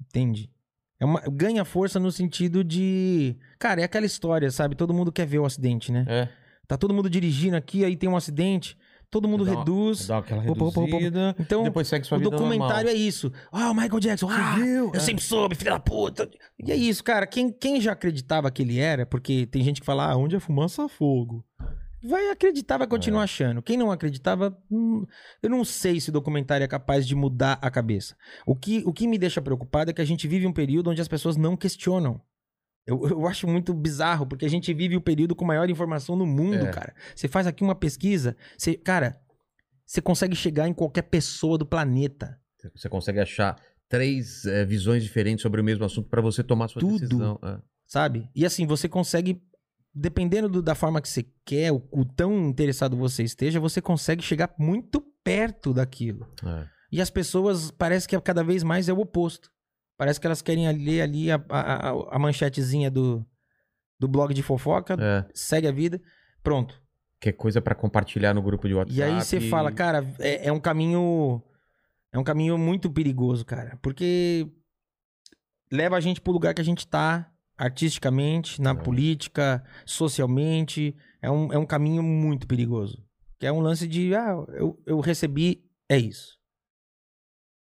Entende? 0.00 0.50
É 0.98 1.04
uma, 1.04 1.20
ganha 1.30 1.64
força 1.64 2.00
no 2.00 2.10
sentido 2.10 2.64
de. 2.64 3.36
Cara, 3.58 3.80
é 3.80 3.84
aquela 3.84 4.06
história, 4.06 4.50
sabe? 4.50 4.74
Todo 4.74 4.94
mundo 4.94 5.12
quer 5.12 5.26
ver 5.26 5.38
o 5.38 5.44
acidente, 5.44 5.92
né? 5.92 6.04
É, 6.08 6.28
Tá 6.66 6.76
todo 6.76 6.92
mundo 6.94 7.08
dirigindo 7.08 7.54
aqui, 7.56 7.84
aí 7.84 7.96
tem 7.96 8.08
um 8.08 8.16
acidente, 8.16 8.76
todo 9.08 9.28
mundo 9.28 9.44
Dá 9.44 9.52
uma- 9.52 9.58
reduz. 9.60 10.06
dá 10.08 10.18
aquela 10.18 10.40
Opa, 10.42 10.50
opa, 10.50 10.64
opa, 10.64 10.80
opa. 10.80 10.90
reduzida, 10.96 11.36
Então, 11.38 11.62
depois 11.62 11.86
segue 11.86 12.04
sua 12.04 12.16
o 12.16 12.18
vida 12.18 12.30
documentário 12.30 12.86
normal. 12.86 12.92
é 12.92 12.94
isso. 12.94 13.32
Ah, 13.52 13.70
o 13.70 13.74
Michael 13.74 14.00
Jackson. 14.00 14.28
Ah, 14.28 14.56
viu? 14.56 14.86
eu 14.86 14.94
É. 14.94 14.98
sempre 14.98 15.22
soube, 15.22 15.54
filha 15.54 15.70
da 15.72 15.78
puta. 15.78 16.28
E 16.58 16.72
é 16.72 16.76
isso, 16.76 17.04
cara. 17.04 17.24
Quem, 17.26 17.52
quem 17.52 17.80
já 17.80 17.92
acreditava 17.92 18.50
que 18.50 18.62
ele 18.62 18.80
era, 18.80 19.06
porque 19.06 19.46
tem 19.46 19.62
gente 19.62 19.80
que 19.80 19.86
fala, 19.86 20.10
ah, 20.10 20.16
onde 20.16 20.34
é 20.34 20.40
fumaça, 20.40 20.88
fogo. 20.88 21.44
Vai 22.08 22.30
acreditar, 22.30 22.78
vai 22.78 22.86
É. 22.86 22.90
continuar 22.90 23.22
achando. 23.22 23.62
Quem 23.62 23.76
não 23.76 23.90
acreditava, 23.90 24.56
hum, 24.70 25.04
eu 25.42 25.50
não 25.50 25.64
sei 25.64 26.00
se 26.00 26.10
o 26.10 26.12
documentário 26.12 26.64
é 26.64 26.68
capaz 26.68 27.06
de 27.06 27.14
mudar 27.14 27.58
a 27.62 27.70
cabeça. 27.70 28.16
O 28.46 28.54
que, 28.54 28.82
o 28.86 28.92
que 28.92 29.06
me 29.08 29.18
deixa 29.18 29.40
preocupado 29.42 29.90
é 29.90 29.94
que 29.94 30.00
a 30.02 30.04
gente 30.06 30.26
vive 30.28 30.46
um 30.46 30.52
período 30.52 30.90
onde 30.90 31.00
as 31.00 31.08
pessoas 31.08 31.36
não 31.36 31.56
questionam. 31.56 32.20
Eu, 32.86 33.08
eu 33.08 33.26
acho 33.26 33.48
muito 33.48 33.74
bizarro, 33.74 34.26
porque 34.26 34.44
a 34.46 34.50
gente 34.50 34.72
vive 34.72 34.96
o 34.96 35.00
período 35.00 35.34
com 35.34 35.44
maior 35.44 35.68
informação 35.68 36.14
no 36.14 36.24
mundo, 36.26 36.66
É. 36.66 36.70
cara. 36.70 36.94
Você 37.14 37.26
faz 37.26 37.46
aqui 37.46 37.64
uma 37.64 37.74
pesquisa, 37.74 38.36
você, 38.56 38.74
cara, 38.74 39.20
você 39.84 40.00
consegue 40.00 40.36
chegar 40.36 40.68
em 40.68 40.72
qualquer 40.74 41.02
pessoa 41.02 41.58
do 41.58 41.66
planeta. 41.66 42.38
Você 42.74 42.88
consegue 42.88 43.18
achar 43.20 43.56
três 43.88 44.44
eh, 44.44 44.64
visões 44.64 45.02
diferentes 45.02 45.42
sobre 45.42 45.60
o 45.60 45.64
mesmo 45.64 45.84
assunto 45.84 46.08
pra 46.08 46.20
você 46.20 46.42
tomar 46.44 46.68
sua 46.68 46.80
Tudo. 46.80 46.98
decisão. 47.00 47.38
É. 47.42 47.58
sabe? 47.88 48.28
E 48.34 48.44
assim, 48.44 48.66
você 48.66 48.88
consegue, 48.88 49.40
dependendo 49.98 50.48
do- 50.48 50.62
da 50.62 50.74
forma 50.74 51.00
que 51.00 51.08
você 51.08 51.24
quer, 51.44 51.72
o, 51.72 51.82
o 51.90 52.04
tão 52.04 52.48
interessado 52.48 52.96
você 52.96 53.22
esteja, 53.22 53.58
você 53.58 53.80
consegue 53.80 54.22
chegar 54.22 54.54
muito 54.58 55.00
perto 55.24 55.72
daquilo. 55.72 56.26
É. 56.44 56.66
E 56.92 57.00
as 57.00 57.08
pessoas, 57.10 57.70
parece 57.70 58.06
que 58.06 58.20
cada 58.20 58.44
vez 58.44 58.62
mais 58.62 58.88
é 58.88 58.92
o 58.92 59.00
oposto. 59.00 59.50
Parece 59.98 60.20
que 60.20 60.26
elas 60.26 60.42
querem 60.42 60.70
ler 60.72 61.00
ali 61.00 61.30
a, 61.30 61.42
a, 61.48 61.90
a- 62.14 62.18
manchetezinha 62.18 62.90
do, 62.90 63.24
do 63.98 64.06
blog 64.06 64.34
de 64.34 64.42
fofoca, 64.42 64.94
É. 65.00 65.26
segue 65.34 65.66
a 65.66 65.72
vida, 65.72 66.00
pronto. 66.42 66.80
Que 67.18 67.30
é 67.30 67.32
coisa 67.32 67.62
pra 67.62 67.74
compartilhar 67.74 68.34
no 68.34 68.42
grupo 68.42 68.68
de 68.68 68.74
WhatsApp. 68.74 68.98
E 68.98 69.02
aí 69.02 69.14
você 69.24 69.40
fala, 69.40 69.72
cara, 69.72 70.04
é, 70.18 70.48
é 70.48 70.52
um 70.52 70.60
caminho. 70.60 71.42
É 72.12 72.18
um 72.18 72.24
caminho 72.24 72.58
muito 72.58 72.90
perigoso, 72.90 73.44
cara. 73.44 73.78
Porque 73.82 74.46
leva 75.72 75.96
a 75.96 76.00
gente 76.00 76.20
pro 76.20 76.32
lugar 76.32 76.52
que 76.54 76.60
a 76.60 76.64
gente 76.64 76.86
tá, 76.86 77.30
artisticamente, 77.56 78.60
na 78.60 78.74
política, 78.74 79.64
socialmente. 79.84 80.94
É 81.22 81.30
um, 81.30 81.52
é 81.52 81.58
um 81.58 81.66
caminho 81.66 82.02
muito 82.02 82.46
perigoso. 82.46 83.04
Que 83.38 83.46
é 83.46 83.52
um 83.52 83.60
lance 83.60 83.86
de, 83.86 84.14
ah, 84.14 84.32
eu, 84.48 84.80
eu 84.86 85.00
recebi, 85.00 85.64
é 85.88 85.98
isso. 85.98 86.36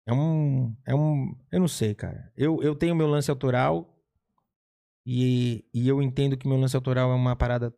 É 0.07 0.12
um. 0.12 0.75
É 0.86 0.94
um. 0.94 1.36
Eu 1.52 1.60
não 1.60 1.68
sei, 1.68 1.94
cara. 1.94 2.33
Eu, 2.36 2.62
eu 2.62 2.75
tenho 2.75 2.94
meu 2.94 3.07
lance 3.07 3.31
autoral. 3.31 3.97
E, 5.07 5.65
e 5.73 5.89
eu 5.89 6.02
entendo 6.02 6.36
que 6.36 6.47
meu 6.47 6.59
lance 6.59 6.76
autoral 6.76 7.10
é 7.10 7.15
uma 7.15 7.34
parada 7.34 7.70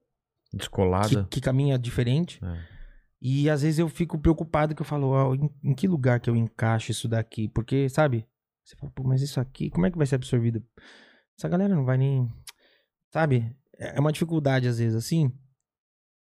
que, 0.50 0.56
Descolada. 0.56 1.24
que 1.30 1.40
caminha 1.40 1.78
diferente. 1.78 2.40
É. 2.44 2.72
E 3.20 3.48
às 3.48 3.62
vezes 3.62 3.78
eu 3.78 3.88
fico 3.88 4.18
preocupado 4.18 4.74
que 4.74 4.82
eu 4.82 4.86
falo, 4.86 5.10
ó, 5.10 5.34
em, 5.34 5.48
em 5.62 5.74
que 5.74 5.86
lugar 5.86 6.18
que 6.18 6.28
eu 6.28 6.34
encaixo 6.34 6.90
isso 6.90 7.06
daqui? 7.06 7.48
Porque, 7.48 7.88
sabe? 7.88 8.26
Você 8.64 8.76
fala, 8.76 8.92
pô, 8.92 9.04
mas 9.04 9.22
isso 9.22 9.40
aqui, 9.40 9.70
como 9.70 9.86
é 9.86 9.90
que 9.90 9.96
vai 9.96 10.06
ser 10.06 10.16
absorvido? 10.16 10.64
Essa 11.42 11.48
galera 11.48 11.74
não 11.74 11.84
vai 11.84 11.98
nem. 11.98 12.32
Sabe? 13.12 13.52
É 13.76 13.98
uma 13.98 14.12
dificuldade 14.12 14.68
às 14.68 14.78
vezes, 14.78 14.94
assim. 14.94 15.32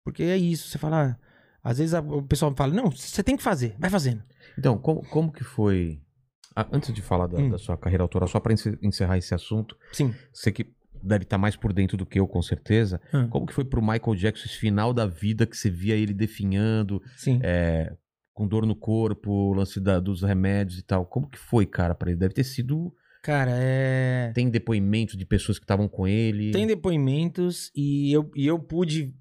Porque 0.06 0.23
é 0.23 0.38
isso, 0.38 0.69
você 0.69 0.77
fala. 0.77 1.19
ah, 1.19 1.69
Às 1.69 1.77
vezes 1.77 1.93
a- 1.93 1.99
o 1.99 2.22
pessoal 2.23 2.53
fala, 2.56 2.73
não, 2.73 2.90
você 2.90 3.22
tem 3.22 3.35
que 3.38 3.43
fazer, 3.43 3.75
vai 3.77 3.90
fazendo. 3.90 4.23
Então, 4.57 4.77
como, 4.77 5.01
como 5.09 5.30
que 5.32 5.43
foi. 5.43 6.01
Ah, 6.56 6.65
antes 6.72 6.93
de 6.93 7.01
falar 7.01 7.27
da, 7.27 7.38
Hum. 7.38 7.49
da 7.49 7.57
sua 7.57 7.77
carreira 7.77 8.03
autoral, 8.03 8.27
só 8.30 8.40
pra 8.40 8.53
encer- 8.53 8.77
encerrar 8.82 9.17
esse 9.17 9.33
assunto, 9.33 9.77
Sim. 9.91 10.14
você 10.32 10.51
que 10.53 10.73
deve 11.03 11.23
estar 11.23 11.38
mais 11.38 11.56
por 11.57 11.73
dentro 11.73 11.98
do 11.98 12.06
que 12.06 12.17
eu, 12.19 12.27
com 12.27 12.41
certeza. 12.41 13.01
Hum. 13.14 13.27
Como 13.30 13.45
que 13.45 13.53
foi 13.53 13.65
pro 13.65 13.82
Michael 13.82 14.15
Jackson 14.15 14.45
esse 14.45 14.57
final 14.57 14.93
da 14.93 15.06
vida 15.06 15.45
que 15.45 15.57
você 15.57 15.69
via 15.69 15.95
ele 15.95 16.14
definhando, 16.14 17.01
Sim. 17.17 17.40
é, 17.43 17.93
com 18.33 18.48
dor 18.48 18.65
no 18.65 18.75
corpo, 18.75 19.32
o 19.32 19.53
lance 19.53 19.80
da- 19.82 19.99
dos 19.99 20.22
remédios 20.22 20.80
e 20.80 20.83
tal? 20.83 21.06
Como 21.06 21.30
que 21.30 21.38
foi, 21.38 21.65
cara, 21.65 21.93
pra 21.95 22.09
ele? 22.09 22.19
Deve 22.19 22.33
ter 22.33 22.43
sido. 22.45 22.93
Cara, 23.24 23.52
é. 23.56 24.34
Tem 24.35 24.50
depoimentos 24.50 25.18
de 25.18 25.26
pessoas 25.26 25.58
que 25.58 25.64
estavam 25.64 25.88
com 25.88 26.06
ele. 26.06 26.52
Tem 26.52 26.68
depoimentos 26.68 27.72
e 27.74 28.11
eu, 28.11 28.30
e 28.35 28.45
eu 28.45 28.60
pude 28.60 29.16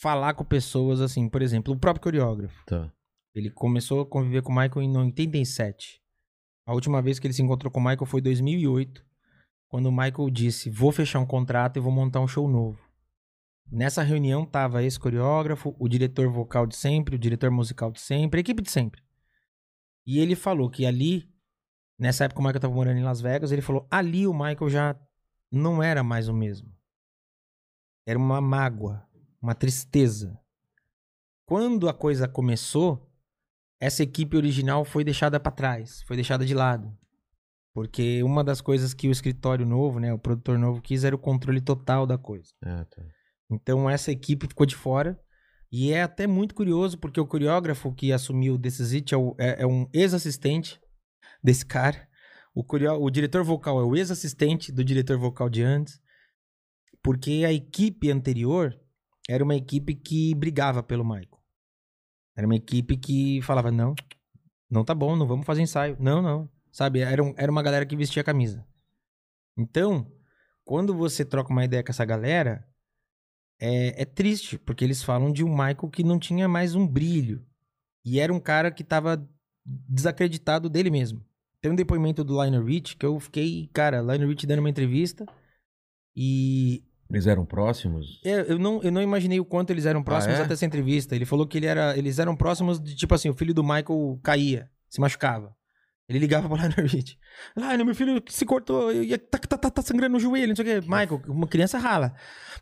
falar 0.00 0.34
com 0.34 0.44
pessoas 0.44 1.00
assim, 1.00 1.28
por 1.28 1.42
exemplo, 1.42 1.74
o 1.74 1.78
próprio 1.78 2.04
coreógrafo. 2.04 2.64
Tá. 2.64 2.92
Ele 3.34 3.50
começou 3.50 4.00
a 4.00 4.06
conviver 4.06 4.42
com 4.42 4.52
o 4.52 4.54
Michael 4.54 4.82
em 4.82 4.96
87. 4.96 6.00
A 6.64 6.72
última 6.72 7.02
vez 7.02 7.18
que 7.18 7.26
ele 7.26 7.34
se 7.34 7.42
encontrou 7.42 7.68
com 7.68 7.80
o 7.80 7.82
Michael 7.82 8.06
foi 8.06 8.20
em 8.20 8.24
2008, 8.24 9.04
quando 9.66 9.86
o 9.86 9.92
Michael 9.92 10.30
disse: 10.30 10.70
"Vou 10.70 10.92
fechar 10.92 11.18
um 11.18 11.26
contrato 11.26 11.78
e 11.78 11.80
vou 11.80 11.90
montar 11.90 12.20
um 12.20 12.28
show 12.28 12.48
novo". 12.48 12.78
Nessa 13.70 14.04
reunião 14.04 14.46
tava 14.46 14.84
esse 14.84 15.00
coreógrafo, 15.00 15.74
o 15.80 15.88
diretor 15.88 16.30
vocal 16.30 16.64
de 16.64 16.76
sempre, 16.76 17.16
o 17.16 17.18
diretor 17.18 17.50
musical 17.50 17.90
de 17.90 18.00
sempre, 18.00 18.38
a 18.38 18.40
equipe 18.40 18.62
de 18.62 18.70
sempre. 18.70 19.02
E 20.06 20.20
ele 20.20 20.36
falou 20.36 20.70
que 20.70 20.86
ali, 20.86 21.28
nessa 21.98 22.24
época 22.24 22.40
o 22.40 22.42
Michael 22.44 22.60
tava 22.60 22.74
morando 22.74 22.98
em 22.98 23.02
Las 23.04 23.20
Vegas, 23.20 23.50
ele 23.52 23.62
falou: 23.62 23.86
"Ali 23.90 24.26
o 24.26 24.32
Michael 24.32 24.68
já 24.70 24.96
não 25.50 25.82
era 25.82 26.02
mais 26.02 26.28
o 26.28 26.34
mesmo. 26.34 26.70
Era 28.06 28.18
uma 28.18 28.40
mágoa, 28.40 29.06
uma 29.40 29.54
tristeza. 29.54 30.38
Quando 31.46 31.88
a 31.88 31.94
coisa 31.94 32.28
começou, 32.28 33.10
essa 33.80 34.02
equipe 34.02 34.36
original 34.36 34.84
foi 34.84 35.04
deixada 35.04 35.38
pra 35.40 35.52
trás, 35.52 36.02
foi 36.02 36.16
deixada 36.16 36.44
de 36.44 36.54
lado. 36.54 36.96
Porque 37.74 38.22
uma 38.22 38.42
das 38.42 38.60
coisas 38.60 38.92
que 38.92 39.08
o 39.08 39.12
escritório 39.12 39.64
novo, 39.64 40.00
né, 40.00 40.12
o 40.12 40.18
produtor 40.18 40.58
novo 40.58 40.82
quis 40.82 41.04
era 41.04 41.14
o 41.14 41.18
controle 41.18 41.60
total 41.60 42.06
da 42.06 42.18
coisa. 42.18 42.52
Ah, 42.64 42.84
tá. 42.84 43.02
Então 43.50 43.88
essa 43.88 44.10
equipe 44.10 44.48
ficou 44.48 44.66
de 44.66 44.74
fora. 44.74 45.18
E 45.70 45.92
é 45.92 46.02
até 46.02 46.26
muito 46.26 46.54
curioso, 46.54 46.98
porque 46.98 47.20
o 47.20 47.26
coreógrafo 47.26 47.92
que 47.94 48.10
assumiu 48.10 48.54
o 48.54 48.58
This 48.58 48.80
Is 48.80 48.92
It 48.94 49.14
é, 49.14 49.18
o- 49.18 49.34
é- 49.38 49.62
é 49.62 49.66
um 49.66 49.86
ex-assistente 49.92 50.80
desse 51.42 51.64
cara. 51.64 52.08
O, 52.54 52.64
coreó- 52.64 52.98
o 53.00 53.10
diretor 53.10 53.44
vocal 53.44 53.80
é 53.80 53.84
o 53.84 53.96
ex-assistente 53.96 54.72
do 54.72 54.84
diretor 54.84 55.18
vocal 55.18 55.48
de 55.48 55.62
antes. 55.62 56.00
Porque 57.02 57.44
a 57.46 57.52
equipe 57.52 58.10
anterior 58.10 58.78
era 59.28 59.44
uma 59.44 59.54
equipe 59.54 59.94
que 59.94 60.34
brigava 60.34 60.82
pelo 60.82 61.04
Michael. 61.04 61.38
Era 62.36 62.46
uma 62.46 62.56
equipe 62.56 62.96
que 62.96 63.40
falava, 63.42 63.70
não, 63.70 63.94
não 64.70 64.84
tá 64.84 64.94
bom, 64.94 65.16
não 65.16 65.26
vamos 65.26 65.46
fazer 65.46 65.62
ensaio. 65.62 65.96
Não, 66.00 66.20
não. 66.22 66.50
Sabe, 66.72 67.00
era, 67.00 67.22
um- 67.22 67.34
era 67.36 67.50
uma 67.50 67.62
galera 67.62 67.86
que 67.86 67.96
vestia 67.96 68.22
a 68.22 68.24
camisa. 68.24 68.66
Então, 69.56 70.10
quando 70.64 70.94
você 70.94 71.24
troca 71.24 71.50
uma 71.50 71.64
ideia 71.64 71.82
com 71.82 71.90
essa 71.90 72.04
galera, 72.04 72.66
é, 73.60 74.02
é 74.02 74.04
triste, 74.04 74.58
porque 74.58 74.84
eles 74.84 75.02
falam 75.02 75.32
de 75.32 75.42
um 75.42 75.50
Michael 75.50 75.90
que 75.90 76.04
não 76.04 76.18
tinha 76.18 76.46
mais 76.48 76.74
um 76.74 76.86
brilho. 76.86 77.44
E 78.04 78.20
era 78.20 78.32
um 78.32 78.38
cara 78.40 78.70
que 78.70 78.84
tava 78.84 79.28
desacreditado 79.88 80.68
dele 80.68 80.90
mesmo. 80.90 81.24
Tem 81.60 81.70
um 81.72 81.74
depoimento 81.76 82.22
do 82.24 82.34
Lionel 82.42 82.64
Rich 82.64 82.96
que 82.96 83.04
eu 83.04 83.18
fiquei, 83.18 83.68
cara, 83.72 84.00
Lionel 84.00 84.28
Rich 84.28 84.46
dando 84.46 84.60
uma 84.60 84.70
entrevista 84.70 85.26
e 86.16 86.82
Eles 87.10 87.26
eram 87.26 87.44
próximos? 87.44 88.20
é, 88.24 88.52
eu, 88.52 88.58
não, 88.58 88.82
eu 88.82 88.92
não 88.92 89.02
imaginei 89.02 89.40
o 89.40 89.44
quanto 89.44 89.70
eles 89.70 89.86
eram 89.86 90.02
próximos 90.02 90.36
Ah, 90.38 90.42
é? 90.42 90.44
até 90.44 90.54
essa 90.54 90.66
entrevista. 90.66 91.14
Ele 91.14 91.24
falou 91.24 91.46
que 91.46 91.58
ele 91.58 91.66
era, 91.66 91.96
eles 91.96 92.18
eram 92.18 92.36
próximos 92.36 92.80
de, 92.80 92.94
tipo 92.94 93.14
assim, 93.14 93.28
o 93.28 93.34
filho 93.34 93.54
do 93.54 93.62
Michael 93.62 94.18
caía, 94.22 94.70
se 94.88 95.00
machucava. 95.00 95.54
Ele 96.08 96.18
ligava 96.20 96.48
pro 96.48 96.56
Lionel 96.60 96.86
Rich. 96.86 97.18
Lionel, 97.56 97.84
meu 97.86 97.94
filho 97.94 98.22
se 98.28 98.44
cortou, 98.46 98.92
e- 98.92 99.12
e 99.12 99.18
tá, 99.18 99.38
tá, 99.38 99.58
tá, 99.58 99.70
tá 99.70 99.82
sangrando 99.82 100.14
no 100.14 100.20
joelho, 100.20 100.48
não 100.48 100.56
sei 100.56 100.64
o 100.78 100.80
quê. 100.82 100.86
Michael, 100.88 101.22
uma 101.28 101.46
criança 101.46 101.76
rala. 101.78 102.14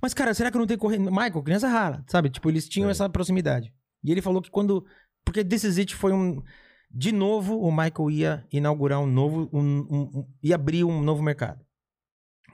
Mas, 0.03 0.13
cara, 0.15 0.35
será 0.35 0.51
que 0.51 0.57
eu 0.57 0.61
não 0.61 0.67
tenho 0.67 0.81
correndo? 0.81 1.11
Michael, 1.11 1.43
criança 1.43 1.69
rala, 1.69 2.05
sabe? 2.09 2.29
Tipo, 2.31 2.49
eles 2.51 2.69
tinham 2.69 2.89
É. 2.89 2.93
essa 2.93 3.09
proximidade. 3.09 3.73
E 4.03 4.11
ele 4.11 4.23
falou 4.23 4.41
que 4.43 4.51
quando... 4.51 4.85
Porque 5.25 5.45
This 5.45 5.65
Is 5.65 5.79
It 5.79 5.95
foi 5.95 6.13
um... 6.13 6.43
De 6.91 7.13
novo, 7.13 7.59
o 7.61 7.71
Michael 7.71 8.11
ia 8.11 8.47
inaugurar 8.53 9.01
um 9.01 9.07
novo... 9.07 9.49
Um, 9.53 9.61
um, 9.91 10.01
um- 10.21 10.29
ia 10.43 10.55
abrir 10.55 10.85
um 10.85 11.03
novo 11.03 11.23
mercado. 11.23 11.65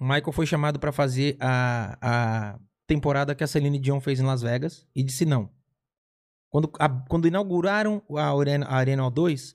O 0.00 0.04
Michael 0.04 0.32
foi 0.32 0.46
chamado 0.46 0.80
pra 0.80 0.90
fazer 0.90 1.36
a, 1.38 1.98
a 2.00 2.58
temporada 2.86 3.34
que 3.34 3.44
a 3.44 3.46
Celine 3.46 3.78
Dion 3.78 4.00
fez 4.00 4.18
em 4.18 4.24
Las 4.24 4.42
Vegas 4.42 4.86
e 4.96 5.02
disse 5.02 5.24
não. 5.24 5.48
Quando, 6.50 6.70
a- 6.78 6.88
quando 7.08 7.28
inauguraram 7.28 8.02
a 8.16 8.36
Arena, 8.36 8.66
a 8.66 8.74
Arena 8.74 9.02
O2, 9.04 9.54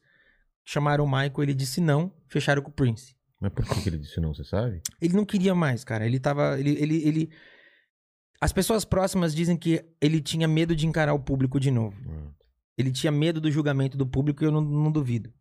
chamaram 0.63 1.03
o 1.03 1.07
Michael, 1.07 1.43
ele 1.43 1.53
disse 1.53 1.81
não, 1.81 2.13
fecharam 2.27 2.61
com 2.61 2.69
o 2.69 2.73
Prince. 2.73 3.15
Mas 3.39 3.51
por 3.53 3.65
que, 3.65 3.81
que 3.81 3.89
ele 3.89 3.99
disse 3.99 4.19
não, 4.21 4.33
você 4.33 4.43
sabe? 4.43 4.81
Ele 5.01 5.13
não 5.15 5.25
queria 5.25 5.53
mais, 5.53 5.83
cara. 5.83 6.05
Ele 6.05 6.19
tava. 6.19 6.59
Ele, 6.59 6.71
ele, 6.81 7.07
ele... 7.07 7.29
As 8.41 8.51
pessoas 8.51 8.83
próximas 8.85 9.35
dizem 9.35 9.55
que 9.57 9.83
ele 10.01 10.21
tinha 10.21 10.47
medo 10.47 10.75
de 10.75 10.87
encarar 10.87 11.13
o 11.13 11.19
público 11.19 11.59
de 11.59 11.69
novo. 11.69 11.95
Ah, 12.09 12.31
Ele 12.77 12.91
tinha 12.91 13.11
medo 13.11 13.41
do 13.41 13.49
julgamento 13.51 13.97
do 13.97 14.05
público 14.05 14.43
e 14.43 14.45
eu 14.45 14.51
não, 14.51 14.61
não 14.61 14.91
duvido. 14.91 15.33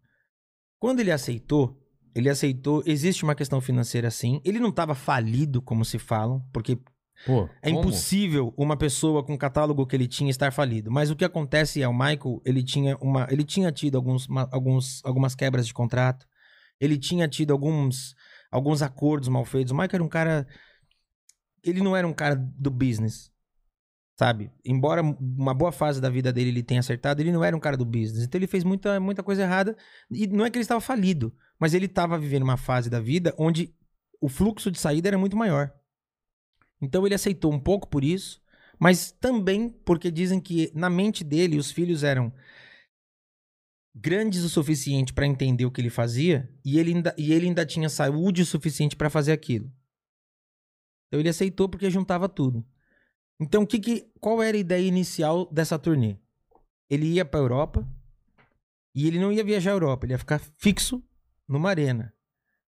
Quando 0.79 1.01
ele 1.01 1.11
aceitou, 1.13 1.79
ele 2.15 2.29
aceitou. 2.29 2.83
Existe 2.87 3.25
uma 3.25 3.35
questão 3.35 3.61
financeira 3.61 4.11
sim. 4.11 4.41
Ele 4.45 4.59
não 4.59 4.71
estava 4.71 4.95
falido, 4.95 5.61
como 5.61 5.85
se 5.85 5.99
falam, 5.99 6.41
porque 6.53 6.79
Pô, 7.25 7.49
é 7.63 7.71
como? 7.71 7.81
impossível 7.81 8.55
uma 8.57 8.77
pessoa 8.77 9.23
com 9.25 9.35
o 9.35 9.39
catálogo 9.39 9.87
que 9.87 9.95
ele 9.97 10.07
tinha 10.09 10.31
estar 10.31 10.53
falido. 10.53 10.91
Mas 10.91 11.11
o 11.11 11.17
que 11.17 11.25
acontece 11.25 11.83
é 11.83 11.89
o 11.89 11.93
Michael, 11.93 12.41
ele 12.45 12.63
tinha 12.63 12.97
uma, 12.99 13.27
ele 13.31 13.45
tinha 13.45 13.71
tido 13.73 13.97
alguns, 13.97 14.27
uma- 14.27 14.49
alguns, 14.53 15.05
algumas 15.05 15.35
quebras 15.35 15.67
de 15.67 15.75
contrato. 15.75 16.27
Ele 16.81 16.99
tinha 16.99 17.27
tido 17.29 17.53
alguns, 17.53 18.15
alguns 18.51 18.83
acordos 18.83 19.29
mal 19.29 19.45
feitos. 19.45 19.73
O 19.73 19.75
Michael 19.75 19.91
era 19.95 20.05
um 20.05 20.09
cara, 20.09 20.47
ele 21.63 21.83
não 21.83 21.97
era 21.97 22.07
um 22.07 22.13
cara 22.13 22.35
do 22.37 22.71
business, 22.71 23.31
sabe? 24.17 24.51
Embora 24.65 25.03
uma 25.03 25.53
boa 25.53 25.71
fase 25.71 26.01
da 26.01 26.09
vida 26.09 26.33
dele 26.33 26.49
ele 26.49 26.63
tenha 26.63 26.81
acertado, 26.81 27.21
ele 27.21 27.31
não 27.31 27.45
era 27.45 27.57
um 27.57 27.61
cara 27.61 27.77
do 27.77 27.85
business. 27.85 28.25
Então 28.25 28.39
ele 28.39 28.47
fez 28.47 28.65
muita, 28.65 28.99
muita 28.99 29.23
coisa 29.23 29.43
errada. 29.43 29.77
E 30.11 30.27
não 30.27 30.45
é 30.45 30.51
que 30.51 30.57
ele 30.57 30.63
estava 30.63 30.81
falido, 30.81 31.35
mas 31.59 31.75
ele 31.75 31.87
estava 31.87 32.19
vivendo 32.19 32.43
uma 32.43 32.57
fase 32.57 32.89
da 32.89 32.99
vida 32.99 33.35
onde 33.39 33.75
o 34.21 34.29
fluxo 34.29 34.71
de 34.71 34.79
saída 34.79 35.09
era 35.09 35.19
muito 35.19 35.37
maior. 35.37 35.71
Então 36.81 37.05
ele 37.05 37.15
aceitou 37.15 37.53
um 37.53 37.61
pouco 37.61 37.89
por 37.89 38.03
isso, 38.03 38.41
mas 38.79 39.13
também 39.13 39.69
porque 39.69 40.11
dizem 40.11 40.41
que 40.41 40.73
na 40.75 40.89
mente 40.89 41.23
dele 41.23 41.59
os 41.59 41.71
filhos 41.71 42.03
eram 42.03 42.33
grandes 43.95 44.45
o 44.45 44.49
suficiente 44.49 45.13
para 45.13 45.27
entender 45.27 45.65
o 45.65 45.71
que 45.71 45.81
ele 45.81 45.89
fazia 45.89 46.51
e 46.65 46.79
ele 46.79 46.95
ainda, 46.95 47.15
e 47.17 47.33
ele 47.33 47.47
ainda 47.47 47.65
tinha 47.65 47.89
saúde 47.89 48.43
o 48.43 48.47
suficiente 48.47 48.97
para 48.97 49.11
fazer 49.11 49.33
aquilo. 49.33 49.71
Então 51.09 51.21
ele 51.21 51.29
aceitou 51.29 51.69
porque 51.69 51.91
juntava 51.91 52.29
tudo. 52.29 52.67
Então 53.39 53.63
o 53.63 53.67
que 53.67 53.79
que, 53.79 54.11
qual 54.21 54.43
era 54.43 54.57
a 54.57 54.61
ideia 54.61 54.87
inicial 54.87 55.47
dessa 55.53 55.79
turnê? 55.79 56.17
Ele 56.89 57.07
ia 57.07 57.25
para 57.25 57.41
Europa 57.41 57.87
e 58.95 59.07
ele 59.07 59.19
não 59.19 59.33
ia 59.33 59.45
viajar 59.45 59.73
à 59.73 59.75
Europa, 59.75 60.07
ele 60.07 60.15
ia 60.15 60.19
ficar 60.19 60.39
fixo 60.39 61.03
numa 61.47 61.71
arena. 61.71 62.15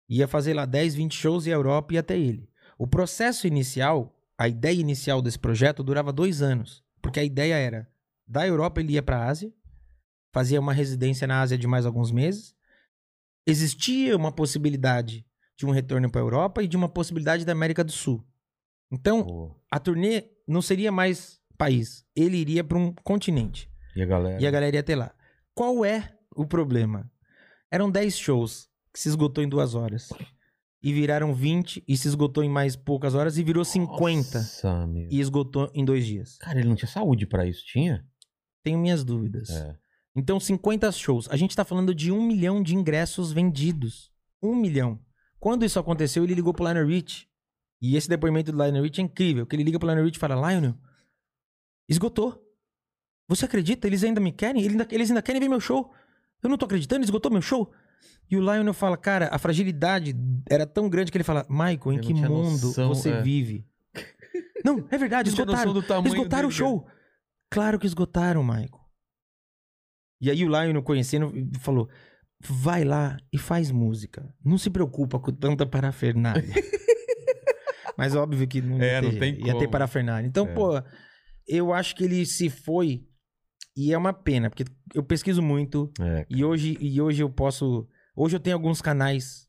Ia 0.10 0.28
fazer 0.28 0.54
lá 0.54 0.66
10, 0.66 0.96
20 0.96 1.16
shows 1.16 1.46
e 1.46 1.52
a 1.52 1.56
Europa 1.56 1.94
ia 1.94 2.00
até 2.00 2.18
ele. 2.18 2.50
O 2.78 2.88
processo 2.88 3.46
inicial, 3.46 4.18
a 4.38 4.48
ideia 4.48 4.80
inicial 4.80 5.22
desse 5.22 5.38
projeto 5.38 5.84
durava 5.84 6.12
dois 6.12 6.42
anos. 6.42 6.84
Porque 7.02 7.20
a 7.20 7.24
ideia 7.24 7.56
era, 7.56 7.90
da 8.28 8.46
Europa 8.46 8.82
ele 8.82 8.94
ia 8.94 9.04
para 9.04 9.18
a 9.18 9.28
Ásia, 9.28 9.54
fazia 10.34 10.60
uma 10.60 10.74
residência 10.74 11.28
na 11.28 11.42
Ásia 11.42 11.58
de 11.58 11.68
mais 11.68 11.86
alguns 11.86 12.12
meses. 12.12 12.56
Existia 13.46 14.16
uma 14.16 14.32
possibilidade 14.32 15.26
de 15.58 15.66
um 15.66 15.72
retorno 15.72 16.10
para 16.10 16.22
a 16.22 16.24
Europa 16.24 16.64
e 16.64 16.68
de 16.68 16.78
uma 16.78 16.90
possibilidade 16.90 17.46
da 17.46 17.52
América 17.52 17.84
do 17.84 17.92
Sul. 17.92 18.26
Então, 18.92 19.24
Pô, 19.24 19.56
a 19.70 19.80
turnê 19.80 20.26
não 20.50 20.62
seria 20.62 20.92
mais 20.92 21.40
país. 21.58 22.06
Ele 22.16 22.38
iria 22.38 22.64
para 22.64 22.78
um 22.78 22.94
continente. 23.04 23.70
e 23.96 24.02
a 24.02 24.06
galera? 24.06 24.42
E 24.42 24.48
a 24.48 24.52
galera 24.52 24.76
ia 24.76 24.84
ter 24.84 24.96
lá. 24.96 25.14
Qual 25.54 25.84
é 25.86 26.16
o 26.36 26.46
problema? 26.46 27.10
Eram 27.72 27.92
10 27.92 28.18
shows 28.18 28.68
que 28.94 29.00
se 29.00 29.10
esgotou 29.10 29.44
em 29.44 29.50
duas 29.50 29.76
horas. 29.76 30.10
E 30.82 30.94
viraram 30.94 31.34
20 31.34 31.84
e 31.86 31.98
se 31.98 32.08
esgotou 32.08 32.42
em 32.42 32.50
mais 32.50 32.76
poucas 32.76 33.14
horas 33.14 33.38
e 33.38 33.44
virou 33.44 33.66
50 33.66 34.38
Nossa, 34.40 34.88
meu. 34.88 35.10
e 35.12 35.20
esgotou 35.20 35.70
em 35.74 35.84
dois 35.84 36.06
dias. 36.06 36.38
Cara, 36.38 36.58
ele 36.60 36.70
não 36.70 36.76
tinha 36.76 36.88
saúde 36.90 37.26
pra 37.26 37.46
isso, 37.46 37.66
tinha? 37.66 38.06
Tenho 38.64 38.80
minhas 38.80 39.04
dúvidas. 39.04 39.50
É. 39.50 39.76
Então, 40.16 40.40
50 40.40 40.90
shows. 40.94 41.28
A 41.30 41.36
gente 41.36 41.56
tá 41.56 41.66
falando 41.66 41.94
de 41.94 42.12
um 42.12 42.26
milhão 42.26 42.64
de 42.64 42.76
ingressos 42.76 43.32
vendidos. 43.34 44.10
Um 44.42 44.56
milhão. 44.56 45.00
Quando 45.38 45.66
isso 45.66 45.78
aconteceu, 45.80 46.24
ele 46.24 46.34
ligou 46.34 46.54
pro 46.54 46.64
Lionel 46.66 46.88
Rich. 46.88 47.28
E 47.82 47.96
esse 47.96 48.10
depoimento 48.10 48.52
do 48.52 48.62
Lionel 48.62 48.84
Rich 48.84 49.00
é 49.00 49.04
incrível. 49.04 49.46
Que 49.46 49.56
ele 49.56 49.64
liga 49.64 49.80
pro 49.80 49.88
Lionel 49.88 50.06
Rich 50.06 50.18
e 50.18 50.20
fala, 50.20 50.36
Lionel, 50.36 50.76
esgotou. 51.88 52.44
Você 53.28 53.46
acredita? 53.46 53.88
Eles 53.88 54.04
ainda 54.04 54.20
me 54.20 54.32
querem? 54.32 54.62
Eles 54.62 54.72
ainda, 54.72 54.88
eles 54.92 55.10
ainda 55.10 55.22
querem 55.22 55.40
ver 55.40 55.48
meu 55.48 55.60
show? 55.60 55.94
Eu 56.42 56.50
não 56.50 56.58
tô 56.58 56.66
acreditando, 56.66 57.04
esgotou 57.04 57.32
meu 57.32 57.42
show? 57.42 57.72
E 58.30 58.38
o 58.38 58.42
Lionel 58.42 58.74
fala, 58.74 58.98
cara, 58.98 59.30
a 59.32 59.40
fragilidade 59.40 60.16
era 60.50 60.66
tão 60.66 60.90
grande 60.90 61.12
que 61.12 61.18
ele 61.18 61.24
fala, 61.24 61.46
Michael, 61.50 61.94
em 61.94 61.98
Eu 61.98 62.02
que 62.02 62.14
mundo 62.14 62.68
noção, 62.68 62.90
você 62.90 63.10
é. 63.10 63.22
vive? 63.22 63.66
Não, 64.64 64.88
é 64.92 64.98
verdade, 64.98 65.30
esgotaram. 65.30 65.72
Esgotaram 66.06 66.48
o 66.48 66.52
dele, 66.52 66.52
show. 66.52 66.88
Claro 67.50 67.80
que 67.80 67.88
esgotaram, 67.88 68.44
Michael. 68.44 68.80
E 70.22 70.30
aí 70.30 70.44
o 70.44 70.48
Lionel, 70.48 70.84
conhecendo, 70.84 71.34
falou: 71.60 71.90
vai 72.40 72.84
lá 72.84 73.18
e 73.34 73.38
faz 73.38 73.72
música. 73.72 74.34
Não 74.44 74.58
se 74.58 74.70
preocupa 74.70 75.20
com 75.20 75.32
tanta 75.32 75.66
parafernália. 75.66 76.44
Mas 78.00 78.16
óbvio 78.16 78.48
que 78.48 78.62
não 78.62 78.78
ia, 78.78 78.84
É, 78.86 79.02
não 79.02 79.12
ter, 79.12 79.20
tem 79.20 79.34
ia 79.40 79.46
ter 79.54 79.54
como. 79.54 79.72
parafernália. 79.72 80.28
Então, 80.28 80.48
É. 80.48 80.54
pô, 80.54 80.72
eu 81.48 81.74
acho 81.74 81.96
que 81.96 82.04
ele 82.04 82.26
se 82.26 82.50
foi. 82.50 83.06
E 83.76 83.94
é 83.94 83.98
uma 83.98 84.12
pena, 84.14 84.50
porque 84.50 84.66
eu 84.94 85.04
pesquiso 85.04 85.42
muito. 85.42 85.92
É. 86.02 86.26
E 86.30 86.44
hoje, 86.44 86.78
e 86.82 87.00
hoje 87.02 87.22
eu 87.24 87.30
posso. 87.30 87.88
Hoje 88.16 88.36
eu 88.36 88.40
tenho 88.40 88.56
alguns 88.56 88.82
canais 88.82 89.48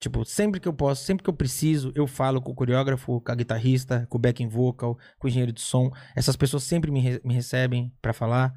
Tipo, 0.00 0.24
sempre 0.24 0.58
que 0.58 0.66
eu 0.66 0.72
posso, 0.74 1.04
sempre 1.04 1.22
que 1.22 1.30
eu 1.30 1.34
preciso, 1.34 1.92
eu 1.94 2.08
falo 2.08 2.42
com 2.42 2.50
o 2.50 2.54
coreógrafo, 2.56 3.20
com 3.20 3.30
a 3.30 3.36
guitarrista, 3.36 4.04
com 4.10 4.18
o 4.18 4.20
backing 4.20 4.48
vocal, 4.48 4.98
com 5.16 5.28
o 5.28 5.30
engenheiro 5.30 5.52
de 5.52 5.60
som. 5.60 5.92
Essas 6.16 6.34
pessoas 6.34 6.64
sempre 6.64 6.90
me, 6.90 6.98
re- 6.98 7.20
me 7.24 7.32
recebem 7.32 7.94
pra 8.02 8.12
falar. 8.12 8.52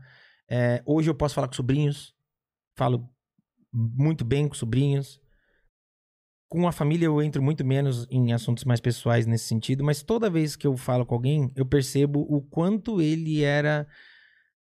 É, 0.49 0.81
hoje 0.87 1.07
eu 1.07 1.13
posso 1.13 1.35
falar 1.35 1.47
com 1.47 1.53
sobrinhos. 1.53 2.15
Falo 2.75 3.07
muito 3.71 4.25
bem 4.25 4.47
com 4.47 4.55
sobrinhos. 4.55 5.21
Com 6.47 6.67
a 6.67 6.71
família 6.71 7.05
eu 7.07 7.21
entro 7.21 7.41
muito 7.41 7.65
menos 7.65 8.05
em 8.09 8.31
assuntos 8.31 8.63
mais 8.63 8.79
pessoais 8.79 9.25
nesse 9.25 9.45
sentido, 9.45 9.83
mas 9.83 10.03
toda 10.03 10.29
vez 10.29 10.55
que 10.55 10.67
eu 10.67 10.77
falo 10.77 11.05
com 11.05 11.15
alguém, 11.15 11.51
eu 11.55 11.65
percebo 11.65 12.19
o 12.29 12.41
quanto 12.41 13.01
ele 13.01 13.43
era 13.43 13.87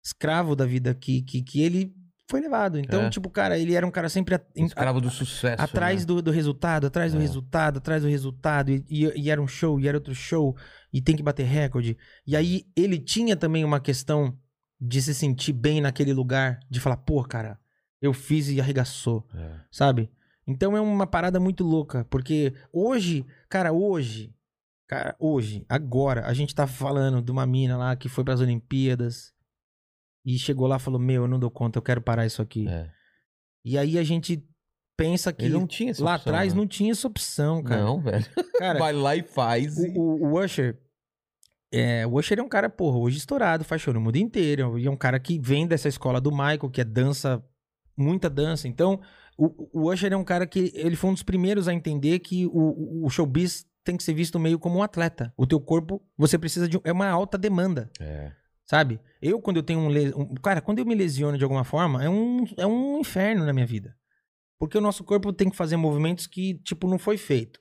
escravo 0.05 0.57
da 0.57 0.65
vida 0.65 0.95
que, 0.95 1.23
que, 1.23 1.43
que 1.43 1.61
ele 1.61 1.95
foi 2.31 2.41
levado. 2.41 2.79
Então, 2.79 3.03
É. 3.03 3.11
tipo, 3.11 3.29
cara, 3.31 3.59
ele 3.59 3.75
era 3.75 3.87
um 3.87 3.91
cara 3.91 4.09
sempre 4.09 4.35
a- 4.35 4.41
em- 4.57 4.67
Escravo 4.67 5.01
do 5.01 5.11
sucesso. 5.11 5.63
atrás 5.63 6.01
né? 6.01 6.07
do, 6.07 6.23
do 6.23 6.31
resultado, 6.31 6.87
atrás 6.87 7.13
do 7.13 7.19
É. 7.19 7.21
resultado, 7.23 7.79
atrás 7.79 8.03
do 8.03 8.09
resultado. 8.09 8.71
E, 8.71 8.85
e- 8.89 9.21
e 9.23 9.31
era 9.31 9.41
um 9.41 9.47
show, 9.49 9.79
e 9.81 9.89
era 9.89 9.97
outro 9.97 10.15
show, 10.15 10.57
e 10.93 11.01
tem 11.01 11.17
que 11.17 11.23
bater 11.23 11.45
recorde. 11.47 11.97
E 12.27 12.35
aí 12.37 12.65
ele 12.77 12.99
tinha 12.99 13.37
também 13.37 13.65
uma 13.65 13.81
questão 13.81 14.37
de 14.81 15.01
se 15.03 15.15
sentir 15.15 15.53
bem 15.53 15.81
naquele 15.81 16.13
lugar, 16.13 16.61
de 16.71 16.81
falar, 16.81 16.99
pô, 16.99 17.23
cara, 17.25 17.59
eu 18.01 18.13
fiz 18.13 18.49
e 18.49 18.61
arregaçou, 18.61 19.27
É. 19.35 19.61
sabe? 19.71 20.11
Então 20.49 20.75
é 20.75 20.81
uma 20.81 21.07
parada 21.07 21.39
muito 21.39 21.63
louca, 21.63 22.07
porque 22.07 22.55
hoje, 22.73 23.27
cara, 23.51 23.71
hoje, 23.71 24.35
cara, 24.89 25.15
hoje, 25.21 25.67
agora, 25.69 26.25
a 26.27 26.33
gente 26.33 26.55
tá 26.55 26.67
falando 26.67 27.21
de 27.21 27.31
uma 27.31 27.47
mina 27.47 27.77
lá 27.77 27.95
que 27.95 28.09
foi 28.09 28.25
pras 28.25 28.41
Olimpíadas 28.41 29.35
e 30.25 30.39
chegou 30.39 30.67
lá 30.67 30.77
e 30.77 30.81
falou: 30.81 30.99
Meu, 30.99 31.25
eu 31.25 31.29
não 31.29 31.39
dou 31.39 31.51
conta, 31.51 31.79
eu 31.79 31.83
quero 31.83 32.01
parar 32.01 32.25
isso 32.25 32.41
aqui. 32.41 32.67
É. 32.67 32.91
E 33.63 33.77
aí 33.77 33.99
a 33.99 34.03
gente 34.03 34.43
pensa 34.97 35.33
que 35.33 35.49
lá 35.49 35.59
opção, 35.61 36.09
atrás 36.09 36.55
né? 36.55 36.59
não 36.59 36.67
tinha 36.67 36.93
essa 36.93 37.07
opção, 37.07 37.63
cara. 37.63 37.83
Não, 37.83 38.01
velho. 38.01 38.27
Cara, 38.59 38.79
Vai 38.81 38.93
lá 38.95 39.15
e 39.15 39.23
faz. 39.23 39.77
o, 39.77 39.87
e- 39.87 39.99
o, 39.99 40.27
o 40.29 40.43
Usher. 40.43 40.81
É, 41.71 42.07
o 42.07 42.19
Usher 42.19 42.39
é 42.39 42.43
um 42.43 42.49
cara, 42.49 42.71
porra, 42.71 42.97
hoje 42.97 43.19
estourado, 43.19 43.63
faz 43.65 43.83
show 43.83 43.93
no 43.93 44.01
mundo 44.01 44.17
inteiro. 44.17 44.79
E 44.79 44.87
é 44.87 44.91
um 44.91 44.97
cara 44.97 45.21
que 45.21 45.39
vem 45.39 45.67
dessa 45.67 45.89
escola 45.89 46.19
do 46.21 46.31
Michael, 46.31 46.71
que 46.71 46.81
é 46.81 46.85
dança, 46.85 47.45
muita 47.97 48.31
dança. 48.31 48.67
Então, 48.67 48.99
o, 49.39 49.71
o 49.73 49.91
Usher 49.93 50.13
é 50.13 50.17
um 50.17 50.25
cara 50.25 50.47
que 50.47 50.73
ele 50.75 50.97
foi 50.97 51.11
um 51.11 51.15
dos 51.15 51.23
primeiros 51.23 51.69
a 51.69 51.73
entender 51.73 52.19
que 52.19 52.47
o, 52.49 53.05
o 53.07 53.09
showbiz 53.09 53.65
tem 53.85 53.97
que 53.97 54.03
ser 54.03 54.13
visto 54.13 54.39
meio 54.39 54.59
como 54.59 54.79
um 54.79 54.83
atleta. 54.83 55.33
O 55.37 55.47
teu 55.47 55.61
corpo, 55.61 56.03
você 56.17 56.37
precisa 56.37 56.69
de. 56.69 56.79
É 56.85 56.93
uma 56.93 57.09
alta 57.09 57.39
demanda. 57.39 57.91
É. 58.01 58.33
Sabe? 58.67 59.01
Eu, 59.23 59.41
quando 59.41 59.57
eu 59.59 59.63
tenho 59.63 59.79
um, 59.81 59.89
le- 59.89 60.13
um- 60.15 60.35
Cara, 60.35 60.61
quando 60.61 60.79
eu 60.81 60.85
me 60.85 60.95
lesiono 60.95 61.39
de 61.39 61.45
alguma 61.45 61.65
forma, 61.65 62.05
é 62.05 62.11
um, 62.11 62.45
é 62.59 62.67
um 62.67 62.99
inferno 63.01 63.47
na 63.47 63.53
minha 63.53 63.65
vida. 63.67 63.97
Porque 64.59 64.77
o 64.77 64.81
nosso 64.81 65.05
corpo 65.05 65.33
tem 65.33 65.49
que 65.49 65.57
fazer 65.57 65.77
movimentos 65.77 66.27
que, 66.27 66.59
tipo, 66.65 66.87
não 66.89 66.99
foi 66.99 67.17
feito. 67.17 67.59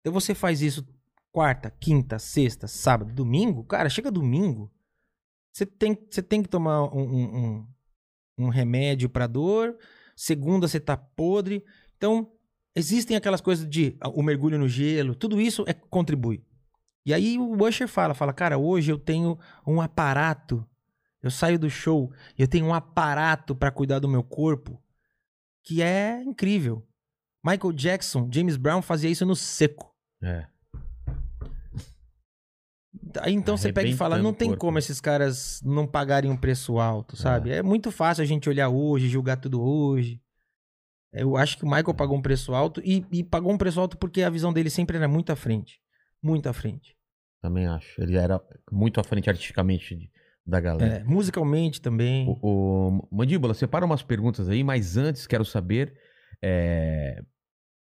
Então 0.00 0.12
você 0.12 0.34
faz 0.34 0.60
isso 0.62 0.86
quarta, 1.32 1.70
quinta, 1.70 2.18
sexta, 2.18 2.68
sábado, 2.68 3.12
domingo. 3.12 3.64
Cara, 3.64 3.88
chega 3.88 4.10
domingo. 4.10 4.70
Você 5.52 5.66
tem, 5.66 5.98
você 6.10 6.22
tem 6.22 6.42
que 6.42 6.48
tomar 6.48 6.84
um, 6.94 7.00
um, 7.00 7.36
um- 7.38 7.66
um 8.38 8.48
remédio 8.48 9.08
pra 9.08 9.26
dor. 9.26 9.76
Segunda, 10.16 10.66
você 10.66 10.80
tá 10.80 10.96
podre. 10.96 11.62
Então, 11.96 12.32
existem 12.74 13.16
aquelas 13.16 13.40
coisas 13.40 13.68
de 13.68 13.96
ah, 14.00 14.08
o 14.08 14.22
mergulho 14.22 14.58
no 14.58 14.66
gelo. 14.66 15.14
Tudo 15.14 15.40
isso 15.40 15.64
é 15.68 15.74
contribui. 15.74 16.42
E 17.04 17.14
aí 17.14 17.38
o 17.38 17.62
Usher 17.62 17.86
fala, 17.86 18.14
fala, 18.14 18.32
cara, 18.32 18.58
hoje 18.58 18.90
eu 18.90 18.98
tenho 18.98 19.38
um 19.66 19.80
aparato. 19.80 20.66
Eu 21.22 21.30
saio 21.30 21.58
do 21.58 21.70
show 21.70 22.12
e 22.38 22.42
eu 22.42 22.48
tenho 22.48 22.66
um 22.66 22.74
aparato 22.74 23.54
pra 23.54 23.70
cuidar 23.70 23.98
do 23.98 24.08
meu 24.08 24.24
corpo 24.24 24.82
que 25.62 25.82
é 25.82 26.22
incrível. 26.22 26.86
Michael 27.44 27.72
Jackson, 27.72 28.28
James 28.32 28.56
Brown 28.56 28.80
fazia 28.80 29.10
isso 29.10 29.26
no 29.26 29.36
seco. 29.36 29.92
É. 30.22 30.46
Aí 33.22 33.32
então 33.34 33.56
você 33.56 33.72
pega 33.72 33.88
e 33.88 33.92
fala, 33.94 34.18
não 34.18 34.32
tem 34.32 34.54
como 34.56 34.78
esses 34.78 35.00
caras 35.00 35.60
não 35.64 35.86
pagarem 35.86 36.30
um 36.30 36.36
preço 36.36 36.78
alto, 36.78 37.16
sabe? 37.16 37.50
É. 37.50 37.62
muito 37.62 37.90
fácil 37.90 38.22
a 38.22 38.26
gente 38.26 38.48
olhar 38.48 38.68
hoje, 38.68 39.08
julgar 39.08 39.36
tudo 39.36 39.60
hoje. 39.62 40.20
Eu 41.12 41.36
acho 41.36 41.56
que 41.56 41.64
o 41.64 41.68
Michael 41.68 41.94
pagou 41.94 42.16
um 42.18 42.22
preço 42.22 42.54
alto 42.54 42.80
e, 42.84 43.04
e 43.10 43.24
pagou 43.24 43.52
um 43.52 43.56
preço 43.58 43.80
alto 43.80 43.96
porque 43.96 44.22
a 44.22 44.30
visão 44.30 44.52
dele 44.52 44.68
sempre 44.68 44.96
era 44.96 45.08
muito 45.08 45.30
à 45.32 45.36
frente. 45.36 45.80
Muito 46.22 46.48
à 46.48 46.52
frente. 46.52 46.94
Também 47.40 47.66
acho. 47.66 48.00
Ele 48.02 48.16
era 48.16 48.40
muito 48.70 49.00
à 49.00 49.04
frente 49.04 49.30
artisticamente 49.30 50.10
da 50.44 50.60
galera. 50.60 50.96
É, 50.96 51.04
musicalmente 51.04 51.80
também. 51.80 52.26
O, 52.28 52.38
o- 53.00 53.08
Mandíbula, 53.10 53.54
separa 53.54 53.84
umas 53.86 54.02
perguntas 54.02 54.48
aí, 54.48 54.62
mas 54.62 54.96
antes 54.96 55.26
quero 55.26 55.44
saber 55.44 55.94
é, 56.42 57.22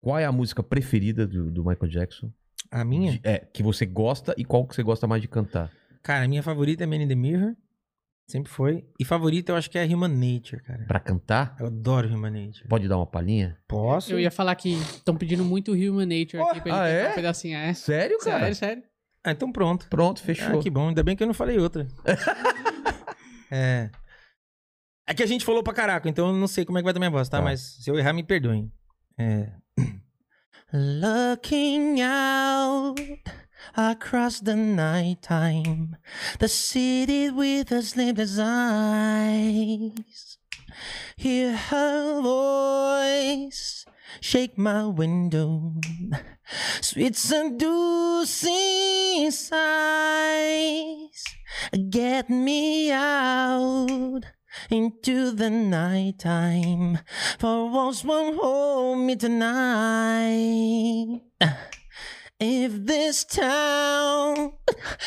qual 0.00 0.18
é 0.18 0.25
a 0.25 0.33
música 0.33 0.62
preferida 0.62 1.26
do, 1.26 1.50
do 1.50 1.65
Michael 1.65 1.91
Jackson? 1.91 2.33
A 2.70 2.84
minha? 2.84 3.12
De- 3.12 3.20
é, 3.24 3.39
que 3.39 3.62
você 3.62 3.84
gosta 3.84 4.34
e 4.36 4.44
qual 4.44 4.66
que 4.66 4.74
você 4.74 4.82
gosta 4.82 5.07
mais 5.07 5.20
de 5.20 5.28
cantar? 5.28 5.70
Cara, 6.02 6.24
a 6.24 6.28
minha 6.28 6.42
favorita 6.42 6.84
é 6.84 6.86
Man 6.86 6.97
in 6.97 7.08
the 7.08 7.15
Mirror. 7.15 7.55
Sempre 8.28 8.50
foi. 8.52 8.84
E 8.99 9.05
favorita 9.05 9.50
eu 9.50 9.57
acho 9.57 9.68
que 9.68 9.76
é 9.76 9.84
Human 9.84 10.08
Nature, 10.08 10.62
cara. 10.62 10.84
Pra 10.86 11.00
cantar? 11.00 11.57
Eu 11.58 11.66
adoro 11.66 12.08
Human 12.08 12.31
Nature. 12.31 12.68
Pode 12.68 12.86
dar 12.86 12.97
uma 12.97 13.07
palhinha? 13.07 13.58
Posso? 13.66 14.12
Eu 14.12 14.20
ia 14.20 14.31
falar 14.31 14.55
que 14.55 14.74
estão 14.74 15.16
pedindo 15.16 15.44
muito 15.44 15.73
Human 15.73 16.07
Nature 16.07 16.40
aqui 16.40 16.60
pra 16.60 16.70
ele 16.70 16.78
ah, 16.78 16.84
cantar 16.84 16.89
é? 16.89 17.10
um 17.10 17.15
pedacinho. 17.15 17.57
É. 17.57 17.74
Sério, 17.74 18.18
cara? 18.20 18.39
Sério, 18.39 18.55
sério. 18.55 18.82
Ah, 19.24 19.32
então 19.32 19.50
pronto. 19.50 19.89
Pronto, 19.89 20.23
fechou. 20.23 20.60
Ah, 20.60 20.62
que 20.62 20.70
bom. 20.70 20.89
Ainda 20.89 21.02
bem 21.02 21.16
que 21.16 21.23
eu 21.24 21.26
não 21.26 21.34
falei 21.34 21.58
outra. 21.58 21.89
é. 23.50 23.90
É 25.08 25.12
que 25.12 25.24
a 25.24 25.26
gente 25.26 25.44
falou 25.44 25.62
pra 25.65 25.74
caraca, 25.74 26.08
então 26.08 26.28
eu 26.28 26.34
não 26.34 26.47
sei 26.47 26.65
como 26.65 26.78
é 26.78 26.81
que 26.81 26.84
vai 26.84 26.92
dar 26.94 27.00
minha 27.00 27.10
voz, 27.10 27.28
tá? 27.28 27.39
Tá. 27.39 27.44
Mas 27.44 27.78
se 27.82 27.90
eu 27.90 27.99
errar, 27.99 28.12
me 28.12 28.23
perdoem. 28.23 28.70
É. 29.18 29.50
Looking 30.73 32.00
out 32.00 32.97
across 33.76 34.39
the 34.39 34.55
nighttime, 34.55 35.97
the 36.39 36.47
city 36.47 37.28
with 37.28 37.70
the 37.70 37.82
sleepless 37.82 38.39
eyes. 38.40 40.39
Hear 41.16 41.57
her 41.57 42.20
voice 42.23 43.84
shake 44.20 44.57
my 44.57 44.86
window, 44.86 45.74
sweet 46.81 47.16
seducing 47.16 48.52
sighs. 49.32 51.24
Get 51.90 52.31
me 52.31 52.92
out 52.92 54.24
into 54.70 55.30
the 55.30 55.50
nighttime, 55.50 56.98
for 57.38 57.70
walls 57.70 58.04
won't 58.04 58.36
hold 58.36 58.98
me 58.98 59.16
tonight. 59.16 61.20
If 62.42 62.86
this 62.86 63.24
town 63.24 64.54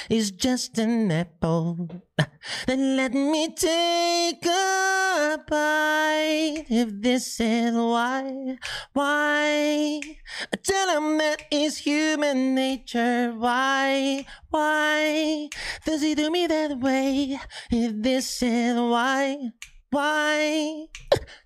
is 0.07 0.29
just 0.29 0.77
an 0.77 1.11
apple, 1.11 1.89
then 2.67 2.95
let 2.95 3.11
me 3.11 3.51
take 3.55 4.45
a 4.45 5.39
bite. 5.49 6.65
If 6.69 7.01
this 7.01 7.39
is 7.39 7.73
why, 7.73 8.57
why? 8.93 9.99
Tell 10.61 10.89
'em 10.91 11.17
that 11.17 11.41
is 11.49 11.77
human 11.77 12.53
nature. 12.53 13.33
Why, 13.35 14.27
why 14.51 15.49
does 15.87 16.03
he 16.03 16.13
do 16.13 16.29
me 16.29 16.45
that 16.45 16.77
way? 16.77 17.39
If 17.71 17.93
this 17.97 18.43
is 18.43 18.75
why, 18.77 19.49
why? 19.89 20.85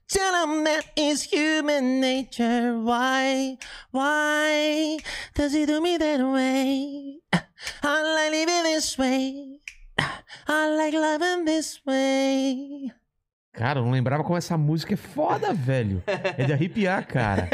Tell 0.09 0.33
'em 0.35 0.63
that 0.63 0.87
is 0.95 1.27
human 1.31 1.99
nature. 1.99 2.79
Why, 2.81 3.57
why 3.91 4.97
does 5.35 5.53
he 5.53 5.65
do 5.65 5.81
me 5.81 5.97
that 5.97 6.21
way? 6.23 7.19
I 7.83 8.03
like 8.15 8.31
living 8.31 8.63
this 8.63 8.97
way. 8.97 9.59
I 10.47 10.69
like 10.77 10.95
loving 10.97 11.43
this 11.45 11.81
way. 11.85 12.91
Cara, 13.53 13.79
eu 13.79 13.83
não 13.83 13.91
lembrava 13.91 14.23
como 14.23 14.37
essa 14.37 14.55
música 14.57 14.93
é 14.93 14.97
foda, 14.97 15.53
velho. 15.53 16.01
É 16.05 16.45
de 16.45 16.53
arrepiar, 16.53 17.05
cara. 17.07 17.49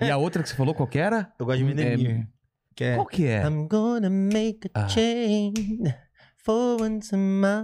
E 0.00 0.10
a 0.10 0.16
outra 0.16 0.42
que 0.42 0.48
você 0.48 0.54
falou, 0.54 0.74
qual 0.74 0.86
que 0.86 0.98
era? 0.98 1.30
Eu 1.38 1.44
gosto 1.44 1.58
de 1.58 1.64
me 1.64 1.82
É, 1.82 2.84
é 2.84 2.94
Qual 2.94 3.06
que 3.06 3.26
é? 3.26 3.42
I'm 3.44 3.66
gonna 3.68 4.08
make 4.08 4.70
a 4.74 4.84
Ah. 4.84 4.88
change 4.88 5.82
for 6.38 6.80
once 6.80 7.14
in 7.14 7.18
my 7.18 7.60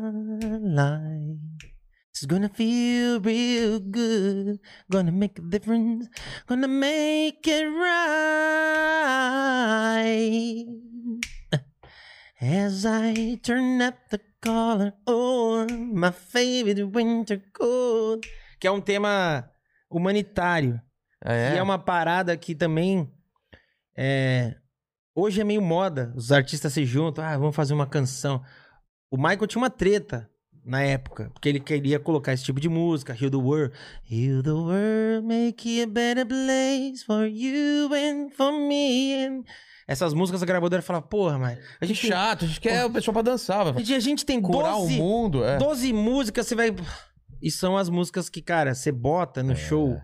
life. 0.61 1.73
It's 2.17 2.25
gonna 2.25 2.49
feel 2.49 3.21
real 3.21 3.79
good. 3.79 4.59
Gonna 4.91 5.13
make 5.13 5.39
a 5.39 5.43
difference. 5.43 6.09
Gonna 6.47 6.67
make 6.67 7.47
it 7.47 7.67
right. 7.69 8.17
As 12.41 12.87
I 12.87 13.39
turn 13.43 13.83
up 13.83 13.99
the 14.09 14.19
collar 14.41 14.95
on 15.05 15.95
my 15.95 16.11
favorite 16.11 16.85
winter 16.85 17.43
coat. 17.53 18.27
Que 18.59 18.67
é 18.67 18.71
um 18.71 18.81
tema 18.81 19.51
humanitário. 19.91 20.81
Ah, 21.23 21.35
é? 21.35 21.57
E 21.57 21.59
é 21.59 21.63
uma 21.63 21.79
parada 21.79 22.35
que 22.35 22.55
também 22.55 23.13
é, 23.95 24.57
hoje 25.15 25.43
é 25.43 25.45
meio 25.45 25.61
moda 25.61 26.15
os 26.17 26.33
artistas 26.33 26.73
se 26.73 26.87
juntam, 26.87 27.23
ah, 27.23 27.37
vamos 27.37 27.55
fazer 27.55 27.75
uma 27.75 27.87
canção. 27.87 28.43
O 29.11 29.19
Michael 29.19 29.47
tinha 29.47 29.61
uma 29.61 29.69
treta 29.69 30.31
na 30.67 30.83
época. 30.83 31.31
Porque 31.33 31.49
ele 31.49 31.61
queria 31.61 31.99
colocar 32.01 32.33
esse 32.33 32.45
tipo 32.45 32.61
de 32.61 32.69
música, 32.69 33.17
Heal 33.19 33.31
the 33.31 33.37
World. 33.37 33.73
Heal 34.11 34.43
the 34.43 34.51
world, 34.51 35.27
make 35.27 35.69
it 35.81 35.83
a 35.83 35.87
better 35.87 36.27
place 36.27 37.05
for 37.05 37.25
you 37.27 37.89
and 37.95 38.31
for 38.37 38.53
me. 38.53 39.15
and- 39.27 39.45
Essas 39.89 40.13
músicas 40.13 40.43
a 40.43 40.47
gravadora 40.47 40.83
fala, 40.83 41.01
porra, 41.01 41.39
mas 41.39 41.59
a 41.59 41.79
Que 41.81 41.87
gente, 41.95 42.09
chato, 42.09 42.45
a 42.45 42.49
gente 42.49 42.61
quer 42.61 42.85
o 42.85 42.91
pessoal 42.91 43.13
pra 43.13 43.23
dançar, 43.23 43.73
vai 43.73 43.81
a 43.83 44.01
gente 44.01 44.27
tem 44.27 44.41
curar 44.43 44.73
12, 44.73 44.95
o 44.95 44.99
mundo. 44.99 45.45
É. 45.45 45.57
12 45.59 45.93
músicas, 45.93 46.47
você 46.47 46.55
vai... 46.57 46.75
E 47.41 47.51
são 47.51 47.77
as 47.77 47.89
músicas 47.89 48.29
que, 48.29 48.43
cara, 48.43 48.75
você 48.75 48.91
bota 48.91 49.43
no 49.45 49.55
show, 49.55 49.97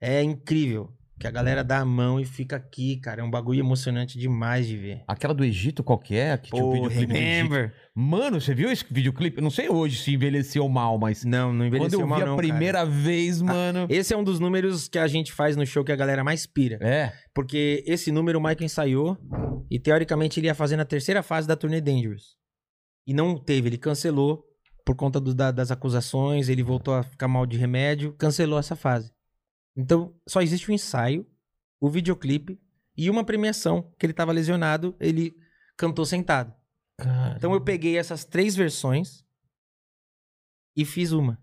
é 0.00 0.22
incrível. 0.22 0.90
Que 1.20 1.26
a 1.26 1.30
galera 1.30 1.62
dá 1.62 1.80
a 1.80 1.84
mão 1.84 2.18
e 2.18 2.24
fica 2.24 2.56
aqui, 2.56 2.96
cara. 2.96 3.20
É 3.20 3.24
um 3.24 3.30
bagulho 3.30 3.60
emocionante 3.60 4.18
demais 4.18 4.66
de 4.66 4.74
ver. 4.78 5.04
Aquela 5.06 5.34
do 5.34 5.44
Egito 5.44 5.84
qualquer, 5.84 6.38
que 6.40 6.50
tinha 6.50 6.64
um 6.64 6.68
Pô, 6.68 6.72
videoclipe 6.72 7.06
do 7.06 7.12
Egito. 7.12 7.22
remember. 7.22 7.74
Mano, 7.94 8.40
você 8.40 8.54
viu 8.54 8.70
esse 8.72 8.86
videoclipe? 8.90 9.38
Não 9.42 9.50
sei 9.50 9.68
hoje 9.68 9.98
se 10.02 10.14
envelheceu 10.14 10.66
mal, 10.66 10.98
mas 10.98 11.22
Não, 11.22 11.52
não 11.52 11.58
quando 11.58 11.66
envelheceu 11.66 12.00
eu 12.00 12.06
vi 12.06 12.10
mal, 12.10 12.22
a 12.22 12.24
não, 12.24 12.36
cara. 12.36 12.48
primeira 12.48 12.86
vez, 12.86 13.42
mano... 13.42 13.86
Esse 13.90 14.14
é 14.14 14.16
um 14.16 14.24
dos 14.24 14.40
números 14.40 14.88
que 14.88 14.98
a 14.98 15.06
gente 15.06 15.30
faz 15.30 15.56
no 15.56 15.66
show 15.66 15.84
que 15.84 15.92
a 15.92 15.96
galera 15.96 16.24
mais 16.24 16.46
pira. 16.46 16.78
É. 16.80 17.12
Porque 17.34 17.84
esse 17.86 18.10
número 18.10 18.38
o 18.38 18.42
Mike 18.42 18.64
ensaiou 18.64 19.18
e 19.70 19.78
teoricamente 19.78 20.40
ele 20.40 20.46
ia 20.46 20.54
fazer 20.54 20.76
na 20.76 20.86
terceira 20.86 21.22
fase 21.22 21.46
da 21.46 21.54
turnê 21.54 21.82
Dangerous. 21.82 22.34
E 23.06 23.12
não 23.12 23.36
teve, 23.38 23.68
ele 23.68 23.76
cancelou 23.78 24.42
por 24.86 24.96
conta 24.96 25.20
do- 25.20 25.34
da- 25.34 25.50
das 25.50 25.70
acusações, 25.70 26.48
ele 26.48 26.62
voltou 26.62 26.94
a 26.94 27.02
ficar 27.02 27.28
mal 27.28 27.44
de 27.44 27.58
remédio, 27.58 28.14
cancelou 28.18 28.58
essa 28.58 28.74
fase. 28.74 29.10
Então 29.80 30.14
só 30.28 30.42
existe 30.42 30.70
o 30.70 30.72
ensaio, 30.74 31.26
o 31.80 31.88
videoclipe 31.88 32.60
e 32.96 33.08
uma 33.08 33.24
premiação 33.24 33.90
que 33.98 34.04
ele 34.06 34.12
tava 34.12 34.32
lesionado, 34.32 34.94
ele 35.00 35.34
cantou 35.76 36.04
sentado. 36.04 36.54
Então 37.36 37.54
eu 37.54 37.60
peguei 37.62 37.96
essas 37.96 38.24
três 38.26 38.54
versões 38.54 39.24
e 40.76 40.84
fiz 40.84 41.12
uma. 41.12 41.40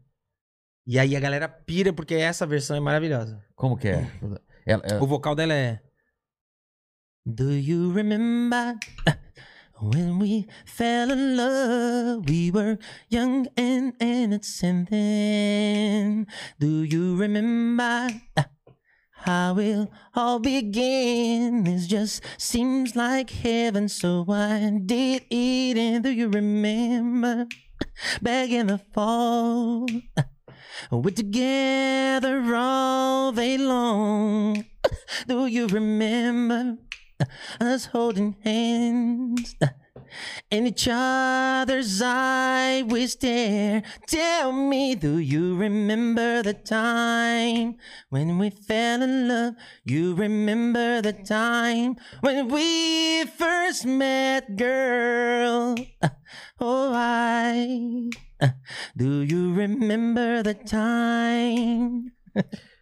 E 0.85 0.99
aí 0.99 1.15
a 1.15 1.19
galera 1.19 1.49
pira 1.49 1.91
porque 1.91 2.13
essa 2.13 2.45
versão 2.45 2.77
é 2.77 2.79
maravilhosa. 2.79 3.43
Como 3.55 3.75
que 3.75 3.87
é? 3.87 4.01
Ela- 4.21 4.41
ela- 4.93 5.03
O 5.03 5.07
vocal 5.07 5.33
dela 5.35 5.53
é. 5.53 5.81
Do 7.25 7.51
you 7.51 7.91
remember 7.91 8.75
when 9.79 10.19
we 10.19 10.47
fell 10.65 11.11
in 11.11 11.37
love? 11.37 12.27
We 12.27 12.51
were 12.51 12.77
young 13.09 13.47
and 13.55 13.93
innocent 13.99 14.89
then. 14.89 16.27
Do 16.59 16.83
you 16.83 17.15
remember 17.15 18.09
how 19.11 19.57
it 19.59 19.89
all 20.15 20.39
began? 20.39 21.63
This 21.63 21.87
just 21.87 22.23
seems 22.37 22.95
like 22.95 23.29
heaven, 23.29 23.89
so 23.89 24.25
I 24.29 24.79
did 24.85 25.25
it. 25.29 25.77
And 25.77 26.03
do 26.03 26.11
you 26.11 26.29
remember 26.29 27.47
back 28.21 28.49
in 28.49 28.67
the 28.67 28.79
fall? 28.93 29.87
We're 30.91 31.11
together 31.11 32.55
all 32.55 33.31
day 33.31 33.57
long. 33.57 34.65
Do 35.27 35.47
you 35.47 35.67
remember 35.67 36.77
us 37.59 37.87
holding 37.87 38.35
hands? 38.43 39.55
In 40.49 40.67
each 40.67 40.87
other's 40.89 42.01
eye 42.01 42.83
we 42.87 43.07
stare. 43.07 43.83
Tell 44.07 44.51
me, 44.51 44.95
do 44.95 45.17
you 45.19 45.57
remember 45.57 46.41
the 46.43 46.53
time 46.53 47.75
when 48.09 48.37
we 48.39 48.49
fell 48.49 49.01
in 49.01 49.27
love? 49.27 49.55
You 49.83 50.15
remember 50.15 51.01
the 51.01 51.13
time 51.13 51.97
when 52.21 52.47
we 52.47 53.25
first 53.25 53.85
met, 53.85 54.55
girl? 54.55 55.75
Oh, 56.59 56.93
I. 56.95 58.09
Do 58.95 59.21
you 59.21 59.53
remember 59.53 60.43
the 60.43 60.53
time? 60.53 62.13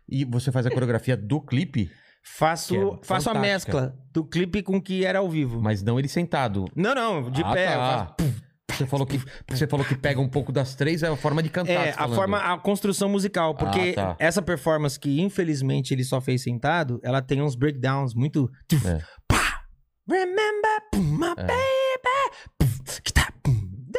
E 0.07 0.25
você 0.25 0.51
faz 0.51 0.65
a 0.65 0.69
coreografia 0.69 1.17
do 1.17 1.41
clipe, 1.41 1.89
Faço, 2.27 2.75
é 2.75 3.05
faço 3.05 3.29
a 3.29 3.33
mescla 3.35 3.95
do 4.11 4.25
clipe 4.25 4.61
com 4.63 4.77
o 4.77 4.81
que 4.81 5.05
era 5.05 5.19
ao 5.19 5.29
vivo. 5.29 5.61
mas 5.61 5.83
não 5.83 5.97
ele 5.99 6.07
sentado. 6.07 6.65
Não, 6.75 6.93
não, 6.95 7.29
de 7.29 7.41
Ah, 7.43 7.53
pé. 7.53 7.65
eu 7.73 7.77
tá. 7.77 8.15
faço- 8.17 8.33
Você 8.71 8.85
falou 8.87 9.05
que 9.05 9.21
você 9.47 9.67
falou 9.67 9.85
que 9.85 9.95
pega 9.95 10.19
um 10.19 10.27
pouco 10.27 10.51
das 10.51 10.75
três, 10.75 11.01
é 11.03 11.07
a 11.07 11.15
forma 11.15 11.41
de 11.41 11.49
cantar. 11.49 11.71
É, 11.71 11.93
a 11.95 12.07
forma, 12.09 12.39
a 12.39 12.57
construção 12.57 13.07
musical. 13.07 13.55
Porque 13.55 13.91
Ah, 13.91 13.93
tá. 14.07 14.15
essa 14.19 14.41
performance 14.41 14.99
que 14.99 15.21
infelizmente 15.21 15.93
ele 15.93 16.03
só 16.03 16.19
fez 16.19 16.41
sentado, 16.43 16.99
ela 17.03 17.21
tem 17.21 17.41
uns 17.41 17.55
breakdowns 17.55 18.13
muito. 18.13 18.49
É. 18.85 19.01
Pá! 19.27 19.61
Remember, 20.09 20.81
my 20.95 21.27
É. 21.37 21.43
baby. 21.43 23.13
tá, 23.13 23.31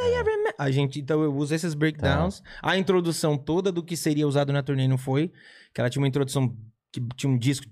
remember? 0.02 0.54
A 0.58 0.70
gente, 0.70 1.00
então 1.00 1.22
eu 1.22 1.34
uso 1.34 1.54
esses 1.54 1.72
breakdowns. 1.72 2.40
Tá. 2.40 2.46
A 2.62 2.76
introdução 2.76 3.38
toda 3.38 3.72
do 3.72 3.82
que 3.82 3.96
seria 3.96 4.26
usado 4.26 4.52
na 4.52 4.62
turnê 4.62 4.86
não 4.88 4.98
foi. 4.98 5.32
Que 5.72 5.80
ela 5.80 5.88
tinha 5.88 6.02
uma 6.02 6.08
introdução 6.08 6.54
que 7.00 7.16
tinha 7.16 7.30
um 7.32 7.38
disco. 7.38 7.66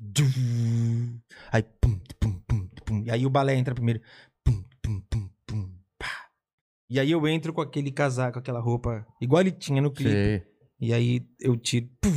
Aí, 1.51 1.63
pum, 1.81 1.99
pum, 2.21 2.33
pum, 2.47 2.69
pum. 2.85 3.03
E 3.05 3.11
aí 3.11 3.27
o 3.27 3.31
balé 3.31 3.55
entra 3.55 3.75
primeiro. 3.75 4.01
Pum, 4.45 4.63
pum, 4.83 5.01
pum, 5.11 5.29
pum, 5.47 5.71
pá. 5.99 6.11
E 6.91 6.99
aí 7.01 7.11
eu 7.11 7.27
entro 7.27 7.53
com 7.53 7.61
aquele 7.61 7.91
casaco, 7.91 8.39
aquela 8.39 8.61
roupa, 8.61 9.07
igual 9.21 9.41
ele 9.43 9.53
tinha 9.53 9.81
no 9.81 9.91
clipe. 9.91 10.13
Sei. 10.13 10.43
E 10.81 10.93
aí 10.93 11.27
eu 11.41 11.57
tiro. 11.57 11.89
pum. 12.01 12.11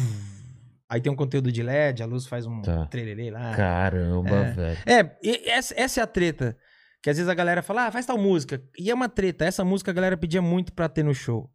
Aí 0.90 1.02
tem 1.02 1.12
um 1.12 1.16
conteúdo 1.18 1.52
de 1.52 1.62
LED, 1.62 2.02
a 2.02 2.06
luz 2.06 2.26
faz 2.28 2.46
um 2.46 2.62
Tá. 2.62 2.86
trelelê 2.86 3.30
lá. 3.30 3.54
Caramba, 3.56 4.30
É. 4.30 4.52
velho. 4.52 4.80
É, 4.86 5.50
essa, 5.50 5.74
essa 5.78 6.00
é 6.00 6.04
a 6.04 6.08
treta. 6.08 6.58
Que 7.04 7.10
às 7.10 7.18
vezes 7.18 7.30
a 7.30 7.34
galera 7.36 7.62
fala, 7.62 7.88
ah, 7.88 7.92
faz 7.92 8.06
tal 8.06 8.18
música. 8.18 8.64
E 8.78 8.90
é 8.90 8.94
uma 8.94 9.08
treta. 9.10 9.46
Essa 9.46 9.64
música 9.66 9.92
a 9.92 9.94
galera 9.94 10.18
pedia 10.18 10.42
muito 10.42 10.74
pra 10.74 10.88
ter 10.90 11.04
no 11.04 11.14
show. 11.14 11.50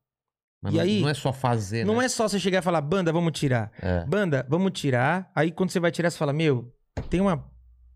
Mas 0.63 0.73
E 0.75 0.77
não, 0.77 0.83
aí- 0.85 1.01
não 1.01 1.09
é 1.09 1.15
só 1.15 1.33
fazer, 1.33 1.85
Não 1.85 1.97
né? 1.97 2.05
é 2.05 2.09
só 2.09 2.29
você 2.29 2.39
chegar 2.39 2.61
e 2.61 2.63
falar, 2.63 2.81
banda, 2.81 3.13
vamos 3.13 3.33
tirar. 3.33 3.73
É. 3.81 4.05
Banda, 4.05 4.47
vamos 4.49 4.71
tirar. 4.73 5.29
Aí 5.35 5.51
quando 5.51 5.71
você 5.71 5.81
vai 5.81 5.91
tirar, 5.91 6.09
você 6.11 6.17
fala, 6.17 6.33
meu, 6.33 6.73
tem 7.11 7.21
uma. 7.21 7.45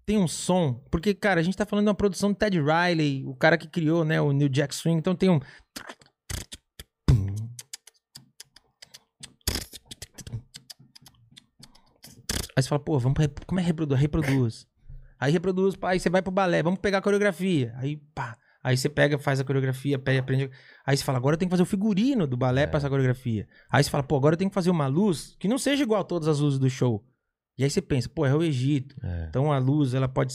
Tem 0.05 0.19
um 0.19 0.29
som. 0.29 0.75
Porque, 0.91 1.15
cara, 1.15 1.41
a 1.41 1.43
gente 1.43 1.57
tá 1.57 1.65
falando 1.67 1.85
de 1.85 1.89
uma 1.91 1.95
produção 1.95 2.31
do 2.31 2.37
Ted 2.37 2.59
Riley, 2.61 3.25
o 3.27 3.35
cara 3.35 3.57
que 3.59 3.67
criou, 3.69 4.05
né, 4.05 4.21
o 4.21 4.31
New 4.33 4.49
Jack 4.49 4.75
Swing. 4.75 4.99
Então 4.99 5.15
tem 5.15 5.29
um. 5.31 5.41
Aí 12.57 12.63
você 12.63 12.69
fala, 12.69 12.81
pô, 12.81 12.99
vamos 12.99 13.19
como 13.47 13.61
é 13.61 13.63
reproduz? 13.63 14.01
Reproduz. 14.01 14.67
Aí 15.19 15.33
reproduz, 15.33 15.77
pá, 15.77 15.91
aí 15.91 16.01
você 16.01 16.09
vai 16.11 16.23
pro 16.23 16.31
balé, 16.33 16.63
vamos 16.63 16.81
pegar 16.81 16.99
a 16.99 17.03
coreografia. 17.03 17.75
Aí, 17.77 17.97
pá. 18.15 18.37
Aí 18.67 18.77
você 18.77 18.89
pega, 18.89 19.17
faz 19.17 19.39
a 19.39 19.45
coreografia, 19.45 19.97
pega, 19.97 20.19
aprende. 20.19 20.51
Aí 20.85 20.97
você 20.97 21.05
fala, 21.05 21.19
agora 21.19 21.35
eu 21.35 21.39
tenho 21.39 21.49
que 21.49 21.53
fazer 21.53 21.63
o 21.63 21.67
figurino 21.67 22.27
do 22.27 22.37
balé 22.37 22.67
pra 22.67 22.79
essa 22.79 22.89
coreografia. 22.89 23.47
Aí 23.71 23.85
você 23.85 23.89
fala, 23.89 24.03
pô, 24.03 24.17
agora 24.17 24.35
eu 24.35 24.37
tenho 24.37 24.51
que 24.51 24.55
fazer 24.55 24.71
uma 24.71 24.89
luz 24.89 25.37
que 25.39 25.47
não 25.47 25.57
seja 25.57 25.85
igual 25.85 26.01
a 26.01 26.05
todas 26.05 26.27
as 26.27 26.41
luzes 26.41 26.59
do 26.59 26.69
show. 26.69 27.07
E 27.57 27.63
aí 27.63 27.71
você 27.71 27.81
pensa, 27.81 28.09
pô, 28.09 28.27
é 28.27 28.35
o 28.35 28.43
Egito. 28.43 28.97
É. 29.05 29.27
Então 29.29 29.53
a 29.53 29.59
luz, 29.59 29.95
ela 29.95 30.09
pode, 30.09 30.35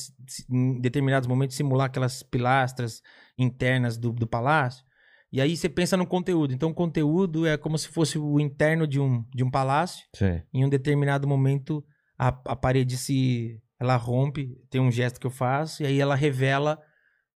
em 0.49 0.79
determinados 0.79 1.27
momentos, 1.27 1.57
simular 1.57 1.87
aquelas 1.87 2.23
pilastras 2.23 3.01
internas 3.37 3.97
do, 3.97 4.13
do 4.13 4.25
palácio. 4.25 4.85
E 5.29 5.41
aí 5.41 5.57
você 5.57 5.67
pensa 5.67 5.97
no 5.97 6.07
conteúdo. 6.07 6.53
Então 6.53 6.69
o 6.69 6.73
conteúdo 6.73 7.45
é 7.45 7.57
como 7.57 7.77
se 7.77 7.89
fosse 7.89 8.17
o 8.17 8.39
interno 8.39 8.87
de 8.87 8.97
um, 8.97 9.25
de 9.35 9.43
um 9.43 9.51
palácio. 9.51 10.05
Sei. 10.15 10.41
Em 10.53 10.63
um 10.63 10.69
determinado 10.69 11.27
momento, 11.27 11.83
a, 12.17 12.29
a 12.29 12.55
parede 12.55 12.95
se. 12.95 13.61
Ela 13.77 13.97
rompe, 13.97 14.57
tem 14.69 14.79
um 14.79 14.91
gesto 14.91 15.19
que 15.19 15.27
eu 15.27 15.31
faço, 15.31 15.83
e 15.83 15.85
aí 15.85 15.99
ela 15.99 16.15
revela. 16.15 16.79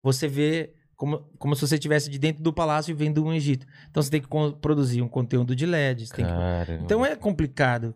Você 0.03 0.27
vê 0.27 0.75
como, 0.95 1.19
como 1.37 1.55
se 1.55 1.61
você 1.67 1.75
estivesse 1.75 2.09
de 2.09 2.17
dentro 2.19 2.41
do 2.43 2.53
palácio 2.53 2.91
e 2.91 2.93
vendo 2.93 3.23
um 3.23 3.33
Egito. 3.33 3.65
Então 3.89 4.01
você 4.01 4.09
tem 4.11 4.21
que 4.21 4.27
produzir 4.61 5.01
um 5.01 5.07
conteúdo 5.07 5.55
de 5.55 5.65
LED. 5.65 6.07
você 6.07 6.15
tem 6.15 6.25
que-. 6.25 6.83
Então 6.83 7.05
é 7.05 7.15
complicado. 7.15 7.93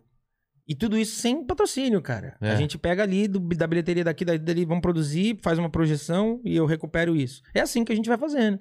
E 0.66 0.74
tudo 0.74 0.98
isso 0.98 1.16
sem 1.18 1.42
patrocínio, 1.46 2.02
cara. 2.02 2.36
É. 2.42 2.50
A 2.50 2.54
gente 2.56 2.76
pega 2.76 3.02
ali 3.02 3.26
do- 3.26 3.40
da 3.40 3.66
bilheteria 3.66 4.04
daqui, 4.04 4.22
daí, 4.24 4.38
dali, 4.38 4.66
vamos 4.66 4.82
produzir, 4.82 5.38
faz 5.42 5.58
uma 5.58 5.70
projeção 5.70 6.40
e 6.44 6.54
eu 6.54 6.66
recupero 6.66 7.16
isso. 7.16 7.42
É 7.54 7.60
assim 7.62 7.84
que 7.84 7.92
a 7.92 7.96
gente 7.96 8.08
vai 8.08 8.18
fazendo. 8.18 8.58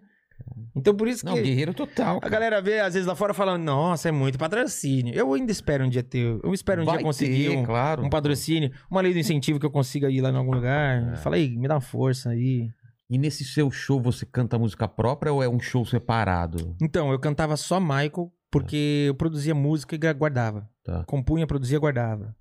Então 0.75 0.95
por 0.95 1.07
isso 1.07 1.25
Não, 1.25 1.33
que. 1.33 1.41
guerreiro 1.41 1.73
total. 1.73 2.17
A 2.17 2.19
cara. 2.21 2.31
galera 2.31 2.61
vê, 2.61 2.79
às 2.79 2.93
vezes, 2.93 3.07
lá 3.07 3.15
fora 3.15 3.33
falando, 3.33 3.63
nossa, 3.63 4.07
é 4.07 4.11
muito 4.11 4.37
patrocínio. 4.37 5.13
Eu 5.13 5.33
ainda 5.33 5.51
espero 5.51 5.83
um 5.83 5.89
dia 5.89 6.03
ter. 6.03 6.39
Eu 6.43 6.53
espero 6.53 6.83
um 6.83 6.85
Vai 6.85 6.97
dia 6.97 7.05
conseguir 7.05 7.49
ter, 7.49 7.57
um, 7.57 7.65
claro. 7.65 8.05
um 8.05 8.09
patrocínio, 8.09 8.71
uma 8.89 9.01
lei 9.01 9.11
do 9.13 9.19
incentivo 9.19 9.59
que 9.59 9.65
eu 9.65 9.71
consiga 9.71 10.09
ir 10.09 10.21
lá 10.21 10.29
em 10.29 10.35
algum 10.37 10.51
lugar. 10.53 11.13
É. 11.13 11.15
Fala 11.17 11.35
aí, 11.35 11.49
me 11.57 11.67
dá 11.67 11.73
uma 11.75 11.81
força 11.81 12.29
aí. 12.29 12.69
E 13.09 13.17
nesse 13.17 13.45
seu 13.45 13.71
show 13.71 14.01
você 14.01 14.25
canta 14.25 14.59
música 14.59 14.87
própria 14.87 15.31
ou 15.31 15.41
é 15.41 15.47
um 15.47 15.59
show 15.59 15.85
separado? 15.85 16.75
Então, 16.81 17.11
eu 17.11 17.19
cantava 17.19 17.55
só 17.55 17.79
Michael, 17.79 18.33
porque 18.51 19.05
eu 19.07 19.15
produzia 19.15 19.55
música 19.55 19.95
e 19.95 20.13
guardava. 20.13 20.69
Tá. 20.83 21.03
Compunha, 21.05 21.47
produzia, 21.47 21.79
guardava. 21.79 22.35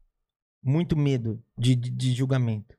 Muito 0.62 0.96
medo 0.96 1.40
de, 1.56 1.76
de, 1.76 1.90
de 1.90 2.12
julgamento. 2.12 2.76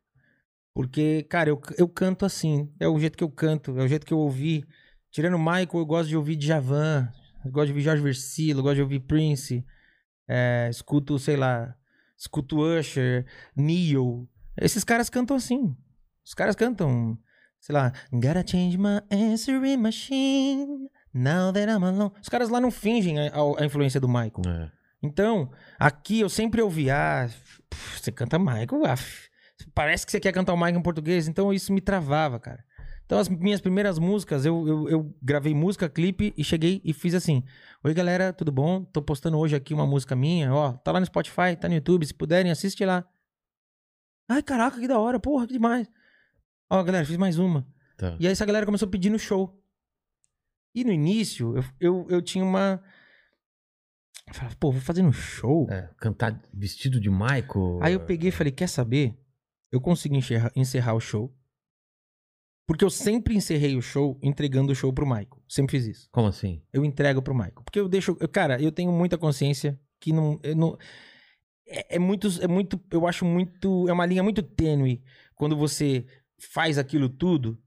Porque, 0.74 1.24
cara, 1.24 1.50
eu, 1.50 1.62
eu 1.78 1.88
canto 1.88 2.26
assim. 2.26 2.70
É 2.80 2.88
o 2.88 3.00
jeito 3.00 3.18
que 3.18 3.24
eu 3.24 3.32
canto, 3.32 3.80
é 3.80 3.84
o 3.84 3.88
jeito 3.88 4.06
que 4.06 4.14
eu 4.14 4.20
ouvi. 4.20 4.66
Tirando 5.10 5.40
Michael, 5.40 5.70
eu 5.74 5.86
gosto 5.86 6.10
de 6.10 6.18
ouvir 6.18 6.36
Djavan. 6.36 7.12
Eu 7.44 7.52
gosto 7.52 7.68
de 7.68 7.72
ouvir 7.72 7.84
Jorge 7.84 8.04
Versilo, 8.04 8.62
gosto 8.62 8.76
de 8.76 8.82
ouvir 8.82 9.00
Prince. 9.00 9.66
É, 10.28 10.68
escuto, 10.70 11.18
sei 11.18 11.38
lá, 11.38 11.74
escuto 12.18 12.60
Usher, 12.60 13.26
Neo. 13.56 14.28
Esses 14.58 14.84
caras 14.84 15.10
cantam 15.10 15.38
assim. 15.38 15.76
Os 16.26 16.34
caras 16.34 16.56
cantam, 16.56 17.18
sei 17.60 17.74
lá, 17.74 17.92
Gotta 18.12 18.44
change 18.46 18.78
my 18.78 19.02
answering 19.12 19.78
machine. 19.78 20.90
Now 21.14 21.52
that 21.52 21.72
I'm 21.72 21.84
alone. 21.84 22.12
Os 22.22 22.30
caras 22.30 22.50
lá 22.50 22.60
não 22.62 22.72
fingem 22.72 23.20
a, 23.20 23.32
a- 23.34 23.66
influência 23.66 24.00
do 24.00 24.08
Michael. 24.08 24.42
É. 24.48 24.72
Então, 25.02 25.52
aqui 25.80 26.20
eu 26.20 26.30
sempre 26.30 26.62
ouvi, 26.62 26.90
ah, 26.90 27.30
pff, 27.70 28.00
você 28.02 28.12
canta 28.12 28.40
Michael, 28.40 28.86
ah, 28.86 28.96
parece 29.74 30.06
que 30.06 30.12
você 30.12 30.20
quer 30.20 30.32
cantar 30.32 30.54
o 30.54 30.58
Michael 30.58 30.80
em 30.80 30.82
português, 30.84 31.28
então 31.28 31.54
isso 31.54 31.72
me 31.72 31.82
travava, 31.82 32.40
cara. 32.40 32.64
Então, 33.06 33.20
as 33.20 33.30
minhas 33.30 33.62
primeiras 33.62 33.98
músicas, 34.00 34.44
eu, 34.44 34.68
eu, 34.68 34.90
eu 34.90 35.16
gravei 35.22 35.54
música, 35.54 35.88
clipe 35.88 36.34
e 36.36 36.44
cheguei 36.44 36.82
e 36.84 36.92
fiz 36.94 37.14
assim: 37.14 37.42
Oi, 37.84 37.94
galera, 37.94 38.34
tudo 38.34 38.52
bom? 38.52 38.84
Tô 38.84 39.02
postando 39.02 39.38
hoje 39.38 39.56
aqui 39.56 39.74
uma 39.74 39.88
música 39.88 40.16
minha, 40.16 40.54
ó, 40.54 40.74
tá 40.74 40.92
lá 40.92 41.00
no 41.00 41.06
Spotify, 41.06 41.56
tá 41.60 41.70
no 41.70 41.76
YouTube, 41.76 42.06
se 42.06 42.14
puderem, 42.14 42.52
assiste 42.52 42.84
lá. 42.84 43.06
Ai, 44.30 44.44
caraca, 44.44 44.78
que 44.80 44.88
da 44.88 45.00
hora, 45.00 45.20
porra, 45.20 45.48
que 45.48 45.54
demais. 45.54 45.88
Ó, 46.70 46.84
galera, 46.84 47.06
fiz 47.06 47.18
mais 47.18 47.38
uma. 47.40 47.66
Tá. 47.98 48.16
E 48.20 48.28
aí 48.28 48.32
essa 48.32 48.46
galera 48.46 48.66
começou 48.66 48.90
no 49.10 49.20
show. 49.20 49.60
E 50.76 50.84
no 50.84 50.92
início, 50.92 51.56
eu, 51.58 51.64
eu, 51.80 52.08
eu 52.10 52.22
tinha 52.22 52.44
uma. 52.44 52.84
Eu 54.28 54.34
falava, 54.34 54.56
pô, 54.58 54.72
vou 54.72 54.82
fazer 54.82 55.02
no 55.02 55.14
show? 55.14 55.68
É, 55.72 55.90
cantar 55.98 56.40
vestido 56.54 57.00
de 57.00 57.10
Michael. 57.10 57.80
Aí 57.82 57.94
eu 57.94 58.00
peguei 58.02 58.30
e 58.30 58.32
falei, 58.32 58.52
quer 58.52 58.68
saber? 58.68 59.18
Eu 59.72 59.82
consigo 59.82 60.16
encerrar, 60.16 60.52
encerrar 60.56 60.94
o 60.94 61.00
show. 61.00 61.34
Porque 62.68 62.84
eu 62.84 62.90
sempre 62.90 63.34
encerrei 63.36 63.78
o 63.78 63.82
show 63.82 64.20
entregando 64.22 64.74
o 64.74 64.76
show 64.76 64.92
pro 64.92 65.06
Michael. 65.08 65.42
Sempre 65.48 65.72
fiz 65.80 65.88
isso. 65.88 66.10
Como 66.12 66.28
assim? 66.28 66.62
Eu 66.74 66.84
entrego 66.84 67.22
pro 67.22 67.34
Michael. 67.34 67.64
Porque 67.64 67.80
eu 67.80 67.88
deixo. 67.88 68.18
eu- 68.20 68.28
cara, 68.28 68.62
eu 68.62 68.72
tenho 68.72 68.92
muita 68.92 69.18
consciência 69.18 69.80
que 70.02 70.12
não. 70.12 70.38
não 70.56 70.78
é, 71.66 71.96
é 71.96 72.00
muito. 72.00 72.28
É 72.42 72.48
muito. 72.48 72.80
Eu 72.92 73.08
acho 73.08 73.24
muito. 73.24 73.88
É 73.88 73.94
uma 73.94 74.06
linha 74.06 74.22
muito 74.22 74.44
tênue 74.44 75.02
quando 75.36 75.56
você 75.56 76.06
faz 76.40 76.78
aquilo 76.78 77.10
tudo. 77.10 77.62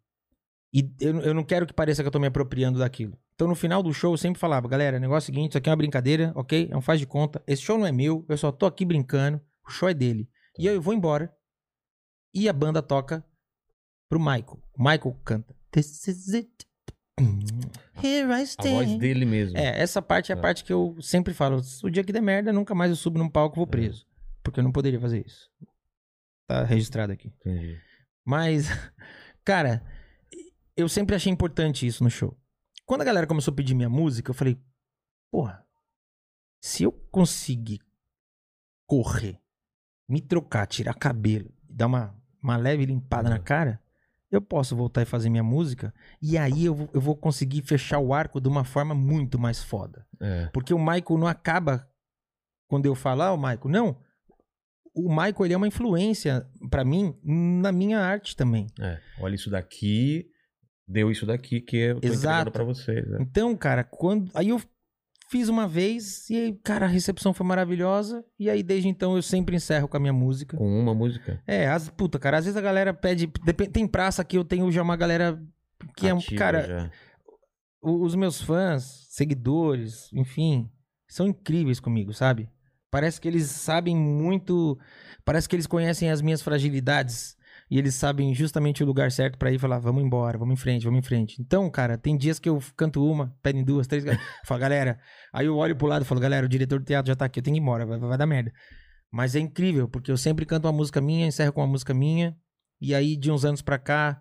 E 0.73 0.89
eu, 1.01 1.21
eu 1.21 1.35
não 1.35 1.43
quero 1.45 1.67
que 1.67 1.73
pareça 1.73 2.03
que 2.03 2.07
eu 2.09 2.13
tô 2.13 2.19
me 2.21 2.27
apropriando 2.29 2.79
daquilo. 2.79 3.19
Então, 3.35 3.49
no 3.49 3.55
final 3.55 3.83
do 3.83 3.93
show, 3.93 4.13
eu 4.13 4.19
sempre 4.19 4.39
falava, 4.39 4.69
galera, 4.69 5.01
negócio 5.01 5.31
é 5.31 5.33
o 5.33 5.35
seguinte, 5.35 5.51
isso 5.53 5.59
aqui 5.59 5.69
é 5.69 5.73
uma 5.73 5.77
brincadeira, 5.77 6.33
ok? 6.37 6.69
É 6.71 6.77
um 6.77 6.81
faz 6.83 7.01
de 7.01 7.07
conta. 7.07 7.43
Esse 7.47 7.63
show 7.63 7.79
não 7.79 7.87
é 7.87 7.93
meu, 7.93 8.25
eu 8.29 8.37
só 8.37 8.53
tô 8.53 8.67
aqui 8.67 8.85
brincando. 8.85 9.41
O 9.67 9.71
show 9.71 9.89
é 9.89 9.95
dele. 9.95 10.29
E 10.59 10.69
aí 10.69 10.75
eu 10.75 10.83
vou 10.83 10.93
embora. 10.95 11.35
E 12.35 12.49
a 12.49 12.53
banda 12.53 12.83
toca 12.83 13.25
pro 14.09 14.21
Michael. 14.21 14.63
O 14.79 14.83
Michael 14.83 15.17
canta. 15.25 15.57
This 15.73 16.07
is 16.07 16.35
it. 16.35 16.51
Here 18.03 18.29
I 18.29 18.33
A 18.33 18.43
stand. 18.43 18.71
voz 18.71 18.99
dele 18.99 19.25
mesmo. 19.25 19.57
É, 19.57 19.81
essa 19.81 20.01
parte 20.01 20.33
é 20.33 20.35
a 20.35 20.39
É. 20.39 20.41
parte 20.41 20.63
que 20.65 20.73
eu 20.73 20.97
sempre 21.01 21.35
falo. 21.35 21.63
Se 21.63 21.85
o 21.85 21.91
dia 21.91 22.05
que 22.05 22.13
der 22.13 22.23
merda, 22.23 22.53
nunca 22.53 22.75
mais 22.75 22.91
eu 22.91 22.97
subo 22.97 23.19
num 23.19 23.29
palco 23.29 23.57
e 23.57 23.59
vou 23.59 23.67
preso. 23.67 24.07
Porque 24.43 24.61
eu 24.61 24.65
não 24.65 24.73
poderia 24.73 25.01
fazer 25.01 25.25
isso. 25.27 25.51
Tá 26.47 26.65
registrado 26.65 27.13
aqui. 27.13 27.29
Entendi. 27.41 27.79
Mas, 28.25 28.67
cara, 29.45 29.85
eu 30.77 30.89
sempre 30.89 31.15
achei 31.17 31.33
importante 31.33 31.87
isso 31.87 32.03
no 32.05 32.11
show. 32.11 32.37
Quando 32.87 33.03
a 33.03 33.05
galera 33.05 33.27
começou 33.27 33.53
a 33.53 33.55
pedir 33.57 33.75
minha 33.75 33.89
música, 33.89 34.31
eu 34.31 34.35
falei, 34.35 34.59
porra, 35.31 35.65
se 36.63 36.83
eu 36.83 36.93
conseguir 36.93 37.81
correr, 38.87 39.41
me 40.09 40.21
trocar, 40.21 40.67
tirar 40.67 40.95
cabelo, 40.95 41.53
dar 41.69 41.87
uma, 41.87 42.15
uma 42.43 42.57
leve 42.57 42.85
limpada 42.87 43.31
na 43.31 43.39
cara, 43.39 43.81
eu 44.31 44.41
posso 44.41 44.77
voltar 44.77 45.03
e 45.03 45.07
fazer 45.07 45.29
minha 45.31 45.43
música. 45.43 45.93
E 46.21 46.37
aí 46.39 46.65
eu, 46.67 46.75
vou- 46.75 46.91
eu 46.93 47.01
vou 47.01 47.17
conseguir 47.17 47.63
fechar 47.63 47.99
o 47.99 48.13
arco 48.15 48.41
de 48.41 48.49
uma 48.49 48.65
forma 48.65 48.95
muito 48.95 49.39
mais 49.39 49.63
foda. 49.63 50.07
É. 50.21 50.47
Porque 50.53 50.75
o 50.75 50.79
Michael 50.79 51.19
não 51.19 51.27
acaba 51.27 51.89
quando 52.69 52.87
eu 52.87 52.95
falo, 52.95 53.23
ah, 53.23 53.33
o 53.33 53.37
Michael. 53.37 53.69
Não. 53.69 54.01
O 55.05 55.09
Michael, 55.09 55.45
ele 55.45 55.55
é 55.55 55.57
uma 55.57 55.69
influência 55.69 56.47
pra 56.71 56.85
mim 56.85 57.15
na 57.25 57.73
minha 57.73 57.99
arte 57.99 58.37
também. 58.37 58.67
É. 58.81 58.99
Olha 59.21 59.35
isso 59.35 59.51
daqui, 59.51 60.27
deu 60.87 61.11
isso 61.11 61.27
daqui 61.27 61.61
que 61.61 61.77
eu 61.77 62.01
tô 62.01 62.07
Exato. 62.09 62.51
pra 62.51 62.65
vocês. 62.65 63.07
né? 63.09 63.19
Então, 63.21 63.57
cara, 63.57 63.85
quando. 63.85 64.31
Aí 64.35 64.49
eu 64.49 64.61
fiz 65.31 65.49
uma 65.49 65.67
vez 65.69 66.29
e, 66.29 66.37
aí, 66.37 66.53
cara, 66.65 66.87
a 66.87 66.89
recepção 66.89 67.33
foi 67.33 67.47
maravilhosa. 67.47 68.25
E 68.39 68.51
aí, 68.51 68.63
desde 68.63 68.89
então, 68.89 69.15
eu 69.15 69.23
sempre 69.23 69.55
encerro 69.57 69.87
com 69.87 69.97
a 69.97 70.01
minha 70.01 70.13
música. 70.13 70.57
Com 70.57 70.67
uma 70.67 70.95
música. 70.95 71.41
É, 71.47 71.69
as, 71.69 71.89
puta, 71.89 72.19
cara, 72.19 72.39
às 72.39 72.45
vezes 72.45 72.57
a 72.57 72.61
galera 72.63 72.93
pede. 72.93 73.29
Tem 73.73 73.87
praça 73.87 74.25
que 74.25 74.37
eu 74.37 74.45
tenho 74.45 74.71
já 74.73 74.83
uma 74.83 74.97
galera 74.97 75.41
que 75.97 76.09
é. 76.09 76.15
um 76.15 76.19
ativa 76.19 76.37
Cara, 76.39 76.67
já. 76.67 76.91
os 77.83 78.15
meus 78.15 78.41
fãs, 78.43 79.07
seguidores, 79.11 80.13
enfim, 80.13 80.69
são 81.09 81.27
incríveis 81.27 81.81
comigo, 81.81 82.13
sabe? 82.13 82.49
Parece 82.91 83.21
que 83.21 83.29
eles 83.29 83.47
sabem 83.47 83.97
muito. 83.97 84.79
Parece 85.25 85.49
que 85.49 85.55
eles 85.55 85.67
conhecem 85.67 86.11
as 86.11 86.21
minhas 86.21 86.43
fragilidades. 86.43 87.37
E 87.71 87.79
eles 87.79 87.95
sabem 87.95 88.35
justamente 88.35 88.83
o 88.83 88.87
lugar 88.87 89.13
certo 89.13 89.39
pra 89.39 89.53
ir 89.53 89.59
falar, 89.59 89.79
vamos 89.79 90.03
embora, 90.03 90.37
vamos 90.37 90.55
em 90.55 90.57
frente, 90.57 90.85
vamos 90.85 90.99
em 90.99 91.03
frente. 91.03 91.41
Então, 91.41 91.71
cara, 91.71 91.97
tem 91.97 92.17
dias 92.17 92.41
que 92.41 92.49
eu 92.49 92.61
canto 92.77 93.05
uma, 93.05 93.33
pedem 93.41 93.63
duas, 93.63 93.87
três. 93.87 94.05
eu 94.05 94.13
falo, 94.45 94.61
galera. 94.61 94.99
Aí 95.33 95.47
eu 95.47 95.57
olho 95.57 95.77
pro 95.77 95.87
lado 95.87 96.03
e 96.03 96.05
falo, 96.05 96.21
galera, 96.21 96.45
o 96.45 96.49
diretor 96.49 96.81
do 96.81 96.85
teatro 96.85 97.09
já 97.09 97.15
tá 97.15 97.27
aqui, 97.27 97.39
eu 97.39 97.45
tenho 97.45 97.55
que 97.55 97.61
ir 97.61 97.63
embora, 97.63 97.87
vai, 97.87 97.97
vai 97.97 98.19
dar 98.19 98.27
merda. 98.27 98.53
Mas 99.09 99.37
é 99.37 99.39
incrível, 99.39 99.89
porque 99.89 100.11
eu 100.11 100.17
sempre 100.17 100.45
canto 100.45 100.67
uma 100.67 100.73
música 100.73 101.01
minha, 101.01 101.27
encerro 101.27 101.53
com 101.53 101.61
uma 101.61 101.67
música 101.69 101.95
minha. 101.95 102.37
E 102.81 102.93
aí, 102.93 103.17
de 103.17 103.31
uns 103.31 103.45
anos 103.45 103.63
pra 103.63 103.79
cá, 103.79 104.21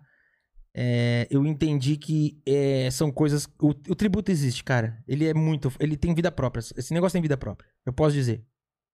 é, 0.72 1.26
eu 1.30 1.44
entendi 1.44 1.96
que 1.96 2.40
é, 2.46 2.88
são 2.90 3.10
coisas. 3.10 3.48
O, 3.60 3.70
o 3.70 3.94
tributo 3.96 4.30
existe, 4.30 4.62
cara. 4.62 5.02
Ele 5.08 5.26
é 5.26 5.34
muito. 5.34 5.72
Ele 5.80 5.96
tem 5.96 6.14
vida 6.14 6.30
própria. 6.30 6.60
Esse 6.76 6.94
negócio 6.94 7.14
tem 7.14 7.22
vida 7.22 7.36
própria. 7.36 7.68
Eu 7.84 7.92
posso 7.92 8.14
dizer. 8.14 8.44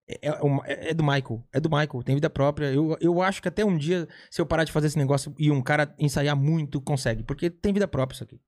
É, 0.07 0.27
é 0.29 0.31
uma- 0.41 0.63
é 0.65 0.93
do 0.93 1.03
Michael. 1.03 1.43
É 1.51 1.59
do 1.59 1.69
Michael. 1.69 2.03
Tem 2.03 2.15
vida 2.15 2.29
própria. 2.29 2.71
Eu, 2.73 2.97
eu 3.01 3.21
acho 3.21 3.41
que 3.41 3.47
até 3.47 3.65
um 3.65 3.77
dia, 3.77 4.07
se 4.31 4.39
eu 4.39 4.45
parar 4.45 4.63
de 4.63 4.71
fazer 4.71 4.87
esse 4.87 4.97
negócio 4.97 5.33
e 5.37 5.51
um 5.51 5.61
cara 5.61 5.93
ensaiar 5.99 6.35
muito, 6.35 6.79
consegue. 6.79 7.23
Porque 7.23 7.49
tem 7.49 7.73
vida 7.73 7.87
própria 7.87 8.15
isso 8.15 8.23
aqui. 8.23 8.39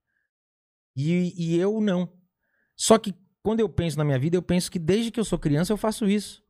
E, 0.96 1.34
e 1.38 1.58
eu 1.60 1.80
não. 1.82 2.12
Só 2.76 2.98
que 2.98 3.14
quando 3.44 3.60
eu 3.60 3.70
penso 3.70 3.98
na 3.98 4.04
minha 4.06 4.20
vida, 4.20 4.36
eu 4.38 4.42
penso 4.42 4.72
que 4.72 4.80
desde 4.80 5.12
que 5.12 5.20
eu 5.20 5.26
sou 5.26 5.38
criança 5.40 5.74
eu 5.74 5.78
faço 5.78 6.08
isso. 6.08 6.44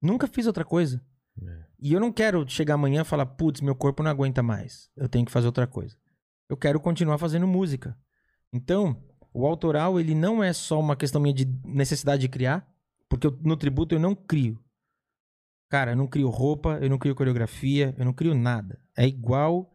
Nunca 0.00 0.26
fiz 0.26 0.46
outra 0.46 0.64
coisa. 0.64 1.04
É. 1.42 1.64
E 1.80 1.92
eu 1.92 2.00
não 2.00 2.12
quero 2.12 2.48
chegar 2.48 2.74
amanhã 2.74 3.02
e 3.02 3.04
falar, 3.04 3.26
putz, 3.26 3.60
meu 3.60 3.74
corpo 3.74 4.02
não 4.02 4.10
aguenta 4.10 4.42
mais. 4.42 4.90
Eu 4.96 5.08
tenho 5.08 5.24
que 5.24 5.32
fazer 5.32 5.46
outra 5.46 5.66
coisa. 5.66 5.96
Eu 6.48 6.56
quero 6.56 6.80
continuar 6.80 7.18
fazendo 7.18 7.46
música. 7.46 7.96
Então, 8.52 9.02
o 9.32 9.46
autoral, 9.46 10.00
ele 10.00 10.14
não 10.14 10.42
é 10.42 10.52
só 10.52 10.80
uma 10.80 10.96
questão 10.96 11.20
minha 11.20 11.34
de 11.34 11.44
necessidade 11.64 12.22
de 12.22 12.28
criar, 12.28 12.66
porque 13.08 13.26
eu- 13.26 13.38
no 13.42 13.56
tributo 13.56 13.94
eu 13.94 13.98
não 14.00 14.14
crio. 14.14 14.62
Cara, 15.70 15.92
eu 15.92 15.96
não 15.96 16.06
crio 16.06 16.28
roupa, 16.30 16.78
eu 16.80 16.88
não 16.88 16.98
crio 16.98 17.14
coreografia, 17.14 17.94
eu 17.98 18.04
não 18.04 18.12
crio 18.12 18.34
nada. 18.34 18.80
É 18.96 19.06
igual 19.06 19.70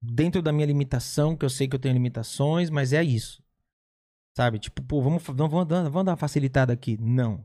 dentro 0.00 0.42
da 0.42 0.52
minha 0.52 0.66
limitação, 0.66 1.36
que 1.36 1.44
eu 1.44 1.50
sei 1.50 1.66
que 1.66 1.74
eu 1.74 1.80
tenho 1.80 1.94
limitações, 1.94 2.70
mas 2.70 2.92
é 2.92 3.02
isso. 3.02 3.42
Sabe? 4.36 4.58
Tipo, 4.58 4.82
pô, 4.82 5.02
vamos, 5.02 5.22
fa- 5.22 5.32
vamos, 5.32 5.66
dar- 5.66 5.82
vamos 5.88 6.04
dar 6.04 6.12
uma 6.12 6.16
facilitada 6.16 6.72
aqui. 6.72 6.96
Não. 7.00 7.44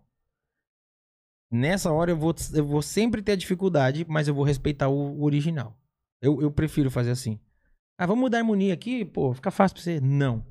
Nessa 1.52 1.92
hora 1.92 2.12
eu 2.12 2.18
vou, 2.18 2.34
eu 2.54 2.66
vou 2.66 2.82
sempre 2.82 3.22
ter 3.22 3.34
a 3.34 3.36
dificuldade, 3.36 4.06
mas 4.10 4.28
eu 4.28 4.34
vou 4.34 4.44
respeitar 4.44 4.90
o, 4.90 5.20
o 5.20 5.24
original. 5.24 5.78
Eu, 6.22 6.42
eu 6.42 6.52
prefiro 6.52 6.90
fazer 6.90 7.12
assim. 7.12 7.40
Ah, 7.98 8.06
vamos 8.08 8.22
mudar 8.22 8.38
a 8.40 8.42
harmonia 8.42 8.74
aqui? 8.74 9.06
Pô, 9.06 9.34
fica 9.34 9.52
fácil 9.52 9.76
pra 9.76 9.84
você. 9.84 10.00
Não. 10.02 10.46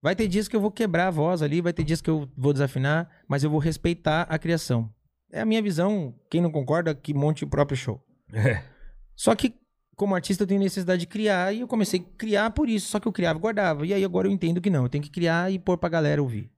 Vai 0.00 0.14
ter 0.14 0.28
dias 0.28 0.46
que 0.46 0.54
eu 0.54 0.60
vou 0.60 0.70
quebrar 0.70 1.08
a 1.08 1.10
voz 1.10 1.42
ali, 1.42 1.60
vai 1.60 1.72
ter 1.72 1.82
dias 1.82 2.00
que 2.00 2.08
eu 2.08 2.28
vou 2.36 2.52
desafinar, 2.52 3.10
mas 3.26 3.42
eu 3.42 3.50
vou 3.50 3.58
respeitar 3.58 4.22
a 4.22 4.38
criação. 4.38 4.92
É 5.30 5.40
a 5.40 5.44
minha 5.44 5.60
visão. 5.60 6.14
Quem 6.30 6.40
não 6.40 6.50
concorda, 6.50 6.94
que 6.94 7.12
monte 7.12 7.44
o 7.44 7.48
próprio 7.48 7.76
show. 7.76 8.00
É. 8.32 8.62
Só 9.16 9.34
que, 9.34 9.54
como 9.96 10.14
artista, 10.14 10.44
eu 10.44 10.46
tenho 10.46 10.60
necessidade 10.60 11.00
de 11.00 11.06
criar 11.06 11.52
e 11.52 11.60
eu 11.60 11.66
comecei 11.66 12.00
a 12.00 12.16
criar 12.16 12.50
por 12.50 12.68
isso. 12.68 12.88
Só 12.88 13.00
que 13.00 13.08
eu 13.08 13.12
criava 13.12 13.38
e 13.38 13.42
guardava. 13.42 13.86
E 13.86 13.92
aí 13.92 14.04
agora 14.04 14.28
eu 14.28 14.32
entendo 14.32 14.60
que 14.60 14.70
não. 14.70 14.84
Eu 14.84 14.88
tenho 14.88 15.02
que 15.02 15.10
criar 15.10 15.50
e 15.50 15.58
pôr 15.58 15.76
pra 15.76 15.88
galera 15.88 16.22
ouvir. 16.22 16.50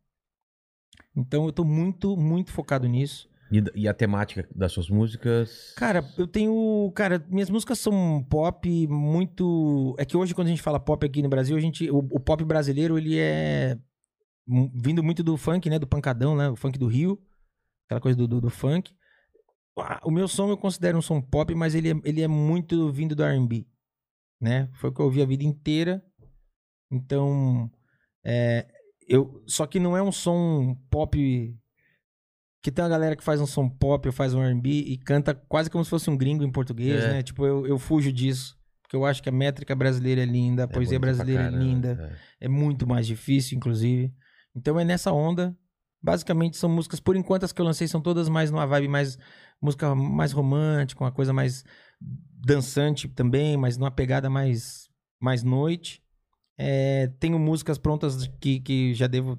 Então 1.16 1.46
eu 1.46 1.52
tô 1.52 1.64
muito, 1.64 2.16
muito 2.16 2.52
focado 2.52 2.86
nisso. 2.86 3.29
E, 3.50 3.82
e 3.82 3.88
a 3.88 3.94
temática 3.94 4.48
das 4.54 4.72
suas 4.72 4.88
músicas? 4.88 5.74
Cara, 5.76 6.04
eu 6.16 6.26
tenho. 6.26 6.92
Cara, 6.94 7.24
minhas 7.28 7.50
músicas 7.50 7.78
são 7.80 8.24
pop 8.30 8.86
muito. 8.86 9.94
É 9.98 10.04
que 10.04 10.16
hoje, 10.16 10.34
quando 10.34 10.46
a 10.46 10.50
gente 10.50 10.62
fala 10.62 10.78
pop 10.78 11.04
aqui 11.04 11.20
no 11.20 11.28
Brasil, 11.28 11.56
a 11.56 11.60
gente. 11.60 11.90
O, 11.90 11.98
o 11.98 12.20
pop 12.20 12.44
brasileiro, 12.44 12.96
ele 12.96 13.18
é. 13.18 13.76
Vindo 14.46 15.02
muito 15.02 15.22
do 15.22 15.36
funk, 15.36 15.68
né? 15.68 15.78
Do 15.78 15.86
pancadão, 15.86 16.36
né? 16.36 16.48
O 16.48 16.56
funk 16.56 16.78
do 16.78 16.86
Rio. 16.86 17.20
Aquela 17.86 18.00
coisa 18.00 18.16
do, 18.16 18.28
do, 18.28 18.40
do 18.40 18.50
funk. 18.50 18.94
O 20.04 20.10
meu 20.10 20.28
som 20.28 20.48
eu 20.48 20.56
considero 20.56 20.98
um 20.98 21.02
som 21.02 21.20
pop, 21.20 21.54
mas 21.54 21.74
ele 21.74 21.90
é, 21.90 21.94
ele 22.04 22.22
é 22.22 22.28
muito 22.28 22.92
vindo 22.92 23.16
do 23.16 23.24
RB. 23.24 23.66
Né? 24.40 24.68
Foi 24.74 24.90
o 24.90 24.92
que 24.92 25.00
eu 25.00 25.06
ouvi 25.06 25.22
a 25.22 25.26
vida 25.26 25.44
inteira. 25.44 26.04
Então. 26.90 27.70
É, 28.24 28.66
eu, 29.08 29.42
só 29.46 29.66
que 29.66 29.80
não 29.80 29.96
é 29.96 30.02
um 30.02 30.12
som 30.12 30.76
pop 30.88 31.58
que 32.62 32.70
tem 32.70 32.82
uma 32.84 32.90
galera 32.90 33.16
que 33.16 33.24
faz 33.24 33.40
um 33.40 33.46
som 33.46 33.68
pop 33.68 34.06
ou 34.06 34.12
faz 34.12 34.34
um 34.34 34.42
R&B 34.42 34.68
e 34.70 34.96
canta 34.98 35.34
quase 35.34 35.70
como 35.70 35.82
se 35.84 35.90
fosse 35.90 36.10
um 36.10 36.16
gringo 36.16 36.44
em 36.44 36.50
português, 36.52 37.02
É. 37.04 37.12
né? 37.14 37.22
Tipo, 37.22 37.46
eu, 37.46 37.66
eu 37.66 37.78
fujo 37.78 38.12
disso. 38.12 38.58
Porque 38.82 38.96
eu 38.96 39.04
acho 39.06 39.22
que 39.22 39.28
a 39.28 39.32
métrica 39.32 39.74
brasileira 39.74 40.20
é 40.22 40.26
linda, 40.26 40.64
a 40.64 40.68
poesia 40.68 40.98
bonito 40.98 41.16
pra 41.16 41.24
brasileira 41.24 41.42
é 41.42 41.50
caramba, 41.50 41.64
linda. 41.64 42.16
é. 42.40 42.46
É 42.46 42.48
muito 42.48 42.86
mais 42.86 43.06
difícil, 43.06 43.56
inclusive. 43.56 44.12
Então 44.54 44.78
é 44.80 44.84
nessa 44.84 45.12
onda. 45.12 45.56
Basicamente 46.02 46.56
são 46.56 46.68
músicas, 46.68 46.98
por 46.98 47.14
enquanto 47.14 47.44
as 47.44 47.52
que 47.52 47.60
eu 47.60 47.64
lancei 47.64 47.86
são 47.86 48.00
todas 48.00 48.28
mais 48.28 48.50
numa 48.50 48.66
vibe 48.66 48.88
mais. 48.88 49.16
música 49.62 49.94
mais 49.94 50.32
romântica, 50.32 51.04
uma 51.04 51.12
coisa 51.12 51.32
mais 51.32 51.62
dançante 52.32 53.06
também, 53.08 53.56
mas 53.56 53.76
numa 53.76 53.90
pegada 53.90 54.28
mais, 54.30 54.88
mais 55.20 55.42
noite. 55.42 56.02
É, 56.58 57.06
tenho 57.18 57.38
músicas 57.38 57.78
prontas 57.78 58.26
que, 58.40 58.60
que 58.60 58.92
já 58.94 59.06
devo. 59.06 59.38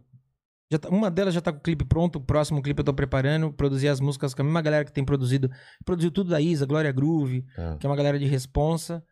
Já 0.72 0.80
tá- 0.80 0.90
uma 0.90 1.12
delas 1.12 1.34
já 1.34 1.42
tá 1.42 1.52
com 1.52 1.60
o 1.60 1.62
clipe 1.62 1.84
pronto, 1.84 2.16
o 2.18 2.22
próximo 2.22 2.62
clipe 2.62 2.80
eu 2.80 2.84
tô 2.86 2.94
preparando. 2.94 3.52
Produzir 3.52 3.90
as 3.90 4.00
músicas 4.00 4.34
com 4.34 4.42
a 4.42 4.46
mesma 4.46 4.62
galera 4.62 4.86
que 4.86 4.94
tem 4.94 5.04
produzido. 5.04 5.50
Produziu 5.84 6.10
tudo 6.12 6.30
da 6.30 6.40
Isa, 6.40 6.66
Glória 6.66 6.92
Groove, 6.92 7.44
Tá. 7.56 7.78
que 7.78 7.86
é 7.86 7.90
uma 7.90 7.96
galera 7.96 8.18
de 8.18 8.26
responsa. 8.26 9.04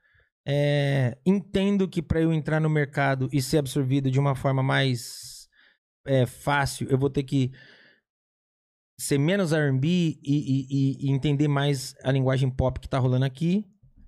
É, 0.48 1.18
entendo 1.26 1.88
que 1.88 2.02
pra 2.02 2.22
eu 2.22 2.32
entrar 2.34 2.60
no 2.62 2.70
mercado 2.70 3.28
e 3.32 3.42
ser 3.42 3.58
absorvido 3.58 4.10
de 4.10 4.20
uma 4.20 4.34
forma 4.36 4.64
mais 4.64 5.48
é, 6.08 6.26
fácil, 6.26 6.88
eu 6.90 6.98
vou 6.98 7.10
ter 7.10 7.24
que 7.24 7.52
ser 8.98 9.18
menos 9.18 9.52
R&B 9.54 9.88
e, 9.88 10.18
e- 10.24 11.06
e- 11.08 11.12
entender 11.12 11.48
mais 11.48 11.94
a 12.04 12.12
linguagem 12.12 12.50
pop 12.50 12.80
que 12.80 12.90
tá 12.90 12.98
rolando 12.98 13.26
aqui. 13.26 13.66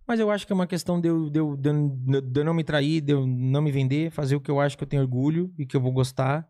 Mas 0.08 0.20
eu 0.20 0.32
acho 0.32 0.46
que 0.48 0.52
é 0.52 0.56
uma 0.56 0.66
questão 0.68 1.00
de, 1.00 1.08
eu, 1.10 1.30
de 1.30 1.40
eu- 1.40 1.56
de 1.56 2.40
eu 2.40 2.44
não 2.46 2.54
me 2.54 2.64
trair, 2.64 3.02
de 3.02 3.14
eu 3.14 3.26
não 3.28 3.62
me 3.62 3.72
vender, 3.72 4.10
fazer 4.12 4.36
o 4.36 4.42
que 4.42 4.50
eu 4.52 4.60
acho 4.60 4.78
que 4.78 4.84
eu 4.84 4.88
tenho 4.88 5.02
orgulho 5.04 5.54
e 5.60 5.66
que 5.66 5.76
eu 5.78 5.82
vou 5.82 5.92
gostar. 5.92 6.48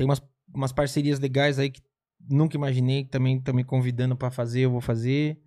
Tem 0.00 0.06
umas, 0.06 0.22
umas 0.54 0.72
parcerias 0.72 1.20
legais 1.20 1.58
aí 1.58 1.68
que 1.70 1.82
nunca 2.26 2.56
imaginei, 2.56 3.04
que 3.04 3.10
também 3.10 3.36
estão 3.36 3.52
me 3.52 3.62
convidando 3.62 4.16
pra 4.16 4.30
fazer, 4.30 4.60
eu 4.60 4.70
vou 4.70 4.80
fazer. 4.80 5.38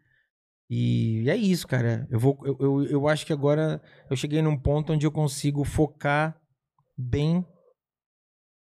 E 0.70 1.28
é 1.28 1.36
isso, 1.36 1.68
cara. 1.68 2.08
Eu, 2.08 2.20
vou, 2.20 2.38
eu, 2.46 2.58
eu, 2.60 2.84
eu 2.84 3.08
acho 3.08 3.26
que 3.26 3.34
agora 3.34 3.82
eu 4.12 4.16
cheguei 4.16 4.44
num 4.44 4.56
ponto 4.56 4.94
onde 4.94 5.08
eu 5.08 5.12
consigo 5.12 5.64
focar 5.64 6.40
bem 6.96 7.44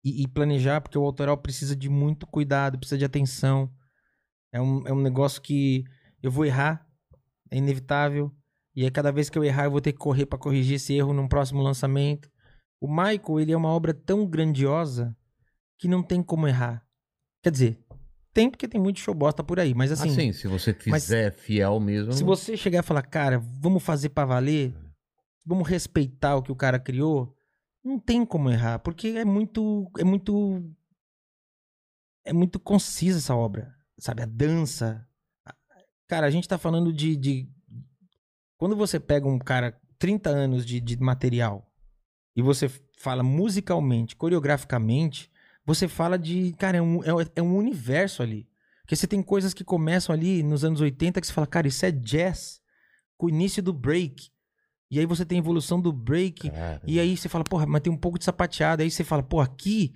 e, 0.03 0.24
e 0.24 0.27
planejar, 0.27 0.82
porque 0.82 0.98
o 0.98 1.06
autoral 1.06 1.38
precisa 1.38 1.74
de 1.74 1.88
muito 1.88 2.27
cuidado, 2.27 2.77
precisa 2.77 2.98
de 2.98 3.06
atenção. 3.06 3.72
É 4.51 4.59
um, 4.59 4.85
é 4.85 4.91
um 4.91 5.01
negócio 5.01 5.41
que 5.41 5.85
eu 6.22 6.30
vou 6.30 6.45
errar, 6.45 6.85
é 7.49 7.59
inevitável. 7.59 8.30
E 8.75 8.83
aí, 8.83 8.91
cada 8.91 9.09
vez 9.09 9.30
que 9.30 9.40
eu 9.40 9.43
errar, 9.45 9.64
eu 9.64 9.72
vou 9.72 9.80
ter 9.80 9.93
que 9.93 9.99
correr 9.99 10.25
pra 10.25 10.38
corrigir 10.38 10.75
esse 10.75 10.93
erro 10.93 11.14
num 11.14 11.30
próximo 11.30 11.61
lançamento. 11.61 12.30
O 12.77 12.90
Michael, 12.90 13.40
ele 13.40 13.53
é 13.53 13.57
uma 13.57 13.69
obra 13.69 13.93
tão 13.93 14.27
grandiosa 14.27 15.16
que 15.77 15.88
não 15.88 16.01
tem 16.01 16.22
como 16.23 16.47
errar. 16.47 16.85
Quer 17.43 17.51
dizer, 17.51 17.85
tem 18.33 18.49
porque 18.49 18.67
tem 18.67 18.80
muito 18.80 18.99
show 18.99 19.14
bosta 19.14 19.43
por 19.43 19.59
aí, 19.59 19.73
mas 19.73 19.91
assim, 19.91 20.09
Assim, 20.09 20.33
se 20.33 20.47
você 20.47 20.73
fizer 20.73 21.31
fiel 21.31 21.80
mesmo. 21.80 22.14
se 22.14 22.23
você 22.23 22.56
chegar 22.56 22.80
e 22.80 22.85
falar, 22.85 23.01
cara, 23.03 23.39
vamos 23.39 23.83
fazer 23.83 24.09
pra 24.09 24.25
valer, 24.25 24.75
vamos 25.45 25.67
respeitar 25.67 26.35
o 26.35 26.43
que 26.43 26.51
o 26.51 26.56
cara 26.56 26.80
criou, 26.80 27.35
não 27.83 27.97
tem 27.97 28.25
como 28.25 28.49
errar, 28.49 28.80
porque 28.80 29.07
é 29.09 29.25
muito, 29.25 29.89
é 29.97 30.03
muito, 30.03 30.64
é 32.25 32.33
muito 32.33 32.59
concisa 32.59 33.17
essa 33.17 33.35
obra, 33.35 33.73
sabe? 33.97 34.22
A 34.23 34.25
dança, 34.25 35.07
cara, 36.07 36.27
a 36.27 36.30
gente 36.30 36.47
tá 36.47 36.57
falando 36.57 36.91
de, 36.91 37.15
de 37.15 37.49
quando 38.57 38.75
você 38.75 38.99
pega 38.99 39.27
um 39.27 39.39
cara 39.39 39.80
30 39.97 40.30
anos 40.30 40.65
de, 40.65 40.80
de 40.80 40.97
material 40.97 41.72
e 42.35 42.41
você 42.41 42.69
fala 42.99 43.23
musicalmente, 43.23 44.15
coreograficamente, 44.15 45.31
você 45.67 45.85
fala 45.85 46.17
de, 46.17 46.53
cara, 46.53 46.77
é 46.77 46.81
um, 46.81 47.03
é, 47.03 47.09
é 47.35 47.41
um 47.41 47.57
universo 47.57 48.23
ali. 48.23 48.47
Porque 48.83 48.95
você 48.95 49.05
tem 49.05 49.21
coisas 49.21 49.53
que 49.53 49.65
começam 49.65 50.15
ali 50.15 50.41
nos 50.41 50.63
anos 50.63 50.79
80 50.79 51.19
que 51.19 51.27
você 51.27 51.33
fala, 51.33 51.45
cara, 51.45 51.67
isso 51.67 51.85
é 51.85 51.91
jazz. 51.91 52.61
Com 53.17 53.25
o 53.25 53.29
início 53.29 53.61
do 53.61 53.73
break. 53.73 54.29
E 54.89 54.97
aí 54.97 55.05
você 55.05 55.25
tem 55.25 55.37
a 55.37 55.39
evolução 55.39 55.81
do 55.81 55.91
break. 55.91 56.47
E 56.87 57.01
aí 57.01 57.17
você 57.17 57.27
fala, 57.27 57.43
porra, 57.43 57.65
mas 57.65 57.81
tem 57.81 57.91
um 57.91 57.97
pouco 57.97 58.17
de 58.17 58.23
sapateado. 58.23 58.81
Aí 58.81 58.89
você 58.89 59.03
fala, 59.03 59.21
pô, 59.21 59.41
aqui 59.41 59.93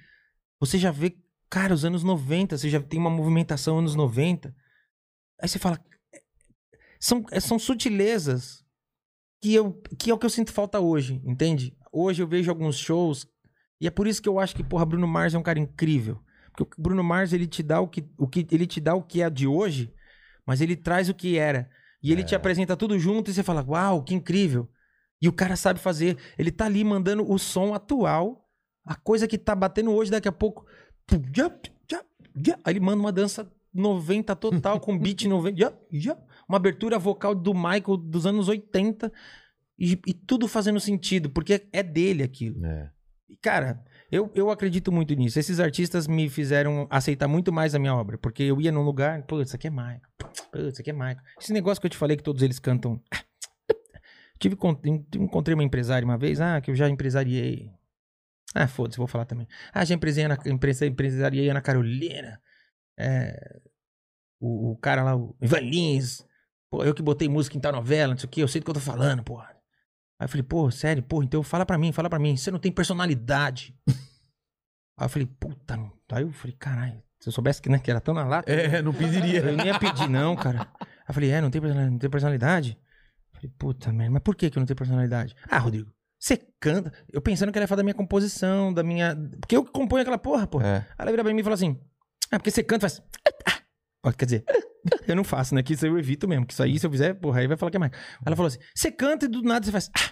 você 0.60 0.78
já 0.78 0.92
vê, 0.92 1.18
cara, 1.50 1.74
os 1.74 1.86
anos 1.86 2.04
90, 2.04 2.58
você 2.58 2.70
já 2.70 2.82
tem 2.82 3.00
uma 3.00 3.10
movimentação 3.10 3.80
anos 3.80 3.96
90. 3.96 4.54
Aí 5.42 5.48
você 5.48 5.58
fala, 5.58 5.80
são, 7.00 7.24
são 7.40 7.58
sutilezas 7.58 8.66
que, 9.42 9.54
eu, 9.54 9.82
que 9.98 10.12
é 10.12 10.14
o 10.14 10.18
que 10.18 10.26
eu 10.26 10.30
sinto 10.30 10.52
falta 10.52 10.82
hoje, 10.82 11.22
entende? 11.24 11.74
Hoje 11.94 12.22
eu 12.22 12.28
vejo 12.28 12.52
alguns 12.52 12.78
shows 12.78 13.26
e 13.82 13.88
é 13.88 13.90
por 13.90 14.06
isso 14.06 14.22
que 14.22 14.30
eu 14.30 14.40
acho 14.40 14.56
que, 14.56 14.64
porra, 14.64 14.86
Bruno 14.86 15.08
Mars 15.08 15.34
é 15.34 15.38
um 15.40 15.44
cara 15.44 15.58
incrível. 15.58 16.20
Porque 16.56 16.80
o 16.80 16.82
Bruno 16.82 17.04
Mars, 17.04 17.34
ele 17.34 17.48
te 17.48 17.64
dá 17.64 17.82
o 17.82 17.88
que, 17.88 18.08
o 18.16 18.28
que, 18.28 18.46
ele 18.52 18.68
te 18.68 18.80
dá 18.80 18.94
o 18.94 19.02
que 19.02 19.24
é 19.24 19.30
de 19.30 19.48
hoje, 19.48 19.92
mas 20.46 20.62
ele 20.62 20.76
traz 20.76 21.10
o 21.10 21.16
que 21.16 21.36
era. 21.40 21.68
E 22.04 22.12
ele 22.12 22.24
te 22.24 22.36
apresenta 22.36 22.78
tudo 22.78 23.00
junto 23.00 23.32
e 23.32 23.34
você 23.34 23.42
fala, 23.42 23.66
uau, 23.68 24.04
que 24.04 24.14
incrível. 24.14 24.70
E 25.20 25.28
o 25.28 25.34
cara 25.34 25.56
sabe 25.56 25.80
fazer. 25.80 26.16
Ele 26.38 26.52
tá 26.52 26.66
ali 26.66 26.84
mandando 26.84 27.28
o 27.28 27.40
som 27.40 27.74
atual, 27.74 28.48
a 28.86 28.94
coisa 28.96 29.28
que 29.28 29.38
tá 29.38 29.56
batendo 29.56 29.92
hoje, 29.92 30.12
daqui 30.12 30.28
a 30.28 30.32
pouco. 30.32 30.64
Aí 32.64 32.74
ele 32.74 32.80
manda 32.80 33.00
uma 33.00 33.12
dança 33.12 33.52
90 33.74 34.36
total, 34.36 34.80
com 34.80 34.98
beat 34.98 35.26
90. 35.26 35.58
já, 35.58 35.74
já. 35.92 36.18
Uma 36.48 36.58
abertura 36.58 37.00
vocal 37.00 37.34
do 37.34 37.54
Michael 37.54 37.98
dos 37.98 38.28
anos 38.28 38.48
80. 38.48 39.12
E, 39.80 40.00
e 40.06 40.14
tudo 40.14 40.48
fazendo 40.48 40.80
sentido, 40.80 41.32
porque 41.32 41.68
é 41.72 41.82
dele 41.82 42.22
aquilo. 42.22 42.64
É. 42.64 42.92
Cara, 43.42 43.84
eu, 44.12 44.32
eu 44.36 44.50
acredito 44.50 44.92
muito 44.92 45.14
nisso. 45.14 45.40
Esses 45.40 45.60
artistas 45.60 46.08
me 46.08 46.30
fizeram 46.30 46.88
aceitar 46.90 47.28
muito 47.28 47.52
mais 47.52 47.74
a 47.76 47.80
minha 47.80 47.96
obra. 47.96 48.18
Porque 48.18 48.44
eu 48.44 48.60
ia 48.60 48.72
num 48.72 48.82
lugar, 48.84 49.24
pô, 49.24 49.42
isso 49.42 49.56
aqui 49.56 49.68
é 49.68 49.70
Michael. 49.70 50.02
Pô, 50.18 50.60
isso 50.60 50.82
aqui 50.82 50.90
é 50.90 50.94
Michael. 50.94 51.18
Esse 51.40 51.54
negócio 51.54 51.80
que 51.80 51.88
eu 51.88 51.92
te 51.92 51.98
falei 51.98 52.18
que 52.18 52.24
todos 52.24 52.42
eles 52.44 52.60
cantam. 52.60 53.02
Tive, 54.40 54.56
con- 54.56 54.80
encontrei 55.16 55.54
uma 55.54 55.64
empresária 55.64 56.04
uma 56.06 56.18
vez, 56.18 56.42
ah, 56.42 56.60
que 56.60 56.72
eu 56.72 56.76
já 56.76 56.90
empresariei. 56.90 57.72
Ah, 58.56 58.68
foda-se, 58.68 58.98
vou 58.98 59.08
falar 59.08 59.26
também. 59.26 59.48
Ah, 59.74 59.86
já 59.86 59.94
empresariei 59.96 60.28
na, 60.28 60.38
empresa- 60.52 60.86
empresariei 60.86 61.50
Ana 61.50 61.62
Carolina. 61.62 62.42
É, 62.98 63.60
o, 64.40 64.72
o 64.72 64.78
cara 64.78 65.04
lá, 65.04 65.16
o 65.16 65.36
Ivan 65.42 65.60
Lins. 65.60 66.26
Pô, 66.70 66.84
eu 66.84 66.94
que 66.94 67.02
botei 67.04 67.30
música 67.30 67.58
em 67.58 67.62
tal 67.62 67.72
novela, 67.72 68.14
não 68.14 68.18
sei 68.18 68.28
o 68.28 68.30
que, 68.32 68.42
eu 68.42 68.48
sei 68.48 68.62
do 68.62 68.66
que 68.66 68.72
eu 68.72 68.76
tô 68.76 68.80
falando, 68.80 69.24
porra. 69.24 69.56
Aí 70.22 70.26
eu 70.26 70.30
falei, 70.30 70.44
pô, 70.44 70.70
sério, 70.70 71.02
pô, 71.02 71.24
então 71.24 71.42
fala 71.42 71.66
pra 71.66 71.80
mim, 71.80 71.92
fala 71.92 72.08
pra 72.08 72.20
mim, 72.20 72.38
você 72.38 72.52
não 72.52 72.60
tem 72.60 72.72
personalidade. 72.72 73.76
Aí 75.00 75.06
eu 75.06 75.10
falei, 75.10 75.26
puta, 75.40 75.76
não. 75.76 75.92
aí 76.12 76.22
eu 76.22 76.32
falei, 76.32 76.56
caralho, 76.60 77.02
se 77.20 77.28
eu 77.28 77.34
soubesse 77.34 77.60
que, 77.60 77.70
né, 77.70 77.80
que 77.80 77.90
era 77.90 78.00
tão 78.00 78.14
na 78.14 78.24
lata, 78.24 78.52
É, 78.52 78.84
não 78.84 78.94
pediria. 78.94 79.40
eu 79.40 79.58
nem 79.58 79.66
ia 79.66 79.80
pedir 79.80 80.08
não, 80.08 80.36
cara. 80.36 80.68
Aí 80.80 80.88
eu 81.10 81.14
falei, 81.16 81.32
é, 81.32 81.42
não 81.42 81.50
tem, 81.50 81.60
não 81.60 81.98
tem 81.98 82.08
personalidade? 82.08 82.78
Eu 83.34 83.36
falei, 83.40 83.52
puta 83.58 83.92
merda, 83.92 84.12
mas 84.14 84.22
por 84.22 84.36
que 84.36 84.52
que 84.52 84.58
eu 84.60 84.62
não 84.62 84.68
tenho 84.68 84.78
personalidade? 84.78 85.36
Ah, 85.50 85.58
Rodrigo, 85.58 85.92
você 86.20 86.38
canta, 86.60 86.94
eu 87.12 87.20
pensando 87.20 87.52
que 87.52 87.58
ela 87.58 87.64
ia 87.64 87.68
falar 87.68 87.78
da 87.78 87.84
minha 87.84 87.96
composição, 87.96 88.72
da 88.72 88.84
minha... 88.84 89.16
Porque 89.40 89.58
eu 89.58 89.66
que 89.66 89.72
componho 89.72 90.04
aquela 90.04 90.20
porra, 90.20 90.46
porra. 90.46 90.68
É. 90.68 90.78
Aí 90.78 90.86
ela 91.00 91.10
vira 91.12 91.24
pra 91.24 91.34
mim 91.34 91.40
e 91.40 91.44
fala 91.44 91.56
assim: 91.56 91.82
Ah, 92.30 92.38
porque 92.38 92.52
você 92.52 92.64
canta 92.64 92.86
e 92.86 92.90
faz. 92.90 93.02
Ó, 94.06 94.12
Quer 94.12 94.26
dizer, 94.26 94.46
eu 95.08 95.16
não 95.16 95.24
faço, 95.24 95.54
né? 95.56 95.62
Que 95.64 95.74
isso 95.74 95.86
eu 95.86 95.98
evito 96.00 96.28
mesmo. 96.28 96.46
Que 96.46 96.54
isso 96.54 96.64
aí, 96.64 96.80
se 96.80 96.86
eu 96.86 96.92
fizer, 96.92 97.14
porra, 97.16 97.40
aí 97.42 97.48
vai 97.48 97.58
falar 97.58 97.70
que 97.72 97.78
é 97.78 97.80
mais. 97.80 97.92
Ela 98.26 98.36
falou 98.36 98.48
assim: 98.48 98.60
você 98.76 98.92
canta 98.92 99.26
e 99.26 99.28
do 99.28 99.42
nada 99.42 99.66
você 99.66 99.72
faz. 99.72 99.90
"Ah". 99.98 100.12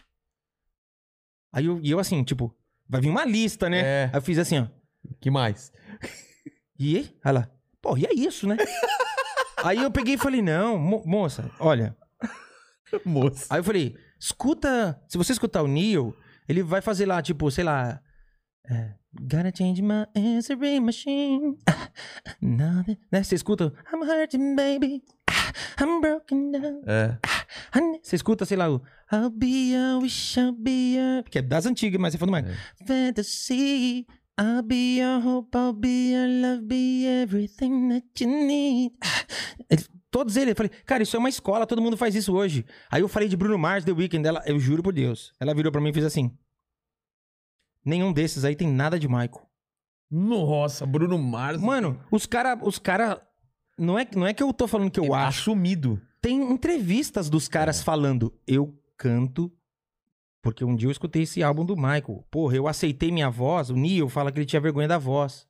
Aí 1.54 1.66
eu, 1.66 1.80
e 1.82 1.90
eu 1.90 2.00
assim, 2.00 2.24
tipo, 2.24 2.56
vai 2.88 3.02
vir 3.02 3.10
uma 3.10 3.26
lista, 3.26 3.70
né? 3.70 3.80
É. 3.80 4.10
Aí 4.14 4.18
eu 4.18 4.22
fiz 4.22 4.38
assim, 4.38 4.60
ó. 4.60 4.68
que 5.20 5.32
mais? 5.32 5.72
E 6.78 6.98
aí? 6.98 7.18
Ela, 7.26 7.52
pô, 7.82 7.98
e 7.98 8.06
é 8.06 8.14
isso, 8.14 8.48
né? 8.48 8.56
aí 9.64 9.80
eu 9.82 9.92
peguei 9.92 10.14
e 10.16 10.18
falei: 10.18 10.42
não, 10.42 10.78
mo- 10.78 11.04
moça, 11.06 11.50
olha. 11.60 11.96
Moça. 13.06 13.48
Aí 13.50 13.60
eu 13.60 13.64
falei: 13.64 13.96
escuta, 14.20 15.02
se 15.08 15.18
você 15.18 15.32
escutar 15.32 15.62
o 15.64 15.68
Neil, 15.68 16.16
ele 16.48 16.64
vai 16.64 16.82
fazer 16.82 17.06
lá, 17.06 17.22
tipo, 17.22 17.50
sei 17.52 17.64
lá. 17.64 18.02
É, 18.66 18.94
Gotta 19.22 19.52
change 19.56 19.82
my 19.82 20.06
answering 20.16 20.82
machine. 20.82 21.58
Nothing. 22.42 22.98
Né? 23.12 23.24
Você 23.24 23.36
escuta? 23.36 23.74
I'm 23.92 24.04
hurting, 24.04 24.56
baby. 24.56 25.04
I'm 25.82 26.00
broken 26.02 26.52
down. 26.52 26.82
É. 26.86 27.18
Honey. 27.76 28.00
Você 28.04 28.16
escuta, 28.16 28.46
sei 28.46 28.58
lá, 28.58 28.70
o 28.70 28.82
I'll 29.12 29.30
be 29.32 29.74
a 29.76 29.98
wish, 29.98 30.38
I'll 30.40 30.52
be 30.54 30.98
a... 31.00 31.24
Que 31.24 31.40
é 31.40 31.42
das 31.42 31.66
antigas, 31.66 32.00
mas 32.00 32.14
você 32.14 32.18
falando 32.20 32.34
mais. 32.34 32.46
Fantasy. 32.86 34.06
I'll 34.40 34.62
be 34.62 35.00
your 35.00 35.20
hope, 35.26 35.58
I'll 35.58 35.74
be 35.74 36.12
your 36.14 36.28
love, 36.28 36.62
be 36.66 37.06
everything 37.06 37.90
that 37.90 38.24
you 38.24 38.30
need. 38.30 38.94
Ele- 39.70 39.86
todos 40.10 40.38
eles, 40.38 40.50
eu 40.52 40.56
falei, 40.56 40.72
cara, 40.86 41.04
isso 41.04 41.16
é 41.16 41.20
uma 41.20 41.28
escola, 41.28 41.66
todo 41.66 41.82
mundo 41.82 41.98
faz 41.98 42.16
isso 42.16 42.34
hoje. 42.34 42.66
Aí 42.90 43.02
eu 43.02 43.08
falei 43.10 43.28
de 43.28 43.36
Bruno 43.36 43.58
Mars, 43.58 43.84
The 43.84 43.92
Weeknd, 43.92 44.26
ela, 44.26 44.42
eu 44.46 44.58
juro 44.60 44.82
por 44.82 44.94
Deus. 44.94 45.34
Ela 45.40 45.54
virou 45.54 45.72
pra 45.72 45.82
mim 45.82 45.90
e 45.90 45.94
fez 45.94 46.06
assim. 46.06 46.32
Nenhum 47.90 48.14
desses 48.14 48.46
aí 48.46 48.56
tem 48.56 48.68
nada 48.68 49.00
de 49.00 49.08
Michael. 49.08 49.48
Nossa, 50.12 50.86
Bruno 50.86 51.18
Mars. 51.18 51.62
Mano, 51.62 52.00
os 52.12 52.26
cara, 52.26 52.58
os 52.62 52.78
cara 52.80 53.22
não 53.78 53.98
é, 53.98 54.08
não 54.16 54.28
é 54.28 54.34
que 54.34 54.44
eu 54.44 54.54
tô 54.54 54.68
falando 54.68 54.92
que 54.92 55.00
eu 55.00 55.16
é 55.16 55.18
acho. 55.18 55.42
assumido. 55.42 56.02
Tem 56.22 56.40
entrevistas 56.52 57.30
dos 57.30 57.48
caras 57.48 57.82
falando, 57.82 58.34
eu 58.46 58.78
canto 58.98 59.52
porque 60.42 60.64
um 60.64 60.76
dia 60.76 60.88
eu 60.88 60.92
escutei 60.92 61.24
esse 61.24 61.44
álbum 61.44 61.66
do 61.66 61.76
Michael. 61.76 62.26
Porra, 62.32 62.56
eu 62.56 62.68
aceitei 62.68 63.12
minha 63.12 63.30
voz. 63.30 63.70
O 63.70 63.76
Neil 63.76 64.08
fala 64.08 64.32
que 64.32 64.40
ele 64.40 64.46
tinha 64.46 64.62
vergonha 64.62 64.88
da 64.88 64.98
voz. 64.98 65.48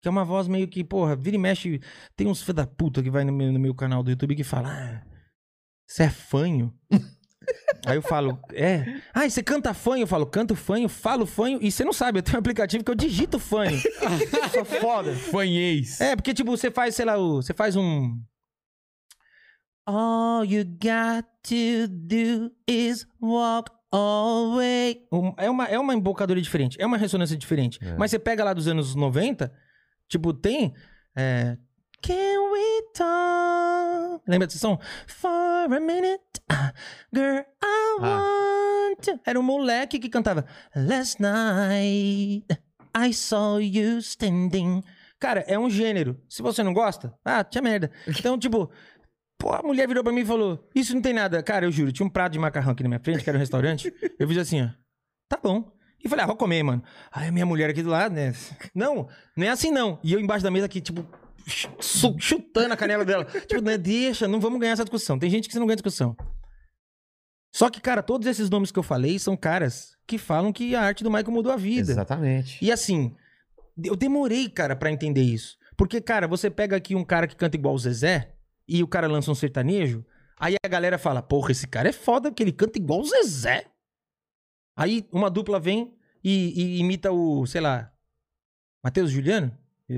Que 0.00 0.08
é 0.08 0.10
uma 0.10 0.24
voz 0.24 0.48
meio 0.48 0.68
que, 0.68 0.82
porra, 0.82 1.14
vira 1.14 1.36
e 1.36 1.38
mexe. 1.38 1.80
Tem 2.16 2.26
uns 2.26 2.42
filho 2.42 2.54
da 2.54 2.66
puta 2.66 3.02
que 3.02 3.10
vai 3.10 3.24
no 3.24 3.32
meu, 3.32 3.52
no 3.52 3.58
meu 3.58 3.74
canal 3.74 4.02
do 4.02 4.10
YouTube 4.10 4.36
que 4.36 4.44
fala, 4.44 4.68
ah, 4.70 5.02
você 5.86 6.04
é 6.04 6.10
fanho? 6.10 6.72
Aí 7.86 7.96
eu 7.96 8.02
falo, 8.02 8.38
é. 8.52 9.00
Ah, 9.12 9.28
você 9.28 9.42
canta 9.42 9.72
fanho? 9.74 10.02
Eu 10.02 10.06
falo, 10.06 10.26
canto 10.26 10.54
fanho, 10.56 10.88
falo 10.88 11.26
fanho. 11.26 11.58
E 11.62 11.70
você 11.70 11.84
não 11.84 11.92
sabe, 11.92 12.18
eu 12.18 12.22
tenho 12.22 12.36
um 12.36 12.40
aplicativo 12.40 12.82
que 12.84 12.90
eu 12.90 12.94
digito 12.94 13.38
fanho. 13.38 13.78
Sou 14.52 14.64
foda. 14.64 15.14
Fanhês. 15.14 16.00
É, 16.00 16.14
porque, 16.16 16.32
tipo, 16.34 16.50
você 16.50 16.70
faz, 16.70 16.94
sei 16.94 17.04
lá, 17.04 17.16
o- 17.18 17.42
você 17.42 17.52
faz 17.54 17.76
um. 17.76 18.18
All 19.86 20.44
you 20.44 20.64
got 20.64 21.26
to 21.42 21.88
do 21.88 22.50
is 22.66 23.06
walk 23.20 23.70
always. 23.92 24.96
Um- 25.12 25.34
É 25.36 25.50
uma, 25.50 25.66
é 25.66 25.78
uma 25.78 25.94
embocadura 25.94 26.40
diferente, 26.40 26.80
é 26.80 26.86
uma 26.86 26.96
ressonância 26.96 27.36
diferente. 27.36 27.78
É. 27.82 27.94
Mas 27.96 28.10
você 28.10 28.18
pega 28.18 28.42
lá 28.42 28.54
dos 28.54 28.66
anos 28.66 28.94
90, 28.94 29.52
tipo, 30.08 30.32
tem. 30.32 30.72
É, 31.16 31.56
Can 32.02 32.50
we 32.52 32.82
talk? 32.94 33.63
Lembra 34.26 34.46
desse 34.46 34.58
som? 34.58 34.78
For 35.06 35.28
a 35.30 35.80
minute, 35.80 36.22
girl, 37.14 37.38
I 37.62 37.98
Ah. 38.00 38.00
want. 38.00 39.00
to-" 39.02 39.20
Era 39.26 39.38
um 39.38 39.42
moleque 39.42 39.98
que 39.98 40.08
cantava. 40.08 40.44
Last 40.74 41.20
night, 41.20 42.44
I 42.96 43.12
saw 43.12 43.58
you 43.60 43.98
standing. 43.98 44.82
Cara, 45.18 45.40
é 45.46 45.58
um 45.58 45.70
gênero. 45.70 46.20
Se 46.28 46.42
você 46.42 46.62
não 46.62 46.72
gosta, 46.72 47.14
ah, 47.24 47.42
tinha 47.44 47.62
merda. 47.62 47.90
Então, 48.06 48.38
tipo, 48.38 48.70
pô, 49.38 49.52
a 49.52 49.62
mulher 49.62 49.86
virou 49.88 50.04
pra 50.04 50.12
mim 50.12 50.20
e 50.20 50.24
falou: 50.26 50.68
Isso 50.74 50.94
não 50.94 51.00
tem 51.02 51.12
nada. 51.14 51.42
Cara, 51.42 51.66
eu 51.66 51.72
juro, 51.72 51.92
tinha 51.92 52.06
um 52.06 52.10
prato 52.10 52.32
de 52.32 52.38
macarrão 52.38 52.72
aqui 52.72 52.82
na 52.82 52.88
minha 52.88 53.00
frente, 53.00 53.22
que 53.24 53.28
era 53.30 53.36
um 53.38 53.40
restaurante. 53.40 53.92
Eu 54.18 54.28
fiz 54.28 54.38
assim, 54.38 54.62
ó. 54.62 54.68
Tá 55.28 55.38
bom. 55.42 55.72
E 56.04 56.08
falei, 56.08 56.24
ah, 56.24 56.26
vou 56.26 56.36
comer, 56.36 56.62
mano. 56.62 56.82
Aí 57.10 57.28
a 57.28 57.32
minha 57.32 57.46
mulher 57.46 57.70
aqui 57.70 57.82
do 57.82 57.88
lado, 57.88 58.14
né? 58.14 58.34
Não, 58.74 59.08
não 59.34 59.46
é 59.46 59.48
assim 59.48 59.70
não. 59.70 59.98
E 60.04 60.12
eu 60.12 60.20
embaixo 60.20 60.44
da 60.44 60.50
mesa 60.50 60.66
aqui, 60.66 60.78
tipo, 60.78 61.06
chutando 62.18 62.72
a 62.72 62.76
canela 62.76 63.04
dela. 63.04 63.24
tipo, 63.24 63.60
né, 63.60 63.76
deixa, 63.76 64.26
não 64.26 64.40
vamos 64.40 64.60
ganhar 64.60 64.72
essa 64.72 64.84
discussão. 64.84 65.18
Tem 65.18 65.30
gente 65.30 65.48
que 65.48 65.52
você 65.52 65.58
não 65.58 65.66
ganha 65.66 65.76
discussão. 65.76 66.16
Só 67.54 67.70
que, 67.70 67.80
cara, 67.80 68.02
todos 68.02 68.26
esses 68.26 68.50
nomes 68.50 68.72
que 68.72 68.78
eu 68.78 68.82
falei 68.82 69.18
são 69.18 69.36
caras 69.36 69.96
que 70.06 70.18
falam 70.18 70.52
que 70.52 70.74
a 70.74 70.82
arte 70.82 71.04
do 71.04 71.10
Michael 71.10 71.30
mudou 71.30 71.52
a 71.52 71.56
vida. 71.56 71.92
Exatamente. 71.92 72.58
E 72.64 72.72
assim, 72.72 73.14
eu 73.82 73.94
demorei, 73.94 74.48
cara, 74.48 74.74
pra 74.74 74.90
entender 74.90 75.22
isso. 75.22 75.56
Porque, 75.76 76.00
cara, 76.00 76.26
você 76.26 76.50
pega 76.50 76.76
aqui 76.76 76.94
um 76.94 77.04
cara 77.04 77.26
que 77.26 77.36
canta 77.36 77.56
igual 77.56 77.74
o 77.74 77.78
Zezé 77.78 78.34
e 78.66 78.82
o 78.82 78.88
cara 78.88 79.06
lança 79.06 79.30
um 79.30 79.34
sertanejo, 79.34 80.04
aí 80.38 80.56
a 80.64 80.68
galera 80.68 80.98
fala, 80.98 81.22
porra, 81.22 81.52
esse 81.52 81.66
cara 81.66 81.88
é 81.88 81.92
foda 81.92 82.30
porque 82.30 82.42
ele 82.42 82.52
canta 82.52 82.78
igual 82.78 83.00
o 83.00 83.04
Zezé. 83.04 83.66
Aí 84.76 85.06
uma 85.12 85.30
dupla 85.30 85.60
vem 85.60 85.94
e, 86.22 86.60
e 86.60 86.80
imita 86.80 87.12
o, 87.12 87.46
sei 87.46 87.60
lá, 87.60 87.92
Matheus 88.82 89.10
Juliano? 89.10 89.56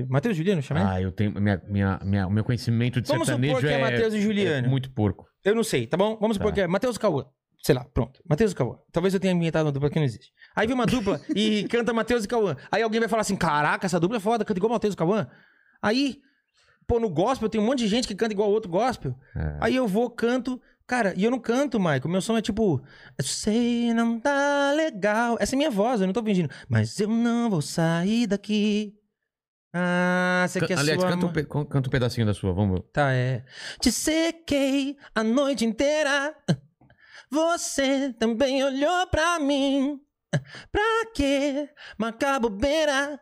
Matheus 0.09 0.35
Juliano, 0.35 0.61
chama? 0.61 0.91
Ah, 0.93 1.01
eu 1.01 1.11
tenho. 1.11 1.31
Minha, 1.39 1.61
minha, 1.67 1.99
minha- 2.03 2.27
o 2.27 2.31
meu 2.31 2.43
conhecimento 2.43 2.99
de 3.01 3.07
Vamos 3.07 3.25
sertanejo 3.27 3.55
supor 3.55 3.67
que 3.69 3.73
é 3.73 3.79
é, 3.79 3.81
Matheus 3.81 4.13
e 4.13 4.21
Juliano. 4.21 4.67
é 4.67 4.69
muito 4.69 4.91
porco. 4.91 5.25
Eu 5.43 5.55
não 5.55 5.63
sei, 5.63 5.87
tá 5.87 5.95
bom? 5.95 6.17
Vamos 6.19 6.35
supor 6.35 6.51
Tá. 6.51 6.55
que 6.55 6.61
é 6.61 6.67
Matheus 6.67 6.97
Cauã. 6.97 7.25
Sei 7.63 7.73
lá, 7.73 7.85
pronto. 7.93 8.21
Matheus 8.29 8.51
e 8.51 8.55
Cauã. 8.55 8.77
Talvez 8.91 9.13
eu 9.13 9.19
tenha 9.19 9.33
inventado 9.33 9.65
uma 9.65 9.71
dupla 9.71 9.89
que 9.89 9.95
não 9.97 10.03
existe. 10.05 10.31
Aí 10.55 10.67
vem 10.67 10.75
uma 10.75 10.85
dupla 10.85 11.19
e 11.35 11.63
canta 11.71 11.93
Matheus 11.93 12.25
e 12.25 12.27
Cauã. 12.27 12.55
Aí 12.71 12.81
alguém 12.81 12.99
vai 12.99 13.09
falar 13.09 13.21
assim: 13.21 13.35
caraca, 13.35 13.85
essa 13.85 13.99
dupla 13.99 14.17
é 14.17 14.19
foda, 14.19 14.43
canta 14.45 14.59
igual 14.59 14.71
Matheus 14.73 14.93
e 14.93 14.97
Cauã. 14.97 15.27
Aí, 15.81 16.17
pô, 16.85 16.99
no 16.99 17.09
gospel 17.09 17.47
tem 17.49 17.59
um 17.59 17.65
monte 17.65 17.79
de 17.79 17.87
gente 17.87 18.07
que 18.07 18.15
canta 18.15 18.33
igual 18.33 18.49
outro 18.51 18.69
gospel. 18.69 19.15
É. 19.35 19.57
Aí 19.61 19.75
eu 19.75 19.87
vou, 19.87 20.09
canto. 20.09 20.61
Cara, 20.85 21.13
e 21.17 21.23
eu 21.23 21.31
não 21.31 21.39
canto, 21.39 21.79
Michael. 21.79 22.07
Meu 22.09 22.21
som 22.21 22.37
é 22.37 22.41
tipo. 22.41 22.81
Eu 23.17 23.23
sei, 23.25 23.93
não 23.93 24.19
tá 24.19 24.71
legal. 24.75 25.35
Essa 25.39 25.55
é 25.55 25.57
minha 25.57 25.71
voz, 25.71 25.99
eu 25.99 26.07
não 26.07 26.13
tô 26.13 26.23
fingindo. 26.23 26.49
Mas 26.69 26.99
eu 26.99 27.07
não 27.09 27.49
vou 27.49 27.61
sair 27.61 28.27
daqui. 28.27 28.93
Ah, 29.73 30.45
você 30.47 30.59
Ca- 30.59 30.67
quer 30.67 30.79
Aliás, 30.79 30.99
sua 30.99 31.09
canta 31.09 31.25
um, 31.25 31.27
ma- 31.29 31.33
pe- 31.33 31.43
con- 31.45 31.65
canta 31.65 31.87
um 31.87 31.91
pedacinho 31.91 32.25
da 32.25 32.33
sua, 32.33 32.53
vamos. 32.53 32.81
Tá, 32.93 33.11
é. 33.13 33.43
Te 33.81 33.91
sequei 33.91 34.95
a 35.13 35.23
noite 35.23 35.65
inteira. 35.65 36.35
Você 37.29 38.13
também 38.13 38.63
olhou 38.63 39.07
pra 39.07 39.39
mim. 39.39 39.99
Pra 40.71 41.05
quê? 41.13 41.69
Marcar 41.97 42.39
bobeira. 42.39 43.19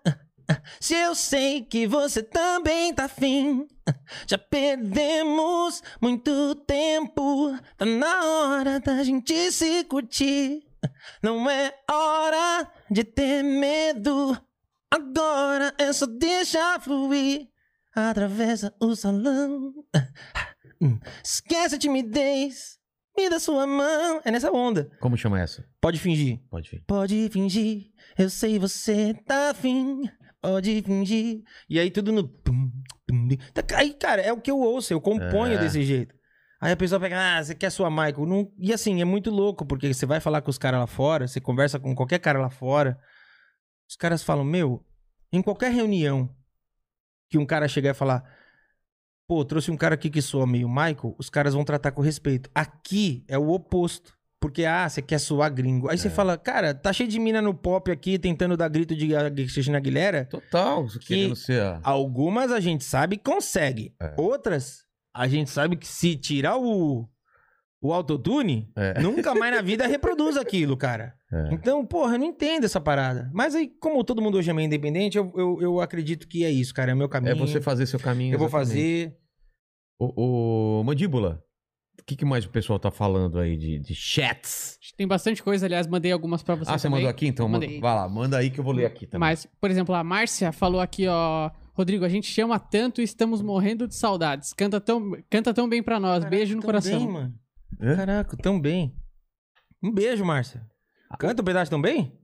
Se 0.80 0.93
eu 0.93 1.15
sei 1.15 1.61
que 1.64 1.88
você 1.88 2.22
também 2.22 2.93
tá 2.93 3.06
afim. 3.06 3.67
Já 4.27 4.38
perdemos 4.38 5.82
muito 5.99 6.53
tempo. 6.67 7.57
Tá 7.77 7.85
na 7.85 8.24
hora 8.25 8.80
da 8.80 9.03
gente 9.03 9.51
se 9.51 9.83
curtir. 9.85 10.61
Não 11.24 11.49
é 11.49 11.74
hora 11.90 12.72
de 12.91 13.03
ter 13.03 13.41
medo. 13.43 14.38
Agora 14.95 15.74
é 15.77 15.91
só 15.91 16.06
deixar 16.06 16.80
fluir. 16.82 17.48
Atravessa 17.93 18.74
o 18.80 18.95
salão. 18.95 19.74
Hum. 20.82 20.99
Esquece 21.24 21.75
a 21.75 21.80
timidez. 21.80 22.77
Me 23.17 23.30
dá 23.30 23.40
sua 23.40 23.65
mão. 23.65 24.22
É 24.25 24.32
nessa 24.32 24.51
onda. 24.51 24.90
Como 24.99 25.15
chama 25.17 25.40
essa? 25.41 25.65
Pode 25.80 25.99
fingir. 25.99 26.40
Pode 26.49 26.69
vir. 26.69 26.83
Pode 26.85 27.30
fingir. 27.30 27.85
Eu 28.17 28.30
sei 28.30 28.59
você 28.59 29.14
tá 29.25 29.51
afim. 29.51 30.03
Pode 30.41 30.82
fingir. 30.82 31.41
E 31.69 31.80
aí 31.80 31.90
tudo 31.90 32.11
no. 32.11 32.27
Tá- 33.53 33.77
Aí, 33.77 33.93
cara, 33.93 34.22
é 34.22 34.32
o 34.33 34.40
que 34.41 34.51
eu 34.51 34.59
ouço. 34.59 34.93
Eu 34.93 34.99
componho 35.01 35.53
É. 35.53 35.57
desse 35.57 35.82
jeito. 35.83 36.14
Aí 36.59 36.72
a 36.72 36.77
pessoa 36.77 36.99
pega, 36.99 37.38
ah, 37.38 37.43
você 37.43 37.53
quer 37.53 37.69
sua 37.69 37.90
Michael? 37.90 38.25
Não... 38.25 38.51
E 38.57 38.74
assim, 38.74 39.01
é 39.01 39.06
muito 39.06 39.30
louco, 39.30 39.65
porque 39.65 39.93
você 39.93 40.06
vai 40.06 40.19
falar 40.19 40.41
com 40.41 40.49
os 40.49 40.57
caras 40.57 40.80
lá 40.80 40.88
fora, 40.88 41.27
você 41.27 41.40
conversa 41.40 41.80
com 41.80 41.93
qualquer 41.93 42.19
cara 42.19 42.40
lá 42.40 42.49
fora. 42.49 42.98
Os 43.89 43.95
caras 43.95 44.23
falam, 44.23 44.43
meu, 44.43 44.83
em 45.31 45.41
qualquer 45.41 45.72
reunião 45.72 46.30
que 47.30 47.38
um 47.38 47.45
cara 47.45 47.67
chegar 47.67 47.91
e 47.91 47.93
falar, 47.93 48.23
pô, 49.27 49.43
trouxe 49.43 49.72
um 49.72 49.77
cara 49.77 49.95
aqui 49.95 50.09
que 50.09 50.22
soa 50.22 50.45
meio 50.47 50.67
Michael, 50.69 51.15
os 51.17 51.30
caras 51.30 51.53
vão 51.53 51.64
tratar 51.64 51.91
com 51.91 52.01
respeito. 52.01 52.49
Aqui 52.53 53.23
é 53.27 53.38
o 53.38 53.49
oposto. 53.49 54.14
Porque, 54.39 54.64
ah, 54.64 54.88
você 54.88 55.01
quer 55.01 55.17
soar 55.17 55.51
gringo. 55.51 55.89
Aí 55.89 55.97
você 55.97 56.07
fala, 56.09 56.38
cara, 56.38 56.72
tá 56.75 56.93
cheio 56.93 57.09
de 57.09 57.17
mina 57.17 57.41
no 57.41 57.51
pop 57.51 57.89
aqui 57.89 58.19
tentando 58.19 58.55
dar 58.55 58.67
grito 58.69 58.95
de 58.95 59.07
Cristina 59.33 59.77
Aguilera. 59.77 60.25
Total, 60.25 60.85
querendo 60.99 61.35
ser. 61.35 61.61
a- 61.64 61.80
Algumas 61.83 62.51
a 62.51 62.59
gente 62.59 62.83
sabe 62.83 63.17
que 63.17 63.23
consegue. 63.23 63.95
É. 63.99 64.14
Outras, 64.17 64.83
a 65.11 65.27
gente 65.27 65.49
sabe 65.49 65.75
que 65.75 65.88
se 65.88 66.15
tirar 66.15 66.57
o, 66.57 67.09
o 67.85 67.93
autotune, 67.93 68.72
É. 68.75 68.99
nunca 69.01 69.35
mais 69.35 69.53
na 69.55 69.61
vida 69.61 69.85
reproduz 69.88 70.38
aquilo, 70.38 70.75
cara. 70.75 71.14
É. 71.31 71.53
Então, 71.53 71.85
porra, 71.85 72.15
eu 72.15 72.19
não 72.19 72.25
entendo 72.25 72.65
essa 72.65 72.80
parada. 72.80 73.30
Mas 73.33 73.55
aí, 73.55 73.67
como 73.80 74.03
todo 74.03 74.22
mundo 74.22 74.38
hoje 74.38 74.49
é 74.49 74.53
meio 74.53 74.65
independente, 74.65 75.17
eu, 75.17 75.31
eu, 75.35 75.57
eu 75.61 75.81
acredito 75.81 76.27
que 76.27 76.43
é 76.43 76.49
isso, 76.51 76.73
cara. 76.73 76.91
É 76.91 76.93
o 76.93 76.97
meu 76.97 77.09
caminho. 77.09 77.31
É 77.33 77.35
você 77.35 77.61
fazer 77.61 77.85
seu 77.85 77.99
caminho. 77.99 78.33
Eu 78.33 78.39
vou 78.39 78.47
exatamente. 78.47 78.69
fazer. 78.69 79.17
O, 79.99 80.80
o 80.80 80.83
Mandíbula, 80.83 81.41
o 81.99 82.03
que, 82.05 82.15
que 82.15 82.25
mais 82.25 82.45
o 82.45 82.49
pessoal 82.49 82.77
tá 82.77 82.91
falando 82.91 83.39
aí 83.39 83.55
de, 83.57 83.80
de 83.80 83.95
chats? 83.95 84.77
Tem 84.97 85.07
bastante 85.07 85.41
coisa, 85.41 85.65
aliás, 85.65 85.88
mandei 85.88 86.11
algumas 86.11 86.43
pra 86.43 86.55
você 86.55 86.72
ah, 86.72 86.77
você 86.77 86.83
também. 86.83 86.99
mandou 86.99 87.09
aqui? 87.09 87.27
Então, 87.27 87.47
manda, 87.47 87.65
Mandei. 87.65 87.80
vai 87.80 87.95
lá, 87.95 88.09
manda 88.09 88.38
aí 88.38 88.49
que 88.49 88.59
eu 88.59 88.64
vou 88.64 88.73
ler 88.73 88.85
aqui 88.85 89.07
também. 89.07 89.30
Mas, 89.30 89.47
por 89.59 89.72
exemplo, 89.72 89.95
a 89.95 90.03
Márcia 90.03 90.51
falou 90.51 90.81
aqui, 90.81 91.07
ó. 91.07 91.49
Rodrigo, 91.73 92.05
a 92.05 92.09
gente 92.09 92.27
chama 92.27 92.57
tanto 92.57 93.01
e 93.01 93.03
estamos 93.03 93.41
morrendo 93.41 93.88
de 93.88 93.95
saudades. 93.95 94.53
Canta 94.53 94.80
tão, 94.80 95.11
canta 95.30 95.53
tão 95.53 95.67
bem 95.67 95.83
pra 95.83 95.99
nós. 95.99 96.23
Beijo 96.23 96.55
no 96.55 96.61
coração. 96.61 96.99
Bem, 96.99 97.07
mano. 97.07 97.33
Hã? 97.82 97.95
Caraca, 97.95 98.38
tão 98.38 98.60
bem. 98.60 98.95
Um 99.84 99.92
beijo, 99.92 100.24
Márcia. 100.26 100.61
Canta 101.19 101.42
um 101.42 101.45
pedaço 101.45 101.69
tão 101.72 101.82
bem? 101.82 102.18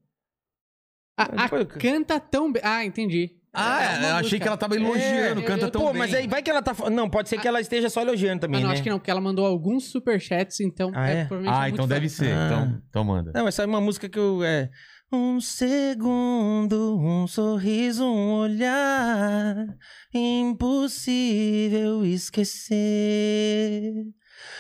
A, 1.18 1.24
a 1.24 1.44
Depois- 1.44 1.68
canta 1.80 2.20
tão 2.20 2.52
bem. 2.52 2.61
Ah, 2.66 2.84
entendi. 2.86 3.38
Ah, 3.53 3.84
É 3.84 3.86
é, 3.86 3.90
uma 3.90 3.95
eu 3.98 4.00
achei 4.16 4.22
música. 4.22 4.40
que 4.40 4.48
ela 4.48 4.58
tava 4.58 4.76
elogiando, 4.78 5.42
É, 5.42 5.44
canta 5.44 5.66
eu- 5.66 5.72
tão 5.72 5.82
Pô, 5.82 5.90
bem. 5.92 6.00
mas 6.00 6.14
aí 6.14 6.26
vai 6.26 6.42
que 6.42 6.50
ela 6.50 6.61
tá. 6.61 6.74
fa- 6.74 6.90
Não, 6.90 7.10
pode 7.10 7.28
ser 7.28 7.38
que 7.40 7.45
ela 7.48 7.60
esteja 7.60 7.90
só 7.90 8.02
elogiando 8.02 8.40
também, 8.40 8.60
ah, 8.60 8.64
não, 8.64 8.70
né? 8.70 8.74
acho 8.76 8.82
que 8.84 8.90
não, 8.90 8.98
porque 8.98 9.11
ela 9.11 9.20
mandou 9.20 9.45
alguns 9.45 9.92
superchats, 9.92 10.61
então 10.61 10.90
Ah, 10.95 11.10
é? 11.10 11.26
provavelmente 11.26 11.53
Ah, 11.58 11.61
muito 11.64 11.74
então 11.74 11.86
fã. 11.88 11.94
deve 11.94 12.08
ser. 12.10 12.32
Ah. 12.34 12.45
Então, 12.48 12.82
então 12.90 13.03
manda. 13.03 13.32
Não, 13.36 13.45
essa 13.48 13.61
é 13.64 13.66
uma 13.66 13.82
música 13.82 14.08
que 14.08 14.18
eu. 14.18 14.42
É. 14.44 14.70
Um 15.14 15.42
segundo, 15.42 16.98
um 16.98 17.28
sorriso, 17.28 18.06
um 18.06 18.32
olhar. 18.36 19.66
Impossível 20.14 22.06
esquecer. 22.06 23.84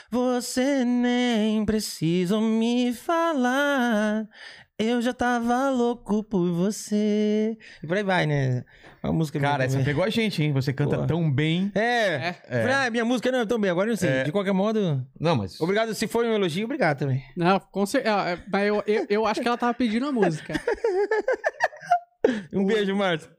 Você 0.09 0.83
nem 0.85 1.63
precisa 1.65 2.39
me 2.39 2.93
falar. 2.93 4.27
Eu 4.77 4.99
já 4.99 5.13
tava 5.13 5.69
louco 5.69 6.23
por 6.23 6.51
você. 6.51 7.55
E 7.83 7.87
por 7.87 7.95
aí 7.97 8.03
vai, 8.03 8.25
né? 8.25 8.63
Uma 9.03 9.13
música 9.13 9.39
Cara, 9.39 9.63
essa 9.63 9.73
também. 9.73 9.85
pegou 9.85 10.03
a 10.03 10.09
gente, 10.09 10.41
hein? 10.41 10.51
Você 10.53 10.73
canta 10.73 10.97
Pô. 10.97 11.05
tão 11.05 11.31
bem. 11.31 11.71
É. 11.75 12.35
É. 12.49 12.61
Falei, 12.61 12.73
Ah, 12.73 12.89
minha 12.89 13.05
música 13.05 13.31
não 13.31 13.39
é 13.41 13.45
tão 13.45 13.59
bem, 13.59 13.69
agora 13.69 13.89
eu 13.89 13.91
não 13.91 13.97
sei. 13.97 14.09
É. 14.09 14.23
De 14.23 14.31
qualquer 14.31 14.53
modo, 14.53 15.05
Não, 15.19 15.35
mas. 15.35 15.59
obrigado. 15.61 15.93
Se 15.93 16.07
for 16.07 16.25
um 16.25 16.33
elogio, 16.33 16.65
obrigado 16.65 16.97
também. 16.99 17.23
Não, 17.37 17.59
com 17.59 17.85
certeza. 17.85 18.43
Mas 18.51 18.67
eu, 18.67 18.83
eu, 18.87 19.05
eu 19.07 19.25
acho 19.27 19.39
que 19.39 19.47
ela 19.47 19.57
tava 19.57 19.73
pedindo 19.73 20.07
a 20.07 20.11
música. 20.11 20.53
Um 22.53 22.65
beijo, 22.65 22.95
Marta. 22.95 23.29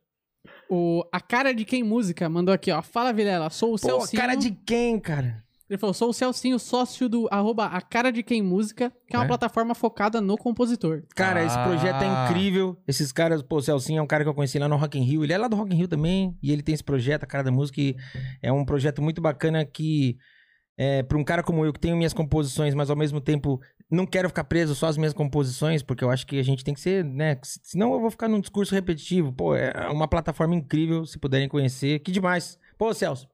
O, 0.69 1.05
a 1.13 1.21
cara 1.21 1.53
de 1.55 1.65
quem 1.65 1.83
música 1.83 2.29
mandou 2.29 2.53
aqui, 2.53 2.71
ó. 2.73 2.83
Fala, 2.83 3.13
Vilela, 3.13 3.49
sou 3.51 3.71
o 3.71 3.73
Pô, 3.73 3.79
Celcinho. 3.79 4.21
cara 4.21 4.35
de 4.35 4.51
quem, 4.51 4.99
cara? 4.99 5.43
Ele 5.73 5.79
falou, 5.79 5.95
sou 5.95 6.11
o 6.11 6.13
Celcinho, 6.13 6.59
sócio 6.59 7.09
do 7.09 7.27
arroba 7.31 7.65
a 7.65 7.81
cara 7.81 8.13
de 8.13 8.23
quem 8.23 8.43
música, 8.43 8.93
que 9.09 9.17
é 9.17 9.19
uma 9.19 9.25
É? 9.25 9.27
plataforma 9.29 9.75
focada 9.75 10.21
no 10.21 10.37
compositor. 10.37 11.03
Cara, 11.17 11.43
esse 11.43 11.57
projeto 11.63 12.03
é 12.03 12.07
Ah. 12.07 12.29
incrível. 12.29 12.77
Esses 12.87 13.11
caras, 13.11 13.43
pô, 13.43 13.57
o 13.57 13.63
Celcinho 13.63 13.99
é 14.01 14.03
um 14.03 14.07
cara 14.07 14.23
que 14.23 14.29
eu 14.29 14.35
conheci 14.35 14.59
lá 14.59 14.69
no 14.69 14.77
Rock 14.77 14.99
in 14.99 15.03
Rio. 15.03 15.25
Ele 15.25 15.33
é 15.33 15.39
lá 15.39 15.49
do 15.49 15.57
Rock 15.57 15.73
in 15.75 15.79
Rio 15.79 15.89
também. 15.89 16.37
E 16.43 16.53
ele 16.53 16.63
tem 16.63 16.75
esse 16.75 16.85
projeto, 16.85 17.25
a 17.25 17.27
cara 17.27 17.43
da 17.43 17.51
música. 17.51 17.81
E 17.81 17.97
é 18.43 18.53
um 18.53 18.67
projeto 18.67 19.01
muito 19.01 19.23
bacana 19.23 19.65
que, 19.65 20.19
é, 20.77 21.03
pra 21.03 21.17
um 21.17 21.25
cara 21.25 21.43
como 21.43 21.65
eu, 21.65 21.73
que 21.73 21.81
tenho 21.81 21.97
minhas 21.97 22.13
composições, 22.13 22.75
mas 22.75 22.91
ao 22.91 22.97
mesmo 22.97 23.19
tempo 23.19 23.59
não 23.91 24.05
quero 24.05 24.29
ficar 24.29 24.45
preso 24.45 24.75
só 24.75 24.89
às 24.89 24.99
minhas 24.99 25.15
composições, 25.15 25.83
porque 25.83 26.05
eu 26.05 26.11
acho 26.11 26.27
que 26.27 26.39
a 26.39 26.43
gente 26.45 26.63
tem 26.63 26.75
que 26.75 26.81
ser, 26.81 27.03
né? 27.03 27.39
Senão 27.43 27.95
eu 27.95 28.01
vou 28.01 28.11
ficar 28.11 28.29
num 28.29 28.41
discurso 28.41 28.75
repetitivo. 28.75 29.33
Pô, 29.33 29.55
é 29.55 29.89
uma 29.89 30.07
plataforma 30.07 30.55
incrível, 30.55 31.07
se 31.07 31.19
puderem 31.19 31.49
conhecer. 31.49 31.99
Que 32.01 32.13
demais. 32.13 32.59
Pô, 32.77 32.93
Celso, 32.93 33.27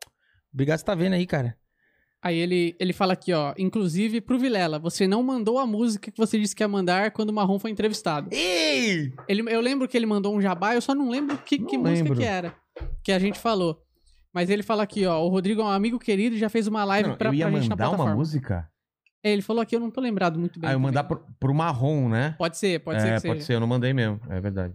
obrigado 0.54 0.76
por 0.76 0.80
você 0.82 0.86
tá 0.86 0.94
vendo 0.94 1.14
aí, 1.14 1.26
cara. 1.26 1.56
Aí 2.20 2.36
ele, 2.36 2.74
ele 2.80 2.92
fala 2.92 3.12
aqui, 3.12 3.32
ó. 3.32 3.54
Inclusive, 3.56 4.20
pro 4.20 4.38
Vilela, 4.38 4.78
você 4.78 5.06
não 5.06 5.22
mandou 5.22 5.58
a 5.58 5.66
música 5.66 6.10
que 6.10 6.18
você 6.18 6.38
disse 6.38 6.54
que 6.54 6.62
ia 6.62 6.68
mandar 6.68 7.12
quando 7.12 7.30
o 7.30 7.32
Marrom 7.32 7.58
foi 7.58 7.70
entrevistado. 7.70 8.28
Ei! 8.32 9.12
Ele, 9.28 9.42
eu 9.52 9.60
lembro 9.60 9.86
que 9.86 9.96
ele 9.96 10.06
mandou 10.06 10.34
um 10.34 10.40
jabá, 10.40 10.74
eu 10.74 10.80
só 10.80 10.94
não 10.94 11.08
lembro 11.08 11.38
que, 11.38 11.58
que 11.58 11.76
Não 11.76 11.84
música 11.84 12.02
lembro. 12.08 12.18
que 12.18 12.24
era. 12.24 12.54
Que 13.04 13.12
a 13.12 13.18
gente 13.18 13.38
falou. 13.38 13.80
Mas 14.32 14.50
ele 14.50 14.62
fala 14.64 14.82
aqui, 14.82 15.06
ó. 15.06 15.22
O 15.24 15.28
Rodrigo 15.28 15.60
é 15.60 15.64
um 15.64 15.68
amigo 15.68 15.98
querido 15.98 16.34
e 16.34 16.38
já 16.38 16.48
fez 16.48 16.66
uma 16.66 16.84
live 16.84 17.10
Não, 17.10 17.16
pra, 17.16 17.28
eu 17.28 17.34
ia 17.34 17.46
pra 17.48 17.58
gente 17.60 17.68
na 17.68 17.76
mandar 17.76 17.88
uma 17.88 17.96
plataforma. 17.96 18.16
música? 18.18 18.68
É, 19.22 19.32
ele 19.32 19.42
falou 19.42 19.62
aqui, 19.62 19.74
eu 19.76 19.80
não 19.80 19.90
tô 19.90 20.00
lembrado 20.00 20.38
muito 20.38 20.58
bem. 20.60 20.68
Ah, 20.68 20.72
eu 20.72 20.76
também. 20.76 20.86
mandar 20.88 21.04
pro, 21.04 21.24
pro 21.40 21.54
marrom, 21.54 22.08
né? 22.08 22.34
Pode 22.36 22.56
ser, 22.58 22.80
pode 22.80 22.98
é, 22.98 23.00
ser 23.00 23.06
que 23.20 23.28
pode 23.28 23.40
seja. 23.40 23.46
ser, 23.46 23.54
eu 23.54 23.60
não 23.60 23.66
mandei 23.66 23.92
mesmo, 23.92 24.20
é 24.28 24.40
verdade. 24.40 24.74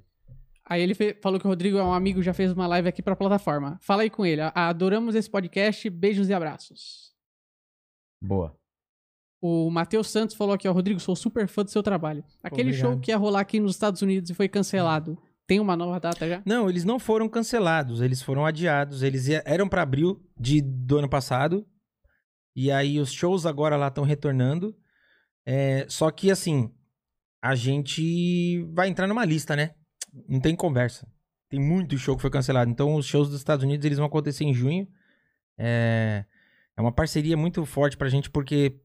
Aí 0.66 0.82
ele 0.82 0.96
falou 1.22 1.40
que 1.40 1.46
o 1.46 1.50
Rodrigo 1.50 1.78
é 1.78 1.84
um 1.84 1.94
amigo 1.94 2.22
já 2.24 2.34
fez 2.34 2.52
uma 2.54 2.66
live 2.68 2.88
aqui 2.88 3.02
pra 3.02 3.16
plataforma. 3.16 3.78
Fala 3.82 4.04
aí 4.04 4.10
com 4.10 4.26
ele. 4.26 4.42
Adoramos 4.56 5.14
esse 5.14 5.30
podcast. 5.30 5.90
Beijos 5.90 6.30
e 6.30 6.34
abraços. 6.34 7.13
Boa. 8.24 8.56
O 9.42 9.70
Matheus 9.70 10.10
Santos 10.10 10.36
falou 10.36 10.56
aqui, 10.56 10.68
ó. 10.68 10.72
Rodrigo, 10.72 11.00
sou 11.00 11.16
super 11.16 11.48
fã 11.48 11.64
do 11.64 11.70
seu 11.70 11.84
trabalho. 11.84 12.24
Aquele 12.42 12.70
Obrigado. 12.70 12.92
show 12.94 13.00
que 13.00 13.12
ia 13.12 13.18
rolar 13.18 13.42
aqui 13.42 13.60
nos 13.60 13.74
Estados 13.74 14.02
Unidos 14.02 14.30
e 14.30 14.34
foi 14.34 14.48
cancelado. 14.48 15.18
Tem 15.46 15.60
uma 15.60 15.76
nova 15.76 16.00
data 16.00 16.26
já? 16.28 16.42
Não, 16.46 16.70
eles 16.70 16.86
não 16.86 16.98
foram 16.98 17.28
cancelados, 17.28 18.00
eles 18.00 18.22
foram 18.22 18.46
adiados. 18.46 19.04
Eles 19.04 19.28
ia- 19.28 19.44
eram 19.46 19.68
pra 19.68 19.82
abril 19.82 20.24
de, 20.40 20.62
do 20.62 21.00
ano 21.00 21.10
passado. 21.10 21.68
E 22.56 22.72
aí 22.72 22.98
os 23.00 23.12
shows 23.12 23.46
agora 23.46 23.76
lá 23.76 23.90
estão 23.90 24.06
retornando. 24.06 24.74
É, 25.46 25.86
só 25.90 26.10
que 26.10 26.32
assim, 26.32 26.72
a 27.42 27.54
gente 27.56 28.64
vai 28.72 28.88
entrar 28.88 29.08
numa 29.08 29.26
lista, 29.26 29.54
né? 29.58 29.76
Não 30.30 30.40
tem 30.40 30.56
conversa. 30.56 31.06
Tem 31.50 31.60
muito 31.60 31.98
show 31.98 32.16
que 32.16 32.22
foi 32.22 32.32
cancelado. 32.32 32.72
Então 32.72 32.96
os 32.96 33.06
shows 33.06 33.28
dos 33.28 33.40
Estados 33.40 33.66
Unidos 33.66 33.86
eles 33.86 33.98
vão 33.98 34.08
acontecer 34.08 34.46
em 34.46 34.54
junho. 34.54 34.88
É, 35.58 36.24
é 36.78 36.82
uma 36.82 36.92
parceria 36.92 37.38
muito 37.38 37.66
forte 37.66 37.98
pra 37.98 38.10
gente 38.10 38.30
porque 38.30 38.80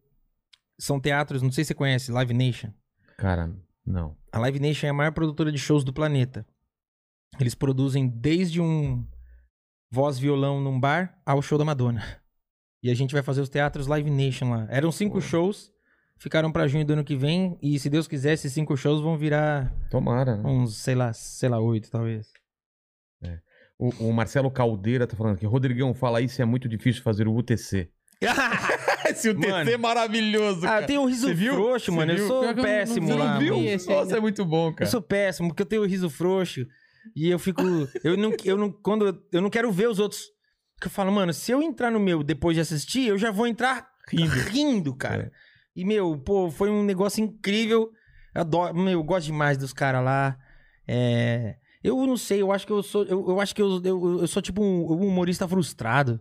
são 0.78 1.00
teatros, 1.00 1.42
não 1.42 1.50
sei 1.50 1.64
se 1.64 1.68
você 1.68 1.74
conhece, 1.74 2.12
Live 2.12 2.34
Nation. 2.34 2.70
Cara, 3.16 3.52
não. 3.84 4.16
A 4.30 4.38
Live 4.38 4.60
Nation 4.60 4.86
é 4.86 4.90
a 4.90 4.94
maior 4.94 5.12
produtora 5.12 5.50
de 5.50 5.58
shows 5.58 5.82
do 5.82 5.92
planeta. 5.92 6.46
Eles 7.40 7.54
produzem 7.54 8.08
desde 8.08 8.60
um 8.60 9.04
voz 9.90 10.18
violão 10.18 10.60
num 10.60 10.78
bar 10.78 11.18
ao 11.24 11.42
show 11.42 11.58
da 11.58 11.64
Madonna. 11.64 12.02
E 12.80 12.92
a 12.92 12.94
gente 12.94 13.12
vai 13.12 13.24
fazer 13.24 13.40
os 13.40 13.48
teatros 13.48 13.88
Live 13.88 14.08
Nation 14.08 14.50
lá. 14.50 14.68
Eram 14.70 14.92
cinco 14.92 15.20
shows, 15.20 15.72
ficaram 16.16 16.52
pra 16.52 16.68
junho 16.68 16.84
do 16.86 16.92
ano 16.92 17.02
que 17.02 17.16
vem 17.16 17.58
e 17.60 17.76
se 17.76 17.90
Deus 17.90 18.06
quiser 18.06 18.34
esses 18.34 18.52
cinco 18.52 18.76
shows 18.76 19.00
vão 19.00 19.18
virar 19.18 19.74
Tomara, 19.90 20.36
né? 20.36 20.48
uns, 20.48 20.76
sei 20.76 20.94
lá, 20.94 21.12
sei 21.12 21.48
lá, 21.48 21.58
oito 21.58 21.90
talvez. 21.90 22.32
O, 23.78 23.90
o 24.08 24.12
Marcelo 24.12 24.50
Caldeira 24.50 25.06
tá 25.06 25.16
falando 25.16 25.34
aqui. 25.34 25.46
Rodrigão, 25.46 25.94
fala 25.94 26.18
aí 26.18 26.28
se 26.28 26.42
é 26.42 26.44
muito 26.44 26.68
difícil 26.68 27.02
fazer 27.02 27.28
o 27.28 27.34
UTC. 27.36 27.88
Esse 29.08 29.30
UTC 29.30 29.48
Mano. 29.50 29.70
é 29.70 29.76
maravilhoso, 29.76 30.66
ah, 30.66 30.82
tem 30.82 30.98
o 30.98 31.04
riso 31.06 31.28
Você 31.28 31.34
viu? 31.34 31.54
frouxo, 31.54 31.84
Você 31.86 31.90
mano. 31.92 32.12
viu? 32.14 32.22
Eu 32.24 32.28
sou 32.28 32.44
eu 32.44 32.54
péssimo 32.56 33.08
não 33.08 33.16
lá. 33.16 33.34
não 33.34 33.40
vi 33.40 33.50
mano. 33.50 33.64
esse 33.68 33.88
Nossa, 33.88 34.16
é 34.16 34.20
muito 34.20 34.44
bom, 34.44 34.68
Eu 34.68 34.72
cara. 34.74 34.90
sou 34.90 35.00
péssimo, 35.00 35.48
porque 35.48 35.62
eu 35.62 35.66
tenho 35.66 35.82
o 35.82 35.86
riso 35.86 36.10
frouxo. 36.10 36.66
E 37.14 37.30
eu 37.30 37.38
fico. 37.38 37.62
Eu 38.04 38.16
não, 38.16 38.32
eu 38.44 38.56
não, 38.58 38.70
quando 38.70 39.06
eu, 39.06 39.18
eu 39.32 39.40
não 39.40 39.48
quero 39.48 39.70
ver 39.72 39.88
os 39.88 39.98
outros. 39.98 40.22
Porque 40.74 40.88
eu 40.88 40.90
falo, 40.90 41.10
mano, 41.12 41.32
se 41.32 41.50
eu 41.52 41.62
entrar 41.62 41.90
no 41.90 41.98
meu 42.00 42.22
depois 42.22 42.54
de 42.56 42.60
assistir, 42.60 43.06
eu 43.08 43.16
já 43.16 43.30
vou 43.30 43.46
entrar 43.46 43.88
rindo, 44.08 44.30
rindo 44.50 44.94
cara. 44.94 45.32
E, 45.74 45.84
meu, 45.84 46.18
pô, 46.18 46.50
foi 46.50 46.68
um 46.70 46.82
negócio 46.82 47.22
incrível. 47.24 47.90
Eu 48.34 48.40
adoro, 48.42 48.74
meu, 48.76 48.92
eu 48.92 49.02
gosto 49.04 49.26
demais 49.26 49.56
dos 49.56 49.72
caras 49.72 50.04
lá. 50.04 50.36
É. 50.86 51.56
Eu 51.82 51.96
não 52.06 52.16
sei, 52.16 52.42
eu 52.42 52.50
acho 52.52 52.66
que 52.66 52.72
eu 52.72 52.82
sou. 52.82 53.04
Eu, 53.04 53.28
eu 53.30 53.40
acho 53.40 53.54
que 53.54 53.62
eu, 53.62 53.80
eu, 53.84 54.20
eu 54.20 54.26
sou 54.26 54.42
tipo 54.42 54.62
um, 54.62 54.92
um 54.92 55.06
humorista 55.08 55.46
frustrado. 55.46 56.20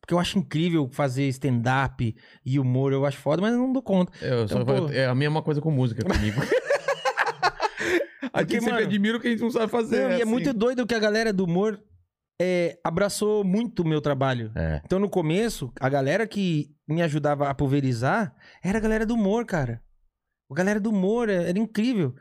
Porque 0.00 0.14
eu 0.14 0.18
acho 0.18 0.38
incrível 0.38 0.88
fazer 0.90 1.24
stand-up 1.28 2.16
e 2.44 2.58
humor, 2.58 2.90
eu 2.92 3.04
acho 3.04 3.18
foda, 3.18 3.42
mas 3.42 3.52
eu 3.52 3.58
não 3.58 3.70
dou 3.72 3.82
conta. 3.82 4.10
Eu 4.24 4.48
só- 4.48 4.60
Então, 4.62 4.86
pô. 4.86 4.92
é 4.92 5.04
a 5.06 5.14
mesma 5.14 5.42
coisa 5.42 5.60
com 5.60 5.70
música 5.70 6.02
comigo. 6.02 6.40
a 8.32 8.38
Porque, 8.38 8.54
gente 8.54 8.64
sempre 8.64 8.72
mano, 8.72 8.86
admira 8.86 9.16
o 9.16 9.20
que 9.20 9.28
a 9.28 9.30
gente 9.30 9.42
não 9.42 9.50
sabe 9.50 9.70
fazer. 9.70 10.00
Não, 10.02 10.10
e 10.10 10.12
é 10.12 10.16
assim. 10.16 10.24
muito 10.24 10.52
doido 10.52 10.86
que 10.86 10.94
a 10.94 10.98
galera 10.98 11.32
do 11.32 11.44
humor 11.44 11.80
é, 12.40 12.78
abraçou 12.82 13.44
muito 13.44 13.82
o 13.82 13.86
meu 13.88 14.00
trabalho. 14.00 14.50
É. 14.56 14.80
Então, 14.84 14.98
no 14.98 15.08
começo, 15.08 15.72
a 15.78 15.88
galera 15.88 16.26
que 16.26 16.70
me 16.88 17.02
ajudava 17.02 17.48
a 17.48 17.54
pulverizar 17.54 18.34
era 18.62 18.78
a 18.78 18.80
galera 18.80 19.04
do 19.06 19.14
humor, 19.14 19.44
cara. 19.44 19.82
A 20.50 20.54
galera 20.54 20.80
do 20.80 20.90
humor 20.90 21.28
é- 21.28 21.48
era 21.50 21.58
incrível. 21.58 22.14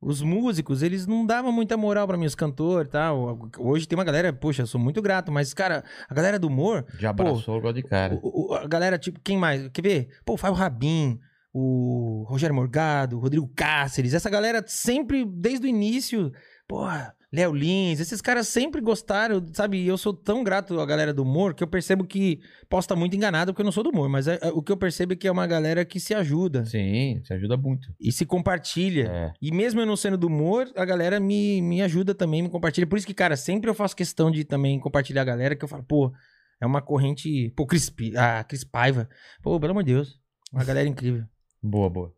Os 0.00 0.20
músicos, 0.22 0.82
eles 0.82 1.06
não 1.06 1.24
davam 1.24 1.50
muita 1.50 1.76
moral 1.76 2.06
pra 2.06 2.16
mim, 2.18 2.26
os 2.26 2.34
cantores 2.34 2.88
e 2.88 2.92
tal. 2.92 3.38
Hoje 3.58 3.88
tem 3.88 3.98
uma 3.98 4.04
galera, 4.04 4.32
poxa, 4.32 4.62
eu 4.62 4.66
sou 4.66 4.80
muito 4.80 5.00
grato, 5.00 5.32
mas, 5.32 5.54
cara, 5.54 5.82
a 6.08 6.14
galera 6.14 6.38
do 6.38 6.48
humor, 6.48 6.84
Já 6.98 7.10
abraçou 7.10 7.56
o 7.58 7.60
God 7.60 7.74
de 7.76 7.82
cara. 7.82 8.18
o- 8.22 8.50
o- 8.50 8.54
a 8.54 8.66
galera, 8.66 8.98
tipo, 8.98 9.18
quem 9.24 9.38
mais? 9.38 9.68
Quer 9.68 9.82
ver? 9.82 10.08
Pô, 10.24 10.34
o 10.34 10.36
Fábio 10.36 10.56
Rabin, 10.58 11.18
o 11.52 12.24
Rogério 12.28 12.54
Morgado, 12.54 13.16
o 13.16 13.20
Rodrigo 13.20 13.50
Cáceres, 13.56 14.12
essa 14.12 14.28
galera 14.28 14.62
sempre, 14.66 15.24
desde 15.24 15.66
o 15.66 15.68
início, 15.70 16.30
porra, 16.68 17.14
Léo 17.32 17.52
Lins, 17.52 17.98
esses 17.98 18.20
caras 18.22 18.46
sempre 18.48 18.80
gostaram, 18.80 19.44
sabe? 19.52 19.84
Eu 19.84 19.98
sou 19.98 20.14
tão 20.14 20.44
grato 20.44 20.78
à 20.80 20.86
galera 20.86 21.12
do 21.12 21.22
humor 21.22 21.54
que 21.54 21.62
eu 21.62 21.66
percebo 21.66 22.04
que 22.06 22.38
posso 22.68 22.84
estar 22.86 22.94
muito 22.94 23.16
enganado 23.16 23.52
porque 23.52 23.62
eu 23.62 23.64
não 23.64 23.72
sou 23.72 23.82
do 23.82 23.90
humor, 23.90 24.08
mas 24.08 24.28
é- 24.28 24.38
é- 24.40 24.48
o 24.52 24.62
que 24.62 24.70
eu 24.70 24.76
percebo 24.76 25.12
é 25.12 25.16
que 25.16 25.26
é 25.26 25.30
uma 25.32 25.46
galera 25.46 25.84
que 25.84 25.98
se 25.98 26.14
ajuda 26.14 26.64
Sim, 26.64 27.20
te 27.24 27.32
ajuda 27.34 27.56
muito. 27.56 27.92
e 28.00 28.12
se 28.12 28.24
compartilha. 28.24 29.08
É. 29.10 29.32
E 29.42 29.50
mesmo 29.52 29.80
eu 29.80 29.86
não 29.86 29.96
sendo 29.96 30.16
do 30.16 30.28
humor, 30.28 30.70
a 30.76 30.84
galera 30.84 31.18
me, 31.18 31.60
me 31.60 31.82
ajuda 31.82 32.14
também, 32.14 32.42
me 32.42 32.48
compartilha. 32.48 32.86
Por 32.86 32.96
isso 32.96 33.06
que, 33.06 33.12
cara, 33.14 33.36
sempre 33.36 33.68
eu 33.68 33.74
faço 33.74 33.96
questão 33.96 34.30
de 34.30 34.44
também 34.44 34.78
compartilhar 34.78 35.22
a 35.22 35.26
galera, 35.26 35.56
que 35.56 35.64
eu 35.64 35.68
falo, 35.68 35.82
pô, 35.82 36.12
é 36.60 36.64
uma 36.64 36.80
corrente. 36.80 37.50
Pô, 37.56 37.66
Cris, 37.66 37.90
Pi- 37.90 38.16
a 38.16 38.44
Cris 38.44 38.62
Paiva. 38.62 39.08
Pô, 39.42 39.58
pelo 39.58 39.72
amor 39.72 39.82
de 39.82 39.92
Deus. 39.92 40.18
Uma 40.52 40.64
galera 40.64 40.88
incrível. 40.88 41.24
Boa, 41.60 41.90
boa. 41.90 42.14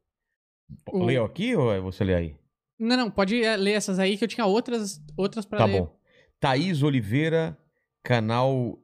O- 0.92 1.02
Leio 1.02 1.24
aqui 1.24 1.56
ou 1.56 1.80
você 1.82 2.04
lê 2.04 2.14
aí? 2.14 2.36
Não, 2.78 2.96
não, 2.96 3.10
pode 3.10 3.42
é, 3.42 3.56
ler 3.56 3.72
essas 3.72 3.98
aí 3.98 4.16
que 4.16 4.24
eu 4.24 4.28
tinha 4.28 4.46
outras, 4.46 5.00
outras 5.16 5.44
pra 5.44 5.58
Tá 5.58 5.64
ler. 5.64 5.80
bom. 5.80 5.98
Thaís 6.40 6.82
Oliveira, 6.82 7.58
canal. 8.02 8.78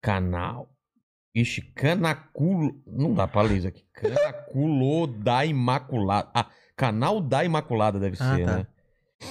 Canal. 0.00 0.70
Ixi, 1.34 1.62
Canaculo. 1.74 2.80
Não 2.86 3.12
dá 3.12 3.26
pra 3.26 3.42
ler 3.42 3.58
isso 3.58 3.66
aqui. 3.68 3.84
Canaculo 3.92 5.06
da 5.08 5.44
Imaculada. 5.44 6.30
Ah, 6.34 6.48
canal 6.76 7.20
da 7.20 7.44
Imaculada 7.44 7.98
deve 7.98 8.16
Ah, 8.20 8.36
ser, 8.36 8.44
tá. 8.44 8.56
né? 8.58 8.66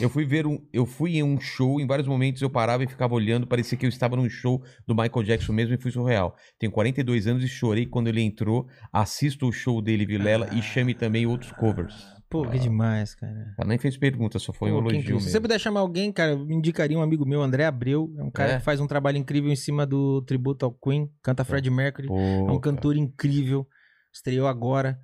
Eu 0.01 0.09
fui 0.09 0.25
ver 0.25 0.47
um. 0.47 0.59
Eu 0.73 0.85
fui 0.87 1.17
em 1.17 1.23
um 1.23 1.39
show, 1.39 1.79
em 1.79 1.85
vários 1.85 2.07
momentos 2.07 2.41
eu 2.41 2.49
parava 2.49 2.83
e 2.83 2.87
ficava 2.87 3.13
olhando, 3.13 3.45
parecia 3.45 3.77
que 3.77 3.85
eu 3.85 3.89
estava 3.89 4.15
num 4.15 4.27
show 4.27 4.63
do 4.87 4.95
Michael 4.95 5.23
Jackson 5.23 5.53
mesmo 5.53 5.75
e 5.75 5.77
fui 5.77 5.91
surreal. 5.91 6.35
Tenho 6.57 6.71
42 6.71 7.27
anos 7.27 7.43
e 7.43 7.47
chorei 7.47 7.85
quando 7.85 8.07
ele 8.07 8.21
entrou. 8.21 8.67
Assisto 8.91 9.47
o 9.47 9.51
show 9.51 9.81
dele, 9.81 10.05
Vilela, 10.05 10.49
e 10.53 10.61
chame 10.63 10.93
também 10.95 11.27
outros 11.27 11.51
covers. 11.51 11.93
Pô, 12.33 12.49
que 12.49 12.57
demais, 12.59 13.13
cara. 13.15 13.53
Ela 13.57 13.67
nem 13.67 13.77
fez 13.77 13.95
pergunta, 13.95 14.39
só 14.39 14.51
foi 14.51 14.71
um 14.71 14.73
Pô, 14.73 14.77
que 14.79 14.81
elogio 14.83 14.99
incrível. 14.99 15.19
Se 15.19 15.25
mesmo. 15.25 15.31
você 15.37 15.39
puder 15.41 15.59
chamar 15.59 15.81
alguém, 15.81 16.11
cara, 16.11 16.31
eu 16.31 16.49
indicaria 16.51 16.97
um 16.97 17.01
amigo 17.01 17.25
meu, 17.25 17.41
André 17.43 17.63
Abreu. 17.65 18.11
É 18.17 18.23
um 18.23 18.31
cara 18.31 18.53
É? 18.53 18.57
que 18.57 18.63
faz 18.63 18.79
um 18.79 18.87
trabalho 18.87 19.17
incrível 19.17 19.51
em 19.51 19.55
cima 19.55 19.85
do 19.85 20.21
tributo 20.23 20.65
ao 20.65 20.71
Queen. 20.73 21.09
Canta 21.21 21.43
Fred 21.45 21.69
Mercury. 21.69 22.07
Pô, 22.07 22.17
É 22.19 22.41
um 22.41 22.47
cara. 22.47 22.59
cantor 22.59 22.97
incrível. 22.97 23.67
Estreou 24.11 24.47
agora. 24.47 24.99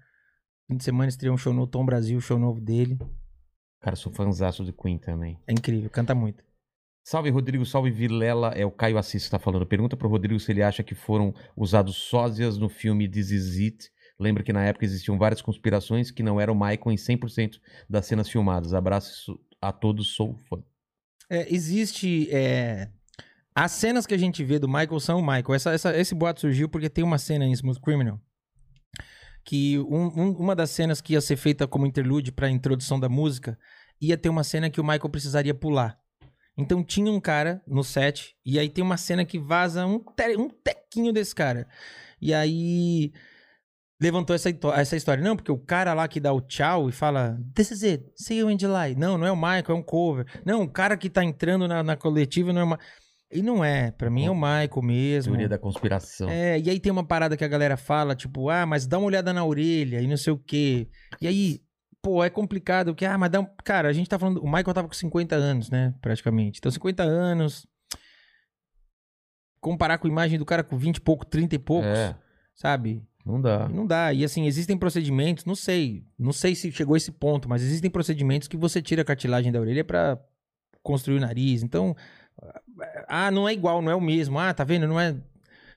Fim 0.67 0.77
de 0.77 0.83
semana 0.83 1.07
estreou 1.09 1.35
um 1.35 1.37
show 1.37 1.53
no 1.53 1.65
Tom 1.67 1.85
Brasil, 1.85 2.19
show 2.19 2.37
novo 2.39 2.59
dele. 2.59 2.97
Cara, 3.81 3.95
sou 3.95 4.11
fãzaço 4.11 4.63
do 4.63 4.73
Queen 4.73 4.97
também. 4.97 5.39
É 5.47 5.53
incrível, 5.53 5.89
canta 5.89 6.13
muito. 6.13 6.43
Salve 7.03 7.29
Rodrigo, 7.29 7.65
salve 7.65 7.89
Vilela. 7.89 8.49
É 8.55 8.65
o 8.65 8.71
Caio 8.71 8.97
Assis 8.97 9.25
que 9.25 9.31
tá 9.31 9.39
falando. 9.39 9.65
Pergunta 9.65 9.95
pro 9.95 10.09
Rodrigo 10.09 10.39
se 10.39 10.51
ele 10.51 10.61
acha 10.61 10.83
que 10.83 10.93
foram 10.93 11.33
usados 11.55 11.95
sósias 11.95 12.57
no 12.57 12.69
filme 12.69 13.07
This 13.09 13.31
Is 13.31 13.57
It. 13.59 13.89
Lembra 14.19 14.43
que 14.43 14.51
na 14.53 14.63
época 14.65 14.85
existiam 14.85 15.17
várias 15.17 15.41
conspirações 15.41 16.11
que 16.11 16.21
não 16.21 16.39
eram 16.41 16.53
Michael 16.53 16.91
em 16.91 16.95
100% 16.95 17.59
das 17.89 18.05
cenas 18.05 18.29
filmadas. 18.29 18.73
Abraço 18.73 19.39
a 19.61 19.71
todos, 19.71 20.13
sou 20.15 20.35
fã. 20.49 20.61
É, 21.29 21.53
existe. 21.53 22.27
é, 22.31 22.89
As 23.55 23.71
cenas 23.71 24.05
que 24.05 24.13
a 24.13 24.17
gente 24.17 24.43
vê 24.43 24.57
do 24.59 24.67
Michael 24.67 24.99
são 24.99 25.19
o 25.19 25.21
Michael. 25.21 25.53
Essa, 25.53 25.71
essa- 25.73 25.97
esse 25.97 26.13
boato 26.15 26.41
surgiu 26.41 26.69
porque 26.69 26.89
tem 26.89 27.03
uma 27.03 27.17
cena 27.17 27.45
em 27.45 27.51
Smooth 27.51 27.79
Criminal. 27.81 28.19
Que 29.43 29.79
um- 29.79 30.07
um- 30.21 30.31
uma 30.37 30.55
das 30.55 30.69
cenas 30.69 31.01
que 31.01 31.13
ia 31.13 31.21
ser 31.21 31.35
feita 31.37 31.67
como 31.67 31.85
interlude 31.85 32.31
pra 32.31 32.49
introdução 32.49 32.99
da 32.99 33.09
música 33.09 33.57
ia 34.01 34.17
ter 34.17 34.29
uma 34.29 34.43
cena 34.43 34.69
que 34.69 34.79
o 34.79 34.83
Michael 34.83 35.09
precisaria 35.09 35.53
pular. 35.53 35.97
Então 36.57 36.83
tinha 36.83 37.11
um 37.11 37.19
cara 37.21 37.61
no 37.67 37.83
set, 37.83 38.35
e 38.45 38.59
aí 38.59 38.69
tem 38.69 38.83
uma 38.83 38.97
cena 38.97 39.23
que 39.25 39.39
vaza 39.39 39.85
um, 39.85 39.99
te- 39.99 40.37
um 40.37 40.49
tequinho 40.49 41.11
desse 41.13 41.33
cara. 41.33 41.67
E 42.21 42.33
aí 42.33 43.11
levantou 44.01 44.35
essa, 44.35 44.49
essa 44.75 44.95
história. 44.95 45.23
Não, 45.23 45.35
porque 45.35 45.51
o 45.51 45.57
cara 45.57 45.93
lá 45.93 46.07
que 46.07 46.19
dá 46.19 46.31
o 46.31 46.41
tchau 46.41 46.87
e 46.89 46.91
fala 46.91 47.37
This 47.53 47.71
is 47.71 47.83
it, 47.83 48.05
see 48.15 48.37
you 48.39 48.49
in 48.49 48.57
July. 48.57 48.95
Não, 48.95 49.17
não 49.17 49.27
é 49.27 49.31
o 49.31 49.35
Michael, 49.35 49.65
é 49.69 49.73
um 49.73 49.83
cover. 49.83 50.25
Não, 50.45 50.63
o 50.63 50.69
cara 50.69 50.95
que 50.97 51.09
tá 51.09 51.23
entrando 51.23 51.67
na, 51.67 51.83
na 51.83 51.95
coletiva 51.97 52.53
não 52.53 52.61
é 52.61 52.63
uma... 52.63 52.79
E 53.31 53.43
não 53.43 53.63
é, 53.63 53.91
pra 53.91 54.09
mim 54.09 54.25
é 54.25 54.31
o 54.31 54.35
Michael 54.35 54.81
mesmo. 54.81 55.33
Teoria 55.33 55.47
da 55.49 55.59
conspiração. 55.59 56.27
É, 56.29 56.57
e 56.59 56.67
aí 56.69 56.79
tem 56.79 56.91
uma 56.91 57.05
parada 57.05 57.37
que 57.37 57.43
a 57.43 57.47
galera 57.47 57.77
fala, 57.77 58.15
tipo, 58.15 58.49
ah, 58.49 58.65
mas 58.65 58.87
dá 58.87 58.97
uma 58.97 59.05
olhada 59.05 59.31
na 59.31 59.45
orelha 59.45 60.01
e 60.01 60.07
não 60.07 60.17
sei 60.17 60.33
o 60.33 60.37
quê. 60.39 60.87
E 61.21 61.27
aí, 61.27 61.61
pô, 62.01 62.23
é 62.23 62.29
complicado, 62.31 62.87
porque, 62.87 63.05
ah, 63.05 63.17
mas 63.19 63.29
dá 63.29 63.39
um... 63.41 63.47
Cara, 63.63 63.87
a 63.87 63.93
gente 63.93 64.09
tá 64.09 64.17
falando, 64.17 64.41
o 64.41 64.45
Michael 64.47 64.73
tava 64.73 64.87
com 64.87 64.95
50 64.95 65.35
anos, 65.35 65.69
né, 65.69 65.93
praticamente. 66.01 66.57
Então, 66.57 66.71
50 66.71 67.03
anos, 67.03 67.67
comparar 69.61 69.97
com 69.99 70.07
a 70.07 70.09
imagem 70.09 70.39
do 70.39 70.45
cara 70.45 70.63
com 70.63 70.75
20 70.77 70.97
e 70.97 71.01
pouco, 71.01 71.23
30 71.25 71.53
e 71.53 71.59
poucos, 71.59 71.87
É. 71.87 72.15
sabe? 72.55 73.05
Não 73.25 73.39
dá. 73.41 73.67
Não 73.69 73.85
dá. 73.85 74.13
E 74.13 74.23
assim, 74.23 74.45
existem 74.47 74.77
procedimentos, 74.77 75.45
não 75.45 75.55
sei, 75.55 76.03
não 76.17 76.31
sei 76.33 76.55
se 76.55 76.71
chegou 76.71 76.93
a 76.93 76.97
esse 76.97 77.11
ponto, 77.11 77.47
mas 77.49 77.61
existem 77.61 77.89
procedimentos 77.91 78.47
que 78.47 78.57
você 78.57 78.81
tira 78.81 79.01
a 79.01 79.05
cartilagem 79.05 79.51
da 79.51 79.59
orelha 79.59 79.83
pra 79.83 80.17
construir 80.81 81.17
o 81.17 81.21
nariz. 81.21 81.61
Então, 81.61 81.95
ah, 83.07 83.29
não 83.29 83.47
é 83.47 83.53
igual, 83.53 83.81
não 83.81 83.91
é 83.91 83.95
o 83.95 84.01
mesmo. 84.01 84.39
Ah, 84.39 84.53
tá 84.53 84.63
vendo? 84.63 84.87
Não 84.87 84.99
é. 84.99 85.15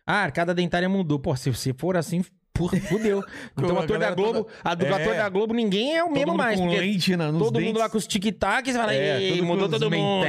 Ah, 0.06 0.30
cada 0.30 0.54
dentária 0.54 0.88
mudou. 0.88 1.18
Pô, 1.18 1.34
se 1.36 1.50
você 1.52 1.72
for 1.74 1.96
assim, 1.96 2.24
porra, 2.54 2.78
fudeu. 2.80 3.22
Então, 3.58 3.70
A 3.76 3.80
o 3.80 3.82
ator 3.82 3.98
da 3.98 4.10
Globo, 4.14 4.48
a 4.64 4.74
do 4.74 4.86
É. 4.86 4.92
ator 4.92 5.14
da 5.16 5.28
Globo, 5.28 5.52
ninguém 5.52 5.96
é 5.96 6.02
o 6.02 6.06
Todo 6.06 6.14
mesmo 6.14 6.30
mundo 6.32 6.38
mais. 6.38 6.58
com 6.60 6.68
lente 6.68 7.16
na, 7.16 7.26
todo 7.32 7.40
mundo 7.40 7.52
dentes. 7.54 7.80
lá 7.80 7.88
com 7.90 7.98
os 7.98 8.06
tic-tacs, 8.06 8.76
fala, 8.76 8.94
É, 8.94 9.20
ei, 9.20 9.32
tudo 9.32 9.44
mudou 9.44 9.68
todo 9.68 9.90
mundo. 9.90 10.24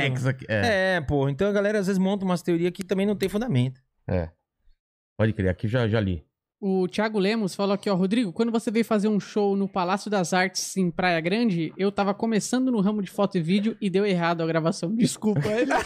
É, 0.49 0.95
É, 0.97 1.01
pô. 1.01 1.29
Então 1.29 1.47
a 1.47 1.51
galera 1.51 1.79
às 1.79 1.87
vezes 1.87 1.99
monta 1.99 2.25
umas 2.25 2.41
teorias 2.41 2.71
que 2.71 2.83
também 2.83 3.05
não 3.05 3.15
tem 3.15 3.29
fundamento. 3.29 3.79
é. 4.07 4.29
Pode 5.15 5.31
crer, 5.31 5.49
aqui 5.49 5.67
já, 5.67 5.87
já 5.87 5.99
li. 5.99 6.25
O 6.65 6.87
Thiago 6.87 7.19
Lemos 7.19 7.53
falou 7.55 7.73
aqui, 7.73 7.89
ó, 7.89 7.93
Rodrigo, 7.95 8.31
quando 8.31 8.49
você 8.49 8.71
veio 8.71 8.85
fazer 8.85 9.09
um 9.09 9.19
show 9.19 9.53
no 9.53 9.67
Palácio 9.67 10.09
das 10.09 10.31
Artes 10.33 10.77
em 10.77 10.89
Praia 10.89 11.19
Grande, 11.19 11.73
eu 11.77 11.91
tava 11.91 12.13
começando 12.13 12.71
no 12.71 12.79
ramo 12.79 13.01
de 13.01 13.11
foto 13.11 13.37
e 13.37 13.41
vídeo 13.41 13.75
e 13.81 13.89
deu 13.89 14.05
errado 14.05 14.41
a 14.41 14.45
gravação. 14.47 14.95
Desculpa. 14.95 15.45
Ele... 15.49 15.71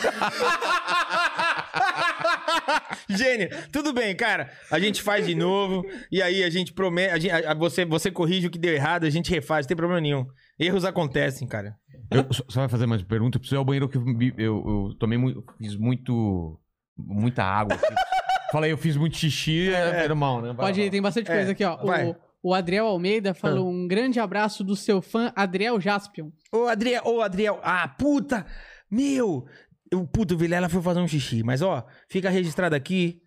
Gênio, 3.09 3.49
tudo 3.72 3.91
bem, 3.91 4.15
cara. 4.15 4.51
A 4.69 4.80
gente 4.80 5.01
faz 5.01 5.25
de 5.25 5.33
novo. 5.33 5.83
E 6.11 6.22
aí 6.22 6.43
a 6.43 6.49
gente 6.51 6.72
promete. 6.73 7.11
a 7.14 7.17
gente- 7.17 7.31
a- 7.31 7.51
a- 7.51 7.56
você, 7.56 7.83
você 7.85 8.11
corrige 8.11 8.45
o 8.45 8.51
que 8.51 8.59
deu 8.59 8.73
errado, 8.73 9.06
a 9.06 9.09
gente 9.09 9.31
refaz, 9.31 9.65
não 9.65 9.69
tem 9.69 9.77
problema 9.77 9.99
nenhum. 10.01 10.27
Erros 10.59 10.85
acontecem, 10.85 11.47
cara. 11.47 11.75
Eu, 12.11 12.25
só 12.31 12.59
vai 12.59 12.69
fazer 12.69 12.85
mais 12.85 13.01
uma 13.01 13.07
pergunta? 13.07 13.38
Eu 13.38 13.39
preciso 13.39 13.56
ir 13.56 13.59
ao 13.59 13.65
banheiro 13.65 13.89
que 13.89 13.97
eu, 13.97 14.01
me- 14.06 14.33
eu, 14.38 14.64
eu 14.89 14.95
tomei 14.99 15.17
muito. 15.17 15.43
Fiz 15.57 15.75
muito. 15.75 16.59
Muita 16.95 17.43
água. 17.43 17.75
aqui. 17.75 17.85
Falei, 18.51 18.72
eu 18.72 18.77
fiz 18.77 18.95
muito 18.95 19.17
xixi, 19.17 19.69
é, 19.74 20.06
é 20.06 20.08
normal, 20.08 20.42
né? 20.42 20.48
Vai 20.53 20.67
Pode 20.67 20.82
ir, 20.82 20.90
tem 20.90 21.01
bastante 21.01 21.30
É, 21.30 21.35
coisa 21.35 21.51
aqui, 21.51 21.64
ó. 21.64 21.77
vai. 21.77 22.08
O, 22.09 22.16
o 22.43 22.53
Adriel 22.53 22.85
Almeida 22.88 23.34
falou 23.34 23.69
um 23.69 23.88
grande 23.88 24.19
abraço 24.19 24.64
do 24.64 24.76
seu 24.76 25.01
fã 25.01 25.34
Adriel 25.35 25.80
Jaspion. 25.82 26.30
Ô, 26.51 26.66
Adriel, 26.67 27.01
ô, 27.06 27.22
Adriel. 27.22 27.59
Ah, 27.61 27.88
puta! 27.88 28.45
Meu! 28.90 29.45
O 29.93 30.06
puto 30.08 30.35
o 30.35 30.38
Vilela 30.38 30.69
foi 30.69 30.82
fazer 30.82 31.00
um 31.00 31.08
xixi. 31.08 31.43
Mas, 31.43 31.61
ó, 31.61 31.85
fica 32.09 32.30
registrado 32.30 32.76
aqui. 32.76 33.22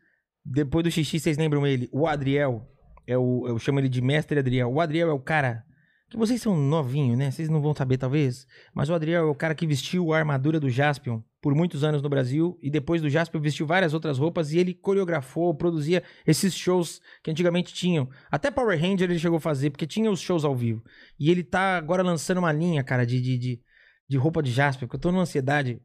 Depois 0.45 0.85
do 0.85 0.91
xixi, 0.91 1.19
vocês 1.21 1.37
lembram 1.37 1.67
ele? 1.67 1.89
O 1.93 2.07
Adriel. 2.07 2.67
É 3.07 3.17
o, 3.19 3.47
eu 3.47 3.59
chamo 3.59 3.79
ele 3.81 3.89
de 3.89 4.01
Mestre 4.01 4.39
Adriel. 4.39 4.73
O 4.73 4.81
Adriel 4.81 5.11
é 5.11 5.13
o 5.13 5.21
cara. 5.21 5.65
Que 6.09 6.17
vocês 6.17 6.41
são 6.41 6.57
novinhos, 6.57 7.19
né? 7.19 7.31
Vocês 7.31 7.49
não 7.49 7.61
vão 7.61 7.75
saber, 7.75 7.99
talvez. 7.99 8.47
Mas 8.75 8.89
o 8.89 8.95
Adriel 8.95 9.27
é 9.27 9.31
o 9.31 9.35
cara 9.35 9.55
que 9.55 9.67
vestiu 9.67 10.13
a 10.13 10.19
armadura 10.19 10.59
do 10.59 10.69
Jaspion 10.71 11.23
por 11.41 11.55
muitos 11.55 11.83
anos 11.83 12.03
no 12.03 12.09
Brasil. 12.09 12.59
E 12.63 12.71
depois 12.71 13.01
do 13.01 13.09
Jaspion 13.09 13.41
vestiu 13.41 13.67
várias 13.67 13.95
outras 13.95 14.19
roupas. 14.19 14.53
E 14.53 14.59
ele 14.59 14.75
coreografou, 14.75 15.55
produzia 15.55 16.03
esses 16.27 16.55
shows 16.55 17.01
que 17.23 17.31
antigamente 17.31 17.73
tinham. 17.73 18.09
Até 18.31 18.51
Power 18.51 18.79
Ranger 18.79 19.11
ele 19.11 19.19
chegou 19.19 19.39
a 19.39 19.41
fazer, 19.41 19.71
porque 19.71 19.87
tinha 19.87 20.11
os 20.11 20.21
shows 20.21 20.45
ao 20.45 20.55
vivo. 20.55 20.83
E 21.19 21.31
ele 21.31 21.43
tá 21.43 21.77
agora 21.77 22.03
lançando 22.03 22.39
uma 22.39 22.53
linha, 22.53 22.83
cara, 22.85 23.05
de, 23.05 23.21
de, 23.21 23.39
de, 23.39 23.61
de 24.09 24.17
roupa 24.17 24.43
de 24.43 24.51
Jasper, 24.51 24.87
porque 24.87 24.97
eu 24.97 25.01
tô 25.01 25.13
numa 25.13 25.23
ansiedade. 25.23 25.81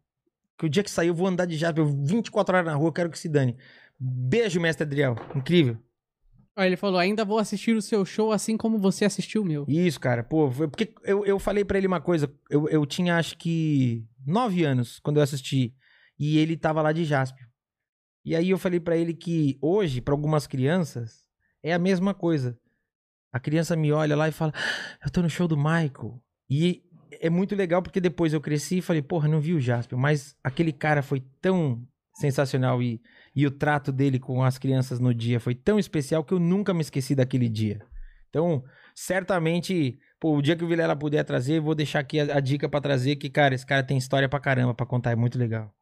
Que 0.57 0.65
o 0.65 0.69
dia 0.69 0.83
que 0.83 0.91
sair 0.91 1.09
eu 1.09 1.13
vou 1.13 1.27
andar 1.27 1.45
de 1.45 1.57
Jasper 1.57 1.85
24 1.85 2.55
horas 2.55 2.65
na 2.65 2.75
rua, 2.75 2.93
quero 2.93 3.09
que 3.09 3.19
se 3.19 3.27
dane. 3.27 3.57
Beijo, 3.99 4.59
mestre 4.59 4.85
Adriel. 4.85 5.15
Incrível. 5.35 5.77
Ó, 6.57 6.63
ele 6.63 6.77
falou, 6.77 6.97
ainda 6.99 7.25
vou 7.25 7.37
assistir 7.37 7.75
o 7.75 7.81
seu 7.81 8.05
show 8.05 8.31
assim 8.31 8.55
como 8.55 8.77
você 8.79 9.03
assistiu 9.03 9.41
o 9.41 9.45
meu. 9.45 9.65
Isso, 9.67 9.99
cara. 9.99 10.23
Pô, 10.23 10.49
porque 10.49 10.93
eu, 11.03 11.25
eu 11.25 11.37
falei 11.37 11.65
pra 11.65 11.77
ele 11.77 11.87
uma 11.87 11.99
coisa. 11.99 12.33
Eu, 12.49 12.69
eu 12.69 12.85
tinha, 12.85 13.17
acho 13.17 13.37
que, 13.37 14.05
nove 14.25 14.63
anos 14.63 14.99
quando 14.99 15.17
eu 15.17 15.23
assisti. 15.23 15.75
E 16.17 16.37
ele 16.37 16.55
tava 16.55 16.81
lá 16.81 16.93
de 16.93 17.03
Jasper. 17.03 17.45
E 18.23 18.35
aí 18.35 18.49
eu 18.49 18.57
falei 18.57 18.79
pra 18.79 18.95
ele 18.95 19.13
que 19.13 19.57
hoje, 19.61 19.99
pra 19.99 20.13
algumas 20.13 20.47
crianças, 20.47 21.25
é 21.61 21.73
a 21.73 21.79
mesma 21.79 22.13
coisa. 22.13 22.57
A 23.33 23.39
criança 23.39 23.75
me 23.75 23.91
olha 23.91 24.15
lá 24.15 24.29
e 24.29 24.31
fala: 24.31 24.53
"Ah, 24.55 24.97
Eu 25.05 25.11
tô 25.11 25.21
no 25.21 25.29
show 25.29 25.47
do 25.47 25.57
Michael. 25.57 26.21
E 26.49 26.83
é 27.19 27.29
muito 27.29 27.53
legal 27.53 27.81
porque 27.81 27.99
depois 27.99 28.33
eu 28.33 28.39
cresci 28.39 28.77
e 28.77 28.81
falei: 28.81 29.01
Porra, 29.01 29.27
não 29.27 29.41
vi 29.41 29.53
o 29.53 29.59
Jasper. 29.59 29.99
Mas 29.99 30.37
aquele 30.41 30.71
cara 30.71 31.03
foi 31.03 31.21
tão 31.41 31.85
sensacional 32.15 32.81
e, 32.81 33.01
e 33.35 33.45
o 33.45 33.51
trato 33.51 33.91
dele 33.91 34.19
com 34.19 34.43
as 34.43 34.57
crianças 34.57 34.99
no 34.99 35.13
dia 35.13 35.39
foi 35.39 35.53
tão 35.53 35.77
especial 35.77 36.23
que 36.23 36.33
eu 36.33 36.39
nunca 36.39 36.73
me 36.73 36.81
esqueci 36.81 37.13
daquele 37.13 37.49
dia. 37.49 37.81
Então, 38.29 38.63
certamente, 38.93 39.97
pô, 40.19 40.37
o 40.37 40.41
dia 40.41 40.55
que 40.55 40.63
o 40.63 40.67
Vilela 40.67 40.95
puder 40.95 41.23
trazer, 41.23 41.57
eu 41.57 41.63
vou 41.63 41.75
deixar 41.75 41.99
aqui 41.99 42.19
a, 42.19 42.37
a 42.37 42.39
dica 42.39 42.69
pra 42.69 42.81
trazer 42.81 43.15
que, 43.17 43.29
cara, 43.29 43.55
esse 43.55 43.65
cara 43.65 43.83
tem 43.83 43.97
história 43.97 44.29
pra 44.29 44.39
caramba 44.39 44.73
pra 44.73 44.85
contar, 44.85 45.11
é 45.11 45.15
muito 45.15 45.37
legal. 45.37 45.73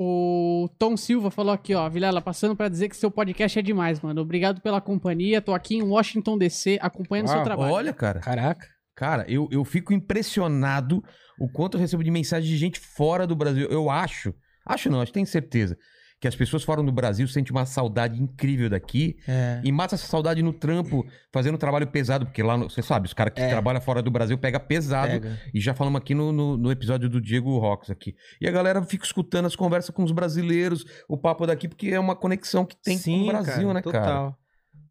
O 0.00 0.68
Tom 0.78 0.96
Silva 0.96 1.28
falou 1.28 1.52
aqui, 1.52 1.74
ó, 1.74 1.88
Vilela, 1.88 2.22
passando 2.22 2.54
pra 2.54 2.68
dizer 2.68 2.88
que 2.88 2.96
seu 2.96 3.10
podcast 3.10 3.58
é 3.58 3.62
demais, 3.62 4.00
mano. 4.00 4.20
Obrigado 4.20 4.60
pela 4.60 4.80
companhia. 4.80 5.42
Tô 5.42 5.52
aqui 5.52 5.74
em 5.74 5.82
Washington 5.82 6.38
DC 6.38 6.78
acompanhando 6.80 7.26
Uau, 7.26 7.36
seu 7.36 7.44
trabalho. 7.44 7.72
Olha, 7.72 7.92
cara. 7.92 8.20
Caraca. 8.20 8.68
Cara, 8.94 9.24
eu, 9.28 9.48
eu 9.50 9.64
fico 9.64 9.92
impressionado 9.92 11.02
o 11.38 11.48
quanto 11.48 11.76
eu 11.76 11.80
recebo 11.80 12.04
de 12.04 12.10
mensagem 12.10 12.48
de 12.48 12.56
gente 12.56 12.78
fora 12.78 13.26
do 13.26 13.34
Brasil. 13.34 13.68
Eu 13.68 13.90
acho, 13.90 14.32
acho 14.64 14.88
não, 14.88 15.00
acho 15.00 15.10
que 15.10 15.14
tenho 15.14 15.26
certeza, 15.26 15.76
que 16.20 16.26
as 16.26 16.34
pessoas 16.34 16.64
fora 16.64 16.82
do 16.82 16.90
Brasil 16.90 17.28
sentem 17.28 17.52
uma 17.52 17.64
saudade 17.64 18.20
incrível 18.20 18.68
daqui 18.68 19.16
É. 19.28 19.60
e 19.62 19.70
mata 19.70 19.94
essa 19.94 20.06
saudade 20.06 20.42
no 20.42 20.52
trampo, 20.52 21.06
fazendo 21.32 21.56
trabalho 21.56 21.86
pesado, 21.86 22.26
porque 22.26 22.42
lá, 22.42 22.56
no- 22.56 22.68
você 22.68 22.82
sabe, 22.82 23.06
os 23.06 23.14
caras 23.14 23.32
que 23.34 23.40
É. 23.40 23.48
trabalham 23.48 23.80
fora 23.80 24.02
do 24.02 24.10
Brasil 24.10 24.36
pega 24.36 24.58
pesado. 24.58 25.12
Pega. 25.12 25.38
E 25.54 25.60
já 25.60 25.74
falamos 25.74 26.00
aqui 26.00 26.14
no, 26.14 26.32
no, 26.32 26.56
no 26.56 26.72
episódio 26.72 27.08
do 27.08 27.20
Diego 27.20 27.56
Rox 27.58 27.88
aqui. 27.90 28.14
E 28.40 28.48
a 28.48 28.50
galera 28.50 28.82
fica 28.82 29.04
escutando 29.04 29.46
as 29.46 29.54
conversas 29.54 29.90
com 29.94 30.02
os 30.02 30.10
brasileiros, 30.10 30.84
o 31.08 31.16
papo 31.16 31.46
daqui, 31.46 31.68
porque 31.68 31.88
é 31.88 32.00
uma 32.00 32.16
conexão 32.16 32.64
que 32.66 32.76
tem 32.82 32.98
com 32.98 33.22
o 33.22 33.26
Brasil, 33.28 33.72
né, 33.72 33.80
cara? 33.82 34.00
total. 34.04 34.38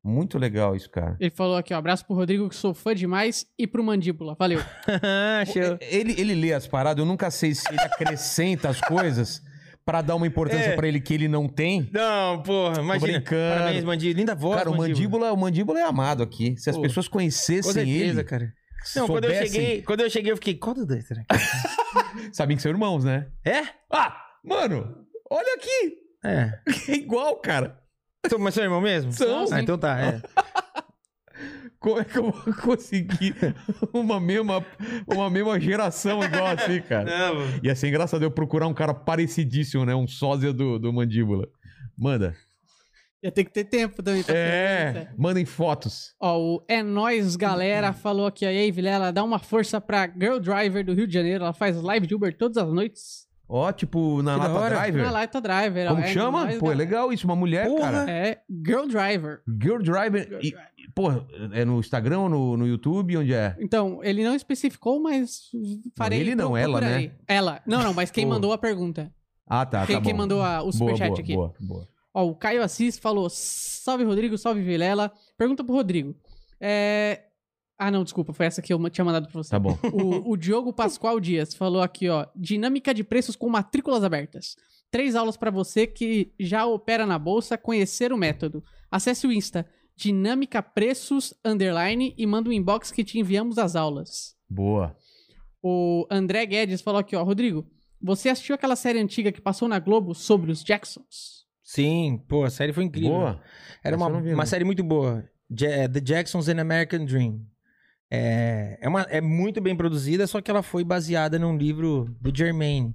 Muito 0.04 0.38
legal 0.38 0.74
isso, 0.74 0.90
cara. 0.90 1.18
Ele 1.20 1.32
falou 1.32 1.58
aqui, 1.58 1.74
ó, 1.74 1.78
abraço 1.78 2.06
pro 2.06 2.16
Rodrigo, 2.16 2.48
que 2.48 2.56
sou 2.56 2.74
fã 2.74 2.96
demais, 2.96 3.46
e 3.60 3.68
pro 3.68 3.84
Mandíbula. 3.84 4.34
Valeu. 4.40 4.62
Ele, 5.82 6.14
ele 6.20 6.34
lê 6.36 6.54
as 6.54 6.66
paradas, 6.66 7.00
eu 7.02 7.06
nunca 7.06 7.30
sei 7.30 7.54
se 7.54 7.68
ele 7.70 7.80
acrescenta 7.82 8.70
as 8.70 8.80
coisas 8.80 9.42
pra 9.88 10.02
dar 10.02 10.16
uma 10.18 10.28
importância 10.28 10.72
É. 10.72 10.76
pra 10.76 10.86
ele 10.86 11.00
que 11.00 11.14
ele 11.14 11.30
não 11.30 11.48
tem. 11.48 11.90
Não, 11.94 12.44
porra, 12.44 12.82
imagina. 12.82 13.14
brincando. 13.14 13.58
Parabéns, 13.58 13.84
Mandíbula. 13.86 14.20
Linda 14.20 14.36
voz, 14.36 14.58
Cara, 14.58 14.70
o 14.70 14.76
mandíbula, 14.78 15.32
o 15.32 15.38
mandíbula 15.38 15.80
é 15.80 15.84
amado 15.84 16.22
aqui. 16.22 16.58
Se 16.58 16.70
as 16.70 16.76
Pô, 16.76 16.82
pessoas 16.82 17.08
Com 17.08 17.14
conhecessem 17.14 17.72
certeza, 17.72 18.20
ele, 18.20 18.24
cara. 18.26 18.54
Não, 18.98 19.08
quando 19.08 19.24
eu, 19.24 19.32
soubessem- 19.32 19.62
cheguei, 19.62 19.82
quando 19.82 20.00
eu 20.02 20.10
cheguei, 20.10 20.32
eu 20.34 20.36
fiquei, 20.36 20.56
qual 20.56 20.76
dos 20.76 20.86
dois 20.86 21.08
será 21.08 21.22
que 21.24 21.28
sabem 22.36 22.58
que 22.58 22.62
são 22.64 22.70
irmãos, 22.72 23.04
né? 23.06 23.28
é? 23.46 23.62
Ah, 23.90 24.16
mano, 24.44 25.06
olha 25.32 25.56
aqui. 25.56 25.96
É. 26.26 26.60
É 26.92 26.96
igual, 26.96 27.38
cara. 27.38 27.80
Mas 28.40 28.54
são 28.56 28.64
irmão 28.64 28.82
mesmo? 28.82 29.14
São. 29.14 29.46
Ah, 29.50 29.62
então 29.62 29.78
tá, 29.78 29.98
é. 30.02 30.22
Como 31.88 32.00
é 32.02 32.04
que 32.04 32.18
eu 32.18 32.32
vou 32.32 32.54
conseguir 32.62 33.36
uma 33.94 34.20
mesma, 34.20 34.66
uma 35.08 35.30
mesma 35.30 35.58
geração 35.60 36.22
igual 36.24 36.48
assim, 36.48 36.82
cara? 36.82 37.06
Não, 37.06 37.36
Ia 37.64 37.76
ser 37.76 37.88
engraçado 37.88 38.24
eu 38.24 38.32
procurar 38.32 38.68
um 38.68 38.74
cara 38.74 38.94
parecidíssimo, 38.94 39.86
né? 39.86 39.96
Um 39.96 40.08
sósia 40.08 40.52
do, 40.52 40.78
do 40.78 40.92
mandíbula. 40.92 41.48
Manda. 41.98 42.36
Ia 43.24 43.32
ter 43.32 43.46
que 43.46 43.52
ter 43.52 43.64
tempo 43.64 44.04
também 44.04 44.22
pra 44.22 44.36
É, 44.36 44.88
fazer 44.94 45.06
isso, 45.06 45.16
mandem 45.22 45.46
fotos. 45.46 46.14
Ó, 46.22 46.38
o 46.40 46.66
É 46.68 46.84
Nóis 46.84 47.36
Galera 47.36 47.92
falou 47.94 48.28
aqui, 48.28 48.46
ó, 48.46 48.50
e 48.50 48.58
aí, 48.58 48.72
Vilela, 48.72 49.12
dá 49.12 49.24
uma 49.24 49.40
força 49.40 49.80
pra 49.82 50.08
Girl 50.08 50.38
Driver 50.40 50.86
do 50.86 50.94
Rio 50.94 51.08
de 51.08 51.14
Janeiro. 51.14 51.44
Ela 51.44 51.54
faz 51.54 51.82
live 51.82 52.06
de 52.06 52.14
Uber 52.14 52.36
todas 52.38 52.58
as 52.58 52.72
noites. 52.72 53.26
Ó, 53.50 53.72
tipo, 53.72 54.22
na 54.22 54.36
Lata 54.36 54.52
hora. 54.54 54.76
Driver. 54.82 55.06
Na 55.06 55.12
Lata 55.12 55.40
Driver. 55.42 55.86
ó, 55.88 55.90
Como 55.96 56.04
é 56.04 56.08
chama? 56.10 56.48
Pô, 56.60 56.70
é 56.72 56.76
legal 56.76 57.14
isso, 57.14 57.26
uma 57.26 57.36
mulher, 57.36 57.66
Porra. 57.66 57.92
cara. 57.92 58.12
É 58.12 58.42
Girl 58.66 58.86
Driver. 58.88 59.40
Girl 59.64 59.82
Driver. 59.82 60.40
E, 60.44 60.54
porra, 60.96 61.26
é 61.54 61.64
no 61.66 61.80
Instagram, 61.80 62.20
ou 62.20 62.30
no, 62.30 62.58
no 62.58 62.68
YouTube, 62.68 63.18
onde 63.18 63.34
é? 63.34 63.56
Então, 63.60 64.00
ele 64.04 64.24
não 64.24 64.36
especificou, 64.36 65.02
mas 65.02 65.50
farei. 65.96 66.20
ele 66.20 66.36
não, 66.36 66.56
ela, 66.56 66.80
procurarei. 66.80 67.12
Ela. 67.28 67.62
Não, 67.66 67.84
não, 67.84 67.94
mas 67.94 68.12
quem 68.12 68.26
Pô. 68.26 68.32
mandou 68.34 68.52
a 68.54 68.58
pergunta. 68.58 69.14
Ah, 69.46 69.66
tá, 69.66 69.86
quem, 69.86 69.96
tá 69.96 70.02
quem 70.02 70.14
mandou 70.14 70.42
a- 70.42 70.60
o 70.60 70.64
boa, 70.64 70.72
superchat 70.74 71.08
boa, 71.10 71.20
aqui. 71.20 71.34
boa, 71.36 71.54
boa. 71.60 71.88
Ó, 72.14 72.26
o 72.26 72.36
Caio 72.36 72.64
Assis 72.64 72.98
falou: 72.98 73.30
Salve 73.30 74.04
Rodrigo, 74.04 74.38
salve 74.38 74.62
Vilela. 74.62 75.12
Pergunta 75.38 75.64
pro 75.64 75.76
Rodrigo. 75.76 76.16
É. 76.60 77.24
Ah, 77.80 77.92
não, 77.92 78.04
desculpa, 78.04 78.34
foi 78.34 78.48
essa 78.48 78.60
que 78.60 78.74
eu 78.74 78.90
tinha 78.90 79.06
mandado 79.06 79.28
pra 79.28 79.44
você. 79.44 79.52
Tá 79.52 79.60
bom. 79.60 79.78
O, 79.94 80.32
o 80.32 80.36
Diogo 80.38 80.74
Pascoal 80.74 81.20
Dias 81.20 81.54
falou 81.54 81.82
aqui, 81.82 82.10
ó. 82.10 82.26
Dinâmica 82.36 82.92
de 82.92 83.04
preços 83.04 83.36
com 83.36 83.48
matrículas 83.48 84.04
abertas. 84.04 84.56
Três 84.90 85.16
aulas 85.16 85.38
pra 85.38 85.52
você 85.52 85.86
que 85.86 86.34
já 86.40 86.66
opera 86.66 87.06
na 87.06 87.20
bolsa 87.20 87.56
conhecer 87.58 88.12
o 88.12 88.18
método. 88.18 88.64
Acesse 88.90 89.28
o 89.28 89.32
Insta 89.32 89.68
Dinâmica 89.98 90.62
Preços 90.62 91.34
Underline 91.44 92.14
e 92.18 92.26
manda 92.28 92.50
um 92.50 92.54
inbox 92.54 92.92
que 92.92 93.04
te 93.04 93.20
enviamos 93.20 93.58
as 93.58 93.76
aulas. 93.76 94.36
Boa. 94.48 94.96
O 95.62 96.06
André 96.12 96.46
Guedes 96.46 96.82
falou 96.82 97.00
aqui, 97.00 97.16
ó. 97.16 97.24
Rodrigo, 97.24 97.68
você 98.00 98.30
assistiu 98.30 98.54
aquela 98.54 98.76
série 98.76 99.00
antiga 99.00 99.32
que 99.32 99.42
passou 99.42 99.68
na 99.68 99.80
Globo 99.80 100.14
sobre 100.14 100.52
os 100.52 100.64
Jacksons? 100.64 101.46
Sim, 101.64 102.24
pô, 102.30 102.44
a 102.44 102.50
série 102.52 102.72
foi 102.72 102.84
incrível. 102.84 103.10
Boa. 103.12 103.42
Era 103.84 103.96
Essa 103.96 104.06
uma, 104.08 104.22
vi, 104.22 104.34
uma 104.34 104.46
série 104.46 104.64
muito 104.64 104.84
boa. 104.84 105.28
Ja- 105.50 105.68
é, 105.70 105.88
The 105.88 106.00
Jacksons 106.00 106.48
and 106.48 106.62
American 106.62 107.04
Dream. 107.04 107.42
É, 108.10 108.78
é, 108.80 108.88
uma, 108.88 109.02
é 109.10 109.20
muito 109.20 109.60
bem 109.60 109.76
produzida, 109.76 110.28
só 110.28 110.40
que 110.40 110.50
ela 110.52 110.62
foi 110.62 110.84
baseada 110.84 111.38
num 111.40 111.58
livro 111.58 112.06
do 112.22 112.34
Germain. 112.34 112.94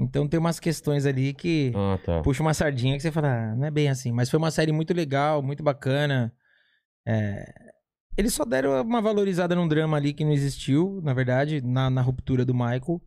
Então 0.00 0.28
tem 0.28 0.38
umas 0.38 0.60
questões 0.60 1.04
ali 1.06 1.34
que 1.34 1.72
Ah, 1.74 1.98
tá. 2.04 2.22
puxa 2.22 2.42
uma 2.42 2.54
sardinha 2.54 2.96
que 2.96 3.02
você 3.02 3.10
fala, 3.10 3.28
ah, 3.52 3.56
não 3.56 3.66
é 3.66 3.70
bem 3.70 3.88
assim. 3.88 4.12
Mas 4.12 4.30
foi 4.30 4.38
uma 4.38 4.50
série 4.50 4.70
muito 4.72 4.94
legal, 4.94 5.42
muito 5.42 5.62
bacana. 5.62 6.32
É, 7.06 7.44
Eles 8.16 8.34
só 8.34 8.44
deram 8.44 8.80
uma 8.82 9.00
valorizada 9.00 9.54
num 9.54 9.66
drama 9.68 9.96
ali 9.96 10.12
que 10.12 10.24
não 10.24 10.32
existiu, 10.32 11.00
na 11.04 11.14
verdade, 11.14 11.60
na, 11.62 11.88
na 11.88 12.02
ruptura 12.02 12.44
do 12.44 12.52
Michael. 12.54 13.00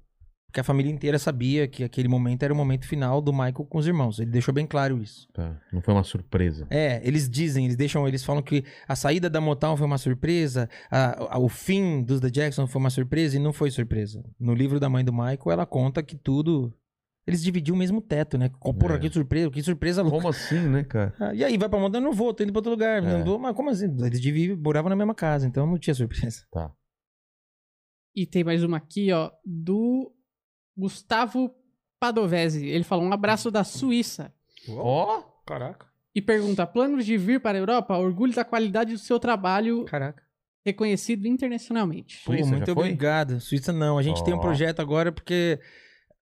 Porque 0.47 0.59
a 0.59 0.63
família 0.65 0.91
inteira 0.91 1.17
sabia 1.17 1.65
que 1.65 1.81
aquele 1.81 2.09
momento 2.09 2.43
era 2.43 2.53
o 2.53 2.55
momento 2.57 2.85
final 2.85 3.21
do 3.21 3.31
Michael 3.31 3.65
com 3.69 3.77
os 3.77 3.87
irmãos. 3.87 4.19
Ele 4.19 4.31
deixou 4.31 4.53
bem 4.53 4.65
claro 4.67 5.01
isso. 5.01 5.25
Tá. 5.31 5.57
Não 5.71 5.81
foi 5.81 5.93
uma 5.93 6.03
surpresa. 6.03 6.67
É, 6.69 6.99
eles 7.07 7.29
dizem, 7.29 7.63
eles 7.65 7.77
deixam, 7.77 8.05
eles 8.05 8.21
falam 8.23 8.41
que 8.41 8.65
a 8.85 8.93
saída 8.95 9.29
da 9.29 9.39
Motown 9.39 9.77
foi 9.77 9.85
uma 9.87 9.97
surpresa, 9.97 10.69
a- 10.91 11.35
a- 11.35 11.39
o 11.39 11.47
fim 11.47 12.03
dos 12.03 12.19
The 12.19 12.29
Jackson 12.29 12.67
foi 12.67 12.81
uma 12.81 12.89
surpresa 12.89 13.37
e 13.37 13.39
não 13.39 13.53
foi 13.53 13.71
surpresa. 13.71 14.21
No 14.37 14.53
livro 14.53 14.77
da 14.77 14.89
mãe 14.89 15.05
do 15.05 15.13
Michael, 15.13 15.51
ela 15.51 15.65
conta 15.65 16.03
que 16.03 16.17
tudo. 16.17 16.73
Eles 17.27 17.43
dividiam 17.43 17.75
o 17.75 17.77
mesmo 17.77 18.01
teto, 18.01 18.37
né? 18.37 18.49
Porra, 18.59 18.95
É. 18.95 18.99
que 18.99 19.09
surpresa, 19.09 19.49
que 19.51 19.61
surpresa 19.61 20.01
louca. 20.01 20.17
Como 20.17 20.29
assim, 20.29 20.59
né, 20.67 20.83
cara? 20.83 21.13
Ah, 21.19 21.33
E 21.33 21.43
aí, 21.43 21.57
vai 21.57 21.69
pra 21.69 21.79
Motown? 21.79 22.01
Eu 22.01 22.05
não 22.05 22.13
vou, 22.13 22.33
tô 22.33 22.43
indo 22.43 22.51
pra 22.51 22.59
outro 22.59 22.71
lugar. 22.71 22.97
É. 22.97 23.01
Não 23.01 23.23
vou, 23.23 23.37
mas 23.37 23.55
como 23.55 23.69
assim? 23.69 23.85
Eles 24.03 24.19
dividiam, 24.19 24.57
moravam 24.57 24.89
na 24.89 24.95
mesma 24.95 25.13
casa, 25.13 25.45
então 25.47 25.67
não 25.67 25.77
tinha 25.77 25.93
surpresa. 25.93 26.43
Tá. 26.51 26.71
E 28.15 28.25
tem 28.25 28.43
mais 28.43 28.63
uma 28.63 28.77
aqui, 28.77 29.11
ó, 29.11 29.31
do 29.45 30.11
Gustavo 30.75 31.53
Padovese. 31.99 32.65
Ele 32.67 32.83
falou 32.83 33.05
um 33.05 33.13
abraço 33.13 33.49
da 33.51 33.63
Suíça. 33.63 34.33
Ó! 34.69 35.21
Caraca. 35.45 35.85
E 36.13 36.21
pergunta: 36.21 36.65
planos 36.67 37.05
de 37.05 37.17
vir 37.17 37.39
para 37.39 37.57
a 37.57 37.61
Europa? 37.61 37.97
Orgulho 37.97 38.33
da 38.33 38.43
qualidade 38.43 38.93
do 38.93 38.97
seu 38.99 39.19
trabalho 39.19 39.85
Caraca. 39.85 40.23
reconhecido 40.65 41.25
internacionalmente. 41.27 42.17
Pô, 42.25 42.33
Suíça, 42.33 42.49
muito 42.49 42.67
já 42.67 42.73
foi? 42.73 42.83
obrigado. 42.85 43.39
Suíça 43.39 43.71
não. 43.71 43.97
A 43.97 44.01
gente 44.01 44.23
tem 44.23 44.33
um 44.33 44.39
projeto 44.39 44.81
agora 44.81 45.11
porque, 45.11 45.59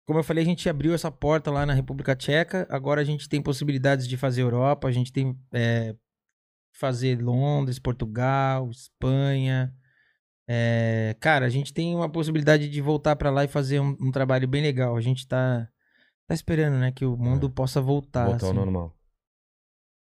como 0.06 0.18
eu 0.18 0.24
falei, 0.24 0.42
a 0.42 0.46
gente 0.46 0.68
abriu 0.68 0.94
essa 0.94 1.10
porta 1.10 1.50
lá 1.50 1.64
na 1.64 1.72
República 1.72 2.14
Tcheca. 2.14 2.66
Agora 2.70 3.00
a 3.00 3.04
gente 3.04 3.28
tem 3.28 3.40
possibilidades 3.40 4.06
de 4.06 4.16
fazer 4.16 4.42
Europa. 4.42 4.86
A 4.86 4.92
gente 4.92 5.12
tem 5.12 5.38
é, 5.52 5.94
fazer 6.72 7.20
Londres, 7.22 7.78
Portugal, 7.78 8.68
Espanha. 8.70 9.72
É, 10.46 11.16
cara, 11.20 11.46
a 11.46 11.48
gente 11.48 11.72
tem 11.72 11.94
uma 11.94 12.08
possibilidade 12.08 12.68
de 12.68 12.80
voltar 12.82 13.16
pra 13.16 13.30
lá 13.30 13.44
e 13.44 13.48
fazer 13.48 13.80
um, 13.80 13.96
um 13.98 14.10
trabalho 14.10 14.46
bem 14.46 14.62
legal. 14.62 14.94
A 14.94 15.00
gente 15.00 15.26
tá, 15.26 15.66
tá 16.26 16.34
esperando, 16.34 16.78
né, 16.78 16.92
que 16.92 17.06
o 17.06 17.16
mundo 17.16 17.48
possa 17.48 17.80
voltar. 17.80 18.26
Voltar 18.26 18.46
ao 18.46 18.52
assim. 18.52 18.60
normal. 18.60 18.94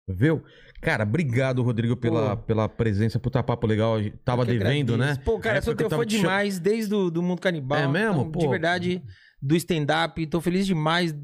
Viu? 0.06 0.42
Cara, 0.80 1.02
obrigado, 1.04 1.62
Rodrigo, 1.62 1.96
pela, 1.96 2.36
Pô. 2.36 2.42
pela 2.44 2.68
presença. 2.68 3.18
Puta 3.18 3.42
papo 3.42 3.66
legal. 3.66 3.96
Tava 4.24 4.44
devendo, 4.44 4.94
agradeço. 4.94 5.18
né? 5.18 5.24
Pô, 5.24 5.38
cara, 5.38 5.58
eu 5.58 5.62
sou 5.62 5.74
teu 5.74 5.86
eu 5.86 5.90
fã 5.90 6.06
demais 6.06 6.58
desde 6.58 6.94
o 6.94 7.10
do 7.10 7.22
Mundo 7.22 7.40
Canibal. 7.40 7.78
É 7.78 7.88
mesmo? 7.88 8.22
Então, 8.22 8.40
de 8.40 8.44
Pô. 8.46 8.50
verdade, 8.50 9.02
do 9.40 9.54
stand-up. 9.56 10.26
Tô 10.26 10.40
feliz 10.40 10.66
demais 10.66 11.14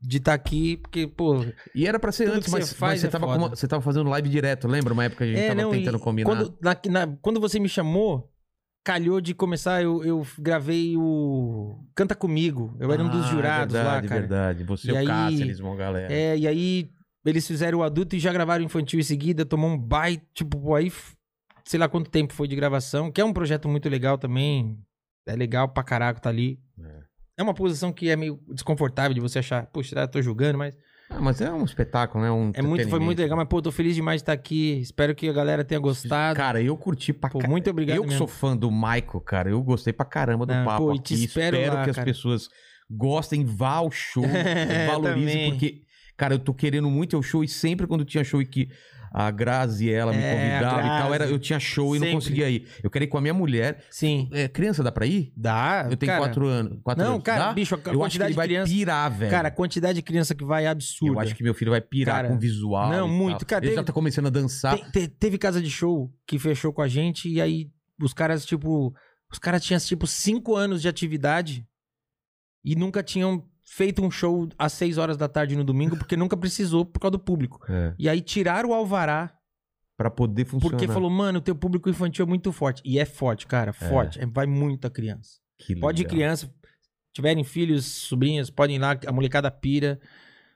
de 0.00 0.16
estar 0.18 0.34
aqui, 0.34 0.76
porque, 0.78 1.06
pô... 1.06 1.44
E 1.74 1.86
era 1.86 1.98
pra 1.98 2.10
ser 2.10 2.28
antes, 2.28 2.50
mas, 2.52 2.64
você 2.66 2.70
mas 2.72 2.78
faz 2.78 3.00
você, 3.00 3.06
é 3.06 3.10
tava 3.10 3.26
com 3.38 3.48
você 3.50 3.68
tava 3.68 3.82
fazendo 3.82 4.10
live 4.10 4.28
direto, 4.28 4.66
lembra? 4.66 4.92
Uma 4.92 5.04
época 5.04 5.24
que 5.24 5.30
a 5.30 5.34
gente 5.36 5.44
É, 5.44 5.48
tava 5.48 5.62
não, 5.62 5.70
tentando 5.70 5.98
combinar. 6.00 6.28
Quando, 6.30 6.58
na- 6.60 7.06
na- 7.06 7.16
quando 7.22 7.40
você 7.40 7.60
me 7.60 7.68
chamou, 7.68 8.28
calhou 8.84 9.20
de 9.20 9.32
começar, 9.32 9.80
eu, 9.80 10.02
eu 10.04 10.26
gravei 10.40 10.96
o 10.96 11.78
Canta 11.94 12.16
Comigo. 12.16 12.76
Eu 12.80 12.90
era 12.92 13.02
um 13.04 13.08
dos 13.08 13.26
Ah, 13.26 13.30
jurados 13.30 13.72
verdade, 13.72 14.02
lá, 14.06 14.08
cara. 14.08 14.20
verdade. 14.20 14.64
Você 14.64 14.88
E 14.88 14.92
o 14.92 14.96
aí- 14.96 15.06
Cáceres, 15.06 15.60
uma 15.60 15.76
galera. 15.76 16.12
É, 16.12 16.36
e 16.36 16.48
aí 16.48 16.90
eles 17.24 17.46
fizeram 17.46 17.78
o 17.78 17.82
adulto 17.84 18.16
e 18.16 18.18
já 18.18 18.32
gravaram 18.32 18.64
o 18.64 18.66
infantil 18.66 18.98
em 18.98 19.04
seguida, 19.04 19.44
tomou 19.46 19.70
um 19.70 19.78
baita, 19.78 20.26
tipo, 20.34 20.58
pô, 20.58 20.74
aí, 20.74 20.90
sei 21.64 21.78
lá 21.78 21.88
quanto 21.88 22.10
tempo 22.10 22.32
foi 22.32 22.48
de 22.48 22.56
gravação, 22.56 23.08
que 23.12 23.20
é 23.20 23.24
um 23.24 23.32
projeto 23.32 23.68
muito 23.68 23.88
legal 23.88 24.18
também. 24.18 24.76
É 25.28 25.36
legal 25.36 25.68
pra 25.68 25.84
caraca 25.84 26.18
tá 26.18 26.28
ali. 26.28 26.58
É. 26.82 27.01
É 27.36 27.42
uma 27.42 27.54
posição 27.54 27.92
que 27.92 28.08
é 28.10 28.16
meio 28.16 28.38
desconfortável 28.48 29.14
de 29.14 29.20
você 29.20 29.38
achar, 29.38 29.66
puxa, 29.66 29.98
eu 29.98 30.08
tô 30.08 30.20
julgando, 30.20 30.58
mas 30.58 30.74
Ah, 31.08 31.20
mas 31.20 31.40
é 31.40 31.50
um 31.52 31.64
espetáculo, 31.64 32.22
né? 32.24 32.30
Um 32.30 32.52
é 32.54 32.62
muito, 32.62 32.88
foi 32.88 32.98
muito 33.00 33.18
legal. 33.18 33.36
Mas, 33.36 33.48
pô, 33.48 33.60
tô 33.60 33.70
feliz 33.72 33.94
demais 33.94 34.20
de 34.20 34.22
estar 34.22 34.32
aqui. 34.32 34.80
Espero 34.80 35.14
que 35.14 35.28
a 35.28 35.32
galera 35.32 35.64
tenha 35.64 35.80
gostado. 35.80 36.36
Cara, 36.36 36.60
eu 36.62 36.76
curti 36.76 37.12
pra 37.12 37.28
caramba. 37.30 37.48
muito 37.50 37.68
obrigado 37.70 37.96
Eu 37.96 38.02
que 38.02 38.08
mesmo. 38.10 38.18
sou 38.18 38.26
fã 38.26 38.56
do 38.56 38.70
Michael, 38.70 39.20
cara, 39.24 39.50
eu 39.50 39.62
gostei 39.62 39.92
pra 39.92 40.04
caramba 40.06 40.46
do 40.46 40.52
papo 40.64 40.84
pô, 40.86 40.90
aqui. 40.92 41.00
te 41.16 41.24
espero 41.24 41.56
lá, 41.74 41.84
que 41.84 41.90
as 41.90 41.96
cara. 41.96 42.04
pessoas 42.06 42.48
gostem, 42.90 43.44
vá 43.44 43.72
ao 43.76 43.90
show, 43.90 44.24
valorizem, 44.86 45.50
porque, 45.50 45.82
cara, 46.16 46.34
eu 46.34 46.38
tô 46.38 46.52
querendo 46.54 46.90
muito 46.90 47.16
ao 47.16 47.22
show 47.22 47.42
e 47.42 47.48
sempre 47.48 47.86
quando 47.86 48.04
tinha 48.04 48.22
show 48.24 48.40
e 48.42 48.46
que 48.46 48.68
a 49.14 49.30
Grazi 49.30 49.92
ela 49.92 50.12
me 50.12 50.18
É, 50.22 50.32
convidava 50.34 50.80
e 50.80 50.84
tal, 50.88 51.14
era, 51.14 51.26
eu 51.26 51.38
tinha 51.38 51.60
show 51.60 51.94
e 51.94 51.98
não 51.98 52.06
Sempre. 52.06 52.14
conseguia 52.20 52.48
ir. 52.50 52.66
Eu 52.82 52.90
queria 52.90 53.04
ir 53.04 53.08
com 53.08 53.18
a 53.18 53.20
minha 53.20 53.34
mulher. 53.34 53.84
Sim. 53.90 54.28
É, 54.32 54.48
criança, 54.48 54.82
dá 54.82 54.90
pra 54.90 55.04
ir? 55.06 55.32
Dá. 55.36 55.86
Eu 55.90 55.96
tenho 55.96 56.12
cara, 56.12 56.24
quatro 56.24 56.46
anos. 56.46 56.78
Quatro 56.82 57.04
Não, 57.04 57.12
anos. 57.12 57.24
cara, 57.24 57.46
Dá? 57.46 57.52
bicho, 57.52 57.74
a 57.74 57.78
Eu 57.78 57.82
acho 57.82 57.90
que 57.92 57.98
quantidade 57.98 58.28
ele 58.28 58.32
de 58.32 58.36
vai 58.36 58.46
criança. 58.48 58.72
pirar, 58.72 59.10
velho. 59.10 59.30
Cara, 59.30 59.48
a 59.48 59.50
quantidade 59.50 59.94
de 59.96 60.02
criança 60.02 60.34
que 60.34 60.44
vai 60.44 60.64
é 60.64 60.68
absurda. 60.68 61.14
eu 61.14 61.20
acho 61.20 61.34
que 61.34 61.42
meu 61.42 61.52
filho 61.54 61.70
vai 61.70 61.80
pirar 61.80 62.16
Cara, 62.16 62.28
com 62.28 62.38
visual. 62.38 62.90
não, 62.90 63.06
muito. 63.08 63.44
Cara, 63.44 63.64
ele 63.64 63.72
já 63.72 63.80
teve- 63.80 63.86
tá 63.86 63.92
começando 63.92 64.26
a 64.26 64.30
dançar. 64.30 64.76
Te- 64.78 64.90
te- 64.92 65.08
teve 65.08 65.36
casa 65.38 65.60
de 65.60 65.70
show 65.70 66.10
que 66.26 66.38
fechou 66.38 66.72
com 66.72 66.80
a 66.82 66.88
gente 66.88 67.28
e 67.28 67.40
aí 67.40 67.68
os 68.00 68.12
caras, 68.14 68.44
tipo. 68.46 68.94
Os 69.30 69.38
caras 69.38 69.62
tinham, 69.64 69.80
tipo, 69.80 70.06
cinco 70.06 70.54
anos 70.56 70.82
de 70.82 70.88
atividade 70.88 71.66
e 72.64 72.74
nunca 72.76 73.02
tinham 73.02 73.44
feito 73.74 74.04
um 74.04 74.10
show 74.10 74.48
às 74.58 74.72
seis 74.74 74.98
horas 74.98 75.16
da 75.16 75.28
tarde 75.28 75.56
no 75.56 75.64
domingo 75.64 75.96
porque 75.96 76.16
nunca 76.16 76.36
precisou 76.36 76.84
por 76.84 77.00
causa 77.00 77.12
do 77.12 77.18
público. 77.18 77.58
É, 77.68 77.94
E 77.98 78.08
aí 78.08 78.20
tiraram 78.20 78.68
o 78.70 78.74
alvará 78.74 79.32
pra 79.96 80.10
poder 80.10 80.44
funcionar. 80.44 80.76
porque 80.76 80.92
falou, 80.92 81.08
mano, 81.10 81.38
o 81.38 81.42
teu 81.42 81.54
público 81.54 81.88
infantil 81.88 82.24
é 82.24 82.28
muito 82.28 82.52
forte. 82.52 82.82
E 82.84 82.98
é 82.98 83.04
forte, 83.04 83.46
cara, 83.46 83.72
forte. 83.72 84.20
É, 84.20 84.26
vai 84.26 84.46
muita 84.46 84.90
criança. 84.90 85.38
Que 85.58 85.74
Pode 85.76 86.02
ir 86.02 86.06
criança, 86.06 86.52
tiverem 87.14 87.44
filhos, 87.44 87.84
sobrinhas, 87.86 88.50
podem 88.50 88.76
ir 88.76 88.78
lá, 88.78 88.98
a 89.06 89.12
molecada 89.12 89.50
pira. 89.50 89.98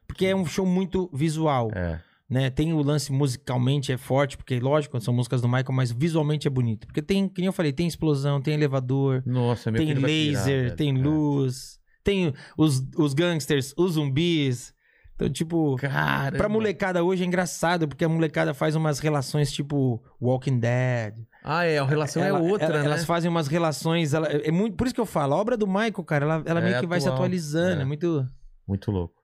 Porque 0.07 0.27
é 0.27 0.37
um 0.37 0.45
show 0.45 0.67
muito 0.67 1.09
visual, 1.13 1.71
É. 1.75 2.01
né? 2.29 2.51
Tem 2.51 2.73
o 2.73 2.83
lance 2.83 3.11
musicalmente 3.13 3.93
é 3.93 3.97
forte, 3.97 4.37
porque 4.37 4.59
lógico, 4.61 5.01
são 5.01 5.15
músicas 5.15 5.41
do 5.41 5.49
Michael, 5.49 5.73
mas 5.73 5.91
visualmente 5.91 6.47
é 6.47 6.51
bonito. 6.51 6.87
Porque 6.87 7.01
tem, 7.03 7.29
que 7.29 7.41
nem 7.41 7.47
eu 7.47 7.53
falei, 7.53 7.73
tem 7.73 7.87
explosão, 7.89 8.41
tem 8.43 8.55
elevador, 8.55 9.23
Nossa, 9.25 9.71
meu 9.71 9.79
tem 9.79 9.95
pirar, 9.95 10.03
laser, 10.11 10.75
tem 10.77 10.91
É. 10.91 10.99
luz, 11.03 11.79
tem 12.07 12.33
os, 12.57 12.83
os 12.97 13.13
gangsters, 13.13 13.75
os 13.77 13.93
zumbis. 13.93 14.75
Então, 15.15 15.31
tipo, 15.31 15.77
Cara. 15.77 16.37
pra 16.37 16.47
molecada 16.49 17.03
hoje 17.03 17.23
é 17.23 17.27
engraçado, 17.27 17.89
porque 17.89 18.05
a 18.05 18.09
molecada 18.09 18.53
faz 18.53 18.77
umas 18.77 18.99
relações 18.99 19.51
tipo 19.51 20.03
Walking 20.21 20.59
Dead. 20.59 21.15
Ah, 21.43 21.65
é, 21.65 21.79
a 21.79 21.85
relação 21.87 22.23
Ela- 22.23 22.39
é 22.39 22.43
outra, 22.43 22.67
ela- 22.67 22.79
né? 22.81 22.85
Elas 22.85 23.05
fazem 23.07 23.31
umas 23.31 23.49
relações. 23.49 24.13
ela- 24.13 24.27
é 24.29 24.51
muito, 24.51 24.77
por 24.77 24.87
isso 24.87 24.95
que 24.95 25.01
eu 25.01 25.07
falo, 25.07 25.33
a 25.35 25.37
obra 25.39 25.57
do 25.57 25.67
Michael, 25.67 26.05
cara, 26.05 26.25
ela, 26.27 26.43
ela 26.45 26.61
É 26.61 26.63
meio 26.65 26.81
que 26.81 26.87
vai 26.87 27.01
se 27.01 27.07
atual, 27.07 27.23
atualizando. 27.23 27.79
é. 27.81 27.83
É 27.83 27.85
muito. 27.87 28.29
Muito 28.69 28.91
louco. 28.91 29.15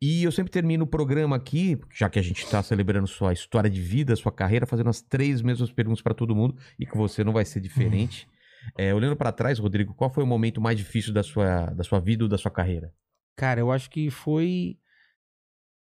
E 0.00 0.24
eu 0.24 0.32
sempre 0.32 0.50
termino 0.52 0.84
o 0.84 0.86
programa 0.86 1.36
aqui, 1.36 1.78
já 1.94 2.08
que 2.08 2.18
a 2.18 2.22
gente 2.22 2.46
tá 2.46 2.62
celebrando 2.62 3.06
sua 3.06 3.32
história 3.32 3.68
de 3.68 3.80
vida, 3.80 4.14
sua 4.16 4.30
carreira, 4.32 4.66
fazendo 4.66 4.88
as 4.90 5.00
três 5.02 5.42
mesmas 5.42 5.70
perguntas 5.72 6.02
pra 6.02 6.14
todo 6.14 6.34
mundo 6.36 6.56
e 6.78 6.86
que 6.86 6.96
você 6.96 7.22
não 7.24 7.32
vai 7.32 7.44
ser 7.44 7.60
diferente. 7.60 8.26
É, 8.76 8.94
olhando 8.94 9.16
pra 9.16 9.32
trás, 9.32 9.58
Rodrigo, 9.58 9.94
qual 9.94 10.10
foi 10.12 10.24
o 10.24 10.26
momento 10.26 10.60
mais 10.60 10.76
difícil 10.76 11.12
da 11.12 11.22
sua, 11.22 11.66
da 11.66 11.84
sua 11.84 12.00
vida 12.00 12.24
ou 12.24 12.28
da 12.28 12.38
sua 12.38 12.50
carreira? 12.50 12.92
Cara, 13.36 13.60
eu 13.60 13.70
acho 13.70 13.90
que 13.90 14.10
foi 14.10 14.78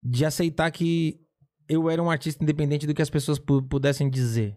de 0.02 0.24
aceitar 0.24 0.70
que 0.70 1.20
eu 1.68 1.88
era 1.90 2.02
um 2.02 2.10
artista 2.10 2.42
independente 2.42 2.86
do 2.86 2.94
que 2.94 3.02
as 3.02 3.10
pessoas 3.10 3.38
pu- 3.38 3.62
pudessem 3.62 4.08
dizer. 4.08 4.56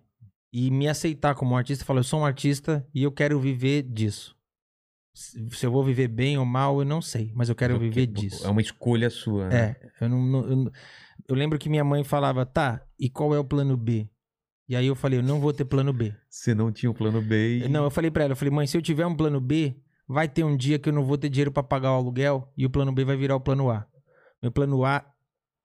E 0.54 0.70
me 0.70 0.88
aceitar 0.88 1.34
como 1.36 1.54
um 1.54 1.58
artista, 1.58 1.86
falar, 1.86 2.00
eu 2.00 2.04
sou 2.04 2.20
um 2.22 2.26
artista 2.26 2.86
e 2.94 3.04
eu 3.04 3.12
quero 3.12 3.40
viver 3.40 3.84
disso. 3.84 4.36
Se 5.14 5.66
eu 5.66 5.72
vou 5.72 5.84
viver 5.84 6.08
bem 6.08 6.38
ou 6.38 6.46
mal, 6.46 6.80
eu 6.80 6.86
não 6.86 7.02
sei, 7.02 7.32
mas 7.36 7.50
eu 7.50 7.56
quero 7.56 7.74
Porque, 7.74 7.90
viver 7.90 8.08
pô, 8.08 8.22
disso. 8.22 8.46
É 8.46 8.50
uma 8.50 8.62
escolha 8.62 9.10
sua, 9.10 9.50
né? 9.50 9.76
É, 9.82 9.92
eu 10.02 10.10
não, 10.10 10.22
não- 10.22 10.46
eu, 10.50 10.72
eu 11.28 11.36
lembro 11.36 11.60
que 11.60 11.70
minha 11.70 11.84
mãe 11.84 12.04
falava, 12.04 12.46
tá, 12.46 12.86
e 13.00 13.10
qual 13.10 13.34
é 13.36 13.40
o 13.40 13.44
plano 13.46 13.76
B? 13.76 14.10
E 14.72 14.76
aí 14.78 14.88
eu 14.88 14.96
falei, 14.96 15.20
eu 15.20 15.24
não 15.24 15.42
vou 15.42 15.52
ter 15.52 15.66
plano 15.66 15.92
B. 15.92 16.16
Você 16.30 16.56
não 16.56 16.72
tinha 16.72 16.90
o 16.90 16.94
plano 16.94 17.22
B 17.22 17.58
e... 17.58 17.68
Não, 17.68 17.84
eu 17.84 17.92
falei 17.92 18.10
pra 18.10 18.24
ela, 18.24 18.32
eu 18.32 18.38
falei, 18.38 18.54
mãe, 18.54 18.66
se 18.66 18.78
eu 18.78 18.82
tiver 18.82 19.06
um 19.06 19.14
plano 19.14 19.42
B, 19.42 19.76
vai 20.08 20.30
ter 20.30 20.46
um 20.46 20.56
dia 20.56 20.80
que 20.80 20.88
eu 20.88 20.94
não 20.94 21.04
vou 21.04 21.18
ter 21.18 21.28
dinheiro 21.28 21.52
pra 21.52 21.62
pagar 21.62 21.92
o 21.92 21.96
aluguel 21.96 22.50
e 22.56 22.66
o 22.66 22.70
plano 22.70 22.94
B 22.94 23.04
vai 23.04 23.18
virar 23.18 23.36
o 23.36 23.42
plano 23.42 23.70
A. 23.70 23.86
Meu 24.42 24.50
plano 24.50 24.86
A, 24.86 25.06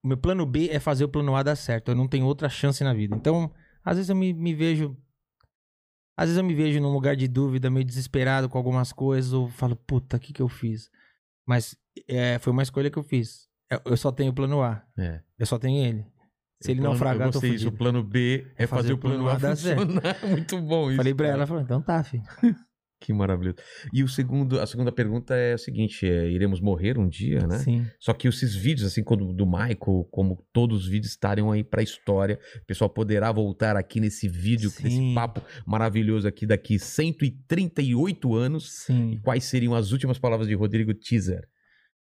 meu 0.03 0.17
plano 0.17 0.45
B 0.45 0.69
é 0.73 0.81
fazer 0.81 1.05
o 1.05 1.09
plano 1.09 1.37
A 1.37 1.43
dar 1.45 1.55
certo. 1.55 1.93
Eu 1.93 1.95
não 1.95 2.09
tenho 2.09 2.27
outra 2.27 2.49
chance 2.49 2.83
na 2.83 2.93
vida. 2.93 3.15
Então, 3.15 3.49
às 3.85 3.95
vezes 3.97 4.09
eu 4.11 4.17
me, 4.17 4.33
me 4.33 4.53
vejo 4.55 4.97
às 6.17 6.25
vezes 6.29 6.39
eu 6.39 6.45
me 6.45 6.55
vejo 6.55 6.81
num 6.81 6.93
lugar 6.93 7.15
de 7.15 7.29
dúvida, 7.29 7.71
meio 7.71 7.85
desesperado 7.87 8.49
com 8.49 8.59
algumas 8.59 8.91
coisas, 8.93 9.33
ou 9.33 9.49
falo, 9.51 9.77
puta, 9.77 10.17
o 10.17 10.21
que 10.21 10.33
que 10.33 10.43
eu 10.43 10.49
fiz? 10.49 10.91
Mas 11.47 11.77
é, 12.09 12.39
foi 12.41 12.53
uma 12.53 12.63
escolha 12.65 12.91
que 12.91 12.99
eu 12.99 13.05
fiz. 13.05 13.47
Eu- 13.71 13.83
Eu 13.85 13.97
só 13.97 14.11
tenho 14.11 14.33
o 14.33 14.35
plano 14.35 14.63
A. 14.63 14.83
É. 14.99 15.21
Eu 15.39 15.47
só 15.47 15.59
tenho 15.61 15.85
ele. 15.87 16.05
Se 16.61 16.71
ele 16.71 16.81
plano- 16.81 16.93
não 16.95 16.99
fragar, 16.99 17.29
eu 17.29 17.33
tô 17.33 17.41
fudido. 17.41 17.69
O 17.69 17.73
plano 17.73 18.03
B 18.03 18.47
é 18.57 18.67
fazer, 18.67 18.93
o 18.95 18.99
plano, 18.99 19.29
A 19.29 19.39
certo. 19.39 19.81
funcionar. 19.83 20.17
Muito 20.27 20.61
bom 20.63 20.89
isso. 20.89 20.97
Falei 20.97 21.15
pra 21.15 21.27
ela, 21.27 21.37
ela 21.39 21.47
falou, 21.47 21.63
então 21.63 21.83
tá, 21.83 22.03
filho. 22.03 22.23
Que 22.99 23.13
maravilhoso. 23.13 23.59
E 23.93 24.03
o 24.03 24.09
segundo, 24.09 24.59
a 24.59 24.67
segunda 24.67 24.91
pergunta 24.91 25.35
é 25.37 25.53
a 25.53 25.59
seguinte: 25.59 26.09
é, 26.09 26.31
iremos 26.31 26.63
morrer 26.63 26.99
um 26.99 27.07
dia, 27.07 27.47
né? 27.47 27.59
Sim. 27.59 27.87
Só 28.01 28.15
que 28.15 28.27
esses 28.27 28.55
vídeos, 28.57 28.87
assim 28.91 29.05
como 29.05 29.29
o 29.29 29.33
do 29.35 29.45
Michael, 29.45 30.09
como 30.11 30.43
todos 30.51 30.85
os 30.85 30.89
vídeos 30.89 31.13
estarem 31.13 31.45
aí 31.53 31.63
pra 31.63 31.83
história, 31.83 32.41
o 32.63 32.65
pessoal 32.65 32.89
poderá 32.89 33.31
voltar 33.31 33.77
aqui 33.77 34.01
nesse 34.01 34.27
vídeo, 34.27 34.71
Sim. 34.71 34.85
nesse 34.85 35.15
papo 35.15 35.43
maravilhoso 35.67 36.27
aqui 36.27 36.47
daqui 36.47 36.79
138 36.79 38.35
anos. 38.35 38.67
E 38.89 38.93
Sim. 38.93 39.21
quais 39.23 39.45
seriam 39.45 39.75
as 39.75 39.93
últimas 39.93 40.19
palavras 40.19 40.49
de 40.49 40.55
Rodrigo 40.55 40.95
Teaser? 40.95 41.47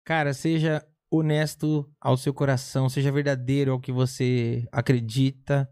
Cara, 0.03 0.33
seja 0.33 0.83
honesto 1.11 1.89
ao 2.01 2.17
seu 2.17 2.35
coração, 2.35 2.89
seja 2.89 3.13
verdadeiro 3.13 3.73
ao 3.73 3.81
que 3.81 3.93
você 3.93 4.67
acredita, 4.73 5.71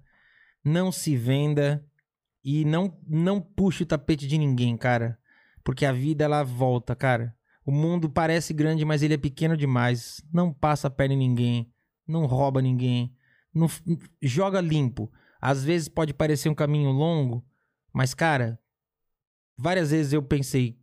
não 0.65 0.91
se 0.93 1.17
venda 1.17 1.85
e 2.43 2.65
não 2.65 2.99
não 3.07 3.41
puxe 3.41 3.83
o 3.83 3.87
tapete 3.87 4.27
de 4.27 4.39
ninguém, 4.39 4.77
cara, 4.77 5.19
porque 5.63 5.85
a 5.85 5.93
vida 5.93 6.25
ela 6.25 6.43
volta, 6.43 6.95
cara. 6.95 7.35
O 7.67 7.73
mundo 7.73 8.11
parece 8.11 8.53
grande, 8.53 8.85
mas 8.85 9.03
ele 9.03 9.15
é 9.15 9.19
pequeno 9.19 9.57
demais. 9.57 10.23
Não 10.31 10.53
passa 10.53 10.89
a 10.89 10.91
perna 10.91 11.15
em 11.15 11.19
ninguém, 11.19 11.73
não 12.07 12.27
rouba 12.27 12.61
ninguém, 12.61 13.17
não 13.53 13.67
joga 14.21 14.61
limpo. 14.61 15.11
Às 15.41 15.65
vezes 15.65 15.89
pode 15.89 16.13
parecer 16.13 16.49
um 16.49 16.55
caminho 16.55 16.91
longo, 16.91 17.45
mas 17.93 18.13
cara, 18.13 18.59
várias 19.57 19.91
vezes 19.91 20.13
eu 20.13 20.23
pensei, 20.23 20.79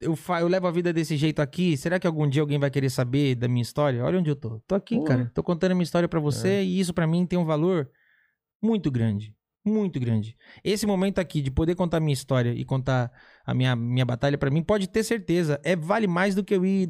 eu, 0.00 0.14
fa- 0.16 0.40
eu 0.40 0.48
levo 0.48 0.66
a 0.66 0.70
vida 0.70 0.92
desse 0.92 1.16
jeito 1.16 1.40
aqui, 1.40 1.76
será 1.76 1.98
que 1.98 2.06
algum 2.06 2.28
dia 2.28 2.42
alguém 2.42 2.58
vai 2.58 2.70
querer 2.70 2.90
saber 2.90 3.34
da 3.34 3.48
minha 3.48 3.62
história? 3.62 4.04
Olha 4.04 4.18
onde 4.18 4.30
eu 4.30 4.36
tô. 4.36 4.60
Tô 4.66 4.74
aqui, 4.74 4.94
Porra. 4.96 5.08
cara. 5.08 5.30
Tô 5.34 5.42
contando 5.42 5.72
a 5.72 5.74
minha 5.74 5.82
história 5.84 6.08
pra 6.08 6.20
você 6.20 6.62
e 6.62 6.78
isso 6.80 6.92
pra 6.94 7.06
mim 7.06 7.26
tem 7.26 7.38
um 7.38 7.44
valor 7.44 7.90
muito 8.62 8.90
grande. 8.90 9.34
Muito 9.64 10.00
grande. 10.00 10.36
Esse 10.64 10.86
momento 10.86 11.18
aqui 11.18 11.42
de 11.42 11.50
poder 11.50 11.74
contar 11.74 11.98
a 11.98 12.00
minha 12.00 12.12
história 12.14 12.52
e 12.52 12.64
contar 12.64 13.12
a 13.44 13.52
minha, 13.52 13.76
minha 13.76 14.04
batalha 14.04 14.38
pra 14.38 14.50
mim, 14.50 14.62
pode 14.62 14.88
ter 14.88 15.02
certeza, 15.02 15.60
é 15.62 15.76
vale 15.76 16.06
mais 16.06 16.34
do 16.34 16.42
que 16.42 16.54
eu 16.54 16.64
ir 16.64 16.88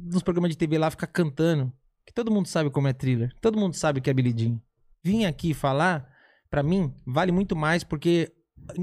nos 0.00 0.22
programas 0.22 0.50
de 0.50 0.56
TV 0.58 0.76
lá 0.76 0.90
ficar 0.90 1.06
cantando. 1.06 1.72
Que 2.04 2.12
todo 2.12 2.30
mundo 2.30 2.46
sabe 2.46 2.68
como 2.68 2.88
é 2.88 2.92
thriller. 2.92 3.32
Todo 3.40 3.58
mundo 3.58 3.74
sabe 3.74 4.00
que 4.02 4.10
é 4.10 4.12
Billy 4.14 4.34
Jean. 4.36 4.60
Vim 5.02 5.24
aqui 5.24 5.54
falar, 5.54 6.06
pra 6.50 6.62
mim, 6.62 6.92
vale 7.06 7.32
muito 7.32 7.56
mais 7.56 7.82
porque 7.82 8.30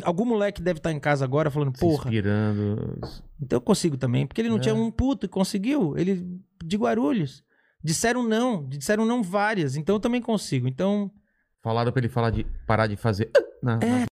algum 0.03 0.25
moleque 0.25 0.61
deve 0.61 0.79
estar 0.79 0.91
em 0.91 0.99
casa 0.99 1.23
agora 1.25 1.49
falando, 1.51 1.73
Se 1.75 1.79
porra, 1.81 2.05
inspirando. 2.05 2.99
então 3.41 3.57
eu 3.57 3.61
consigo 3.61 3.97
também, 3.97 4.25
porque 4.27 4.41
ele 4.41 4.49
não 4.49 4.57
É. 4.57 4.59
tinha 4.59 4.75
um 4.75 4.89
puto 4.91 5.25
e 5.25 5.29
conseguiu. 5.29 5.97
Ele 5.97 6.39
de 6.63 6.77
Guarulhos. 6.77 7.43
Disseram 7.83 8.21
não, 8.23 8.67
disseram 8.67 9.05
não 9.05 9.23
várias, 9.23 9.75
então 9.75 9.95
eu 9.95 9.99
também 9.99 10.21
consigo. 10.21 10.67
Então, 10.67 11.11
Falaram 11.63 11.91
pra 11.91 11.99
ele 11.99 12.09
falar 12.09 12.31
de 12.31 12.43
parar 12.65 12.87
de 12.87 12.95
fazer. 12.95 13.29
Na- 13.61 13.79
É. 13.81 13.99
na- 13.99 14.05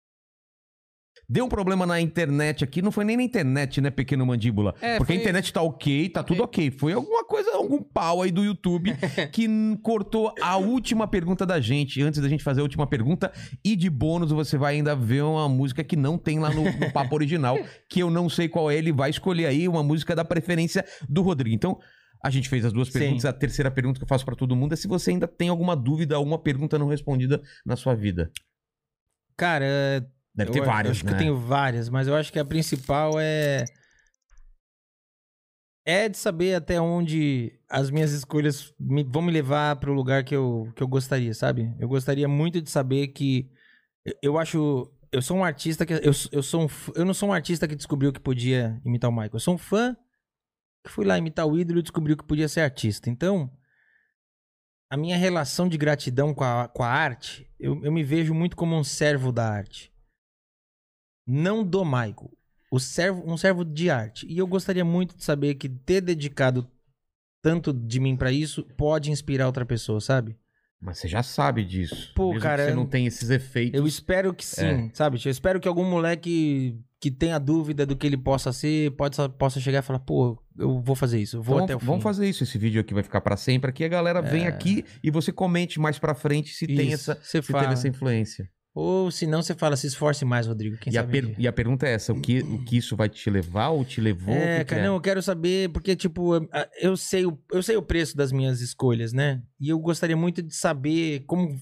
Deu 1.30 1.44
um 1.44 1.48
problema 1.48 1.84
na 1.84 2.00
internet 2.00 2.64
aqui, 2.64 2.80
não 2.80 2.90
foi 2.90 3.04
nem 3.04 3.14
na 3.14 3.22
internet, 3.22 3.82
né, 3.82 3.90
pequeno 3.90 4.24
mandíbula? 4.24 4.74
É, 4.80 4.96
Porque 4.96 5.12
a 5.12 5.14
foi- 5.14 5.20
internet 5.20 5.52
tá 5.52 5.60
ok, 5.60 6.08
tá 6.08 6.22
tudo 6.22 6.42
ok. 6.42 6.70
Foi 6.70 6.94
alguma 6.94 7.22
coisa, 7.22 7.50
algum 7.54 7.82
pau 7.82 8.22
aí 8.22 8.30
do 8.30 8.42
YouTube 8.42 8.94
que 9.30 9.46
cortou 9.82 10.32
a 10.40 10.56
última 10.56 11.06
pergunta 11.06 11.44
da 11.44 11.60
gente. 11.60 12.00
Antes 12.02 12.22
da 12.22 12.28
gente 12.30 12.42
fazer 12.42 12.60
a 12.60 12.62
última 12.62 12.86
pergunta, 12.86 13.30
e 13.62 13.76
de 13.76 13.90
bônus 13.90 14.30
você 14.30 14.56
vai 14.56 14.76
ainda 14.76 14.96
ver 14.96 15.22
uma 15.22 15.46
música 15.50 15.84
que 15.84 15.96
não 15.96 16.16
tem 16.16 16.38
lá 16.38 16.48
no, 16.48 16.64
no 16.64 16.90
papo 16.92 17.14
original, 17.14 17.58
que 17.90 18.00
eu 18.00 18.08
não 18.08 18.30
sei 18.30 18.48
qual 18.48 18.70
é. 18.70 18.76
Ele 18.76 18.90
vai 18.90 19.10
escolher 19.10 19.44
aí 19.44 19.68
uma 19.68 19.82
música 19.82 20.16
da 20.16 20.24
preferência 20.24 20.82
do 21.06 21.20
Rodrigo. 21.20 21.54
Então, 21.54 21.78
a 22.24 22.30
gente 22.30 22.48
fez 22.48 22.64
as 22.64 22.72
duas 22.72 22.88
Sim. 22.88 23.00
perguntas. 23.00 23.26
A 23.26 23.34
terceira 23.34 23.70
pergunta 23.70 23.98
que 24.00 24.04
eu 24.04 24.08
faço 24.08 24.24
pra 24.24 24.34
todo 24.34 24.56
mundo 24.56 24.72
é 24.72 24.76
se 24.76 24.88
você 24.88 25.10
ainda 25.10 25.28
tem 25.28 25.50
alguma 25.50 25.76
dúvida, 25.76 26.16
alguma 26.16 26.38
pergunta 26.38 26.78
não 26.78 26.88
respondida 26.88 27.38
na 27.66 27.76
sua 27.76 27.94
vida. 27.94 28.30
cara, 29.36 30.06
Deve 30.38 30.50
eu 30.50 30.52
ter 30.54 30.64
várias, 30.64 30.96
acho 30.96 31.04
né? 31.04 31.10
que 31.10 31.14
eu 31.14 31.18
tenho 31.18 31.36
várias, 31.38 31.88
mas 31.88 32.08
eu 32.08 32.14
acho 32.14 32.32
que 32.32 32.38
a 32.38 32.44
principal 32.44 33.12
é 33.18 33.64
é 35.86 36.08
de 36.08 36.18
saber 36.18 36.54
até 36.54 36.78
onde 36.80 37.58
as 37.68 37.90
minhas 37.90 38.12
escolhas 38.12 38.74
me- 38.78 39.04
vão 39.04 39.22
me 39.22 39.32
levar 39.32 39.76
para 39.76 39.90
o 39.90 39.94
lugar 39.94 40.22
que 40.22 40.36
eu, 40.36 40.70
que 40.76 40.82
eu 40.82 40.88
gostaria, 40.88 41.32
sabe? 41.32 41.74
Eu 41.78 41.88
gostaria 41.88 42.28
muito 42.28 42.60
de 42.60 42.68
saber 42.70 43.08
que 43.08 43.50
eu, 44.04 44.12
eu 44.22 44.38
acho 44.38 44.92
eu 45.10 45.22
sou 45.22 45.38
um 45.38 45.44
artista 45.44 45.86
que 45.86 45.94
eu, 45.94 46.12
eu 46.32 46.42
sou 46.42 46.64
um, 46.64 46.68
eu 46.94 47.04
não 47.04 47.14
sou 47.14 47.30
um 47.30 47.32
artista 47.32 47.66
que 47.66 47.74
descobriu 47.74 48.12
que 48.12 48.20
podia 48.20 48.78
imitar 48.84 49.08
o 49.08 49.12
Michael. 49.12 49.30
Eu 49.32 49.40
sou 49.40 49.54
um 49.54 49.58
fã 49.58 49.96
que 50.84 50.90
fui 50.92 51.06
lá 51.06 51.16
imitar 51.16 51.46
o 51.46 51.58
ídolo 51.58 51.78
e 51.78 51.82
descobriu 51.82 52.16
que 52.16 52.24
podia 52.24 52.48
ser 52.48 52.60
artista. 52.60 53.08
Então, 53.08 53.50
a 54.90 54.96
minha 54.96 55.16
relação 55.16 55.68
de 55.68 55.78
gratidão 55.78 56.34
com 56.34 56.44
a, 56.44 56.68
com 56.68 56.82
a 56.82 56.88
arte, 56.88 57.50
eu, 57.58 57.82
eu 57.82 57.90
me 57.90 58.04
vejo 58.04 58.34
muito 58.34 58.56
como 58.56 58.76
um 58.76 58.84
servo 58.84 59.32
da 59.32 59.48
arte. 59.50 59.90
Não 61.28 61.62
do 61.62 61.84
Michael. 61.84 62.30
O 62.70 62.80
servo, 62.80 63.22
um 63.26 63.36
servo 63.36 63.64
de 63.64 63.90
arte. 63.90 64.26
E 64.28 64.38
eu 64.38 64.46
gostaria 64.46 64.84
muito 64.84 65.16
de 65.16 65.22
saber 65.24 65.54
que 65.54 65.68
ter 65.68 66.00
dedicado 66.00 66.66
tanto 67.42 67.72
de 67.72 68.00
mim 68.00 68.16
pra 68.16 68.32
isso 68.32 68.64
pode 68.76 69.10
inspirar 69.10 69.46
outra 69.46 69.64
pessoa, 69.64 70.00
sabe? 70.00 70.36
Mas 70.80 70.98
você 70.98 71.08
já 71.08 71.22
sabe 71.22 71.64
disso. 71.64 72.12
Pô, 72.14 72.28
Mesmo 72.28 72.42
cara, 72.42 72.66
você 72.66 72.74
não 72.74 72.86
tem 72.86 73.06
esses 73.06 73.30
efeitos. 73.30 73.78
Eu 73.78 73.86
espero 73.86 74.32
que 74.32 74.44
sim, 74.44 74.90
sabe? 74.94 75.20
Eu 75.24 75.30
espero 75.30 75.58
que 75.60 75.66
algum 75.66 75.84
moleque 75.88 76.78
que 77.00 77.10
tenha 77.10 77.38
dúvida 77.38 77.84
do 77.86 77.96
que 77.96 78.06
ele 78.06 78.16
possa 78.16 78.52
ser, 78.52 78.90
pode, 78.92 79.16
possa 79.38 79.60
chegar 79.60 79.80
e 79.80 79.82
falar, 79.82 79.98
pô, 80.00 80.40
eu 80.56 80.80
vou 80.80 80.94
fazer 80.96 81.20
isso, 81.20 81.36
eu 81.36 81.42
vou 81.42 81.56
Então, 81.56 81.64
até 81.64 81.76
o 81.76 81.80
fim. 81.80 81.86
vamos 81.86 82.02
fazer 82.02 82.28
isso. 82.28 82.42
Esse 82.44 82.58
vídeo 82.58 82.80
aqui 82.80 82.92
vai 82.94 83.02
ficar 83.02 83.20
pra 83.20 83.36
sempre. 83.36 83.70
Aqui 83.70 83.82
a 83.84 83.88
galera 83.88 84.20
vem 84.22 84.44
É. 84.44 84.48
aqui 84.48 84.84
e 85.02 85.10
você 85.10 85.32
comente 85.32 85.80
mais 85.80 85.98
pra 85.98 86.14
frente 86.14 86.50
se 86.54 86.66
tem 86.66 86.92
essa, 86.92 87.18
se 87.22 87.40
fala. 87.42 87.62
teve 87.64 87.72
essa 87.74 87.88
influência. 87.88 88.48
Ou 88.80 89.10
se 89.10 89.26
não, 89.26 89.42
você 89.42 89.56
fala, 89.56 89.74
se 89.76 89.88
esforce 89.88 90.24
mais, 90.24 90.46
Rodrigo. 90.46 90.76
Quem 90.76 90.92
E 90.92 90.96
a, 90.96 91.02
per- 91.02 91.34
e 91.36 91.48
a 91.48 91.52
pergunta 91.52 91.84
é 91.84 91.94
essa: 91.94 92.12
o 92.12 92.20
que, 92.20 92.38
o 92.38 92.64
que 92.64 92.76
isso 92.76 92.94
vai 92.94 93.08
te 93.08 93.28
levar 93.28 93.70
ou 93.70 93.84
te 93.84 94.00
levou? 94.00 94.32
É, 94.32 94.64
cara, 94.64 94.84
não, 94.84 94.94
eu 94.94 95.00
quero 95.00 95.20
saber, 95.20 95.68
porque, 95.70 95.96
tipo, 95.96 96.48
eu 96.80 96.96
sei, 96.96 97.26
o, 97.26 97.36
eu 97.50 97.60
sei 97.60 97.76
o 97.76 97.82
preço 97.82 98.16
das 98.16 98.30
minhas 98.30 98.60
escolhas, 98.60 99.12
né? 99.12 99.42
E 99.60 99.68
eu 99.68 99.80
gostaria 99.80 100.16
muito 100.16 100.40
de 100.40 100.54
saber 100.54 101.24
como. 101.26 101.58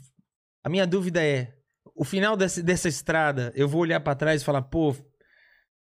A 0.62 0.68
minha 0.68 0.86
dúvida 0.86 1.24
é: 1.24 1.54
o 1.94 2.04
final 2.04 2.36
dessa, 2.36 2.62
dessa 2.62 2.86
estrada, 2.86 3.50
eu 3.56 3.66
vou 3.66 3.80
olhar 3.80 4.00
pra 4.00 4.14
trás 4.14 4.42
e 4.42 4.44
falar, 4.44 4.60
pô, 4.60 4.94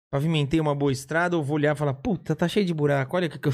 pavimentei 0.09 0.61
uma 0.61 0.73
boa 0.73 0.93
estrada, 0.93 1.35
ou 1.35 1.43
vou 1.43 1.57
olhar 1.57 1.75
e 1.75 1.77
falar, 1.77 1.95
puta, 1.95 2.33
tá 2.33 2.47
cheio 2.47 2.65
de 2.65 2.73
buraco, 2.73 3.13
olha 3.17 3.27
o 3.27 3.29
que, 3.29 3.39
que 3.39 3.49
eu. 3.49 3.53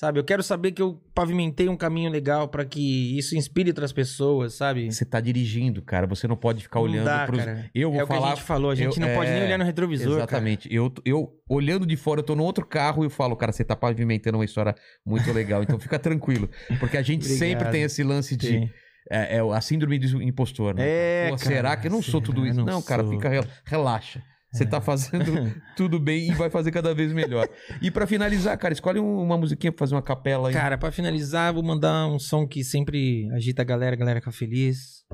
Sabe, 0.00 0.18
eu 0.18 0.24
quero 0.24 0.42
saber 0.42 0.72
que 0.72 0.80
eu 0.80 0.98
pavimentei 1.14 1.68
um 1.68 1.76
caminho 1.76 2.10
legal 2.10 2.48
pra 2.48 2.64
que 2.64 3.18
isso 3.18 3.36
inspire 3.36 3.68
outras 3.68 3.92
pessoas, 3.92 4.54
sabe? 4.54 4.90
Você 4.90 5.04
tá 5.04 5.20
dirigindo, 5.20 5.82
cara. 5.82 6.06
Você 6.06 6.26
não 6.26 6.36
pode 6.38 6.62
ficar 6.62 6.78
Não 6.78 6.86
olhando 6.86 7.04
dá, 7.04 7.26
pros. 7.26 7.44
cara. 7.44 7.70
Eu 7.74 7.90
vou 7.90 8.00
é 8.00 8.04
o 8.04 8.06
que 8.06 8.14
falar. 8.14 8.26
a 8.28 8.34
gente 8.34 8.42
falou, 8.42 8.70
a 8.70 8.74
gente 8.74 8.98
eu- 8.98 9.06
não 9.06 9.14
pode 9.14 9.30
nem 9.30 9.40
é, 9.42 9.44
olhar 9.44 9.58
no 9.58 9.64
retrovisor, 9.66 10.06
cara. 10.12 10.16
Exatamente. 10.20 10.74
Eu, 10.74 10.90
eu, 11.04 11.30
olhando 11.46 11.84
de 11.84 11.98
fora, 11.98 12.20
eu 12.20 12.24
tô 12.24 12.34
no 12.34 12.42
outro 12.44 12.64
carro 12.64 13.02
e 13.02 13.06
eu 13.08 13.10
falo, 13.10 13.36
cara, 13.36 13.52
você 13.52 13.62
tá 13.62 13.76
pavimentando 13.76 14.38
uma 14.38 14.44
história 14.46 14.74
muito 15.04 15.30
legal. 15.34 15.62
Então 15.62 15.78
fica 15.78 15.98
tranquilo. 15.98 16.48
Porque 16.78 16.96
a 16.96 17.02
gente 17.02 17.26
sempre 17.26 17.68
tem 17.70 17.82
esse 17.82 18.02
lance 18.02 18.34
de. 18.38 18.46
Sim. 18.46 18.70
É, 19.10 19.36
é 19.36 19.40
a 19.40 19.60
síndrome 19.60 19.98
do 19.98 20.22
impostor, 20.22 20.74
né? 20.76 20.82
É, 20.82 21.28
Pô, 21.28 21.36
cara, 21.36 21.46
será 21.46 21.76
que 21.76 21.88
eu 21.88 21.90
não 21.90 22.00
sou 22.00 22.22
tudo 22.22 22.46
isso? 22.46 22.56
Não, 22.56 22.64
não 22.64 22.80
cara. 22.80 23.02
É. 23.02 23.06
fica 23.06 23.28
rel- 23.28 23.46
relaxa. 23.66 24.22
Você 24.52 24.66
tá 24.66 24.80
fazendo 24.80 25.22
tudo 25.76 26.00
bem 26.00 26.28
e 26.30 26.34
vai 26.34 26.50
fazer 26.50 26.72
cada 26.72 26.92
vez 26.94 27.12
melhor. 27.12 27.48
E 27.80 27.88
pra 27.90 28.06
finalizar, 28.06 28.58
cara, 28.58 28.74
escolhe 28.74 28.98
um- 28.98 29.22
uma 29.22 29.38
musiquinha 29.38 29.70
pra 29.72 29.78
fazer 29.78 29.94
uma 29.94 30.02
capela 30.02 30.48
aí. 30.48 30.54
Cara, 30.54 30.76
pra 30.76 30.90
finalizar, 30.90 31.54
vou 31.54 31.62
mandar 31.62 32.08
um 32.08 32.18
som 32.18 32.46
que 32.46 32.64
sempre 32.64 33.28
agita 33.32 33.62
a 33.62 33.64
galera, 33.64 33.94
a 33.94 33.98
galera 33.98 34.18
fica 34.20 34.32
feliz, 34.32 35.04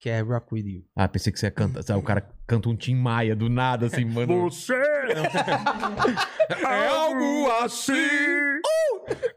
que 0.00 0.08
é 0.08 0.20
Rock 0.20 0.54
With 0.54 0.66
You. 0.66 0.82
Ah, 0.96 1.06
pensei 1.06 1.32
que 1.32 1.38
você 1.38 1.46
ia 1.46 1.50
cantar. 1.52 1.82
Sabe, 1.84 2.00
o 2.00 2.02
cara 2.02 2.28
canta 2.48 2.68
um 2.68 2.74
Tim 2.76 2.96
Maia 2.96 3.36
do 3.36 3.48
nada, 3.48 3.86
assim, 3.86 4.04
mano. 4.10 4.50
Você 4.50 4.74
é 6.48 6.86
algo 6.88 7.50
assim. 7.62 7.92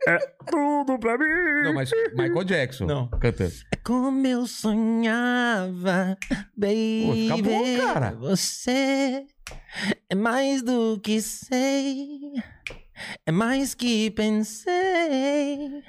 É 0.08 0.18
tudo 0.50 0.98
pra 1.00 1.18
mim. 1.18 1.26
Não, 1.64 1.74
mas 1.74 1.90
Michael 2.16 2.44
Jackson. 2.44 2.86
Não. 2.86 3.08
Cantando. 3.08 3.52
É 3.72 3.76
como 3.78 4.26
eu 4.28 4.46
sonhava, 4.48 6.18
baby. 6.56 7.06
Pô, 7.06 7.14
fica 7.38 7.50
bom, 7.50 7.78
cara. 7.94 8.12
Você 8.16 9.26
é 10.10 10.16
mais 10.16 10.62
do 10.62 11.00
que 11.00 11.22
sei, 11.22 12.08
é 13.26 13.32
mais 13.32 13.74
que 13.74 14.12
pensei, 14.12 15.84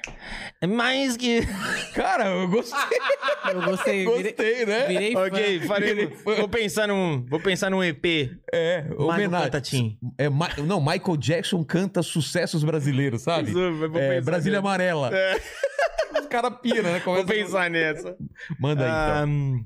é 0.61 0.67
mais 0.67 1.15
que... 1.17 1.41
Cara, 1.93 2.27
eu 2.27 2.47
gostei. 2.47 2.97
Eu 3.47 3.61
gostei. 3.61 4.05
Virei, 4.07 4.23
Gostei, 4.33 4.65
né? 4.65 4.87
virei 4.87 5.13
fã. 5.13 5.27
ok, 5.27 5.59
farei, 5.61 6.07
vou 6.07 6.49
pensar 6.49 6.87
num, 6.87 7.23
vou 7.29 7.39
pensar 7.39 7.69
num 7.69 7.83
EP. 7.83 8.31
É, 8.51 8.83
homenagem. 8.97 9.99
É, 10.17 10.27
Ma- 10.29 10.49
não, 10.65 10.81
Michael 10.81 11.15
Jackson 11.15 11.63
canta 11.63 12.01
sucessos 12.01 12.63
brasileiros, 12.63 13.21
sabe? 13.21 13.51
É, 13.99 14.19
Brasília 14.19 14.57
Amarela. 14.57 15.11
Os 15.11 16.04
caras 16.41 16.59
piram, 16.61 16.83
né? 16.83 16.99
Vou 16.99 17.15
Começa- 17.15 17.27
pensar 17.33 17.69
nessa. 17.69 18.15
Manda 18.59 18.83
aí, 18.85 18.89
então. 19.23 19.29
Um, 19.29 19.65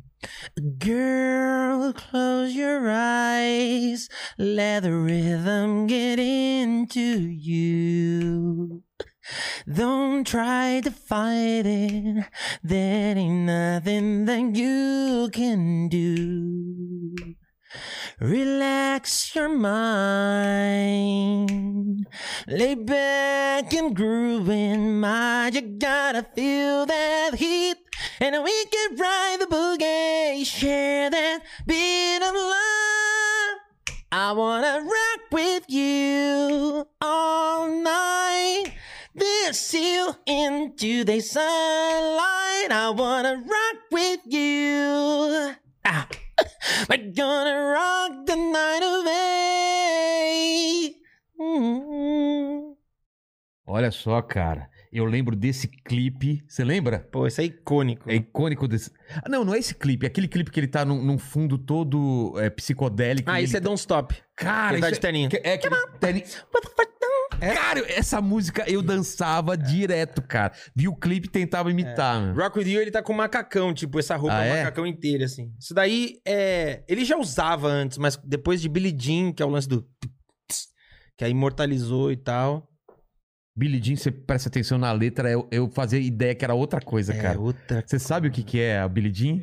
girl, 0.83 1.93
close 1.93 2.53
your 2.57 2.81
eyes. 2.89 4.07
Let 4.37 4.81
the 4.83 4.91
rhythm 4.91 5.87
get 5.87 6.19
into 6.19 6.99
you. 6.99 8.83
Don't 9.67 10.23
try 10.25 10.81
to 10.81 10.89
fight 10.91 11.65
it. 11.65 12.25
There 12.63 13.17
ain't 13.17 13.45
nothing 13.45 14.25
that 14.25 14.57
you 14.57 15.29
can 15.31 15.87
do. 15.87 17.35
Relax 18.19 19.33
your 19.35 19.49
mind. 19.49 21.09
Lay 22.47 22.75
back 22.75 23.73
and 23.73 23.95
groove 23.95 24.49
in 24.49 24.99
my. 24.99 25.49
You 25.53 25.61
gotta 25.61 26.23
feel 26.35 26.85
that 26.85 27.35
heat. 27.35 27.77
And 28.19 28.43
we 28.43 28.65
can 28.65 28.95
ride 28.97 29.37
the 29.39 29.45
boogie. 29.45 30.45
Share 30.45 31.09
that 31.09 31.41
beat 31.65 32.17
of 32.17 32.33
love. 32.33 33.59
I 34.11 34.31
wanna 34.33 34.81
rock 34.81 35.31
with 35.31 35.63
you 35.69 36.87
all 36.99 37.67
night. 37.67 38.73
This 39.13 39.73
you 39.73 40.15
into 40.25 41.03
the 41.03 41.19
sunlight. 41.19 42.71
I 42.71 42.89
wanna 42.95 43.43
rock 43.45 43.77
with 43.91 44.21
you. 44.25 45.55
Ah. 45.85 46.07
We're 46.89 47.11
gonna 47.13 47.55
rock 47.73 48.25
the 48.25 48.35
night 48.35 48.83
away. 48.83 49.19
Hum. 51.37 52.75
Olha 53.65 53.91
só, 53.91 54.21
cara. 54.21 54.69
Eu 54.91 55.05
lembro 55.05 55.35
desse 55.35 55.67
clipe. 55.67 56.43
Você 56.47 56.63
lembra? 56.63 57.07
Pô, 57.11 57.27
isso 57.27 57.39
é 57.39 57.43
icônico. 57.43 58.09
É 58.09 58.15
icônico 58.15 58.67
desse. 58.67 58.91
Ah, 59.23 59.29
não, 59.29 59.45
não 59.45 59.53
é 59.53 59.59
esse 59.59 59.75
clipe. 59.75 60.05
É 60.05 60.07
aquele 60.07 60.27
clipe 60.27 60.49
que 60.49 60.59
ele 60.59 60.67
tá 60.67 60.83
num, 60.83 61.03
num 61.03 61.17
fundo 61.17 61.59
todo 61.59 62.33
é, 62.39 62.49
psicodélico. 62.49 63.29
Ah, 63.29 63.39
isso 63.39 63.55
é 63.55 63.59
ele... 63.59 63.65
Don't 63.65 63.79
Stop. 63.79 64.15
Cara, 64.35 64.73
Ele 64.73 64.81
tá 64.81 64.89
de 64.89 64.99
terninho. 64.99 65.29
É, 65.33 65.51
é 65.51 65.53
aquele 65.53 65.75
terninho. 65.99 66.25
Cara, 67.39 67.83
essa 67.91 68.19
música 68.21 68.65
eu 68.67 68.81
dançava 68.81 69.57
direto, 69.57 70.21
cara. 70.21 70.53
Vi 70.75 70.87
o 70.87 70.95
clipe 70.95 71.27
e 71.27 71.31
tentava 71.31 71.69
imitar, 71.71 72.19
mano. 72.19 72.35
Rock 72.41 72.59
With 72.59 72.69
You, 72.69 72.81
ele 72.81 72.91
tá 72.91 73.01
com 73.01 73.13
macacão, 73.13 73.73
tipo, 73.73 73.99
essa 73.99 74.15
roupa 74.15 74.37
Ah, 74.37 74.45
é? 74.45 74.63
macacão 74.63 74.85
inteira, 74.85 75.25
assim. 75.25 75.53
Isso 75.59 75.73
daí, 75.73 76.19
é... 76.25 76.83
Ele 76.87 77.05
já 77.05 77.17
usava 77.17 77.67
antes, 77.67 77.97
mas 77.97 78.17
depois 78.17 78.61
de 78.61 78.67
Billie 78.67 78.95
Jean, 78.97 79.31
que 79.31 79.43
é 79.43 79.45
o 79.45 79.49
lance 79.49 79.67
do... 79.67 79.85
Que 81.17 81.25
aí 81.25 81.31
imortalizou 81.31 82.11
e 82.11 82.17
tal. 82.17 82.68
Billie 83.59 83.81
Jean, 83.83 83.95
você 83.97 84.09
presta 84.11 84.47
atenção 84.49 84.77
na 84.77 84.91
letra, 84.91 85.29
eu, 85.29 85.47
eu 85.51 85.69
fazia 85.69 85.99
ideia 85.99 86.33
que 86.33 86.45
era 86.45 86.53
outra 86.53 86.79
coisa, 86.81 87.13
É, 87.13 87.21
cara. 87.21 87.39
outra... 87.39 87.83
Você 87.85 87.99
sabe 87.99 88.27
o 88.27 88.31
que, 88.31 88.41
que 88.43 88.59
é 88.59 88.79
a 88.79 88.87
Billie 88.87 89.13
Jean? 89.13 89.39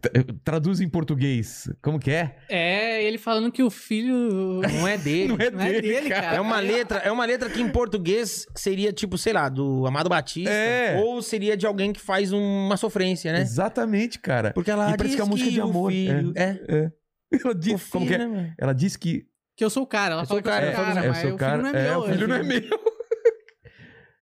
Tra- 0.00 0.10
Traduz 0.44 0.80
em 0.80 0.88
português. 0.88 1.70
Como 1.82 1.98
que 1.98 2.10
é? 2.10 2.36
É, 2.48 3.04
ele 3.04 3.18
falando 3.18 3.52
que 3.52 3.62
o 3.62 3.70
filho 3.70 4.60
Não 4.62 4.88
é 4.88 4.96
dele. 4.98 5.28
não 5.52 5.60
é 5.64 5.80
dele, 5.80 6.08
cara. 6.08 6.36
É 6.36 6.40
uma 6.40 6.58
letra, 6.60 6.98
é 6.98 7.10
uma 7.12 7.24
letra 7.24 7.48
que 7.50 7.60
em 7.60 7.68
português 7.68 8.46
seria 8.54 8.92
tipo, 8.92 9.16
sei 9.18 9.32
lá, 9.32 9.48
do 9.48 9.86
Amado 9.86 10.08
Batista, 10.08 10.50
É. 10.50 11.00
ou 11.04 11.20
seria 11.22 11.56
de 11.56 11.66
alguém 11.66 11.92
que 11.92 12.00
faz 12.00 12.32
uma 12.32 12.76
sofrência, 12.76 13.32
né? 13.32 13.42
Exatamente, 13.42 14.18
cara. 14.18 14.52
Porque 14.52 14.70
ela 14.70 14.90
E 14.92 14.96
parece 14.96 15.04
diz 15.04 15.14
que 15.16 15.20
é 15.20 15.24
a 15.24 15.28
música 15.28 15.50
de 15.50 15.60
o 15.60 15.64
amor. 15.64 15.90
filho- 15.92 16.32
É, 16.36 16.60
é. 16.68 16.90
Ela 17.44 17.52
O 17.52 17.54
diz, 17.54 17.84
como 17.88 18.06
que 18.06 18.12
filho, 18.12 18.22
é? 18.24 18.28
né? 18.28 18.54
Ela 18.58 18.72
disse 18.74 18.98
que 18.98 19.24
Que 19.56 19.64
eu 19.64 19.70
sou 19.70 19.84
o 19.84 19.86
cara. 19.86 20.14
Ela 20.14 20.22
Eu 20.22 20.26
falou 20.26 20.42
sou 20.42 20.42
que 20.42 20.48
o 20.48 20.52
eu 20.52 20.66
sou 20.66 20.72
cara, 20.72 20.90
o 20.90 20.94
cara, 20.94 21.06
é, 21.06 21.08
mas 21.08 21.18
seu 21.18 21.34
o 21.34 21.38
cara, 21.38 21.52
filho 21.62 21.72
não 21.72 21.78
é 21.78 21.82
é, 21.82 21.90
meu. 21.90 21.98
o 22.00 22.08
filho 22.08 22.28
não 22.28 22.34
é 22.36 22.42
meu. 22.42 22.60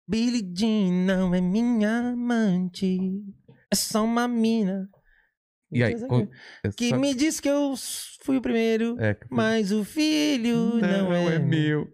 Billie 0.08 0.50
Jean 0.56 1.06
não 1.06 1.34
é 1.36 1.42
minha 1.42 2.11
amante, 2.14 2.98
é 3.72 3.76
só 3.76 4.03
uma 4.03 4.27
mina. 4.27 4.88
E 5.72 5.84
aí? 5.84 5.95
Que 6.77 6.90
só- 6.90 6.98
me 6.98 7.14
diz 7.14 7.40
que 7.42 7.50
eu 7.50 7.74
fui 8.22 8.38
o 8.38 8.42
primeiro, 8.42 8.95
É, 9.00 9.18
mas 9.30 9.72
o 9.72 9.84
filho 9.84 10.76
não, 10.80 11.11
é, 11.14 11.38
meu. 11.40 11.88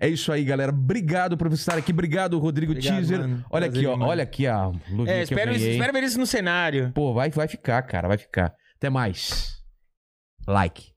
É 0.00 0.08
isso 0.08 0.30
aí, 0.32 0.44
galera. 0.44 0.70
Obrigado 0.72 1.36
por 1.36 1.52
estar 1.52 1.76
aqui. 1.76 1.92
Obrigado, 1.92 2.38
Rodrigo 2.38 2.72
Obrigado, 2.72 2.94
Teaser. 2.96 3.18
mano. 3.18 3.44
Olha 3.50 3.66
Prazer, 3.66 3.80
aqui, 3.80 3.86
ó. 3.86 3.96
mano. 3.96 4.10
Olha 4.10 4.22
aqui 4.22 4.46
a 4.46 4.66
luvinha 4.88 5.16
É, 5.16 5.22
espero, 5.24 5.50
espero 5.52 5.92
ver 5.92 6.04
isso 6.04 6.18
no 6.18 6.26
cenário. 6.26 6.92
Pô, 6.94 7.12
vai, 7.12 7.28
vai 7.30 7.48
ficar, 7.48 7.82
cara. 7.82 8.06
Vai 8.08 8.16
ficar. 8.16 8.54
Até 8.76 8.88
mais. 8.88 9.52
Like. 10.46 10.92